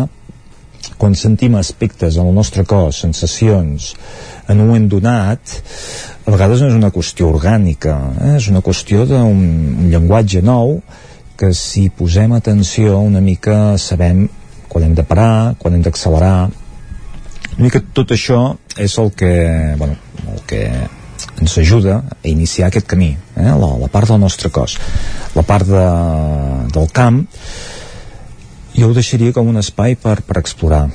quan 1.04 1.18
sentim 1.20 1.58
aspectes 1.60 2.16
en 2.16 2.30
el 2.30 2.36
nostre 2.36 2.64
cos, 2.64 3.02
sensacions 3.04 3.90
en 4.48 4.62
un 4.62 4.70
moment 4.70 4.86
donat 4.88 5.58
a 6.24 6.32
vegades 6.32 6.64
no 6.64 6.70
és 6.72 6.78
una 6.78 6.94
qüestió 6.96 7.28
orgànica 7.28 7.98
eh? 8.24 8.38
és 8.38 8.48
una 8.48 8.62
qüestió 8.64 9.04
d'un 9.10 9.90
llenguatge 9.92 10.40
nou 10.48 10.78
que 11.36 11.50
si 11.60 11.90
posem 11.92 12.32
atenció 12.38 13.02
una 13.04 13.20
mica 13.20 13.76
sabem 13.76 14.30
quan 14.72 14.88
hem 14.88 14.96
de 14.96 15.04
parar, 15.04 15.58
quan 15.60 15.76
hem 15.76 15.84
d'accelerar 15.84 16.38
una 16.48 17.66
mica 17.68 17.84
tot 18.00 18.16
això 18.16 18.40
és 18.80 18.96
el 19.04 19.12
que, 19.12 19.34
bueno, 19.76 20.00
el 20.32 20.40
que 20.48 20.64
ens 21.44 21.58
ajuda 21.60 22.00
a 22.00 22.28
iniciar 22.32 22.72
aquest 22.72 22.88
camí, 22.88 23.12
eh? 23.36 23.52
la, 23.52 23.76
la 23.84 23.92
part 23.92 24.08
del 24.08 24.24
nostre 24.24 24.50
cos. 24.56 24.80
La 25.36 25.44
part 25.44 25.68
de, 25.68 25.86
del 26.72 26.88
camp 26.96 27.26
jo 28.76 28.90
ho 28.90 28.94
deixaria 28.94 29.34
com 29.34 29.50
un 29.50 29.62
espai 29.62 29.96
per, 29.96 30.22
per 30.22 30.40
explorar. 30.42 30.88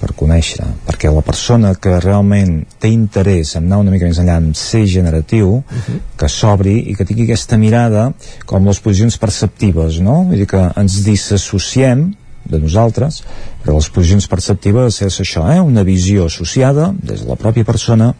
per 0.00 0.14
conèixer, 0.16 0.64
perquè 0.86 1.10
la 1.12 1.20
persona 1.20 1.74
que 1.76 1.90
realment 2.00 2.62
té 2.80 2.88
interès 2.88 3.50
en 3.58 3.66
anar 3.66 3.82
una 3.82 3.90
mica 3.92 4.06
més 4.08 4.16
enllà, 4.22 4.38
en 4.40 4.54
ser 4.56 4.86
generatiu, 4.88 5.50
uh 5.58 5.60
-huh. 5.60 5.98
que 6.16 6.28
s'obri 6.28 6.88
i 6.88 6.94
que 6.96 7.04
tingui 7.04 7.24
aquesta 7.24 7.58
mirada 7.58 8.14
com 8.46 8.66
les 8.66 8.80
posicions 8.80 9.18
perceptives, 9.18 10.00
no? 10.00 10.24
Vull 10.24 10.38
dir 10.38 10.46
que 10.46 10.72
ens 10.74 11.04
disassociem 11.04 12.14
de 12.44 12.58
nosaltres, 12.58 13.22
però 13.62 13.74
les 13.76 13.88
posicions 13.90 14.26
perceptives 14.26 15.02
és 15.02 15.20
això, 15.20 15.44
eh? 15.52 15.60
una 15.60 15.82
visió 15.82 16.26
associada 16.26 16.94
des 17.02 17.20
de 17.22 17.28
la 17.28 17.36
pròpia 17.36 17.64
persona 17.64 18.14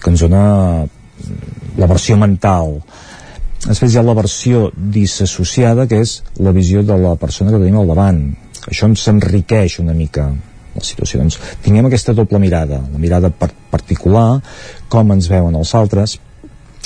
que 0.00 0.10
ens 0.10 0.20
dona 0.20 0.86
la 1.76 1.86
versió 1.86 2.16
mental 2.16 2.82
després 3.66 3.94
hi 3.94 4.00
ha 4.00 4.06
la 4.06 4.16
versió 4.16 4.70
disassociada 4.76 5.86
que 5.90 6.02
és 6.04 6.18
la 6.40 6.52
visió 6.56 6.82
de 6.82 6.96
la 7.00 7.14
persona 7.20 7.52
que 7.52 7.62
tenim 7.62 7.80
al 7.80 7.92
davant 7.92 8.24
això 8.68 8.88
ens 8.88 9.06
enriqueix 9.12 9.78
una 9.82 9.94
mica 9.96 10.28
la 10.74 10.82
situació. 10.82 11.20
Doncs 11.20 11.38
tinguem 11.62 11.86
aquesta 11.88 12.14
doble 12.16 12.40
mirada, 12.42 12.80
la 12.82 13.00
mirada 13.00 13.30
per 13.30 13.50
particular, 13.70 14.40
com 14.90 15.12
ens 15.14 15.28
veuen 15.30 15.54
els 15.58 15.74
altres, 15.78 16.16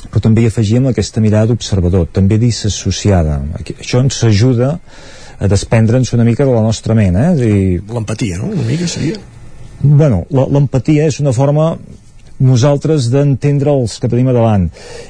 però 0.08 0.22
també 0.24 0.44
hi 0.44 0.50
afegim 0.50 0.88
aquesta 0.88 1.22
mirada 1.24 1.50
d'observador, 1.50 2.08
també 2.12 2.38
disassociada. 2.40 3.40
Això 3.78 4.02
ens 4.04 4.20
ajuda 4.28 4.74
a 5.38 5.48
desprendre'ns 5.50 6.12
una 6.16 6.26
mica 6.26 6.46
de 6.46 6.54
la 6.54 6.64
nostra 6.64 6.96
ment, 6.98 7.16
eh? 7.16 7.30
Dir... 7.38 7.58
L'empatia, 7.94 8.40
no? 8.42 8.52
Una 8.54 8.66
mica 8.66 8.88
seria? 8.90 9.18
Bueno, 9.80 10.24
l'empatia 10.34 11.06
és 11.06 11.20
una 11.22 11.32
forma 11.32 11.70
nosaltres 12.42 13.08
d'entendre 13.10 13.72
els 13.74 13.96
que 14.02 14.10
tenim 14.10 14.30
a 14.30 14.34
davant. 14.34 14.68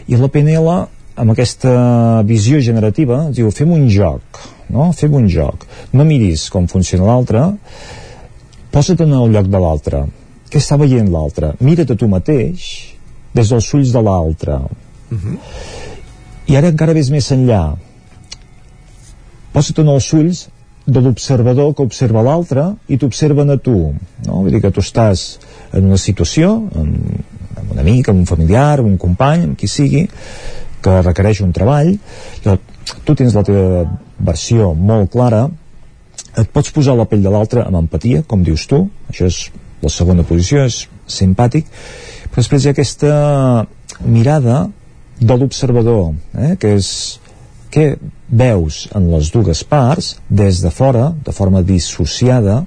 I 0.08 0.20
la 0.20 0.28
PNL, 0.32 0.74
amb 1.18 1.34
aquesta 1.34 2.22
visió 2.26 2.60
generativa, 2.62 3.24
diu, 3.34 3.50
fem 3.50 3.72
un 3.74 3.88
joc, 3.90 4.42
no? 4.70 4.92
Fem 4.96 5.14
un 5.18 5.26
joc. 5.32 5.66
No 5.92 6.06
miris 6.06 6.48
com 6.54 6.68
funciona 6.70 7.08
l'altre, 7.08 7.44
posa't 8.70 9.00
en 9.02 9.12
el 9.16 9.32
lloc 9.32 9.48
de 9.50 9.60
l'altre 9.62 10.04
què 10.48 10.60
està 10.60 10.78
veient 10.80 11.08
l'altre 11.12 11.52
mira't 11.64 11.92
a 11.92 11.96
tu 11.98 12.08
mateix 12.10 12.68
des 13.36 13.50
dels 13.52 13.70
ulls 13.78 13.94
de 13.94 14.02
l'altre 14.02 14.58
uh 14.58 15.16
-huh. 15.16 15.36
i 16.46 16.56
ara 16.56 16.68
encara 16.68 16.96
ves 16.98 17.10
més 17.10 17.30
enllà 17.32 17.76
posa't 19.52 19.80
en 19.82 19.88
els 19.88 20.12
ulls 20.12 20.48
de 20.86 21.00
l'observador 21.00 21.74
que 21.74 21.82
observa 21.82 22.22
l'altre 22.22 22.74
i 22.88 22.96
t'observen 22.96 23.50
a 23.50 23.56
tu 23.56 23.94
no? 24.26 24.42
vull 24.42 24.52
dir 24.52 24.60
que 24.60 24.70
tu 24.70 24.80
estàs 24.80 25.38
en 25.72 25.84
una 25.84 25.96
situació 25.96 26.52
amb, 26.74 26.96
amb 27.56 27.72
un 27.72 27.78
amic, 27.78 28.08
amb 28.08 28.18
un 28.18 28.26
familiar, 28.26 28.78
amb 28.78 28.88
un 28.88 28.96
company 28.96 29.42
amb 29.44 29.56
qui 29.58 29.68
sigui 29.68 30.08
que 30.82 31.00
requereix 31.02 31.42
un 31.44 31.52
treball 31.56 31.94
tu 33.04 33.14
tens 33.14 33.34
la 33.36 33.44
teva 33.46 33.84
versió 34.18 34.72
molt 34.74 35.10
clara 35.12 35.46
et 36.38 36.50
pots 36.54 36.72
posar 36.74 36.96
la 36.98 37.06
pell 37.08 37.24
de 37.24 37.32
l'altre 37.32 37.64
amb 37.64 37.80
empatia, 37.80 38.22
com 38.26 38.44
dius 38.46 38.66
tu, 38.70 38.84
això 39.10 39.26
és 39.28 39.38
la 39.82 39.90
segona 39.92 40.26
posició, 40.26 40.64
és 40.66 40.84
simpàtic, 41.10 41.68
però 42.28 42.42
després 42.42 42.64
hi 42.64 42.70
ha 42.70 42.74
aquesta 42.76 43.12
mirada 44.04 44.66
de 45.18 45.36
l'observador, 45.38 46.12
eh, 46.38 46.54
que 46.60 46.76
és 46.78 46.90
què 47.74 47.88
veus 48.28 48.84
en 48.96 49.08
les 49.12 49.30
dues 49.34 49.64
parts 49.66 50.14
des 50.28 50.62
de 50.62 50.70
fora, 50.74 51.10
de 51.24 51.34
forma 51.34 51.62
dissociada, 51.66 52.60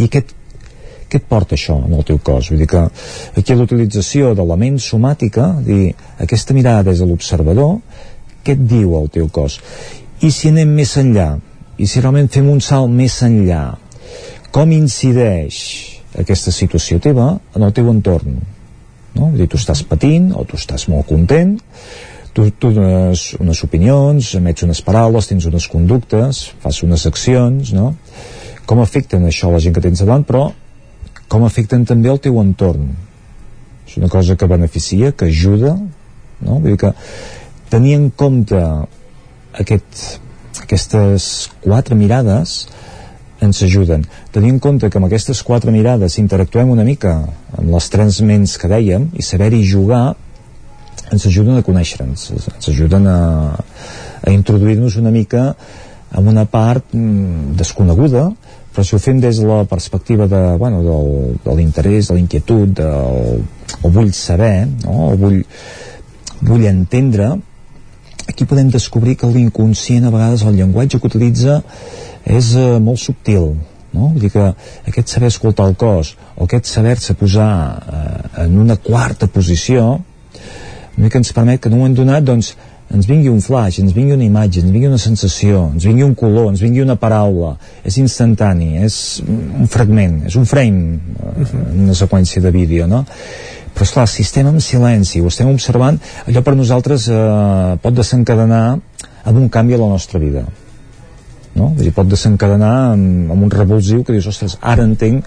i 0.00 0.08
què 0.08 0.24
què 1.12 1.20
et 1.20 1.28
porta 1.28 1.58
això 1.58 1.76
en 1.84 1.92
el 1.92 2.08
teu 2.08 2.18
cos? 2.24 2.48
Vull 2.48 2.64
dir 2.64 2.70
que 2.72 2.86
aquí 3.36 3.56
l'utilització 3.58 4.32
de 4.38 4.48
la 4.48 4.56
ment 4.56 4.80
somàtica, 4.80 5.52
dir, 5.60 5.92
aquesta 6.24 6.56
mirada 6.56 6.88
des 6.88 7.04
de 7.04 7.08
l'observador, 7.10 7.76
què 8.42 8.56
et 8.56 8.68
diu 8.68 8.96
el 8.96 9.12
teu 9.12 9.28
cos? 9.28 9.60
I 10.24 10.32
si 10.32 10.48
anem 10.48 10.72
més 10.72 10.96
enllà, 10.96 11.34
i 11.82 11.88
si 11.88 12.00
realment 12.00 12.30
fem 12.32 12.48
un 12.50 12.60
salt 12.62 12.90
més 12.92 13.14
enllà 13.26 13.62
com 14.54 14.72
incideix 14.74 15.58
aquesta 16.20 16.52
situació 16.54 17.00
teva 17.02 17.28
en 17.56 17.64
el 17.64 17.72
teu 17.76 17.88
entorn 17.90 18.36
no? 18.36 19.28
Vull 19.28 19.40
dir, 19.40 19.48
tu 19.50 19.60
estàs 19.60 19.82
patint 19.88 20.30
o 20.36 20.44
tu 20.48 20.58
estàs 20.60 20.86
molt 20.92 21.08
content 21.08 21.56
tu, 22.36 22.46
tu 22.50 22.72
dones 22.76 23.32
unes 23.40 23.62
opinions 23.64 24.34
emets 24.38 24.66
unes 24.66 24.82
paraules, 24.84 25.28
tens 25.28 25.48
unes 25.48 25.68
conductes 25.72 26.44
fas 26.62 26.82
unes 26.86 27.06
accions 27.08 27.72
no? 27.76 27.94
com 28.68 28.82
afecten 28.84 29.24
això 29.28 29.50
la 29.52 29.60
gent 29.62 29.76
que 29.76 29.84
tens 29.84 30.04
davant 30.04 30.26
però 30.28 30.50
com 31.32 31.46
afecten 31.48 31.86
també 31.88 32.12
el 32.12 32.20
teu 32.20 32.36
entorn 32.42 32.90
és 33.88 33.96
una 33.98 34.10
cosa 34.12 34.36
que 34.36 34.48
beneficia, 34.48 35.12
que 35.16 35.30
ajuda 35.32 35.74
no? 36.42 36.58
Vull 36.58 36.74
dir 36.74 36.80
que 36.84 36.92
tenir 37.72 37.96
en 37.98 38.10
compte 38.10 38.60
aquest 39.64 40.20
aquestes 40.62 41.50
quatre 41.60 41.96
mirades 41.96 42.66
ens 43.42 43.58
ajuden. 43.66 44.04
Tenir 44.32 44.52
en 44.54 44.58
compte 44.62 44.88
que 44.88 45.00
amb 45.00 45.08
aquestes 45.08 45.42
quatre 45.42 45.72
mirades 45.74 46.18
interactuem 46.20 46.70
una 46.70 46.84
mica 46.86 47.16
amb 47.58 47.72
les 47.74 47.88
tres 47.90 48.20
ments 48.22 48.54
que 48.60 48.70
dèiem 48.70 49.08
i 49.18 49.24
saber-hi 49.26 49.64
jugar 49.66 50.04
ens 51.12 51.26
ajuden 51.28 51.58
a 51.58 51.64
conèixer-nos, 51.66 52.28
ens 52.54 52.70
ajuden 52.70 53.08
a, 53.10 53.18
a 54.22 54.32
introduir-nos 54.32 54.96
una 55.00 55.10
mica 55.12 55.50
en 56.12 56.28
una 56.28 56.46
part 56.46 56.94
mm, 56.94 57.56
desconeguda, 57.58 58.28
però 58.72 58.84
si 58.86 58.96
ho 58.96 59.00
fem 59.02 59.20
des 59.20 59.38
de 59.42 59.46
la 59.46 59.62
perspectiva 59.68 60.26
de, 60.26 60.42
bueno, 60.60 60.82
del, 60.86 61.38
de 61.44 61.56
l'interès, 61.58 62.08
de 62.08 62.16
l'inquietud, 62.16 62.80
o 63.82 63.90
vull 63.92 64.12
saber, 64.16 64.66
no? 64.84 65.12
o 65.12 65.16
vull, 65.20 65.42
vull 66.40 66.64
entendre, 66.70 67.34
aquí 68.28 68.46
podem 68.48 68.70
descobrir 68.72 69.16
que 69.20 69.28
l'inconscient 69.28 70.06
a 70.08 70.14
vegades 70.14 70.46
el 70.46 70.56
llenguatge 70.56 71.00
que 71.00 71.10
utilitza 71.10 71.60
és 72.24 72.54
eh, 72.56 72.78
molt 72.80 73.00
subtil 73.02 73.52
no? 73.92 74.08
Vull 74.12 74.20
dir 74.24 74.30
que 74.32 74.44
aquest 74.88 75.14
saber 75.14 75.30
escoltar 75.32 75.68
el 75.68 75.76
cos 75.78 76.14
o 76.36 76.46
aquest 76.46 76.70
saber-se 76.70 77.16
posar 77.18 77.52
eh, 77.52 78.44
en 78.46 78.58
una 78.60 78.78
quarta 78.80 79.28
posició 79.28 79.88
una 80.92 81.06
mica 81.06 81.20
ens 81.20 81.32
permet 81.32 81.60
que 81.60 81.70
en 81.70 81.76
un 81.76 81.82
moment 81.82 81.96
donat 81.96 82.24
doncs, 82.24 82.52
ens 82.92 83.08
vingui 83.08 83.30
un 83.32 83.40
flash, 83.40 83.80
ens 83.80 83.94
vingui 83.96 84.16
una 84.16 84.26
imatge, 84.26 84.60
ens 84.60 84.72
vingui 84.72 84.90
una 84.90 85.00
sensació, 85.00 85.64
ens 85.72 85.86
vingui 85.88 86.04
un 86.04 86.14
color, 86.18 86.50
ens 86.52 86.62
vingui 86.62 86.84
una 86.84 86.98
paraula, 87.00 87.54
és 87.88 87.96
instantani, 88.02 88.76
és 88.84 88.96
un 89.26 89.70
fragment, 89.72 90.20
és 90.28 90.36
un 90.36 90.48
frame 90.48 90.98
en 91.40 91.84
una 91.86 91.96
seqüència 91.98 92.42
de 92.44 92.52
vídeo, 92.54 92.88
no? 92.90 93.04
però 93.72 93.86
esclar, 93.86 94.04
si 94.10 94.20
estem 94.20 94.50
en 94.50 94.60
silenci 94.60 95.22
ho 95.22 95.30
estem 95.30 95.48
observant, 95.48 95.96
allò 96.26 96.42
per 96.44 96.52
nosaltres 96.58 97.06
eh, 97.08 97.78
pot 97.80 97.94
desencadenar 97.96 98.64
amb 98.76 99.38
un 99.38 99.48
canvi 99.48 99.78
a 99.78 99.80
la 99.80 99.88
nostra 99.88 100.20
vida 100.20 100.44
no? 101.54 101.70
Vull 101.70 101.86
dir, 101.86 101.92
pot 101.96 102.08
desencadenar 102.08 102.72
amb, 102.92 103.32
amb 103.32 103.46
un 103.48 103.52
revulsiu 103.52 104.04
que 104.04 104.16
dius, 104.16 104.28
ostres, 104.30 104.58
ara 104.60 104.84
entenc 104.84 105.24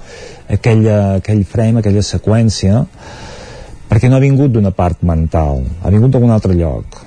aquella, 0.51 1.17
aquell 1.19 1.43
frame, 1.49 1.81
aquella 1.81 2.05
seqüència 2.05 2.85
perquè 3.89 4.09
no 4.09 4.17
ha 4.17 4.23
vingut 4.23 4.53
d'una 4.53 4.73
part 4.75 5.03
mental 5.05 5.63
ha 5.81 5.93
vingut 5.93 6.13
d'algun 6.13 6.33
altre 6.35 6.57
lloc 6.57 7.01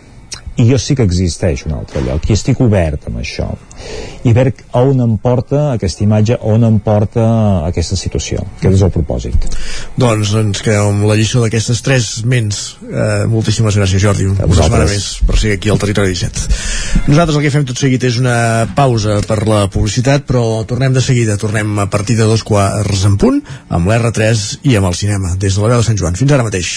i 0.58 0.66
jo 0.68 0.78
sí 0.82 0.96
que 0.98 1.06
existeix 1.06 1.64
un 1.68 1.76
altre 1.78 2.02
lloc 2.04 2.26
i 2.28 2.34
estic 2.34 2.60
obert 2.64 3.08
amb 3.10 3.20
això. 3.22 3.48
I 4.26 4.34
veure 4.34 4.52
on 4.80 5.00
em 5.04 5.14
porta 5.22 5.68
aquesta 5.74 6.04
imatge 6.04 6.38
on 6.50 6.66
em 6.66 6.80
porta 6.82 7.24
aquesta 7.68 7.98
situació? 7.98 8.42
Aquest 8.58 8.78
és 8.80 8.84
el 8.86 8.92
propòsit. 8.94 9.48
Doncs 10.00 10.34
ens 10.42 10.62
quedem 10.64 10.90
amb 10.90 11.06
la 11.08 11.16
lliçó 11.18 11.44
d'aquestes 11.44 11.82
tres 11.86 12.10
ments. 12.26 12.62
Eh, 12.88 13.24
moltíssimes 13.30 13.78
gràcies 13.78 14.02
Jordi. 14.02 14.26
Una 14.34 14.48
setmana 14.50 14.90
més 14.90 15.08
per 15.28 15.38
ser 15.38 15.54
aquí 15.54 15.70
al 15.70 15.78
Territori 15.78 16.16
17 16.16 16.48
nosaltres 17.08 17.38
el 17.38 17.44
que 17.44 17.52
fem 17.54 17.64
tot 17.68 17.80
seguit 17.80 18.02
és 18.04 18.18
una 18.20 18.66
pausa 18.76 19.18
per 19.28 19.38
la 19.48 19.62
publicitat 19.72 20.26
però 20.28 20.42
tornem 20.68 20.92
de 20.92 21.04
seguida. 21.04 21.38
Tornem 21.40 21.78
a 21.80 21.88
partir 21.88 22.18
de 22.18 22.28
dos 22.28 22.44
quarts 22.44 23.06
en 23.08 23.16
punt 23.20 23.40
amb 23.68 23.88
l'R3 23.88 24.44
i 24.68 24.76
amb 24.76 24.90
el 24.90 24.98
cinema. 24.98 25.34
Des 25.40 25.56
de 25.56 25.64
la 25.64 25.72
veu 25.72 25.82
de 25.82 25.88
Sant 25.88 26.00
Joan. 26.00 26.18
Fins 26.20 26.36
ara 26.36 26.46
mateix 26.46 26.76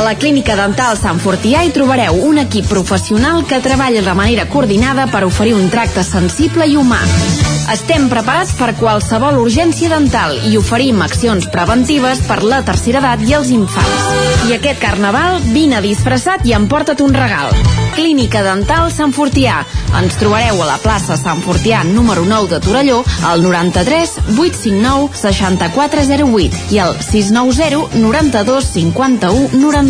A 0.00 0.02
la 0.02 0.14
Clínica 0.16 0.54
Dental 0.56 0.94
Sant 0.96 1.18
Fortià 1.20 1.60
hi 1.60 1.74
trobareu 1.76 2.22
un 2.24 2.40
equip 2.40 2.70
professional 2.72 3.42
que 3.44 3.58
treballa 3.60 4.00
de 4.00 4.14
manera 4.16 4.46
coordinada 4.48 5.04
per 5.12 5.26
oferir 5.26 5.52
un 5.58 5.68
tracte 5.68 6.00
sensible 6.08 6.64
i 6.64 6.78
humà. 6.80 7.02
Estem 7.70 8.08
preparats 8.08 8.54
per 8.56 8.72
qualsevol 8.78 9.36
urgència 9.42 9.90
dental 9.92 10.38
i 10.48 10.56
oferim 10.58 11.04
accions 11.04 11.50
preventives 11.52 12.24
per 12.26 12.40
la 12.42 12.62
tercera 12.64 12.98
edat 13.04 13.26
i 13.28 13.36
els 13.36 13.52
infants. 13.52 14.08
I 14.48 14.56
aquest 14.56 14.80
carnaval, 14.80 15.36
vine 15.52 15.84
disfressat 15.84 16.48
i 16.48 16.56
emporta't 16.56 17.04
un 17.04 17.12
regal. 17.14 17.52
Clínica 17.94 18.40
Dental 18.42 18.88
Sant 18.94 19.12
Fortià. 19.12 19.60
Ens 20.00 20.16
trobareu 20.16 20.62
a 20.62 20.66
la 20.70 20.78
plaça 20.80 21.18
Sant 21.20 21.44
Fortià 21.44 21.82
número 21.84 22.24
9 22.24 22.48
de 22.54 22.60
Torelló 22.64 23.02
al 23.28 23.44
93 23.44 24.16
859 24.32 25.20
6408 25.20 26.74
i 26.74 26.80
al 26.80 26.96
690 27.04 28.00
92 28.00 28.72
51 28.72 29.89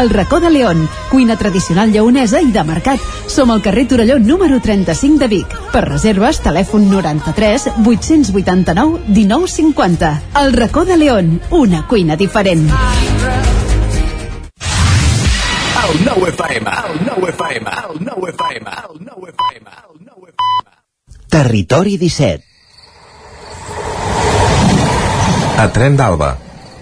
El 0.00 0.08
racó 0.08 0.40
de 0.40 0.50
León, 0.50 0.88
cuina 1.10 1.36
tradicional 1.36 1.92
lleonesa 1.92 2.40
i 2.40 2.50
de 2.50 2.62
mercat. 2.64 3.00
Som 3.28 3.50
al 3.52 3.60
carrer 3.62 3.86
Torelló 3.88 4.18
número 4.18 4.60
35 4.60 5.18
de 5.18 5.28
Vic. 5.28 5.56
Per 5.72 5.84
reserves, 5.84 6.40
telèfon 6.40 6.88
93 6.90 7.68
889 7.84 9.00
1950. 9.08 10.22
El 10.40 10.52
racó 10.54 10.86
de 10.86 10.96
León, 10.96 11.40
una 11.50 11.86
cuina 11.86 12.16
diferent. 12.16 12.70
El 15.82 15.98
nou 16.06 16.24
FM, 16.26 16.70
el 16.88 17.02
nou 17.04 17.26
FM, 17.28 17.68
el 17.84 18.00
nou 18.06 18.26
FM, 18.30 18.70
el 18.88 18.96
nou 19.04 19.26
FM, 19.28 19.66
el 19.68 19.98
nou 20.06 20.24
FM. 20.30 20.72
Territori 21.28 21.98
17. 21.98 22.44
A 25.58 25.68
Tren 25.70 26.00
d'Alba. 26.00 26.51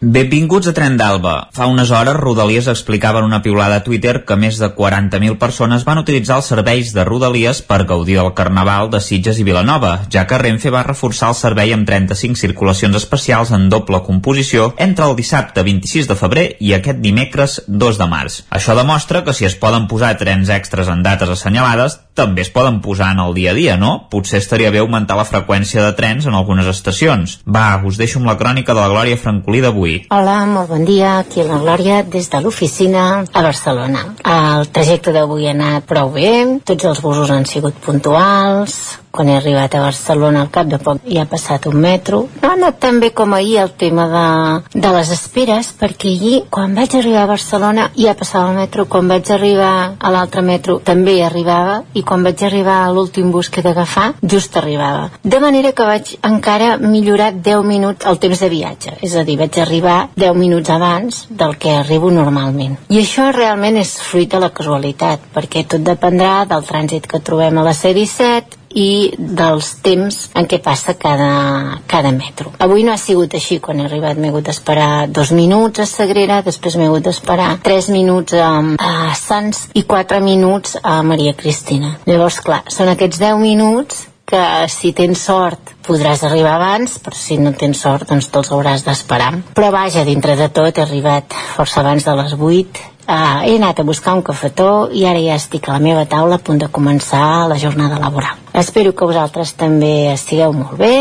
Benvinguts 0.00 0.68
a 0.70 0.72
Tren 0.76 0.94
d'Alba. 0.94 1.48
Fa 1.50 1.66
unes 1.66 1.90
hores 1.90 2.14
Rodalies 2.14 2.68
explicava 2.70 3.18
en 3.18 3.24
una 3.26 3.40
piulada 3.42 3.80
a 3.80 3.82
Twitter 3.82 4.20
que 4.22 4.36
més 4.38 4.60
de 4.62 4.68
40.000 4.76 5.34
persones 5.40 5.82
van 5.82 5.98
utilitzar 5.98 6.36
els 6.38 6.50
serveis 6.52 6.92
de 6.94 7.02
Rodalies 7.02 7.64
per 7.66 7.80
gaudir 7.82 8.14
del 8.20 8.30
Carnaval 8.38 8.92
de 8.92 9.00
Sitges 9.02 9.40
i 9.42 9.46
Vilanova, 9.48 10.04
ja 10.06 10.22
que 10.30 10.38
Renfe 10.38 10.70
va 10.70 10.84
reforçar 10.86 11.32
el 11.32 11.34
servei 11.34 11.74
amb 11.74 11.82
35 11.90 12.38
circulacions 12.38 12.94
especials 12.94 13.50
en 13.50 13.66
doble 13.74 13.98
composició 14.06 14.68
entre 14.78 15.08
el 15.10 15.18
dissabte 15.18 15.66
26 15.66 16.06
de 16.06 16.18
febrer 16.22 16.46
i 16.62 16.76
aquest 16.78 17.02
dimecres 17.02 17.64
2 17.66 17.98
de 17.98 18.06
març. 18.06 18.44
Això 18.54 18.78
demostra 18.78 19.24
que 19.26 19.34
si 19.34 19.50
es 19.50 19.58
poden 19.58 19.90
posar 19.90 20.14
trens 20.22 20.46
extras 20.46 20.94
en 20.94 21.02
dates 21.02 21.34
assenyalades, 21.34 21.98
també 22.18 22.42
es 22.42 22.50
poden 22.54 22.80
posar 22.84 23.12
en 23.14 23.22
el 23.22 23.34
dia 23.36 23.52
a 23.52 23.56
dia, 23.56 23.76
no? 23.80 23.92
Potser 24.10 24.42
estaria 24.42 24.72
bé 24.74 24.82
augmentar 24.82 25.16
la 25.18 25.26
freqüència 25.28 25.84
de 25.84 25.94
trens 25.98 26.26
en 26.26 26.34
algunes 26.34 26.66
estacions. 26.70 27.38
Va, 27.46 27.80
us 27.86 28.00
deixo 28.00 28.18
amb 28.20 28.30
la 28.30 28.36
crònica 28.40 28.74
de 28.74 28.82
la 28.82 28.90
Glòria 28.92 29.20
Francolí 29.20 29.62
d'avui. 29.64 29.96
Hola, 30.14 30.38
molt 30.50 30.72
bon 30.74 30.86
dia. 30.88 31.18
Aquí 31.22 31.46
la 31.46 31.60
Glòria 31.62 32.02
des 32.02 32.30
de 32.30 32.42
l'oficina 32.42 33.08
a 33.22 33.42
Barcelona. 33.42 34.04
El 34.24 34.70
trajecte 34.74 35.14
d'avui 35.14 35.48
ha 35.48 35.54
anat 35.56 35.86
prou 35.88 36.12
bé. 36.14 36.32
Tots 36.66 36.90
els 36.92 37.04
busos 37.04 37.30
han 37.30 37.46
sigut 37.46 37.78
puntuals 37.84 38.98
quan 39.10 39.28
he 39.28 39.36
arribat 39.36 39.74
a 39.74 39.82
Barcelona 39.82 40.42
al 40.42 40.50
cap 40.54 40.68
de 40.68 40.78
poc 40.78 41.02
ja 41.08 41.22
ha 41.22 41.30
passat 41.30 41.66
un 41.66 41.78
metro. 41.80 42.26
No 42.42 42.50
ha 42.50 42.56
anat 42.56 42.78
tan 42.80 43.00
bé 43.00 43.10
com 43.16 43.34
ahir 43.34 43.58
el 43.62 43.72
tema 43.80 44.06
de, 44.12 44.80
de 44.80 44.92
les 44.94 45.10
esperes, 45.14 45.72
perquè 45.78 46.12
ahir, 46.12 46.42
quan 46.50 46.74
vaig 46.76 46.96
arribar 46.98 47.24
a 47.24 47.30
Barcelona, 47.32 47.88
ja 47.96 48.14
passava 48.18 48.52
el 48.52 48.58
metro, 48.58 48.86
quan 48.86 49.08
vaig 49.08 49.30
arribar 49.32 49.72
a 49.98 50.12
l'altre 50.14 50.42
metro 50.42 50.78
també 50.84 51.18
hi 51.18 51.24
arribava, 51.26 51.80
i 51.94 52.02
quan 52.02 52.24
vaig 52.26 52.44
arribar 52.44 52.78
a 52.84 52.92
l'últim 52.92 53.32
bus 53.32 53.50
que 53.50 53.60
he 53.60 53.66
d'agafar, 53.66 54.12
just 54.22 54.56
arribava. 54.56 55.08
De 55.22 55.40
manera 55.40 55.72
que 55.72 55.88
vaig 55.88 56.14
encara 56.22 56.76
millorar 56.78 57.32
10 57.32 57.64
minuts 57.66 58.06
el 58.06 58.20
temps 58.22 58.44
de 58.44 58.50
viatge, 58.52 58.96
és 59.02 59.16
a 59.16 59.24
dir, 59.24 59.38
vaig 59.40 59.58
arribar 59.62 59.98
10 60.16 60.36
minuts 60.38 60.70
abans 60.70 61.24
del 61.30 61.56
que 61.58 61.74
arribo 61.74 62.10
normalment. 62.14 62.78
I 62.88 63.02
això 63.02 63.30
realment 63.34 63.78
és 63.80 63.96
fruit 64.02 64.30
de 64.30 64.40
la 64.42 64.52
casualitat, 64.54 65.28
perquè 65.34 65.64
tot 65.66 65.84
dependrà 65.84 66.44
del 66.48 66.64
trànsit 66.68 67.08
que 67.10 67.22
trobem 67.24 67.58
a 67.58 67.66
la 67.66 67.74
C-17, 67.76 68.57
i 68.74 69.14
dels 69.18 69.70
temps 69.84 70.18
en 70.36 70.48
què 70.48 70.60
passa 70.64 70.94
cada, 71.00 71.78
cada 71.88 72.12
metro. 72.12 72.52
Avui 72.58 72.84
no 72.84 72.92
ha 72.92 73.00
sigut 73.00 73.34
així, 73.34 73.60
quan 73.64 73.80
he 73.80 73.86
arribat 73.88 74.18
m'he 74.18 74.32
hagut 74.32 74.50
d'esperar 74.50 75.08
dos 75.08 75.32
minuts 75.32 75.80
a 75.80 75.88
Sagrera, 75.88 76.42
després 76.46 76.76
m'he 76.76 76.90
hagut 76.90 77.08
d'esperar 77.08 77.54
tres 77.64 77.88
minuts 77.92 78.36
a, 78.36 78.52
a 78.60 79.14
Sants 79.18 79.68
i 79.74 79.84
quatre 79.88 80.20
minuts 80.24 80.78
a 80.82 81.00
Maria 81.02 81.34
Cristina. 81.38 81.96
Llavors, 82.06 82.42
clar, 82.44 82.62
són 82.72 82.92
aquests 82.92 83.20
deu 83.22 83.40
minuts 83.40 84.06
que 84.28 84.44
si 84.68 84.92
tens 84.92 85.22
sort 85.24 85.72
podràs 85.86 86.20
arribar 86.26 86.58
abans, 86.58 86.98
però 87.00 87.16
si 87.16 87.38
no 87.40 87.54
tens 87.56 87.80
sort 87.80 88.10
doncs 88.10 88.28
te'ls 88.28 88.52
hauràs 88.52 88.84
d'esperar. 88.84 89.32
Però 89.56 89.72
vaja, 89.72 90.04
dintre 90.04 90.36
de 90.36 90.50
tot 90.52 90.76
he 90.76 90.84
arribat 90.84 91.32
força 91.54 91.80
abans 91.80 92.04
de 92.04 92.16
les 92.20 92.36
8 92.36 92.97
Uh, 93.08 93.40
he 93.48 93.54
anat 93.56 93.78
a 93.80 93.86
buscar 93.88 94.12
un 94.12 94.20
cafetó 94.20 94.90
i 94.92 95.06
ara 95.08 95.20
ja 95.24 95.38
estic 95.40 95.64
a 95.64 95.78
la 95.78 95.80
meva 95.80 96.02
taula 96.04 96.36
a 96.36 96.42
punt 96.44 96.58
de 96.60 96.66
començar 96.68 97.48
la 97.48 97.56
jornada 97.56 97.96
laboral. 98.02 98.36
Espero 98.52 98.92
que 98.92 99.08
vosaltres 99.08 99.54
també 99.56 100.10
estigueu 100.12 100.52
molt 100.52 100.76
bé 100.76 100.92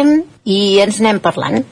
i 0.47 0.79
ens 0.79 1.01
anem 1.03 1.19
parlant. 1.19 1.65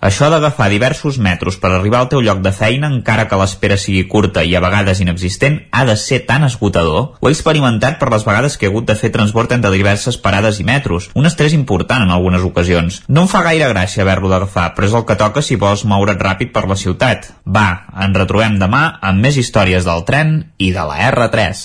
Això 0.00 0.30
d'agafar 0.32 0.70
diversos 0.72 1.18
metros 1.20 1.58
per 1.60 1.74
arribar 1.74 1.98
al 2.00 2.08
teu 2.08 2.22
lloc 2.24 2.40
de 2.40 2.54
feina, 2.56 2.88
encara 2.88 3.26
que 3.28 3.36
l'espera 3.36 3.76
sigui 3.76 4.06
curta 4.08 4.40
i 4.48 4.54
a 4.56 4.62
vegades 4.64 5.02
inexistent, 5.04 5.58
ha 5.76 5.84
de 5.84 5.96
ser 6.00 6.22
tan 6.24 6.46
esgotador. 6.46 7.20
Ho 7.20 7.28
he 7.28 7.34
experimentat 7.36 7.98
per 8.00 8.08
les 8.08 8.24
vegades 8.24 8.56
que 8.56 8.66
he 8.66 8.70
hagut 8.72 8.88
de 8.88 8.96
fer 8.96 9.12
transport 9.12 9.52
entre 9.52 9.74
diverses 9.76 10.16
parades 10.16 10.60
i 10.60 10.64
metros. 10.64 11.10
Un 11.12 11.28
estrès 11.28 11.52
important 11.52 12.06
en 12.06 12.14
algunes 12.16 12.48
ocasions. 12.48 13.02
No 13.08 13.26
em 13.26 13.28
fa 13.28 13.44
gaire 13.44 13.68
gràcia 13.74 14.00
haver-lo 14.06 14.32
d'agafar, 14.32 14.70
però 14.74 14.88
és 14.88 14.96
el 14.96 15.04
que 15.04 15.20
toca 15.20 15.44
si 15.44 15.60
vols 15.60 15.84
moure't 15.84 16.16
ràpid 16.16 16.56
per 16.56 16.64
la 16.64 16.80
ciutat. 16.80 17.34
Va, 17.44 17.68
ens 17.92 18.16
retrobem 18.16 18.56
demà 18.56 18.86
amb 19.04 19.20
més 19.20 19.36
històries 19.36 19.84
del 19.84 20.08
tren 20.08 20.36
i 20.56 20.72
de 20.72 20.88
la 20.88 21.10
R3. 21.12 21.64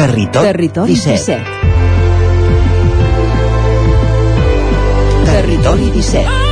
Territori, 0.00 0.46
Territori 0.48 0.96
17. 0.96 1.26
17. 1.28 1.59
Territori 5.26 5.90
17. 5.90 6.50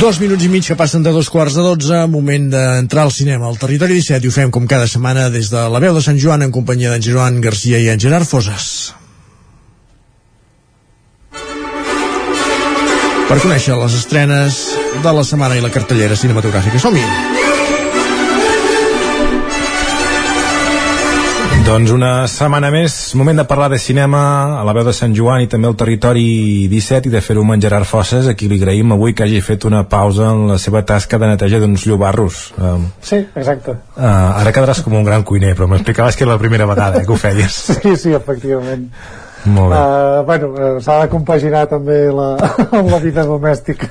Dos 0.00 0.18
minuts 0.18 0.42
i 0.42 0.48
mig 0.50 0.66
que 0.66 0.74
passen 0.74 1.04
de 1.04 1.12
dos 1.14 1.28
quarts 1.30 1.54
de 1.54 1.62
dotze, 1.62 2.00
moment 2.10 2.48
d'entrar 2.50 3.04
al 3.06 3.12
cinema 3.14 3.46
al 3.46 3.60
Territori 3.60 4.00
17 4.00 4.26
i 4.26 4.32
ho 4.32 4.34
fem 4.34 4.50
com 4.50 4.66
cada 4.66 4.88
setmana 4.90 5.28
des 5.30 5.52
de 5.52 5.62
la 5.70 5.82
veu 5.84 5.94
de 5.94 6.02
Sant 6.02 6.18
Joan 6.18 6.42
en 6.42 6.50
companyia 6.50 6.90
d'en 6.90 7.04
Joan 7.04 7.38
Garcia 7.44 7.78
i 7.78 7.86
en 7.92 8.02
Gerard 8.02 8.26
Foses. 8.26 8.94
Per 13.28 13.38
conèixer 13.40 13.78
les 13.78 13.94
estrenes 14.00 14.58
de 15.04 15.14
la 15.14 15.22
setmana 15.24 15.56
i 15.56 15.62
la 15.64 15.70
cartellera 15.72 16.18
cinematogràfica. 16.18 16.82
Som-hi! 16.82 17.41
Doncs 21.62 21.92
una 21.94 22.26
setmana 22.26 22.72
més, 22.74 22.94
moment 23.14 23.38
de 23.38 23.44
parlar 23.48 23.68
de 23.70 23.78
cinema 23.78 24.18
a 24.58 24.64
la 24.66 24.72
veu 24.74 24.82
de 24.84 24.92
Sant 24.96 25.12
Joan 25.14 25.44
i 25.44 25.48
també 25.50 25.68
al 25.70 25.76
territori 25.78 26.24
17 26.68 27.08
i 27.08 27.12
de 27.12 27.20
fer-ho 27.22 27.44
amb 27.46 27.54
en 27.54 27.62
Gerard 27.62 27.86
Fosses, 27.88 28.26
a 28.26 28.34
qui 28.34 28.48
li 28.50 28.58
agraïm 28.58 28.92
avui 28.96 29.14
que 29.14 29.22
hagi 29.24 29.38
fet 29.46 29.64
una 29.68 29.84
pausa 29.88 30.32
en 30.34 30.48
la 30.50 30.58
seva 30.60 30.82
tasca 30.88 31.20
de 31.22 31.30
neteja 31.30 31.60
d'uns 31.62 31.86
llobarros. 31.86 32.42
Um, 32.58 32.88
Sí, 33.00 33.22
exacte. 33.38 33.76
uh, 33.94 34.02
ara 34.42 34.52
quedaràs 34.52 34.82
com 34.82 34.98
un 34.98 35.06
gran 35.06 35.22
cuiner, 35.22 35.54
però 35.56 35.70
m'explicaves 35.70 36.18
que 36.18 36.26
era 36.26 36.34
la 36.34 36.42
primera 36.42 36.66
vegada 36.66 37.00
eh, 37.00 37.06
que 37.06 37.14
ho 37.14 37.20
feies. 37.20 37.62
Sí, 37.82 37.94
sí, 37.96 38.12
efectivament. 38.18 38.90
Molt 39.46 39.72
bé. 39.72 39.78
Uh, 39.78 40.26
bueno, 40.26 40.52
uh, 40.52 40.76
s'ha 40.82 40.98
de 41.04 41.08
compaginar 41.14 41.64
també 41.70 42.02
la, 42.12 42.28
amb 42.68 42.90
la 42.96 43.00
vida 43.06 43.24
domèstica. 43.24 43.88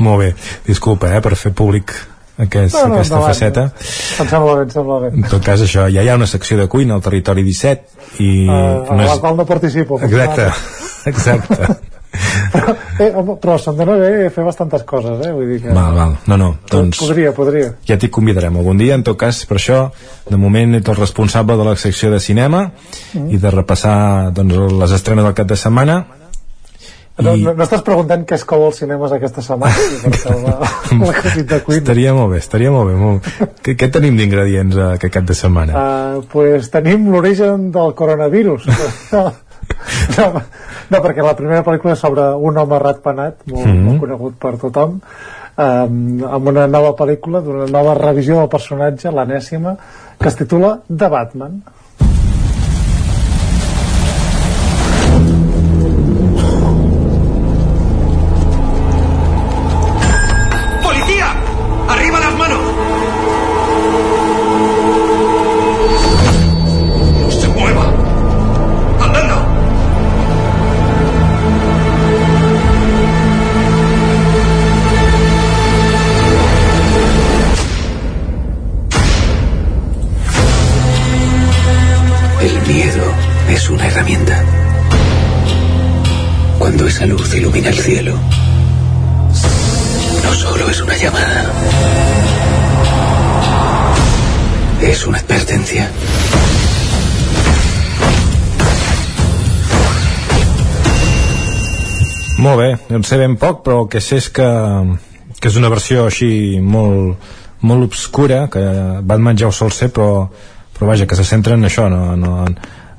Molt 0.00 0.18
bé. 0.24 0.34
Disculpa, 0.66 1.12
eh, 1.12 1.20
per 1.20 1.36
fer 1.36 1.52
públic 1.52 1.92
aquest, 2.38 2.74
No, 2.74 2.88
no, 2.88 2.94
aquesta 2.94 3.14
endavant. 3.14 3.32
faceta. 3.34 3.64
Em 4.20 4.28
sembla 4.28 4.54
bé, 4.54 4.62
em 4.62 4.70
sembla 4.70 4.98
bé. 5.00 5.10
En 5.16 5.28
tot 5.30 5.44
cas, 5.44 5.60
això, 5.64 5.88
ja 5.92 6.02
hi 6.02 6.08
ha 6.08 6.14
una 6.18 6.26
secció 6.26 6.56
de 6.58 6.66
cuina 6.68 6.94
al 6.94 7.02
territori 7.02 7.42
17 7.42 8.22
i... 8.22 8.30
Uh, 8.48 8.92
a 8.92 8.96
la 9.02 9.18
qual 9.20 9.36
no 9.36 9.46
participo. 9.46 10.00
Exacte, 10.02 10.50
exacte. 11.06 11.66
Eh, 12.98 13.10
home, 13.12 13.34
però 13.42 13.58
se'm 13.60 13.76
dona 13.76 13.92
bé 14.00 14.30
fer 14.32 14.40
bastantes 14.46 14.80
coses, 14.88 15.18
eh? 15.26 15.32
Vull 15.36 15.50
dir 15.50 15.58
que... 15.66 15.72
Val, 15.76 15.92
val. 15.92 16.14
No, 16.30 16.36
no, 16.40 16.46
doncs... 16.70 16.96
Podria, 17.02 17.32
podria. 17.36 17.74
Ja 17.84 17.98
t'hi 18.00 18.08
convidarem 18.08 18.56
algun 18.56 18.78
dia, 18.80 18.94
en 18.96 19.02
tot 19.04 19.18
cas, 19.20 19.42
per 19.44 19.58
això, 19.58 19.80
de 20.24 20.38
moment 20.40 20.78
ets 20.78 20.88
el 20.88 20.96
responsable 20.96 21.58
de 21.60 21.66
la 21.68 21.74
secció 21.76 22.08
de 22.14 22.20
cinema 22.24 22.70
Mm. 23.12 23.28
i 23.32 23.36
de 23.42 23.50
repassar 23.52 24.30
doncs, 24.32 24.56
les 24.80 24.90
estrenes 24.96 25.24
del 25.28 25.34
cap 25.36 25.46
de 25.48 25.56
setmana. 25.60 25.98
No, 27.16 27.32
no, 27.32 27.52
no 27.56 27.64
estàs 27.64 27.80
preguntant 27.84 28.26
què 28.28 28.36
es 28.36 28.42
cou 28.44 28.66
als 28.66 28.82
cinemes 28.82 29.12
aquesta 29.16 29.40
setmana? 29.44 29.72
La, 30.46 30.56
la 31.00 31.12
de 31.48 31.60
cuina. 31.64 31.80
Estaria 31.80 32.12
molt 32.16 32.34
bé, 32.34 32.40
estaria 32.42 32.72
molt 32.74 32.90
bé. 32.90 32.96
Molt... 33.00 33.30
Què, 33.64 33.72
què 33.80 33.88
tenim 33.92 34.18
d'ingredients 34.20 34.76
uh, 34.76 34.90
aquest 34.98 35.14
cap 35.14 35.24
de 35.28 35.36
setmana? 35.38 35.72
Uh, 35.80 36.26
pues 36.32 36.68
tenim 36.72 37.08
l'origen 37.12 37.70
del 37.72 37.94
coronavirus. 37.96 38.68
no, 40.18 40.26
no, 40.92 41.00
perquè 41.00 41.24
la 41.24 41.34
primera 41.38 41.64
pel·lícula 41.66 41.96
és 41.96 42.04
sobre 42.04 42.28
un 42.36 42.60
home 42.60 42.82
ratpenat, 42.84 43.40
molt, 43.46 43.64
mm. 43.64 43.72
-hmm. 43.72 43.88
molt 43.88 44.04
conegut 44.04 44.36
per 44.42 44.54
tothom, 44.60 45.00
um, 45.56 46.24
amb 46.38 46.52
una 46.52 46.66
nova 46.66 46.92
pel·lícula, 47.00 47.40
d'una 47.40 47.70
nova 47.72 47.96
revisió 47.96 48.36
del 48.42 48.52
personatge, 48.52 49.10
l'anèsima, 49.10 49.76
que 50.20 50.28
es 50.28 50.36
titula 50.36 50.80
The 50.88 51.08
Batman. 51.08 51.62
Molt 102.46 102.60
bé, 102.60 102.66
en 102.94 103.02
sé 103.02 103.16
ben 103.18 103.34
poc, 103.42 103.64
però 103.66 103.80
el 103.82 103.88
que 103.90 103.98
sé 103.98 104.20
és 104.20 104.28
que, 104.30 104.46
que 105.40 105.50
és 105.50 105.56
una 105.58 105.70
versió 105.72 106.04
així 106.06 106.60
molt, 106.62 107.24
molt 107.66 107.88
obscura, 107.88 108.44
que 108.52 108.62
Batman 109.02 109.40
ja 109.40 109.48
ho 109.48 109.54
sol 109.54 109.72
ser, 109.74 109.88
però, 109.94 110.28
però 110.76 110.92
vaja, 110.92 111.08
que 111.10 111.18
se 111.18 111.26
centra 111.26 111.56
en 111.58 111.66
això, 111.66 111.88
no, 111.90 112.14
no, 112.14 112.36
en, 112.46 112.54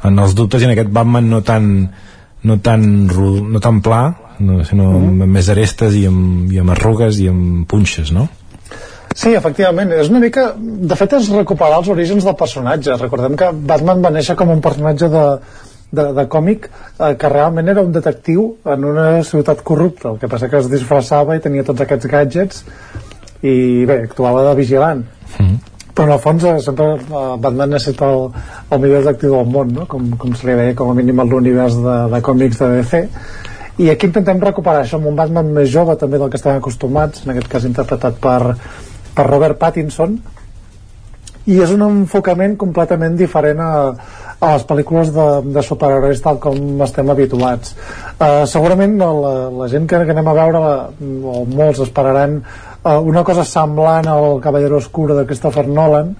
en 0.10 0.20
els 0.20 0.36
dubtes 0.36 0.60
i 0.60 0.68
en 0.68 0.74
aquest 0.74 0.92
Batman 0.92 1.30
no 1.32 1.40
tan, 1.48 1.70
no 2.44 2.58
tan, 2.66 2.84
no 3.08 3.62
tan 3.64 3.80
pla, 3.86 4.02
no, 4.44 4.60
sinó 4.68 4.90
amb 4.98 5.24
més 5.38 5.48
arestes 5.54 5.96
i 5.96 6.04
amb, 6.10 6.52
i 6.52 6.60
amb 6.60 6.76
arrugues 6.76 7.22
i 7.24 7.30
amb 7.32 7.64
punxes, 7.72 8.12
no? 8.12 8.28
Sí, 9.16 9.32
efectivament, 9.32 9.96
és 9.96 10.12
una 10.12 10.20
mica... 10.22 10.50
De 10.60 11.00
fet, 11.00 11.16
és 11.22 11.32
recuperar 11.32 11.80
els 11.80 11.88
orígens 11.90 12.28
del 12.28 12.36
personatge. 12.38 13.00
Recordem 13.00 13.40
que 13.40 13.48
Batman 13.72 14.04
va 14.04 14.12
néixer 14.14 14.36
com 14.38 14.52
un 14.54 14.60
personatge 14.62 15.08
de, 15.10 15.24
de, 15.92 16.06
de 16.14 16.26
còmic 16.28 16.68
eh, 16.70 17.14
que 17.20 17.30
realment 17.32 17.70
era 17.72 17.84
un 17.86 17.94
detectiu 17.96 18.50
en 18.66 18.86
una 18.86 19.24
ciutat 19.24 19.64
corrupta. 19.64 20.12
El 20.12 20.20
que 20.22 20.30
passa 20.32 20.50
que 20.52 20.60
es 20.60 20.70
disfressava 20.72 21.38
i 21.38 21.44
tenia 21.44 21.66
tots 21.68 21.84
aquests 21.84 22.12
gadgets 22.12 22.64
i 23.46 23.86
bé, 23.88 24.04
actuava 24.10 24.44
de 24.50 24.56
vigilant. 24.60 25.04
Però 25.98 26.06
en 26.06 26.14
el 26.14 26.22
fons 26.22 26.44
eh, 26.46 26.56
sempre 26.62 26.92
eh, 27.00 27.26
Batman 27.42 27.80
sempre 27.80 28.10
el, 28.14 28.24
el 28.72 28.82
millor 28.84 29.06
detectiu 29.06 29.36
del 29.38 29.52
món, 29.54 29.74
no? 29.74 29.88
com, 29.90 30.12
com 30.20 30.36
se 30.36 30.50
li 30.50 30.58
deia 30.60 30.76
com 30.78 30.92
a 30.92 30.98
mínim 30.98 31.20
a 31.20 31.26
l'univers 31.26 31.78
de, 31.82 32.00
de 32.14 32.24
còmics 32.26 32.62
de 32.62 32.72
DC. 32.76 33.04
I 33.78 33.92
aquí 33.94 34.10
intentem 34.10 34.42
recuperar 34.42 34.84
això 34.84 34.98
amb 34.98 35.10
un 35.10 35.18
Batman 35.18 35.54
més 35.54 35.70
jove 35.70 35.96
també 36.02 36.18
del 36.18 36.32
que 36.34 36.40
estem 36.40 36.58
acostumats, 36.58 37.24
en 37.24 37.34
aquest 37.34 37.50
cas 37.52 37.66
interpretat 37.70 38.18
per, 38.22 38.58
per 39.14 39.26
Robert 39.30 39.60
Pattinson 39.62 40.18
i 41.48 41.62
és 41.64 41.72
un 41.72 41.84
enfocament 41.86 42.58
completament 42.60 43.16
diferent 43.16 43.62
a, 43.64 43.72
a 44.40 44.54
les 44.54 44.66
pel·lícules 44.70 45.12
de, 45.16 45.28
de 45.50 45.64
superherois 45.66 46.22
tal 46.22 46.38
com 46.42 46.82
estem 46.86 47.10
habituats 47.10 47.74
uh, 47.74 48.46
segurament 48.50 48.98
la, 49.02 49.34
la 49.50 49.70
gent 49.72 49.88
que, 49.90 50.04
que 50.06 50.14
anem 50.14 50.30
a 50.30 50.36
veure 50.38 50.62
la, 50.62 50.74
o 51.34 51.46
molts 51.50 51.82
esperaran 51.88 52.40
uh, 52.44 53.00
una 53.02 53.24
cosa 53.26 53.46
semblant 53.48 54.10
al 54.12 54.38
Cavallero 54.44 54.78
Oscuro 54.78 55.18
de 55.18 55.26
Christopher 55.26 55.66
Nolan 55.68 56.14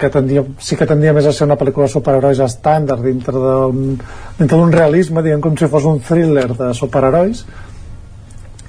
que 0.00 0.08
tendria, 0.08 0.44
sí 0.62 0.78
que 0.80 0.88
tendria 0.88 1.12
més 1.12 1.26
a 1.28 1.32
ser 1.36 1.48
una 1.48 1.58
pel·lícula 1.60 1.88
de 1.88 1.92
superherois 1.92 2.38
estàndard 2.40 3.04
dintre 3.04 3.34
d'un 3.36 4.72
realisme, 4.72 5.20
diguem 5.20 5.42
com 5.44 5.58
si 5.58 5.68
fos 5.68 5.84
un 5.90 6.00
thriller 6.06 6.48
de 6.54 6.70
superherois 6.78 7.44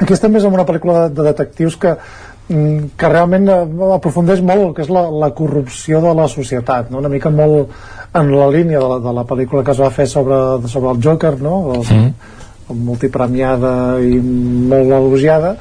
aquí 0.01 0.17
estem 0.17 0.33
més 0.33 0.43
en 0.43 0.57
una 0.57 0.65
pel·lícula 0.67 1.05
de, 1.05 1.15
de 1.15 1.29
detectius 1.29 1.77
que 1.79 1.93
mm, 1.93 2.93
que 2.97 3.13
realment 3.13 3.47
eh, 3.47 3.61
aprofundeix 3.95 4.41
molt 4.41 4.65
el 4.65 4.75
que 4.75 4.87
és 4.87 4.91
la, 4.91 5.05
la 5.23 5.31
corrupció 5.37 6.01
de 6.03 6.13
la 6.17 6.27
societat 6.31 6.89
no? 6.91 6.99
una 7.05 7.13
mica 7.13 7.29
molt 7.29 7.71
en 8.13 8.31
la 8.35 8.47
línia 8.51 8.79
de 8.79 8.87
la, 8.91 8.99
de 8.99 9.13
la 9.15 9.25
pel·lícula 9.27 9.63
que 9.63 9.71
es 9.71 9.79
va 9.79 9.91
fer 9.93 10.07
sobre, 10.07 10.37
sobre 10.67 10.91
el 10.91 11.03
Joker 11.03 11.37
no? 11.41 11.57
el, 11.75 11.85
Mm. 12.71 12.79
multipremiada 12.87 13.99
i 13.99 14.17
molt 14.21 14.97
elogiada 14.97 15.55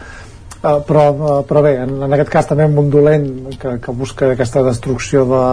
Uh, 0.60 0.82
però, 0.84 1.02
uh, 1.08 1.36
però 1.48 1.62
bé, 1.64 1.70
en, 1.80 1.94
en 2.04 2.12
aquest 2.12 2.28
cas 2.28 2.44
també 2.44 2.66
amb 2.66 2.76
un 2.82 2.90
dolent 2.92 3.22
que, 3.56 3.70
que 3.80 3.92
busca 3.96 4.26
aquesta 4.34 4.60
destrucció 4.60 5.22
de, 5.24 5.44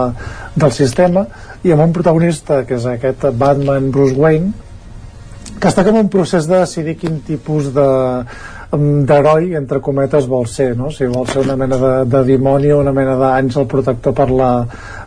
del 0.52 0.74
sistema 0.76 1.22
i 1.64 1.72
amb 1.72 1.86
un 1.86 1.94
protagonista 1.96 2.58
que 2.68 2.76
és 2.76 2.84
aquest 2.84 3.24
Batman 3.40 3.86
Bruce 3.88 4.18
Wayne 4.20 4.52
que 5.56 5.70
està 5.70 5.86
com 5.86 5.96
un 5.96 6.10
procés 6.12 6.44
de 6.44 6.58
decidir 6.60 6.98
quin 7.00 7.22
tipus 7.24 7.70
de 7.72 7.86
d'heroi, 8.70 9.54
entre 9.56 9.80
cometes, 9.80 10.26
vol 10.28 10.44
ser, 10.46 10.74
no? 10.76 10.90
Si 10.92 11.06
vol 11.08 11.26
ser 11.28 11.40
una 11.40 11.56
mena 11.56 11.78
de, 11.80 11.92
de 12.04 12.20
dimoni 12.28 12.68
o 12.72 12.80
una 12.82 12.92
mena 12.92 13.14
d'àngel 13.16 13.64
protector 13.70 14.12
per 14.12 14.28
la, 14.28 14.50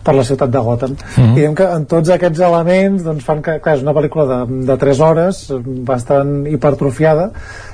per 0.03 0.15
la 0.17 0.23
ciutat 0.25 0.49
de 0.49 0.63
Gotham. 0.65 0.95
Mhm. 0.97 1.27
I 1.31 1.35
diguem 1.35 1.55
que 1.59 1.67
en 1.75 1.85
tots 1.85 2.09
aquests 2.09 2.41
elements 2.47 3.03
doncs, 3.05 3.23
fan 3.27 3.43
que, 3.45 3.59
clar, 3.61 3.75
és 3.77 3.83
una 3.85 3.93
pel·lícula 3.93 4.25
de, 4.31 4.61
de 4.71 4.77
3 4.81 5.03
hores, 5.05 5.43
bastant 5.85 6.47
hipertrofiada, 6.49 7.29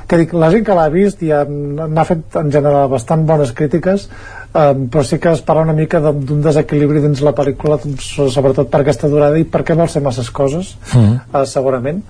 que 0.07 0.19
dic, 0.19 0.35
la 0.35 0.51
gent 0.51 0.67
que 0.67 0.75
l'ha 0.75 0.89
vist 0.91 1.23
ja 1.23 1.45
n'ha 1.47 2.07
fet 2.07 2.35
en 2.39 2.51
general 2.51 2.91
bastant 2.91 3.23
bones 3.27 3.55
crítiques, 3.55 4.09
eh, 4.53 4.73
però 4.91 5.03
sí 5.07 5.19
que 5.23 5.31
es 5.31 5.41
parla 5.41 5.63
una 5.69 5.75
mica 5.77 6.03
d'un 6.03 6.43
desequilibri 6.43 6.99
dins 7.03 7.23
la 7.23 7.35
pel·lícula, 7.35 7.79
sobretot 8.03 8.67
per 8.71 8.83
aquesta 8.83 9.07
durada 9.07 9.39
i 9.39 9.47
perquè 9.47 9.75
vol 9.75 9.87
ser 9.87 10.03
masses 10.03 10.31
coses, 10.31 10.75
Mm. 10.93 11.19
eh, 11.33 11.45
segurament 11.45 12.03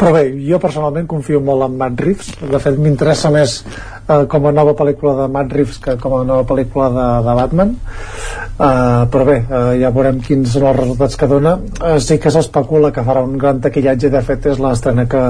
però 0.00 0.14
bé, 0.16 0.22
jo 0.48 0.56
personalment 0.62 1.04
confio 1.08 1.42
molt 1.44 1.66
en 1.66 1.74
Matt 1.76 2.00
Reeves. 2.00 2.30
De 2.40 2.58
fet 2.62 2.78
m'interessa 2.80 3.28
més 3.34 3.58
eh, 3.60 4.22
com 4.32 4.46
a 4.48 4.52
nova 4.56 4.72
pel·lícula 4.78 5.12
de 5.18 5.26
Matt 5.32 5.52
Reeves 5.52 5.76
que 5.84 5.96
com 6.00 6.14
a 6.16 6.22
nova 6.24 6.46
pel·lícula 6.48 6.86
de, 6.94 7.08
de 7.26 7.34
Batman. 7.36 7.74
Eh, 7.76 9.02
però 9.12 9.26
bé, 9.28 9.36
eh, 9.42 9.74
ja 9.82 9.92
veurem 9.92 10.22
quins 10.24 10.54
són 10.56 10.70
els 10.70 10.78
resultats 10.78 11.20
que 11.20 11.28
dona. 11.28 11.58
Eh, 11.90 11.98
sí 12.00 12.16
que 12.22 12.32
s'especula 12.32 12.92
que 12.96 13.04
farà 13.04 13.24
un 13.26 13.36
gran 13.40 13.60
taquillatge. 13.60 14.12
De 14.14 14.22
fet 14.24 14.48
és 14.54 14.62
l'estrena 14.62 15.04
que, 15.10 15.20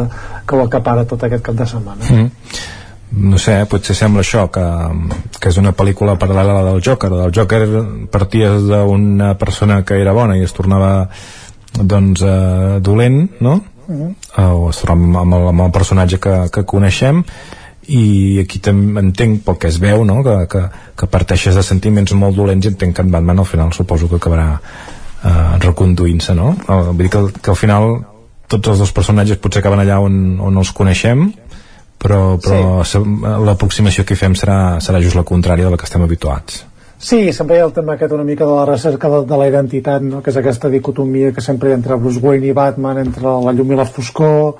que 0.47 0.57
ho 0.61 0.63
acapara 0.69 1.07
tot 1.09 1.27
aquest 1.27 1.45
cap 1.51 1.59
de 1.59 1.67
setmana. 1.75 2.07
Mm. 2.15 2.31
no 3.31 3.39
sé, 3.43 3.57
eh, 3.59 3.67
potser 3.67 3.97
sembla 3.99 4.23
això 4.23 4.45
que, 4.55 4.65
que 5.43 5.51
és 5.51 5.59
una 5.59 5.75
pel·lícula 5.75 6.15
paral·lela 6.15 6.55
a 6.55 6.61
la 6.61 6.71
del 6.71 6.85
Joker. 6.87 7.11
El 7.27 7.35
Joker 7.35 7.65
partia 8.15 8.55
d'una 8.55 9.35
persona 9.35 9.83
que 9.83 9.99
era 9.99 10.15
bona 10.15 10.39
i 10.39 10.47
es 10.47 10.55
tornava 10.55 11.09
doncs 11.75 12.23
eh, 12.23 12.79
dolent 12.87 13.25
no? 13.43 13.59
Mhm. 13.91 14.15
eh, 14.39 14.45
o 14.47 14.71
es 14.71 14.79
troba 14.79 15.21
amb, 15.21 15.35
el, 15.35 15.49
amb 15.51 15.67
el 15.67 15.73
personatge 15.75 16.21
que, 16.23 16.37
que 16.55 16.63
coneixem 16.65 17.25
i 17.91 18.39
aquí 18.39 18.61
també 18.63 19.03
entenc 19.03 19.43
pel 19.43 19.59
que 19.59 19.69
es 19.69 19.81
veu 19.83 20.05
no? 20.07 20.21
que, 20.23 20.37
que, 20.53 20.63
que 20.95 21.11
parteixes 21.11 21.59
de 21.59 21.65
sentiments 21.67 22.15
molt 22.15 22.39
dolents 22.39 22.67
i 22.67 22.71
entenc 22.71 22.95
que 22.97 23.03
en 23.03 23.11
Batman 23.11 23.43
al 23.43 23.49
final 23.51 23.73
suposo 23.75 24.09
que 24.09 24.21
acabarà 24.21 24.49
eh, 25.25 25.59
reconduint-se 25.65 26.37
no? 26.39 26.55
El, 26.69 26.93
vull 26.93 27.09
dir 27.09 27.13
que, 27.17 27.25
que 27.41 27.51
al 27.51 27.59
final 27.59 27.91
tots 28.51 28.75
els 28.75 28.85
dos 28.85 28.95
personatges 28.95 29.43
potser 29.43 29.65
acaben 29.65 29.83
allà 29.83 29.99
on, 30.05 30.39
on 30.39 30.63
els 30.63 30.71
coneixem 30.77 31.27
però, 32.01 32.39
però 32.41 32.85
sí. 32.87 33.03
l'aproximació 33.45 34.07
que 34.07 34.15
hi 34.15 34.23
fem 34.23 34.39
serà, 34.39 34.79
serà 34.81 35.03
just 35.03 35.19
la 35.19 35.27
contrària 35.27 35.67
de 35.67 35.75
la 35.75 35.81
que 35.81 35.89
estem 35.89 36.07
habituats 36.07 36.63
Sí, 37.01 37.33
sempre 37.33 37.57
hi 37.57 37.61
ha 37.63 37.65
el 37.65 37.73
tema 37.73 37.95
aquest 37.97 38.13
una 38.13 38.27
mica 38.29 38.45
de 38.45 38.53
la 38.53 38.67
recerca 38.69 39.09
de, 39.09 39.23
de 39.25 39.37
la 39.41 39.47
identitat, 39.49 40.03
no? 40.05 40.21
que 40.21 40.29
és 40.29 40.37
aquesta 40.37 40.69
dicotomia 40.69 41.33
que 41.33 41.41
sempre 41.41 41.71
hi 41.71 41.73
ha 41.73 41.79
entre 41.79 41.97
Bruce 41.97 42.21
Wayne 42.21 42.51
i 42.51 42.57
Batman, 42.57 43.01
entre 43.01 43.39
la 43.41 43.55
llum 43.57 43.73
i 43.73 43.79
la 43.79 43.87
foscor, 43.89 44.59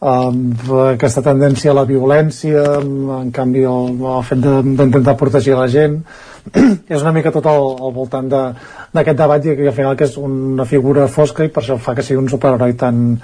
amb 0.00 0.68
aquesta 0.90 1.22
tendència 1.24 1.72
a 1.72 1.76
la 1.76 1.86
violència, 1.88 2.66
en 2.80 3.32
canvi 3.32 3.64
el, 3.68 3.96
el 3.96 4.26
fet 4.28 4.44
d'intentar 4.44 5.16
protegir 5.20 5.56
la 5.56 5.68
gent, 5.72 5.96
és 6.94 7.00
una 7.00 7.12
mica 7.16 7.32
tot 7.32 7.48
al, 7.48 7.64
al 7.80 7.96
voltant 7.96 8.28
d'aquest 8.28 9.12
de, 9.12 9.18
debat 9.22 9.48
i 9.48 9.56
que 9.56 9.68
al 9.72 9.76
final 9.76 9.96
que 9.96 10.08
és 10.08 10.16
una 10.20 10.68
figura 10.68 11.08
fosca 11.08 11.44
i 11.44 11.52
per 11.52 11.62
això 11.64 11.76
fa 11.80 11.96
que 11.96 12.04
sigui 12.04 12.20
un 12.20 12.28
superheroi 12.32 12.76
tan, 12.80 13.14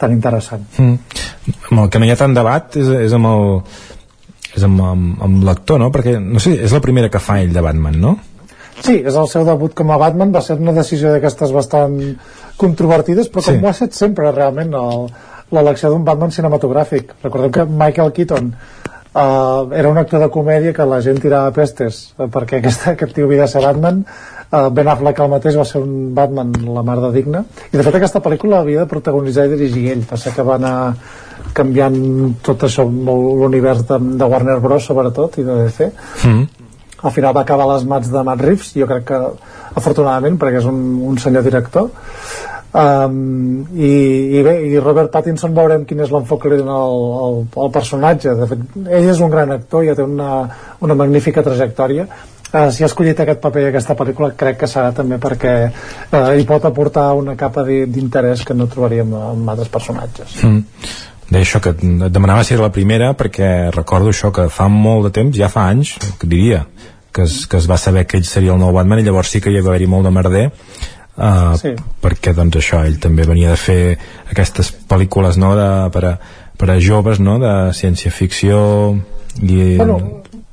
tan 0.00 0.16
interessant. 0.16 0.64
Mm. 0.80 1.20
Amb 1.70 1.84
el 1.84 1.92
que 1.92 2.00
no 2.00 2.08
hi 2.08 2.16
ha 2.16 2.20
tant 2.20 2.36
debat 2.36 2.80
és, 2.80 2.88
és 3.06 3.16
amb 3.16 3.28
el 3.32 3.46
és 4.56 4.64
amb, 4.66 4.80
amb, 4.82 5.20
amb 5.26 5.44
l'actor, 5.46 5.80
no? 5.82 5.90
Perquè, 5.94 6.16
no 6.22 6.42
sé, 6.42 6.56
és 6.66 6.74
la 6.74 6.82
primera 6.84 7.10
que 7.12 7.22
fa 7.22 7.38
ell 7.42 7.52
de 7.54 7.64
Batman, 7.64 8.00
no? 8.00 8.16
Sí, 8.84 8.98
és 8.98 9.14
el 9.14 9.28
seu 9.32 9.44
debut 9.46 9.72
com 9.76 9.90
a 9.92 10.00
Batman, 10.00 10.34
va 10.34 10.42
ser 10.44 10.58
una 10.60 10.74
decisió 10.76 11.12
d'aquestes 11.14 11.52
bastant 11.54 11.96
controvertides, 12.60 13.30
però 13.32 13.44
com 13.44 13.56
sí. 13.56 13.62
ho 13.62 13.70
ha 13.70 13.76
estat 13.76 13.96
sempre, 13.96 14.32
realment, 14.36 14.74
l'elecció 15.54 15.92
d'un 15.92 16.04
Batman 16.04 16.34
cinematogràfic. 16.34 17.16
Recordem 17.24 17.54
que 17.54 17.64
Michael 17.70 18.12
Keaton 18.16 18.50
uh, 18.52 19.72
era 19.72 19.88
un 19.88 20.00
actor 20.02 20.20
de 20.20 20.30
comèdia 20.32 20.74
que 20.76 20.88
la 20.88 21.00
gent 21.04 21.22
tirava 21.22 21.54
pestes, 21.56 22.02
uh, 22.18 22.28
perquè 22.32 22.60
aquest, 22.60 22.88
aquest 22.92 23.16
tio 23.16 23.30
havia 23.30 23.46
de 23.46 23.52
ser 23.54 23.64
Batman, 23.64 24.04
uh, 24.50 24.68
Ben 24.74 24.88
Affleck 24.88 25.22
el 25.22 25.32
mateix 25.32 25.58
va 25.58 25.64
ser 25.68 25.82
un 25.82 26.12
Batman 26.14 26.52
la 26.66 26.84
mar 26.86 26.98
de 27.04 27.12
digne, 27.14 27.44
i 27.70 27.76
de 27.76 27.86
fet 27.86 28.00
aquesta 28.00 28.22
pel·lícula 28.24 28.60
havia 28.60 28.84
de 28.84 28.90
protagonitzar 28.90 29.46
i 29.46 29.54
dirigir 29.54 29.88
ell, 29.94 30.04
ser 30.16 30.34
que 30.36 30.46
va 30.46 30.58
anar 30.60 30.76
canviant 31.56 31.96
tot 32.44 32.66
això 32.66 32.84
l'univers 32.84 33.84
de, 33.88 33.98
de 34.20 34.28
Warner 34.28 34.58
Bros 34.60 34.88
sobretot 34.88 35.38
i 35.40 35.44
de 35.46 35.54
DC 35.62 35.86
mm. 35.88 36.42
al 37.02 37.14
final 37.14 37.36
va 37.36 37.44
acabar 37.46 37.68
les 37.72 37.86
mans 37.88 38.10
de 38.12 38.24
Matt 38.26 38.44
Reeves 38.44 38.74
jo 38.76 38.88
crec 38.90 39.06
que 39.08 39.20
afortunadament 39.76 40.38
perquè 40.40 40.60
és 40.62 40.68
un, 40.68 40.82
un 41.10 41.18
senyor 41.20 41.44
director. 41.46 41.90
Um, 42.76 43.62
i, 43.72 43.90
i 44.36 44.42
bé, 44.44 44.56
i 44.68 44.80
Robert 44.82 45.08
Pattinson 45.12 45.54
veurem 45.56 45.86
quin 45.88 46.02
és 46.04 46.10
l'enfoc 46.12 46.42
que 46.42 46.50
li 46.52 46.58
dona 46.60 46.76
el, 46.84 47.04
el, 47.26 47.38
el 47.64 47.70
personatge. 47.72 48.34
De 48.36 48.48
fet, 48.50 48.64
ell 48.84 49.10
és 49.12 49.22
un 49.24 49.32
gran 49.32 49.52
actor 49.54 49.84
i 49.84 49.90
ja 49.90 49.96
té 49.96 50.04
una, 50.04 50.42
una 50.84 50.96
magnífica 50.98 51.44
trajectòria 51.46 52.04
Uh, 52.56 52.70
si 52.72 52.84
ha 52.84 52.88
escollit 52.88 53.18
aquest 53.20 53.42
paper 53.42 53.66
i 53.66 53.68
aquesta 53.68 53.96
pel·lícula 53.98 54.30
crec 54.38 54.62
que 54.62 54.70
serà 54.70 54.94
també 54.96 55.18
perquè 55.20 55.56
uh, 55.66 56.30
hi 56.32 56.46
pot 56.48 56.64
aportar 56.64 57.10
una 57.18 57.34
capa 57.36 57.66
d'interès 57.66 58.46
que 58.46 58.56
no 58.56 58.68
trobaríem 58.70 59.12
en 59.12 59.44
altres 59.52 59.68
personatges 59.72 60.40
mm 60.44 61.12
deia 61.30 61.42
això 61.42 61.60
que 61.62 61.72
et 61.74 62.12
demanava 62.14 62.44
si 62.46 62.54
era 62.54 62.68
la 62.68 62.74
primera 62.74 63.12
perquè 63.18 63.72
recordo 63.74 64.12
això 64.12 64.30
que 64.34 64.46
fa 64.52 64.68
molt 64.70 65.08
de 65.08 65.14
temps 65.18 65.36
ja 65.36 65.48
fa 65.50 65.66
anys, 65.72 65.96
que 66.20 66.28
diria 66.30 66.66
que 67.12 67.24
es, 67.26 67.46
que 67.50 67.56
es 67.58 67.66
va 67.70 67.78
saber 67.80 68.04
que 68.06 68.18
ell 68.20 68.28
seria 68.28 68.54
el 68.54 68.60
nou 68.60 68.74
Batman 68.76 69.00
i 69.00 69.06
llavors 69.06 69.32
sí 69.32 69.40
que 69.40 69.50
hi 69.50 69.60
va 69.60 69.72
haver-hi 69.72 69.88
molt 69.90 70.06
de 70.06 70.12
merder 70.14 70.44
uh, 70.50 71.56
sí. 71.58 71.72
perquè 72.02 72.34
doncs 72.36 72.60
això 72.60 72.84
ell 72.86 73.00
també 73.02 73.26
venia 73.26 73.54
de 73.54 73.60
fer 73.60 73.80
aquestes 74.30 74.70
pel·lícules 74.90 75.40
no, 75.40 75.54
de, 75.58 75.70
per, 75.94 76.04
a, 76.12 76.14
per 76.60 76.70
a 76.74 76.78
joves 76.78 77.22
no, 77.22 77.40
de 77.42 77.54
ciència-ficció 77.74 78.60
i... 79.42 79.76
Bueno, 79.80 79.98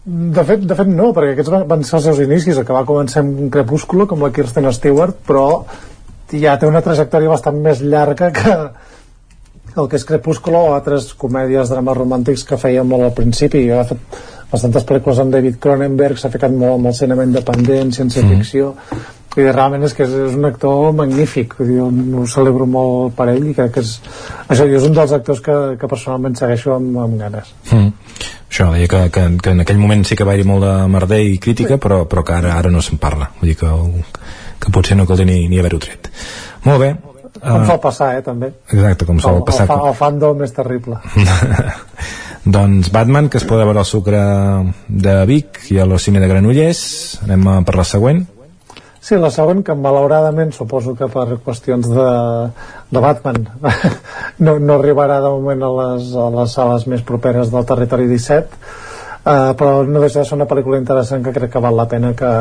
de 0.05 0.43
fet, 0.43 0.63
de 0.67 0.75
fet 0.75 0.89
no, 0.91 1.11
perquè 1.15 1.33
aquests 1.33 1.51
van, 1.53 1.67
van 1.69 1.83
ser 1.87 1.97
els 1.99 2.07
seus 2.09 2.21
inicis, 2.23 2.59
que 2.59 2.75
va 2.75 2.85
començar 2.87 3.21
amb 3.23 3.45
un 3.45 3.51
crepúsculo 3.53 4.07
com 4.09 4.23
la 4.23 4.33
Kirsten 4.35 4.67
Stewart, 4.75 5.21
però 5.27 5.47
ja 6.33 6.57
té 6.57 6.67
una 6.67 6.81
trajectòria 6.83 7.31
bastant 7.31 7.59
més 7.61 7.81
llarga 7.81 8.31
que, 8.33 8.53
el 9.77 9.89
que 9.89 9.97
és 9.97 10.05
Crepúsculo 10.05 10.61
o 10.67 10.75
altres 10.75 11.11
comèdies, 11.19 11.71
drames 11.71 11.97
romàntics 11.97 12.45
que 12.47 12.59
feia 12.61 12.83
molt 12.87 13.07
al 13.07 13.17
principi 13.17 13.65
ha 13.71 13.83
fet 13.89 14.21
bastantes 14.51 14.85
pel·lícules 14.85 15.19
amb 15.21 15.33
David 15.33 15.57
Cronenberg 15.61 16.19
s'ha 16.21 16.31
ficat 16.33 16.53
molt 16.53 16.77
amb 16.77 16.91
el 16.91 16.97
cinema 16.97 17.25
independent 17.25 17.93
ciència-ficció 17.95 18.73
mm. 18.73 19.41
i 19.41 19.47
realment 19.47 19.85
és 19.87 19.95
que 19.97 20.05
és, 20.05 20.13
és 20.27 20.37
un 20.37 20.45
actor 20.49 20.91
magnífic 20.97 21.55
jo 21.57 21.89
ho 21.89 22.25
celebro 22.29 22.69
molt 22.69 23.15
per 23.17 23.31
ell 23.33 23.49
i 23.49 23.55
crec 23.57 23.73
que 23.77 23.85
és, 23.85 23.95
això, 24.45 24.67
és 24.67 24.85
un 24.85 24.93
dels 24.93 25.15
actors 25.17 25.41
que, 25.41 25.57
que 25.81 25.89
personalment 25.89 26.37
segueixo 26.37 26.75
amb, 26.77 26.99
amb 27.07 27.17
ganes 27.25 27.53
mm. 27.71 28.02
Això, 28.53 28.69
deia 28.75 28.87
que, 28.87 29.05
que, 29.13 29.25
que 29.41 29.55
en 29.57 29.65
aquell 29.65 29.81
moment 29.81 30.05
sí 30.05 30.15
que 30.15 30.27
va 30.27 30.37
haver 30.37 30.45
molt 30.45 30.67
de 30.67 30.73
merder 30.93 31.23
i 31.25 31.39
crítica 31.41 31.79
però, 31.81 32.03
però 32.09 32.23
que 32.23 32.37
ara, 32.37 32.53
ara 32.61 32.71
no 32.71 32.85
se'n 32.85 33.01
parla 33.01 33.31
vull 33.39 33.49
dir 33.49 33.57
que, 33.57 33.71
que 34.61 34.75
potser 34.75 34.99
no 34.99 35.09
caldria 35.09 35.31
ni, 35.31 35.47
ni 35.49 35.59
haver-ho 35.59 35.81
tret 35.81 36.11
molt 36.63 36.79
bé, 36.79 36.93
com 37.41 37.63
uh, 37.63 37.65
sol 37.67 37.79
passar, 37.81 38.13
eh, 38.17 38.21
també. 38.23 38.51
Exacte, 38.71 39.07
com 39.09 39.17
sol 39.19 39.41
el, 39.41 39.45
passar. 39.47 39.65
El, 39.67 39.87
el 39.89 39.97
fandom 39.97 40.43
és 40.45 40.53
terrible. 40.55 40.99
doncs 42.55 42.91
Batman, 42.93 43.29
que 43.31 43.39
es 43.41 43.47
pot 43.49 43.59
veure 43.59 43.81
al 43.81 43.89
Sucre 43.89 44.21
de 44.87 45.15
Vic 45.29 45.63
i 45.73 45.79
a 45.81 45.87
l'Ocine 45.89 46.21
de 46.23 46.29
Granollers. 46.29 46.83
Anem 47.25 47.49
per 47.67 47.75
la 47.79 47.87
següent. 47.87 48.23
Sí, 49.03 49.17
la 49.19 49.27
següent, 49.35 49.65
que 49.67 49.73
malauradament 49.75 50.53
suposo 50.55 50.93
que 50.95 51.09
per 51.11 51.25
qüestions 51.43 51.89
de, 51.91 52.11
de 52.87 53.01
Batman 53.03 53.41
no, 54.45 54.55
no 54.63 54.77
arribarà 54.77 55.17
de 55.19 55.31
moment 55.33 55.65
a 55.67 55.71
les, 55.79 56.13
a 56.15 56.29
les 56.37 56.55
sales 56.55 56.87
més 56.87 57.03
properes 57.03 57.51
del 57.51 57.67
territori 57.67 58.07
17 58.07 58.47
uh, 58.47 59.51
però 59.59 59.83
no 59.83 59.99
deixa 60.05 60.21
de 60.21 60.29
ser 60.29 60.37
una 60.37 60.47
pel·lícula 60.47 60.79
interessant 60.79 61.25
que 61.25 61.35
crec 61.35 61.51
que 61.51 61.63
val 61.67 61.75
la 61.75 61.87
pena 61.91 62.13
que, 62.15 62.31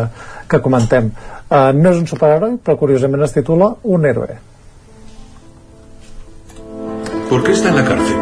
que 0.47 0.63
comentem 0.63 1.11
uh, 1.11 1.73
no 1.75 1.97
és 1.97 1.99
un 1.99 2.07
superheroi 2.07 2.55
però 2.63 2.79
curiosament 2.79 3.27
es 3.27 3.35
titula 3.35 3.75
Un 3.83 4.07
héroe 4.07 4.39
¿Por 7.29 7.43
qué 7.43 7.53
está 7.59 7.71
en 7.71 7.77
la 7.77 7.85
cárcel? 7.85 8.17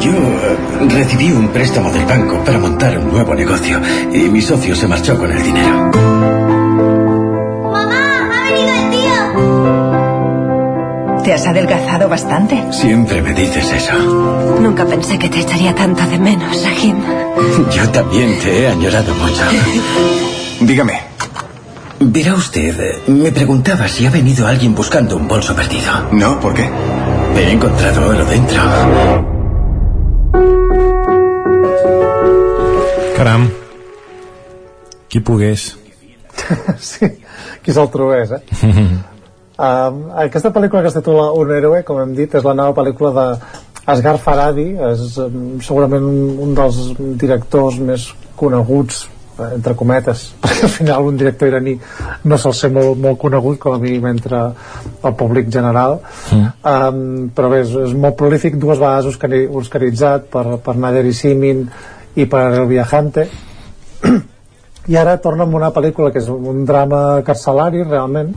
Yo 0.00 0.12
eh, 0.12 0.88
recibí 0.88 1.30
un 1.30 1.48
préstamo 1.48 1.92
del 1.92 2.06
banco 2.06 2.42
para 2.42 2.58
montar 2.58 2.96
un 2.98 3.10
nuevo 3.12 3.34
negocio 3.34 3.78
y 4.10 4.30
mi 4.30 4.40
socio 4.40 4.74
se 4.74 4.88
marchó 4.88 5.18
con 5.18 5.30
el 5.30 5.42
dinero. 5.42 6.39
¿Te 11.30 11.34
has 11.34 11.46
adelgazado 11.46 12.08
bastante? 12.08 12.60
Siempre 12.72 13.22
me 13.22 13.32
dices 13.32 13.70
eso. 13.70 13.96
Nunca 14.60 14.84
pensé 14.84 15.16
que 15.16 15.28
te 15.28 15.38
echaría 15.38 15.72
tanto 15.72 16.04
de 16.04 16.18
menos, 16.18 16.60
Rahim. 16.64 16.96
Yo 17.70 17.88
también 17.90 18.36
te 18.40 18.62
he 18.62 18.66
añorado 18.66 19.14
mucho. 19.14 19.44
Dígame, 20.60 21.00
Verá 22.00 22.34
usted, 22.34 23.06
me 23.06 23.30
preguntaba 23.30 23.86
si 23.86 24.06
ha 24.06 24.10
venido 24.10 24.44
alguien 24.44 24.74
buscando 24.74 25.16
un 25.16 25.28
bolso 25.28 25.54
perdido. 25.54 26.08
No, 26.10 26.40
¿por 26.40 26.52
qué? 26.52 26.68
He 27.36 27.52
encontrado 27.52 28.08
oro 28.08 28.24
dentro. 28.24 28.60
Caram. 33.16 33.50
Qui 35.06 35.20
pogués. 35.20 35.78
sí, 36.80 37.06
qui 37.62 37.72
se'l 37.72 37.88
trobés, 37.88 38.32
eh? 38.32 38.42
Um, 39.60 40.00
aquesta 40.24 40.52
pel·lícula 40.54 40.82
que 40.82 40.90
es 40.90 40.96
titula 40.96 41.30
Un 41.36 41.52
héroe, 41.54 41.84
com 41.86 42.00
hem 42.00 42.16
dit, 42.16 42.34
és 42.34 42.46
la 42.46 42.56
nova 42.56 42.74
pel·lícula 42.80 43.12
de 43.16 43.26
Asghar 43.90 44.16
Faradi, 44.22 44.70
és 44.90 45.16
um, 45.22 45.40
segurament 45.64 46.04
un, 46.06 46.20
un 46.48 46.56
dels 46.56 46.82
directors 47.20 47.80
més 47.84 48.10
coneguts 48.40 49.06
entre 49.40 49.74
cometes, 49.74 50.24
perquè 50.42 50.66
al 50.66 50.72
final 50.72 51.06
un 51.08 51.18
director 51.20 51.48
iraní 51.48 51.76
no 52.28 52.38
sol 52.38 52.54
ser 52.56 52.70
molt, 52.74 52.98
molt 53.00 53.18
conegut 53.20 53.58
com 53.62 53.76
a 53.76 53.80
mínim 53.80 54.08
entre 54.10 54.42
el 55.02 55.14
públic 55.16 55.48
general. 55.52 56.00
Mm. 56.30 56.50
um, 56.72 57.30
però 57.36 57.52
bé, 57.52 57.62
és, 57.64 57.76
és 57.88 57.94
molt 57.96 58.18
prolífic 58.20 58.58
dues 58.60 58.80
vegades 58.80 59.08
oscaritzat 59.62 60.28
per, 60.32 60.44
per 60.64 60.76
Nader 60.76 61.06
i 61.08 61.14
Simin 61.16 61.64
i 62.16 62.26
per 62.26 62.50
El 62.50 62.68
Viajante. 62.70 63.28
I 64.90 64.96
ara 64.96 65.18
torna 65.22 65.44
amb 65.46 65.54
una 65.54 65.70
pel·lícula 65.72 66.10
que 66.12 66.22
és 66.22 66.28
un 66.32 66.64
drama 66.66 67.20
carcelari 67.24 67.84
realment 67.84 68.34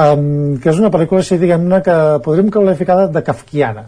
um, 0.00 0.56
que 0.60 0.72
és 0.72 0.80
una 0.80 0.90
pel·lícula 0.92 1.22
així 1.24 1.38
diguem-ne 1.40 1.80
que 1.86 1.96
podríem 2.24 2.50
qualificar 2.54 3.06
de 3.12 3.22
kafkiana. 3.26 3.86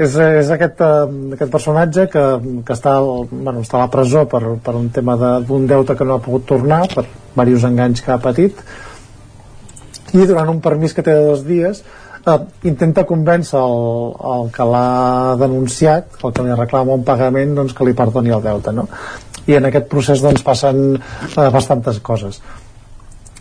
És, 0.00 0.14
és 0.16 0.50
aquest, 0.50 0.80
uh, 0.82 1.34
aquest 1.36 1.52
personatge 1.52 2.06
que, 2.12 2.22
que 2.66 2.76
està, 2.76 2.96
bueno, 3.30 3.60
està 3.60 3.78
a 3.78 3.84
la 3.84 3.90
presó 3.92 4.24
per, 4.30 4.42
per 4.64 4.76
un 4.78 4.88
tema 4.94 5.18
d'un 5.20 5.66
de, 5.66 5.74
deute 5.74 5.96
que 5.98 6.06
no 6.08 6.16
ha 6.16 6.24
pogut 6.24 6.48
tornar 6.48 6.84
per 6.92 7.04
diversos 7.04 7.68
enganys 7.70 8.04
que 8.04 8.14
ha 8.14 8.20
patit. 8.22 8.62
I 10.12 10.24
durant 10.28 10.50
un 10.52 10.62
permís 10.64 10.96
que 10.96 11.04
té 11.04 11.12
de 11.16 11.28
dos 11.28 11.44
dies 11.46 11.84
uh, 12.26 12.38
intenta 12.68 13.04
convèncer 13.08 13.58
el, 13.58 14.14
el 14.34 14.50
que 14.54 14.66
l'ha 14.68 15.36
denunciat 15.40 16.18
el 16.22 16.34
que 16.34 16.46
li 16.46 16.56
reclama 16.58 16.98
un 16.98 17.04
pagament 17.06 17.56
doncs, 17.58 17.74
que 17.76 17.86
li 17.86 17.96
perdoni 17.98 18.34
el 18.34 18.44
deute 18.44 18.74
no? 18.76 18.86
i 19.48 19.56
en 19.58 19.66
aquest 19.68 19.88
procés 19.90 20.22
doncs, 20.24 20.44
passen 20.46 20.82
uh, 20.96 21.48
bastantes 21.54 21.98
coses 22.04 22.40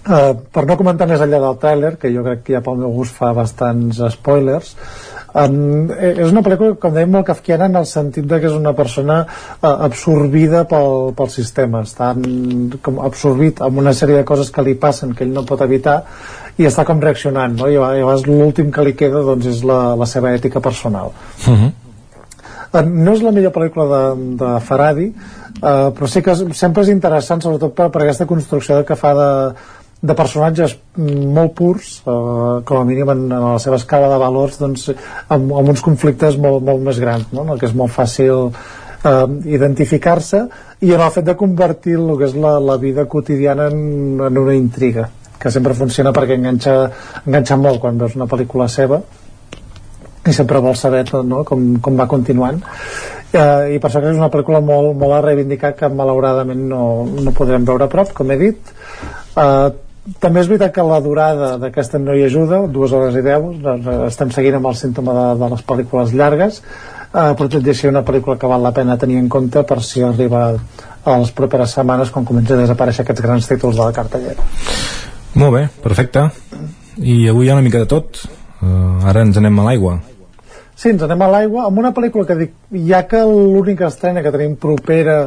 Uh, 0.01 0.33
per 0.49 0.63
no 0.65 0.73
comentar 0.79 1.05
més 1.05 1.21
enllà 1.21 1.37
del 1.43 1.57
tràiler, 1.61 1.91
que 2.01 2.09
jo 2.09 2.23
crec 2.25 2.39
que 2.41 2.55
ja 2.55 2.61
pel 2.65 2.79
meu 2.79 2.89
gust 2.95 3.13
fa 3.13 3.27
bastants 3.37 3.99
spoilers, 4.15 4.71
um, 5.37 5.91
és 5.93 6.31
una 6.31 6.41
pel·lícula, 6.41 6.73
com 6.81 6.95
dèiem, 6.95 7.11
molt 7.13 7.27
kafkiana 7.27 7.67
en 7.69 7.77
el 7.77 7.85
sentit 7.85 8.25
de 8.25 8.39
que 8.41 8.49
és 8.49 8.55
una 8.57 8.73
persona 8.73 9.19
uh, 9.27 9.67
absorbida 9.85 10.63
pel, 10.71 11.11
pel 11.13 11.29
sistema, 11.29 11.83
està 11.85 12.15
en, 12.15 12.71
com 12.81 12.97
absorbit 13.05 13.61
amb 13.61 13.77
una 13.83 13.93
sèrie 13.93 14.17
de 14.17 14.25
coses 14.25 14.49
que 14.49 14.63
li 14.65 14.73
passen 14.73 15.13
que 15.13 15.21
ell 15.27 15.35
no 15.35 15.43
pot 15.45 15.61
evitar 15.61 15.99
i 16.57 16.65
està 16.65 16.81
com 16.87 17.03
reaccionant, 17.03 17.59
no? 17.59 17.69
i 17.69 17.77
llavors 17.77 18.25
l'últim 18.25 18.71
que 18.73 18.87
li 18.87 18.95
queda 18.97 19.21
doncs, 19.27 19.51
és 19.53 19.61
la, 19.61 19.93
la 19.99 20.07
seva 20.09 20.31
ètica 20.33 20.63
personal. 20.65 21.13
Uh 21.45 21.53
-huh. 21.53 21.69
Uh, 22.71 22.81
no 22.87 23.13
és 23.13 23.21
la 23.21 23.31
millor 23.35 23.53
pel·lícula 23.53 23.85
de, 23.85 24.35
de 24.41 24.49
Faradi, 24.65 25.05
uh, 25.61 25.93
però 25.93 26.07
sí 26.07 26.23
que 26.23 26.35
sempre 26.53 26.81
és 26.81 26.89
interessant, 26.89 27.41
sobretot 27.41 27.75
per, 27.75 27.91
per 27.91 28.01
aquesta 28.01 28.25
construcció 28.25 28.83
que 28.83 28.95
fa 28.95 29.13
de, 29.13 29.29
de 30.01 30.15
personatges 30.17 30.75
molt 30.97 31.53
purs 31.57 31.99
eh, 32.01 32.61
com 32.65 32.79
a 32.79 32.85
mínim 32.87 33.09
en, 33.13 33.25
en 33.29 33.47
la 33.53 33.59
seva 33.61 33.77
escala 33.77 34.09
de 34.09 34.17
valors 34.21 34.57
doncs, 34.61 34.89
amb, 35.29 35.53
amb 35.61 35.73
uns 35.73 35.83
conflictes 35.85 36.39
molt, 36.41 36.63
molt 36.65 36.81
més 36.87 36.99
grans 37.01 37.29
no? 37.35 37.45
el 37.45 37.61
que 37.61 37.69
és 37.69 37.77
molt 37.77 37.93
fàcil 37.93 38.49
eh, 38.49 39.25
identificar-se 39.53 40.43
i 40.81 40.93
en 40.95 41.05
el 41.05 41.13
fet 41.13 41.27
de 41.29 41.37
convertir 41.37 41.99
el 41.99 42.15
que 42.17 42.31
és 42.31 42.33
la, 42.33 42.55
la 42.59 42.79
vida 42.81 43.05
quotidiana 43.05 43.69
en, 43.69 43.83
en 44.25 44.41
una 44.41 44.57
intriga 44.57 45.09
que 45.41 45.53
sempre 45.53 45.77
funciona 45.77 46.13
perquè 46.13 46.37
enganxa, 46.37 46.75
enganxa 47.25 47.57
molt 47.61 47.81
quan 47.81 48.01
veus 48.01 48.17
una 48.17 48.29
pel·lícula 48.29 48.69
seva 48.69 49.03
i 50.25 50.33
sempre 50.33 50.61
vols 50.61 50.81
saber 50.81 51.05
tot, 51.09 51.25
no? 51.25 51.43
com, 51.45 51.75
com 51.81 51.97
va 51.97 52.09
continuant 52.09 52.57
eh, 53.37 53.75
i 53.75 53.77
per 53.77 53.89
això 53.89 54.01
que 54.01 54.09
és 54.15 54.17
una 54.17 54.33
pel·lícula 54.33 54.65
molt, 54.65 54.97
molt 54.97 55.17
a 55.19 55.21
reivindicar 55.29 55.75
que 55.77 55.93
malauradament 55.93 56.67
no, 56.73 56.83
no 57.05 57.37
podrem 57.37 57.69
veure 57.69 57.85
a 57.85 57.93
prop, 57.93 58.17
com 58.17 58.33
he 58.33 58.41
dit 58.41 58.75
eh, 59.37 59.69
també 60.19 60.41
és 60.41 60.49
veritat 60.49 60.73
que 60.73 60.85
la 60.85 61.01
durada 61.03 61.51
d'aquesta 61.61 61.99
no 62.01 62.15
hi 62.17 62.23
ajuda, 62.25 62.63
dues 62.67 62.93
hores 62.95 63.17
i 63.17 63.21
deu 63.25 63.51
doncs, 63.61 63.85
estem 64.07 64.31
seguint 64.33 64.57
amb 64.57 64.71
el 64.71 64.79
símptoma 64.79 65.13
de, 65.17 65.27
de 65.43 65.51
les 65.53 65.61
pel·lícules 65.67 66.15
llargues 66.17 66.61
eh, 67.11 67.33
però 67.37 67.47
tot 67.47 67.65
i 67.65 67.73
així 67.73 67.89
una 67.89 68.03
pel·lícula 68.07 68.37
que 68.39 68.49
val 68.49 68.63
la 68.63 68.73
pena 68.75 68.97
tenir 68.97 69.19
en 69.21 69.29
compte 69.29 69.63
per 69.67 69.81
si 69.85 70.03
arriba 70.05 70.45
a 71.03 71.17
les 71.17 71.33
properes 71.37 71.73
setmanes 71.75 72.11
quan 72.13 72.25
comença 72.25 72.55
a 72.55 72.61
desaparèixer 72.61 73.05
aquests 73.05 73.25
grans 73.25 73.49
títols 73.49 73.77
de 73.77 73.83
la 73.83 73.95
cartellera. 73.95 74.45
Molt 75.41 75.53
bé, 75.55 75.63
perfecte. 75.83 76.27
I 76.97 77.27
avui 77.31 77.47
hi 77.47 77.51
ha 77.51 77.57
una 77.57 77.65
mica 77.65 77.81
de 77.81 77.89
tot. 77.89 78.23
Uh, 78.61 79.01
ara 79.09 79.23
ens 79.25 79.37
anem 79.39 79.57
a 79.59 79.65
l'aigua. 79.65 79.95
Sí, 80.75 80.91
ens 80.91 81.01
anem 81.05 81.23
a 81.25 81.29
l'aigua 81.31 81.65
amb 81.67 81.81
una 81.81 81.93
pel·lícula 81.95 82.27
que 82.29 82.37
dic, 82.37 82.53
ja 82.87 83.03
que 83.09 83.23
l'única 83.25 83.89
estrena 83.89 84.21
que 84.21 84.33
tenim 84.33 84.55
propera 84.61 85.17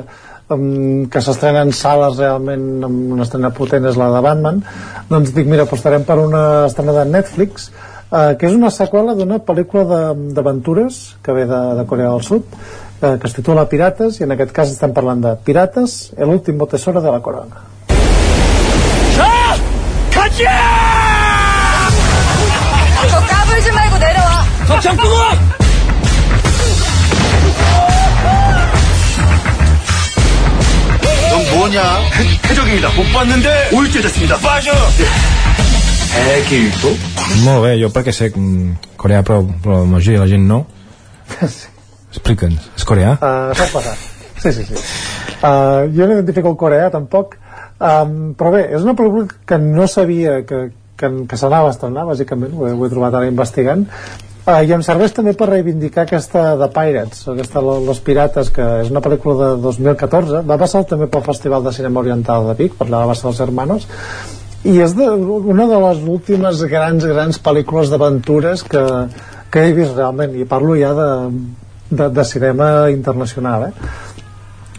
um, 0.50 1.06
que 1.12 1.22
s'estrena 1.22 1.64
en 1.66 1.72
sales 1.76 2.20
realment 2.20 2.84
amb 2.88 3.16
una 3.16 3.28
estrena 3.28 3.54
potent 3.56 3.88
és 3.90 4.00
la 4.00 4.10
de 4.16 4.22
Batman 4.26 4.62
doncs 5.10 5.34
dic, 5.36 5.48
mira, 5.48 5.68
apostarem 5.68 6.06
per 6.08 6.20
una 6.22 6.44
estrena 6.68 6.98
de 7.00 7.08
Netflix 7.12 7.70
uh, 7.72 8.36
que 8.40 8.50
és 8.50 8.58
una 8.58 8.74
seqüela 8.74 9.16
d'una 9.18 9.42
pel·lícula 9.46 10.14
d'aventures 10.36 11.02
que 11.24 11.36
ve 11.36 11.48
de, 11.50 11.64
de 11.80 11.88
Corea 11.90 12.14
del 12.14 12.24
Sud 12.28 12.46
uh, 12.46 13.16
que 13.18 13.26
es 13.28 13.36
titula 13.38 13.70
Pirates 13.72 14.22
i 14.22 14.28
en 14.28 14.38
aquest 14.38 14.56
cas 14.56 14.72
estem 14.72 14.96
parlant 14.96 15.26
de 15.26 15.36
Pirates, 15.44 16.14
el 16.18 16.30
último 16.30 16.68
tesoro 16.68 17.02
de 17.02 17.12
la 17.12 17.22
corona 17.22 17.68
가자! 20.20 20.44
저 23.10 23.26
까불지 23.26 23.72
말고 23.72 23.98
내려와! 23.98 24.44
덕장 24.68 24.98
끄고! 24.98 25.43
넌 31.74 31.74
뭐냐? 31.74 31.82
해적입니다. 32.48 32.90
못 32.96 33.04
봤는데 33.12 33.70
오일째 33.74 34.02
됐습니다. 34.02 34.38
빠져! 34.38 34.72
Equilto? 36.38 36.90
Molt 37.44 37.62
bé, 37.64 37.72
jo 37.82 37.90
perquè 37.94 38.14
sé 38.14 38.30
mm, 38.30 38.98
coreà 38.98 39.22
però, 39.26 39.42
però 39.62 39.82
la 39.82 39.90
majoria 39.90 40.20
de 40.20 40.26
la 40.26 40.30
gent 40.30 40.46
no 40.50 40.60
explica'ns, 42.10 42.70
és 42.78 42.86
coreà? 42.86 43.14
Uh, 43.22 43.54
pot 43.54 43.76
passar, 43.78 43.94
sí, 44.42 44.52
sí, 44.52 44.66
sí 44.66 44.74
uh, 44.76 45.86
jo 45.94 46.08
no 46.10 46.18
identifico 46.18 46.50
el 46.50 46.58
coreà 46.58 46.90
tampoc 46.94 47.38
um, 47.78 48.34
però 48.38 48.54
bé, 48.56 48.64
és 48.74 48.82
una 48.82 48.98
pel·lícula 48.98 49.30
que 49.46 49.62
no 49.62 49.86
sabia 49.86 50.40
que, 50.50 50.64
que, 50.98 51.12
que 51.30 51.38
s'anava 51.38 51.70
a 51.70 51.76
estrenar 51.76 52.08
bàsicament, 52.10 52.58
ho 52.58 52.66
he, 52.66 52.74
ho 52.74 52.88
he 52.88 52.92
trobat 52.94 53.20
ara 53.20 53.30
investigant 53.30 53.86
uh, 54.47 54.61
i 54.65 54.73
em 54.77 54.83
serveix 54.85 55.15
també 55.17 55.35
per 55.39 55.49
reivindicar 55.51 56.05
aquesta 56.05 56.55
de 56.61 56.69
Pirates, 56.75 57.25
aquesta 57.33 57.63
Los 57.65 58.01
Pirates 58.05 58.51
que 58.55 58.69
és 58.85 58.93
una 58.93 59.03
pel·lícula 59.05 59.37
de 59.41 59.63
2014 59.65 60.45
va 60.49 60.61
passar 60.61 60.85
també 60.89 61.09
pel 61.11 61.27
Festival 61.27 61.65
de 61.65 61.75
Cinema 61.77 62.03
Oriental 62.05 62.49
de 62.51 62.57
Vic 62.63 62.79
per 62.79 62.89
la 62.93 63.05
base 63.09 63.27
dels 63.27 63.43
Hermanos 63.45 63.89
i 64.65 64.79
és 64.81 64.95
de, 64.97 65.11
una 65.55 65.67
de 65.69 65.81
les 65.83 66.01
últimes 66.09 66.63
grans, 66.71 67.05
grans 67.05 67.41
pel·lícules 67.45 67.93
d'aventures 67.93 68.65
que, 68.65 68.85
que 69.53 69.67
he 69.67 69.75
vist 69.77 69.97
realment 69.97 70.37
i 70.39 70.49
parlo 70.49 70.77
ja 70.81 70.95
de, 70.97 71.11
de, 71.91 72.09
de 72.09 72.25
cinema 72.25 72.71
internacional 72.93 73.69
eh? 73.69 73.75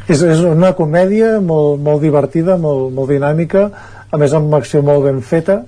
és, 0.07 0.21
és 0.21 0.41
una 0.45 0.73
comèdia 0.77 1.37
molt, 1.41 1.81
molt 1.81 2.01
divertida 2.05 2.57
molt, 2.61 2.91
molt 2.93 3.13
dinàmica 3.13 3.69
a 4.09 4.21
més 4.21 4.33
amb 4.37 4.53
acció 4.57 4.81
molt 4.85 5.05
ben 5.07 5.21
feta 5.25 5.63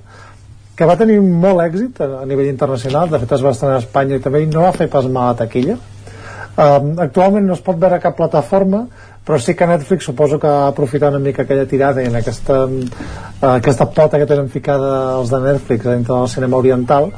que 0.78 0.86
va 0.86 0.98
tenir 0.98 1.18
molt 1.22 1.64
èxit 1.66 2.02
a, 2.06 2.10
a 2.22 2.26
nivell 2.30 2.50
internacional 2.52 3.10
de 3.10 3.20
fet 3.24 3.38
es 3.38 3.46
va 3.46 3.54
estrenar 3.56 3.80
a 3.80 3.84
Espanya 3.84 4.18
i 4.18 4.24
també 4.24 4.46
no 4.46 4.66
va 4.68 4.74
fer 4.76 4.90
pas 4.94 5.08
mal 5.10 5.32
a 5.32 5.38
taquilla 5.40 5.78
um, 5.78 6.92
actualment 7.08 7.48
no 7.48 7.58
es 7.58 7.64
pot 7.66 7.80
veure 7.82 8.02
cap 8.04 8.18
plataforma 8.20 8.84
però 9.28 9.40
sí 9.44 9.58
que 9.58 9.68
Netflix 9.68 10.06
suposo 10.08 10.40
que 10.40 10.48
ha 10.48 10.68
aprofitat 10.68 11.16
una 11.16 11.24
mica 11.24 11.44
aquella 11.44 11.66
tirada 11.68 12.04
i 12.04 12.12
en 12.12 12.20
aquesta, 12.20 12.62
uh, 12.68 13.56
aquesta 13.56 13.90
pota 13.98 14.22
que 14.22 14.30
tenen 14.30 14.54
ficada 14.54 14.94
els 15.18 15.34
de 15.34 15.42
Netflix 15.50 15.90
dintre 15.90 16.14
del 16.14 16.32
cinema 16.36 16.62
oriental 16.62 17.12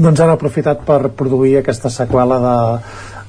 doncs 0.00 0.20
han 0.24 0.32
aprofitat 0.32 0.80
per 0.86 1.12
produir 1.16 1.58
aquesta 1.58 1.90
seqüela 1.92 2.40
de, 2.40 2.56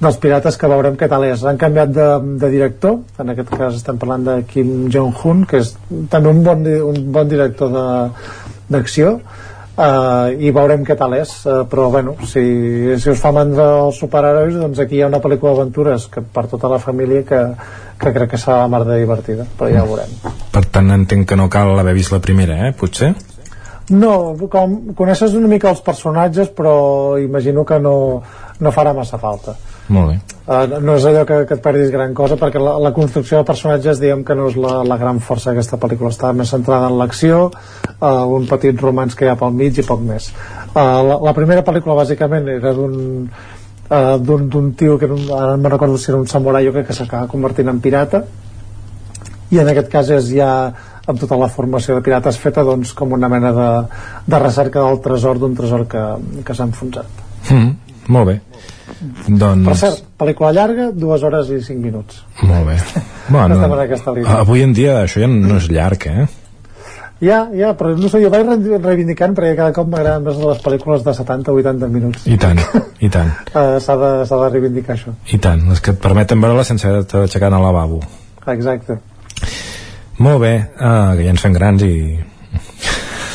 dels 0.02 0.18
pirates 0.22 0.58
que 0.58 0.70
veurem 0.72 0.96
què 0.98 1.10
tal 1.12 1.26
és. 1.28 1.44
Han 1.46 1.60
canviat 1.62 1.92
de, 1.94 2.08
de 2.42 2.50
director, 2.54 3.00
en 3.22 3.34
aquest 3.34 3.52
cas 3.52 3.76
estem 3.78 4.00
parlant 4.02 4.24
de 4.26 4.38
Kim 4.50 4.88
Jong-un, 4.94 5.44
que 5.50 5.62
és 5.62 5.74
també 6.14 6.32
un 6.32 6.42
bon, 6.46 6.64
un 6.94 7.02
bon 7.14 7.30
director 7.30 7.74
d'acció, 8.72 9.18
uh, 9.78 10.32
i 10.40 10.52
veurem 10.56 10.84
què 10.88 10.96
tal 11.00 11.16
és 11.18 11.34
uh, 11.46 11.62
però 11.70 11.90
bueno, 11.94 12.16
si, 12.28 12.44
si 13.02 13.12
us 13.12 13.22
fa 13.22 13.34
mandra 13.36 13.68
els 13.86 14.00
superherois, 14.02 14.58
doncs 14.60 14.82
aquí 14.84 15.00
hi 15.00 15.04
ha 15.06 15.10
una 15.12 15.22
pel·lícula 15.24 15.56
d'aventures 15.56 16.08
que 16.12 16.24
per 16.24 16.48
tota 16.52 16.72
la 16.72 16.80
família 16.84 17.26
que, 17.28 17.42
que 18.02 18.14
crec 18.16 18.34
que 18.34 18.42
serà 18.42 18.62
la 18.62 18.70
mar 18.72 18.84
de 18.88 19.00
divertida 19.02 19.48
però 19.58 19.72
ja 19.74 19.84
ho 19.84 19.90
veurem. 19.92 20.16
Per 20.52 20.66
tant 20.68 20.94
entenc 20.98 21.30
que 21.30 21.40
no 21.40 21.50
cal 21.52 21.78
haver 21.80 21.96
vist 21.98 22.14
la 22.14 22.22
primera, 22.24 22.60
eh? 22.68 22.74
Potser? 22.78 23.14
No, 23.92 24.38
com 24.52 24.94
coneixes 24.96 25.34
una 25.36 25.50
mica 25.52 25.72
els 25.72 25.84
personatges 25.84 26.52
però 26.56 27.18
imagino 27.20 27.66
que 27.68 27.80
no, 27.82 27.96
no 28.60 28.72
farà 28.76 28.96
massa 28.96 29.20
falta 29.20 29.58
molt 29.90 30.12
bé. 30.12 30.20
Uh, 30.42 30.82
no 30.82 30.96
és 30.98 31.06
allò 31.06 31.22
que, 31.28 31.36
que 31.48 31.56
et 31.56 31.62
perdis 31.64 31.92
gran 31.94 32.16
cosa 32.18 32.36
perquè 32.40 32.60
la, 32.60 32.74
la 32.82 32.92
construcció 32.96 33.40
de 33.40 33.48
personatges 33.48 34.02
diguem 34.02 34.24
que 34.26 34.36
no 34.36 34.50
és 34.50 34.58
la, 34.60 34.82
la 34.88 34.98
gran 35.00 35.22
força 35.24 35.52
d'aquesta 35.52 35.80
pel·lícula. 35.80 36.10
Està 36.12 36.32
més 36.36 36.50
centrada 36.52 36.90
en 36.90 36.98
l'acció 37.00 37.46
uh, 37.48 38.26
un 38.26 38.48
petit 38.50 38.82
romans 38.82 39.16
que 39.16 39.28
hi 39.28 39.32
ha 39.32 39.38
pel 39.40 39.54
mig 39.56 39.78
i 39.78 39.86
poc 39.88 40.02
més. 40.04 40.32
Uh, 40.74 40.82
la, 41.08 41.20
la 41.30 41.36
primera 41.38 41.64
pel·lícula 41.68 42.00
bàsicament 42.02 42.50
era 42.58 42.74
d'un 42.76 42.96
uh, 43.30 44.18
d'un 44.20 44.74
tio 44.76 44.98
que 44.98 45.08
era 45.08 45.16
un, 45.16 45.28
ara 45.30 45.54
no 45.54 45.62
me'n 45.62 45.76
recordo 45.76 46.00
si 46.02 46.12
era 46.12 46.20
un 46.20 46.28
samurai 46.28 46.68
o 46.68 46.74
que, 46.74 46.86
que 46.90 46.98
s'acaba 46.98 47.30
convertint 47.32 47.70
en 47.70 47.80
pirata. 47.84 48.26
I 49.52 49.60
en 49.62 49.72
aquest 49.72 49.92
cas 49.94 50.10
és 50.16 50.34
ja 50.34 50.52
amb 51.06 51.20
tota 51.20 51.38
la 51.38 51.50
formació 51.52 51.96
de 51.96 52.04
pirates 52.06 52.38
feta 52.40 52.64
doncs, 52.64 52.96
com 52.98 53.14
una 53.14 53.30
mena 53.30 53.54
de, 53.56 53.72
de 54.26 54.40
recerca 54.42 54.84
del 54.84 55.02
tresor 55.06 55.40
d'un 55.40 55.56
tresor 55.58 55.88
que, 55.92 56.06
que 56.44 56.56
s'ha 56.56 56.70
enfonsat. 56.70 57.26
Mm, 57.50 57.74
molt 58.10 58.32
bé 58.34 58.40
doncs... 59.28 59.66
Per 59.68 59.78
cert, 59.80 60.04
pel·lícula 60.20 60.52
llarga, 60.56 60.92
dues 60.94 61.24
hores 61.26 61.50
i 61.54 61.62
cinc 61.66 61.82
minuts. 61.84 62.22
Molt 62.44 62.70
bé. 62.70 62.78
Bueno, 63.32 63.58
avui 64.38 64.64
en 64.66 64.76
dia 64.78 65.02
això 65.06 65.24
ja 65.24 65.30
no 65.32 65.58
és 65.58 65.70
llarg, 65.72 66.08
eh? 66.12 66.28
Ja, 67.22 67.44
ja, 67.54 67.76
però 67.78 67.94
no 67.94 68.10
sé, 68.10 68.18
jo 68.24 68.32
vaig 68.34 68.48
reivindicant 68.82 69.36
perquè 69.38 69.54
cada 69.54 69.74
cop 69.76 69.92
m'agraden 69.92 70.24
més 70.26 70.40
les 70.42 70.62
pel·lícules 70.64 71.04
de 71.06 71.14
70-80 71.14 71.92
minuts. 71.94 72.24
I 72.26 72.38
tant, 72.42 72.58
i 72.98 73.12
tant. 73.14 73.30
uh, 73.54 73.78
S'ha 73.84 73.98
de, 74.02 74.10
de 74.26 74.50
reivindicar 74.56 74.96
això. 74.96 75.14
I 75.30 75.38
tant, 75.44 75.62
les 75.70 75.84
que 75.86 75.94
et 75.94 76.02
permeten 76.02 76.42
veure-la 76.42 76.66
sense 76.66 76.90
aixecar 76.90 77.52
al 77.54 77.62
lavabo. 77.62 78.02
Exacte. 78.56 78.98
Molt 80.18 80.42
bé, 80.42 80.56
uh, 80.82 81.14
que 81.14 81.28
ja 81.28 81.36
ens 81.36 81.46
fem 81.46 81.54
grans 81.54 81.86
i... 81.86 81.94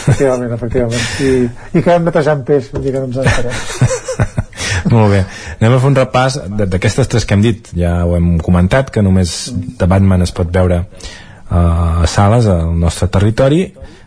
Efectivament, 0.06 0.52
efectivament. 0.58 1.06
I, 1.22 1.30
i 1.78 1.80
que 1.80 1.86
vam 1.86 2.10
netejant 2.10 2.42
peix, 2.46 2.72
un 2.74 2.82
dia 2.82 2.94
que 2.94 3.04
no 3.04 3.08
ens 3.12 3.22
entenem. 3.22 4.42
Molt 4.92 5.10
bé. 5.12 5.24
Anem 5.60 5.76
a 5.76 5.80
fer 5.82 5.90
un 5.90 5.98
repàs 5.98 6.38
d'aquestes 6.72 7.10
tres 7.12 7.26
que 7.26 7.36
hem 7.36 7.44
dit. 7.44 7.72
Ja 7.78 7.98
ho 8.05 8.16
hem 8.18 8.36
comentat, 8.44 8.92
que 8.92 9.05
només 9.05 9.36
de 9.52 9.88
Batman 9.90 10.26
es 10.26 10.34
pot 10.36 10.52
veure 10.52 10.82
uh, 10.84 12.02
a 12.05 12.06
sales 12.10 12.48
al 12.50 12.72
nostre 12.78 13.08
territori. 13.12 13.66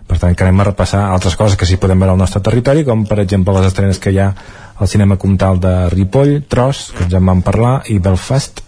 Per 0.09 0.17
tant, 0.17 0.33
que 0.33 0.45
anem 0.45 0.64
a 0.64 0.69
repassar 0.72 1.03
altres 1.14 1.35
coses 1.38 1.57
que 1.57 1.67
sí 1.69 1.77
podem 1.77 1.99
veure 2.01 2.15
al 2.15 2.22
nostre 2.22 2.41
territori, 2.41 2.81
com 2.88 3.06
per 3.06 3.19
exemple 3.22 3.53
les 3.59 3.67
estrenes 3.69 3.99
que 4.01 4.14
hi 4.14 4.17
ha 4.23 4.31
al 4.80 4.88
cinema 4.88 5.19
comtal 5.22 5.59
de 5.61 5.73
Ripoll, 5.91 6.39
Tros, 6.49 6.88
que 6.98 7.06
ja 7.11 7.19
en 7.19 7.30
vam 7.30 7.43
parlar, 7.45 7.75
i 7.93 7.99
Belfast. 8.01 8.64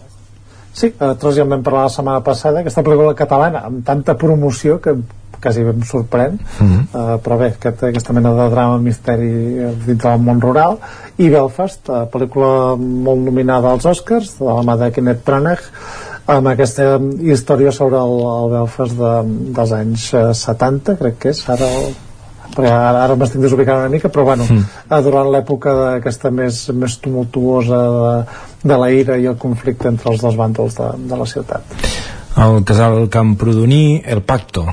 Sí, 0.72 0.92
a 1.00 1.14
Tros 1.18 1.34
ja 1.36 1.42
en 1.42 1.50
vam 1.50 1.64
parlar 1.64 1.88
la 1.88 1.94
setmana 1.96 2.22
passada, 2.24 2.60
aquesta 2.60 2.84
pel·lícula 2.86 3.16
catalana, 3.18 3.64
amb 3.66 3.82
tanta 3.84 4.14
promoció 4.20 4.78
que 4.84 4.94
quasi 5.42 5.60
em 5.66 5.82
sorprèn 5.88 6.38
Mhm. 6.60 6.86
uh, 6.94 7.18
però 7.24 7.38
bé, 7.38 7.48
aquest, 7.56 7.82
aquesta 7.90 8.12
mena 8.12 8.32
de 8.38 8.48
drama 8.54 8.78
misteri 8.78 9.30
eh, 9.58 9.72
dintre 9.86 10.10
del 10.10 10.20
món 10.22 10.40
rural 10.40 10.78
i 11.18 11.28
Belfast, 11.28 11.88
uh, 11.90 12.04
pel·lícula 12.12 12.76
molt 12.78 13.20
nominada 13.26 13.70
als 13.72 13.84
Oscars 13.86 14.36
de 14.38 14.46
la 14.46 14.62
mà 14.62 14.78
de 14.78 14.90
Kenneth 14.92 15.24
Branagh 15.26 15.62
amb 16.32 16.46
aquesta 16.52 17.00
història 17.20 17.72
sobre 17.74 17.98
el, 17.98 18.12
el 18.22 18.50
Belfast 18.54 18.94
de, 18.96 19.12
dels 19.58 19.72
anys 19.74 20.08
eh, 20.14 20.28
70 20.38 20.96
crec 21.00 21.18
que 21.18 21.32
és 21.34 21.40
ara 21.50 21.66
el, 21.66 21.92
perquè 22.54 22.68
ara, 22.70 23.02
ara 23.06 23.16
m'estic 23.16 23.40
desubicant 23.42 23.80
una 23.80 23.88
mica 23.88 24.08
però 24.12 24.24
bueno, 24.28 24.44
Mm. 24.48 25.02
durant 25.02 25.30
l'època 25.32 25.72
d'aquesta 25.74 26.30
més, 26.30 26.68
més 26.76 26.98
tumultuosa 27.00 27.78
de, 27.98 28.14
de 28.68 28.76
la 28.78 28.90
ira 28.92 29.16
i 29.18 29.26
el 29.26 29.36
conflicte 29.40 29.88
entre 29.88 30.12
els 30.12 30.20
dos 30.20 30.36
bàndols 30.36 30.76
de, 30.78 30.90
de 31.08 31.16
la 31.16 31.26
ciutat 31.26 31.62
el 32.36 32.62
casal 32.64 33.08
Camprodoní 33.12 34.02
El 34.06 34.22
Pacto 34.22 34.66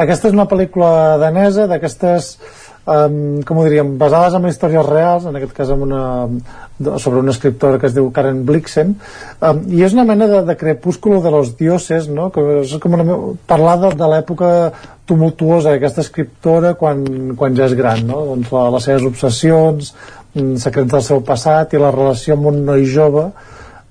aquesta 0.00 0.28
és 0.28 0.34
una 0.34 0.48
pel·lícula 0.48 1.18
danesa 1.20 1.66
d'aquestes 1.68 2.36
um, 2.86 3.42
com 3.46 3.58
ho 3.58 3.64
diríem, 3.66 3.94
basades 4.00 4.36
en 4.38 4.48
històries 4.48 4.86
reals 4.88 5.26
en 5.28 5.36
aquest 5.36 5.52
cas 5.56 5.72
en 5.74 5.84
una, 5.84 6.02
sobre 6.98 7.20
una 7.20 7.34
escriptora 7.34 7.78
que 7.78 7.88
es 7.90 7.96
diu 7.96 8.08
Karen 8.14 8.42
Blixen 8.48 8.94
um, 8.96 9.62
i 9.68 9.84
és 9.84 9.94
una 9.96 10.06
mena 10.08 10.28
de, 10.30 10.42
de 10.48 10.56
crepúsculo 10.58 11.20
de 11.22 11.30
los 11.34 11.54
dioses 11.58 12.08
no? 12.08 12.30
que 12.34 12.44
és 12.62 12.74
com 12.82 12.96
una, 12.98 13.18
parlar 13.46 13.78
de, 13.84 13.94
de 14.00 14.10
l'època 14.14 14.50
tumultuosa 15.06 15.74
d'aquesta 15.74 16.04
escriptora 16.06 16.74
quan, 16.78 17.04
quan 17.38 17.56
ja 17.58 17.68
és 17.68 17.76
gran 17.78 18.06
no? 18.08 18.24
doncs 18.32 18.52
la, 18.54 18.68
les 18.76 18.88
seves 18.90 19.08
obsessions 19.12 19.94
mm, 20.34 20.56
secrets 20.62 20.92
del 20.96 21.06
seu 21.06 21.24
passat 21.26 21.74
i 21.74 21.82
la 21.82 21.94
relació 21.94 22.38
amb 22.38 22.52
un 22.54 22.64
noi 22.70 22.88
jove 22.88 23.28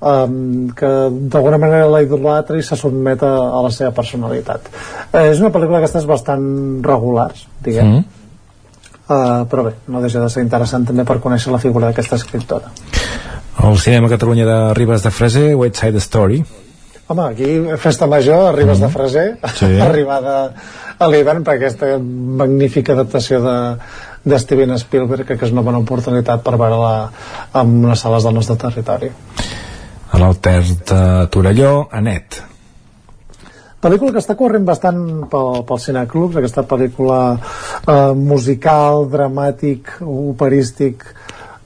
um, 0.01 0.69
que 0.75 0.89
d'alguna 1.31 1.59
manera 1.61 1.89
la 1.89 2.01
idolatra 2.03 2.57
i 2.57 2.65
se 2.65 2.77
sotmet 2.77 3.23
a, 3.23 3.31
a 3.53 3.61
la 3.65 3.71
seva 3.73 3.93
personalitat. 3.95 4.67
Eh, 5.11 5.30
és 5.31 5.41
una 5.43 5.51
pel·lícula 5.53 5.80
d'aquestes 5.80 6.07
bastant 6.09 6.43
regulars 6.85 7.45
diguem. 7.63 7.99
Mm. 7.99 8.05
uh, 9.07 9.43
però 9.51 9.67
bé, 9.69 9.75
no 9.88 10.01
deixa 10.01 10.23
de 10.23 10.30
ser 10.33 10.43
interessant 10.45 10.88
també 10.88 11.05
per 11.07 11.19
conèixer 11.23 11.53
la 11.53 11.61
figura 11.61 11.89
d'aquesta 11.89 12.17
escriptora. 12.19 12.73
El 13.61 13.77
cinema 13.77 14.09
Catalunya 14.09 14.45
de 14.47 14.59
Ribes 14.73 15.03
de 15.03 15.11
Freser 15.11 15.55
West 15.55 15.81
Side 15.81 15.99
Story. 16.01 16.41
Home, 17.11 17.25
aquí 17.27 17.49
festa 17.77 18.07
major 18.07 18.55
Ribes 18.55 18.80
de 18.80 18.88
Freser 18.89 19.25
Sí. 19.59 19.67
arribada 19.88 20.53
a 20.97 21.07
l'hivern 21.09 21.43
per 21.43 21.57
aquesta 21.57 21.97
magnífica 21.99 22.93
adaptació 22.93 23.41
de, 23.43 23.57
de 24.23 24.39
Steven 24.39 24.77
Spielberg 24.80 25.27
que 25.27 25.45
és 25.45 25.51
una 25.51 25.65
bona 25.65 25.81
oportunitat 25.81 26.43
per 26.45 26.55
veure-la 26.61 26.93
en 27.61 27.73
unes 27.83 27.99
sales 28.05 28.23
del 28.23 28.38
nostre 28.38 28.55
territori 28.61 29.11
a 30.11 30.19
l'Alter 30.19 30.61
de 30.88 31.01
Torelló 31.31 31.88
Anet. 31.91 32.41
Pel·lícula 33.81 34.14
que 34.14 34.22
està 34.22 34.35
corrent 34.38 34.65
bastant 34.67 34.99
pel, 35.31 35.64
pel 35.65 35.80
cineclubs, 35.81 36.38
aquesta 36.38 36.61
pel·lícula 36.69 37.22
eh, 37.33 38.11
musical, 38.14 39.07
dramàtic, 39.09 39.95
operístic, 40.06 41.07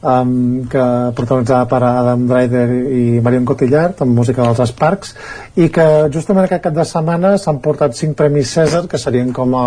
um, 0.06 0.66
que 0.70 0.84
protagonitzada 1.18 1.66
per 1.70 1.82
Adam 1.84 2.26
Driver 2.30 2.66
i 2.70 3.20
Marion 3.26 3.46
Cotillard, 3.50 4.02
amb 4.06 4.14
música 4.20 4.46
dels 4.46 4.72
Sparks, 4.72 5.16
i 5.58 5.70
que 5.74 5.86
justament 6.14 6.46
aquest 6.46 6.68
cap 6.68 6.76
de 6.78 6.86
setmana 6.88 7.36
s'han 7.42 7.62
portat 7.64 7.98
cinc 7.98 8.16
premis 8.20 8.54
César, 8.54 8.86
que 8.92 9.02
serien 9.02 9.34
com 9.34 9.56
a, 9.58 9.66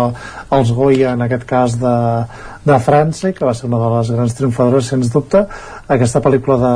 els 0.55 0.71
Goya, 0.75 1.13
en 1.13 1.25
aquest 1.27 1.45
cas 1.49 1.75
de, 1.81 1.95
de 2.65 2.79
França, 2.85 3.33
que 3.35 3.45
va 3.45 3.53
ser 3.57 3.67
una 3.67 3.81
de 3.83 3.91
les 3.97 4.11
grans 4.15 4.39
triomfadores, 4.39 4.89
sens 4.93 5.11
dubte, 5.13 5.43
aquesta 5.87 6.23
pel·lícula 6.23 6.59
de, 6.63 6.73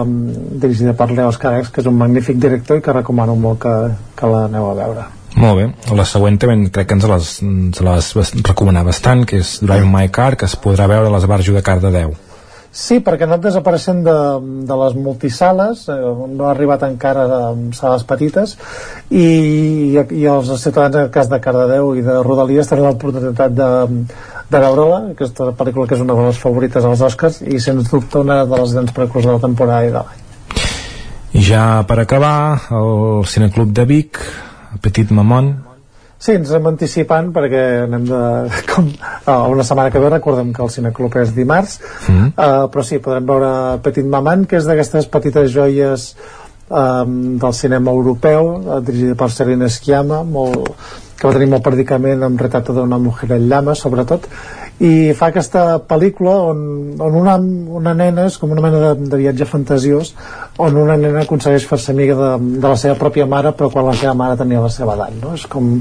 dirigida 0.65 0.95
per 0.97 1.11
Leo 1.13 1.31
Scarex, 1.31 1.71
que 1.71 1.83
és 1.83 1.89
un 1.89 1.99
magnífic 1.99 2.39
director 2.41 2.79
i 2.79 2.85
que 2.85 2.99
recomano 2.99 3.37
molt 3.39 3.63
que, 3.63 3.75
que 4.19 4.33
l'aneu 4.35 4.71
a 4.71 4.77
veure. 4.83 5.09
molt 5.33 5.57
bé, 5.57 5.63
la 5.97 6.03
següent 6.05 6.35
també 6.37 6.69
crec 6.69 6.91
que 6.91 6.99
ens 6.99 7.07
les, 7.09 7.31
ens 7.41 7.81
les 7.81 8.33
recomanar 8.43 8.83
bastant 8.85 9.23
que 9.25 9.39
és 9.41 9.55
Drive 9.63 9.89
My 9.89 10.11
Car 10.13 10.35
que 10.37 10.45
es 10.45 10.53
podrà 10.53 10.85
veure 10.91 11.09
a 11.09 11.15
l'Esbarjo 11.15 11.55
de 11.55 11.65
Cardedeu 11.65 12.13
Sí, 12.73 12.97
perquè 13.05 13.27
ha 13.27 13.29
anat 13.29 13.43
desapareixent 13.43 13.99
de, 14.01 14.15
de 14.65 14.75
les 14.79 14.95
multisales, 14.97 15.83
eh, 15.93 15.97
no 16.33 16.47
ha 16.47 16.53
arribat 16.55 16.81
encara 16.87 17.25
a 17.29 17.41
sales 17.77 18.01
petites, 18.09 18.55
i, 19.13 19.27
i 19.93 20.23
els 20.25 20.49
ciutadans, 20.57 20.95
en 20.97 21.03
el 21.05 21.11
cas 21.13 21.29
de 21.29 21.37
Cardedeu 21.43 21.91
i 21.93 22.01
de 22.01 22.15
Rodalies, 22.25 22.71
tenen 22.71 22.87
l'oportunitat 22.87 23.53
de, 23.53 23.67
de 24.49 24.61
veure-la, 24.65 24.97
aquesta 25.13 25.51
pel·lícula 25.59 25.85
que 25.85 25.99
és 25.99 26.01
una 26.01 26.17
de 26.17 26.25
les 26.31 26.39
favorites 26.41 26.87
als 26.89 27.03
Oscars, 27.05 27.43
i 27.45 27.61
sens 27.61 27.91
dubte 27.91 28.23
una 28.25 28.39
de 28.49 28.61
les 28.63 28.73
grans 28.73 28.95
pel·lícules 28.97 29.29
de 29.29 29.35
la 29.37 29.43
temporada 29.45 29.85
i 29.85 29.93
de 29.93 30.01
l'any. 30.01 30.25
i 31.33 31.45
ja 31.45 31.83
per 31.85 31.99
acabar 32.01 32.33
el 32.73 33.21
Cineclub 33.25 33.69
de 33.69 33.85
Vic 33.85 34.17
Petit 34.81 35.13
Mamon 35.13 35.53
Sí, 36.23 36.37
ens 36.37 36.53
hem 36.55 36.67
anticipant 36.69 37.33
perquè 37.35 37.61
anem 37.83 38.05
de, 38.07 38.19
com, 38.71 38.87
a 39.27 39.41
una 39.51 39.65
setmana 39.67 39.91
que 39.91 39.99
ve 39.99 40.11
recordem 40.13 40.53
que 40.55 40.63
el 40.63 40.71
Cineclub 40.71 41.17
és 41.19 41.33
dimarts 41.35 41.81
mm. 41.81 42.29
uh, 42.31 42.69
però 42.71 42.85
sí, 42.87 43.01
podrem 43.03 43.27
veure 43.27 43.49
Petit 43.83 44.07
Maman 44.07 44.45
que 44.47 44.61
és 44.61 44.69
d'aquestes 44.69 45.09
petites 45.11 45.51
joies 45.51 46.13
um, 46.69 47.35
del 47.41 47.57
cinema 47.57 47.91
europeu 47.91 48.53
uh, 48.55 48.79
dirigida 48.79 49.17
per 49.19 49.27
Serena 49.35 49.67
Schiama 49.67 50.21
molt, 50.23 50.71
que 51.19 51.27
va 51.27 51.35
tenir 51.35 51.49
molt 51.51 51.67
predicament 51.67 52.23
amb 52.23 52.39
retrato 52.39 52.77
d'una 52.77 53.01
mujer 53.03 53.33
en 53.35 53.49
llama 53.51 53.75
sobretot 53.75 54.29
i 54.81 55.13
fa 55.13 55.29
aquesta 55.29 55.77
pel·lícula 55.85 56.33
on, 56.49 56.59
on 56.97 57.17
una, 57.19 57.37
una 57.79 57.93
nena 57.93 58.25
és 58.29 58.39
com 58.41 58.51
una 58.51 58.63
mena 58.65 58.81
de, 58.81 59.07
de 59.11 59.19
viatge 59.21 59.45
fantasiós 59.45 60.13
on 60.57 60.77
una 60.81 60.97
nena 60.97 61.23
aconsegueix 61.23 61.67
fer-se 61.69 61.93
amiga 61.93 62.17
de, 62.17 62.31
de 62.57 62.67
la 62.67 62.77
seva 62.79 62.97
pròpia 62.99 63.29
mare 63.29 63.53
però 63.57 63.69
quan 63.73 63.85
la 63.91 63.95
seva 63.99 64.15
mare 64.17 64.37
tenia 64.39 64.63
la 64.63 64.71
seva 64.73 64.97
edat 64.97 65.17
no? 65.21 65.33
és 65.37 65.45
com 65.47 65.75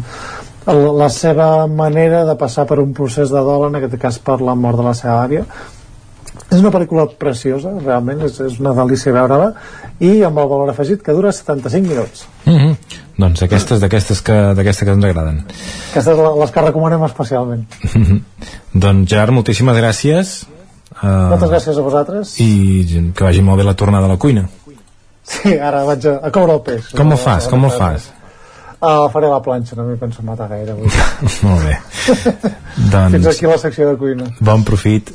la 1.02 1.08
seva 1.10 1.66
manera 1.66 2.24
de 2.28 2.36
passar 2.38 2.66
per 2.70 2.78
un 2.78 2.92
procés 2.94 3.32
de 3.32 3.40
dol 3.42 3.66
en 3.66 3.80
aquest 3.80 3.96
cas 4.02 4.20
per 4.22 4.40
la 4.44 4.54
mort 4.54 4.78
de 4.78 4.86
la 4.86 4.94
seva 4.94 5.22
àvia 5.24 5.46
és 6.52 6.60
una 6.60 6.72
pel·lícula 6.72 7.06
preciosa, 7.18 7.70
realment, 7.80 8.26
és, 8.26 8.36
és 8.44 8.58
una 8.60 8.74
delícia 8.76 9.12
veure-la, 9.14 9.52
i 10.04 10.18
amb 10.26 10.40
el 10.42 10.50
valor 10.50 10.72
afegit 10.72 11.00
que 11.04 11.14
dura 11.16 11.32
75 11.32 11.88
minuts. 11.88 12.26
mm 12.44 12.58
-hmm. 12.58 12.91
Doncs 13.18 13.42
aquestes 13.44 13.80
d'aquestes 13.82 14.22
que, 14.24 14.36
d'aquestes 14.56 14.86
que 14.88 14.94
ens 14.94 15.04
agraden 15.04 15.42
Aquestes 15.90 16.16
les 16.40 16.50
que 16.54 16.62
recomanem 16.64 17.02
especialment. 17.04 17.66
doncs 18.84 19.10
Gerard, 19.10 19.34
moltíssimes 19.36 19.76
gràcies 19.76 20.32
uh, 21.02 21.28
Moltes 21.34 21.50
gràcies 21.52 21.78
a 21.78 21.84
vosaltres. 21.84 22.34
i 22.40 23.12
que 23.14 23.24
vagi 23.24 23.42
molt 23.44 23.60
bé 23.60 23.68
la 23.68 23.74
tornada 23.76 24.08
a 24.08 24.14
la 24.14 24.18
cuina 24.18 24.48
Sí, 25.22 25.52
ara 25.54 25.84
vaig 25.86 26.04
a, 26.10 26.16
a 26.26 26.30
coure 26.34 26.56
el 26.58 26.64
peix. 26.66 26.88
com 26.98 27.12
ho 27.14 27.16
fas, 27.16 27.46
com 27.46 27.64
ho 27.64 27.70
fas? 27.70 28.08
Uh, 28.82 29.06
faré 29.14 29.28
la 29.30 29.38
planxa, 29.38 29.76
no 29.78 29.84
m'hi 29.86 29.94
penso 30.00 30.24
matar 30.26 30.48
gaire 30.50 30.72
avui. 30.74 30.88
molt 31.46 31.62
bé 31.62 31.76
Fins 32.10 32.90
doncs 32.90 33.28
aquí 33.30 33.46
la 33.46 33.58
secció 33.62 33.92
de 33.92 33.96
cuina. 34.00 34.26
bon 34.40 34.64
profit 34.66 35.12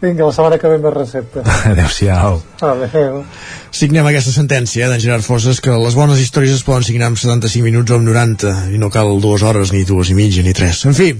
Vinga, 0.00 0.24
la 0.24 0.32
setmana 0.32 0.58
que 0.62 0.70
ve 0.70 0.78
més 0.82 0.94
recepta. 0.94 1.42
adeu-siau 1.72 2.38
Adéu. 2.62 3.22
Signem 3.70 4.06
aquesta 4.08 4.32
sentència 4.34 4.86
eh, 4.86 4.90
d'en 4.90 5.02
Gerard 5.02 5.22
Fosses 5.22 5.60
que 5.62 5.74
les 5.78 5.94
bones 5.94 6.18
històries 6.18 6.56
es 6.56 6.64
poden 6.66 6.82
signar 6.86 7.10
en 7.12 7.18
75 7.20 7.62
minuts 7.62 7.92
o 7.92 7.98
en 8.00 8.06
90 8.08 8.54
i 8.74 8.80
no 8.82 8.88
cal 8.90 9.12
dues 9.22 9.44
hores, 9.46 9.70
ni 9.74 9.84
dues 9.86 10.10
i 10.10 10.16
mitja, 10.18 10.42
ni 10.42 10.54
tres. 10.56 10.80
En 10.88 10.96
fi, 10.96 11.12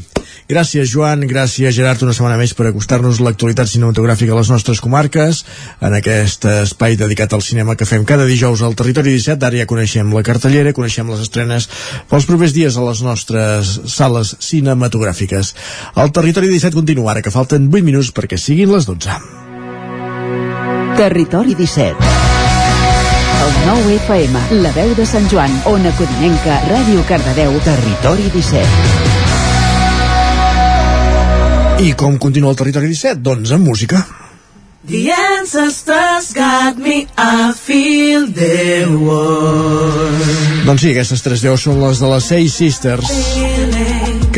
gràcies 0.50 0.90
Joan, 0.90 1.22
gràcies 1.30 1.76
Gerard 1.76 2.02
una 2.02 2.14
setmana 2.16 2.38
més 2.40 2.54
per 2.58 2.66
acostar-nos 2.70 3.20
l'actualitat 3.22 3.70
cinematogràfica 3.70 4.34
a 4.34 4.38
les 4.40 4.50
nostres 4.50 4.80
comarques 4.82 5.44
en 5.84 5.94
aquest 5.98 6.48
espai 6.50 6.96
dedicat 6.98 7.36
al 7.36 7.44
cinema 7.46 7.76
que 7.78 7.86
fem 7.86 8.06
cada 8.08 8.26
dijous 8.26 8.64
al 8.66 8.74
Territori 8.78 9.14
17. 9.14 9.38
Ara 9.46 9.62
ja 9.62 9.68
coneixem 9.70 10.10
la 10.16 10.24
cartellera, 10.26 10.74
coneixem 10.74 11.12
les 11.12 11.22
estrenes 11.28 11.68
pels 12.10 12.26
propers 12.26 12.56
dies 12.56 12.80
a 12.80 12.86
les 12.88 13.04
nostres 13.06 13.76
sales 13.92 14.34
cinematogràfiques. 14.42 15.52
El 15.94 16.10
Territori 16.16 16.50
17 16.50 16.74
continua 16.74 17.12
ara 17.14 17.22
que 17.22 17.34
falten 17.34 17.70
8 17.70 17.84
minuts 17.84 18.10
perquè 18.16 18.40
siguin 18.40 18.67
les 18.72 18.86
12. 18.86 19.10
Territori 20.96 21.54
17. 21.54 21.96
El 23.44 23.52
9 23.66 23.94
FM, 23.96 24.40
la 24.62 24.72
veu 24.76 24.94
de 24.98 25.06
Sant 25.06 25.28
Joan, 25.30 25.52
Ona 25.70 25.92
Codinenca, 25.96 26.58
Ràdio 26.68 27.04
Cardedeu, 27.08 27.52
Territori 27.64 28.30
17. 28.34 28.66
I 31.86 31.92
com 31.94 32.18
continua 32.18 32.50
el 32.52 32.58
Territori 32.58 32.88
17? 32.90 33.22
Doncs 33.22 33.52
amb 33.54 33.64
música. 33.70 34.02
The 34.88 35.12
ancestors 35.12 36.32
got 36.34 36.78
me, 36.78 37.06
I 37.16 37.52
feel 37.54 38.26
their 38.32 38.88
war. 38.88 40.12
Doncs 40.66 40.80
sí, 40.82 40.90
aquestes 40.94 41.22
tres 41.24 41.44
veus 41.44 41.62
són 41.66 41.80
les 41.82 41.98
de 42.02 42.08
les 42.14 42.24
Seis 42.32 42.54
Sisters 42.58 43.08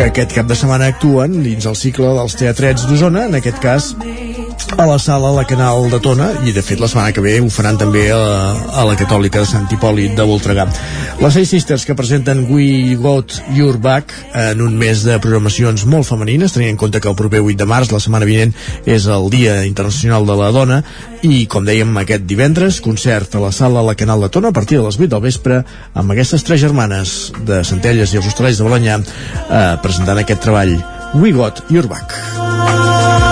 que 0.01 0.07
aquest 0.09 0.31
cap 0.33 0.47
de 0.49 0.57
setmana 0.57 0.87
actuen 0.89 1.35
dins 1.45 1.67
el 1.69 1.75
cicle 1.77 2.09
dels 2.17 2.33
teatrets 2.41 2.87
d'Osona, 2.89 3.27
en 3.29 3.37
aquest 3.37 3.59
cas 3.61 3.91
a 4.77 4.87
la 4.87 4.99
sala 4.99 5.31
La 5.33 5.45
Canal 5.45 5.89
de 5.91 5.99
Tona 6.03 6.27
i 6.47 6.53
de 6.53 6.63
fet 6.65 6.81
la 6.81 6.89
setmana 6.91 7.13
que 7.15 7.23
ve 7.25 7.37
ho 7.41 7.49
faran 7.53 7.79
també 7.81 8.03
a, 8.13 8.19
a 8.81 8.85
la 8.85 8.97
Catòlica 8.99 9.41
de 9.43 9.49
Sant 9.49 9.69
Hipòlit 9.73 10.13
de 10.19 10.27
Voltregà. 10.29 10.67
Les 11.21 11.35
Seis 11.37 11.49
Sisters 11.53 11.87
que 11.89 11.97
presenten 11.97 12.43
We 12.51 12.97
Got 13.01 13.39
Your 13.57 13.79
Back 13.81 14.13
en 14.37 14.61
un 14.65 14.77
mes 14.79 15.05
de 15.07 15.17
programacions 15.23 15.87
molt 15.89 16.09
femenines, 16.09 16.53
tenint 16.53 16.75
en 16.75 16.81
compte 16.81 17.01
que 17.01 17.09
el 17.09 17.17
proper 17.17 17.41
8 17.45 17.57
de 17.63 17.69
març, 17.71 17.93
la 17.95 18.03
setmana 18.03 18.29
vinent, 18.29 18.53
és 18.85 19.07
el 19.07 19.31
Dia 19.33 19.61
Internacional 19.69 20.29
de 20.29 20.37
la 20.41 20.53
Dona 20.57 20.83
i, 21.23 21.47
com 21.51 21.65
dèiem, 21.65 21.97
aquest 22.03 22.29
divendres, 22.29 22.83
concert 22.85 23.37
a 23.37 23.45
la 23.47 23.53
sala 23.57 23.87
La 23.87 23.97
Canal 23.97 24.27
de 24.27 24.33
Tona 24.35 24.53
a 24.53 24.57
partir 24.57 24.81
de 24.81 24.87
les 24.87 25.01
8 25.01 25.11
del 25.15 25.25
vespre 25.25 25.63
amb 25.95 26.17
aquestes 26.17 26.45
tres 26.45 26.61
germanes 26.63 27.33
de 27.49 27.65
Centelles 27.65 28.13
i 28.13 28.21
els 28.21 28.31
Hostalets 28.33 28.61
de 28.61 28.69
Balanyà 28.69 29.01
eh, 29.01 29.77
presentant 29.83 30.21
aquest 30.21 30.45
treball 30.45 30.77
We 31.15 31.33
Got 31.33 31.65
Your 31.71 31.89
Back. 31.91 33.30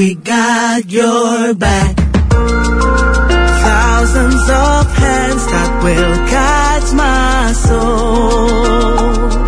We 0.00 0.14
got 0.14 0.90
your 0.90 1.52
back. 1.52 1.94
Thousands 3.66 4.48
of 4.48 4.96
hands 4.96 5.44
that 5.52 5.82
will 5.84 6.16
catch 6.26 6.92
my 6.94 7.52
soul. 7.52 9.39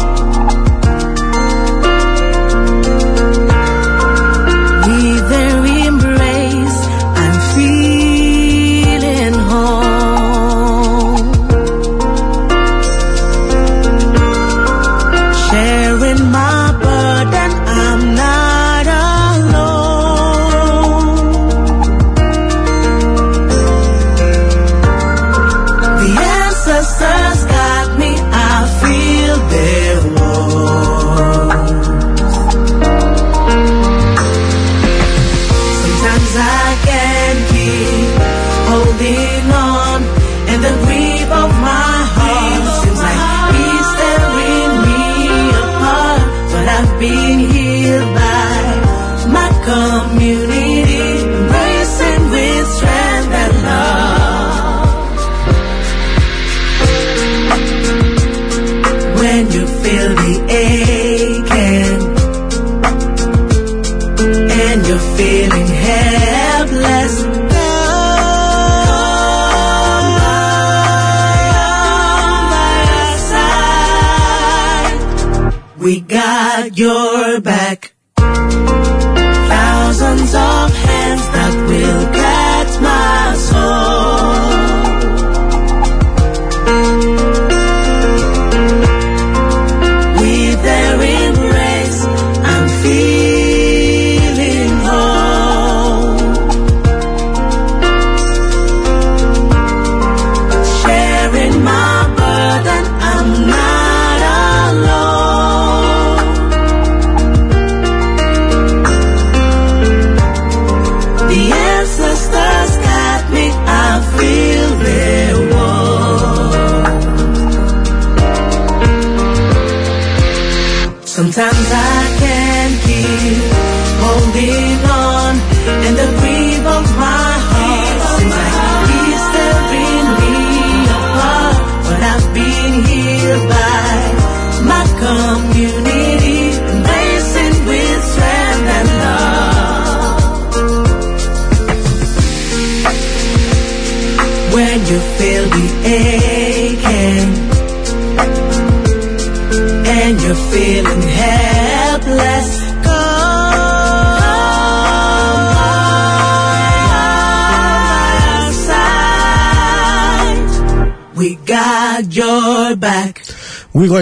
Got 76.75 76.79
your 76.79 77.41
back. 77.41 77.92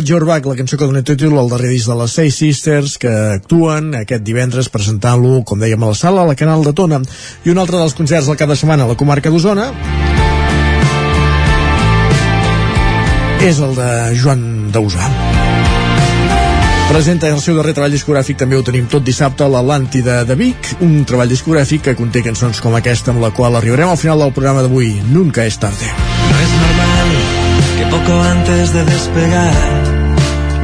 Got 0.00 0.08
Your 0.08 0.24
Back, 0.24 0.46
la 0.46 0.56
cançó 0.56 0.78
que 0.80 0.86
dona 0.88 1.02
títol 1.04 1.34
al 1.36 1.50
darrer 1.52 1.68
disc 1.68 1.84
de 1.90 1.94
les 1.98 2.12
Seis 2.16 2.36
Sisters, 2.40 2.94
que 2.96 3.10
actuen 3.10 3.90
aquest 3.98 4.22
divendres 4.24 4.70
presentant-lo, 4.72 5.42
com 5.44 5.60
dèiem, 5.60 5.82
a 5.84 5.90
la 5.90 5.98
sala, 5.98 6.22
a 6.22 6.30
la 6.30 6.36
Canal 6.40 6.64
de 6.64 6.72
Tona. 6.72 7.02
I 7.44 7.52
un 7.52 7.60
altre 7.60 7.76
dels 7.76 7.92
concerts 7.98 8.30
del 8.30 8.38
cap 8.40 8.48
de 8.48 8.56
setmana 8.56 8.86
a 8.86 8.88
la 8.88 8.96
comarca 8.96 9.28
d'Osona 9.28 9.66
és 13.44 13.60
el 13.60 13.76
de 13.76 13.90
Joan 14.22 14.72
Dausà. 14.72 15.10
Presenta 16.88 17.28
el 17.28 17.44
seu 17.44 17.60
darrer 17.60 17.76
treball 17.76 17.92
discogràfic, 17.92 18.40
també 18.40 18.56
ho 18.56 18.64
tenim 18.64 18.88
tot 18.88 19.04
dissabte, 19.04 19.44
a 19.44 19.52
l'Atlàntida 19.52 20.22
de 20.24 20.38
Vic, 20.40 20.78
un 20.80 21.02
treball 21.04 21.28
discogràfic 21.28 21.90
que 21.90 21.98
conté 22.00 22.24
cançons 22.24 22.64
com 22.64 22.80
aquesta 22.80 23.12
amb 23.12 23.20
la 23.20 23.34
qual 23.36 23.60
arribarem 23.60 23.92
al 23.92 24.00
final 24.00 24.24
del 24.24 24.32
programa 24.32 24.64
d'avui, 24.64 24.94
Nunca 25.12 25.44
es 25.44 25.60
tarde. 25.60 25.92
No 26.32 26.40
es 26.40 26.58
normal 26.64 27.16
que 27.76 27.86
poco 27.92 28.20
antes 28.22 28.72
de 28.72 28.84
despegar 28.84 29.89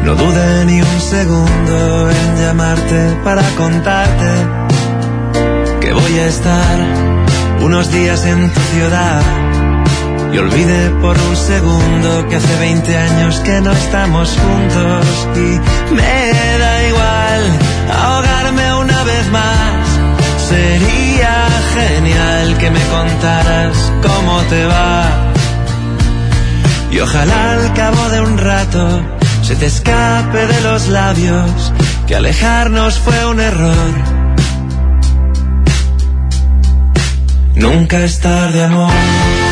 no 0.07 0.15
dude 0.15 0.65
ni 0.67 0.81
un 0.81 1.01
segundo 1.01 2.11
en 2.11 2.37
llamarte 2.41 3.17
para 3.25 3.43
contarte 3.57 4.31
que 5.81 5.93
voy 5.93 6.19
a 6.21 6.27
estar 6.29 6.77
unos 7.61 7.91
días 7.91 8.25
en 8.25 8.49
tu 8.55 8.61
ciudad 8.61 9.21
y 10.33 10.39
olvide 10.39 10.91
por 11.03 11.19
un 11.19 11.37
segundo 11.37 12.29
que 12.29 12.37
hace 12.37 12.57
20 12.57 12.97
años 12.97 13.41
que 13.41 13.61
no 13.61 13.73
estamos 13.73 14.29
juntos 14.31 15.29
y 15.35 15.95
me 15.95 16.59
da 16.63 16.89
igual 16.89 17.43
ahogarme 18.01 18.75
una 18.75 19.03
vez 19.03 19.31
más. 19.33 19.89
Sería 20.49 21.49
genial 21.75 22.59
que 22.59 22.71
me 22.71 22.85
contaras 22.97 23.93
cómo 24.07 24.41
te 24.43 24.67
va. 24.67 25.33
Y 26.93 27.01
ojalá 27.01 27.53
al 27.55 27.73
cabo 27.75 28.09
de 28.11 28.21
un 28.21 28.39
rato 28.39 29.16
se 29.47 29.55
te 29.55 29.67
escape 29.67 30.45
de 30.49 30.61
los 30.63 30.89
labios 30.89 31.73
que 32.09 32.17
alejarnos 32.17 32.99
fue 32.99 33.27
un 33.27 33.39
error. 33.39 33.95
Nunca 37.55 38.03
es 38.03 38.19
tarde, 38.19 38.65
amor. 38.65 39.46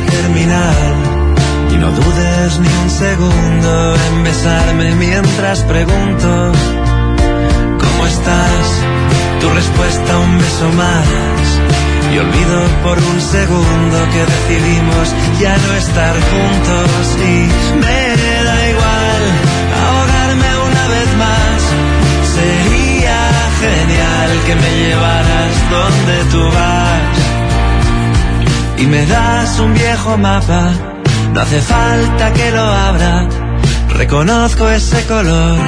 La 0.00 1.72
y 1.72 1.78
no 1.78 1.90
dudes 1.90 2.58
ni 2.58 2.68
un 2.68 2.90
segundo 2.90 3.94
en 3.94 4.24
besarme 4.24 4.94
mientras 4.94 5.62
pregunto 5.62 6.52
cómo 7.80 8.04
tu 9.40 9.48
respuesta 9.50 10.18
un 10.18 10.38
beso 10.38 10.68
más. 10.72 11.60
Y 12.12 12.18
olvido 12.18 12.58
por 12.84 12.98
un 12.98 13.20
segundo 13.20 13.96
que 14.12 14.22
decidimos 14.34 15.14
ya 15.40 15.56
no 15.56 15.74
estar 15.74 16.14
juntos 16.14 17.16
y 17.18 17.76
me 17.76 18.42
da 18.44 18.68
igual 18.68 19.22
ahogarme 19.82 20.50
una 20.68 20.88
vez 20.94 21.10
más. 21.24 21.58
Sería 22.36 23.20
genial 23.60 24.30
que 24.46 24.54
me 24.56 24.70
llevaras 24.82 25.52
donde 25.70 26.24
tú 26.30 26.42
vas 26.54 27.05
y 28.78 28.86
me 28.86 29.06
das 29.06 29.58
un 29.58 29.74
viejo 29.74 30.16
mapa. 30.16 30.72
No 31.32 31.40
hace 31.40 31.60
falta 31.60 32.32
que 32.32 32.50
lo 32.50 32.62
abra, 32.62 33.28
reconozco 33.96 34.68
ese 34.68 35.04
color. 35.06 35.58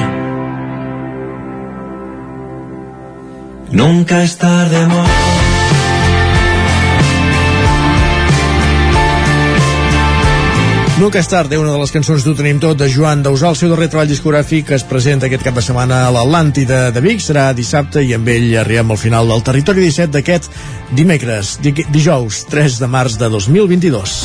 Nunca 3.71 4.23
es 4.23 4.37
tarde, 4.37 4.77
amor. 4.77 5.18
Nunca 10.99 11.21
és 11.21 11.29
tard, 11.31 11.53
una 11.55 11.71
de 11.71 11.79
les 11.79 11.93
cançons 11.95 12.25
d'Ho 12.25 12.33
tenim 12.35 12.57
tot 12.59 12.75
de 12.75 12.89
Joan 12.91 13.21
Dausà, 13.23 13.53
el 13.53 13.55
seu 13.55 13.69
darrer 13.71 13.87
treball 13.87 14.09
discogràfic 14.09 14.65
que 14.67 14.75
es 14.75 14.83
presenta 14.83 15.29
aquest 15.29 15.45
cap 15.45 15.55
de 15.55 15.61
setmana 15.63 16.01
a 16.03 16.09
l'Atlàntida 16.11 16.89
de 16.91 17.03
Vic, 17.05 17.23
serà 17.23 17.45
dissabte 17.55 18.03
i 18.03 18.11
amb 18.17 18.27
ell 18.27 18.49
arribem 18.59 18.91
al 18.91 18.99
final 18.99 19.31
del 19.31 19.45
Territori 19.47 19.85
17 19.85 20.11
d'aquest 20.17 20.49
dimecres, 20.99 21.55
di 21.63 21.71
dijous 21.87 22.41
3 22.51 22.81
de 22.83 22.89
març 22.91 23.15
de 23.21 23.31
2022. 23.31 24.17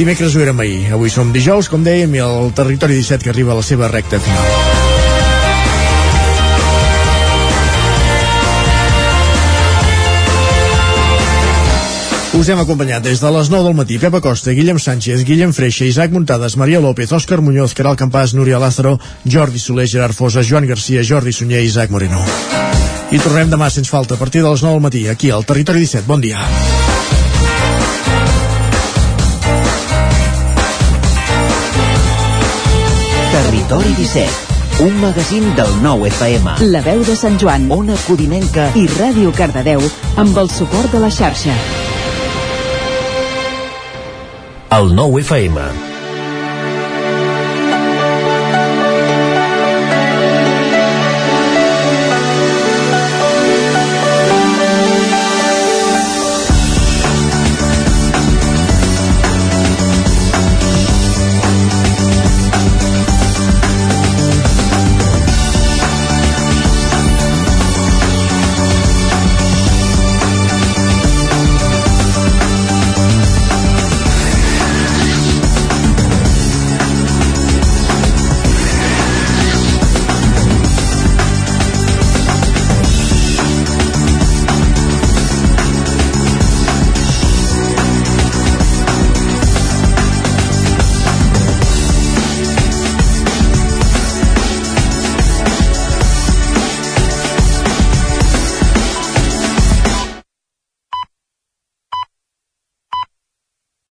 Dimecres 0.00 0.32
ho 0.32 0.46
érem 0.46 0.64
ahir, 0.64 0.80
avui 0.96 1.12
som 1.12 1.36
dijous, 1.36 1.68
com 1.68 1.84
dèiem, 1.84 2.16
i 2.16 2.24
el 2.24 2.54
Territori 2.56 2.96
17 2.96 3.28
que 3.28 3.34
arriba 3.34 3.52
a 3.52 3.60
la 3.60 3.66
seva 3.66 3.92
recta 3.92 4.22
final. 4.24 4.73
Us 12.34 12.48
hem 12.50 12.58
acompanyat 12.58 13.04
des 13.06 13.20
de 13.22 13.30
les 13.30 13.46
9 13.46 13.62
del 13.62 13.76
matí 13.78 13.96
Pepa 14.02 14.18
Costa, 14.20 14.50
Guillem 14.50 14.78
Sánchez, 14.82 15.22
Guillem 15.22 15.52
Freixa, 15.54 15.84
Isaac 15.86 16.10
Muntades, 16.10 16.56
Maria 16.58 16.80
López, 16.82 17.12
Òscar 17.14 17.38
Muñoz, 17.40 17.74
Caral 17.78 17.94
Campàs, 17.94 18.34
Núria 18.34 18.58
Lázaro, 18.58 18.98
Jordi 19.24 19.60
Soler, 19.62 19.86
Gerard 19.86 20.14
Fosa, 20.18 20.42
Joan 20.42 20.66
Garcia, 20.66 21.04
Jordi 21.06 21.32
Sunyer 21.32 21.62
i 21.62 21.68
Isaac 21.70 21.94
Moreno. 21.94 22.18
I 23.14 23.20
tornem 23.22 23.52
demà, 23.52 23.70
sense 23.70 23.86
falta, 23.88 24.16
a 24.16 24.18
partir 24.18 24.42
de 24.42 24.50
les 24.50 24.64
9 24.66 24.74
del 24.74 24.82
matí, 24.82 25.06
aquí 25.06 25.30
al 25.30 25.46
Territori 25.46 25.86
17. 25.86 26.08
Bon 26.08 26.20
dia. 26.20 26.42
Territori 33.30 33.94
17, 33.94 34.82
un 34.88 35.00
magazín 35.00 35.54
del 35.54 35.70
nou 35.86 36.02
FM. 36.10 36.58
La 36.74 36.82
veu 36.82 37.06
de 37.06 37.14
Sant 37.14 37.38
Joan, 37.38 37.70
Ona 37.70 37.94
Codinenca 38.08 38.72
i 38.74 38.88
Ràdio 38.98 39.30
Cardedeu 39.38 39.86
amb 40.18 40.38
el 40.42 40.50
suport 40.50 40.90
de 40.90 41.06
la 41.06 41.14
xarxa. 41.14 41.83
El 44.74 44.90
nou 44.92 45.18
FM. 45.20 45.93